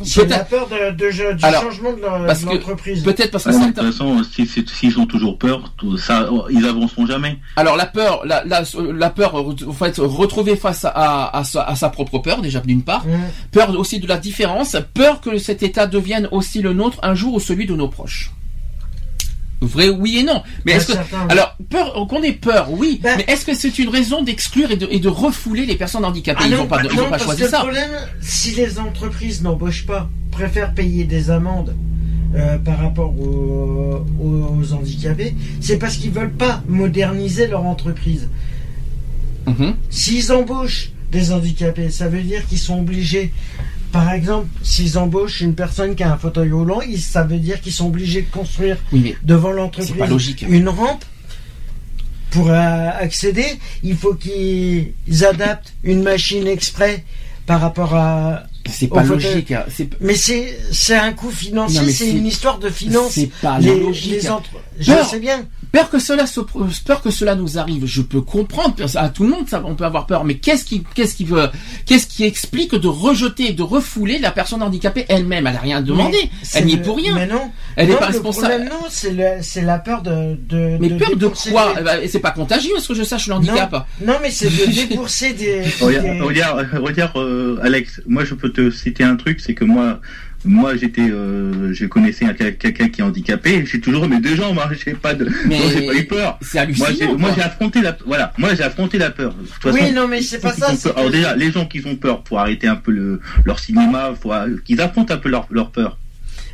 C'est 0.03 0.27
la 0.29 0.39
peur 0.39 0.67
de, 0.67 0.91
de- 0.91 1.33
du 1.37 1.45
Alors, 1.45 1.63
changement 1.63 1.93
de 1.93 2.01
l'entreprise. 2.51 3.01
peut-être 3.03 3.31
parce 3.31 3.45
que 3.45 3.51
Ah, 3.51 3.53
de 3.53 3.57
certains. 3.59 3.81
toute 3.83 3.91
façon, 3.93 4.23
si- 4.29 4.45
si- 4.45 4.65
s'ils 4.67 4.99
ont 4.99 5.05
toujours 5.05 5.37
peur, 5.37 5.73
tout 5.77 5.97
ça, 5.97 6.29
ils 6.51 6.65
avanceront 6.65 7.05
jamais. 7.05 7.37
Alors 7.55 7.77
la 7.77 7.85
peur, 7.85 8.23
la, 8.25 8.43
la, 8.43 8.63
la 8.93 9.09
peur, 9.09 9.35
en 9.35 9.71
fait, 9.71 9.95
retrouver 9.99 10.57
face 10.57 10.83
à, 10.83 11.29
à, 11.33 11.43
sa, 11.45 11.61
à 11.63 11.75
sa 11.77 11.87
propre 11.89 12.19
peur 12.19 12.41
déjà 12.41 12.59
d'une 12.59 12.83
part, 12.83 13.05
Mmh. 13.05 13.11
peur 13.53 13.69
aussi 13.79 14.01
de 14.01 14.07
la 14.07 14.17
différence, 14.17 14.75
peur 14.93 15.21
que 15.21 15.37
cet 15.37 15.63
état 15.63 15.87
devienne 15.87 16.27
aussi 16.33 16.61
le 16.61 16.73
nôtre 16.73 16.99
un 17.03 17.15
jour 17.15 17.35
ou 17.35 17.39
celui 17.39 17.65
de 17.65 17.73
nos 17.73 17.87
proches. 17.87 18.31
Vrai, 19.65 19.89
oui 19.89 20.17
et 20.19 20.23
non. 20.23 20.41
Mais 20.65 20.73
est-ce 20.73 20.87
que 20.87 20.93
certain. 20.93 21.27
alors 21.29 21.55
peur 21.69 21.93
qu'on 22.07 22.21
ait 22.23 22.31
peur, 22.33 22.71
oui. 22.71 22.99
Ben- 23.03 23.15
mais 23.17 23.25
est-ce 23.27 23.45
que 23.45 23.53
c'est 23.53 23.77
une 23.79 23.89
raison 23.89 24.23
d'exclure 24.23 24.71
et 24.71 24.77
de, 24.77 24.87
et 24.89 24.99
de 24.99 25.07
refouler 25.09 25.65
les 25.65 25.75
personnes 25.75 26.05
handicapées? 26.05 26.41
Ah 26.43 26.47
Ils 26.47 26.51
non, 26.51 26.57
n'ont 26.63 26.67
pas, 26.67 26.81
ils 26.83 26.95
non, 26.95 27.03
ont 27.03 27.05
pas 27.05 27.09
parce 27.11 27.23
choisi 27.23 27.41
que 27.41 27.49
ça. 27.49 27.57
Le 27.57 27.63
problème, 27.63 27.91
si 28.21 28.51
les 28.51 28.79
entreprises 28.79 29.41
n'embauchent 29.41 29.85
pas, 29.85 30.09
préfèrent 30.31 30.73
payer 30.73 31.03
des 31.05 31.29
amendes 31.31 31.75
euh, 32.35 32.57
par 32.57 32.77
rapport 32.79 33.13
aux, 33.19 34.05
aux 34.21 34.73
handicapés, 34.73 35.33
c'est 35.61 35.77
parce 35.77 35.95
qu'ils 35.97 36.11
veulent 36.11 36.33
pas 36.33 36.61
moderniser 36.67 37.47
leur 37.47 37.65
entreprise. 37.65 38.27
Mhm. 39.47 39.75
S'ils 39.89 40.31
embauchent 40.31 40.91
des 41.11 41.31
handicapés, 41.31 41.89
ça 41.91 42.07
veut 42.07 42.21
dire 42.21 42.45
qu'ils 42.47 42.57
sont 42.59 42.79
obligés. 42.79 43.31
Par 43.95 44.11
exemple, 44.11 44.47
s'ils 44.61 44.97
embauchent 44.97 45.39
une 45.39 45.55
personne 45.55 45.95
qui 45.95 46.03
a 46.03 46.11
un 46.11 46.17
fauteuil 46.17 46.51
roulant, 46.51 46.81
ça 46.99 47.23
veut 47.23 47.37
dire 47.39 47.61
qu'ils 47.61 47.71
sont 47.71 47.87
obligés 47.87 48.23
de 48.23 48.29
construire 48.29 48.75
Oui, 48.91 49.15
devant 49.23 49.51
l'entreprise 49.51 49.93
une 50.49 50.67
rampe 50.67 51.05
pour 52.31 52.49
euh, 52.49 52.89
accéder. 52.99 53.45
Il 53.83 53.95
faut 53.95 54.13
qu'ils 54.15 54.93
adaptent 55.23 55.73
une 55.83 56.03
machine 56.03 56.45
exprès 56.45 57.05
par 57.45 57.61
rapport 57.61 57.95
à. 57.95 58.43
C'est 58.69 58.87
pas 58.87 59.03
logique. 59.03 59.51
hein. 59.51 59.63
Mais 60.01 60.15
c'est 60.15 60.59
c'est 60.71 60.95
un 60.95 61.13
coût 61.13 61.31
financier, 61.31 61.79
Non, 61.81 61.87
c'est 61.89 62.09
une 62.11 62.25
histoire 62.25 62.59
de 62.59 62.69
finance. 62.69 63.11
c'est 63.13 63.31
pas 63.41 63.59
les, 63.59 63.79
logique. 63.79 64.11
les 64.23 64.29
entre- 64.29 64.49
Je 64.77 64.91
Peur. 64.91 65.05
sais 65.09 65.19
bien. 65.19 65.45
Peur 65.75 65.89
que 65.89 65.99
cela 65.99 66.25
se, 66.25 66.39
peur 66.85 67.01
que 67.01 67.11
cela 67.11 67.35
nous 67.35 67.57
arrive. 67.57 67.85
Je 67.85 68.01
peux 68.01 68.21
comprendre. 68.21 68.75
À 68.95 69.09
tout 69.09 69.23
le 69.23 69.29
monde, 69.29 69.47
ça, 69.49 69.61
on 69.65 69.75
peut 69.75 69.83
avoir 69.83 70.05
peur. 70.05 70.23
Mais 70.23 70.35
qu'est-ce 70.35 70.63
qui, 70.63 70.83
qu'est-ce 70.95 71.15
qui 71.15 71.25
veut, 71.25 71.49
qu'est-ce 71.85 72.07
qui 72.07 72.23
explique 72.23 72.73
de 72.75 72.87
rejeter, 72.87 73.51
de 73.51 73.61
refouler 73.61 74.17
la 74.19 74.31
personne 74.31 74.61
handicapée 74.63 75.05
elle-même? 75.09 75.47
Elle 75.47 75.55
a 75.55 75.59
rien 75.59 75.81
demandé. 75.81 76.17
Elle 76.53 76.65
n'y 76.65 76.73
est 76.75 76.77
pour 76.77 76.95
rien. 76.95 77.13
Mais 77.15 77.27
non. 77.27 77.51
Elle 77.75 77.87
n'est 77.87 77.93
Non, 77.93 77.99
pas 77.99 78.07
le 78.07 78.13
responsable. 78.13 78.47
problème, 78.47 78.69
non, 78.69 78.85
c'est 78.89 79.11
le- 79.11 79.41
c'est 79.41 79.61
la 79.63 79.79
peur 79.79 80.01
de. 80.01 80.37
de 80.47 80.77
Mais 80.79 80.89
de 80.89 80.97
peur 80.97 81.15
de 81.15 81.27
quoi? 81.27 81.73
des- 81.75 81.81
ben, 81.83 81.99
C'est 82.07 82.19
pas 82.19 82.31
contagieux, 82.31 82.71
est-ce 82.77 82.87
que 82.87 82.93
je 82.93 83.03
sache 83.03 83.27
le 83.27 83.33
handicap 83.33 83.85
Non, 84.01 84.13
mais 84.21 84.31
c'est 84.31 84.49
de 84.49 84.71
débourser 84.87 85.33
des. 85.33 85.63
Regarde, 85.81 86.05
des- 86.05 86.21
regarde, 86.21 86.67
regarde, 86.81 87.17
euh, 87.17 87.57
Alex, 87.61 88.01
moi 88.07 88.23
je 88.23 88.33
peux 88.33 88.49
te 88.51 88.71
citer 88.71 89.03
un 89.03 89.17
truc, 89.17 89.41
c'est 89.41 89.53
que 89.53 89.65
moi, 89.65 89.99
moi 90.45 90.75
j'étais, 90.77 91.01
euh, 91.09 91.73
je 91.73 91.85
connaissais 91.85 92.25
un- 92.25 92.33
quelqu'un 92.33 92.89
qui 92.89 93.01
est 93.01 93.03
handicapé, 93.03 93.65
j'ai 93.65 93.79
toujours 93.81 94.07
mes 94.07 94.19
deux 94.19 94.35
jambes, 94.35 94.57
hein, 94.59 94.69
j'ai 94.85 94.93
pas 94.93 95.13
de, 95.13 95.29
Mais 95.47 95.57
moi, 95.57 95.65
j'ai 95.73 95.85
pas 95.87 95.93
eu 95.95 96.05
peur. 96.05 96.39
C'est 96.41 96.57
Moi 96.57 96.65
j'ai, 96.77 96.83
hallucinant. 97.03 97.17
moi 97.17 97.29
j'ai 97.35 97.41
affronté 97.41 97.81
la, 97.81 97.97
voilà, 98.05 98.31
moi 98.37 98.53
j'ai 98.55 98.63
affronté 98.63 98.97
la 98.97 99.09
peur. 99.11 99.33
De 99.33 99.45
toute 99.45 99.73
Oui, 99.73 99.79
façon, 99.81 99.93
non, 99.93 100.07
mais 100.07 100.21
c'est 100.21 100.39
pas 100.39 100.53
ça. 100.53 100.71
Alors 100.95 101.09
déjà, 101.11 101.35
les 101.35 101.51
gens 101.51 101.65
qui 101.65 101.81
ont 101.85 101.95
peur, 101.95 102.23
faut 102.27 102.37
arrêter 102.37 102.67
un 102.67 102.75
peu 102.75 102.91
le, 102.91 103.19
leur 103.43 103.59
cinéma, 103.59 104.13
faut 104.21 104.31
qu'ils 104.63 104.79
affrontent 104.81 105.13
un 105.13 105.17
peu 105.17 105.29
leur, 105.29 105.47
leur 105.51 105.71
peur. 105.71 105.97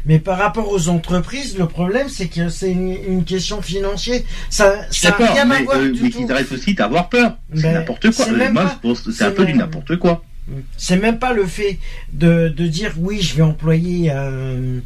Mais 0.04 0.18
par 0.18 0.40
rapport 0.40 0.72
aux 0.72 0.90
entreprises, 0.90 1.56
le 1.60 1.68
problème, 1.68 2.10
c'est 2.10 2.28
que 2.28 2.50
c'est 2.50 2.72
une, 2.72 2.96
une 3.08 3.24
question 3.24 3.62
financière. 3.62 4.22
Ça, 4.50 4.78
ça 4.90 5.10
n'a 5.12 5.16
rien 5.32 5.42
à 5.44 5.46
mais, 5.46 5.64
voir 5.64 5.78
euh, 5.78 5.92
du 5.92 6.02
mais 6.02 6.10
tout. 6.10 6.18
qu'ils 6.20 6.32
arrêtent 6.32 6.52
aussi 6.52 6.74
d'avoir 6.74 7.08
peur. 7.08 7.38
C'est 7.54 7.62
Ben, 7.62 7.74
n'importe 7.76 8.10
quoi. 8.12 8.26
c'est 8.26 8.32
Euh, 8.32 8.36
même 8.38 8.54
moi, 8.54 8.64
pas- 8.64 8.80
je 8.82 8.88
pense 8.88 9.02
que 9.02 9.12
c'est 9.12 9.18
c'est 9.20 9.24
un 9.26 9.32
peu 9.32 9.46
du 9.46 9.54
n'importe 9.54 9.98
quoi. 9.98 10.24
C'est 10.78 10.98
même 10.98 11.20
pas 11.20 11.34
le 11.34 11.46
fait 11.46 11.80
de, 12.14 12.48
de 12.50 12.68
dire 12.68 12.94
oui, 12.98 13.22
je 13.22 13.36
vais 13.36 13.42
employer 13.42 14.12
euh, 14.12 14.80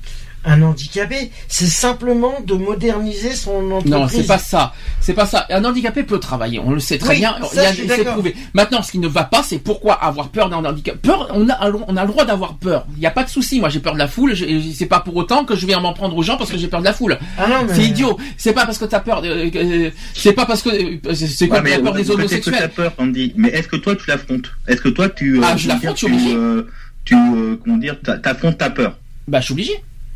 un 0.45 0.61
handicapé. 0.61 1.31
C'est 1.47 1.65
simplement 1.67 2.33
de 2.45 2.53
moderniser 2.53 3.33
son 3.33 3.71
entreprise. 3.71 3.91
Non, 3.91 4.07
c'est 4.07 4.25
pas 4.27 4.37
ça. 4.37 4.73
C'est 5.01 5.13
pas 5.13 5.25
ça. 5.25 5.45
Un 5.49 5.63
handicapé 5.65 6.03
peut 6.03 6.19
travailler, 6.19 6.59
on 6.59 6.71
le 6.71 6.79
sait 6.79 6.97
très 6.97 7.13
Oui, 7.13 7.19
bien. 7.19 7.35
ça, 7.43 7.47
Il 7.53 7.55
y 7.55 7.59
a- 7.65 7.69
je 7.71 7.75
suis 7.75 7.87
c'est 7.87 7.97
d'accord. 7.97 8.13
prouvé. 8.13 8.35
Maintenant, 8.53 8.81
ce 8.81 8.91
qui 8.91 8.99
ne 8.99 9.07
va 9.07 9.23
pas, 9.23 9.43
c'est 9.43 9.59
pourquoi 9.59 9.93
avoir 9.95 10.29
peur 10.29 10.49
d'un 10.49 10.63
handicap. 10.63 10.95
Peur, 10.97 11.29
on 11.33 11.49
a, 11.49 11.71
on 11.87 11.95
a 11.97 12.01
le 12.03 12.07
droit 12.07 12.25
d'avoir 12.25 12.55
peur. 12.55 12.85
Il 12.95 12.99
n'y 12.99 13.05
a 13.05 13.11
pas 13.11 13.23
de 13.23 13.29
souci. 13.29 13.59
Moi, 13.59 13.69
j'ai 13.69 13.79
peur 13.79 13.93
de 13.93 13.99
la 13.99 14.07
foule. 14.07 14.33
Je- 14.35 14.45
C'est 14.73 14.85
pas 14.87 14.99
pour 14.99 15.15
autant 15.15 15.45
que 15.45 15.55
je 15.55 15.65
vais 15.65 15.75
m'en 15.79 15.93
prendre 15.93 16.15
aux 16.17 16.23
gens 16.23 16.37
parce 16.37 16.51
que 16.51 16.57
j'ai 16.57 16.67
peur 16.67 16.79
de 16.79 16.85
la 16.85 16.93
foule. 16.93 17.17
Ah 17.37 17.47
non, 17.47 17.65
mais... 17.67 17.73
C'est 17.75 17.83
idiot. 17.83 18.17
C'est 18.37 18.53
pas 18.53 18.65
parce 18.65 18.77
que 18.77 18.85
t'as 18.85 18.99
peur. 18.99 19.21
de- 19.21 19.27
euh, 19.55 19.89
c'est 20.13 20.33
pas 20.33 20.45
parce 20.45 20.61
que 20.61 20.69
c'est- 21.13 21.47
quoi 21.47 21.61
Ouais, 21.61 21.71
la 21.71 21.79
peur 21.79 21.93
des 21.93 22.03
peut-être 22.03 22.07
que 22.07 22.13
homosexuels. 22.21 22.55
t'as 22.59 22.67
peur, 22.67 22.93
Andy. 22.97 23.33
Mais 23.37 23.49
est-ce 23.49 23.67
que 23.67 23.75
toi 23.77 23.95
tu 23.95 24.03
l'affrontes? 24.09 24.51
Est-ce 24.67 24.81
que 24.81 24.89
toi 24.89 25.09
tu, 25.09 25.37
euh, 25.37 25.41
Ah, 25.43 25.55
je 25.57 25.67
l'affronte, 25.67 25.95
tu, 25.95 26.07
euh, 26.11 26.63
tu 27.03 27.15
euh, 27.15 27.55
comment 27.63 27.77
dire, 27.77 27.99
t'a- 28.01 28.17
t'affrontes 28.17 28.57
ta 28.57 28.69
peur? 28.69 28.97
Bah, 29.27 29.39
je 29.39 29.45
suis 29.45 29.53
obligé. 29.53 29.73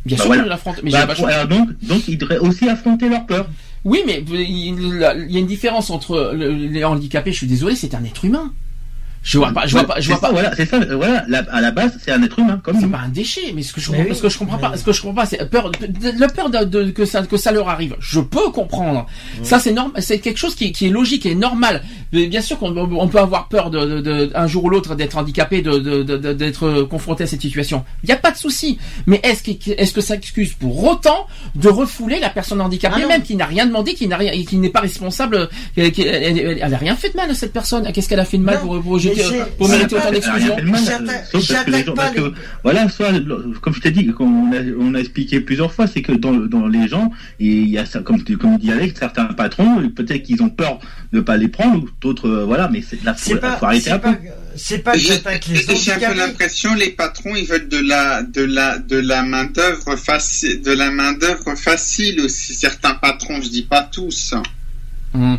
Bien 0.09 0.17
Bah, 0.17 0.23
sûr 0.23 0.27
voilà. 0.27 0.41
que 0.41 0.45
je 0.47 0.49
l'affronte. 0.49 0.79
Mais 0.83 0.91
Bah, 0.91 1.07
pas 1.07 1.15
pour- 1.15 1.27
alors 1.27 1.47
donc, 1.47 1.69
donc 1.83 2.07
ils 2.07 2.17
devraient 2.17 2.39
aussi 2.39 2.67
affronter 2.67 3.09
leur 3.09 3.25
peur. 3.25 3.47
Oui, 3.85 4.01
mais 4.05 4.23
il 4.27 4.37
il 4.45 5.31
y 5.31 5.37
a 5.37 5.39
une 5.39 5.47
différence 5.47 5.89
entre 5.89 6.31
le- 6.35 6.51
les 6.51 6.83
handicapés. 6.83 7.31
Je 7.31 7.37
suis 7.37 7.47
désolé, 7.47 7.75
c'est 7.75 7.93
un 7.95 8.03
être 8.03 8.25
humain. 8.25 8.51
Je 9.21 9.37
vois 9.37 9.51
pas. 9.51 9.65
Je 9.67 9.73
vois 9.73 9.83
pas. 9.83 9.99
Je 9.99 10.07
vois 10.07 10.15
ça, 10.15 10.21
pas. 10.27 10.31
Voilà, 10.31 10.55
c'est 10.55 10.65
ça. 10.65 10.77
euh, 10.77 10.95
Voilà, 10.95 11.25
la- 11.27 11.45
à 11.51 11.61
la 11.61 11.71
base, 11.71 11.97
c'est 12.03 12.11
un 12.11 12.23
être 12.23 12.39
humain 12.39 12.59
comme 12.63 12.79
C'est 12.79 12.87
pas 12.87 12.99
un 12.99 13.09
déchet, 13.09 13.51
mais 13.53 13.61
ce 13.63 13.73
que 13.73 13.81
je, 13.81 13.87
comprends- 13.89 14.03
oui, 14.09 14.15
ce 14.15 14.21
que 14.21 14.29
je 14.29 14.37
comprends 14.37 14.57
pas, 14.57 14.77
ce 14.77 14.83
que 14.83 14.91
je 14.93 15.01
comprends 15.01 15.21
pas, 15.21 15.25
c'est 15.27 15.49
peur, 15.49 15.71
le 15.81 16.27
peur 16.33 16.49
de, 16.49 16.63
de- 16.63 16.91
que 16.91 17.05
ça, 17.05 17.21
que 17.23 17.37
ça 17.37 17.51
leur 17.51 17.67
arrive. 17.69 17.95
Je 17.99 18.19
peux 18.21 18.49
comprendre. 18.51 19.05
Ça, 19.43 19.59
c'est 19.59 19.73
normal, 19.73 20.01
c'est 20.01 20.19
quelque 20.19 20.37
chose 20.37 20.55
qui, 20.55 20.71
qui 20.71 20.87
est 20.87 20.89
logique 20.89 21.25
et 21.25 21.35
normal. 21.35 21.83
Mais 22.13 22.27
bien 22.27 22.41
sûr 22.41 22.57
qu'on 22.57 22.75
on 22.75 23.07
peut 23.07 23.19
avoir 23.19 23.49
peur 23.49 23.69
de, 23.69 23.85
de- 23.85 24.01
de- 24.01 24.31
un 24.35 24.47
jour 24.47 24.63
ou 24.63 24.69
l'autre 24.69 24.95
d'être 24.95 25.17
handicapé, 25.17 25.61
de, 25.61 25.77
d'être 26.33 26.83
confronté 26.83 27.23
à 27.23 27.27
cette 27.27 27.41
situation. 27.41 27.83
Il 28.03 28.07
n'y 28.07 28.13
a 28.13 28.17
pas 28.17 28.31
de 28.31 28.37
souci. 28.37 28.79
Mais 29.05 29.19
est-ce 29.23 29.43
que, 29.43 29.71
est-ce 29.71 29.93
que 29.93 30.01
ça 30.01 30.15
excuse 30.15 30.53
pour 30.53 30.83
autant 30.85 31.27
de 31.55 31.67
refouler 31.69 32.19
la 32.19 32.29
personne 32.29 32.61
handicapée, 32.61 33.01
Ah 33.03 33.07
même 33.07 33.21
qui 33.23 33.35
n'a 33.35 33.45
rien 33.45 33.65
demandé, 33.65 33.93
qui 33.93 34.07
n'a 34.07 34.17
rien, 34.17 34.31
qui 34.43 34.57
n'est 34.57 34.69
pas 34.69 34.79
responsable, 34.81 35.49
qui- 35.75 35.91
qui- 35.91 36.03
elle, 36.03 36.37
elle- 36.39 36.59
elle 36.61 36.73
a 36.73 36.77
rien 36.77 36.95
fait 36.95 37.09
de 37.09 37.17
mal 37.17 37.29
à 37.29 37.33
cette 37.35 37.53
personne? 37.53 37.91
Qu'est-ce 37.91 38.07
qu'elle 38.09 38.19
a 38.19 38.25
fait 38.25 38.37
de 38.37 38.43
mal 38.43 38.55
Non, 38.55 38.61
pour, 38.61 38.81
pour, 38.81 38.99
mais 39.15 39.23
c'est- 39.23 39.57
pour 39.57 39.69
mériter 39.69 39.95
autant 39.95 40.11
d'exclusion? 40.11 40.55
rien 40.55 40.55
fait 40.57 40.61
de 40.61 40.69
mal, 40.71 40.83
J'attaque- 40.83 41.07
euh, 41.09 41.39
sauf 41.39 41.47
parce 41.51 41.63
que 41.65 41.71
les 41.71 41.83
gens- 41.83 41.93
pas 41.93 42.11
voilà, 42.63 42.89
soit, 42.89 43.11
comme 43.61 43.73
je 43.73 43.79
t'ai 43.81 43.91
dit, 43.91 44.07
comme 44.07 44.49
on 44.49 44.53
a, 44.53 44.59
on 44.79 44.95
a 44.95 44.99
expliqué 44.99 45.39
plusieurs 45.41 45.73
fois, 45.73 45.87
c'est 45.87 46.01
que 46.01 46.11
dans, 46.13 46.33
dans 46.33 46.67
les 46.67 46.87
gens, 46.87 47.11
et 47.39 47.45
il 47.45 47.69
y 47.69 47.77
a 47.77 47.85
comme, 48.03 48.23
comme 48.23 48.57
dit 48.57 48.71
Alex, 48.71 48.99
certains 48.99 49.25
patrons, 49.25 49.87
peut-être 49.89 50.23
qu'ils 50.23 50.41
ont 50.43 50.49
peur 50.49 50.79
de 51.13 51.19
pas 51.21 51.37
les 51.37 51.47
prendre, 51.47 51.83
ou 51.83 51.89
d'autres, 52.01 52.27
euh, 52.29 52.45
voilà, 52.45 52.69
mais 52.71 52.81
c'est 52.87 53.03
là, 53.03 53.13
faut, 53.13 53.29
C'est 53.31 53.39
pas, 53.39 53.57
faut 53.57 53.65
arrêter 53.65 53.91
un 53.91 53.99
peu. 53.99 54.11
pas, 54.11 54.17
c'est 54.55 54.79
pas 54.79 54.93
que 54.93 54.99
J'ai 54.99 55.07
j'attaque 55.09 55.45
les 55.47 55.55
j'ai 55.75 55.93
un 55.93 55.99
peu 56.11 56.17
l'impression 56.17 56.73
les 56.75 56.89
patrons 56.91 57.35
ils 57.35 57.45
veulent 57.45 57.69
de 57.69 57.77
la 57.79 58.23
de 58.23 58.43
la 58.43 58.77
de 58.77 58.97
la 58.97 59.23
main 59.23 59.45
d'œuvre 59.45 59.95
facile 59.95 60.61
de 60.61 60.71
la 60.71 60.91
main 60.91 61.13
d'œuvre 61.13 61.55
facile 61.55 62.19
aussi 62.21 62.53
certains 62.53 62.93
patrons 62.95 63.41
je 63.41 63.49
dis 63.49 63.61
pas 63.63 63.83
tous 63.83 64.33
Hum. 65.13 65.37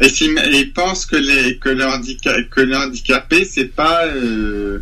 Et 0.00 0.08
s'ils 0.08 0.30
et 0.38 0.60
ils 0.60 0.72
pensent 0.72 1.06
que 1.06 1.16
les 1.16 1.56
que 1.58 1.68
le 1.70 1.84
handicap 1.86 2.36
que 2.50 2.60
le 2.60 2.76
handicapé 2.76 3.44
c'est 3.44 3.66
pas 3.74 4.04
euh, 4.06 4.78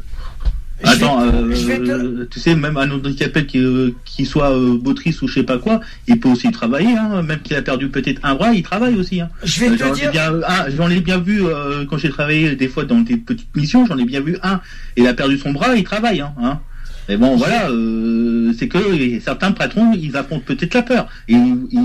vais- 0.83 0.89
Attends, 0.91 1.23
euh, 1.23 1.49
te- 1.79 2.25
tu 2.25 2.41
sais, 2.41 2.55
même 2.55 2.77
un 2.77 2.91
handicapé 2.91 3.47
qui, 3.47 3.59
euh, 3.59 3.91
qui 4.05 4.27
soit 4.27 4.51
euh, 4.53 4.79
motrice 4.83 5.23
ou 5.23 5.29
je 5.29 5.35
sais 5.35 5.43
pas 5.43 5.57
quoi, 5.59 5.81
il 6.09 6.19
peut 6.21 6.29
aussi 6.29 6.51
travailler, 6.51 6.95
hein, 6.97 7.23
même 7.23 7.41
qu'il 7.41 7.57
a 7.57 7.63
perdu 7.63 7.89
peut-être 7.89 8.21
un 8.23 8.35
bras, 8.35 8.53
il 8.53 8.63
travaille 8.63 8.97
aussi. 8.97 9.21
Hein. 9.21 9.31
Je 9.45 9.61
vais 9.61 9.69
Euh, 9.69 9.73
te 9.77 9.79
J'en 9.79 9.95
ai 9.95 10.01
dire, 10.01 10.11
bien, 10.11 10.33
un, 10.47 10.69
j'en 10.77 10.91
ai 10.91 11.01
bien 11.01 11.19
vu 11.19 11.43
euh, 11.47 11.87
quand 11.89 11.97
j'ai 11.97 12.11
travaillé 12.11 12.55
des 12.57 12.69
fois 12.69 12.85
dans 12.85 13.01
des 13.01 13.17
petites 13.17 13.55
missions, 13.57 13.87
j'en 13.87 13.97
ai 13.97 14.05
bien 14.05 14.21
vu 14.21 14.37
un. 14.43 14.61
Il 14.99 15.07
a 15.07 15.15
perdu 15.15 15.39
son 15.39 15.53
bras, 15.53 15.75
il 15.77 15.85
travaille. 15.85 16.21
Hein, 16.21 16.35
hein. 16.43 16.61
Mais 17.09 17.17
bon, 17.17 17.37
voilà, 17.37 17.69
euh, 17.69 18.53
c'est 18.59 18.69
que 18.69 19.21
certains 19.21 19.53
patrons, 19.53 19.93
ils 19.93 20.17
affrontent 20.17 20.45
peut-être 20.45 20.75
la 20.75 20.83
peur. 20.83 21.09
Et, 21.29 21.37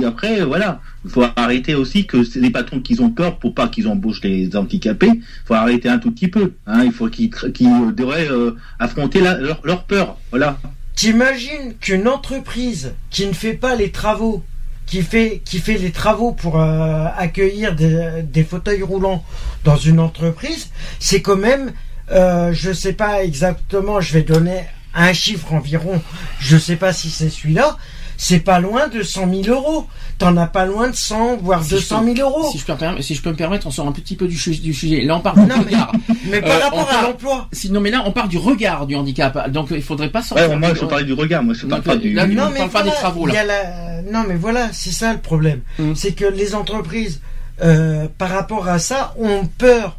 après, 0.06 0.42
voilà, 0.42 0.82
il 1.04 1.12
faut 1.12 1.24
arrêter 1.36 1.76
aussi 1.76 2.06
que 2.06 2.18
les 2.40 2.50
patrons 2.50 2.80
qui 2.80 3.00
ont 3.02 3.10
peur 3.10 3.38
pour 3.38 3.54
pas 3.54 3.68
qu'ils 3.68 3.88
embauchent 3.88 4.24
les 4.24 4.56
handicapés. 4.56 5.12
Il 5.14 5.24
faut 5.46 5.56
arrêter 5.56 5.90
un 5.90 6.00
tout 6.00 6.12
petit 6.12 6.30
peu. 6.30 6.54
Hein, 6.68 6.84
il 6.86 6.92
faut 6.92 7.10
qu'ils, 7.10 7.30
qu'ils 7.30 7.94
devraient 7.96 8.30
euh, 8.30 8.56
affronter 8.80 9.22
leur 9.22 9.84
peur. 9.84 10.18
Voilà. 10.30 10.58
t'imagines 10.96 11.74
qu'une 11.80 12.08
entreprise 12.08 12.94
qui 13.10 13.26
ne 13.26 13.34
fait 13.34 13.54
pas 13.54 13.76
les 13.76 13.92
travaux, 13.92 14.44
qui 14.86 15.02
fait, 15.02 15.42
qui 15.44 15.60
fait 15.60 15.78
les 15.78 15.92
travaux 15.92 16.32
pour 16.32 16.60
euh, 16.60 17.06
accueillir 17.18 17.76
des, 17.76 18.24
des 18.24 18.44
fauteuils 18.44 18.84
roulants 18.84 19.24
dans 19.64 19.78
une 19.78 20.00
entreprise, 20.00 20.70
c'est 21.00 21.22
quand 21.22 21.36
même, 21.36 21.74
euh, 22.12 22.52
je 22.54 22.72
sais 22.72 22.94
pas 22.94 23.24
exactement, 23.24 24.02
je 24.02 24.14
vais 24.14 24.24
donner 24.24 24.62
un 24.94 25.14
chiffre 25.14 25.54
environ, 25.54 26.02
je 26.40 26.58
sais 26.58 26.76
pas 26.76 26.94
si 26.94 27.10
c'est 27.10 27.30
celui-là, 27.30 27.78
c'est 28.18 28.40
pas 28.40 28.60
loin 28.60 28.88
de 28.90 29.02
100 29.02 29.30
000 29.44 29.56
euros. 29.56 29.88
T'en 30.18 30.36
as 30.36 30.48
pas 30.48 30.66
loin 30.66 30.90
de 30.90 30.96
100, 30.96 31.38
voire 31.38 31.64
Si 31.64 31.70
je 31.70 31.76
200 31.76 32.00
peux- 32.04 32.16
000 32.16 32.30
euros. 32.30 32.52
Si 32.52 32.58
je, 32.58 32.66
peux 32.66 32.74
me 32.74 32.78
permettre, 32.78 33.02
si 33.06 33.16
je 33.16 33.22
peux 33.22 33.30
me 33.30 33.36
permettre, 33.36 33.68
on 33.68 33.72
sort 33.72 33.88
un 33.88 33.94
petit 33.94 34.18
peu 34.18 34.28
du, 34.28 34.38
sujet. 34.38 35.02
Là, 35.06 35.16
on 35.16 35.22
parle 35.22 35.40
du 35.44 35.48
Non, 35.48 35.56
mais- 35.60 35.64
regard. 35.64 35.92
Mais 36.26 36.42
par 36.42 36.52
Euh, 36.52 36.60
rapport 36.60 36.90
à 36.92 37.02
l'emploi. 37.04 37.48
Sinon, 37.54 37.80
mais 37.80 37.90
là, 37.92 38.04
on 38.06 38.12
parle 38.12 38.28
du 38.28 38.38
regard 38.38 38.86
du 38.88 38.96
handicap. 38.98 39.50
Donc, 39.52 39.68
il 39.72 39.82
faudrait 39.82 40.10
pas 40.10 40.22
sortir. 40.22 40.50
Ouais, 40.50 40.56
moi, 40.58 40.74
je 40.74 40.84
parlais 40.84 41.06
du 41.06 41.14
regard. 41.14 41.44
Moi, 41.44 41.54
je 41.54 41.66
parle 41.66 41.82
pas 41.84 41.96
du. 41.96 42.12
là, 42.12 42.26
du- 42.28 42.38
on 42.38 42.52
parle 42.52 42.70
pas 42.70 42.84
des 42.84 42.92
travaux, 42.92 43.26
là. 43.28 43.34
il 43.34 43.36
y 43.36 43.40
a 43.40 43.44
la- 43.46 44.02
Non, 44.12 44.26
mais 44.28 44.36
voilà, 44.36 44.68
c'est 44.74 44.92
ça 44.92 45.14
le 45.14 45.20
problème. 45.20 45.62
Mm. 45.78 45.94
C'est 45.96 46.12
que 46.12 46.26
les 46.26 46.56
entreprises, 46.56 47.22
euh, 47.62 48.08
par 48.18 48.30
rapport 48.32 48.68
à 48.68 48.80
ça, 48.80 49.14
ont 49.20 49.46
peur 49.58 49.98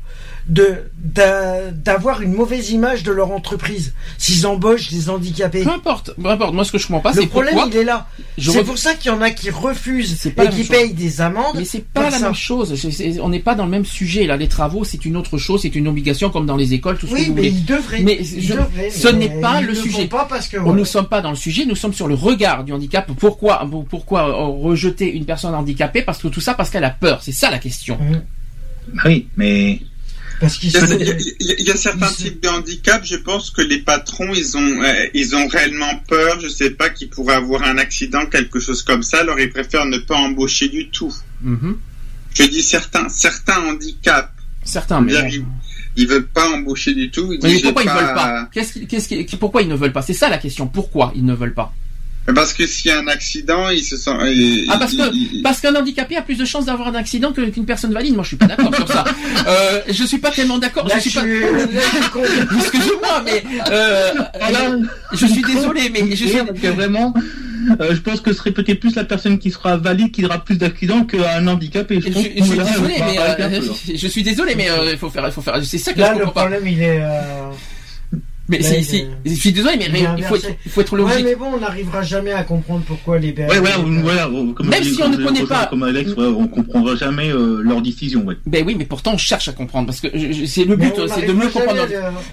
de 0.51 0.91
d'a- 0.99 1.71
d'avoir 1.71 2.21
une 2.23 2.33
mauvaise 2.35 2.71
image 2.71 3.03
de 3.05 3.13
leur 3.13 3.31
entreprise 3.31 3.95
s'ils 4.19 4.47
embauchent 4.47 4.91
des 4.91 5.09
handicapés. 5.09 5.63
Peu 5.63 5.71
importe, 5.71 6.13
peu 6.21 6.29
importe. 6.29 6.53
Moi, 6.55 6.65
ce 6.65 6.73
que 6.73 6.79
je 6.79 6.87
comprends 6.89 7.01
pas, 7.01 7.13
Le 7.13 7.23
c'est 7.23 7.27
problème, 7.29 7.55
pourquoi. 7.55 7.71
il 7.73 7.79
est 7.79 7.85
là. 7.85 8.07
C'est 8.39 8.65
pour 8.65 8.77
ça 8.77 8.95
qu'il 8.95 9.13
y 9.13 9.15
en 9.15 9.21
a 9.23 9.31
qui 9.31 9.49
refusent 9.51 10.27
et 10.27 10.35
qui 10.51 10.59
chose. 10.59 10.69
payent 10.69 10.93
des 10.93 11.21
amendes. 11.21 11.55
Mais 11.57 11.65
c'est 11.65 11.85
pas 11.85 12.11
la 12.11 12.19
ça. 12.19 12.27
même 12.27 12.35
chose. 12.35 12.75
On 13.23 13.29
n'est 13.29 13.39
pas 13.39 13.55
dans 13.55 13.65
le 13.65 13.71
même 13.71 13.85
sujet 13.87 14.27
là. 14.27 14.37
Les 14.37 14.49
travaux, 14.49 14.83
c'est 14.85 15.05
une 15.05 15.17
autre 15.17 15.39
chose. 15.39 15.63
C'est 15.63 15.75
une 15.77 15.87
obligation 15.89 16.31
comme 16.31 16.47
dans 16.47 16.57
les 16.57 16.75
écoles, 16.75 16.99
tout 16.99 17.07
ce 17.07 17.13
que 17.13 17.17
Oui, 17.19 17.27
vous 17.27 17.35
mais 17.35 17.49
voulez. 17.49 17.53
ils 17.55 17.65
devraient. 17.65 18.01
Mais 18.01 18.19
Ils 18.21 18.43
je- 18.43 18.55
devraient, 18.55 18.91
ce 18.91 19.09
n'est 19.09 19.41
pas 19.41 19.61
ils 19.61 19.67
le 19.67 19.73
le 19.73 19.75
sujet. 19.77 20.07
pas 20.07 20.27
parce 20.29 20.49
que. 20.49 20.57
On 20.59 20.65
voilà. 20.65 20.81
ne 20.81 20.85
sommes 20.85 21.07
pas 21.09 21.21
dans 21.21 21.31
le 21.31 21.37
sujet, 21.37 21.65
nous 21.65 21.77
sommes 21.77 21.95
sur 21.95 22.09
le 22.09 22.15
regard 22.15 22.65
du 22.65 22.73
handicap. 22.73 23.09
Pourquoi, 23.19 23.67
pourquoi 23.89 24.29
euh, 24.29 24.47
rejeter 24.69 25.11
une 25.13 25.25
personne 25.25 25.55
handicapée? 25.55 26.03
Parce 26.03 26.19
que 26.19 26.29
tout 26.29 26.41
ça, 26.41 26.55
parce 26.55 26.71
qu'elle 26.71 26.85
a 26.85 26.91
peur. 26.91 27.21
C'est 27.23 27.33
ça 27.33 27.51
la 27.51 27.59
question. 27.59 27.97
Mm. 27.97 28.23
Oui, 29.05 29.29
mais 29.37 29.81
Parce 30.41 30.59
il 30.63 30.71
y, 30.71 30.77
a, 30.77 30.85
il 30.87 31.57
il 31.59 31.69
y 31.69 31.79
certains 31.79 32.09
types 32.09 32.43
de 32.43 32.49
handicap 32.49 33.05
je 33.05 33.17
pense 33.17 33.51
que 33.51 33.61
les 33.61 33.79
patrons 33.79 34.33
ils 34.33 34.57
ont 34.57 34.83
euh, 34.83 35.07
ils 35.13 35.37
ont 35.37 35.47
réellement 35.47 35.99
peur. 36.09 36.41
Je 36.41 36.49
sais 36.49 36.71
pas 36.71 36.89
qu'ils 36.89 37.11
pourraient 37.11 37.35
avoir 37.35 37.63
un 37.63 37.77
accident 37.77 38.25
quelque 38.27 38.59
chose 38.59 38.83
comme 38.83 39.03
ça. 39.03 39.19
Alors 39.19 39.39
ils 39.39 39.51
préfèrent 39.51 39.87
ne 39.87 39.99
pas 39.99 40.17
embaucher 40.17 40.69
du 40.69 40.89
tout. 40.89 41.15
Mhm. 41.43 41.77
je 42.35 42.43
dis 42.45 42.63
certains 42.63 43.09
certains 43.11 43.61
handicaps. 43.67 44.31
Certains, 44.65 45.01
mais. 45.01 45.13
Ils, 45.97 46.07
veulent 46.07 46.27
pas 46.27 46.49
embaucher 46.51 46.95
du 46.95 47.11
tout. 47.11 47.33
Ils 47.33 47.41
Mais 47.43 47.49
disent, 47.51 47.63
pourquoi 47.63 47.83
ils 47.83 47.91
veulent 47.91 48.15
pas? 48.15 48.49
Qu'est-ce 48.53 48.73
qui- 48.75 48.87
qu'est-ce 48.87 49.09
qui- 49.09 49.37
pourquoi 49.37 49.61
ils 49.63 49.69
ne 49.69 49.75
veulent 49.75 49.93
pas? 49.93 50.03
C'est 50.03 50.15
ça 50.15 50.29
la 50.29 50.39
question. 50.39 50.69
Pourquoi 50.69 51.13
ils 51.17 51.25
ne 51.25 51.35
veulent 51.35 51.55
pas? 51.55 51.75
Parce 52.35 52.53
que 52.53 52.67
s'il 52.67 52.91
y 52.91 52.95
a 52.95 52.99
un 52.99 53.07
accident, 53.09 53.69
il 53.71 53.83
se 53.83 53.97
sent. 53.97 54.11
Ah, 54.69 54.79
parce 54.79 54.95
que 54.95 55.43
parce 55.43 55.61
qu'un 55.61 55.75
handicapé 55.75 56.17
a 56.17 56.23
plus 56.23 56.37
de 56.37 56.45
chances 56.45 56.67
d'avoir 56.67 56.89
un 56.89 56.95
accident 56.95 57.33
qu'une 57.33 57.67
personne 57.67 57.93
valide. 57.93 58.15
Moi, 58.15 58.23
je 58.23 58.29
suis 58.29 58.37
pas 58.37 58.47
d'accord 58.47 58.75
sur 58.75 58.89
ça. 58.89 59.05
Euh, 59.47 59.81
je 59.89 60.05
suis 60.05 60.19
pas 60.19 60.31
tellement 60.31 60.59
d'accord. 60.59 60.89
Je 60.95 61.01
suis 61.01 61.11
pas. 61.11 61.23
Excusez-moi, 62.59 63.23
mais 63.25 63.43
euh, 63.71 64.13
je 65.13 65.27
suis 65.27 65.43
désolé, 65.43 65.91
mais 65.91 66.15
je 66.15 66.27
suis. 66.27 66.39
Parce 66.39 66.61
que 66.61 66.69
vraiment, 66.69 67.15
euh, 67.81 67.95
je 67.95 68.01
pense 68.01 68.21
que 68.21 68.33
ce 68.33 68.39
serait 68.39 68.53
peut-être 68.53 68.81
plus 68.81 68.95
la 68.95 69.05
personne 69.05 69.39
qui 69.39 69.51
sera 69.51 69.77
valide 69.77 70.11
qui 70.11 70.25
aura 70.25 70.39
plus 70.39 70.57
d'accidents 70.57 71.05
qu'un 71.05 71.47
handicapé. 71.47 72.01
Je, 72.01 72.11
suis 72.11 72.57
là, 72.57 72.65
désolé, 72.65 72.95
mais 72.99 73.19
euh, 73.19 73.61
je 73.95 74.07
suis 74.07 74.23
désolé, 74.23 74.55
mais 74.55 74.71
euh, 74.71 74.93
il 74.93 74.99
faut 74.99 75.11
faire, 75.11 75.27
il 75.27 75.33
faut 75.33 75.43
faire. 75.43 75.63
C'est 75.65 75.79
ça 75.79 75.93
que 75.93 76.01
Là, 76.01 76.15
je 76.15 76.21
le 76.21 76.25
comprends 76.27 76.33
pas. 76.33 76.49
problème, 76.49 76.67
il 76.67 76.83
est. 76.83 77.03
euh, 78.57 78.59
Mais 78.59 78.59
là, 78.59 78.69
si, 78.69 78.77
il 78.79 78.85
si, 78.85 78.97
est- 78.97 79.09
je 79.27 79.35
suis 79.35 79.53
désolé, 79.53 79.77
mais 79.93 80.03
il 80.19 80.25
faut, 80.25 80.37
être, 80.37 80.49
il 80.65 80.71
faut 80.71 80.81
être 80.81 80.93
Ouais, 80.93 80.99
logique. 81.01 81.25
mais 81.25 81.35
bon, 81.37 81.47
on 81.55 81.61
n'arrivera 81.61 82.03
jamais 82.03 82.33
à 82.33 82.43
comprendre 82.43 82.83
pourquoi 82.87 83.19
les 83.19 83.31
Ouais, 83.33 83.59
ouais, 83.59 83.71
les- 83.87 84.03
voilà, 84.03 84.29
comme 84.55 84.69
Même 84.69 84.83
dis- 84.83 84.95
si 84.95 85.03
on 85.03 85.09
ne 85.09 85.17
connaît 85.17 85.45
pas- 85.45 85.67
Comme 85.67 85.83
Alex, 85.85 86.11
ouais, 86.15 86.27
on 86.27 86.49
comprendra 86.49 86.97
jamais 86.97 87.31
euh, 87.31 87.61
leur 87.63 87.81
décision, 87.83 88.25
ouais. 88.25 88.37
Ben 88.47 88.65
oui, 88.67 88.75
mais 88.77 88.85
pourtant 88.85 89.13
on 89.15 89.19
cherche 89.19 89.49
à 89.49 89.53
comprendre 89.53 89.87
parce 89.87 90.01
que 90.01 90.09
c'est 90.47 90.65
le 90.65 90.77
but, 90.77 90.93
c'est 91.09 91.27
de 91.27 91.33
mieux 91.33 91.49
comprendre. 91.49 91.87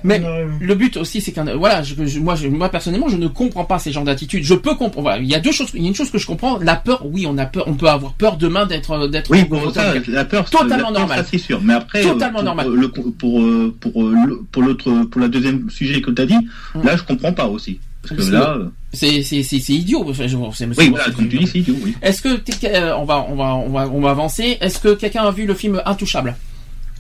Mais 0.04 0.22
on 0.26 0.48
le 0.64 0.76
but 0.76 0.98
aussi, 0.98 1.22
c'est 1.22 1.32
qu'un 1.32 1.46
voilà, 1.56 1.84
je, 1.84 1.94
je- 2.06 2.20
moi, 2.20 2.36
je- 2.36 2.48
moi 2.48 2.70
personnellement, 2.70 3.10
je 3.10 3.18
ne 3.18 3.28
comprends 3.28 3.66
pas 3.66 3.80
ces 3.80 3.92
genres 3.92 4.04
d'attitudes. 4.04 4.44
Je 4.44 4.54
peux 4.54 4.76
comprendre. 4.76 5.02
Voilà, 5.04 5.18
il 5.20 5.28
y 5.30 5.36
a 5.36 5.40
deux 5.40 5.52
choses. 5.52 5.70
Il 5.74 5.82
y 5.84 5.86
a 5.86 5.90
une 5.90 5.96
chose 5.96 6.10
que 6.12 6.18
je 6.18 6.26
comprends. 6.26 6.58
La 6.60 6.76
peur, 6.76 7.04
oui, 7.06 7.26
on 7.28 7.38
a 7.38 7.46
peur. 7.46 7.64
On 7.68 7.74
peut 7.76 7.88
avoir 7.88 8.14
peur 8.14 8.38
demain 8.38 8.66
d'être 8.66 9.08
d'être 9.08 9.30
Oui, 9.32 9.46
pour 9.46 9.72
ça, 9.74 9.94
la 10.08 10.26
peur, 10.26 10.50
Totalement 10.50 10.92
normal. 10.92 11.20
Ça, 11.20 11.26
c'est 11.30 11.38
sûr. 11.38 11.62
Mais 11.64 11.74
après, 11.74 12.02
Totalement 12.02 12.40
euh, 12.40 12.44
pour, 12.44 12.44
normal. 12.44 12.68
euh, 12.68 12.76
le, 12.76 12.88
pour, 12.90 13.42
euh, 13.42 13.76
euh, 13.96 14.46
pour 14.52 14.62
l'autre, 14.64 14.92
pour 15.12 15.22
la 15.22 15.28
deuxième 15.28 15.70
sujet 15.70 16.02
que 16.12 16.16
tu 16.16 16.22
as 16.22 16.26
dit, 16.26 16.38
Mm. 16.76 16.84
là, 16.84 16.96
je 16.98 17.04
comprends 17.04 17.34
pas 17.34 17.48
aussi. 17.48 17.80
Parce 18.02 18.16
que 18.28 18.32
là, 18.32 18.56
euh, 18.58 18.70
C'est 18.94 19.22
c'est 19.22 19.42
idiot. 19.70 20.06
Enfin, 20.08 20.28
je- 20.28 20.38
c'est- 20.54 20.66
oui, 20.66 20.74
c'est- 20.76 20.88
voilà, 20.90 21.12
comme 21.12 21.28
tu 21.28 21.38
dis, 21.40 21.48
c'est 21.48 21.60
idiot, 21.60 21.76
oui. 21.84 21.94
Est-ce 22.02 22.22
que 22.22 22.36
t'es- 22.38 22.74
euh, 22.76 22.96
on 22.98 23.04
va 23.06 23.26
on 23.30 23.36
va 23.36 23.54
on 23.56 23.70
va 23.70 23.88
on 23.90 24.00
va 24.02 24.12
avancer. 24.12 24.58
Est-ce 24.62 24.80
que 24.80 24.94
quelqu'un 24.96 25.24
a 25.24 25.32
vu 25.32 25.46
le 25.46 25.54
film 25.54 25.82
Intouchable? 25.86 26.36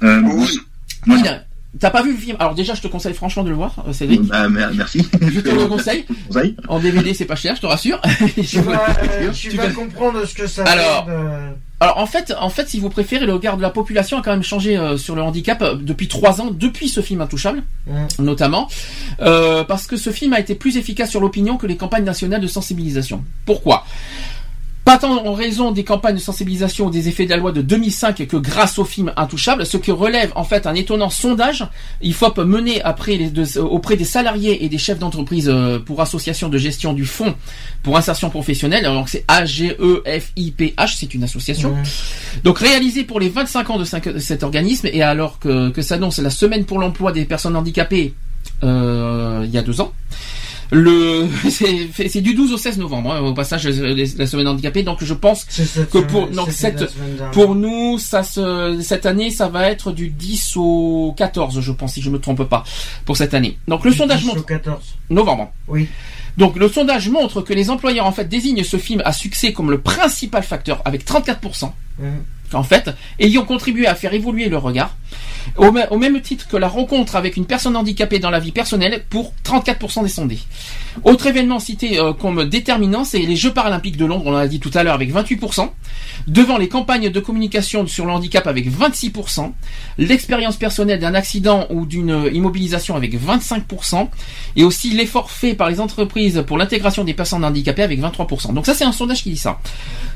Euh, 0.03 0.21
Oui. 0.25 0.59
Tiens, 1.23 1.41
T'as 1.79 1.91
pas 1.91 2.01
vu 2.01 2.13
le 2.13 2.17
film? 2.17 2.35
Alors 2.39 2.55
déjà, 2.55 2.73
je 2.73 2.81
te 2.81 2.88
conseille 2.88 3.13
franchement 3.13 3.43
de 3.43 3.49
le 3.49 3.55
voir, 3.55 3.75
euh, 3.88 3.93
Cédric. 3.93 4.21
Bah, 4.23 4.49
mer- 4.49 4.71
merci. 4.73 5.05
Je 5.21 5.39
te 5.41 5.49
le 5.49 5.67
conseille. 5.67 6.05
conseille. 6.27 6.55
En 6.69 6.79
DVD, 6.79 7.13
c'est 7.13 7.25
pas 7.25 7.35
cher, 7.35 7.55
je 7.55 7.61
te 7.61 7.67
rassure. 7.67 8.01
Tu 8.49 8.59
vas, 8.61 8.88
euh, 9.03 9.31
tu 9.31 9.49
Tu 9.49 9.57
vas- 9.57 9.69
comprendre 9.69 10.25
ce 10.25 10.34
que 10.34 10.47
ça 10.47 10.63
Alors, 10.63 11.05
fait 11.05 11.11
de- 11.11 11.17
Alors 11.80 11.99
en 11.99 12.08
fait, 12.08 12.34
en 12.40 12.49
fait, 12.49 12.68
si 12.68 12.80
vous 12.80 12.90
préférez, 12.90 13.26
le 13.28 13.34
regard 13.34 13.56
de 13.56 13.62
la 13.62 13.70
population 13.70 14.18
a 14.18 14.22
quand 14.24 14.32
même 14.32 14.41
changé 14.44 14.78
euh, 14.78 14.98
sur 14.98 15.16
le 15.16 15.22
handicap 15.22 15.62
euh, 15.62 15.76
depuis 15.76 16.08
trois 16.08 16.41
ans, 16.41 16.49
depuis 16.52 16.90
ce 16.90 17.02
film 17.02 17.22
Intouchable, 17.22 17.64
Mm. 17.86 18.24
notamment, 18.24 18.68
euh, 19.22 19.64
parce 19.64 19.86
que 19.88 19.95
ce 19.95 20.10
film 20.12 20.34
a 20.34 20.40
été 20.40 20.56
plus 20.56 20.76
efficace 20.78 21.10
sur 21.12 21.22
l'opinion 21.22 21.56
que 21.58 21.68
les 21.68 21.78
campagnes 21.78 22.04
nationales 22.04 22.41
de 22.41 22.48
sensibilisation. 22.48 23.24
Pourquoi? 23.45 23.86
Pas 24.88 24.97
tant 24.97 25.26
en 25.26 25.34
raison 25.34 25.72
des 25.73 25.84
campagnes 25.84 26.15
de 26.15 26.22
sensibilisation 26.22 26.85
ou 26.85 26.89
des 26.89 27.09
effets 27.09 27.26
de 27.26 27.31
la 27.31 27.35
loi 27.35 27.51
de 27.51 27.61
2005 27.61 28.26
que 28.26 28.38
grâce 28.38 28.80
au 28.80 28.85
film 28.85 29.11
Intouchable, 29.18 29.65
ce 29.65 29.76
qui 29.76 29.91
relève 29.91 30.31
en 30.35 30.45
fait 30.45 30.65
un 30.65 30.76
étonnant 30.76 31.09
sondage 31.09 31.68
IFOP 32.01 32.38
mené 32.45 32.81
après 32.84 33.18
les 33.18 33.30
deux- 33.30 33.59
auprès 33.59 33.97
des 33.97 34.05
salariés 34.05 34.64
et 34.64 34.69
des 34.69 34.77
chefs 34.77 34.97
d'entreprise 34.97 35.49
euh, 35.49 35.77
pour 35.77 35.99
association 36.01 36.47
de 36.47 36.57
gestion 36.57 36.93
du 36.93 37.03
fonds 37.03 37.35
pour 37.84 37.97
insertion 37.97 38.30
professionnelle. 38.30 38.85
Alors 38.85 39.09
c'est 39.09 39.26
AGEFIPH, 39.27 40.95
c'est 40.95 41.14
une 41.14 41.26
association. 41.26 41.76
Donc 42.45 42.59
réalisé 42.59 43.03
pour 43.03 43.19
les 43.19 43.27
25 43.27 43.69
ans 43.69 43.77
de 43.80 43.84
cet 44.19 44.41
organisme 44.43 44.88
et 44.93 45.01
alors 45.01 45.38
que, 45.39 45.68
que 45.69 45.81
s'annonce 45.81 46.19
la 46.19 46.30
semaine 46.30 46.64
pour 46.64 46.80
l'emploi 46.80 47.11
des 47.11 47.26
personnes 47.26 47.57
handicapées 47.57 48.14
euh, 48.64 49.41
il 49.43 49.51
y 49.51 49.57
a 49.57 49.61
deux 49.64 49.81
ans. 49.81 49.91
Le 50.72 51.27
c'est 51.49 51.88
c'est 52.10 52.22
du 52.22 52.34
12 52.34 52.53
au 52.53 52.57
16 52.57 52.77
novembre 52.77 53.14
hein, 53.14 53.19
au 53.22 53.34
passage 53.34 53.65
euh, 53.68 54.06
la 54.18 54.27
semaine 54.27 54.48
handicapée 54.48 54.84
donc 54.84 55.03
je 55.03 55.14
pense 55.14 55.45
que 55.91 55.99
pour- 55.99 56.27
donc 56.27 56.52
cette- 56.52 56.91
pour 57.31 57.56
nous 57.56 57.98
ça 57.98 58.23
se 58.23 58.80
cette 58.81 59.06
année 59.06 59.30
ça 59.31 59.48
va 59.48 59.69
être 59.69 59.91
du 59.91 60.10
10 60.10 60.53
au 60.57 61.14
14 61.18 61.61
je 61.61 61.72
pense 61.72 61.94
si 61.94 62.02
je 62.02 62.10
me 62.10 62.19
trompe 62.19 62.44
pas 62.44 62.64
pour 63.06 63.15
cette 63.15 63.34
année. 63.34 63.57
Donc 63.68 63.85
le 63.85 63.91
Du 63.91 63.98
sondage 63.98 64.19
10 64.22 64.27
montre 64.27 64.39
au 64.41 64.44
14. 64.44 64.84
novembre. 65.10 65.52
Oui. 65.69 65.88
Donc 66.38 66.56
le 66.57 66.68
sondage 66.69 67.10
montre 67.10 67.41
que 67.41 67.53
les 67.53 67.69
employeurs 67.69 68.06
en 68.06 68.11
fait 68.11 68.26
désignent 68.26 68.64
ce 68.64 68.77
film 68.77 69.02
à 69.06 69.11
succès 69.14 69.53
comme 69.53 69.72
le 69.72 69.80
principal 69.80 70.44
facteur 70.44 70.81
avec 70.85 71.06
34 71.06 71.39
Mm. 71.99 72.03
En 72.53 72.64
fait, 72.64 72.90
ayant 73.19 73.44
contribué 73.44 73.88
à 73.88 73.95
faire 73.95 74.14
évoluer 74.14 74.49
le 74.49 74.57
regard, 74.57 74.95
au, 75.57 75.98
même 75.98 76.22
titre 76.22 76.48
que 76.48 76.57
la 76.57 76.68
rencontre 76.68 77.15
avec 77.15 77.38
une 77.38 77.45
personne 77.45 77.76
handicapée 77.76 78.19
dans 78.19 78.30
la 78.30 78.40
vie 78.40 78.52
personnelle 78.52 79.03
pour 79.10 79.34
34% 79.45 80.03
des 80.03 80.10
sondés. 80.10 80.40
Autre 81.03 81.28
événement 81.28 81.60
cité 81.60 81.99
euh, 81.99 82.14
comme 82.14 82.45
déterminant, 82.45 83.03
c'est 83.03 83.19
les 83.19 83.36
Jeux 83.36 83.53
paralympiques 83.53 83.98
de 83.98 84.06
Londres, 84.06 84.24
on 84.28 84.32
l'a 84.32 84.48
dit 84.48 84.60
tout 84.60 84.72
à 84.74 84.84
l'heure, 84.84 84.95
avec 84.95 85.14
28%, 85.14 85.69
devant 86.28 86.57
les 86.57 86.68
campagnes 86.68 87.10
de 87.10 87.19
communication 87.19 87.86
sur 87.88 88.06
le 88.06 88.11
handicap 88.11 88.48
avec 88.48 88.69
26%, 88.69 89.52
l'expérience 89.98 90.57
personnelle 90.57 90.99
d'un 90.99 91.14
accident 91.14 91.68
ou 91.69 91.86
d'une 91.86 92.11
euh, 92.11 92.32
immobilisation 92.32 92.95
avec 92.95 93.14
25%, 93.14 94.07
et 94.56 94.64
aussi 94.64 94.90
l'effort 94.91 95.32
fait 95.32 95.53
par 95.53 95.69
les 95.69 95.80
entreprises 95.80 96.44
pour 96.45 96.57
l'intégration 96.57 97.03
des 97.03 97.14
personnes 97.14 97.45
handicapées 97.45 97.84
avec 97.84 98.02
23%. 98.02 98.53
Donc 98.53 98.65
ça 98.65 98.74
c'est 98.74 98.86
un 98.86 98.91
sondage 98.91 99.24
qui 99.24 99.32
dit 99.32 99.38
ça. 99.38 99.60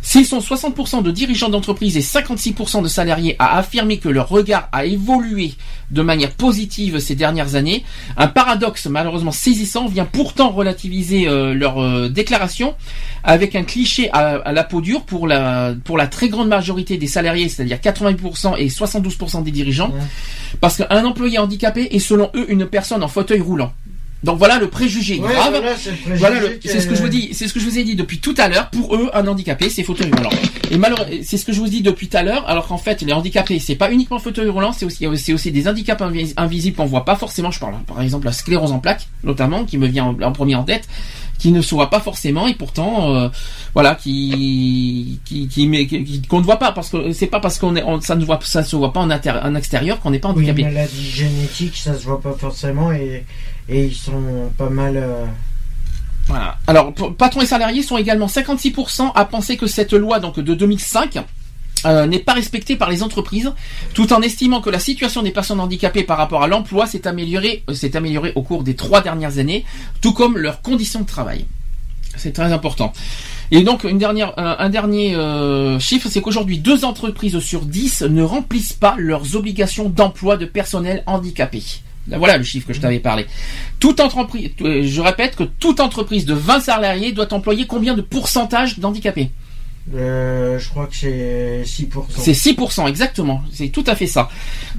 S'ils 0.01 0.25
sont 0.25 0.39
60% 0.39 1.03
de 1.03 1.11
dirigeants 1.11 1.49
d'entreprise 1.49 1.95
et 1.95 2.01
56% 2.21 2.83
de 2.83 2.87
salariés 2.87 3.35
à 3.39 3.57
affirmer 3.57 3.97
que 3.97 4.09
leur 4.09 4.29
regard 4.29 4.69
a 4.71 4.85
évolué 4.85 5.53
de 5.91 6.01
manière 6.01 6.31
positive 6.31 6.99
ces 6.99 7.15
dernières 7.15 7.55
années, 7.55 7.83
un 8.17 8.27
paradoxe 8.27 8.87
malheureusement 8.87 9.31
saisissant 9.31 9.87
vient 9.87 10.05
pourtant 10.05 10.49
relativiser 10.49 11.27
euh, 11.27 11.53
leur 11.53 11.81
euh, 11.81 12.09
déclaration 12.09 12.75
avec 13.23 13.55
un 13.55 13.63
cliché 13.63 14.09
à, 14.13 14.37
à 14.37 14.51
la 14.51 14.63
peau 14.63 14.81
dure 14.81 15.03
pour 15.03 15.27
la, 15.27 15.73
pour 15.83 15.97
la 15.97 16.07
très 16.07 16.29
grande 16.29 16.47
majorité 16.47 16.97
des 16.97 17.07
salariés, 17.07 17.49
c'est-à-dire 17.49 17.77
80% 17.77 18.55
et 18.57 18.67
72% 18.67 19.43
des 19.43 19.51
dirigeants, 19.51 19.91
parce 20.59 20.77
qu'un 20.77 21.05
employé 21.05 21.37
handicapé 21.37 21.89
est 21.91 21.99
selon 21.99 22.31
eux 22.35 22.45
une 22.49 22.65
personne 22.65 23.03
en 23.03 23.07
fauteuil 23.07 23.41
roulant. 23.41 23.73
Donc 24.23 24.37
voilà 24.37 24.59
le 24.59 24.67
préjugé 24.69 25.19
Ouais, 25.19 25.33
grave. 25.33 25.49
voilà, 25.51 25.75
c'est 25.77 25.91
Voilà, 26.15 26.39
ce 26.63 26.85
que 26.87 26.93
je 26.95 27.01
vous 27.01 27.09
dis, 27.09 27.29
c'est 27.33 27.47
ce 27.47 27.53
que 27.53 27.59
je 27.59 27.65
vous 27.65 27.79
ai 27.79 27.83
dit 27.83 27.95
depuis 27.95 28.19
tout 28.19 28.35
à 28.37 28.47
l'heure. 28.47 28.69
Pour 28.69 28.95
eux, 28.95 29.09
un 29.13 29.25
handicapé, 29.27 29.69
c'est 29.69 29.83
fauteuil 29.83 30.11
roulant. 30.15 30.29
Et 30.69 30.77
malheureusement, 30.77 31.11
c'est 31.23 31.37
ce 31.37 31.45
que 31.45 31.51
je 31.53 31.59
vous 31.59 31.67
dis 31.67 31.81
depuis 31.81 32.07
tout 32.07 32.17
à 32.17 32.21
l'heure. 32.23 32.47
Alors 32.47 32.67
qu'en 32.67 32.77
fait, 32.77 33.01
les 33.01 33.13
handicapés, 33.13 33.57
c'est 33.59 33.75
pas 33.75 33.91
uniquement 33.91 34.19
fauteuil 34.19 34.47
roulant, 34.49 34.73
c'est 34.73 34.85
aussi, 34.85 35.07
c'est 35.17 35.33
aussi 35.33 35.51
des 35.51 35.67
handicaps 35.67 36.01
invis- 36.01 36.33
invisibles 36.37 36.77
qu'on 36.77 36.85
voit 36.85 37.03
pas 37.05 37.15
forcément. 37.15 37.49
Je 37.49 37.59
parle, 37.59 37.73
par 37.87 37.99
exemple, 38.01 38.25
la 38.27 38.31
sclérose 38.31 38.71
en 38.71 38.79
plaques, 38.79 39.07
notamment, 39.23 39.65
qui 39.65 39.79
me 39.79 39.87
vient 39.87 40.05
en, 40.05 40.21
en 40.21 40.31
premier 40.31 40.53
en 40.53 40.63
tête, 40.63 40.87
qui 41.39 41.51
ne 41.51 41.61
se 41.61 41.73
voit 41.73 41.89
pas 41.89 41.99
forcément 41.99 42.47
et 42.47 42.53
pourtant, 42.53 43.15
euh, 43.15 43.29
voilà, 43.73 43.95
qui, 43.95 45.19
qui, 45.25 45.47
qui, 45.47 45.67
mais 45.67 45.87
qui- 45.87 46.03
qui- 46.03 46.21
qu'on 46.21 46.39
ne 46.39 46.45
voit 46.45 46.59
pas 46.59 46.71
parce 46.71 46.89
que 46.89 47.11
c'est 47.13 47.25
pas 47.25 47.39
parce 47.39 47.57
qu'on 47.57 47.75
est, 47.75 47.81
on- 47.83 47.99
ça 48.01 48.15
ne 48.15 48.23
voit, 48.23 48.39
ça 48.43 48.63
se 48.63 48.75
voit 48.75 48.93
pas 48.93 48.99
en, 48.99 49.09
inter- 49.09 49.39
en 49.43 49.55
extérieur 49.55 49.99
qu'on 49.99 50.11
n'est 50.11 50.19
pas 50.19 50.29
Oui, 50.29 50.35
handicapé. 50.43 50.61
une 50.61 50.67
maladie 50.67 51.09
génétique, 51.09 51.75
ça 51.77 51.97
se 51.97 52.03
voit 52.03 52.21
pas 52.21 52.33
forcément 52.39 52.91
et, 52.91 53.25
et 53.71 53.85
ils 53.85 53.95
sont 53.95 54.51
pas 54.57 54.69
mal. 54.69 54.97
euh, 54.97 55.25
Voilà. 56.27 56.57
Alors, 56.67 56.93
patrons 57.17 57.41
et 57.41 57.45
salariés 57.45 57.81
sont 57.83 57.97
également 57.97 58.27
56% 58.27 59.11
à 59.15 59.25
penser 59.25 59.57
que 59.57 59.65
cette 59.67 59.93
loi 59.93 60.19
donc 60.19 60.39
de 60.39 60.53
2005 60.53 61.19
euh, 61.85 62.05
n'est 62.05 62.19
pas 62.19 62.33
respectée 62.33 62.75
par 62.75 62.89
les 62.89 63.01
entreprises, 63.01 63.51
tout 63.93 64.13
en 64.13 64.21
estimant 64.21 64.61
que 64.61 64.69
la 64.69 64.79
situation 64.79 65.23
des 65.23 65.31
personnes 65.31 65.59
handicapées 65.59 66.03
par 66.03 66.17
rapport 66.17 66.43
à 66.43 66.47
l'emploi 66.47 66.85
s'est 66.85 67.07
améliorée, 67.07 67.63
euh, 67.69 68.31
au 68.35 68.41
cours 68.43 68.63
des 68.63 68.75
trois 68.75 69.01
dernières 69.01 69.37
années, 69.39 69.65
tout 70.01 70.13
comme 70.13 70.37
leurs 70.37 70.61
conditions 70.61 70.99
de 70.99 71.07
travail. 71.07 71.45
C'est 72.17 72.33
très 72.33 72.51
important. 72.51 72.91
Et 73.51 73.63
donc 73.63 73.85
un 73.85 74.69
dernier 74.69 75.15
chiffre, 75.79 76.09
c'est 76.09 76.21
qu'aujourd'hui 76.21 76.57
deux 76.59 76.83
entreprises 76.83 77.39
sur 77.39 77.61
dix 77.61 78.01
ne 78.01 78.21
remplissent 78.21 78.73
pas 78.73 78.95
leurs 78.97 79.37
obligations 79.37 79.87
d'emploi 79.87 80.35
de 80.35 80.45
personnel 80.45 81.03
handicapé. 81.05 81.63
Là, 82.07 82.17
Voilà 82.17 82.37
le 82.37 82.43
chiffre 82.43 82.67
que 82.67 82.73
je 82.73 82.81
t'avais 82.81 82.99
parlé. 82.99 83.25
Toute 83.79 83.99
entreprise, 83.99 84.51
euh, 84.61 84.81
je 84.83 85.01
répète 85.01 85.35
que 85.35 85.43
toute 85.43 85.79
entreprise 85.79 86.25
de 86.25 86.33
20 86.33 86.61
salariés 86.61 87.11
doit 87.11 87.31
employer 87.33 87.67
combien 87.67 87.93
de 87.93 88.01
pourcentage 88.01 88.79
d'handicapés? 88.79 89.29
Euh, 89.95 90.57
je 90.59 90.69
crois 90.69 90.87
que 90.87 90.95
c'est 90.95 91.63
6%. 91.65 91.87
C'est 92.17 92.31
6% 92.33 92.87
exactement. 92.87 93.41
C'est 93.53 93.69
tout 93.69 93.83
à 93.87 93.95
fait 93.95 94.07
ça. 94.07 94.29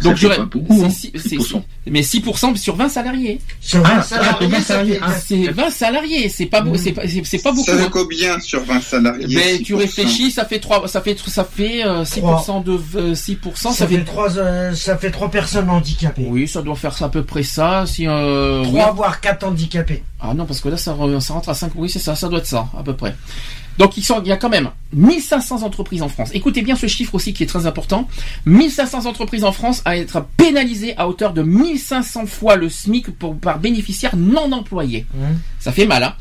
Donc 0.02 0.16
je 0.16 0.26
fait 0.26 0.34
ré- 0.34 0.38
pas 0.38 0.44
beaucoup, 0.46 0.78
c'est 0.78 0.84
hein, 0.84 0.90
six- 0.90 1.12
c'est 1.14 1.36
6%. 1.36 1.42
six- 1.84 1.90
mais 1.90 2.02
6% 2.02 2.56
sur 2.56 2.76
20 2.76 2.88
salariés. 2.88 3.40
Sur 3.60 3.82
20 3.82 3.88
Ah, 3.98 4.02
salariés, 4.02 4.36
ah, 4.40 4.46
20 4.46 4.56
ça 4.58 4.62
salariés, 4.64 4.94
fait- 4.94 5.00
ah, 5.02 5.12
C'est 5.26 5.48
20 5.52 5.70
salariés, 5.70 6.28
c'est 6.28 6.46
pas 6.46 6.60
beau, 6.60 6.72
Mm. 6.74 6.78
c'est 6.78 6.92
pas, 6.92 7.02
c'est 7.08 7.24
c'est 7.24 7.42
pas 7.42 7.52
beaucoup. 7.52 7.64
Ça 7.66 7.76
fait 7.76 7.84
hein. 7.84 7.88
combien 7.92 8.40
sur 8.40 8.62
20 8.64 8.80
salariés 8.80 9.26
Mais 9.34 9.58
tu 9.58 9.74
6%? 9.74 9.78
réfléchis, 9.78 10.30
ça 10.30 10.44
fait 10.44 10.58
3 10.60 10.88
ça 10.88 11.00
fait 11.00 11.16
ça 11.26 11.44
fait 11.44 11.84
euh, 11.84 12.04
6% 12.04 12.60
de 12.64 12.78
euh, 12.96 13.14
6%, 13.14 13.72
ça, 13.72 13.78
ça 13.78 13.86
fait 13.86 13.98
fait 13.98 14.04
trois, 14.04 14.36
euh, 14.38 14.74
ça 14.74 14.96
fait 14.96 15.10
trois 15.10 15.30
personnes 15.30 15.68
handicapées. 15.70 16.26
Oui, 16.28 16.48
ça 16.48 16.62
doit 16.62 16.74
faire 16.76 16.96
ça 16.96 17.06
à 17.06 17.08
peu 17.08 17.22
près 17.24 17.42
ça 17.42 17.84
si 17.86 18.06
euh, 18.06 18.62
oui. 18.62 18.68
Trois 18.68 18.92
voire 18.92 19.20
quatre 19.20 19.44
handicapés. 19.46 20.02
Ah 20.20 20.34
non, 20.34 20.46
parce 20.46 20.60
que 20.60 20.68
là, 20.68 20.76
ça, 20.76 20.96
ça 21.20 21.34
rentre 21.34 21.48
à 21.48 21.54
5. 21.54 21.72
Oui, 21.74 21.90
c'est 21.90 21.98
ça, 21.98 22.14
ça 22.14 22.28
doit 22.28 22.38
être 22.38 22.46
ça, 22.46 22.68
à 22.78 22.82
peu 22.84 22.94
près. 22.94 23.14
Donc, 23.78 23.96
ils 23.96 24.02
sont, 24.02 24.20
il 24.22 24.28
y 24.28 24.32
a 24.32 24.36
quand 24.36 24.48
même 24.48 24.70
1500 24.94 25.62
entreprises 25.62 26.02
en 26.02 26.08
France. 26.08 26.30
Écoutez 26.34 26.62
bien 26.62 26.76
ce 26.76 26.86
chiffre 26.86 27.14
aussi 27.14 27.32
qui 27.32 27.42
est 27.42 27.46
très 27.46 27.66
important. 27.66 28.08
1500 28.46 29.06
entreprises 29.06 29.44
en 29.44 29.52
France 29.52 29.82
à 29.84 29.96
être 29.96 30.26
pénalisées 30.36 30.94
à 30.96 31.08
hauteur 31.08 31.32
de 31.32 31.42
1500 31.42 32.26
fois 32.26 32.56
le 32.56 32.68
SMIC 32.68 33.10
pour, 33.18 33.36
par 33.36 33.58
bénéficiaire 33.58 34.16
non 34.16 34.52
employé. 34.52 35.06
Hein. 35.16 35.34
Ça 35.58 35.72
fait 35.72 35.86
mal, 35.86 36.02
hein 36.02 36.14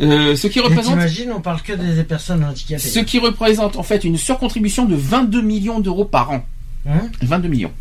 Euh, 0.00 0.34
ce 0.34 0.48
qui 0.48 0.58
représente, 0.58 0.94
T'imagines, 0.94 1.30
on 1.32 1.40
parle 1.40 1.62
que 1.62 1.72
des 1.72 2.02
personnes 2.02 2.44
handicapées. 2.44 2.82
ce 2.82 2.98
qui 2.98 3.20
représente 3.20 3.76
en 3.76 3.84
fait 3.84 4.02
une 4.02 4.18
surcontribution 4.18 4.86
de 4.86 4.96
22 4.96 5.40
millions 5.40 5.78
d'euros 5.78 6.04
par 6.04 6.32
an. 6.32 6.44
Hein 6.88 7.08
22 7.22 7.48
millions. 7.48 7.72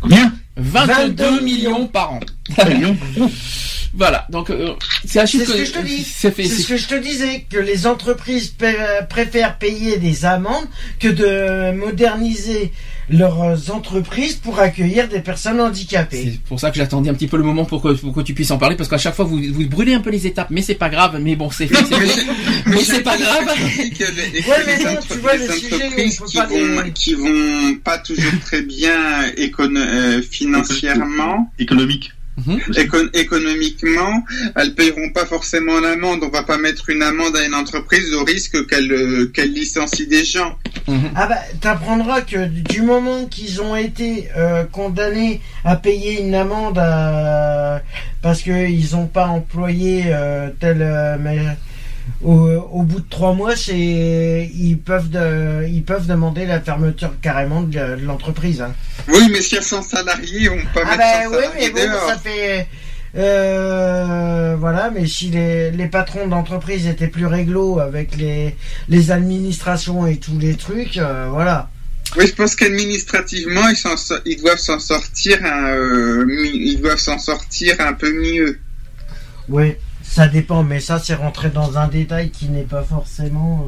Combien? 0.00 0.32
22, 0.56 0.92
22 0.92 1.40
millions 1.42 1.86
par 1.86 2.14
an. 2.14 2.20
Voilà, 3.92 4.24
donc 4.30 4.50
euh, 4.50 4.74
c'est 5.04 5.18
un 5.18 5.26
C'est 5.26 5.38
chiffre 5.38 5.52
ce 5.52 5.56
que 5.58 5.64
je 5.64 5.72
te 5.72 5.84
dis. 5.84 6.04
c'est 6.04 6.30
ce 6.62 6.68
que 6.68 6.76
je 6.76 6.86
te 6.86 6.94
disais, 6.94 7.44
que 7.50 7.58
les 7.58 7.88
entreprises 7.88 8.54
préfèrent 9.08 9.58
payer 9.58 9.96
des 9.98 10.24
amendes 10.24 10.66
que 11.00 11.08
de 11.08 11.72
moderniser 11.76 12.70
leurs 13.08 13.72
entreprises 13.72 14.34
pour 14.36 14.60
accueillir 14.60 15.08
des 15.08 15.18
personnes 15.18 15.60
handicapées. 15.60 16.34
C'est 16.34 16.40
pour 16.42 16.60
ça 16.60 16.70
que 16.70 16.76
j'attendais 16.76 17.10
un 17.10 17.14
petit 17.14 17.26
peu 17.26 17.36
le 17.36 17.42
moment 17.42 17.64
pour 17.64 17.82
que, 17.82 17.88
pour 17.94 18.14
que 18.14 18.20
tu 18.20 18.32
puisses 18.32 18.52
en 18.52 18.58
parler, 18.58 18.76
parce 18.76 18.88
qu'à 18.88 18.98
chaque 18.98 19.16
fois 19.16 19.24
vous, 19.24 19.40
vous 19.52 19.66
brûlez 19.66 19.94
un 19.94 20.00
peu 20.00 20.10
les 20.10 20.24
étapes, 20.28 20.50
mais 20.50 20.62
c'est 20.62 20.76
pas 20.76 20.88
grave, 20.88 21.18
mais 21.20 21.34
bon, 21.34 21.50
c'est 21.50 21.66
fait, 21.66 21.82
mais 22.66 22.84
c'est 22.84 23.02
pas 23.02 23.16
grave. 23.18 23.48
les, 23.76 24.40
Ouais, 24.40 24.56
mais 24.66 24.76
les 24.78 24.84
non, 24.84 24.90
tu 25.10 25.18
vois, 25.18 25.34
les 25.36 25.46
le 25.48 25.52
sujet, 25.54 25.74
entreprises 25.86 26.20
qui 26.28 26.36
pas 26.36 26.46
vont, 26.46 26.80
les- 26.84 26.92
qui 26.92 27.14
vont 27.14 27.74
pas 27.82 27.98
toujours 27.98 28.32
très 28.44 28.62
bien 28.62 29.24
écono- 29.36 29.80
euh, 29.80 30.22
financièrement, 30.22 31.50
Économique. 31.58 32.12
Éco- 32.76 33.10
économiquement, 33.12 34.24
elles 34.56 34.74
paieront 34.74 35.10
pas 35.12 35.26
forcément 35.26 35.78
l'amende. 35.80 36.20
On 36.22 36.28
va 36.30 36.42
pas 36.42 36.56
mettre 36.58 36.88
une 36.90 37.02
amende 37.02 37.36
à 37.36 37.44
une 37.44 37.54
entreprise 37.54 38.12
au 38.14 38.24
risque 38.24 38.66
qu'elle 38.66 38.90
euh, 38.92 39.26
qu'elle 39.34 39.52
licencie 39.52 40.06
des 40.06 40.24
gens. 40.24 40.56
Ah 41.14 41.26
bah, 41.26 41.38
t'apprendras 41.60 42.22
que 42.22 42.46
du 42.46 42.82
moment 42.82 43.26
qu'ils 43.26 43.60
ont 43.60 43.76
été 43.76 44.28
euh, 44.36 44.64
condamnés 44.64 45.40
à 45.64 45.76
payer 45.76 46.20
une 46.22 46.34
amende 46.34 46.78
à- 46.78 47.82
parce 48.22 48.42
qu'ils 48.42 48.88
n'ont 48.92 49.06
pas 49.06 49.26
employé 49.26 50.04
euh, 50.06 50.48
tel... 50.60 50.78
au, 52.22 52.34
au 52.72 52.82
bout 52.82 53.00
de 53.00 53.08
trois 53.08 53.32
mois, 53.34 53.56
c'est 53.56 54.50
ils 54.54 54.78
peuvent 54.78 55.10
de- 55.10 55.66
ils 55.68 55.82
peuvent 55.82 56.06
demander 56.06 56.46
la 56.46 56.60
fermeture 56.60 57.12
carrément 57.22 57.62
de, 57.62 57.70
de 57.70 58.04
l'entreprise. 58.04 58.60
hein. 58.60 58.72
Oui, 59.08 59.28
mais 59.32 59.40
s'il 59.40 59.56
y 59.56 59.58
a 59.58 59.62
100 59.62 59.82
salariés, 59.82 60.48
on 60.50 60.56
peut 60.74 60.82
pas 60.82 60.88
Ah 60.92 60.96
mettre 60.96 61.30
bah 61.30 61.38
100 61.38 61.38
oui, 61.58 61.70
mais 61.74 61.86
bon, 61.88 61.92
ça 62.08 62.18
fait... 62.18 62.66
Euh, 63.16 64.54
voilà, 64.58 64.90
mais 64.90 65.06
si 65.06 65.30
les, 65.30 65.70
les 65.72 65.86
patrons 65.86 66.28
d'entreprise 66.28 66.86
étaient 66.86 67.08
plus 67.08 67.26
réglo 67.26 67.80
avec 67.80 68.16
les, 68.16 68.54
les 68.88 69.10
administrations 69.10 70.06
et 70.06 70.16
tous 70.18 70.38
les 70.38 70.54
trucs, 70.54 70.96
euh, 70.96 71.26
voilà. 71.30 71.70
Oui, 72.16 72.26
je 72.26 72.34
pense 72.34 72.54
qu'administrativement, 72.56 73.68
ils, 73.68 73.76
ils 74.26 74.40
doivent 74.40 74.58
s'en 74.58 74.78
sortir, 74.78 75.38
un, 75.44 75.70
euh, 75.70 76.24
ils 76.52 76.80
doivent 76.80 76.98
s'en 76.98 77.18
sortir 77.18 77.76
un 77.80 77.92
peu 77.94 78.12
mieux. 78.12 78.58
Oui, 79.48 79.74
ça 80.10 80.26
dépend, 80.26 80.64
mais 80.64 80.80
ça 80.80 80.98
c'est 80.98 81.14
rentré 81.14 81.50
dans 81.50 81.78
un 81.78 81.86
détail 81.86 82.30
qui 82.30 82.48
n'est 82.48 82.64
pas 82.64 82.82
forcément... 82.82 83.64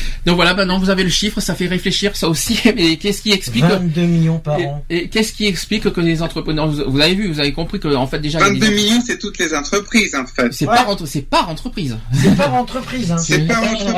euh, 0.00 0.20
Donc 0.26 0.36
voilà, 0.36 0.54
maintenant 0.54 0.78
vous 0.78 0.90
avez 0.90 1.02
le 1.04 1.10
chiffre, 1.10 1.40
ça 1.40 1.54
fait 1.54 1.66
réfléchir 1.66 2.16
ça 2.16 2.28
aussi, 2.28 2.58
mais 2.76 2.96
qu'est-ce 2.96 3.22
qui 3.22 3.32
explique 3.32 3.64
22 3.64 4.00
millions 4.02 4.38
par 4.38 4.58
an. 4.58 4.84
et 4.90 5.08
qu'est-ce 5.08 5.32
qui 5.32 5.46
explique 5.46 5.90
que 5.92 6.00
les 6.00 6.22
entreprises, 6.22 6.54
non, 6.54 6.66
vous 6.68 7.00
avez 7.00 7.14
vu, 7.14 7.28
vous 7.32 7.40
avez 7.40 7.52
compris 7.52 7.78
que 7.80 7.88
en 7.94 8.06
fait 8.06 8.18
déjà 8.18 8.38
il 8.40 8.42
y 8.42 8.44
a 8.44 8.50
des 8.52 8.58
22 8.60 8.66
entre- 8.66 8.74
millions, 8.76 9.02
c'est 9.06 9.18
toutes 9.18 9.38
les 9.38 9.54
entreprises, 9.54 10.14
en 10.14 10.26
fait. 10.26 10.52
c'est 10.52 10.66
Ouais. 10.66 10.74
par 10.74 10.88
entre- 10.88 11.06
c'est 11.06 11.22
par 11.22 11.48
entreprise. 11.48 11.96
C'est 12.12 12.36
pas 12.36 12.48
entreprise, 12.48 13.10
hein. 13.12 13.18
C'est 13.18 13.40
en 13.42 13.46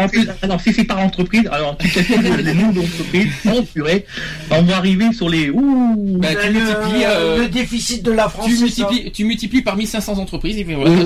plus, 0.08 0.20
entreprise. 0.20 0.32
alors, 0.42 0.60
si 0.60 0.72
c'est 0.72 0.84
par 0.84 0.98
entreprise, 1.00 1.42
alors 1.50 1.76
tu 1.78 1.88
calcules 1.88 2.20
les 2.44 2.54
noms 2.54 2.72
d'entreprises, 2.72 3.28
oh 3.52 3.62
purée, 3.74 4.06
on 4.50 4.62
va 4.62 4.76
arriver 4.76 5.12
sur 5.12 5.28
les 5.28 5.50
ouh. 5.50 6.18
Bah, 6.18 6.28
tu 6.34 6.46
le, 6.48 6.52
multiplies, 6.52 7.04
euh, 7.04 7.38
le 7.38 7.48
déficit 7.48 8.02
de 8.02 8.12
la 8.12 8.28
France, 8.28 8.46
Tu 8.46 8.58
multiplies, 8.62 9.10
tu 9.12 9.24
multiplies 9.24 9.62
par 9.62 9.76
1500 9.76 10.18
entreprises 10.18 10.58
et 10.58 10.64
puis 10.64 10.74
voilà. 10.74 10.90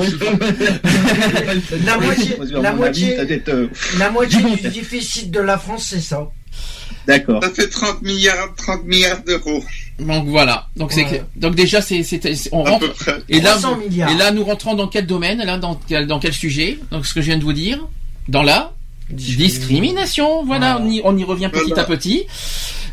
La 1.84 1.96
moitié- 1.98 2.36
À 2.56 2.60
la 2.62 2.72
moitié- 2.72 3.16
euh, 3.48 3.66
La 3.98 4.10
moitié 4.10 4.38
du. 4.40 4.50
Déficit 4.90 5.30
de 5.30 5.40
la 5.40 5.58
France, 5.58 5.86
c'est 5.90 6.00
ça. 6.00 6.28
D'accord. 7.06 7.42
Ça 7.42 7.50
fait 7.50 7.68
30 7.68 8.02
milliards, 8.02 8.54
30 8.56 8.84
milliards 8.84 9.22
d'euros, 9.24 9.62
Donc 9.98 10.26
voilà. 10.28 10.68
Donc 10.76 10.92
c'est 10.92 11.04
Ouais. 11.04 11.22
donc 11.36 11.54
déjà 11.54 11.80
c'est 11.82 12.02
on 12.52 12.64
à 12.64 12.70
rentre 12.70 12.86
peu 12.88 12.92
près. 12.94 13.18
et 13.28 13.40
là 13.40 13.50
300 13.52 13.76
milliards. 13.76 14.10
et 14.10 14.14
là 14.14 14.30
nous 14.32 14.44
rentrons 14.44 14.74
dans 14.74 14.88
quel 14.88 15.06
domaine 15.06 15.38
là 15.44 15.58
dans 15.58 15.74
quel 15.88 16.06
dans 16.06 16.18
quel 16.18 16.32
sujet 16.32 16.78
Donc 16.90 17.06
ce 17.06 17.14
que 17.14 17.20
je 17.20 17.26
viens 17.26 17.38
de 17.38 17.44
vous 17.44 17.52
dire 17.52 17.86
dans 18.28 18.42
la 18.42 18.72
discrimination. 19.10 20.44
Voilà, 20.44 20.78
on 20.80 20.88
y 20.88 21.00
on 21.04 21.16
y 21.16 21.24
revient 21.24 21.48
petit 21.52 21.68
Voilà. 21.68 21.82
à 21.82 21.86
petit. 21.86 22.24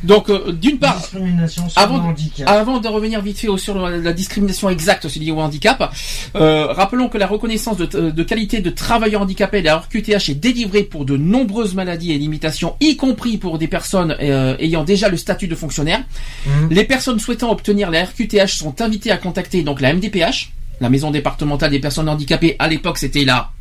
Donc 0.04 0.30
euh, 0.30 0.52
d'une 0.52 0.80
part 0.80 0.98
Discrimination 1.00 1.70
sur 1.70 1.82
Avant- 1.82 2.00
handicap. 2.00 2.50
Avant 2.50 2.80
de 2.80 2.88
revenir 2.90 3.22
vite 3.22 3.40
fait 3.40 3.48
au- 3.48 3.58
sur 3.58 3.80
la, 3.80 3.98
la 3.98 4.12
discrimination 4.12 4.70
exacte 4.70 5.06
liée 5.16 5.32
au 5.32 5.40
handicap, 5.40 5.94
euh, 6.36 6.66
rappelons 6.68 7.08
que 7.08 7.18
la 7.18 7.26
reconnaissance 7.26 7.78
de, 7.78 7.86
de 8.12 8.24
qualité 8.24 8.60
de 8.60 8.70
travailleur 8.70 9.22
handicapé, 9.22 9.62
la 9.62 9.78
RQTH, 9.78 10.28
est 10.30 10.36
délivrée 10.36 10.84
pour 10.84 11.06
de 11.06 11.16
nombreuses 11.16 11.74
maladies 11.74 12.12
et 12.12 12.18
limitations, 12.18 12.76
y 12.82 12.98
compris 12.98 13.38
pour 13.38 13.58
des 13.58 13.70
personnes 13.70 14.16
euh, 14.22 14.58
ayant 14.60 14.84
déjà 14.84 15.08
le 15.08 15.16
statut 15.16 15.48
de 15.48 15.56
fonctionnaire. 15.56 16.04
Mhm. 16.46 16.68
Les 16.72 16.84
personnes 16.84 17.20
souhaitant 17.20 17.50
obtenir 17.52 17.90
la 17.90 18.04
RQTH 18.04 18.48
sont 18.58 18.82
invitées 18.82 19.12
à 19.12 19.18
contacter 19.18 19.64
donc 19.64 19.80
la 19.80 19.94
MDPH, 19.94 20.52
la 20.82 20.90
Maison 20.90 21.12
départementale 21.12 21.72
des 21.72 21.80
personnes 21.80 22.10
handicapées. 22.10 22.58
À 22.60 22.68
l'époque, 22.68 22.98
c'était 22.98 23.24
la 23.24 23.52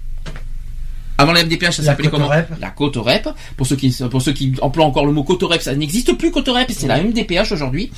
avant 1.18 1.32
la 1.32 1.44
MDPH, 1.44 1.70
ça 1.76 1.82
La 1.82 1.88
s'appelait 1.88 2.08
comment 2.08 2.26
Cotorep. 2.26 2.48
La 2.60 2.70
Cotorep. 2.70 3.28
Pour 3.56 3.66
ceux 3.66 3.76
qui 3.76 3.96
pour 4.10 4.22
ceux 4.22 4.32
qui 4.32 4.54
emploient 4.62 4.84
encore 4.86 5.06
le 5.06 5.12
mot 5.12 5.22
Cotorep, 5.22 5.60
ça 5.62 5.74
n'existe 5.74 6.16
plus 6.16 6.30
Cotorep, 6.30 6.70
c'est 6.70 6.86
la 6.88 7.02
MDPH 7.02 7.52
aujourd'hui. 7.52 7.92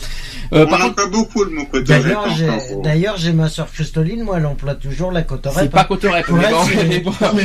Euh, 0.52 0.64
On 0.66 0.70
par 0.70 0.80
contre, 0.80 1.10
beaucoup 1.10 1.44
le 1.44 1.50
mot 1.50 1.64
cotorep 1.66 2.02
D'ailleurs, 2.02 2.28
j'ai, 2.36 2.48
encore. 2.50 2.82
d'ailleurs, 2.82 3.16
j'ai 3.16 3.32
ma 3.32 3.48
soeur 3.48 3.70
Cristoline, 3.72 4.22
moi, 4.24 4.36
elle 4.38 4.46
emploie 4.46 4.74
toujours 4.74 5.10
la 5.12 5.22
cotorep. 5.22 5.58
c'est 5.64 5.70
pas 5.70 5.84
Cotorep. 5.84 6.28
Ouais, 6.28 6.40
mais 6.88 7.00
bon, 7.00 7.12
mais 7.20 7.28
mais 7.34 7.42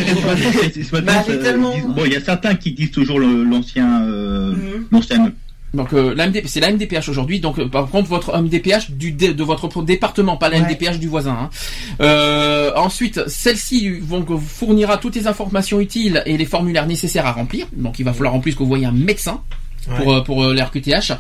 elle 0.68 0.80
est 0.82 1.30
euh, 1.30 1.44
tellement- 1.44 1.74
Bon, 1.88 2.04
il 2.06 2.14
y 2.14 2.16
a 2.16 2.22
certains 2.22 2.56
qui 2.56 2.74
disent 2.74 2.92
toujours 2.92 3.20
l'ancien, 3.20 4.04
euh, 4.06 4.52
Mhm. 4.54 4.86
l'ancien. 4.92 5.32
Donc 5.74 5.94
euh, 5.94 6.14
la 6.16 6.28
MD 6.28 6.42
c'est 6.46 6.60
la 6.60 6.72
MDPH 6.72 7.10
aujourd'hui. 7.10 7.40
Donc 7.40 7.60
euh, 7.60 7.68
par 7.68 7.88
contre 7.90 8.10
votre 8.10 8.36
MDPH 8.36 8.92
du 8.92 9.12
de 9.12 9.44
votre 9.44 9.84
département, 9.84 10.36
pas 10.38 10.50
la 10.50 10.58
Ouais. 10.60 10.64
MDPH 10.64 11.00
du 11.00 11.08
voisin. 11.08 11.32
hein. 11.44 11.50
Euh, 12.02 12.72
ensuite, 12.76 13.28
celle-ci 13.28 13.90
vont 14.00 14.22
vous 14.22 14.40
fournira 14.40 14.98
toutes 14.98 15.16
les 15.16 15.28
informations 15.28 15.80
utiles 15.80 16.24
et 16.26 16.38
les 16.38 16.46
formulaires 16.46 16.88
nécessaires 16.88 17.26
à 17.26 17.32
remplir. 17.32 17.68
Donc 17.74 18.00
il 18.00 18.04
va 18.04 18.14
falloir 18.14 18.34
en 18.34 18.40
plus 18.40 18.54
que 18.54 18.60
vous 18.60 18.68
voyez 18.68 18.86
un 18.86 18.92
médecin. 18.92 19.42
Pour, 19.98 20.14
euh, 20.14 20.22
pour 20.22 20.44
euh, 20.44 20.54
la 20.54 20.66
RQTH. 20.66 21.14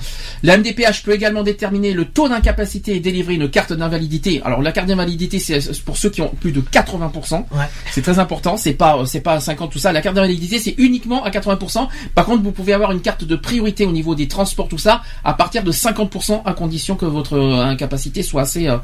La 0.43 0.57
MDPH 0.57 1.03
peut 1.03 1.13
également 1.13 1.43
déterminer 1.43 1.93
le 1.93 2.05
taux 2.05 2.29
d'incapacité 2.29 2.95
et 2.95 2.99
délivrer 2.99 3.33
une 3.33 3.49
carte 3.49 3.73
d'invalidité. 3.73 4.41
Alors 4.45 4.61
la 4.61 4.71
carte 4.71 4.87
d'invalidité 4.87 5.39
c'est 5.39 5.59
pour 5.83 5.97
ceux 5.97 6.09
qui 6.09 6.21
ont 6.21 6.29
plus 6.29 6.51
de 6.51 6.61
80%. 6.61 7.33
Ouais. 7.33 7.65
C'est 7.91 8.01
très 8.01 8.19
important, 8.19 8.57
c'est 8.57 8.73
pas 8.73 9.03
c'est 9.05 9.21
pas 9.21 9.39
50 9.39 9.71
tout 9.71 9.79
ça. 9.79 9.91
La 9.91 10.01
carte 10.01 10.15
d'invalidité 10.15 10.59
c'est 10.59 10.75
uniquement 10.77 11.23
à 11.23 11.29
80%. 11.29 11.87
Par 12.15 12.25
contre, 12.25 12.43
vous 12.43 12.51
pouvez 12.51 12.73
avoir 12.73 12.91
une 12.91 13.01
carte 13.01 13.23
de 13.23 13.35
priorité 13.35 13.85
au 13.85 13.91
niveau 13.91 14.15
des 14.15 14.27
transports 14.27 14.67
tout 14.67 14.77
ça 14.77 15.01
à 15.23 15.33
partir 15.33 15.63
de 15.63 15.71
50% 15.71 16.41
à 16.45 16.53
condition 16.53 16.95
que 16.95 17.05
votre 17.05 17.37
euh, 17.37 17.63
incapacité 17.63 18.23
soit 18.23 18.43
assez 18.43 18.67
euh, 18.67 18.77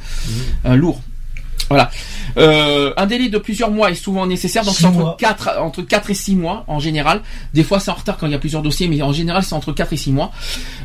euh, 0.66 0.76
lourd. 0.76 1.02
Voilà. 1.70 1.90
Euh, 2.38 2.94
un 2.98 3.06
délai 3.06 3.30
de 3.30 3.38
plusieurs 3.38 3.72
mois 3.72 3.90
est 3.90 3.96
souvent 3.96 4.28
nécessaire, 4.28 4.64
donc 4.64 4.76
c'est 4.76 4.86
entre 4.86 5.00
mois. 5.00 5.18
4 5.20 5.58
entre 5.60 5.82
4 5.82 6.12
et 6.12 6.14
6 6.14 6.36
mois 6.36 6.64
en 6.68 6.80
général. 6.80 7.22
Des 7.54 7.64
fois 7.64 7.80
c'est 7.80 7.92
en 7.92 7.96
retard 7.96 8.18
quand 8.18 8.28
il 8.28 8.34
y 8.34 8.36
a 8.36 8.40
plusieurs 8.40 8.62
dossiers, 8.62 8.88
mais 8.88 9.02
en 9.02 9.14
général 9.14 9.44
c'est 9.44 9.56
entre 9.56 9.72
4 9.72 9.94
et 9.94 9.98
6 9.98 10.12
mois. 10.12 10.32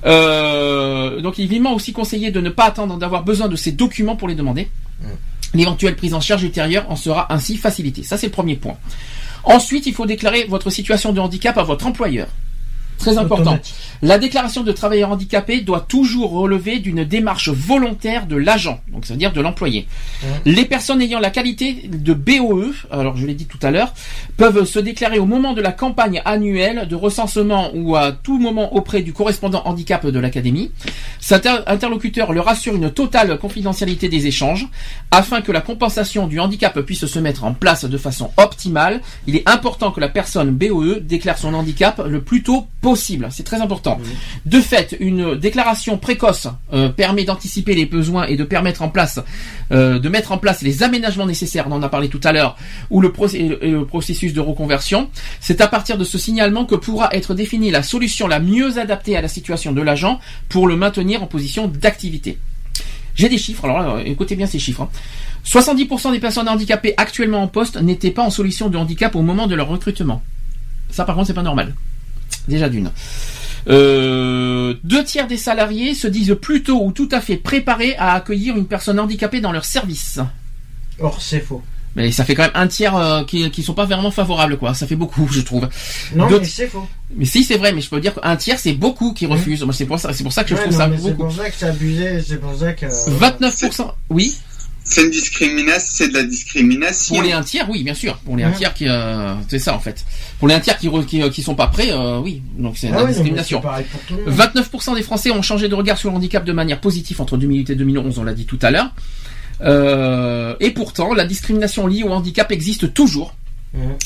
Euh, 0.06 1.20
donc 1.20 1.38
il 1.38 1.44
est 1.44 1.48
vivement 1.48 1.74
aussi 1.74 1.92
conseillé 1.92 2.30
de 2.30 2.40
ne 2.40 2.50
pas 2.50 2.64
attendre 2.64 2.96
d'avoir 2.96 3.24
besoin 3.24 3.48
de 3.48 3.56
ces 3.56 3.72
documents 3.72 4.16
pour 4.16 4.28
les 4.28 4.34
demander. 4.34 4.68
L'éventuelle 5.52 5.96
prise 5.96 6.14
en 6.14 6.20
charge 6.20 6.44
ultérieure 6.44 6.86
en 6.88 6.96
sera 6.96 7.32
ainsi 7.32 7.56
facilitée. 7.56 8.04
Ça 8.04 8.16
c'est 8.16 8.28
le 8.28 8.32
premier 8.32 8.56
point. 8.56 8.76
Ensuite, 9.44 9.86
il 9.86 9.94
faut 9.94 10.06
déclarer 10.06 10.44
votre 10.44 10.70
situation 10.70 11.12
de 11.12 11.20
handicap 11.20 11.56
à 11.56 11.62
votre 11.62 11.86
employeur. 11.86 12.28
Très 13.00 13.18
important. 13.18 13.58
La 14.02 14.18
déclaration 14.18 14.62
de 14.62 14.72
travailleur 14.72 15.10
handicapé 15.10 15.60
doit 15.60 15.80
toujours 15.80 16.30
relever 16.32 16.78
d'une 16.78 17.04
démarche 17.04 17.48
volontaire 17.48 18.26
de 18.26 18.36
l'agent, 18.36 18.80
donc 18.92 19.04
ça 19.04 19.14
veut 19.14 19.18
dire 19.18 19.32
de 19.32 19.40
l'employé. 19.40 19.86
Les 20.46 20.64
personnes 20.64 21.02
ayant 21.02 21.18
la 21.18 21.30
qualité 21.30 21.82
de 21.88 22.14
BOE, 22.14 22.72
alors 22.90 23.16
je 23.16 23.26
l'ai 23.26 23.34
dit 23.34 23.46
tout 23.46 23.58
à 23.62 23.70
l'heure, 23.70 23.92
peuvent 24.36 24.64
se 24.64 24.78
déclarer 24.78 25.18
au 25.18 25.26
moment 25.26 25.52
de 25.52 25.60
la 25.60 25.72
campagne 25.72 26.22
annuelle 26.24 26.88
de 26.88 26.94
recensement 26.94 27.70
ou 27.74 27.96
à 27.96 28.12
tout 28.12 28.38
moment 28.38 28.74
auprès 28.74 29.02
du 29.02 29.12
correspondant 29.12 29.62
handicap 29.66 30.06
de 30.06 30.18
l'académie. 30.18 30.70
Cet 31.20 31.46
inter- 31.46 31.62
interlocuteur 31.66 32.32
leur 32.32 32.48
assure 32.48 32.74
une 32.74 32.90
totale 32.90 33.38
confidentialité 33.38 34.08
des 34.08 34.26
échanges 34.26 34.66
afin 35.10 35.40
que 35.42 35.52
la 35.52 35.60
compensation 35.60 36.26
du 36.26 36.38
handicap 36.40 36.78
puisse 36.80 37.06
se 37.06 37.18
mettre 37.18 37.44
en 37.44 37.52
place 37.54 37.84
de 37.84 37.98
façon 37.98 38.30
optimale. 38.36 39.00
Il 39.26 39.36
est 39.36 39.48
important 39.48 39.90
que 39.90 40.00
la 40.00 40.08
personne 40.08 40.50
BOE 40.50 41.00
déclare 41.00 41.38
son 41.38 41.54
handicap 41.54 42.00
le 42.06 42.20
plus 42.22 42.42
tôt 42.42 42.66
possible. 42.80 42.89
C'est 43.30 43.42
très 43.44 43.60
important. 43.60 43.98
De 44.46 44.60
fait, 44.60 44.96
une 45.00 45.36
déclaration 45.36 45.98
précoce 45.98 46.48
euh, 46.72 46.88
permet 46.88 47.24
d'anticiper 47.24 47.74
les 47.74 47.86
besoins 47.86 48.26
et 48.26 48.36
de 48.36 48.44
permettre 48.44 48.82
en 48.82 48.88
place, 48.88 49.18
euh, 49.72 49.98
de 49.98 50.08
mettre 50.08 50.32
en 50.32 50.38
place 50.38 50.62
les 50.62 50.82
aménagements 50.82 51.26
nécessaires. 51.26 51.66
On 51.68 51.72
en 51.72 51.82
a 51.82 51.88
parlé 51.88 52.08
tout 52.08 52.20
à 52.24 52.32
l'heure, 52.32 52.56
ou 52.90 53.00
le, 53.00 53.12
et 53.34 53.48
le- 53.48 53.84
processus 53.84 54.32
de 54.32 54.40
reconversion. 54.40 55.10
C'est 55.40 55.60
à 55.60 55.66
partir 55.68 55.96
de 55.98 56.04
ce 56.04 56.18
signalement 56.18 56.64
que 56.64 56.74
pourra 56.74 57.08
être 57.12 57.34
définie 57.34 57.70
la 57.70 57.82
solution 57.82 58.26
la 58.28 58.40
mieux 58.40 58.78
adaptée 58.78 59.16
à 59.16 59.20
la 59.22 59.28
situation 59.28 59.72
de 59.72 59.82
l'agent 59.82 60.18
pour 60.48 60.66
le 60.68 60.76
maintenir 60.76 61.22
en 61.22 61.26
position 61.26 61.66
d'activité. 61.68 62.38
J'ai 63.14 63.28
des 63.28 63.38
chiffres, 63.38 63.64
alors 63.64 63.80
là, 63.96 64.02
écoutez 64.04 64.36
bien 64.36 64.46
ces 64.46 64.58
chiffres. 64.58 64.82
hein. 64.82 64.88
70% 65.44 66.12
des 66.12 66.20
personnes 66.20 66.48
handicapées 66.48 66.94
actuellement 66.96 67.42
en 67.42 67.48
poste 67.48 67.80
n'étaient 67.80 68.10
pas 68.10 68.22
en 68.22 68.30
solution 68.30 68.68
de 68.68 68.76
handicap 68.76 69.14
au 69.16 69.22
moment 69.22 69.46
de 69.46 69.54
leur 69.54 69.68
recrutement. 69.68 70.22
Ça 70.90 71.04
par 71.04 71.14
contre 71.14 71.26
c'est 71.28 71.34
pas 71.34 71.42
normal. 71.42 71.74
Déjà 72.48 72.68
d'une. 72.68 72.90
Euh, 73.68 74.74
deux 74.84 75.04
tiers 75.04 75.26
des 75.26 75.36
salariés 75.36 75.94
se 75.94 76.06
disent 76.08 76.36
plutôt 76.40 76.82
ou 76.84 76.92
tout 76.92 77.08
à 77.12 77.20
fait 77.20 77.36
préparés 77.36 77.94
à 77.96 78.14
accueillir 78.14 78.56
une 78.56 78.66
personne 78.66 78.98
handicapée 78.98 79.40
dans 79.40 79.52
leur 79.52 79.64
service. 79.64 80.18
Or, 80.98 81.20
c'est 81.20 81.40
faux. 81.40 81.62
Mais 81.96 82.12
ça 82.12 82.24
fait 82.24 82.36
quand 82.36 82.42
même 82.44 82.52
un 82.54 82.68
tiers 82.68 82.94
euh, 82.96 83.24
qui, 83.24 83.50
qui 83.50 83.62
sont 83.64 83.74
pas 83.74 83.84
vraiment 83.84 84.12
favorables, 84.12 84.56
quoi. 84.58 84.74
Ça 84.74 84.86
fait 84.86 84.94
beaucoup, 84.94 85.26
je 85.28 85.40
trouve. 85.40 85.68
Non, 86.14 86.28
mais 86.30 86.44
c'est 86.44 86.68
faux. 86.68 86.86
Mais 87.16 87.24
si, 87.24 87.42
c'est 87.42 87.56
vrai, 87.56 87.72
mais 87.72 87.80
je 87.80 87.90
peux 87.90 88.00
dire 88.00 88.14
qu'un 88.14 88.36
tiers, 88.36 88.60
c'est 88.60 88.74
beaucoup 88.74 89.12
qui 89.12 89.26
refusent. 89.26 89.64
Moi, 89.64 89.74
c'est 89.74 89.86
pour 89.86 89.98
ça, 89.98 90.12
c'est 90.12 90.22
pour 90.22 90.32
ça 90.32 90.44
que 90.44 90.50
je 90.50 90.54
Ouais, 90.54 90.60
trouve 90.60 90.72
non, 90.74 90.78
ça 90.78 90.86
mais 90.86 90.96
c'est 90.96 91.02
beaucoup. 91.10 91.24
pour 91.24 91.32
ça 91.32 91.50
que 91.50 91.56
c'est 91.58 91.66
abusé, 91.66 92.22
c'est 92.22 92.40
pour 92.40 92.56
ça 92.56 92.72
que. 92.74 92.86
29%, 92.86 93.90
oui. 94.10 94.36
C'est 94.90 95.04
une 95.04 95.10
discrimination, 95.10 95.88
c'est 95.92 96.08
de 96.08 96.14
la 96.14 96.24
discrimination. 96.24 97.14
Pour 97.14 97.22
les 97.22 97.32
un 97.32 97.42
tiers, 97.42 97.68
oui, 97.70 97.84
bien 97.84 97.94
sûr. 97.94 98.16
Pour 98.18 98.36
les 98.36 98.42
un 98.42 98.50
tiers 98.50 98.74
qui, 98.74 98.88
euh, 98.88 99.34
c'est 99.48 99.58
ça 99.60 99.74
en 99.74 99.78
fait. 99.78 100.04
Pour 100.38 100.48
les 100.48 100.54
un 100.54 100.60
tiers 100.60 100.76
qui, 100.78 100.88
qui 101.30 101.42
sont 101.42 101.54
pas 101.54 101.68
prêts, 101.68 101.90
euh, 101.92 102.18
oui. 102.18 102.42
Donc 102.58 102.76
c'est 102.76 102.88
Ah 102.88 102.96
la 102.96 103.06
discrimination. 103.06 103.58
c'est 103.62 103.68
pareil 103.68 103.86
pour 103.90 104.00
tout 104.02 104.14
le 104.16 104.30
monde. 104.32 104.34
29% 104.34 104.94
des 104.96 105.02
Français 105.02 105.30
ont 105.30 105.42
changé 105.42 105.68
de 105.68 105.74
regard 105.74 105.96
sur 105.96 106.10
le 106.10 106.16
handicap 106.16 106.44
de 106.44 106.52
manière 106.52 106.80
positive 106.80 107.20
entre 107.20 107.36
2008 107.36 107.70
et 107.70 107.74
2011, 107.76 108.18
on 108.18 108.24
l'a 108.24 108.34
dit 108.34 108.46
tout 108.46 108.58
à 108.62 108.70
l'heure. 108.72 108.92
Euh, 109.62 110.54
et 110.60 110.70
pourtant, 110.70 111.14
la 111.14 111.24
discrimination 111.24 111.86
liée 111.86 112.02
au 112.02 112.10
handicap 112.10 112.50
existe 112.50 112.92
toujours. 112.94 113.34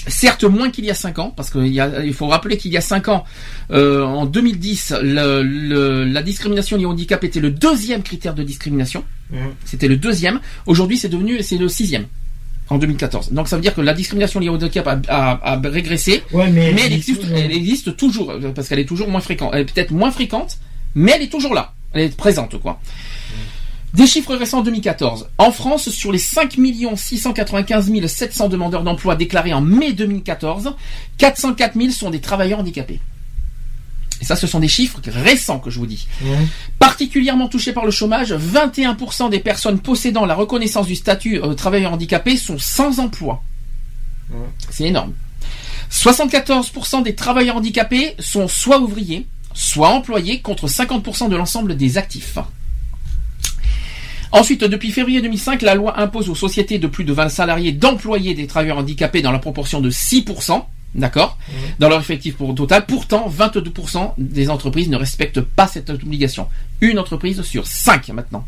Certes 0.09 0.45
moins 0.45 0.69
qu'il 0.71 0.85
y 0.85 0.91
a 0.91 0.95
5 0.95 1.19
ans, 1.19 1.33
parce 1.35 1.49
qu'il 1.49 2.13
faut 2.15 2.27
rappeler 2.27 2.59
qu'il 2.59 2.71
y 2.71 2.77
a 2.77 2.83
5 2.83 3.09
ans, 3.09 3.25
euh, 3.71 4.03
en 4.05 4.27
2010, 4.27 4.93
le- 5.03 5.43
le- 5.43 6.05
la 6.05 6.23
discrimination 6.23 6.77
liée 6.77 6.85
au 6.85 6.91
handicap 6.91 7.25
était 7.25 7.41
le 7.41 7.51
deuxième 7.51 8.03
critère 8.03 8.35
de 8.35 8.43
discrimination. 8.43 9.05
Mhm. 9.35 9.55
C'était 9.65 9.89
le 9.89 9.97
deuxième. 9.97 10.41
Aujourd'hui, 10.67 10.97
c'est 10.97 11.09
devenu, 11.11 11.43
c'est 11.43 11.59
le 11.59 11.69
sixième. 11.69 12.07
En 12.71 12.79
2014. 12.79 13.33
Donc 13.33 13.47
ça 13.49 13.57
veut 13.57 13.63
dire 13.63 13.75
que 13.75 13.83
la 13.83 13.93
discrimination 13.93 14.41
liée 14.41 14.49
au 14.49 14.55
handicap 14.55 14.87
a, 14.89 14.99
a- 15.09 15.53
a 15.53 15.61
régressé, 15.69 16.23
Ouais, 16.33 16.49
mais, 16.51 16.73
mais 16.73 16.83
elle 16.87 16.93
existe, 16.95 17.21
elle 17.35 17.53
existe 17.53 17.95
toujours, 17.97 18.33
parce 18.55 18.69
qu'elle 18.69 18.79
est 18.79 18.87
toujours 18.87 19.09
moins 19.11 19.21
fréquente. 19.21 19.51
Elle 19.53 19.61
est 19.61 19.65
peut-être 19.75 19.91
moins 19.91 20.11
fréquente, 20.11 20.57
mais 20.95 21.13
elle 21.15 21.23
est 21.23 21.29
toujours 21.31 21.53
là. 21.55 21.75
Elle 21.93 22.05
est 22.05 22.17
présente, 22.17 22.59
quoi. 22.61 22.81
Des 23.93 24.07
chiffres 24.07 24.35
récents 24.35 24.61
en 24.61 24.63
2014. 24.63 25.29
En 25.39 25.53
France, 25.53 25.91
sur 25.91 26.11
les 26.11 26.19
5 26.19 26.57
695 26.97 28.07
700 28.07 28.49
demandeurs 28.49 28.83
d'emploi 28.83 29.15
déclarés 29.15 29.53
en 29.53 29.61
mai 29.61 29.93
2014, 29.93 30.75
404 31.19 31.77
000 31.79 31.91
sont 31.91 32.11
des 32.11 32.21
travailleurs 32.21 32.61
handicapés. 32.61 32.99
Et 34.21 34.25
ça, 34.25 34.37
ce 34.37 34.47
sont 34.47 34.61
des 34.61 34.69
chiffres 34.69 35.01
récents 35.07 35.59
que 35.59 35.71
je 35.71 35.79
vous 35.79 35.87
dis. 35.87 36.07
Particulièrement 36.79 37.49
touchés 37.49 37.73
par 37.73 37.85
le 37.85 37.91
chômage, 37.91 38.33
21% 38.33 39.31
des 39.31 39.41
personnes 39.41 39.81
possédant 39.81 40.25
la 40.25 40.35
reconnaissance 40.35 40.87
du 40.87 40.95
statut 40.95 41.41
euh, 41.43 41.55
travailleur 41.55 41.93
handicapé 41.93 42.37
sont 42.37 42.59
sans 42.59 43.01
emploi. 43.01 43.43
C'est 44.71 44.85
énorme. 44.85 45.13
74% 45.91 47.03
des 47.03 47.15
travailleurs 47.15 47.57
handicapés 47.57 48.15
sont 48.19 48.49
soit 48.49 48.81
ouvriers, 48.81 49.27
soit 49.53 49.91
employés, 49.91 50.41
contre 50.41 50.67
50% 50.67 51.29
de 51.29 51.37
l'ensemble 51.37 51.77
des 51.77 51.99
actifs. 51.99 52.39
Ensuite, 54.33 54.65
depuis 54.65 54.91
février 54.91 55.23
2005, 55.23 55.63
la 55.63 55.77
loi 55.77 56.01
impose 56.01 56.29
aux 56.29 56.35
sociétés 56.35 56.79
de 56.79 56.89
plus 56.89 57.05
de 57.05 57.13
20 57.13 57.29
salariés 57.29 57.71
d'employer 57.71 58.35
des 58.35 58.49
travailleurs 58.49 58.79
handicapés 58.79 59.23
dans 59.23 59.31
la 59.31 59.39
proportion 59.39 59.81
de 59.81 59.91
6%. 59.91 60.65
D'accord 60.95 61.39
Dans 61.79 61.89
leur 61.89 62.01
effectif 62.01 62.37
pour 62.37 62.55
total. 62.55 62.87
Pourtant, 62.87 63.29
22% 63.29 64.15
des 64.17 64.49
entreprises 64.51 64.89
ne 64.89 64.97
respectent 64.97 65.41
pas 65.41 65.67
cette 65.67 65.91
obligation. 65.91 66.49
Une 66.81 66.99
entreprise 66.99 67.43
sur 67.43 67.67
5 67.67 68.09
maintenant. 68.11 68.47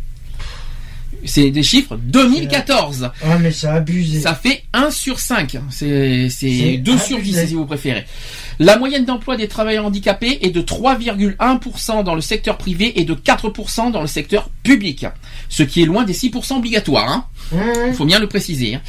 C'est 1.27 1.51
des 1.51 1.63
chiffres 1.63 1.97
2014. 2.03 3.11
Ah, 3.23 3.39
mais 3.39 3.51
c'est 3.53 3.67
abusé. 3.67 4.21
Ça 4.21 4.35
fait 4.35 4.63
1 4.73 4.91
sur 4.91 5.19
5. 5.21 5.59
C'est 5.71 6.29
c'est 6.31 6.51
C'est 6.51 6.77
2 6.79 6.99
sur 6.99 7.19
10 7.19 7.23
abusé. 7.39 7.47
si 7.49 7.55
vous 7.55 7.67
préférez. 7.67 8.05
La 8.59 8.79
moyenne 8.79 9.05
d'emploi 9.05 9.37
des 9.37 9.49
travailleurs 9.49 9.85
handicapés 9.85 10.39
est 10.41 10.51
de 10.51 10.63
3,1% 10.63 12.05
dans 12.05 12.15
le 12.15 12.21
secteur 12.21 12.57
privé 12.57 13.01
et 13.01 13.05
de 13.05 13.15
4% 13.15 13.91
dans 13.93 14.01
le 14.01 14.07
secteur 14.07 14.49
public. 14.63 15.07
Ce 15.49 15.63
qui 15.63 15.83
est 15.83 15.87
loin 15.87 16.05
des 16.05 16.15
6% 16.15 16.57
obligatoires. 16.57 17.11
Hein. 17.11 17.25
Il 17.89 17.95
faut 17.95 18.05
bien 18.07 18.19
le 18.19 18.27
préciser. 18.29 18.75
hein. 18.77 18.81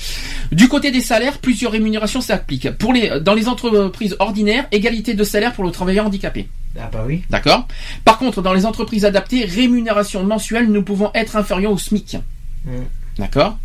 Du 0.52 0.68
côté 0.68 0.92
des 0.92 1.02
salaires, 1.02 1.38
plusieurs 1.40 1.72
rémunérations 1.74 2.22
s'appliquent. 2.22 2.72
Pour 2.72 2.94
les, 2.94 3.20
dans 3.22 3.34
les 3.34 3.48
entreprises 3.48 4.16
ordinaires, 4.20 4.68
égalité 4.72 5.14
de 5.14 5.24
salaire 5.24 5.54
pour 5.54 5.64
le 5.64 5.72
travailleur 5.72 6.06
handicapé. 6.06 6.48
Ah, 6.80 6.90
bah 6.92 7.04
oui. 7.08 7.24
D'accord 7.30 7.68
Par 8.06 8.18
contre, 8.18 8.42
dans 8.42 8.54
les 8.54 8.66
entreprises 8.66 9.06
adaptées, 9.06 9.46
rémunération 9.46 10.24
mensuelle 10.24 10.72
ne 10.72 10.80
pouvant 10.80 11.12
être 11.16 11.36
inférieure 11.36 11.72
au 11.72 11.78
SMIC. 11.78 12.18
Mm. 12.66 12.72
D'accord 13.18 13.58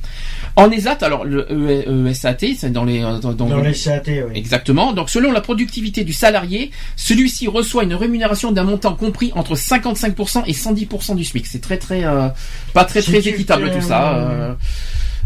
En 0.57 0.71
ESAT, 0.71 0.97
alors 1.03 1.25
le 1.27 1.47
E- 1.51 2.09
ESAT, 2.09 2.39
c'est 2.57 2.73
dans 2.73 2.85
les... 2.85 3.03
euh, 3.03 3.19
Dans, 3.19 3.33
dans- 3.35 3.49
Dans 3.49 3.61
les 3.61 3.75
CAT, 3.75 4.01
oui. 4.07 4.33
Exactement. 4.35 4.95
Donc 4.95 5.11
selon 5.11 5.31
la 5.31 5.43
productivité 5.43 6.05
du 6.05 6.15
salarié, 6.15 6.71
celui-ci 6.97 7.49
reçoit 7.49 7.85
une 7.85 7.93
rémunération 7.95 8.51
d'un 8.51 8.65
montant 8.65 8.95
compris 8.95 9.31
entre 9.35 9.55
55% 9.55 10.45
et 10.47 10.53
110% 10.53 11.17
du 11.17 11.25
SMIC. 11.25 11.47
C'est 11.47 11.61
très 11.61 11.77
très 11.77 12.03
euh, 12.05 12.29
pas 12.73 12.87
très 12.87 13.03
Si 13.03 13.11
très 13.11 13.29
équitable 13.29 13.71
tout 13.73 13.83
ça. 13.83 14.15
euh, 14.17 14.55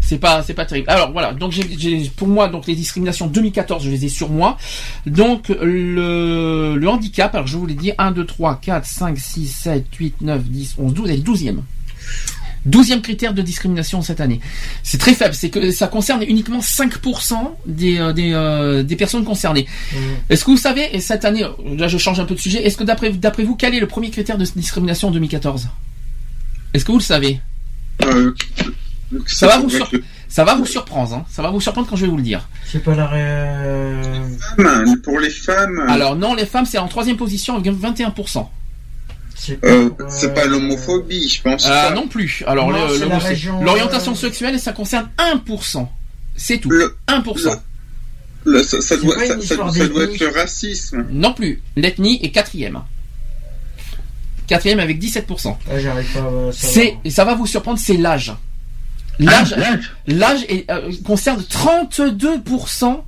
c'est 0.07 0.19
pas 0.19 0.41
c'est 0.41 0.53
pas 0.53 0.65
terrible. 0.65 0.89
Alors 0.89 1.11
voilà, 1.11 1.33
donc 1.33 1.51
j'ai 1.51 2.09
pour 2.15 2.29
moi 2.29 2.47
donc 2.47 2.65
les 2.65 2.75
discriminations 2.75 3.27
2014, 3.27 3.83
je 3.83 3.89
les 3.89 4.05
ai 4.05 4.09
sur 4.09 4.29
moi. 4.29 4.57
Donc 5.05 5.49
le 5.49 6.75
le 6.77 6.89
handicap, 6.89 7.35
alors 7.35 7.47
je 7.47 7.57
vous 7.57 7.65
l'ai 7.65 7.73
dit 7.73 7.91
1 7.97 8.11
2 8.11 8.25
3 8.25 8.59
4 8.61 8.85
5 8.85 9.17
6 9.17 9.47
7 9.47 9.85
8 9.95 10.21
9 10.21 10.43
10 10.43 10.75
11 10.79 10.93
12 10.93 11.09
et 11.09 11.17
le 11.17 11.23
12e. 11.23 11.57
12e 12.69 13.01
critère 13.01 13.33
de 13.33 13.41
discrimination 13.41 14.01
cette 14.01 14.21
année. 14.21 14.39
C'est 14.83 14.97
très 14.97 15.13
faible, 15.13 15.33
c'est 15.33 15.49
que 15.49 15.71
ça 15.71 15.87
concerne 15.87 16.23
uniquement 16.23 16.59
5% 16.59 17.35
des, 17.65 17.97
euh, 17.97 18.11
des, 18.13 18.33
euh, 18.33 18.83
des 18.83 18.95
personnes 18.95 19.23
concernées. 19.23 19.67
Mhm. 19.93 19.99
Est-ce 20.29 20.43
que 20.43 20.51
vous 20.51 20.57
savez, 20.57 20.89
et 20.93 20.99
cette 20.99 21.25
année, 21.25 21.45
là 21.77 21.87
je 21.87 21.97
change 21.97 22.19
un 22.19 22.25
peu 22.25 22.35
de 22.35 22.39
sujet, 22.39 22.65
est-ce 22.65 22.77
que 22.77 22.83
d'après 22.83 23.11
d'après 23.11 23.43
vous, 23.43 23.55
quel 23.55 23.75
est 23.75 23.79
le 23.79 23.87
premier 23.87 24.09
critère 24.09 24.37
de 24.37 24.45
discrimination 24.45 25.09
en 25.09 25.11
2014 25.11 25.69
Est-ce 26.73 26.83
que 26.83 26.91
vous 26.91 26.99
le 26.99 27.03
savez? 27.03 27.39
Euh, 28.03 28.33
Ça 29.27 29.47
va 29.47 29.57
vous 29.59 29.69
sur- 29.69 29.89
Ça 30.27 30.43
va 30.43 30.55
vous 30.55 30.65
surprendre, 30.65 31.13
hein 31.13 31.25
ça 31.29 31.41
va 31.41 31.49
vous 31.49 31.61
surprendre 31.61 31.87
quand 31.89 31.95
je 31.95 32.05
vais 32.05 32.11
vous 32.11 32.17
le 32.17 32.23
dire. 32.23 32.47
C'est 32.65 32.83
pas 32.83 32.93
la 32.95 33.07
ré... 33.07 33.93
femme, 34.57 35.01
Pour 35.01 35.19
les 35.19 35.29
femmes, 35.29 35.79
Alors 35.87 36.15
non, 36.15 36.33
les 36.33 36.45
femmes 36.45 36.65
c'est 36.65 36.77
en 36.77 36.87
troisième 36.87 37.15
position 37.17 37.55
avec 37.55 37.71
21%. 37.71 38.47
C'est 39.35 39.61
pas, 39.61 39.67
euh, 39.67 39.89
euh, 39.99 40.05
c'est 40.09 40.33
pas 40.33 40.45
l'homophobie, 40.45 41.29
je 41.29 41.41
pense. 41.41 41.65
Euh, 41.65 41.69
pas. 41.69 41.91
non 41.91 42.07
plus. 42.07 42.43
Alors 42.47 42.69
région, 42.71 43.63
l'orientation 43.63 44.11
euh, 44.11 44.15
sexuelle, 44.15 44.59
ça 44.59 44.73
concerne 44.73 45.09
1%. 45.17 45.87
C'est 46.35 46.57
tout. 46.57 46.69
Le- 46.69 46.97
1%. 47.07 47.55
Le- 48.45 48.63
ça, 48.63 48.97
doit, 48.97 49.15
ça, 49.15 49.41
ça- 49.41 49.55
être 49.55 50.19
le 50.19 50.33
racisme. 50.33 51.05
Non 51.11 51.33
plus. 51.33 51.61
L'ethnie 51.75 52.19
est 52.23 52.31
quatrième. 52.31 52.81
Quatrième 54.47 54.79
avec 54.79 54.99
17%. 55.01 55.57
Ah, 55.69 55.79
j'arrive 55.79 56.11
pas 56.13 56.19
à 56.19 56.23
savoir. 56.23 56.53
C'est, 56.53 56.97
et 57.03 57.09
ça 57.09 57.25
va 57.25 57.35
vous 57.35 57.45
surprendre, 57.47 57.77
c'est 57.79 57.97
l'âge. 57.97 58.33
L'âge, 59.19 59.55
l'âge 60.07 60.43
est, 60.47 60.69
euh, 60.69 60.91
concerne 61.05 61.41
32%, 61.41 63.03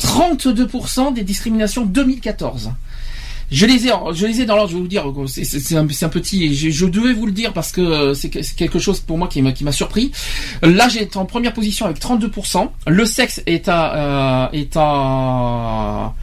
32% 0.00 1.12
des 1.14 1.22
discriminations 1.22 1.84
2014. 1.84 2.70
Je 3.50 3.66
les 3.66 3.86
ai, 3.86 3.90
je 4.14 4.26
les 4.26 4.40
ai 4.40 4.44
dans 4.46 4.56
l'ordre. 4.56 4.70
Je 4.70 4.76
vais 4.76 4.80
vous 4.80 4.88
dire, 4.88 5.04
c'est, 5.26 5.44
c'est- 5.44 5.60
c'est 5.60 5.76
un, 5.76 5.86
c'est 5.90 6.06
un 6.06 6.08
petit. 6.08 6.54
Je, 6.54 6.70
je 6.70 6.86
devais 6.86 7.12
vous 7.12 7.26
le 7.26 7.32
dire 7.32 7.52
parce 7.52 7.70
que 7.70 7.82
euh, 7.82 8.14
c'est, 8.14 8.30
que- 8.30 8.40
c'est 8.40 8.56
quelque 8.56 8.78
chose 8.78 9.00
pour 9.00 9.18
moi 9.18 9.28
qui 9.28 9.42
m'a, 9.42 9.52
qui 9.52 9.62
m'a 9.62 9.72
surpris. 9.72 10.10
L'âge 10.62 10.96
est 10.96 11.16
en 11.18 11.26
première 11.26 11.52
position 11.52 11.84
avec 11.84 12.00
32%. 12.00 12.70
Le 12.86 13.04
sexe 13.04 13.42
est 13.46 13.68
à, 13.68 14.46
euh, 14.46 14.48
est 14.54 14.74
à 14.76 16.14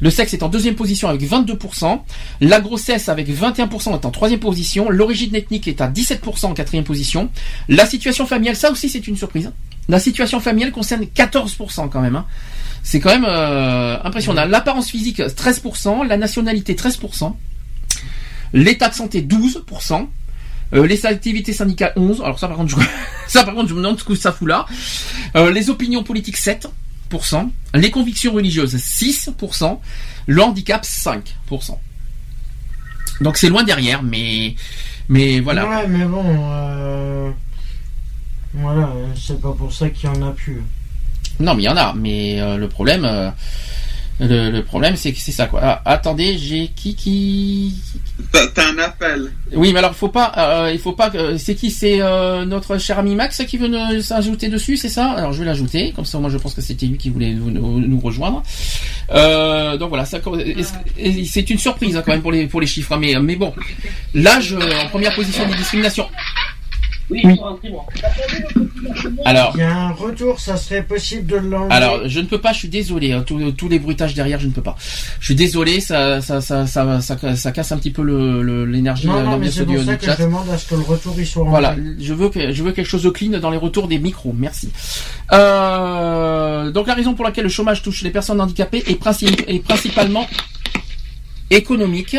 le 0.00 0.10
sexe 0.10 0.34
est 0.34 0.42
en 0.42 0.48
deuxième 0.48 0.74
position 0.74 1.08
avec 1.08 1.22
22%. 1.22 2.00
La 2.40 2.60
grossesse 2.60 3.08
avec 3.08 3.28
21% 3.28 3.94
est 3.94 4.04
en 4.04 4.10
troisième 4.10 4.40
position. 4.40 4.90
L'origine 4.90 5.34
ethnique 5.34 5.68
est 5.68 5.80
à 5.80 5.88
17% 5.88 6.46
en 6.46 6.54
quatrième 6.54 6.84
position. 6.84 7.30
La 7.68 7.86
situation 7.86 8.26
familiale, 8.26 8.56
ça 8.56 8.70
aussi 8.70 8.88
c'est 8.88 9.06
une 9.06 9.16
surprise. 9.16 9.52
La 9.88 9.98
situation 9.98 10.40
familiale 10.40 10.72
concerne 10.72 11.02
14% 11.04 11.88
quand 11.88 12.00
même. 12.00 12.16
hein. 12.16 12.26
C'est 12.82 13.00
quand 13.00 13.10
même 13.10 13.26
euh, 13.28 13.98
impressionnant. 14.04 14.44
L'apparence 14.46 14.88
physique 14.90 15.18
13%, 15.20 16.06
la 16.06 16.16
nationalité 16.16 16.74
13%, 16.74 17.34
l'état 18.52 18.88
de 18.88 18.94
santé 18.94 19.22
12%. 19.22 20.06
Euh, 20.72 20.86
les 20.86 21.04
activités 21.04 21.52
syndicales 21.52 21.92
11. 21.96 22.20
Alors 22.22 22.38
ça 22.38 22.46
par 22.46 22.56
contre, 22.56 22.70
je, 22.70 22.76
ça 23.26 23.42
par 23.42 23.54
contre, 23.54 23.68
je 23.68 23.74
me 23.74 23.80
demande 23.82 23.98
ce 23.98 24.04
que 24.04 24.14
ça 24.14 24.30
fout 24.30 24.46
là. 24.48 24.66
Euh, 25.34 25.50
les 25.50 25.68
opinions 25.68 26.04
politiques 26.04 26.36
7%, 26.38 26.60
les 27.74 27.90
convictions 27.90 28.32
religieuses 28.32 28.76
6%, 28.76 29.78
le 30.26 30.42
handicap 30.42 30.82
5%. 30.84 31.76
Donc 33.20 33.36
c'est 33.36 33.48
loin 33.48 33.64
derrière, 33.64 34.02
mais 34.02 34.54
mais 35.08 35.40
voilà. 35.40 35.68
Ouais, 35.68 35.88
mais 35.88 36.04
bon, 36.04 36.24
euh... 36.24 37.30
voilà, 38.54 38.90
c'est 39.16 39.40
pas 39.40 39.52
pour 39.52 39.72
ça 39.72 39.90
qu'il 39.90 40.08
y 40.08 40.12
en 40.12 40.22
a 40.22 40.30
plus. 40.30 40.62
Non, 41.40 41.54
mais 41.54 41.62
il 41.62 41.66
y 41.66 41.68
en 41.68 41.76
a. 41.76 41.94
Mais 41.94 42.40
euh, 42.40 42.56
le 42.56 42.68
problème, 42.68 43.04
euh, 43.04 43.30
Le, 44.20 44.50
le 44.50 44.62
problème, 44.62 44.96
c'est 44.96 45.12
que 45.12 45.18
c'est 45.18 45.32
ça, 45.32 45.46
quoi. 45.46 45.60
Ah, 45.62 45.82
attendez, 45.86 46.36
j'ai 46.36 46.68
qui 46.76 46.94
qui. 46.94 47.74
T'as 48.32 48.68
un 48.70 48.78
appel. 48.78 49.32
Oui, 49.54 49.72
mais 49.72 49.78
alors, 49.78 49.94
faut 49.94 50.08
pas, 50.08 50.32
euh, 50.36 50.70
il 50.72 50.78
faut 50.78 50.92
pas. 50.92 51.08
que- 51.08 51.38
C'est 51.38 51.54
qui? 51.54 51.70
C'est 51.70 52.02
euh, 52.02 52.44
notre 52.44 52.76
cher 52.78 52.98
ami 52.98 53.14
Max 53.14 53.42
qui 53.46 53.56
veut 53.56 54.00
s'ajouter 54.02 54.48
dessus, 54.48 54.76
c'est 54.76 54.90
ça? 54.90 55.10
Alors, 55.12 55.32
je 55.32 55.38
vais 55.40 55.46
l'ajouter. 55.46 55.92
Comme 55.96 56.04
ça, 56.04 56.18
moi, 56.18 56.28
je 56.28 56.36
pense 56.36 56.52
que 56.52 56.60
c'était 56.60 56.84
lui 56.86 56.98
qui 56.98 57.08
voulait 57.08 57.32
nous, 57.32 57.98
rejoindre. 58.00 58.42
Euh, 59.10 59.76
donc 59.78 59.88
voilà, 59.88 60.04
ça, 60.04 60.18
c'est 61.26 61.50
une 61.50 61.58
surprise 61.58 61.96
hein, 61.96 62.02
quand 62.04 62.12
même 62.12 62.22
pour 62.22 62.32
les 62.32 62.46
pour 62.46 62.60
les 62.60 62.66
chiffres, 62.66 62.92
hein, 62.92 62.98
mais 63.00 63.14
mais 63.20 63.36
bon, 63.36 63.52
l'âge 64.14 64.52
euh, 64.52 64.82
en 64.84 64.88
première 64.88 65.14
position 65.14 65.46
des 65.48 65.54
discriminations. 65.56 66.06
Oui, 67.10 67.20
Oui. 67.24 67.38
Alors. 69.24 69.52
Il 69.54 69.60
y 69.60 69.62
a 69.64 69.76
un 69.76 69.92
retour, 69.92 70.38
ça 70.40 70.56
serait 70.56 70.82
possible 70.82 71.26
de 71.26 71.36
l'enlever. 71.36 71.72
Alors, 71.74 72.08
je 72.08 72.20
ne 72.20 72.26
peux 72.26 72.40
pas, 72.40 72.52
je 72.52 72.58
suis 72.58 72.68
désolé. 72.68 73.12
hein, 73.12 73.24
tous, 73.26 73.68
les 73.68 73.78
bruitages 73.78 74.14
derrière, 74.14 74.38
je 74.40 74.46
ne 74.46 74.52
peux 74.52 74.62
pas. 74.62 74.76
Je 75.20 75.24
suis 75.26 75.34
désolé, 75.34 75.80
ça, 75.80 76.20
ça, 76.20 76.40
ça, 76.40 76.66
ça, 76.66 77.00
ça, 77.00 77.36
ça 77.36 77.52
casse 77.52 77.72
un 77.72 77.78
petit 77.78 77.90
peu 77.90 78.02
le- 78.02 78.42
le- 78.42 78.64
l'énergie, 78.64 79.06
non, 79.06 79.14
non, 79.14 79.20
mais 79.20 79.30
l'ambiance 79.32 79.54
c'est 79.54 79.66
du, 79.66 79.76
pour 79.76 79.84
ça 79.84 79.96
que 79.96 80.06
chat. 80.06 80.16
je 80.18 80.22
demande 80.24 80.48
à 80.50 80.58
ce 80.58 80.66
que 80.68 80.74
le 80.74 80.82
retour 80.82 81.14
il 81.18 81.26
soit 81.26 81.44
Voilà, 81.44 81.72
enlevé. 81.72 81.96
je 81.98 82.14
veux 82.14 82.28
que 82.28 82.52
je 82.52 82.62
veux 82.62 82.72
quelque 82.72 82.86
chose 82.88 83.02
de 83.02 83.10
clean 83.10 83.38
dans 83.38 83.50
les 83.50 83.56
retours 83.56 83.88
des 83.88 83.98
micros. 83.98 84.34
Merci. 84.36 84.70
Euh, 85.32 86.70
donc 86.70 86.86
la 86.86 86.94
raison 86.94 87.14
pour 87.14 87.24
laquelle 87.24 87.44
le 87.44 87.50
chômage 87.50 87.82
touche 87.82 88.02
les 88.02 88.10
personnes 88.10 88.40
handicapées 88.40 88.82
est, 88.86 89.00
princi- 89.02 89.44
est 89.46 89.62
principalement 89.64 90.26
économique. 91.50 92.16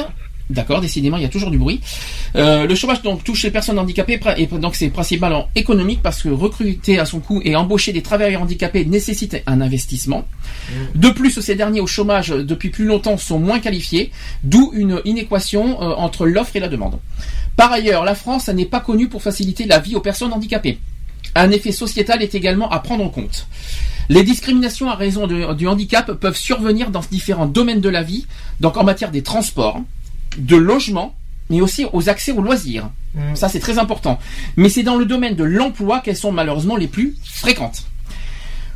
D'accord, 0.51 0.81
décidément, 0.81 1.15
il 1.15 1.23
y 1.23 1.25
a 1.25 1.29
toujours 1.29 1.49
du 1.49 1.57
bruit. 1.57 1.79
Euh, 2.35 2.67
le 2.67 2.75
chômage 2.75 3.01
donc 3.01 3.23
touche 3.23 3.43
les 3.43 3.51
personnes 3.51 3.79
handicapées 3.79 4.19
et 4.37 4.47
donc 4.47 4.75
c'est 4.75 4.89
principalement 4.89 5.47
économique 5.55 6.01
parce 6.03 6.21
que 6.21 6.29
recruter 6.29 6.99
à 6.99 7.05
son 7.05 7.19
coût 7.21 7.41
et 7.45 7.55
embaucher 7.55 7.93
des 7.93 8.01
travailleurs 8.01 8.41
handicapés 8.41 8.83
nécessite 8.83 9.41
un 9.47 9.61
investissement. 9.61 10.25
De 10.93 11.09
plus, 11.09 11.39
ces 11.39 11.55
derniers 11.55 11.79
au 11.79 11.87
chômage 11.87 12.29
depuis 12.29 12.69
plus 12.69 12.85
longtemps 12.85 13.17
sont 13.17 13.39
moins 13.39 13.59
qualifiés, 13.59 14.11
d'où 14.43 14.71
une 14.73 15.01
inéquation 15.05 15.81
euh, 15.81 15.93
entre 15.95 16.25
l'offre 16.25 16.55
et 16.57 16.59
la 16.59 16.67
demande. 16.67 16.99
Par 17.55 17.71
ailleurs, 17.71 18.03
la 18.03 18.15
France 18.15 18.49
n'est 18.49 18.65
pas 18.65 18.81
connue 18.81 19.07
pour 19.07 19.21
faciliter 19.23 19.65
la 19.65 19.79
vie 19.79 19.95
aux 19.95 20.01
personnes 20.01 20.33
handicapées. 20.33 20.79
Un 21.35 21.51
effet 21.51 21.71
sociétal 21.71 22.21
est 22.21 22.35
également 22.35 22.69
à 22.69 22.79
prendre 22.79 23.05
en 23.05 23.09
compte. 23.09 23.47
Les 24.09 24.23
discriminations 24.23 24.89
à 24.89 24.95
raison 24.95 25.27
de- 25.27 25.53
du 25.53 25.67
handicap 25.69 26.11
peuvent 26.13 26.35
survenir 26.35 26.91
dans 26.91 26.99
différents 27.09 27.45
domaines 27.45 27.79
de 27.79 27.87
la 27.87 28.03
vie, 28.03 28.25
donc 28.59 28.75
en 28.75 28.83
matière 28.83 29.11
des 29.11 29.21
transports, 29.21 29.79
de 30.37 30.55
logement, 30.55 31.15
mais 31.49 31.61
aussi 31.61 31.85
aux 31.93 32.09
accès 32.09 32.31
aux 32.31 32.41
loisirs. 32.41 32.89
Mm. 33.15 33.35
Ça, 33.35 33.49
c'est 33.49 33.59
très 33.59 33.79
important. 33.79 34.19
Mais 34.55 34.69
c'est 34.69 34.83
dans 34.83 34.95
le 34.95 35.05
domaine 35.05 35.35
de 35.35 35.43
l'emploi 35.43 35.99
qu'elles 35.99 36.17
sont 36.17 36.31
malheureusement 36.31 36.77
les 36.77 36.87
plus 36.87 37.15
fréquentes. 37.23 37.85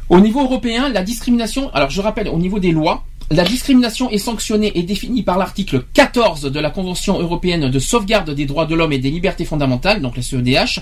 Au 0.10 0.20
niveau 0.20 0.44
européen, 0.44 0.90
la 0.90 1.04
discrimination, 1.04 1.74
alors 1.74 1.90
je 1.90 2.00
rappelle, 2.02 2.28
au 2.28 2.38
niveau 2.38 2.60
des 2.60 2.72
lois, 2.72 3.04
la 3.32 3.44
discrimination 3.44 4.12
est 4.12 4.20
sanctionnée 4.20 4.72
et 4.76 4.84
définie 4.84 5.24
par 5.24 5.40
l'article 5.40 5.84
14 5.94 6.44
de 6.44 6.60
la 6.60 6.70
Convention 6.70 7.20
européenne 7.20 7.72
de 7.72 7.80
sauvegarde 7.80 8.30
des 8.30 8.46
droits 8.46 8.68
de 8.68 8.76
l'homme 8.76 8.94
et 8.94 9.00
des 9.00 9.10
libertés 9.10 9.46
fondamentales, 9.46 10.00
donc 10.00 10.16
la 10.16 10.22
CEDH, 10.22 10.82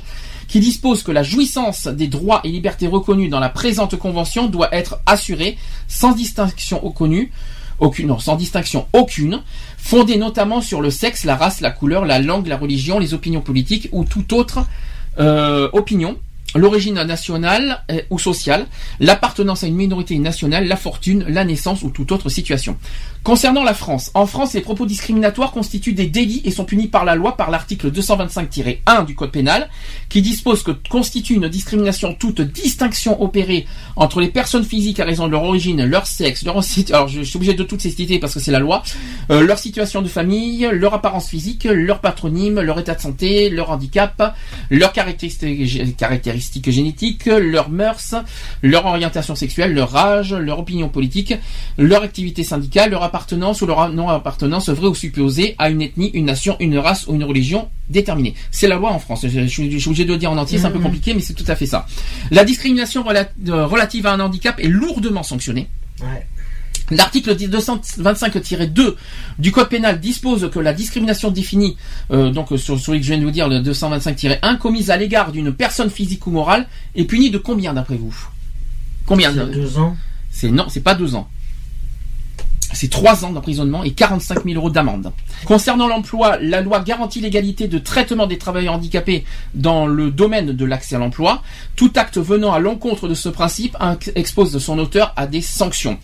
qui 0.49 0.59
dispose 0.59 1.03
que 1.03 1.13
la 1.13 1.23
jouissance 1.23 1.87
des 1.87 2.07
droits 2.07 2.41
et 2.43 2.49
libertés 2.49 2.87
reconnus 2.87 3.29
dans 3.29 3.39
la 3.39 3.47
présente 3.47 3.95
convention 3.95 4.47
doit 4.47 4.75
être 4.75 4.99
assurée 5.05 5.57
sans 5.87 6.11
distinction 6.11 6.79
reconnue, 6.79 7.31
aucune, 7.79 8.17
sans 8.19 8.35
distinction 8.35 8.87
aucune, 8.93 9.41
fondée 9.77 10.17
notamment 10.17 10.61
sur 10.61 10.81
le 10.81 10.89
sexe, 10.89 11.23
la 11.25 11.35
race, 11.35 11.61
la 11.61 11.71
couleur, 11.71 12.05
la 12.05 12.19
langue, 12.19 12.47
la 12.47 12.57
religion, 12.57 12.99
les 12.99 13.13
opinions 13.13 13.41
politiques 13.41 13.89
ou 13.91 14.05
toute 14.05 14.33
autre 14.33 14.65
euh, 15.19 15.69
opinion, 15.73 16.17
l'origine 16.55 17.01
nationale 17.03 17.83
euh, 17.91 18.01
ou 18.09 18.19
sociale, 18.19 18.67
l'appartenance 18.99 19.63
à 19.63 19.67
une 19.67 19.75
minorité 19.75 20.17
nationale, 20.17 20.67
la 20.67 20.77
fortune, 20.77 21.25
la 21.27 21.45
naissance 21.45 21.83
ou 21.83 21.89
toute 21.89 22.11
autre 22.11 22.29
situation. 22.29 22.77
Concernant 23.23 23.63
la 23.63 23.73
France, 23.73 24.11
en 24.15 24.25
France, 24.25 24.53
les 24.53 24.59
propos 24.59 24.85
discriminatoires 24.85 25.53
constituent 25.53 25.93
des 25.93 26.07
délits 26.07 26.41
et 26.43 26.51
sont 26.51 26.65
punis 26.65 26.89
par 26.89 27.05
la 27.05 27.15
loi 27.15 27.37
par 27.37 27.51
l'article 27.51 27.89
225-1 27.89 29.05
du 29.05 29.15
Code 29.15 29.31
pénal, 29.31 29.69
qui 30.09 30.21
dispose 30.21 30.61
que 30.61 30.71
constitue 30.89 31.35
une 31.35 31.47
discrimination 31.47 32.13
toute 32.15 32.41
distinction 32.41 33.23
opérée 33.23 33.65
entre 33.95 34.19
les 34.19 34.27
personnes 34.27 34.65
physiques 34.65 34.99
à 34.99 35.05
raison 35.05 35.27
de 35.27 35.31
leur 35.31 35.43
origine, 35.43 35.85
leur 35.85 36.05
sexe, 36.05 36.43
leur 36.43 36.59
alors 36.89 37.07
je, 37.07 37.21
suis 37.21 37.37
obligé 37.37 37.53
de 37.53 37.63
toutes 37.63 37.79
ces 37.79 37.93
parce 38.19 38.33
que 38.33 38.41
c'est 38.41 38.51
la 38.51 38.59
loi, 38.59 38.83
euh, 39.31 39.39
leur 39.39 39.57
situation 39.57 40.01
de 40.01 40.09
famille, 40.09 40.67
leur 40.73 40.93
apparence 40.93 41.29
physique, 41.29 41.63
leur 41.63 42.01
patronyme, 42.01 42.59
leur 42.59 42.77
état 42.77 42.95
de 42.95 42.99
santé, 42.99 43.49
leur 43.49 43.69
handicap, 43.69 44.35
leurs 44.69 44.91
caractéristiques, 44.91 45.95
caractéristiques 45.95 46.69
génétiques, 46.69 47.27
leurs 47.27 47.69
mœurs, 47.69 48.15
leur 48.61 48.85
orientation 48.85 49.35
sexuelle, 49.35 49.73
leur 49.73 49.95
âge, 49.95 50.33
leur 50.33 50.59
opinion 50.59 50.89
politique, 50.89 51.35
leur 51.77 52.03
activité 52.03 52.43
syndicale, 52.43 52.91
leur 52.91 53.12
appartenance 53.17 53.61
ou 53.61 53.67
leur 53.67 53.89
non-appartenance 53.89 54.69
vraie 54.69 54.87
ou 54.87 54.95
supposée 54.95 55.53
à 55.59 55.69
une 55.69 55.83
ethnie, 55.83 56.09
une 56.15 56.25
nation, 56.25 56.55
une 56.59 56.79
race 56.79 57.05
ou 57.07 57.13
une 57.13 57.23
religion 57.23 57.69
déterminée. 57.89 58.33
C'est 58.49 58.67
la 58.67 58.75
loi 58.77 58.91
en 58.91 58.97
France. 58.97 59.21
Je, 59.27 59.29
je 59.41 59.45
suis 59.45 59.71
je 59.71 59.77
suis 59.77 59.87
obligé 59.89 60.03
de 60.05 60.13
le 60.13 60.17
dire 60.17 60.31
en 60.31 60.37
entier, 60.37 60.57
c'est 60.57 60.65
un 60.65 60.71
peu 60.71 60.79
Mhm. 60.79 60.85
compliqué, 60.85 61.13
mais 61.13 61.21
c'est 61.21 61.35
tout 61.35 61.45
à 61.47 61.55
fait 61.55 61.67
ça. 61.67 61.85
La 62.31 62.43
discrimination 62.43 63.03
rela- 63.03 63.29
euh, 63.49 63.67
relative 63.67 64.07
à 64.07 64.13
un 64.13 64.19
handicap 64.19 64.59
est 64.59 64.67
lourdement 64.67 65.21
sanctionnée. 65.21 65.67
Ouais. 66.01 66.25
L'article 66.89 67.35
225-2 67.35 68.95
du 69.37 69.51
Code 69.51 69.69
pénal 69.69 69.99
dispose 69.99 70.49
que 70.51 70.59
la 70.59 70.73
discrimination 70.73 71.29
définie, 71.29 71.77
euh, 72.11 72.31
donc 72.31 72.51
euh, 72.51 72.57
sur 72.57 72.79
celui 72.79 72.99
que 72.99 73.05
je 73.05 73.11
viens 73.11 73.19
de 73.19 73.25
vous 73.25 73.31
dire, 73.31 73.47
le 73.47 73.59
225-1, 73.59 74.57
commise 74.57 74.89
à 74.89 74.97
l'égard 74.97 75.31
d'une 75.31 75.53
personne 75.53 75.89
physique 75.91 76.25
ou 76.25 76.31
morale, 76.31 76.67
est 76.95 77.05
punie 77.05 77.29
de 77.29 77.37
combien 77.37 77.73
d'après 77.75 77.95
vous? 77.95 78.15
Combien? 79.05 79.31
De- 79.31 79.45
deux 79.45 79.77
ans? 79.77 79.95
C'est 80.31 80.49
non, 80.49 80.65
c'est 80.67 80.81
pas 80.81 80.95
deux 80.95 81.13
ans. 81.15 81.29
C'est 82.73 82.89
trois 82.89 83.23
ans 83.23 83.31
d'emprisonnement 83.31 83.83
et 83.83 83.91
45 83.91 84.43
000 84.43 84.55
euros 84.55 84.69
d'amende. 84.69 85.11
Concernant 85.45 85.87
l'emploi, 85.87 86.37
la 86.41 86.61
loi 86.61 86.79
garantit 86.81 87.21
l'égalité 87.21 87.67
de 87.67 87.77
traitement 87.77 88.27
des 88.27 88.37
travailleurs 88.37 88.73
handicapés 88.73 89.23
dans 89.53 89.85
le 89.87 90.11
domaine 90.11 90.51
de 90.51 90.65
l'accès 90.65 90.95
à 90.95 90.99
l'emploi. 90.99 91.41
Tout 91.75 91.91
acte 91.95 92.17
venant 92.17 92.51
à 92.51 92.59
l'encontre 92.59 93.07
de 93.07 93.13
ce 93.13 93.29
principe 93.29 93.75
inc- 93.79 94.11
expose 94.15 94.57
son 94.57 94.79
auteur 94.79 95.13
à 95.15 95.27
des 95.27 95.41
sanctions. 95.41 95.97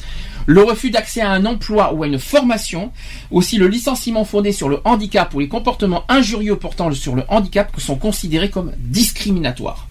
Le 0.46 0.64
refus 0.64 0.90
d'accès 0.90 1.22
à 1.22 1.32
un 1.32 1.46
emploi 1.46 1.94
ou 1.94 2.04
à 2.04 2.08
une 2.08 2.18
formation, 2.18 2.92
aussi 3.30 3.58
le 3.58 3.68
licenciement 3.68 4.24
fondé 4.26 4.52
sur 4.52 4.70
le 4.70 4.80
handicap 4.86 5.34
ou 5.34 5.40
les 5.40 5.48
comportements 5.50 6.04
injurieux 6.10 6.56
portant 6.56 6.92
sur 6.94 7.16
le 7.16 7.24
handicap 7.28 7.72
sont 7.80 7.98
considérés 7.98 8.50
comme 8.50 8.72
discriminatoires. 8.78 9.89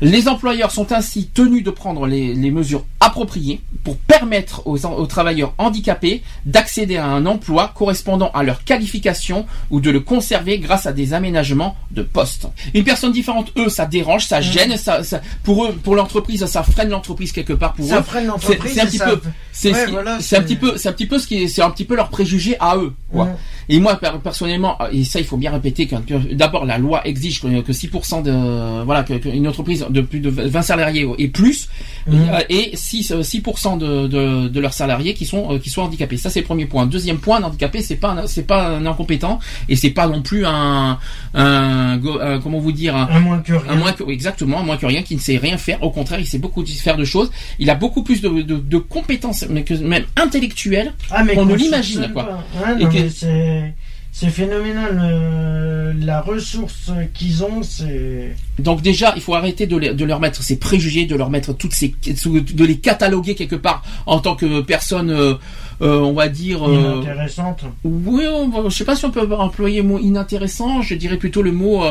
Les 0.00 0.28
employeurs 0.28 0.70
sont 0.70 0.92
ainsi 0.92 1.28
tenus 1.32 1.62
de 1.64 1.70
prendre 1.70 2.06
les, 2.06 2.34
les 2.34 2.50
mesures 2.50 2.84
appropriées 3.00 3.60
pour 3.84 3.96
permettre 3.96 4.66
aux, 4.66 4.84
aux 4.86 5.06
travailleurs 5.06 5.54
handicapés 5.58 6.22
d'accéder 6.44 6.96
à 6.96 7.06
un 7.06 7.24
emploi 7.26 7.72
correspondant 7.74 8.30
à 8.34 8.42
leur 8.42 8.64
qualification 8.64 9.46
ou 9.70 9.80
de 9.80 9.90
le 9.90 10.00
conserver 10.00 10.58
grâce 10.58 10.86
à 10.86 10.92
des 10.92 11.14
aménagements 11.14 11.76
de 11.90 12.02
poste. 12.02 12.46
Une 12.74 12.84
personne 12.84 13.12
différente, 13.12 13.52
eux, 13.56 13.68
ça 13.68 13.86
dérange, 13.86 14.26
ça 14.26 14.40
gêne, 14.40 14.76
ça, 14.76 15.02
ça- 15.04 15.20
pour 15.44 15.64
eux, 15.64 15.72
pour 15.72 15.94
l'entreprise, 15.96 16.44
ça 16.46 16.62
freine 16.62 16.90
l'entreprise 16.90 17.32
quelque 17.32 17.52
part 17.52 17.72
pour 17.74 17.86
Ça 17.86 18.00
eux. 18.00 18.02
freine 18.02 18.26
l'entreprise. 18.26 18.72
C'est 18.74 18.80
un 18.80 18.84
et 18.84 18.86
petit 18.88 18.98
ça- 18.98 19.06
peu, 19.06 19.20
c'est 19.52 19.72
Ouais, 19.72 19.86
voilà, 19.86 20.14
un 20.16 20.18
petit 20.42 20.56
peu, 20.56 20.76
c'est 20.76 20.88
un 20.88 20.92
petit 20.92 21.06
peu 21.06 21.18
ce 21.18 21.26
qui 21.26 21.42
est, 21.44 21.48
c'est 21.48 21.62
un 21.62 21.70
petit 21.70 21.84
peu 21.84 21.96
leur 21.96 22.08
préjugé 22.08 22.56
à 22.60 22.76
eux. 22.76 22.92
quoi. 23.10 23.24
Ouais. 23.24 23.30
Et 23.68 23.78
moi, 23.78 23.96
per- 23.96 24.12
personnellement, 24.22 24.76
et 24.90 25.04
ça, 25.04 25.20
il 25.20 25.24
faut 25.26 25.36
bien 25.36 25.50
répéter 25.52 25.86
que 25.86 25.94
d'abord 26.34 26.66
la 26.66 26.78
loi 26.78 27.06
exige 27.06 27.40
que, 27.40 27.60
que 27.60 27.72
6% 27.72 28.22
de, 28.22 28.84
voilà, 28.84 29.02
que- 29.04 29.14
qu'une 29.22 29.48
entreprise 29.48 29.86
de 29.88 30.00
plus 30.02 30.20
de 30.20 30.28
20 30.30 30.62
salariés 30.62 31.06
et 31.18 31.28
plus, 31.28 31.68
Mhm. 32.06 32.28
euh, 32.32 32.40
et 32.50 32.72
6, 32.76 33.12
euh, 33.12 33.22
6% 33.22 33.76
de, 33.78 34.06
de, 34.08 34.48
de 34.48 34.60
leurs 34.60 34.72
salariés 34.74 35.14
qui 35.14 35.24
sont, 35.24 35.54
euh, 35.54 35.58
qui 35.58 35.70
sont 35.70 35.82
handicapés. 35.82 36.16
Ça, 36.16 36.28
c'est 36.30 36.40
le 36.40 36.46
premier 36.46 36.66
point. 36.66 36.84
Deuxième 36.86 37.18
point, 37.18 37.38
un 37.38 37.44
handicapé, 37.44 37.80
c'est 37.80 37.96
pas, 37.96 38.26
c'est 38.26 38.46
pas 38.46 38.66
un 38.68 38.84
incompétent, 38.86 39.38
et 39.68 39.76
c'est 39.76 39.90
pas 39.90 40.06
non 40.08 40.20
plus 40.22 40.44
un, 40.44 40.98
un, 41.34 41.96
go- 41.96 42.18
un- 42.20 42.40
comment 42.40 42.58
vous 42.58 42.72
dire, 42.72 42.96
un, 42.96 43.08
Un 43.10 43.20
moins 43.20 43.38
que 43.38 43.52
rien. 43.52 43.72
un 43.72 43.76
moins 43.76 43.92
que, 43.92 44.08
exactement, 44.10 44.60
un 44.60 44.64
moins 44.64 44.76
que 44.76 44.86
rien, 44.86 45.02
qui 45.02 45.14
ne 45.14 45.20
sait 45.20 45.36
rien 45.38 45.56
faire. 45.58 45.82
Au 45.82 45.90
contraire, 45.90 46.20
il 46.20 46.26
sait 46.26 46.38
beaucoup 46.38 46.64
faire 46.66 46.96
de 46.96 47.04
choses. 47.04 47.30
Il 47.58 47.70
a 47.70 47.74
beaucoup 47.74 48.02
plus 48.02 48.20
de, 48.20 48.28
de, 48.28 48.56
de 48.56 48.78
compétences, 48.78 49.44
mais 49.48 49.62
que 49.62 49.74
même 49.74 50.04
intellectuelles. 50.16 50.92
Ah, 51.10 51.22
mais 51.24 51.36
on 51.38 51.44
ne 51.44 51.50
qu'on 51.50 51.56
l'imagine, 51.56 52.10
quoi. 52.12 52.40
Ah, 52.64 52.72
Et 52.80 52.84
que- 52.86 53.26
mais 53.26 53.74
c'est, 54.12 54.28
phénoménal. 54.28 55.00
euh, 55.02 55.92
la 55.98 56.20
ressource 56.20 56.90
qu'ils 57.14 57.42
ont, 57.44 57.62
c'est. 57.62 58.34
Donc 58.58 58.82
déjà, 58.82 59.12
il 59.16 59.22
faut 59.22 59.34
arrêter 59.34 59.66
de, 59.66 59.76
les- 59.76 59.94
de 59.94 60.04
leur 60.04 60.20
mettre 60.20 60.42
ces 60.42 60.58
préjugés, 60.58 61.06
de 61.06 61.16
leur 61.16 61.30
mettre 61.30 61.52
toutes 61.52 61.72
ces, 61.74 61.94
de 62.06 62.64
les 62.64 62.78
cataloguer 62.78 63.34
quelque 63.34 63.56
part 63.56 63.82
en 64.06 64.18
tant 64.20 64.34
que 64.36 64.60
personne, 64.60 65.10
euh, 65.10 65.34
euh, 65.80 65.98
on 66.00 66.12
va 66.12 66.28
dire. 66.28 66.62
euh, 66.68 66.74
Inintéressante. 66.74 67.64
oui, 67.84 68.24
on 68.30 68.68
je 68.70 68.76
sais 68.76 68.84
pas 68.84 68.96
si 68.96 69.04
on 69.04 69.10
peut 69.10 69.26
employer 69.34 69.82
le 69.82 69.88
mot 69.88 69.98
inintéressant. 69.98 70.82
Je 70.82 70.94
dirais 70.94 71.16
plutôt 71.16 71.42
le 71.42 71.52
mot. 71.52 71.84